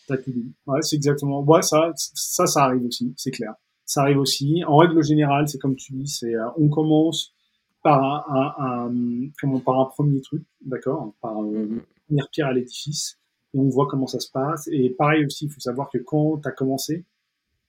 C'est 0.09 0.97
exactement. 0.97 1.63
Ça, 1.63 1.93
ça, 1.95 2.47
ça 2.47 2.65
arrive 2.65 2.85
aussi, 2.85 3.15
c'est 3.17 3.31
clair 3.31 3.55
ça 3.85 4.03
arrive 4.03 4.19
aussi. 4.19 4.63
En 4.67 4.77
règle 4.77 5.03
générale, 5.03 5.49
c'est 5.49 5.59
comme 5.59 5.77
tu 5.77 5.93
dis, 5.93 6.09
c'est 6.09 6.35
euh, 6.35 6.49
on 6.57 6.69
commence 6.69 7.35
par 7.83 8.03
un, 8.31 8.91
un, 8.91 9.59
par 9.61 9.81
un 9.81 9.87
premier 9.87 10.21
truc, 10.21 10.45
d'accord, 10.65 11.15
par 11.21 11.45
une 11.45 11.79
mm-hmm. 11.79 11.83
première 12.07 12.31
pierre 12.31 12.47
à 12.49 12.53
l'édifice, 12.53 13.19
et 13.55 13.59
on 13.59 13.69
voit 13.69 13.89
comment 13.89 14.07
ça 14.07 14.21
se 14.21 14.31
passe. 14.31 14.69
Et 14.71 14.91
pareil 14.91 15.27
aussi, 15.27 15.47
il 15.47 15.51
faut 15.51 15.61
savoir 15.61 15.91
que 15.91 15.99
quand 15.99 16.39
tu 16.39 16.49
as 16.49 16.53
commencé, 16.53 17.05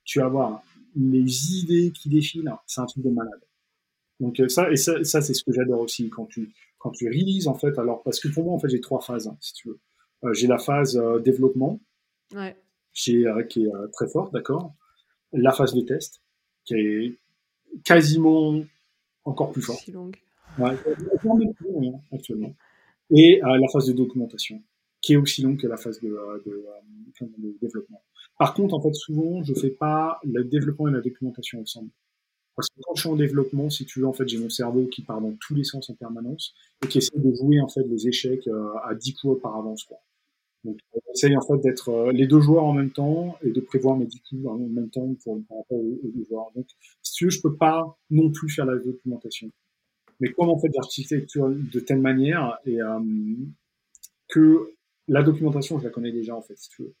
tu 0.04 0.20
vas 0.20 0.28
voir 0.28 0.62
les 0.96 1.58
idées 1.58 1.90
qui 1.90 2.08
défilent, 2.08 2.54
c'est 2.66 2.80
un 2.80 2.86
truc 2.86 3.02
de 3.04 3.10
malade. 3.10 3.40
Donc 4.20 4.38
euh, 4.38 4.48
ça, 4.48 4.70
et 4.70 4.76
ça, 4.76 5.02
ça 5.02 5.20
c'est 5.20 5.34
ce 5.34 5.42
que 5.42 5.52
j'adore 5.52 5.80
aussi 5.80 6.08
quand 6.08 6.26
tu 6.26 6.52
quand 6.78 6.92
tu 6.92 7.08
réalises 7.08 7.48
en 7.48 7.54
fait. 7.54 7.76
Alors 7.78 8.02
parce 8.04 8.20
que 8.20 8.28
pour 8.28 8.44
moi 8.44 8.54
en 8.54 8.58
fait 8.60 8.68
j'ai 8.68 8.80
trois 8.80 9.00
phases, 9.00 9.26
hein, 9.26 9.36
si 9.40 9.52
tu 9.54 9.68
veux. 9.68 9.80
Euh, 10.22 10.32
j'ai 10.32 10.46
la 10.46 10.58
phase 10.58 10.98
développement, 11.24 11.80
ouais. 12.34 12.56
qui 12.92 13.24
est 13.24 13.26
très 13.92 14.06
forte, 14.08 14.32
d'accord 14.32 14.72
la 15.34 15.52
phase 15.52 15.74
de 15.74 15.82
test, 15.82 16.20
qui 16.64 16.74
est 16.74 17.18
quasiment 17.84 18.62
encore 19.24 19.52
plus 19.52 19.62
forte. 19.62 19.86
longue. 19.88 20.16
Ouais, 20.58 20.76
actuellement. 22.12 22.54
Et 23.10 23.42
euh, 23.42 23.58
la 23.58 23.68
phase 23.68 23.86
de 23.86 23.92
documentation, 23.92 24.62
qui 25.00 25.14
est 25.14 25.16
aussi 25.16 25.42
longue 25.42 25.60
que 25.60 25.66
la 25.66 25.76
phase 25.76 26.00
de, 26.00 26.08
euh, 26.08 26.40
euh, 26.46 27.26
de, 27.38 27.56
développement. 27.60 28.02
Par 28.38 28.54
contre, 28.54 28.74
en 28.74 28.80
fait, 28.80 28.94
souvent, 28.94 29.42
je 29.42 29.54
fais 29.54 29.70
pas 29.70 30.20
le 30.24 30.44
développement 30.44 30.88
et 30.88 30.92
la 30.92 31.00
documentation 31.00 31.60
ensemble. 31.60 31.90
Parce 32.56 32.68
que 32.68 32.80
quand 32.82 32.94
je 32.94 33.00
suis 33.00 33.10
en 33.10 33.16
développement, 33.16 33.68
si 33.68 33.84
tu 33.84 34.00
veux, 34.00 34.06
en 34.06 34.12
fait, 34.12 34.28
j'ai 34.28 34.38
mon 34.38 34.48
cerveau 34.48 34.86
qui 34.86 35.02
part 35.02 35.20
dans 35.20 35.34
tous 35.40 35.54
les 35.54 35.64
sens 35.64 35.90
en 35.90 35.94
permanence 35.94 36.54
et 36.84 36.88
qui 36.88 36.98
essaie 36.98 37.18
de 37.18 37.34
jouer, 37.34 37.60
en 37.60 37.68
fait, 37.68 37.82
les 37.82 38.06
échecs 38.06 38.48
à 38.84 38.94
10 38.94 39.14
coups 39.14 39.42
par 39.42 39.56
avance, 39.56 39.82
quoi. 39.82 39.98
Donc, 40.64 40.78
j'essaye 41.08 41.36
en 41.36 41.42
fait 41.42 41.58
d'être 41.62 41.90
euh, 41.90 42.12
les 42.12 42.26
deux 42.26 42.40
joueurs 42.40 42.64
en 42.64 42.72
même 42.72 42.90
temps 42.90 43.36
et 43.42 43.50
de 43.50 43.60
prévoir 43.60 43.96
mes 43.96 44.06
10 44.06 44.20
coups 44.20 44.46
en 44.46 44.56
même 44.58 44.88
temps 44.88 45.14
pour, 45.22 45.40
par 45.48 45.58
rapport 45.58 45.78
aux, 45.78 45.98
deux 46.02 46.24
joueurs. 46.28 46.50
Donc, 46.56 46.66
si 47.02 47.12
tu 47.12 47.24
veux, 47.24 47.30
je 47.30 47.40
peux 47.40 47.54
pas 47.54 47.98
non 48.10 48.30
plus 48.30 48.48
faire 48.48 48.66
la 48.66 48.76
documentation. 48.76 49.50
Mais 50.20 50.32
comme 50.32 50.48
en 50.48 50.58
fait 50.58 50.68
l'architecture 50.74 51.48
de 51.50 51.80
telle 51.80 52.00
manière 52.00 52.58
et 52.64 52.80
euh, 52.80 52.98
que 54.28 54.72
la 55.08 55.22
documentation, 55.22 55.78
je 55.78 55.84
la 55.84 55.90
connais 55.90 56.12
déjà 56.12 56.34
en 56.34 56.42
fait, 56.42 56.56
si 56.56 56.68
tu 56.70 56.82
veux. 56.82 56.94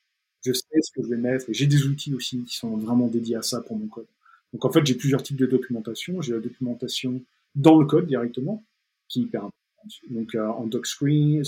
Je 0.44 0.52
sais 0.52 0.80
ce 0.82 0.90
que 0.92 1.02
je 1.02 1.08
vais 1.08 1.16
mettre 1.16 1.48
et 1.48 1.54
j'ai 1.54 1.66
des 1.66 1.86
outils 1.86 2.14
aussi 2.14 2.44
qui 2.44 2.54
sont 2.54 2.76
vraiment 2.76 3.06
dédiés 3.06 3.36
à 3.36 3.42
ça 3.42 3.62
pour 3.62 3.78
mon 3.78 3.86
code. 3.86 4.06
Donc 4.52 4.64
en 4.64 4.70
fait, 4.70 4.84
j'ai 4.84 4.94
plusieurs 4.94 5.22
types 5.22 5.36
de 5.36 5.46
documentation. 5.46 6.20
J'ai 6.20 6.32
la 6.32 6.40
documentation 6.40 7.22
dans 7.54 7.78
le 7.78 7.86
code 7.86 8.06
directement, 8.06 8.62
qui 9.08 9.20
est 9.20 9.22
hyper 9.22 9.40
importante. 9.40 9.63
Donc 10.10 10.34
euh, 10.34 10.46
en 10.46 10.66
doc 10.66 10.86
strings, 10.86 11.42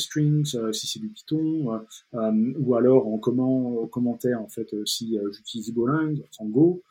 euh, 0.54 0.72
si 0.72 0.86
c'est 0.86 1.00
du 1.00 1.08
Python, 1.08 1.80
euh, 2.14 2.52
ou 2.58 2.74
alors 2.74 3.06
en 3.06 3.18
comment, 3.18 3.86
commentaire 3.86 4.40
en 4.40 4.48
fait 4.48 4.74
si 4.84 5.18
j'utilise 5.32 5.72
Golang, 5.72 6.16
en 6.38 6.46
Go, 6.46 6.82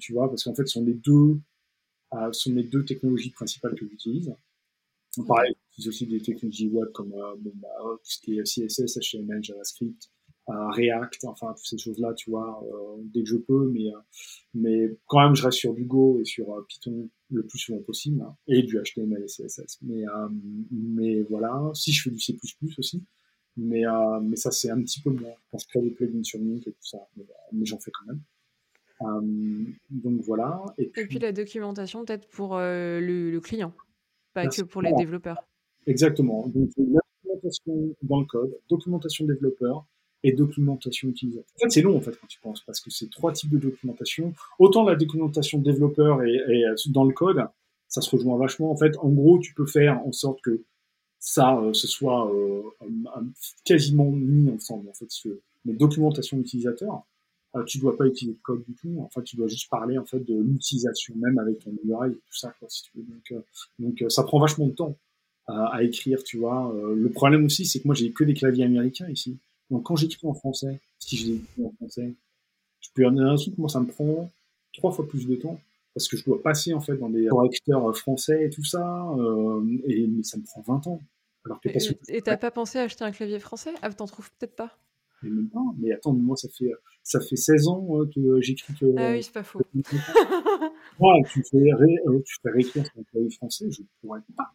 tu 0.00 0.12
vois, 0.12 0.28
parce 0.28 0.44
qu'en 0.44 0.54
fait, 0.54 0.66
ce 0.66 0.74
sont 0.74 0.84
les 0.84 0.94
deux, 0.94 1.38
sont 2.32 2.52
les 2.52 2.64
deux 2.64 2.84
technologies 2.84 3.30
principales 3.30 3.74
que 3.74 3.86
j'utilise. 3.86 4.34
Pareil, 5.28 5.54
j'utilise 5.70 5.88
aussi 5.88 6.06
des 6.06 6.20
technologies 6.20 6.68
web 6.68 6.90
comme 6.92 7.14
bah, 7.44 7.68
ce 8.02 8.18
qui 8.20 8.38
est 8.38 8.42
CSS, 8.42 8.98
HTML, 8.98 9.42
JavaScript, 9.42 10.10
React, 10.46 11.24
enfin 11.24 11.54
toutes 11.56 11.66
ces 11.66 11.78
choses-là, 11.78 12.12
tu 12.14 12.30
vois, 12.30 12.62
euh, 12.64 13.02
dès 13.14 13.22
que 13.22 13.28
je 13.28 13.36
peux, 13.36 13.70
mais 13.70 13.88
euh, 13.88 13.98
mais 14.52 14.98
quand 15.06 15.20
même 15.20 15.34
je 15.34 15.42
reste 15.42 15.58
sur 15.58 15.72
du 15.72 15.84
Go 15.84 16.20
et 16.20 16.24
sur 16.24 16.52
euh, 16.52 16.64
Python 16.68 17.08
le 17.30 17.46
plus 17.46 17.58
souvent 17.58 17.80
possible 17.80 18.20
hein, 18.20 18.36
et 18.46 18.62
du 18.62 18.78
HTML 18.78 19.22
et 19.22 19.26
CSS. 19.26 19.78
Mais 19.82 20.04
mais 20.70 21.22
voilà, 21.22 21.70
si 21.74 21.92
je 21.92 22.02
fais 22.02 22.10
du 22.10 22.20
C++ 22.20 22.36
aussi, 22.76 23.02
mais 23.56 23.84
mais 24.22 24.36
ça 24.36 24.50
c'est 24.50 24.70
un 24.70 24.80
petit 24.82 25.00
peu 25.00 25.10
moins 25.10 25.32
quand 25.50 25.58
je 25.58 25.66
crée 25.68 25.80
des 25.80 25.90
plugins 25.90 26.22
sur 26.22 26.40
Mint 26.40 26.66
et 26.66 26.72
tout 26.72 26.86
ça, 26.86 26.98
mais, 27.16 27.64
j'en 27.64 27.78
fais 27.78 27.90
quand 27.90 28.06
même. 28.06 29.74
donc 29.90 30.20
voilà. 30.20 30.62
Et 30.76 30.88
puis, 30.88 31.18
la 31.18 31.32
documentation 31.32 32.04
peut-être 32.04 32.28
pour 32.28 32.58
le, 32.58 33.38
client, 33.38 33.72
pas 34.34 34.46
que 34.46 34.62
pour 34.62 34.82
les 34.82 34.92
développeurs. 34.92 35.42
Exactement. 35.86 36.46
Donc 36.48 36.70
la 36.76 37.00
documentation 37.24 37.96
dans 38.02 38.20
le 38.20 38.26
code, 38.26 38.58
documentation 38.68 39.24
développeur, 39.24 39.86
et 40.24 40.32
documentation 40.32 41.10
utilisateur. 41.10 41.44
En 41.56 41.58
fait, 41.60 41.70
c'est 41.70 41.82
long 41.82 41.96
en 41.96 42.00
fait 42.00 42.18
quand 42.18 42.26
tu 42.26 42.40
penses 42.40 42.62
parce 42.62 42.80
que 42.80 42.90
c'est 42.90 43.10
trois 43.10 43.32
types 43.32 43.50
de 43.50 43.58
documentation. 43.58 44.32
Autant 44.58 44.84
la 44.84 44.96
documentation 44.96 45.58
développeur 45.58 46.22
et, 46.22 46.64
euh, 46.64 46.74
dans 46.88 47.04
le 47.04 47.12
code, 47.12 47.46
ça 47.88 48.00
se 48.00 48.10
rejoint 48.10 48.38
vachement. 48.38 48.72
En 48.72 48.76
fait, 48.76 48.96
en 48.96 49.10
gros, 49.10 49.38
tu 49.38 49.52
peux 49.54 49.66
faire 49.66 50.00
en 50.04 50.12
sorte 50.12 50.40
que 50.40 50.62
ça, 51.20 51.58
euh, 51.58 51.74
ce 51.74 51.86
soit 51.86 52.32
euh, 52.34 52.62
quasiment 53.64 54.10
mis 54.10 54.50
ensemble. 54.50 54.88
En 54.88 54.94
fait, 54.94 55.08
mais 55.66 55.74
documentation 55.74 56.38
utilisateur, 56.38 57.04
tu 57.66 57.78
dois 57.78 57.96
pas 57.96 58.06
utiliser 58.06 58.36
de 58.36 58.42
code 58.42 58.64
du 58.64 58.74
tout. 58.74 58.96
En 59.00 59.08
fait, 59.10 59.22
tu 59.22 59.36
dois 59.36 59.46
juste 59.46 59.70
parler 59.70 59.96
en 59.96 60.04
fait 60.04 60.18
de 60.18 60.34
l'utilisation 60.34 61.14
même 61.16 61.38
avec 61.38 61.60
ton 61.60 61.72
URI 61.84 62.10
et 62.10 62.14
tout 62.14 62.36
ça, 62.36 62.52
quoi, 62.58 62.68
si 62.68 62.82
tu 62.82 62.90
veux. 62.96 63.04
Donc, 63.04 63.44
donc 63.78 64.10
ça 64.10 64.24
prend 64.24 64.40
vachement 64.40 64.66
de 64.66 64.72
temps 64.72 64.96
à 65.46 65.82
écrire, 65.82 66.24
tu 66.24 66.38
vois. 66.38 66.74
le 66.74 67.08
problème 67.10 67.44
aussi, 67.44 67.64
c'est 67.64 67.80
que 67.80 67.86
moi, 67.86 67.94
j'ai 67.94 68.10
que 68.10 68.24
des 68.24 68.34
claviers 68.34 68.64
américains 68.64 69.08
ici. 69.08 69.38
Donc 69.74 69.82
quand 69.82 69.96
j'écris 69.96 70.26
en 70.26 70.34
français, 70.34 70.80
si 71.00 71.16
je 71.16 71.26
l'écris 71.32 71.64
en 71.64 71.72
français, 71.72 72.14
je 72.80 72.88
peux 72.94 73.04
avoir 73.04 73.32
un 73.32 73.36
truc, 73.36 73.58
moi 73.58 73.68
ça 73.68 73.80
me 73.80 73.86
prend 73.86 74.30
trois 74.72 74.92
fois 74.92 75.06
plus 75.06 75.26
de 75.26 75.34
temps 75.34 75.58
parce 75.94 76.06
que 76.06 76.16
je 76.16 76.24
dois 76.24 76.40
passer 76.40 76.72
en 76.74 76.80
fait 76.80 76.96
dans 76.96 77.10
des 77.10 77.26
correcteurs 77.26 77.96
français 77.96 78.44
et 78.44 78.50
tout 78.50 78.64
ça, 78.64 79.04
euh, 79.18 79.64
et 79.88 80.06
mais 80.06 80.22
ça 80.22 80.38
me 80.38 80.44
prend 80.44 80.62
20 80.62 80.86
ans. 80.86 81.00
Alors 81.44 81.60
que 81.60 81.68
et 82.08 82.22
t'as 82.22 82.36
pas 82.36 82.52
pensé 82.52 82.78
à 82.78 82.82
acheter 82.82 83.04
un 83.04 83.10
clavier 83.10 83.40
français? 83.40 83.74
Ah, 83.82 83.92
t'en 83.92 84.06
trouves 84.06 84.30
peut-être 84.38 84.54
pas 84.54 84.78
mais 85.24 85.30
même 85.30 85.48
pas. 85.48 85.64
Mais 85.78 85.92
attends, 85.92 86.12
moi 86.12 86.36
ça 86.36 86.48
fait 86.48 86.70
ça 87.02 87.20
fait 87.20 87.36
16 87.36 87.68
ans 87.68 87.86
euh, 87.90 88.08
que 88.14 88.40
j'écris 88.40 88.74
que. 88.74 88.86
Ah 88.96 89.12
oui, 89.12 89.22
c'est 89.22 89.32
pas 89.32 89.42
faux. 89.42 89.60
Moi, 91.00 91.14
tu 91.28 91.42
fais, 91.42 91.58
ré, 91.74 91.98
euh, 92.06 92.22
tu 92.24 92.36
fais 92.40 92.50
réécrire 92.50 92.86
sur 92.86 93.00
un 93.00 93.02
clavier 93.02 93.30
français, 93.30 93.70
je 93.70 93.82
ne 93.82 93.86
pourrais 94.00 94.20
pas. 94.36 94.52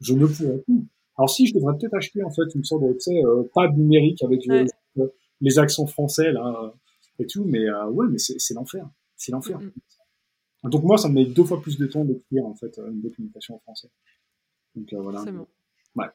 Je 0.00 0.14
ne 0.14 0.26
pourrais 0.26 0.58
pas. 0.58 0.72
Alors 1.18 1.30
si, 1.30 1.46
je 1.46 1.54
devrais 1.54 1.76
peut-être 1.78 1.94
acheter 1.94 2.22
en 2.22 2.30
fait 2.30 2.54
une 2.54 2.64
sorte 2.64 2.82
de, 2.82 2.92
tu 2.92 3.00
sais, 3.00 3.24
euh, 3.24 3.44
pad 3.54 3.76
numérique 3.76 4.22
avec 4.22 4.46
euh, 4.48 4.66
les 5.40 5.58
accents 5.58 5.86
français 5.86 6.30
là 6.32 6.64
euh, 6.64 6.70
et 7.18 7.26
tout, 7.26 7.44
mais 7.44 7.64
euh, 7.64 7.86
ouais, 7.86 8.06
mais 8.10 8.18
c'est 8.18 8.54
l'enfer, 8.54 8.88
c'est 9.16 9.32
l'enfer. 9.32 9.58
Mm. 9.58 10.70
Donc 10.70 10.82
moi, 10.82 10.98
ça 10.98 11.08
me 11.08 11.14
met 11.14 11.24
deux 11.24 11.44
fois 11.44 11.60
plus 11.60 11.78
de 11.78 11.86
temps 11.86 12.04
d'écrire 12.04 12.44
en 12.44 12.54
fait 12.54 12.78
une 12.78 13.00
documentation 13.00 13.54
en 13.54 13.58
français. 13.60 13.88
Donc 14.74 14.92
voilà. 14.92 15.22
C'est 15.24 15.32
bon. 15.32 15.46
Ouais. 15.94 16.06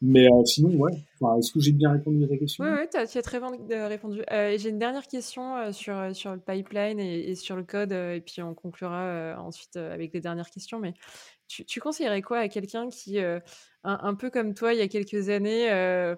Mais 0.00 0.26
sinon, 0.46 0.70
ouais. 0.78 0.92
Enfin, 1.20 1.38
Est-ce 1.38 1.52
que 1.52 1.60
j'ai 1.60 1.72
bien 1.72 1.92
répondu 1.92 2.24
à 2.24 2.28
ta 2.28 2.38
question 2.38 2.64
Oui, 2.64 2.70
ouais, 2.70 2.88
tu 2.88 2.96
as, 2.96 3.22
très 3.22 3.38
bien 3.38 3.86
répondu. 3.86 4.22
j'ai 4.30 4.70
une 4.70 4.78
dernière 4.78 5.06
question 5.06 5.70
sur, 5.72 6.16
sur 6.16 6.32
le 6.32 6.40
pipeline 6.40 6.98
et, 6.98 7.30
et 7.30 7.34
sur 7.34 7.54
le 7.54 7.62
code, 7.62 7.92
et 7.92 8.22
puis 8.24 8.40
on 8.42 8.54
conclura 8.54 9.36
ensuite 9.38 9.76
avec 9.76 10.14
les 10.14 10.20
dernières 10.20 10.48
questions. 10.48 10.80
Mais 10.80 10.94
tu, 11.50 11.80
conseillerais 11.80 12.22
quoi 12.22 12.38
à 12.38 12.48
quelqu'un 12.48 12.88
qui 12.88 13.18
un, 13.84 14.14
peu 14.14 14.30
comme 14.30 14.54
toi 14.54 14.72
il 14.72 14.78
y 14.78 14.82
a 14.82 14.88
quelques 14.88 15.28
années, 15.28 15.70
euh, 15.70 16.14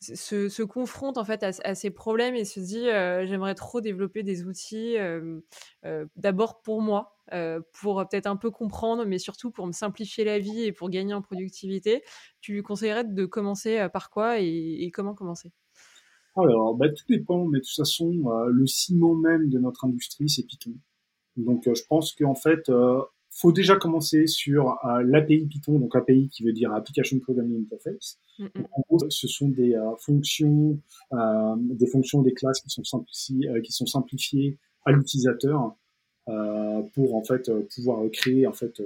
se, 0.00 0.62
confronte 0.62 1.18
en 1.18 1.24
fait 1.24 1.42
à, 1.42 1.74
ces 1.74 1.90
problèmes 1.90 2.34
et 2.34 2.44
se 2.44 2.60
dit 2.60 2.88
euh, 2.88 3.26
j'aimerais 3.26 3.54
trop 3.54 3.80
développer 3.80 4.22
des 4.22 4.44
outils 4.44 4.96
euh, 4.96 5.40
d'abord 6.16 6.62
pour 6.62 6.80
moi, 6.80 7.16
pour 7.80 8.06
peut-être 8.08 8.26
un 8.26 8.36
peu 8.36 8.50
comprendre, 8.50 9.04
mais 9.04 9.18
surtout 9.18 9.50
pour 9.50 9.66
me 9.66 9.72
simplifier 9.72 10.24
la 10.24 10.38
vie 10.38 10.64
et 10.64 10.72
pour 10.72 10.90
gagner 10.90 11.14
en 11.14 11.22
productivité. 11.22 12.02
Tu 12.40 12.52
lui 12.52 12.62
conseillerais 12.62 13.04
de 13.04 13.24
commencer 13.26 13.86
par 13.92 14.10
quoi 14.10 14.38
et, 14.40 14.90
comment 14.92 15.14
commencer? 15.14 15.52
Alors, 16.34 16.74
bah, 16.74 16.88
tout 16.88 17.04
dépend, 17.08 17.44
mais 17.44 17.58
de 17.58 17.64
toute 17.64 17.76
façon, 17.76 18.10
le 18.48 18.66
ciment 18.66 19.14
même 19.14 19.50
de 19.50 19.58
notre 19.58 19.84
industrie, 19.84 20.28
c'est 20.28 20.46
Python. 20.46 20.72
Donc, 21.36 21.62
je 21.64 21.82
pense 21.88 22.14
qu'en 22.14 22.34
fait, 22.34 22.70
faut 23.32 23.52
déjà 23.52 23.76
commencer 23.76 24.26
sur 24.26 24.78
euh, 24.84 25.02
l'API 25.04 25.46
Python, 25.46 25.78
donc 25.78 25.96
API 25.96 26.28
qui 26.28 26.44
veut 26.44 26.52
dire 26.52 26.72
Application 26.72 27.18
Programming 27.18 27.64
Interface. 27.64 28.18
en 28.38 28.80
gros, 28.88 28.98
ce 29.08 29.26
sont 29.26 29.48
des 29.48 29.74
euh, 29.74 29.96
fonctions, 29.98 30.78
euh, 31.12 31.54
des 31.58 31.86
fonctions 31.86 32.22
des 32.22 32.34
classes 32.34 32.60
qui 32.60 32.70
sont 32.70 32.84
simplifiées, 32.84 33.48
euh, 33.48 33.60
qui 33.60 33.72
sont 33.72 33.86
simplifiées 33.86 34.58
à 34.84 34.92
l'utilisateur 34.92 35.74
pour 36.94 37.16
en 37.16 37.24
fait 37.24 37.50
pouvoir 37.74 38.08
créer 38.12 38.46
en 38.46 38.52
fait 38.52 38.80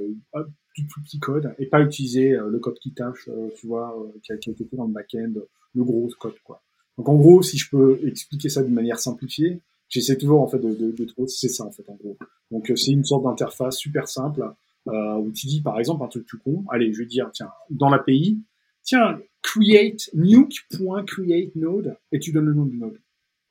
du 0.74 0.86
plus 0.86 1.02
petit 1.02 1.18
code 1.18 1.54
et 1.58 1.66
pas 1.66 1.82
utiliser 1.82 2.30
le 2.30 2.58
code 2.58 2.78
qui 2.78 2.92
tâche, 2.94 3.28
tu 3.58 3.66
vois, 3.66 3.94
qui 4.22 4.32
a, 4.32 4.38
qui 4.38 4.48
a 4.48 4.52
été 4.52 4.64
fait 4.64 4.76
dans 4.76 4.86
le 4.86 4.92
back-end, 4.92 5.34
le 5.74 5.84
gros 5.84 6.08
code 6.18 6.38
quoi. 6.42 6.62
Donc 6.96 7.10
en 7.10 7.14
gros, 7.14 7.42
si 7.42 7.58
je 7.58 7.68
peux 7.68 8.00
expliquer 8.06 8.48
ça 8.48 8.62
d'une 8.62 8.72
manière 8.72 8.98
simplifiée, 8.98 9.60
j'essaie 9.88 10.16
toujours 10.16 10.42
en 10.42 10.46
fait 10.46 10.58
de, 10.58 10.74
de, 10.74 10.90
de 10.90 11.04
trouver 11.04 11.28
c'est 11.28 11.48
ça 11.48 11.64
en 11.64 11.70
fait 11.70 11.88
en 11.88 11.94
gros. 11.94 12.16
Donc 12.50 12.70
euh, 12.70 12.76
c'est 12.76 12.92
une 12.92 13.04
sorte 13.04 13.24
d'interface 13.24 13.76
super 13.76 14.08
simple 14.08 14.52
euh, 14.88 15.14
où 15.14 15.30
tu 15.32 15.46
dis 15.46 15.60
par 15.60 15.78
exemple 15.78 16.04
un 16.04 16.08
truc 16.08 16.26
tout 16.26 16.38
con. 16.38 16.64
Allez, 16.70 16.92
je 16.92 16.98
vais 16.98 17.06
dire 17.06 17.30
tiens 17.32 17.50
dans 17.70 17.88
l'API, 17.88 18.38
tiens 18.82 19.20
create 19.42 20.10
nuke.create 20.14 21.54
node 21.56 21.96
et 22.12 22.18
tu 22.18 22.32
donnes 22.32 22.46
le 22.46 22.54
nom 22.54 22.64
du 22.64 22.78
node. 22.78 22.98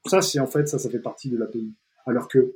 Ça 0.06 0.22
c'est 0.22 0.40
en 0.40 0.48
fait 0.48 0.68
ça 0.68 0.80
ça 0.80 0.90
fait 0.90 1.00
partie 1.00 1.30
de 1.30 1.38
l'API. 1.38 1.74
Alors 2.06 2.28
que 2.28 2.56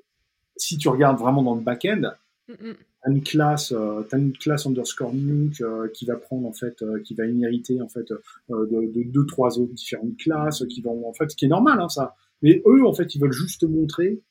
si 0.56 0.78
tu 0.78 0.90
regardes 0.90 1.18
vraiment 1.18 1.42
dans 1.42 1.56
le 1.56 1.62
backend, 1.62 2.16
mm 2.48 2.74
t'as 3.02 3.12
une 3.12 3.24
classe, 3.24 3.72
euh, 3.72 4.04
as 4.12 4.18
une 4.18 4.34
classe 4.34 4.66
underscore 4.66 5.14
nuke 5.14 5.62
euh, 5.62 5.88
qui 5.94 6.06
va 6.06 6.16
prendre 6.16 6.48
en 6.48 6.54
fait, 6.54 6.82
euh, 6.82 7.02
qui 7.02 7.16
va 7.16 7.26
inhériter 7.26 7.82
en 7.82 7.88
fait 7.88 8.12
euh, 8.12 8.20
de, 8.50 8.92
de, 8.92 9.04
deux 9.04 9.26
trois 9.26 9.58
autres 9.60 9.74
différentes 9.74 10.18
classes 10.18 10.66
qui 10.68 10.82
vont 10.82 11.08
en 11.08 11.14
fait, 11.14 11.30
ce 11.32 11.36
qui 11.36 11.46
est 11.46 11.50
normal 11.50 11.80
hein, 11.82 11.90
ça. 11.90 12.16
Mais 12.42 12.62
eux, 12.66 12.86
en 12.86 12.94
fait, 12.94 13.16
ils 13.16 13.22
veulent 13.22 13.32
juste 13.32 13.62
te 13.62 13.66
montrer 13.66 14.22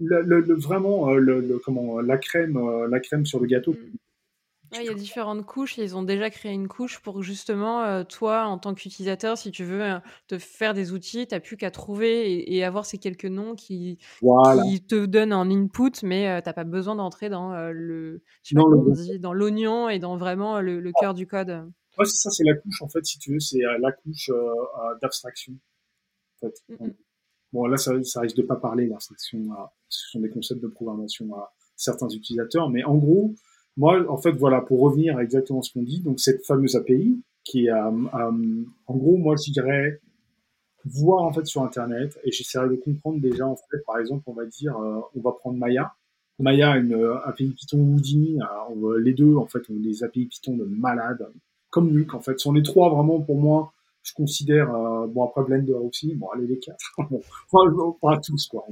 le, 0.00 0.40
le, 0.40 0.54
vraiment 0.54 1.10
euh, 1.10 1.18
le, 1.18 1.58
comment, 1.64 2.00
la 2.00 2.18
crème, 2.18 2.56
euh, 2.56 2.88
la 2.88 3.00
crème 3.00 3.26
sur 3.26 3.40
le 3.40 3.46
gâteau. 3.46 3.72
Mm. 3.72 4.76
il 4.80 4.84
y 4.84 4.88
a 4.88 4.94
différentes 4.94 5.44
couches. 5.44 5.78
Ils 5.78 5.96
ont 5.96 6.02
déjà 6.02 6.30
créé 6.30 6.52
une 6.52 6.68
couche 6.68 7.00
pour 7.00 7.22
justement, 7.22 7.82
euh, 7.82 8.04
toi, 8.04 8.44
en 8.44 8.58
tant 8.58 8.74
qu'utilisateur, 8.74 9.36
si 9.36 9.50
tu 9.50 9.64
veux 9.64 9.82
te 10.26 10.38
faire 10.38 10.74
des 10.74 10.92
outils, 10.92 11.26
tu 11.26 11.34
n'as 11.34 11.40
plus 11.40 11.56
qu'à 11.56 11.70
trouver 11.70 12.54
et, 12.54 12.64
avoir 12.64 12.86
ces 12.86 12.98
quelques 12.98 13.26
noms 13.26 13.54
qui, 13.54 13.98
qui 14.20 14.80
te 14.82 15.06
donnent 15.06 15.34
en 15.34 15.50
input, 15.50 16.02
mais 16.02 16.40
tu 16.42 16.48
n'as 16.48 16.52
pas 16.52 16.64
besoin 16.64 16.96
d'entrer 16.96 17.28
dans 17.28 17.70
le, 17.72 18.22
dans 19.18 19.32
l'oignon 19.32 19.88
et 19.88 19.98
dans 19.98 20.16
vraiment 20.16 20.60
le, 20.60 20.92
cœur 21.00 21.14
du 21.14 21.26
code. 21.26 21.70
Ouais, 21.98 22.06
ça, 22.06 22.30
c'est 22.30 22.44
la 22.44 22.54
couche, 22.54 22.80
en 22.82 22.88
fait, 22.88 23.04
si 23.04 23.18
tu 23.18 23.32
veux, 23.32 23.40
c'est 23.40 23.60
la 23.80 23.92
couche 23.92 24.30
d'abstraction. 25.02 25.54
Mm, 26.42 26.86
mm. 26.86 26.94
Bon, 27.52 27.66
là, 27.66 27.76
ça, 27.76 27.92
ça 28.04 28.20
risque 28.20 28.36
de 28.36 28.42
pas 28.42 28.56
parler, 28.56 28.86
l'abstraction. 28.86 29.48
Ce 29.88 30.10
sont 30.10 30.20
des 30.20 30.30
concepts 30.30 30.62
de 30.62 30.68
programmation 30.68 31.34
à 31.34 31.52
certains 31.76 32.08
utilisateurs. 32.08 32.70
Mais 32.70 32.84
en 32.84 32.96
gros, 32.96 33.34
moi, 33.76 34.04
en 34.08 34.16
fait, 34.16 34.32
voilà, 34.32 34.60
pour 34.60 34.80
revenir 34.80 35.16
à 35.16 35.22
exactement 35.22 35.62
ce 35.62 35.72
qu'on 35.72 35.82
dit, 35.82 36.00
donc 36.00 36.20
cette 36.20 36.44
fameuse 36.44 36.76
API, 36.76 37.20
qui 37.44 37.66
est, 37.66 37.70
euh, 37.70 37.90
euh, 38.14 38.64
en 38.86 38.96
gros, 38.96 39.16
moi, 39.16 39.36
je 39.36 39.50
dirais 39.50 40.00
voir 40.84 41.24
en 41.24 41.32
fait 41.32 41.44
sur 41.44 41.62
Internet 41.62 42.18
et 42.24 42.32
j'essaierai 42.32 42.68
de 42.70 42.76
comprendre 42.76 43.20
déjà, 43.20 43.46
en 43.46 43.56
fait, 43.56 43.84
par 43.86 43.98
exemple, 43.98 44.24
on 44.26 44.32
va 44.32 44.46
dire, 44.46 44.76
euh, 44.78 45.00
on 45.14 45.20
va 45.20 45.32
prendre 45.32 45.58
Maya. 45.58 45.92
Maya, 46.38 46.76
une 46.76 46.94
API 47.24 47.50
Python 47.50 47.78
Houdini, 47.78 48.38
les 48.98 49.12
deux, 49.12 49.36
en 49.36 49.46
fait, 49.46 49.68
ont 49.68 49.76
des 49.76 50.02
API 50.04 50.24
Python 50.24 50.56
de 50.56 50.64
malade, 50.64 51.28
comme 51.68 51.90
Nuke, 51.90 52.14
en 52.14 52.20
fait. 52.20 52.38
Ce 52.38 52.44
sont 52.44 52.54
les 52.54 52.62
trois, 52.62 52.88
vraiment, 52.88 53.20
pour 53.20 53.38
moi, 53.38 53.74
je 54.02 54.14
considère, 54.14 54.74
euh, 54.74 55.06
bon 55.06 55.24
après 55.24 55.42
Blender 55.44 55.72
aussi, 55.72 56.14
bon 56.14 56.28
allez 56.30 56.46
les 56.46 56.58
quatre, 56.58 56.78
enfin 56.98 57.94
pas 58.00 58.18
tous 58.18 58.46
quoi, 58.46 58.66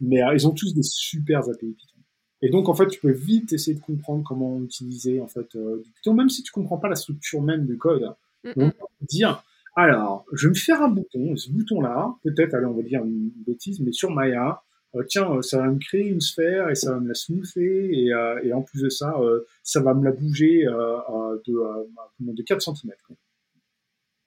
mais 0.00 0.22
euh, 0.22 0.34
ils 0.34 0.46
ont 0.46 0.52
tous 0.52 0.74
des 0.74 0.82
super 0.82 1.40
API 1.48 1.72
Python. 1.72 1.98
Et 2.42 2.48
donc 2.48 2.68
en 2.68 2.74
fait 2.74 2.88
tu 2.88 3.00
peux 3.00 3.12
vite 3.12 3.52
essayer 3.52 3.76
de 3.76 3.82
comprendre 3.82 4.24
comment 4.26 4.60
utiliser 4.62 5.20
en 5.20 5.26
fait 5.26 5.54
euh, 5.56 5.82
du 5.84 5.90
Python, 5.92 6.14
même 6.14 6.30
si 6.30 6.42
tu 6.42 6.52
comprends 6.52 6.78
pas 6.78 6.88
la 6.88 6.96
structure 6.96 7.42
même 7.42 7.66
du 7.66 7.76
code. 7.76 8.14
Mm 8.44 8.70
dire 9.02 9.42
Alors, 9.76 10.24
je 10.32 10.46
vais 10.46 10.50
me 10.50 10.58
faire 10.58 10.82
un 10.82 10.88
bouton. 10.88 11.34
Ce 11.36 11.50
bouton-là, 11.50 12.14
peut-être, 12.22 12.54
allez, 12.54 12.66
on 12.66 12.74
va 12.74 12.82
dire 12.82 13.02
une 13.02 13.30
bêtise, 13.46 13.80
mais 13.80 13.92
sur 13.92 14.10
Maya, 14.10 14.62
euh, 14.96 15.04
tiens, 15.08 15.30
euh, 15.30 15.42
ça 15.42 15.58
va 15.58 15.68
me 15.68 15.78
créer 15.78 16.08
une 16.08 16.20
sphère 16.20 16.68
et 16.68 16.74
ça 16.74 16.92
va 16.92 17.00
me 17.00 17.08
la 17.08 17.14
smoother 17.14 17.90
et, 17.92 18.12
euh, 18.12 18.40
et 18.42 18.52
en 18.52 18.62
plus 18.62 18.82
de 18.82 18.88
ça, 18.88 19.14
ça 19.62 19.80
va 19.80 19.94
me 19.94 20.04
la 20.04 20.12
bouger 20.12 20.64
de, 20.64 22.32
de 22.32 22.42
4 22.42 22.60
cm. 22.60 22.92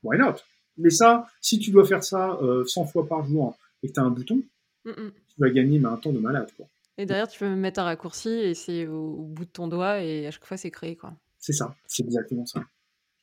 Why 0.03 0.17
not? 0.17 0.35
Mais 0.77 0.89
ça, 0.89 1.27
si 1.41 1.59
tu 1.59 1.71
dois 1.71 1.85
faire 1.85 2.03
ça 2.03 2.39
100 2.65 2.85
fois 2.85 3.07
par 3.07 3.25
jour 3.25 3.55
et 3.81 3.87
que 3.87 3.93
tu 3.93 3.99
as 3.99 4.03
un 4.03 4.09
bouton, 4.09 4.41
tu 4.85 4.91
vas 5.37 5.49
gagner 5.49 5.79
mais 5.79 5.87
un 5.87 5.97
temps 5.97 6.11
de 6.11 6.19
malade. 6.19 6.49
Quoi. 6.57 6.67
Et 6.97 7.05
derrière, 7.05 7.27
tu 7.27 7.39
peux 7.39 7.49
me 7.49 7.55
mettre 7.55 7.79
un 7.79 7.83
raccourci 7.83 8.29
et 8.29 8.53
c'est 8.53 8.87
au, 8.87 9.23
bout 9.23 9.45
de 9.45 9.49
ton 9.49 9.67
doigt 9.67 10.01
et 10.01 10.27
à 10.27 10.31
chaque 10.31 10.45
fois, 10.45 10.57
c'est 10.57 10.71
créé. 10.71 10.95
quoi. 10.95 11.13
C'est 11.39 11.53
ça, 11.53 11.75
c'est 11.87 12.03
exactement 12.03 12.45
ça. 12.45 12.63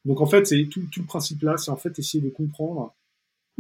Donc 0.05 0.21
en 0.21 0.27
fait, 0.27 0.47
c'est 0.47 0.69
tout, 0.71 0.83
tout 0.93 1.01
le 1.01 1.07
principe 1.07 1.43
là, 1.43 1.57
c'est 1.57 1.71
en 1.71 1.77
fait 1.77 1.99
essayer 1.99 2.23
de 2.23 2.31
comprendre 2.31 2.95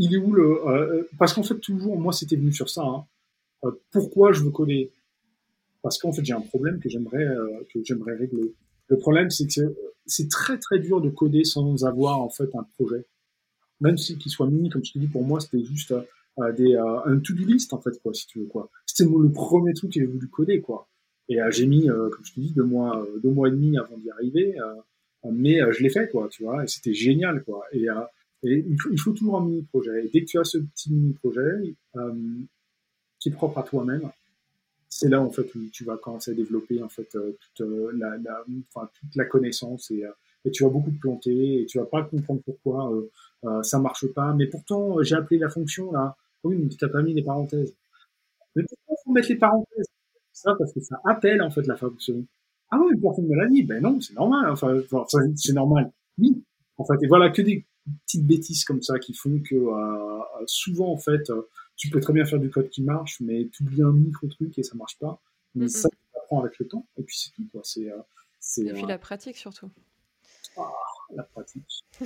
il 0.00 0.14
est 0.14 0.18
où 0.18 0.32
le... 0.32 1.08
parce 1.18 1.34
qu'en 1.34 1.42
fait, 1.42 1.58
toujours, 1.58 1.98
moi, 1.98 2.12
c'était 2.12 2.36
venu 2.36 2.52
sur 2.52 2.70
ça. 2.70 2.82
Hein. 2.82 3.04
Euh, 3.64 3.70
pourquoi 3.90 4.32
je 4.32 4.42
veux 4.42 4.50
coder? 4.50 4.90
Parce 5.82 5.98
qu'en 5.98 6.10
fait, 6.12 6.24
j'ai 6.24 6.32
un 6.32 6.40
problème 6.40 6.80
que 6.80 6.88
j'aimerais 6.88 7.24
euh, 7.24 7.60
que 7.72 7.80
j'aimerais 7.84 8.14
régler. 8.14 8.54
Le 8.88 8.98
problème, 8.98 9.30
c'est 9.30 9.46
que 9.46 9.74
c'est 10.10 10.28
très 10.28 10.58
très 10.58 10.78
dur 10.78 11.00
de 11.00 11.10
coder 11.10 11.44
sans 11.44 11.84
avoir 11.84 12.20
en 12.20 12.28
fait 12.30 12.54
un 12.54 12.66
projet, 12.78 13.06
même 13.80 13.96
si 13.96 14.18
qu'il 14.18 14.30
soit 14.30 14.46
mini, 14.48 14.68
comme 14.68 14.84
je 14.84 14.92
te 14.92 14.98
dis. 14.98 15.06
Pour 15.06 15.24
moi, 15.24 15.40
c'était 15.40 15.64
juste 15.64 15.92
euh, 15.92 16.52
des 16.52 16.76
un 16.76 17.18
to-do 17.18 17.44
list 17.44 17.72
en 17.72 17.80
fait 17.80 18.00
quoi, 18.02 18.14
si 18.14 18.26
tu 18.26 18.40
veux 18.40 18.46
quoi. 18.46 18.70
C'était 18.86 19.04
le 19.04 19.32
premier 19.32 19.72
truc 19.74 19.92
que 19.92 20.00
j'ai 20.00 20.06
voulu 20.06 20.28
coder 20.28 20.60
quoi. 20.60 20.88
Et 21.28 21.38
j'ai 21.50 21.66
mis, 21.66 21.86
comme 21.86 22.24
je 22.24 22.32
te 22.32 22.40
dis, 22.40 22.52
deux 22.52 22.64
mois 22.64 23.06
deux 23.22 23.30
mois 23.30 23.48
et 23.48 23.52
demi 23.52 23.78
avant 23.78 23.96
d'y 23.96 24.10
arriver, 24.10 24.56
mais 25.30 25.60
je 25.72 25.82
l'ai 25.82 25.90
fait 25.90 26.10
quoi, 26.10 26.28
tu 26.28 26.42
vois. 26.42 26.64
Et 26.64 26.66
c'était 26.66 26.92
génial 26.94 27.44
quoi. 27.44 27.62
Et 27.72 27.86
il 28.42 28.98
faut, 28.98 29.12
toujours 29.12 29.38
un 29.38 29.44
mini 29.44 29.62
projet. 29.62 30.06
Et 30.06 30.08
dès 30.08 30.22
que 30.22 30.26
tu 30.26 30.38
as 30.38 30.44
ce 30.44 30.58
petit 30.58 30.92
mini 30.92 31.12
projet, 31.14 31.74
euh, 31.96 32.14
qui 33.18 33.28
est 33.28 33.32
propre 33.32 33.58
à 33.58 33.62
toi-même, 33.62 34.10
c'est 34.90 35.08
là 35.08 35.22
en 35.22 35.30
fait 35.30 35.54
où 35.54 35.60
tu 35.72 35.84
vas 35.84 35.96
commencer 35.96 36.32
à 36.32 36.34
développer 36.34 36.82
en 36.82 36.88
fait 36.88 37.14
euh, 37.14 37.38
toute 37.40 37.66
euh, 37.66 37.92
la, 37.96 38.18
la 38.18 38.44
enfin, 38.74 38.90
toute 38.92 39.14
la 39.14 39.24
connaissance 39.24 39.90
et, 39.92 40.04
euh, 40.04 40.10
et, 40.44 40.50
tu 40.50 40.64
vas 40.64 40.68
beaucoup 40.68 40.90
te 40.90 40.98
planter 40.98 41.62
et 41.62 41.66
tu 41.66 41.78
vas 41.78 41.86
pas 41.86 42.02
comprendre 42.02 42.42
pourquoi 42.44 42.92
euh, 43.44 43.62
ça 43.62 43.78
marche 43.78 44.06
pas. 44.08 44.34
Mais 44.34 44.46
pourtant 44.46 45.00
j'ai 45.02 45.14
appelé 45.14 45.38
la 45.38 45.48
fonction 45.48 45.92
là. 45.92 46.16
Oui, 46.42 46.56
mais 46.58 46.68
tu 46.68 46.76
n'as 46.84 46.90
pas 46.90 47.02
mis 47.02 47.14
les 47.14 47.22
parenthèses. 47.22 47.74
Mais 48.56 48.64
pourquoi 48.68 48.96
faut 49.04 49.12
mettre 49.12 49.28
les 49.28 49.36
parenthèses? 49.36 49.86
Ça 50.32 50.54
parce 50.58 50.72
que 50.72 50.80
ça 50.80 51.00
appelle 51.04 51.40
en 51.40 51.50
fait 51.50 51.66
la 51.66 51.76
fonction. 51.76 52.26
Ah 52.70 52.78
oui, 52.80 52.98
personne 53.00 53.26
me 53.26 53.36
l'a 53.36 53.48
dit. 53.48 53.62
Ben 53.62 53.80
non, 53.82 54.00
c'est 54.00 54.14
normal. 54.14 54.50
Enfin, 54.50 54.82
c'est 55.36 55.52
normal. 55.52 55.92
Oui. 56.18 56.42
En 56.78 56.84
fait, 56.84 56.94
et 57.02 57.06
voilà 57.06 57.30
que 57.30 57.42
des 57.42 57.66
petites 58.06 58.26
bêtises 58.26 58.64
comme 58.64 58.82
ça 58.82 58.98
qui 58.98 59.14
font 59.14 59.38
que 59.48 59.56
souvent 60.46 60.92
en 60.92 60.96
fait 60.96 61.30
tu 61.80 61.88
peux 61.88 62.00
très 62.00 62.12
bien 62.12 62.26
faire 62.26 62.38
du 62.38 62.50
code 62.50 62.68
qui 62.68 62.82
marche, 62.82 63.20
mais 63.20 63.48
tu 63.48 63.62
oublies 63.62 63.82
un 63.82 63.92
micro 63.92 64.26
truc 64.28 64.58
et 64.58 64.62
ça 64.62 64.74
marche 64.74 64.98
pas. 64.98 65.18
Mais 65.54 65.66
ça, 65.66 65.88
tu 65.88 66.18
apprends 66.18 66.40
avec 66.40 66.58
le 66.58 66.68
temps, 66.68 66.86
et 66.98 67.02
puis 67.02 67.16
c'est 67.16 67.30
tout. 67.30 67.48
Quoi. 67.50 67.62
C'est, 67.64 67.90
euh, 67.90 67.96
c'est, 68.38 68.66
et 68.66 68.72
puis 68.74 68.84
euh, 68.84 68.86
la 68.86 68.98
pratique 68.98 69.38
surtout. 69.38 69.70
Ah, 70.58 70.70
la 71.14 71.22
pratique. 71.22 71.86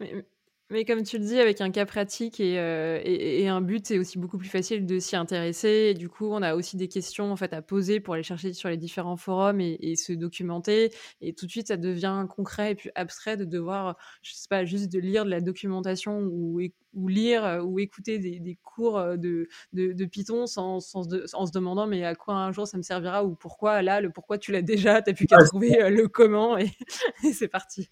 mais, 0.00 0.26
mais 0.70 0.84
comme 0.84 1.04
tu 1.04 1.18
le 1.18 1.24
dis, 1.24 1.38
avec 1.38 1.60
un 1.60 1.70
cas 1.70 1.86
pratique 1.86 2.40
et, 2.40 2.58
euh, 2.58 3.00
et, 3.04 3.42
et 3.42 3.48
un 3.48 3.60
but, 3.60 3.86
c'est 3.86 3.98
aussi 3.98 4.18
beaucoup 4.18 4.36
plus 4.36 4.48
facile 4.48 4.84
de 4.84 4.98
s'y 4.98 5.14
intéresser. 5.14 5.90
Et 5.90 5.94
du 5.94 6.08
coup, 6.08 6.26
on 6.26 6.42
a 6.42 6.56
aussi 6.56 6.76
des 6.76 6.88
questions 6.88 7.30
en 7.30 7.36
fait 7.36 7.52
à 7.52 7.62
poser 7.62 8.00
pour 8.00 8.14
aller 8.14 8.24
chercher 8.24 8.52
sur 8.52 8.68
les 8.68 8.76
différents 8.76 9.16
forums 9.16 9.60
et, 9.60 9.78
et, 9.80 9.94
se 9.94 10.12
documenter. 10.12 10.92
Et 11.20 11.34
tout 11.34 11.46
de 11.46 11.50
suite, 11.52 11.68
ça 11.68 11.76
devient 11.76 12.26
concret 12.28 12.72
et 12.72 12.74
puis 12.74 12.90
abstrait 12.96 13.36
de 13.36 13.44
devoir, 13.44 13.96
je 14.22 14.32
sais 14.34 14.48
pas, 14.50 14.64
juste 14.64 14.90
de 14.90 14.98
lire 14.98 15.24
de 15.24 15.30
la 15.30 15.40
documentation 15.40 16.18
ou, 16.18 16.60
ou 16.94 17.08
lire 17.08 17.44
euh, 17.44 17.60
ou 17.60 17.78
écouter 17.78 18.18
des, 18.18 18.40
des 18.40 18.56
cours 18.56 18.98
euh, 18.98 19.16
de, 19.16 19.48
de, 19.72 19.92
de 19.92 20.04
Python 20.06 20.46
sans, 20.46 20.80
sans 20.80 21.06
en 21.34 21.46
se 21.46 21.52
demandant 21.52 21.86
mais 21.86 22.04
à 22.04 22.14
quoi 22.14 22.34
un 22.34 22.52
jour 22.52 22.66
ça 22.66 22.78
me 22.78 22.82
servira 22.82 23.22
ou 23.22 23.34
pourquoi 23.34 23.82
là 23.82 24.00
le 24.00 24.10
pourquoi 24.10 24.38
tu 24.38 24.50
l'as 24.50 24.62
déjà, 24.62 25.02
t'as 25.02 25.12
plus 25.12 25.26
qu'à 25.26 25.36
trouver 25.44 25.90
le 25.90 26.08
comment 26.08 26.56
et, 26.56 26.70
et 27.24 27.32
c'est 27.32 27.48
parti. 27.48 27.88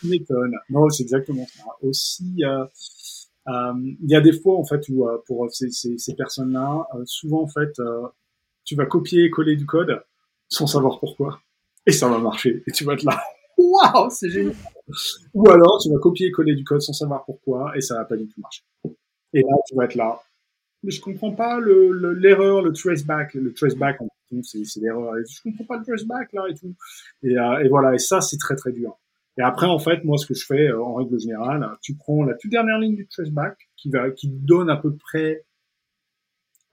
tu 0.00 0.06
m'étonnes. 0.08 0.54
Non, 0.70 0.88
c'est 0.88 1.02
exactement 1.02 1.46
ça 1.46 1.62
aussi, 1.84 2.36
euh, 2.44 2.64
euh, 3.48 3.72
il 4.02 4.10
y 4.10 4.16
a 4.16 4.20
des 4.20 4.32
fois 4.32 4.56
en 4.56 4.64
fait 4.64 4.88
où 4.88 5.08
euh, 5.08 5.18
pour 5.26 5.48
ces, 5.50 6.14
personnes-là, 6.16 6.86
souvent 7.04 7.42
en 7.42 7.48
fait, 7.48 7.72
tu 8.64 8.74
vas 8.76 8.86
copier 8.86 9.24
et 9.24 9.30
coller 9.30 9.56
du 9.56 9.66
code 9.66 10.02
sans 10.48 10.66
savoir 10.66 10.98
pourquoi, 11.00 11.40
et 11.86 11.92
ça 11.92 12.08
va 12.08 12.18
marcher, 12.18 12.62
et 12.66 12.72
tu 12.72 12.84
vas 12.84 12.94
être 12.94 13.04
là, 13.04 13.20
waouh, 13.58 14.10
c'est 14.10 14.30
génial. 14.30 14.54
Ou 15.32 15.48
alors 15.50 15.78
tu 15.82 15.90
vas 15.90 15.98
copier 15.98 16.28
et 16.28 16.30
coller 16.30 16.54
du 16.54 16.64
code 16.64 16.80
sans 16.80 16.92
savoir 16.92 17.24
pourquoi, 17.24 17.76
et 17.76 17.80
ça 17.80 17.96
va 17.96 18.04
pas 18.04 18.16
du 18.16 18.26
tout 18.26 18.40
marcher. 18.40 18.62
Et 19.32 19.40
là, 19.40 19.56
tu 19.66 19.74
vas 19.74 19.84
être 19.84 19.96
là, 19.96 20.20
mais 20.82 20.90
je 20.90 21.00
comprends 21.00 21.32
pas 21.32 21.58
l'erreur, 21.60 22.62
le, 22.62 22.68
le, 22.68 22.74
traceback, 22.74 23.34
le 23.34 23.52
traceback 23.54 23.98
c'est 24.42 24.80
l'erreur. 24.80 25.14
Je 25.28 25.42
comprends 25.42 25.64
pas 25.64 25.78
le 25.78 25.84
traceback 25.84 26.32
là 26.32 26.44
et 26.50 26.54
tout. 26.54 26.74
Et 27.22 27.68
voilà, 27.68 27.94
et 27.94 27.98
ça 27.98 28.20
c'est 28.20 28.36
très 28.36 28.56
très 28.56 28.72
dur. 28.72 28.98
Et 29.38 29.42
après, 29.42 29.66
en 29.66 29.78
fait, 29.78 30.04
moi, 30.04 30.16
ce 30.16 30.26
que 30.26 30.34
je 30.34 30.44
fais, 30.46 30.68
euh, 30.68 30.82
en 30.82 30.94
règle 30.94 31.18
générale, 31.18 31.68
tu 31.82 31.94
prends 31.94 32.22
la 32.24 32.34
toute 32.34 32.50
dernière 32.50 32.78
ligne 32.78 32.94
du 32.94 33.06
traceback 33.06 33.56
qui 33.76 33.90
va, 33.90 34.10
qui 34.10 34.28
donne 34.28 34.70
à 34.70 34.76
peu 34.76 34.94
près 34.94 35.44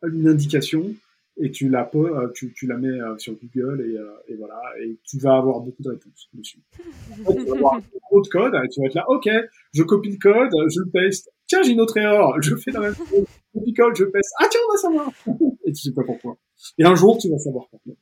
une 0.04 0.28
indication 0.28 0.94
et 1.38 1.50
tu 1.50 1.70
la, 1.70 1.90
euh, 1.96 2.28
tu, 2.36 2.54
tu 2.54 2.68
la 2.68 2.78
mets 2.78 2.88
euh, 2.88 3.18
sur 3.18 3.34
Google 3.34 3.82
et, 3.82 4.32
et, 4.32 4.36
voilà, 4.36 4.60
et 4.80 5.00
tu 5.04 5.18
vas 5.18 5.38
avoir 5.38 5.62
beaucoup 5.62 5.82
de 5.82 5.90
réponses 5.90 6.30
dessus. 6.34 6.60
tu 6.78 7.24
vas 7.24 7.56
avoir 7.56 7.82
beaucoup 7.82 8.22
de 8.22 8.28
code 8.28 8.54
et 8.54 8.68
tu 8.70 8.82
vas 8.82 8.88
être 8.88 8.96
là, 8.96 9.06
ok, 9.10 9.30
je 9.74 9.84
copie 9.84 10.12
le 10.12 10.18
code, 10.18 10.52
je 10.70 10.80
le 10.82 10.92
paste. 10.92 11.32
Tiens, 11.48 11.64
j'ai 11.64 11.72
une 11.72 11.82
autre 11.82 11.98
erreur, 11.98 12.40
je 12.42 12.56
fais 12.56 12.72
la 12.72 12.82
même 12.82 12.96
chose, 12.96 13.08
je 13.10 13.60
copie 13.60 13.74
le 13.76 13.84
code, 13.84 13.96
je 13.96 14.06
paste. 14.06 14.34
Ah 14.40 14.48
tiens, 14.52 14.62
on 14.68 14.72
va 14.72 14.78
savoir. 14.78 15.12
et 15.66 15.72
tu 15.72 15.82
sais 15.82 15.94
pas 15.94 16.04
pourquoi. 16.04 16.38
Et 16.78 16.84
un 16.84 16.96
jour, 16.96 17.18
tu 17.18 17.30
vas 17.30 17.40
savoir 17.40 17.68
pourquoi. 17.70 17.94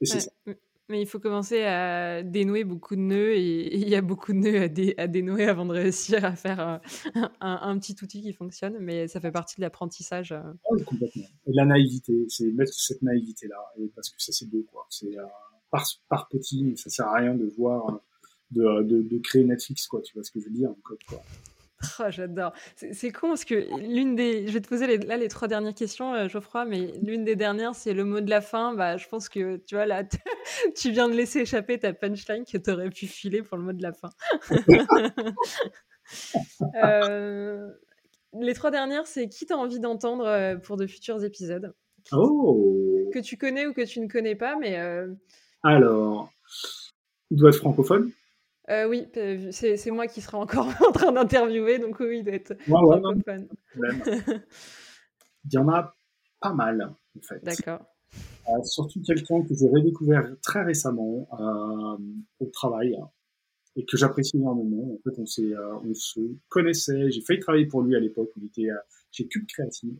Et 0.00 0.06
c'est 0.06 0.20
ça. 0.20 0.30
Mais 0.90 1.00
il 1.00 1.06
faut 1.06 1.18
commencer 1.18 1.62
à 1.62 2.22
dénouer 2.22 2.64
beaucoup 2.64 2.94
de 2.94 3.00
nœuds 3.00 3.34
et 3.34 3.76
il 3.80 3.88
y 3.88 3.94
a 3.94 4.02
beaucoup 4.02 4.32
de 4.32 4.38
nœuds 4.38 4.94
à, 4.98 5.06
dénouer 5.06 5.46
avant 5.46 5.64
de 5.64 5.72
réussir 5.72 6.24
à 6.24 6.36
faire 6.36 6.60
un, 6.60 6.80
un, 7.40 7.78
petit 7.78 7.96
outil 8.02 8.20
qui 8.20 8.32
fonctionne, 8.32 8.76
mais 8.80 9.08
ça 9.08 9.20
fait 9.20 9.32
partie 9.32 9.56
de 9.56 9.62
l'apprentissage. 9.62 10.32
Euh. 10.32 10.42
Oui, 10.70 10.84
complètement. 10.84 11.24
Et 11.46 11.52
la 11.52 11.64
naïveté, 11.64 12.26
c'est 12.28 12.50
mettre 12.52 12.72
cette 12.74 13.02
naïveté-là, 13.02 13.56
parce 13.94 14.10
que 14.10 14.22
ça 14.22 14.32
c'est 14.32 14.48
beau, 14.48 14.64
quoi. 14.70 14.86
C'est 14.90 15.18
euh, 15.18 15.24
par, 16.08 16.28
petit, 16.28 16.76
ça 16.76 16.90
sert 16.90 17.06
à 17.06 17.16
rien 17.16 17.34
de 17.34 17.46
voir, 17.56 18.00
de, 18.50 18.82
de, 18.82 19.02
de, 19.02 19.18
créer 19.18 19.44
Netflix, 19.44 19.86
quoi. 19.86 20.02
Tu 20.02 20.14
vois 20.14 20.22
ce 20.22 20.30
que 20.30 20.40
je 20.40 20.46
veux 20.46 20.54
dire, 20.54 20.70
en 20.70 20.76
code, 20.82 21.02
quoi. 21.08 21.22
Oh, 22.00 22.04
j'adore. 22.08 22.52
C'est 22.76 23.12
con 23.12 23.28
parce 23.28 23.44
que 23.44 23.54
l'une 23.80 24.14
des. 24.14 24.46
Je 24.46 24.52
vais 24.52 24.60
te 24.60 24.68
poser 24.68 24.86
les, 24.86 24.98
là 24.98 25.16
les 25.16 25.28
trois 25.28 25.48
dernières 25.48 25.74
questions, 25.74 26.14
euh, 26.14 26.28
Geoffroy, 26.28 26.64
mais 26.64 26.92
l'une 27.02 27.24
des 27.24 27.36
dernières, 27.36 27.74
c'est 27.74 27.92
le 27.92 28.04
mot 28.04 28.20
de 28.20 28.30
la 28.30 28.40
fin. 28.40 28.74
Bah, 28.74 28.96
je 28.96 29.06
pense 29.08 29.28
que 29.28 29.56
tu 29.56 29.74
vois, 29.74 29.86
là, 29.86 30.04
tu 30.76 30.90
viens 30.90 31.08
de 31.08 31.14
laisser 31.14 31.40
échapper 31.40 31.78
ta 31.78 31.92
punchline 31.92 32.44
que 32.44 32.58
tu 32.58 32.70
aurais 32.70 32.90
pu 32.90 33.06
filer 33.06 33.42
pour 33.42 33.56
le 33.56 33.64
mot 33.64 33.72
de 33.72 33.82
la 33.82 33.92
fin. 33.92 34.10
euh, 36.82 37.70
les 38.40 38.54
trois 38.54 38.70
dernières, 38.70 39.06
c'est 39.06 39.28
qui 39.28 39.46
t'as 39.46 39.56
envie 39.56 39.80
d'entendre 39.80 40.26
euh, 40.26 40.56
pour 40.56 40.76
de 40.76 40.86
futurs 40.86 41.24
épisodes? 41.24 41.74
Oh 42.12 43.10
Que 43.12 43.20
tu 43.20 43.36
connais 43.36 43.66
ou 43.66 43.72
que 43.72 43.84
tu 43.86 44.00
ne 44.00 44.08
connais 44.08 44.34
pas, 44.34 44.56
mais. 44.56 44.78
Euh, 44.78 45.12
Alors, 45.62 46.30
il 47.30 47.38
doit 47.38 47.50
être 47.50 47.58
francophone 47.58 48.10
euh, 48.70 48.88
oui, 48.88 49.06
c'est 49.50 49.90
moi 49.90 50.06
qui 50.06 50.20
serai 50.20 50.38
encore 50.38 50.68
en 50.88 50.92
train 50.92 51.12
d'interviewer, 51.12 51.78
donc 51.78 52.00
oui, 52.00 52.18
il 52.18 52.24
doit 52.24 52.34
être 52.34 52.54
francophone. 52.62 53.48
il 53.76 55.52
y 55.52 55.58
en 55.58 55.68
a 55.68 55.94
pas 56.40 56.54
mal, 56.54 56.94
en 57.16 57.20
fait. 57.20 57.44
D'accord. 57.44 57.84
Euh, 58.48 58.62
surtout 58.64 59.02
quelqu'un 59.02 59.42
que 59.42 59.54
j'ai 59.54 59.68
redécouvert 59.68 60.34
très 60.42 60.62
récemment 60.62 61.28
euh, 61.32 61.98
au 62.40 62.46
travail 62.46 62.96
et 63.76 63.84
que 63.84 63.96
j'apprécie 63.96 64.36
énormément. 64.36 64.94
En 64.94 64.98
fait, 65.02 65.18
on, 65.18 65.24
on 65.88 65.94
se 65.94 66.20
connaissait. 66.48 67.10
J'ai 67.10 67.20
failli 67.22 67.40
travailler 67.40 67.66
pour 67.66 67.82
lui 67.82 67.96
à 67.96 68.00
l'époque. 68.00 68.30
Il 68.36 68.46
était 68.46 68.68
chez 69.10 69.26
Cube 69.26 69.46
Creative. 69.46 69.98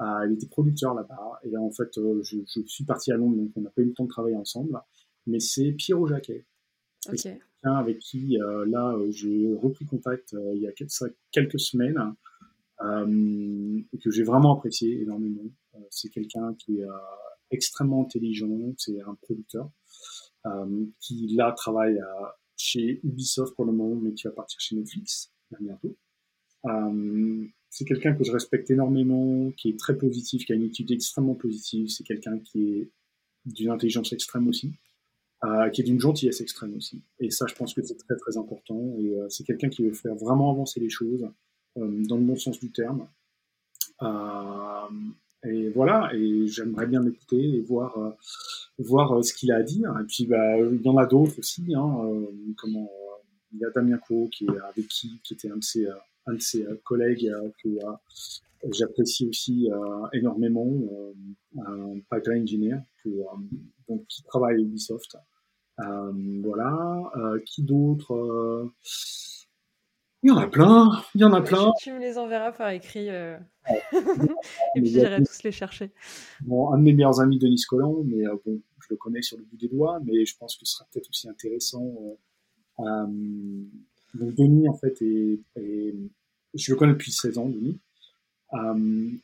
il 0.00 0.32
était 0.32 0.48
producteur 0.48 0.94
là-bas. 0.94 1.40
Et 1.44 1.56
en 1.56 1.70
fait, 1.70 1.90
je, 1.94 2.38
je, 2.46 2.60
suis 2.66 2.84
parti 2.84 3.12
à 3.12 3.16
Londres, 3.16 3.36
donc 3.36 3.50
on 3.56 3.60
n'a 3.60 3.70
pas 3.70 3.82
eu 3.82 3.86
le 3.86 3.92
temps 3.92 4.04
de 4.04 4.10
travailler 4.10 4.36
ensemble. 4.36 4.80
Mais 5.26 5.40
c'est 5.40 5.72
Pierrot 5.72 6.08
Jacquet. 6.08 6.46
Okay 7.08 7.38
avec 7.70 7.98
qui 8.00 8.38
euh, 8.40 8.66
là 8.66 8.92
euh, 8.96 9.10
j'ai 9.10 9.52
repris 9.54 9.86
contact 9.86 10.34
euh, 10.34 10.52
il 10.54 10.62
y 10.62 10.66
a 10.66 10.72
quelques 10.72 11.60
semaines 11.60 12.14
et 13.92 13.98
que 13.98 14.10
j'ai 14.10 14.24
vraiment 14.24 14.56
apprécié 14.56 15.02
énormément. 15.02 15.44
c'est 15.88 16.08
quelqu'un 16.08 16.52
qui 16.54 16.78
est 16.80 16.86
extrêmement 17.52 18.02
intelligent, 18.02 18.48
c'est 18.76 19.00
un 19.02 19.14
producteur 19.22 19.70
qui 20.98 21.28
là 21.36 21.52
travaille 21.52 22.00
chez 22.56 22.98
Ubisoft 23.04 23.54
pour 23.54 23.66
le 23.66 23.72
moment, 23.72 23.94
mais 23.94 24.14
qui 24.14 24.24
va 24.24 24.32
partir 24.32 24.58
chez 24.58 24.74
Netflix 24.74 25.32
bientôt. 25.60 25.96
c'est 27.70 27.84
quelqu'un 27.84 28.14
que 28.14 28.24
je 28.24 28.32
respecte 28.32 28.68
énormément, 28.72 29.52
qui 29.52 29.68
est 29.68 29.78
très 29.78 29.96
positif, 29.96 30.44
qui 30.44 30.52
a 30.52 30.56
une 30.56 30.64
étude 30.64 30.90
extrêmement 30.90 31.36
positive. 31.36 31.86
C'est 31.86 32.02
quelqu'un 32.02 32.40
qui 32.40 32.64
est 32.64 32.90
d'une 33.44 33.70
intelligence 33.70 34.12
extrême 34.12 34.48
aussi. 34.48 34.72
Euh, 35.44 35.70
qui 35.70 35.80
est 35.80 35.84
d'une 35.84 35.98
gentillesse 35.98 36.40
extrême 36.40 36.76
aussi. 36.76 37.02
Et 37.18 37.32
ça, 37.32 37.46
je 37.48 37.54
pense 37.56 37.74
que 37.74 37.82
c'est 37.82 37.96
très 37.96 38.14
très 38.14 38.36
important. 38.36 38.94
Et 39.00 39.18
euh, 39.18 39.28
c'est 39.28 39.42
quelqu'un 39.42 39.68
qui 39.68 39.82
veut 39.82 39.92
faire 39.92 40.14
vraiment 40.14 40.52
avancer 40.52 40.78
les 40.78 40.88
choses 40.88 41.28
euh, 41.78 42.02
dans 42.06 42.16
le 42.16 42.22
bon 42.22 42.36
sens 42.36 42.60
du 42.60 42.70
terme. 42.70 43.08
et 45.44 45.68
voilà. 45.70 46.14
Et 46.14 46.46
j'aimerais 46.46 46.86
bien 46.86 47.02
l'écouter 47.02 47.56
et 47.56 47.60
voir 47.60 48.16
voir 48.78 49.24
ce 49.24 49.34
qu'il 49.34 49.50
a 49.50 49.56
à 49.56 49.62
dire. 49.64 49.92
Et 50.00 50.04
puis, 50.04 50.26
bah, 50.26 50.60
il 50.60 50.80
y 50.80 50.88
en 50.88 50.96
a 50.96 51.06
d'autres 51.06 51.36
aussi. 51.40 51.74
Hein, 51.74 52.24
comment 52.56 52.88
il 53.52 53.58
y 53.58 53.64
a 53.64 53.70
Damien 53.70 53.98
Co 53.98 54.28
qui 54.28 54.44
est 54.44 54.60
avec 54.70 54.86
qui, 54.86 55.20
qui 55.24 55.34
était 55.34 55.50
un 55.50 55.56
de 55.56 55.64
ses 55.64 55.88
un 56.26 56.34
de 56.34 56.40
ses 56.40 56.64
collègues 56.84 57.32
que 57.64 57.68
j'apprécie 58.70 59.26
aussi 59.26 59.68
énormément, 60.12 60.70
un 61.58 61.98
pipeline 62.08 62.44
engineer 62.44 62.76
que, 63.02 63.08
donc, 63.88 64.06
qui 64.06 64.22
travaille 64.22 64.54
à 64.54 64.60
Ubisoft. 64.60 65.16
Euh, 65.80 66.40
voilà. 66.42 67.10
Euh, 67.16 67.40
qui 67.44 67.62
d'autre 67.62 68.14
euh, 68.14 68.72
il 70.24 70.28
y 70.28 70.30
en 70.30 70.36
a 70.36 70.46
plein, 70.46 71.02
il 71.16 71.20
y 71.20 71.24
en 71.24 71.32
a 71.32 71.40
plein. 71.40 71.72
Tu, 71.80 71.92
me 71.92 71.98
les 71.98 72.16
enverras 72.16 72.52
par 72.52 72.70
écrit. 72.70 73.08
Et 74.76 74.80
puis 74.80 74.86
j'irai 74.86 75.20
tous 75.24 75.42
les 75.42 75.50
chercher. 75.50 75.90
Bon, 76.42 76.70
un 76.70 76.78
de 76.78 76.84
mes 76.84 76.92
meilleurs 76.92 77.20
amis, 77.20 77.40
Denis 77.40 77.62
Collant, 77.68 78.04
mais 78.04 78.22
bon, 78.44 78.60
je 78.78 78.86
le 78.90 78.96
connais 78.96 79.20
sur 79.20 79.36
le 79.36 79.42
bout 79.42 79.56
des 79.56 79.66
doigts, 79.66 79.98
mais 80.04 80.24
je 80.24 80.36
pense 80.36 80.56
que 80.56 80.64
ce 80.64 80.74
sera 80.74 80.86
peut-être 80.92 81.10
aussi 81.10 81.28
intéressant. 81.28 81.92
donc 82.78 84.34
Denis, 84.36 84.68
en 84.68 84.74
fait, 84.74 85.02
est, 85.02 85.40
je 86.54 86.72
le 86.72 86.76
connais 86.76 86.92
depuis 86.92 87.10
16 87.10 87.38
ans, 87.38 87.48
Denis, 87.48 87.80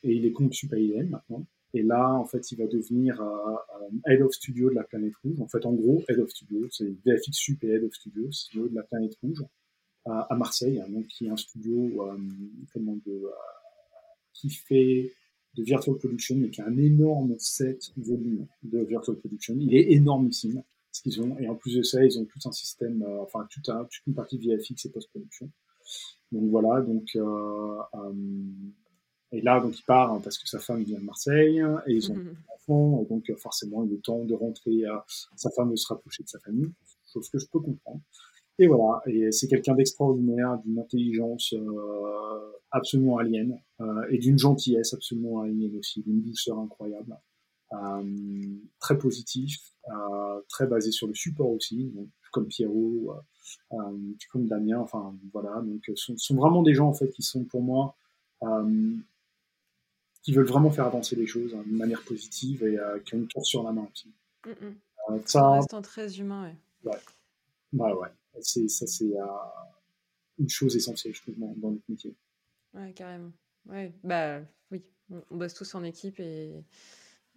et 0.03 0.11
il 0.13 0.25
est 0.25 0.33
compte 0.33 0.53
Super 0.53 0.79
maintenant. 1.05 1.45
Et 1.73 1.83
là, 1.83 2.13
en 2.13 2.25
fait, 2.25 2.51
il 2.51 2.57
va 2.57 2.67
devenir 2.67 3.21
euh, 3.21 3.53
euh, 3.81 4.11
Head 4.11 4.21
of 4.21 4.33
Studio 4.33 4.69
de 4.69 4.75
la 4.75 4.83
Planète 4.83 5.15
Rouge. 5.23 5.39
En 5.39 5.47
fait, 5.47 5.65
en 5.65 5.73
gros, 5.73 6.03
Head 6.09 6.19
of 6.19 6.29
Studio, 6.29 6.67
c'est 6.71 6.89
VFX 7.05 7.31
Sup 7.31 7.63
et 7.63 7.67
Head 7.67 7.83
of 7.83 7.93
Studio, 7.93 8.31
studio 8.31 8.67
de 8.67 8.75
la 8.75 8.83
Planète 8.83 9.15
Rouge 9.21 9.43
à 10.05 10.35
Marseille, 10.35 10.79
hein, 10.79 10.89
donc 10.89 11.05
qui 11.07 11.27
est 11.27 11.29
un 11.29 11.37
studio 11.37 12.03
euh, 12.07 12.17
comment 12.73 12.97
de, 13.05 13.21
qui 14.33 14.49
fait 14.49 15.13
de 15.55 15.63
virtual 15.63 15.97
production, 15.97 16.35
mais 16.35 16.49
qui 16.49 16.61
a 16.61 16.65
un 16.65 16.77
énorme 16.77 17.35
set 17.37 17.91
volume 17.95 18.47
de 18.63 18.79
virtual 18.79 19.17
production. 19.17 19.55
Il 19.59 19.75
est 19.75 19.91
énormissime 19.91 20.63
ce 20.91 21.03
qu'ils 21.03 21.21
ont, 21.21 21.37
et 21.37 21.47
en 21.47 21.55
plus 21.55 21.75
de 21.75 21.83
ça, 21.83 22.03
ils 22.03 22.17
ont 22.17 22.25
tout 22.25 22.39
un 22.45 22.51
système, 22.51 23.05
enfin 23.21 23.47
tout 23.51 23.71
un, 23.71 23.83
toute 23.83 24.07
une 24.07 24.15
partie 24.15 24.39
VFX 24.39 24.85
et 24.85 24.91
post-production. 24.91 25.51
Donc 26.31 26.49
voilà, 26.49 26.81
donc 26.81 27.09
euh, 27.15 27.77
et 29.31 29.41
là, 29.41 29.59
donc, 29.59 29.77
il 29.77 29.83
part 29.83 30.11
hein, 30.13 30.21
parce 30.23 30.37
que 30.37 30.47
sa 30.47 30.59
femme 30.59 30.83
vient 30.83 30.99
de 30.99 31.03
Marseille 31.03 31.63
et 31.87 31.93
ils 31.93 32.11
ont 32.11 32.15
mmh. 32.15 32.27
un 32.29 32.53
enfant. 32.55 33.05
donc, 33.09 33.31
forcément, 33.37 33.83
il 33.83 33.93
est 33.93 34.03
temps 34.03 34.23
de 34.25 34.33
rentrer. 34.33 34.85
à 34.85 35.05
sa 35.35 35.49
femme 35.51 35.71
de 35.71 35.75
se 35.75 35.87
rapprocher 35.87 36.23
de 36.23 36.29
sa 36.29 36.39
famille, 36.39 36.71
chose 37.11 37.29
que 37.29 37.39
je 37.39 37.45
peux 37.47 37.59
comprendre. 37.59 38.01
Et 38.57 38.67
voilà. 38.67 39.01
Et 39.07 39.31
c'est 39.31 39.47
quelqu'un 39.47 39.73
d'extraordinaire, 39.73 40.57
d'une 40.65 40.79
intelligence 40.79 41.53
euh, 41.53 42.51
absolument 42.71 43.17
alien 43.17 43.57
euh, 43.79 43.85
et 44.09 44.17
d'une 44.17 44.37
gentillesse 44.37 44.93
absolument 44.93 45.41
aliénée 45.41 45.77
aussi, 45.77 46.01
d'une 46.01 46.21
douceur 46.21 46.59
incroyable. 46.59 47.17
Euh, 47.71 48.03
très 48.79 48.97
positif, 48.97 49.73
euh, 49.89 50.41
très 50.49 50.65
basé 50.65 50.91
sur 50.91 51.07
le 51.07 51.13
support 51.13 51.51
aussi, 51.51 51.85
donc, 51.95 52.07
comme 52.31 52.47
Pierrot, 52.47 53.15
euh, 53.73 53.75
euh, 53.77 53.97
comme 54.31 54.47
Damien, 54.47 54.79
enfin 54.79 55.15
voilà, 55.31 55.61
donc 55.61 55.81
sont, 55.95 56.17
sont 56.17 56.35
vraiment 56.35 56.63
des 56.63 56.73
gens 56.73 56.87
en 56.87 56.93
fait 56.93 57.09
qui 57.09 57.21
sont 57.21 57.43
pour 57.43 57.61
moi 57.61 57.95
euh, 58.43 58.95
qui 60.29 60.35
veulent 60.35 60.45
vraiment 60.45 60.69
faire 60.69 60.85
avancer 60.85 61.15
les 61.15 61.25
choses 61.25 61.55
hein, 61.55 61.63
d'une 61.65 61.77
manière 61.77 62.03
positive 62.03 62.63
et 62.63 62.77
euh, 62.77 62.99
qui 62.99 63.15
ont 63.15 63.17
une 63.17 63.27
tour 63.27 63.43
sur 63.43 63.63
la 63.63 63.71
main 63.71 63.87
aussi. 63.91 64.13
Mm 64.45 64.51
-mm. 64.51 64.73
Euh, 65.09 65.19
ça 65.25 65.51
reste 65.53 65.81
très 65.81 66.19
humain, 66.19 66.41
ouais. 66.43 66.91
Ouais, 66.91 66.99
bah, 67.73 67.95
ouais. 67.95 68.09
C'est, 68.39 68.67
ça, 68.67 68.85
c'est 68.85 69.11
euh, 69.17 69.25
une 70.37 70.49
chose 70.49 70.75
essentielle, 70.75 71.15
je 71.15 71.21
trouve, 71.23 71.39
dans, 71.39 71.53
dans, 71.57 71.71
notre 71.71 71.89
métier. 71.89 72.13
Ouais, 72.75 72.93
carrément. 72.93 73.33
Ouais, 73.65 73.91
bah 74.03 74.41
oui, 74.69 74.83
on, 75.09 75.19
on 75.31 75.37
bosse 75.37 75.55
tous 75.55 75.73
en 75.73 75.83
équipe 75.83 76.19
et, 76.19 76.63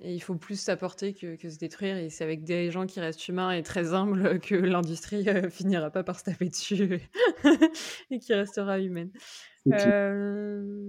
et 0.04 0.14
il 0.14 0.20
faut 0.20 0.34
plus 0.34 0.60
s'apporter 0.60 1.14
que, 1.14 1.36
que, 1.36 1.48
se 1.48 1.58
détruire. 1.58 1.96
Et 1.96 2.10
c'est 2.10 2.24
avec 2.24 2.44
des 2.44 2.70
gens 2.70 2.86
qui 2.86 3.00
restent 3.00 3.28
humains 3.28 3.52
et 3.52 3.62
très 3.62 3.94
humbles 3.94 4.40
que 4.48 4.54
l'industrie 4.54 5.28
euh, 5.28 5.48
finira 5.48 5.90
pas 5.90 6.02
par 6.02 6.18
se 6.18 6.24
taper 6.24 6.48
dessus 6.48 7.00
et 8.10 8.18
qui 8.18 8.34
restera 8.34 8.80
humaine. 8.80 9.10
Euh, 9.68 10.81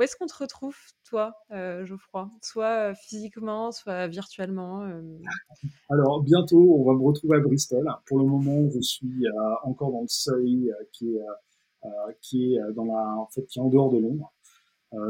où 0.00 0.02
est-ce 0.02 0.16
qu'on 0.16 0.26
te 0.26 0.36
retrouve, 0.38 0.74
toi, 1.04 1.34
euh, 1.50 1.84
Geoffroy? 1.84 2.30
Soit 2.40 2.94
physiquement, 2.94 3.70
soit 3.70 4.06
virtuellement 4.06 4.82
euh... 4.82 5.02
Alors, 5.90 6.22
bientôt, 6.22 6.74
on 6.78 6.84
va 6.84 6.94
me 6.94 7.04
retrouver 7.04 7.36
à 7.36 7.40
Bristol. 7.40 7.86
Pour 8.06 8.18
le 8.18 8.24
moment, 8.24 8.66
je 8.70 8.80
suis 8.80 9.26
euh, 9.26 9.54
encore 9.64 9.92
dans 9.92 10.00
le 10.00 10.08
seuil 10.08 10.72
qui 10.94 11.16
est, 11.16 11.20
euh, 11.84 12.72
en 12.78 13.68
dehors 13.68 13.92
de 13.92 13.98
Londres. 13.98 14.32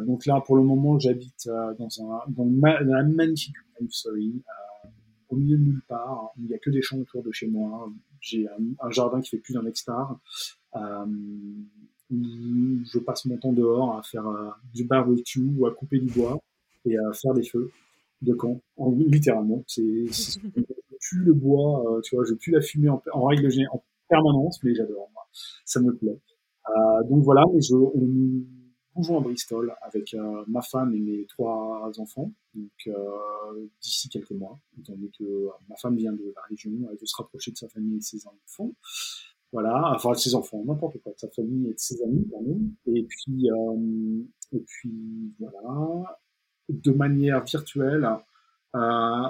donc 0.06 0.26
là, 0.26 0.42
pour 0.44 0.56
le 0.56 0.64
moment, 0.64 0.98
j'habite 0.98 1.46
dans, 1.46 1.88
la 2.60 3.04
magnifique 3.04 3.54
Surrey, 3.90 4.32
au 5.28 5.36
milieu 5.36 5.56
de 5.56 5.62
nulle 5.62 5.82
part. 5.86 6.32
Il 6.36 6.46
n'y 6.46 6.54
a 6.54 6.58
que 6.58 6.70
des 6.70 6.82
champs 6.82 6.98
autour 6.98 7.22
de 7.22 7.30
chez 7.30 7.46
moi. 7.46 7.88
J'ai 8.20 8.48
un, 8.80 8.90
jardin 8.90 9.20
qui 9.20 9.30
fait 9.30 9.38
plus 9.38 9.54
d'un 9.54 9.64
hectare. 9.66 10.18
Euh, 10.74 11.06
je 12.10 12.98
passe 12.98 13.24
mon 13.24 13.36
temps 13.36 13.52
dehors 13.52 13.96
à 13.96 14.02
faire 14.02 14.26
euh, 14.26 14.50
du 14.74 14.84
barbecue 14.84 15.48
ou 15.56 15.66
à 15.66 15.74
couper 15.74 15.98
du 15.98 16.10
bois 16.12 16.40
et 16.84 16.96
à 16.96 17.12
faire 17.12 17.34
des 17.34 17.44
feux 17.44 17.70
de 18.22 18.34
camp, 18.34 18.60
en, 18.76 18.92
littéralement. 18.92 19.62
C'est, 19.66 20.06
je 21.00 21.18
le 21.18 21.32
bois, 21.32 21.96
euh, 21.96 22.00
tu 22.02 22.14
vois, 22.14 22.24
je 22.24 22.34
tue 22.34 22.50
la 22.50 22.60
fumée 22.60 22.88
en, 22.88 23.24
règle 23.24 23.50
générale, 23.50 23.78
en 23.78 23.82
permanence, 24.08 24.62
mais 24.62 24.74
j'adore, 24.74 25.10
ça 25.64 25.80
me 25.80 25.94
plaît. 25.94 26.18
Euh, 26.68 27.02
donc 27.08 27.24
voilà, 27.24 27.44
mais 27.52 27.60
je, 27.60 27.74
on 27.74 27.92
nous 27.96 28.46
bougeons 28.94 29.18
à 29.18 29.20
Bristol 29.20 29.74
avec 29.82 30.14
euh, 30.14 30.44
ma 30.48 30.60
femme 30.62 30.94
et 30.94 31.00
mes 31.00 31.24
trois 31.26 31.90
enfants, 31.98 32.32
donc 32.54 32.90
d'ici 33.80 34.08
quelques 34.08 34.32
mois, 34.32 34.58
étant 34.78 34.92
donné 34.94 35.10
que 35.18 35.48
ma 35.68 35.76
femme 35.76 35.96
vient 35.96 36.12
de 36.12 36.32
la 36.34 36.42
région, 36.48 36.72
elle 36.90 36.98
veut 36.98 37.06
se 37.06 37.16
rapprocher 37.16 37.52
de 37.52 37.56
sa 37.56 37.68
famille 37.68 37.94
et 37.94 37.98
de 37.98 38.02
ses 38.02 38.26
enfants. 38.26 38.72
Voilà, 39.52 39.92
enfin 39.94 40.12
de 40.12 40.16
ses 40.16 40.34
enfants, 40.34 40.62
n'importe 40.64 40.98
quoi, 41.02 41.12
de 41.12 41.18
sa 41.18 41.28
famille 41.28 41.68
et 41.70 41.74
de 41.74 41.78
ses 41.78 42.00
amis, 42.02 42.24
pardon. 42.30 42.60
Et 42.86 43.02
puis, 43.02 43.50
euh, 43.50 44.22
et 44.52 44.60
puis 44.60 45.34
voilà, 45.40 46.18
de 46.68 46.92
manière 46.92 47.44
virtuelle. 47.44 48.08
Euh, 48.76 49.28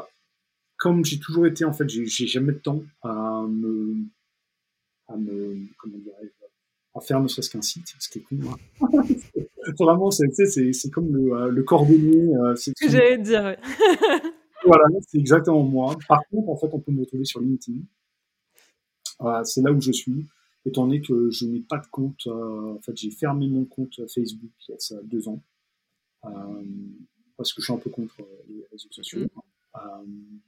comme 0.77 1.05
j'ai 1.05 1.19
toujours 1.19 1.47
été, 1.47 1.65
en 1.65 1.73
fait, 1.73 1.89
j'ai 1.89 2.27
jamais 2.27 2.53
de 2.53 2.59
temps 2.59 2.83
à 3.03 3.45
me, 3.49 3.97
à 5.09 5.17
me, 5.17 5.59
comment 5.79 5.99
dirais 5.99 6.33
à 6.95 7.01
faire 7.01 7.21
ne 7.21 7.29
serait-ce 7.29 7.51
qu'un 7.51 7.63
site, 7.63 7.95
ce 7.99 8.09
qui 8.09 8.19
est 8.19 8.23
cool. 8.23 8.41
Hein. 8.49 8.89
Vraiment, 9.79 10.11
c'est 10.11 10.27
c'est 10.73 10.91
comme 10.91 11.13
le, 11.15 11.33
euh, 11.33 11.51
le 11.51 11.63
cordonnier. 11.63 12.35
Euh, 12.35 12.57
c'est 12.57 12.73
ce 12.77 12.85
que 12.85 12.91
j'allais 12.91 13.19
dire. 13.19 13.43
voilà, 14.65 14.85
c'est 15.07 15.19
exactement 15.19 15.63
moi. 15.63 15.97
Par 16.09 16.21
contre, 16.31 16.49
en 16.49 16.57
fait, 16.57 16.69
on 16.73 16.81
peut 16.81 16.93
me 16.93 17.01
retrouver 17.01 17.25
sur 17.25 17.41
LinkedIn. 17.41 17.81
Voilà, 19.21 19.45
c'est 19.45 19.63
là 19.63 19.71
où 19.73 19.81
je 19.81 19.93
suis, 19.93 20.27
étant 20.65 20.87
donné 20.87 21.01
que 21.01 21.31
je 21.31 21.47
n'ai 21.47 21.61
pas 21.61 21.79
de 21.79 21.87
compte. 21.91 22.27
Euh, 22.27 22.75
en 22.75 22.81
fait, 22.81 22.97
j'ai 22.97 23.11
fermé 23.11 23.49
mon 23.49 23.65
compte 23.65 24.01
Facebook 24.09 24.51
il 24.69 24.73
y 24.73 24.75
a 24.75 24.79
ça 24.79 24.97
deux 25.05 25.29
ans, 25.29 25.43
euh, 26.25 26.65
parce 27.37 27.53
que 27.53 27.61
je 27.61 27.67
suis 27.67 27.75
un 27.75 27.79
peu 27.79 27.91
contre 27.91 28.17
les 28.49 28.65
réseaux 28.71 28.91
sociaux. 28.91 29.21
Mm. 29.21 29.29
Euh, 29.77 30.41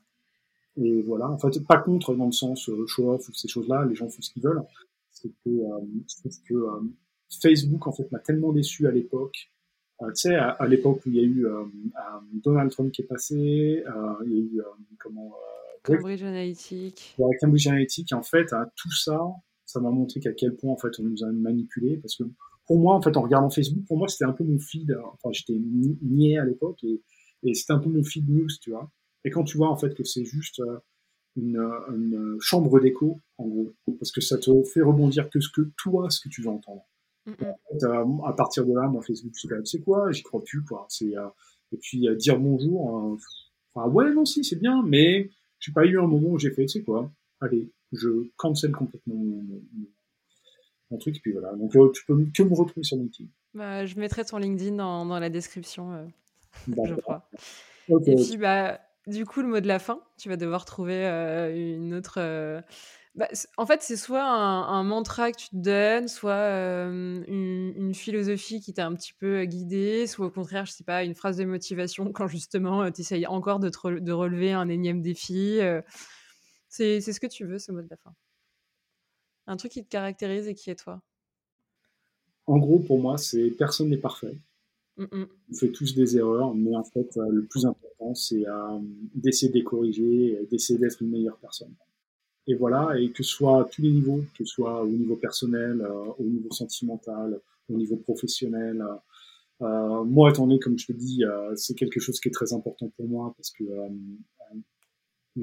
et 0.77 1.03
voilà, 1.03 1.29
en 1.29 1.39
fait, 1.39 1.61
pas 1.67 1.79
contre 1.79 2.15
dans 2.15 2.27
le 2.27 2.33
sens 2.33 2.69
euh, 2.69 2.87
show-off 2.87 3.29
ou 3.29 3.35
ces 3.35 3.49
choses-là, 3.49 3.85
les 3.85 3.95
gens 3.95 4.09
font 4.09 4.23
ce 4.23 4.31
qu'ils 4.31 4.43
veulent. 4.43 4.63
C'est 5.11 5.29
que, 5.29 5.51
euh, 5.51 6.31
que 6.49 6.55
euh, 6.55 6.81
Facebook, 7.43 7.87
en 7.87 7.93
fait, 7.93 8.11
m'a 8.11 8.19
tellement 8.19 8.53
déçu 8.53 8.87
à 8.87 8.91
l'époque. 8.91 9.51
tu 10.01 10.07
sais, 10.15 10.35
à, 10.35 10.51
à 10.51 10.67
l'époque 10.67 11.03
où 11.05 11.11
il 11.11 11.17
y 11.17 11.21
a 11.21 11.23
eu 11.23 11.47
Donald 12.33 12.71
Trump 12.71 12.91
qui 12.91 13.03
est 13.03 13.07
passé, 13.07 13.35
il 13.37 14.33
y 14.33 14.35
a 14.35 14.43
eu, 14.43 14.61
comment 14.99 15.33
Cambridge 15.83 16.23
Analytica. 16.23 17.03
Ouais, 17.19 17.37
Cambridge 17.41 17.67
Analytica, 17.67 18.17
en 18.17 18.23
fait, 18.23 18.53
hein, 18.53 18.67
tout 18.77 18.93
ça, 18.93 19.21
ça 19.67 19.81
m'a 19.81 19.91
montré 19.91 20.21
qu'à 20.21 20.33
quel 20.33 20.55
point, 20.55 20.73
en 20.73 20.77
fait, 20.77 20.99
on 20.99 21.05
nous 21.05 21.25
a 21.25 21.33
manipulé. 21.33 21.97
Parce 21.97 22.17
que 22.17 22.25
pour 22.67 22.79
moi, 22.79 22.95
en 22.95 23.03
fait, 23.03 23.17
en 23.17 23.23
regardant 23.23 23.51
Facebook, 23.51 23.85
pour 23.87 23.99
moi, 23.99 24.09
c'était 24.09 24.25
un 24.25 24.33
peu 24.33 24.45
mon 24.45 24.59
feed. 24.59 24.97
Enfin, 25.15 25.31
j'étais 25.33 25.59
niais 26.03 26.39
à 26.39 26.45
l'époque 26.45 26.83
et, 26.85 27.03
et 27.43 27.55
c'était 27.55 27.73
un 27.73 27.79
peu 27.79 27.91
mon 27.91 28.05
feed 28.05 28.29
news, 28.29 28.49
tu 28.61 28.71
vois. 28.71 28.91
Et 29.25 29.31
quand 29.31 29.45
tu 29.45 29.57
vois, 29.57 29.71
en 29.71 29.77
fait, 29.77 29.95
que 29.95 30.05
c'est 30.05 30.25
juste 30.25 30.61
euh, 30.61 30.79
une, 31.37 31.59
une 31.91 32.37
chambre 32.41 32.81
d'écho, 32.81 33.21
en 33.39 33.47
gros, 33.49 33.73
parce 33.99 34.13
que 34.13 34.21
ça 34.21 34.39
te 34.39 34.51
fait 34.65 34.83
rebondir 34.83 35.31
que 35.31 35.41
ce 35.41 35.49
que 35.49 35.63
toi, 35.77 36.11
ce 36.11 36.21
que 36.21 36.29
tu 36.29 36.43
veux 36.43 36.51
entendre. 36.51 36.85
Mm 37.27 37.33
-hmm. 37.33 37.51
en 37.51 37.57
fait, 37.69 37.85
euh, 37.85 38.27
à 38.27 38.33
partir 38.33 38.67
de 38.67 38.75
là, 38.75 38.89
moi, 38.89 39.03
Facebook, 39.03 39.35
c'est 39.37 39.49
c'est 39.65 39.81
quoi 39.81 40.11
J'y 40.13 40.23
crois 40.23 40.43
plus, 40.45 40.63
quoi. 40.65 40.87
C'est 40.89 41.17
euh, 41.17 41.29
et 41.73 41.79
puis 41.79 42.09
euh, 42.09 42.17
dire 42.17 42.39
bonjour. 42.39 43.19
Enfin, 43.75 43.89
ouais, 43.91 44.13
non, 44.13 44.25
si, 44.25 44.45
c'est 44.45 44.61
bien, 44.61 44.83
mais 44.83 45.31
j'ai 45.63 45.73
pas 45.73 45.87
eu 45.87 45.99
un 45.99 46.07
moment 46.07 46.29
où 46.31 46.39
j'ai 46.39 46.51
fait, 46.51 46.67
tu 46.67 46.81
sais 46.81 46.83
quoi, 46.83 47.11
allez, 47.41 47.71
je 47.93 48.09
cancel 48.37 48.73
complètement 48.73 49.15
mon, 49.15 49.43
mon, 49.43 49.63
mon 50.91 50.99
truc, 50.99 51.17
et 51.17 51.21
puis 51.21 51.33
voilà. 51.33 51.55
Donc 51.55 51.75
euh, 51.77 51.91
tu 51.93 52.05
peux 52.05 52.27
que 52.35 52.43
me 52.43 52.55
retrouver 52.55 52.83
sur 52.83 52.97
LinkedIn. 52.97 53.31
Bah, 53.55 53.87
je 53.87 53.99
mettrai 53.99 54.25
ton 54.25 54.39
LinkedIn 54.39 54.77
dans, 54.77 55.07
dans 55.07 55.19
la 55.19 55.31
description, 55.31 55.93
euh, 55.93 56.05
je 56.85 56.95
crois. 56.95 57.29
Okay. 57.89 58.13
Et 58.13 58.15
puis, 58.17 58.37
bah, 58.37 58.81
du 59.07 59.25
coup, 59.25 59.41
le 59.41 59.49
mot 59.49 59.61
de 59.61 59.69
la 59.69 59.79
fin, 59.79 60.01
tu 60.19 60.29
vas 60.29 60.37
devoir 60.37 60.65
trouver 60.65 61.05
une 61.55 61.95
autre. 61.95 62.19
Bah, 63.15 63.29
en 63.59 63.67
fait, 63.67 63.83
c'est 63.83 63.97
soit 63.97 64.25
un, 64.25 64.83
mantra 64.85 65.33
que 65.33 65.37
tu 65.37 65.49
te 65.51 65.57
donnes, 65.57 66.09
soit 66.09 66.47
une, 66.87 67.93
philosophie 67.95 68.61
qui 68.61 68.73
t'a 68.73 68.87
un 68.87 68.95
petit 68.95 69.13
peu 69.13 69.45
guidé, 69.45 70.07
soit 70.07 70.27
au 70.27 70.31
contraire, 70.31 70.65
je 70.65 70.73
sais 70.73 70.85
pas, 70.85 71.05
une 71.05 71.15
phrase 71.15 71.37
de 71.37 71.45
motivation 71.45 72.05
quand 72.13 72.27
justement 72.27 72.91
tu 72.91 73.03
essayes 73.03 73.27
encore 73.27 73.59
de, 73.59 73.71
de, 73.99 74.13
relever 74.13 74.53
un 74.53 74.69
énième 74.69 75.03
défi. 75.03 75.59
c'est 76.69 77.01
ce 77.01 77.21
que 77.21 77.27
tu 77.27 77.45
veux, 77.45 77.59
ce 77.59 77.71
mot 77.71 77.83
de 77.83 77.89
la 77.91 77.97
fin. 77.99 78.15
Un 79.47 79.57
truc 79.57 79.73
qui 79.73 79.85
te 79.85 79.89
caractérise 79.89 80.49
et 80.49 80.55
qui 80.55 80.71
est 80.71 80.77
toi. 80.77 81.03
En 82.47 82.59
gros, 82.59 82.79
pour 82.79 82.99
moi, 82.99 83.19
c'est 83.19 83.51
personne 83.51 83.91
n'est 83.91 83.99
parfait. 83.99 84.39
Mmh 84.97 85.07
On 85.51 85.55
fait 85.55 85.71
tous 85.71 85.95
des 85.95 86.17
erreurs, 86.17 86.55
mais 86.55 86.75
en 86.75 86.85
fait, 86.85 87.17
le 87.17 87.45
plus 87.45 87.67
important, 87.67 88.15
c'est 88.15 88.47
euh, 88.47 88.79
d'essayer 89.15 89.51
de 89.51 89.59
les 89.59 89.65
corriger, 89.65 90.47
d'essayer 90.51 90.79
d'être 90.79 91.03
une 91.03 91.11
meilleure 91.11 91.39
personne. 91.39 91.75
Et 92.47 92.55
voilà, 92.55 92.99
et 92.99 93.11
que 93.11 93.23
ce 93.23 93.31
soit 93.31 93.63
à 93.63 93.65
tous 93.65 93.83
les 93.83 93.91
niveaux, 93.91 94.25
que 94.37 94.45
ce 94.45 94.55
soit 94.55 94.83
au 94.83 94.89
niveau 94.89 95.17
personnel, 95.17 95.81
euh, 95.81 96.05
au 96.19 96.25
niveau 96.25 96.51
sentimental, 96.51 97.41
au 97.69 97.75
niveau 97.75 97.97
professionnel. 97.97 98.85
moi, 99.61 100.31
étant 100.31 100.47
donné, 100.47 100.59
comme 100.59 100.77
je 100.77 100.87
te 100.87 100.93
dis, 100.93 101.23
c'est 101.55 101.75
quelque 101.75 102.01
chose 102.01 102.19
qui 102.19 102.29
est 102.29 102.33
très 102.33 102.53
important 102.53 102.91
pour 102.97 103.07
moi 103.07 103.33
parce 103.37 103.51
que 103.51 103.63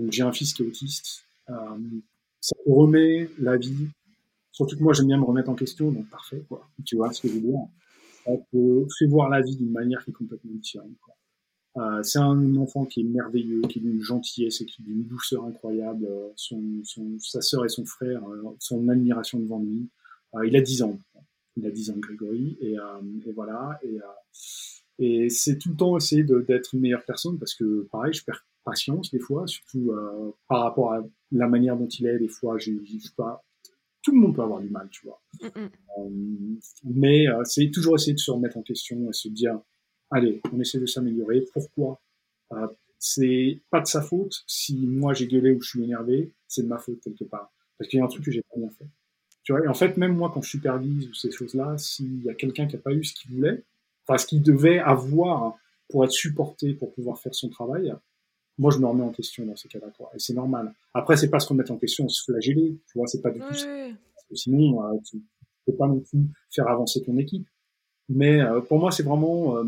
j'ai 0.10 0.24
un 0.24 0.34
fils 0.34 0.54
qui 0.54 0.64
est 0.64 0.68
autiste. 0.68 1.24
ça 1.48 2.56
remet 2.66 3.30
la 3.40 3.56
vie. 3.56 3.88
Surtout 4.52 4.76
que 4.78 4.84
moi, 4.84 4.92
j'aime 4.92 5.08
bien 5.08 5.18
me 5.18 5.24
remettre 5.24 5.50
en 5.50 5.56
question, 5.56 5.90
donc 5.90 6.10
parfait, 6.10 6.44
quoi. 6.50 6.70
Tu 6.86 6.98
vois 6.98 7.14
ce 7.14 7.22
que 7.22 7.30
je 7.30 7.36
veux 7.36 7.40
dire? 7.40 7.60
On 8.26 8.88
fait 9.00 9.08
voir 9.08 9.30
la 9.30 9.42
vie 9.42 9.56
d'une 9.56 9.72
manière 9.72 10.04
qui 10.04 10.12
est 10.12 10.14
complètement 10.14 10.52
différente. 10.54 10.92
Euh, 11.80 12.04
c'est 12.04 12.20
un 12.20 12.56
enfant 12.58 12.86
qui 12.86 13.02
est 13.02 13.04
merveilleux, 13.04 13.62
qui 13.62 13.80
est 13.80 13.82
d'une 13.82 14.02
gentillesse 14.02 14.62
et 14.62 14.66
qui 14.66 14.82
est 14.82 14.86
d'une 14.86 15.04
douceur 15.04 15.46
incroyable. 15.46 16.06
Euh, 16.06 16.30
son, 16.36 16.62
sa 17.20 17.42
sœur 17.42 17.66
et 17.66 17.70
son 17.70 17.86
frère, 17.86 18.22
euh, 18.28 18.44
son 18.60 18.88
admiration 18.90 19.40
devant 19.40 19.60
lui. 19.60 19.88
il 20.46 20.56
a 20.56 20.62
10 20.62 20.84
ans. 20.84 21.00
Il 21.58 21.66
a 21.66 21.72
10 21.72 21.92
ans, 21.92 21.98
Grégory. 21.98 22.58
Et, 22.62 22.76
voilà. 23.34 23.80
Et, 23.84 24.00
et 25.00 25.30
c'est 25.30 25.58
tout 25.58 25.70
le 25.70 25.76
temps 25.76 25.98
essayer 25.98 26.24
d'être 26.24 26.74
une 26.74 26.82
meilleure 26.82 27.06
personne 27.06 27.38
parce 27.40 27.56
que, 27.56 27.88
pareil, 27.92 28.14
je 28.14 28.24
perds 28.24 28.46
patience 28.66 29.10
des 29.12 29.20
fois, 29.20 29.48
surtout 29.48 29.92
par 30.48 30.62
rapport 30.62 30.94
à 30.94 31.04
la 31.32 31.48
manière 31.48 31.76
dont 31.76 31.88
il 31.88 32.06
est. 32.08 32.20
Des 32.20 32.28
fois, 32.28 32.58
je 32.58 32.72
ne 32.72 33.16
pas 33.16 33.44
tout 34.02 34.12
le 34.12 34.20
monde 34.20 34.36
peut 34.36 34.42
avoir 34.42 34.60
du 34.60 34.70
mal, 34.70 34.88
tu 34.90 35.06
vois. 35.06 35.22
Euh, 35.44 36.10
mais 36.84 37.28
euh, 37.28 37.44
c'est 37.44 37.70
toujours 37.72 37.96
essayer 37.96 38.14
de 38.14 38.20
se 38.20 38.32
remettre 38.32 38.58
en 38.58 38.62
question 38.62 39.10
et 39.10 39.14
se 39.14 39.28
dire, 39.28 39.60
allez, 40.12 40.42
on 40.54 40.60
essaie 40.60 40.80
de 40.80 40.86
s'améliorer. 40.86 41.46
Pourquoi? 41.54 42.00
Euh, 42.54 42.68
C'est 42.98 43.62
pas 43.70 43.82
de 43.82 43.88
sa 43.88 44.02
faute. 44.02 44.44
Si 44.48 44.76
moi 44.76 45.14
j'ai 45.14 45.28
gueulé 45.28 45.52
ou 45.54 45.62
je 45.62 45.70
suis 45.70 45.84
énervé, 45.84 46.34
c'est 46.48 46.64
de 46.64 46.68
ma 46.68 46.78
faute 46.78 47.00
quelque 47.02 47.24
part. 47.24 47.52
Parce 47.78 47.90
qu'il 47.90 48.00
y 48.00 48.02
a 48.02 48.06
un 48.06 48.10
truc 48.10 48.26
que 48.26 48.32
j'ai 48.32 48.42
pas 48.42 48.58
bien 48.58 48.70
fait. 48.70 48.86
Tu 49.44 49.54
vois, 49.54 49.64
et 49.64 49.68
en 49.68 49.74
fait, 49.74 49.98
même 49.98 50.16
moi, 50.16 50.30
quand 50.34 50.42
je 50.42 50.50
supervise 50.50 51.10
ces 51.14 51.32
choses-là, 51.32 51.78
s'il 51.78 52.24
y 52.24 52.30
a 52.30 52.34
quelqu'un 52.34 52.68
qui 52.68 52.76
a 52.76 52.80
pas 52.80 52.92
eu 52.92 53.04
ce 53.04 53.14
qu'il 53.14 53.32
voulait, 53.32 53.64
enfin 54.06 54.18
ce 54.18 54.28
qu'il 54.28 54.42
devait 54.44 54.80
avoir 54.80 55.58
pour 55.90 56.04
être 56.04 56.12
supporté, 56.12 56.74
pour 56.74 56.94
pouvoir 56.94 57.18
faire 57.20 57.34
son 57.34 57.50
travail, 57.50 57.94
moi, 58.58 58.72
je 58.72 58.78
me 58.80 58.86
remets 58.86 59.04
en 59.04 59.12
question 59.12 59.46
dans 59.46 59.56
ces 59.56 59.70
cas-là, 59.70 59.88
quoi. 59.98 60.12
Et 60.14 60.20
c'est 60.20 60.34
normal. 60.34 60.74
Après, 60.94 61.16
c'est 61.16 61.30
pas 61.30 61.40
se 61.40 61.48
remettre 61.48 61.72
en 61.72 61.78
question, 61.78 62.08
se 62.10 62.24
flageller, 62.26 62.78
tu 62.88 62.98
vois, 62.98 63.08
c'est 63.08 63.22
pas 63.22 63.32
du 63.32 63.40
tout 63.40 63.54
ça. 63.54 63.66
Parce 64.14 64.28
que 64.30 64.36
sinon, 64.36 64.84
euh, 64.84 64.98
tu 65.10 65.22
peux 65.66 65.76
pas 65.76 65.88
non 65.88 66.02
plus 66.02 66.26
faire 66.54 66.68
avancer 66.68 67.02
ton 67.02 67.18
équipe. 67.18 67.48
Mais 68.10 68.42
euh, 68.42 68.62
pour 68.62 68.80
moi, 68.80 68.92
c'est 68.92 69.04
vraiment, 69.04 69.58
euh, 69.58 69.64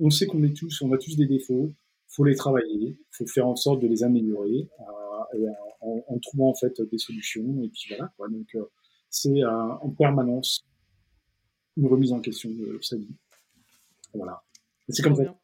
on 0.00 0.10
sait 0.10 0.26
qu'on 0.26 0.42
est 0.42 0.56
tous, 0.56 0.82
on 0.82 0.92
a 0.92 0.98
tous 0.98 1.16
des 1.16 1.26
défauts, 1.26 1.72
faut 2.08 2.24
les 2.24 2.34
travailler, 2.34 2.98
faut 3.10 3.26
faire 3.26 3.46
en 3.46 3.56
sorte 3.56 3.80
de 3.80 3.86
les 3.86 4.02
améliorer, 4.02 4.68
en, 5.80 6.04
en, 6.08 6.18
trouvant 6.18 6.50
en 6.50 6.54
fait 6.54 6.80
des 6.82 6.98
solutions. 6.98 7.62
Et 7.62 7.68
puis 7.68 7.84
voilà, 7.90 8.12
quoi. 8.16 8.28
Donc, 8.28 8.56
c'est 9.08 9.44
en 9.44 9.90
permanence 9.90 10.66
une 11.76 11.86
remise 11.86 12.12
en 12.12 12.20
question 12.20 12.50
de 12.50 12.78
sa 12.82 12.96
vie. 12.96 13.14
Voilà. 14.12 14.42
C'est 14.88 15.02
comme 15.02 15.14
ça. 15.14 15.34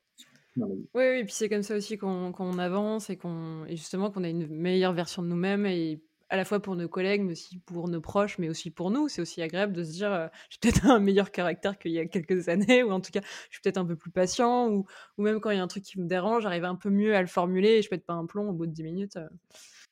Oui, 0.57 0.89
oui, 0.95 1.03
et 1.03 1.25
puis 1.25 1.35
c'est 1.35 1.49
comme 1.49 1.63
ça 1.63 1.77
aussi 1.77 1.99
qu'on 1.99 2.59
avance 2.59 3.11
et, 3.11 3.17
qu'on 3.17 3.67
justement 3.69 4.11
qu'on 4.11 4.25
a 4.25 4.29
une 4.29 4.47
meilleure 4.49 4.95
version 4.95 5.23
de 5.23 5.29
nous-mêmes 5.29 5.67
et 5.67 6.01
à 6.29 6.37
la 6.37 6.45
fois 6.45 6.61
pour 6.61 6.77
nos 6.77 6.89
collègues, 6.89 7.23
mais 7.23 7.33
aussi 7.33 7.59
pour 7.59 7.89
nos 7.89 8.01
proches, 8.01 8.39
mais 8.39 8.49
aussi 8.49 8.71
pour 8.71 8.91
nous. 8.91 9.09
C'est 9.09 9.23
aussi 9.23 9.43
agréable 9.43 9.73
de 9.73 9.85
se 9.85 9.93
dire, 9.93 10.13
euh, 10.13 10.27
j'ai 10.51 10.59
peut-être 10.61 10.87
un 10.87 10.99
meilleur 10.99 11.31
caractère 11.31 11.79
qu'il 11.79 11.93
y 11.93 11.99
a 11.99 12.07
quelques 12.07 12.49
années, 12.49 12.83
ou 12.83 12.91
en 12.91 13.01
tout 13.01 13.13
cas, 13.13 13.21
je 13.23 13.55
suis 13.55 13.63
peut-être 13.63 13.79
un 13.79 13.85
peu 13.85 13.97
plus 13.97 14.11
patient, 14.11 14.69
ou, 14.69 14.87
ou 15.19 15.23
même 15.23 15.41
quand 15.41 15.51
il 15.51 15.57
y 15.57 15.61
a 15.61 15.63
un 15.63 15.69
truc 15.69 15.85
qui 15.85 16.01
me 16.01 16.07
dérange, 16.07 16.43
j'arrive 16.43 16.65
un 16.65 16.77
peu 16.77 16.91
mieux 16.91 17.15
à 17.15 17.21
le 17.21 17.29
formuler 17.29 17.71
et 17.71 17.83
je 17.83 17.89
pète 17.89 18.05
pas 18.05 18.15
un 18.15 18.27
plomb 18.27 18.49
au 18.49 18.53
bout 18.53 18.67
de 18.67 18.73
10 18.73 18.83
minutes. 18.83 19.17
Euh. 19.17 19.29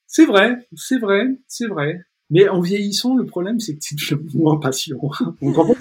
C'est 0.06 0.26
vrai, 0.26 0.56
c'est 0.74 0.98
vrai, 0.98 1.26
c'est 1.46 1.66
vrai. 1.66 2.00
Mais 2.30 2.48
en 2.48 2.60
vieillissant, 2.60 3.16
le 3.16 3.26
problème, 3.26 3.60
c'est 3.60 3.74
que 3.74 3.80
tu 3.80 3.94
deviens 3.94 4.18
moins 4.34 4.58
patient. 4.58 4.98
En 5.00 5.10
fait, 5.12 5.74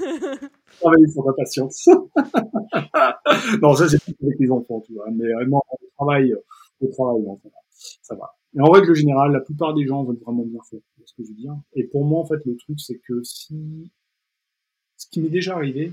travailler 0.80 1.08
sur 1.08 1.26
la 1.26 1.34
patience. 1.34 1.88
non, 3.62 3.76
ça 3.76 3.88
c'est 3.88 3.98
avec 4.22 4.40
les 4.40 4.52
enfants, 4.52 4.82
tu 4.86 4.94
vois. 4.94 5.06
Mais 5.12 5.32
vraiment, 5.34 5.64
au 5.72 5.88
travail, 5.96 6.34
au 6.82 6.88
travail, 6.88 7.24
ça 8.02 8.16
va. 8.16 8.36
Et 8.56 8.62
en 8.62 8.70
règle 8.70 8.94
générale, 8.94 9.32
la 9.32 9.40
plupart 9.40 9.74
des 9.74 9.86
gens 9.86 10.04
veulent 10.04 10.20
vraiment 10.20 10.46
bien 10.46 10.62
faire, 10.70 10.80
ce 11.06 11.14
que 11.14 11.24
je 11.24 11.30
veux 11.30 11.36
dire. 11.36 11.56
Et 11.74 11.84
pour 11.86 12.06
moi, 12.06 12.20
en 12.22 12.26
fait, 12.26 12.44
le 12.46 12.56
truc, 12.56 12.80
c'est 12.80 13.00
que 13.00 13.24
si, 13.24 13.92
ce 14.98 15.08
qui 15.10 15.22
m'est 15.22 15.30
déjà 15.30 15.56
arrivé, 15.56 15.92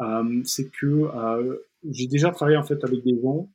euh, 0.00 0.40
c'est 0.44 0.70
que 0.70 0.86
euh, 0.86 1.56
j'ai 1.90 2.06
déjà 2.06 2.30
travaillé 2.30 2.56
en 2.56 2.62
fait 2.62 2.82
avec 2.84 3.02
des 3.02 3.20
gens 3.20 3.48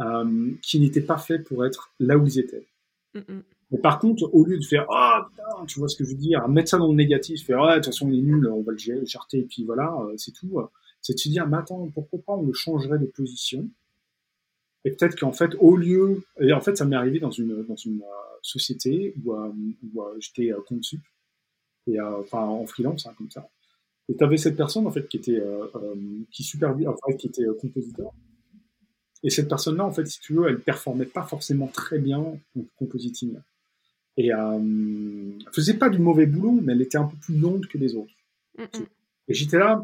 euh, 0.00 0.52
qui 0.62 0.78
n'étaient 0.80 1.00
pas 1.00 1.18
faits 1.18 1.44
pour 1.44 1.64
être 1.64 1.90
là 1.98 2.16
où 2.16 2.26
ils 2.26 2.38
étaient. 2.38 2.66
Mm, 3.14 3.18
mm. 3.18 3.42
Mais 3.70 3.78
par 3.78 3.98
contre, 3.98 4.30
au 4.32 4.44
lieu 4.44 4.58
de 4.58 4.64
faire 4.64 4.86
ah 4.90 5.28
putain, 5.28 5.66
tu 5.66 5.78
vois 5.78 5.88
ce 5.88 5.96
que 5.96 6.04
je 6.04 6.10
veux 6.10 6.16
dire, 6.16 6.46
mettre 6.48 6.70
ça 6.70 6.78
dans 6.78 6.88
le 6.88 6.94
négatif, 6.94 7.44
faire 7.44 7.60
ouais 7.60 7.70
de 7.70 7.74
toute 7.76 7.86
façon 7.86 8.08
on 8.08 8.12
est 8.12 8.20
nul, 8.20 8.46
on 8.48 8.62
va 8.62 8.72
le 8.72 8.78
gérer, 8.78 9.02
et 9.32 9.42
puis 9.42 9.64
voilà, 9.64 9.92
euh, 10.02 10.14
c'est 10.16 10.32
tout. 10.32 10.58
Euh, 10.58 10.66
c'est 11.00 11.14
de 11.14 11.18
se 11.18 11.28
dire 11.28 11.46
mais 11.46 11.58
attends, 11.58 11.88
pourquoi 11.92 12.18
pas 12.20 12.32
on 12.34 12.46
le 12.46 12.52
changerait 12.52 12.98
de 12.98 13.06
position? 13.06 13.68
Et 14.84 14.90
peut-être 14.92 15.18
qu'en 15.18 15.32
fait 15.32 15.54
au 15.58 15.76
lieu, 15.76 16.22
et 16.40 16.52
en 16.52 16.60
fait 16.60 16.76
ça 16.76 16.84
m'est 16.84 16.96
arrivé 16.96 17.18
dans 17.18 17.30
une 17.30 17.64
dans 17.64 17.76
une 17.76 18.02
euh, 18.02 18.36
société 18.42 19.14
où, 19.24 19.34
où 19.34 20.02
j'étais 20.20 20.52
compte 20.66 20.84
sup 20.84 21.00
et 21.86 22.00
enfin 22.00 22.42
en 22.42 22.66
freelance 22.66 23.06
hein, 23.06 23.14
comme 23.18 23.30
ça. 23.30 23.48
Et 24.08 24.16
tu 24.16 24.24
avais 24.24 24.36
cette 24.36 24.56
personne 24.56 24.86
en 24.86 24.90
fait 24.90 25.08
qui 25.08 25.16
était 25.18 25.42
qui 26.30 26.42
supervise, 26.42 26.86
enfin 26.86 27.16
qui 27.16 27.26
était 27.26 27.44
compositeur. 27.60 28.12
Et 29.22 29.30
cette 29.30 29.48
personne-là, 29.48 29.84
en 29.84 29.92
fait, 29.92 30.06
si 30.06 30.20
tu 30.20 30.34
veux, 30.34 30.48
elle 30.48 30.60
performait 30.60 31.06
pas 31.06 31.24
forcément 31.24 31.66
très 31.66 31.98
bien 31.98 32.18
en 32.18 32.40
compositing. 32.76 33.36
Et 34.16 34.32
euh, 34.32 34.58
elle 34.58 35.52
faisait 35.52 35.74
pas 35.74 35.88
du 35.88 35.98
mauvais 35.98 36.26
boulot, 36.26 36.60
mais 36.62 36.72
elle 36.72 36.82
était 36.82 36.98
un 36.98 37.04
peu 37.04 37.16
plus 37.16 37.36
longue 37.36 37.66
que 37.66 37.78
les 37.78 37.94
autres. 37.94 38.12
Et 39.28 39.34
j'étais 39.34 39.58
là, 39.58 39.82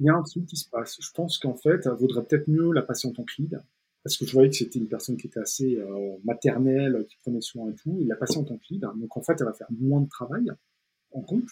il 0.00 0.06
y 0.06 0.08
a 0.08 0.14
un 0.14 0.22
truc 0.22 0.46
qui 0.46 0.56
se 0.56 0.68
passe. 0.68 0.96
Je 1.00 1.10
pense 1.14 1.38
qu'en 1.38 1.54
fait, 1.54 1.86
vaudrait 1.86 2.24
peut-être 2.24 2.48
mieux 2.48 2.72
la 2.72 2.82
passer 2.82 3.08
en 3.08 3.24
lead, 3.38 3.60
parce 4.02 4.16
que 4.16 4.26
je 4.26 4.32
voyais 4.32 4.50
que 4.50 4.56
c'était 4.56 4.78
une 4.78 4.88
personne 4.88 5.16
qui 5.16 5.28
était 5.28 5.40
assez 5.40 5.76
euh, 5.76 6.16
maternelle, 6.24 7.06
qui 7.08 7.16
prenait 7.22 7.40
soin 7.40 7.70
et 7.70 7.74
tout. 7.74 7.96
Il 8.00 8.08
la 8.08 8.16
passé 8.16 8.38
en 8.38 8.46
lead, 8.70 8.80
donc 8.80 9.16
en 9.16 9.22
fait, 9.22 9.34
elle 9.38 9.46
va 9.46 9.52
faire 9.52 9.68
moins 9.70 10.00
de 10.00 10.08
travail 10.08 10.50
en 11.12 11.20
compte, 11.20 11.48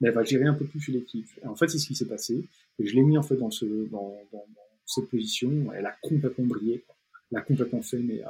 mais 0.00 0.08
elle 0.08 0.14
va 0.14 0.24
gérer 0.24 0.46
un 0.46 0.54
peu 0.54 0.64
plus 0.64 0.88
l'équipe. 0.88 1.28
Et 1.42 1.46
en 1.46 1.56
fait, 1.56 1.68
c'est 1.68 1.78
ce 1.78 1.86
qui 1.86 1.94
s'est 1.94 2.08
passé. 2.08 2.48
Et 2.78 2.86
je 2.86 2.94
l'ai 2.94 3.02
mis 3.02 3.18
en 3.18 3.22
fait 3.22 3.36
dans 3.36 3.50
ce 3.50 3.66
dans, 3.90 4.16
dans, 4.32 4.38
dans 4.38 4.68
cette 4.86 5.08
position. 5.10 5.72
Elle 5.72 5.86
a 5.86 5.94
complètement 6.02 6.46
brillé, 6.46 6.84
elle 7.30 7.38
a 7.38 7.42
complètement 7.42 7.82
fait, 7.82 7.98
mais 7.98 8.22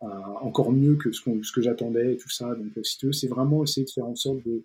encore 0.00 0.72
mieux 0.72 0.96
que 0.96 1.12
ce, 1.12 1.22
ce 1.42 1.52
que 1.52 1.62
j'attendais 1.62 2.14
et 2.14 2.16
tout 2.16 2.30
ça. 2.30 2.54
Donc, 2.54 2.72
si 2.84 2.98
tu 2.98 3.06
veux, 3.06 3.12
c'est 3.12 3.28
vraiment 3.28 3.64
essayer 3.64 3.86
de 3.86 3.90
faire 3.90 4.06
en 4.06 4.14
sorte 4.14 4.44
de. 4.44 4.64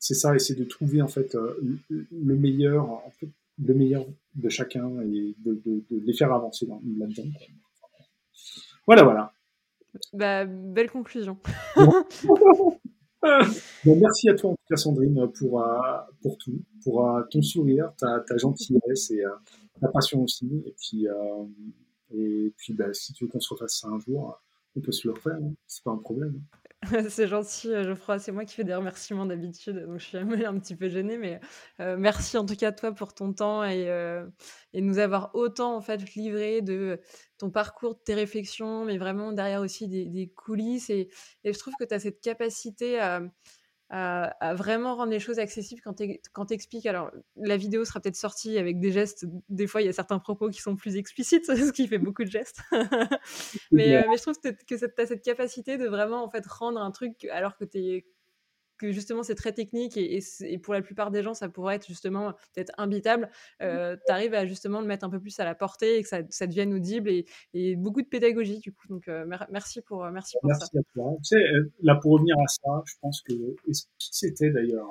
Euh, 0.00 0.06
c'est 0.06 0.14
ça, 0.14 0.34
essayer 0.34 0.58
de 0.58 0.64
trouver 0.64 1.02
en 1.02 1.08
fait 1.08 1.34
euh, 1.34 1.60
le 1.90 2.36
meilleur, 2.36 2.90
en 2.90 3.10
fait, 3.18 3.28
le 3.62 3.74
meilleur 3.74 4.06
de 4.34 4.48
chacun 4.48 4.88
et 5.02 5.34
de, 5.44 5.84
les 5.90 6.14
faire 6.14 6.32
avancer 6.32 6.66
là-dedans. 6.66 7.28
Voilà, 8.86 9.02
voilà. 9.04 9.32
Bah, 10.12 10.46
belle 10.46 10.90
conclusion. 10.90 11.36
merci 13.84 14.30
à 14.30 14.34
toi 14.34 14.50
en 14.50 14.54
tout 14.54 14.64
cas 14.66 14.76
Sandrine 14.76 15.28
pour, 15.38 15.62
euh, 15.62 15.66
pour 16.22 16.38
tout, 16.38 16.62
pour 16.82 17.06
ton 17.30 17.42
sourire, 17.42 17.92
ta, 17.98 18.20
ta 18.20 18.38
gentillesse 18.38 19.10
et 19.10 19.22
ta 19.80 19.88
passion 19.88 20.22
aussi. 20.22 20.62
Et 20.66 20.74
puis, 20.78 21.06
et 22.12 22.52
puis, 22.56 22.72
bah, 22.72 22.92
si 22.92 23.12
tu 23.12 23.24
veux 23.24 23.30
qu'on 23.30 23.40
se 23.40 23.52
refasse 23.52 23.80
ça 23.80 23.88
un 23.88 23.98
jour, 24.00 24.40
on 24.76 24.80
peut 24.80 24.92
se 24.92 25.06
le 25.06 25.14
refaire, 25.14 25.34
hein. 25.34 25.52
c'est 25.66 25.84
pas 25.84 25.90
un 25.90 25.98
problème. 25.98 26.40
c'est 27.10 27.28
gentil, 27.28 27.68
euh, 27.68 27.84
Geoffroy. 27.84 28.18
C'est 28.18 28.32
moi 28.32 28.44
qui 28.44 28.54
fais 28.54 28.64
des 28.64 28.74
remerciements 28.74 29.26
d'habitude, 29.26 29.84
donc 29.86 30.00
je 30.00 30.06
suis 30.06 30.16
un 30.16 30.58
petit 30.58 30.74
peu 30.74 30.88
gênée, 30.88 31.18
mais 31.18 31.40
euh, 31.80 31.96
merci 31.98 32.38
en 32.38 32.46
tout 32.46 32.56
cas 32.56 32.68
à 32.68 32.72
toi 32.72 32.92
pour 32.92 33.12
ton 33.12 33.34
temps 33.34 33.62
et, 33.64 33.90
euh, 33.90 34.26
et 34.72 34.80
nous 34.80 34.98
avoir 34.98 35.34
autant 35.34 35.76
en 35.76 35.82
fait 35.82 36.14
livré 36.14 36.62
de 36.62 36.98
ton 37.36 37.50
parcours, 37.50 37.96
de 37.96 38.00
tes 38.00 38.14
réflexions, 38.14 38.86
mais 38.86 38.96
vraiment 38.96 39.32
derrière 39.32 39.60
aussi 39.60 39.88
des, 39.88 40.32
coulisses. 40.34 40.88
Et, 40.88 41.10
et, 41.44 41.52
je 41.52 41.58
trouve 41.58 41.74
que 41.78 41.84
tu 41.84 41.92
as 41.92 42.00
cette 42.00 42.22
capacité 42.22 42.98
à, 42.98 43.20
à, 43.90 44.54
vraiment 44.54 44.94
rendre 44.94 45.10
les 45.10 45.18
choses 45.18 45.38
accessibles 45.38 45.82
quand 45.82 45.94
tu 46.46 46.54
expliques. 46.54 46.86
Alors, 46.86 47.10
la 47.36 47.56
vidéo 47.56 47.84
sera 47.84 48.00
peut-être 48.00 48.16
sortie 48.16 48.56
avec 48.56 48.78
des 48.78 48.92
gestes. 48.92 49.26
Des 49.48 49.66
fois, 49.66 49.82
il 49.82 49.86
y 49.86 49.88
a 49.88 49.92
certains 49.92 50.18
propos 50.18 50.48
qui 50.48 50.60
sont 50.60 50.76
plus 50.76 50.96
explicites, 50.96 51.46
ce 51.46 51.72
qui 51.72 51.88
fait 51.88 51.98
beaucoup 51.98 52.24
de 52.24 52.30
gestes. 52.30 52.60
mais, 53.72 54.04
mais, 54.08 54.16
je 54.16 54.22
trouve 54.22 54.38
que 54.40 54.50
tu 54.50 54.74
as 54.74 55.06
cette 55.06 55.22
capacité 55.22 55.76
de 55.76 55.88
vraiment 55.88 56.24
en 56.24 56.30
fait, 56.30 56.46
rendre 56.46 56.80
un 56.80 56.90
truc 56.90 57.24
alors 57.26 57.56
que 57.56 57.64
tu 57.64 57.78
es 57.78 58.06
que 58.80 58.92
justement 58.92 59.22
c'est 59.22 59.34
très 59.34 59.52
technique 59.52 59.96
et, 59.96 60.20
pour 60.62 60.72
la 60.72 60.80
plupart 60.80 61.10
des 61.10 61.22
gens 61.22 61.34
ça 61.34 61.48
pourrait 61.48 61.76
être 61.76 61.86
justement 61.86 62.32
peut-être 62.54 62.72
imbitable, 62.78 63.26
mmh. 63.26 63.64
euh, 63.64 63.96
tu 64.06 64.12
arrives 64.12 64.34
à 64.34 64.46
justement 64.46 64.80
le 64.80 64.86
mettre 64.86 65.04
un 65.04 65.10
peu 65.10 65.20
plus 65.20 65.38
à 65.38 65.44
la 65.44 65.54
portée 65.54 65.98
et 65.98 66.02
que 66.02 66.08
ça, 66.08 66.20
ça 66.30 66.46
devienne 66.46 66.72
audible 66.72 67.10
et, 67.10 67.76
beaucoup 67.76 68.02
de 68.02 68.08
pédagogie 68.08 68.58
du 68.58 68.72
coup. 68.72 68.88
Donc 68.88 69.08
euh, 69.08 69.26
merci 69.50 69.82
pour, 69.82 70.04
euh, 70.04 70.10
merci 70.10 70.36
pour 70.40 70.48
merci 70.48 70.78
à 70.78 70.82
toi. 70.94 71.12
Tu 71.18 71.36
sais, 71.36 71.44
là 71.82 71.96
pour 71.96 72.12
revenir 72.12 72.36
à 72.38 72.46
ça, 72.48 72.82
je 72.86 72.94
pense 73.00 73.20
que 73.22 73.34
qui 73.64 74.08
c'était 74.10 74.50
d'ailleurs 74.50 74.88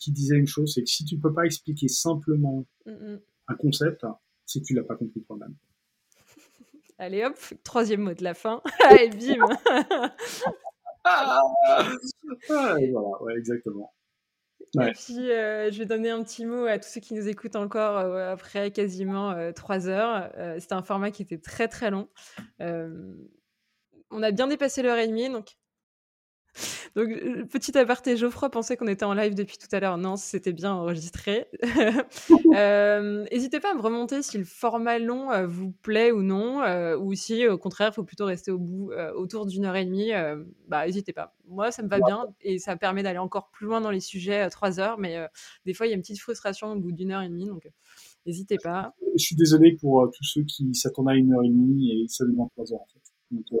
qui 0.00 0.10
disait 0.10 0.36
une 0.36 0.46
chose, 0.46 0.72
c'est 0.74 0.82
que 0.82 0.88
si 0.88 1.04
tu 1.04 1.18
peux 1.18 1.34
pas 1.34 1.44
expliquer 1.44 1.88
simplement 1.88 2.64
mmh, 2.86 2.92
mmh. 2.92 3.20
un 3.48 3.54
concept, 3.56 4.06
c'est 4.46 4.60
que 4.60 4.64
tu 4.64 4.74
l'as 4.74 4.84
pas 4.84 4.96
compris 4.96 5.22
toi-même. 5.22 5.54
Allez 6.98 7.24
hop, 7.24 7.36
troisième 7.62 8.00
mot 8.00 8.14
de 8.14 8.24
la 8.24 8.32
fin. 8.32 8.62
Allez, 8.88 9.10
bim 9.10 9.46
ah, 11.04 11.40
voilà, 12.48 13.22
ouais, 13.22 13.36
exactement. 13.36 13.92
Et 14.80 14.92
puis, 14.92 15.30
euh, 15.30 15.70
je 15.70 15.78
vais 15.78 15.86
donner 15.86 16.10
un 16.10 16.22
petit 16.24 16.44
mot 16.44 16.66
à 16.66 16.78
tous 16.78 16.88
ceux 16.88 17.00
qui 17.00 17.14
nous 17.14 17.28
écoutent 17.28 17.56
encore 17.56 17.98
euh, 17.98 18.32
après 18.32 18.70
quasiment 18.72 19.30
euh, 19.30 19.52
trois 19.52 19.88
heures. 19.88 20.30
C'était 20.58 20.74
un 20.74 20.82
format 20.82 21.10
qui 21.10 21.22
était 21.22 21.38
très 21.38 21.68
très 21.68 21.90
long. 21.90 22.08
on 22.60 24.22
a 24.22 24.30
bien 24.30 24.46
dépassé 24.46 24.82
l'heure 24.82 24.98
et 24.98 25.06
demie, 25.06 25.28
donc 25.28 25.56
donc, 26.96 27.08
euh, 27.08 27.44
petit 27.46 27.76
aparté, 27.76 28.16
Geoffroy 28.16 28.50
pensait 28.50 28.76
qu'on 28.76 28.86
était 28.86 29.04
en 29.04 29.14
live 29.14 29.34
depuis 29.34 29.58
tout 29.58 29.68
à 29.72 29.80
l'heure. 29.80 29.98
Non, 29.98 30.16
c'était 30.16 30.52
bien 30.52 30.72
enregistré. 30.72 31.46
Euh, 32.54 33.24
n'hésitez 33.32 33.58
pas 33.58 33.72
à 33.72 33.74
me 33.74 33.80
remonter 33.80 34.22
si 34.22 34.38
le 34.38 34.44
format 34.44 34.98
long 35.00 35.32
euh, 35.32 35.46
vous 35.46 35.72
plaît 35.72 36.12
ou 36.12 36.22
non, 36.22 36.62
ou 36.96 37.14
si 37.14 37.48
au 37.48 37.58
contraire, 37.58 37.90
il 37.90 37.94
faut 37.94 38.04
plutôt 38.04 38.26
rester 38.26 38.52
au 38.52 38.58
bout, 38.58 38.92
autour 39.16 39.46
d'une 39.46 39.64
heure 39.64 39.74
et 39.74 39.84
demie. 39.84 40.12
bah, 40.68 40.86
n'hésitez 40.86 41.12
pas. 41.12 41.34
Moi, 41.48 41.72
ça 41.72 41.82
me 41.82 41.88
va 41.88 41.98
bien 41.98 42.26
et 42.40 42.58
ça 42.58 42.76
permet 42.76 43.02
d'aller 43.02 43.18
encore 43.18 43.50
plus 43.50 43.66
loin 43.66 43.80
dans 43.80 43.90
les 43.90 44.00
sujets 44.00 44.40
à 44.40 44.50
trois 44.50 44.78
heures, 44.78 44.98
mais 44.98 45.16
des 45.64 45.74
fois, 45.74 45.86
il 45.86 45.90
y 45.90 45.92
a 45.92 45.96
une 45.96 46.02
petite 46.02 46.20
frustration 46.20 46.72
au 46.72 46.76
bout 46.76 46.92
d'une 46.92 47.10
heure 47.10 47.22
et 47.22 47.28
demie, 47.28 47.46
donc 47.46 47.68
n'hésitez 48.24 48.58
pas. 48.58 48.94
Je 49.16 49.24
suis 49.24 49.36
désolé 49.36 49.76
pour 49.80 50.08
tous 50.16 50.24
ceux 50.24 50.44
qui 50.44 50.72
s'attendent 50.74 51.08
à 51.08 51.14
une 51.14 51.32
heure 51.32 51.42
et 51.42 51.48
demie 51.48 51.90
et 51.90 52.06
seulement 52.08 52.48
trois 52.54 52.72
heures 52.72 52.82
en 52.82 52.86
fait. 52.86 53.58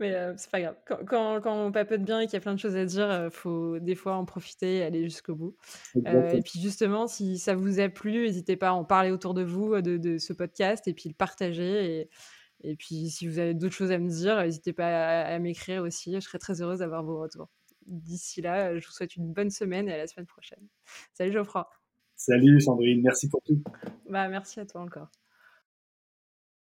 Mais 0.00 0.12
euh, 0.14 0.34
c'est 0.36 0.50
pas 0.50 0.60
grave. 0.60 0.76
Quand, 0.86 1.04
quand, 1.06 1.40
quand, 1.40 1.66
on 1.66 1.70
papote 1.70 2.02
bien 2.02 2.20
et 2.20 2.26
qu'il 2.26 2.34
y 2.34 2.36
a 2.36 2.40
plein 2.40 2.54
de 2.54 2.58
choses 2.58 2.74
à 2.74 2.84
dire, 2.84 3.06
il 3.06 3.26
euh, 3.26 3.30
faut 3.30 3.78
des 3.78 3.94
fois 3.94 4.16
en 4.16 4.24
profiter 4.24 4.78
et 4.78 4.82
aller 4.82 5.04
jusqu'au 5.04 5.36
bout. 5.36 5.56
Euh, 6.06 6.30
et 6.30 6.42
puis 6.42 6.60
justement, 6.60 7.06
si 7.06 7.38
ça 7.38 7.54
vous 7.54 7.78
a 7.78 7.88
plu, 7.88 8.24
n'hésitez 8.24 8.56
pas 8.56 8.70
à 8.70 8.72
en 8.72 8.84
parler 8.84 9.12
autour 9.12 9.34
de 9.34 9.42
vous, 9.42 9.80
de, 9.80 9.96
de, 9.96 10.18
ce 10.18 10.32
podcast, 10.32 10.88
et 10.88 10.94
puis 10.94 11.08
le 11.08 11.14
partager. 11.14 12.00
Et, 12.00 12.10
et 12.64 12.76
puis 12.76 13.08
si 13.08 13.28
vous 13.28 13.38
avez 13.38 13.54
d'autres 13.54 13.74
choses 13.74 13.92
à 13.92 13.98
me 13.98 14.08
dire, 14.08 14.42
n'hésitez 14.42 14.72
pas 14.72 15.22
à, 15.22 15.38
m'écrire 15.38 15.82
aussi. 15.82 16.12
Je 16.14 16.20
serais 16.20 16.38
très 16.38 16.60
heureuse 16.60 16.80
d'avoir 16.80 17.04
vos 17.04 17.20
retours. 17.20 17.48
D'ici 17.86 18.40
là, 18.40 18.76
je 18.78 18.84
vous 18.84 18.92
souhaite 18.92 19.14
une 19.14 19.32
bonne 19.32 19.50
semaine 19.50 19.88
et 19.88 19.92
à 19.92 19.98
la 19.98 20.06
semaine 20.08 20.26
prochaine. 20.26 20.66
Salut 21.12 21.32
Geoffroy. 21.32 21.68
Salut 22.16 22.60
Sandrine, 22.60 23.02
merci 23.02 23.28
pour 23.28 23.42
tout. 23.42 23.62
Bah, 24.08 24.28
merci 24.28 24.58
à 24.58 24.66
toi 24.66 24.80
encore. 24.80 25.10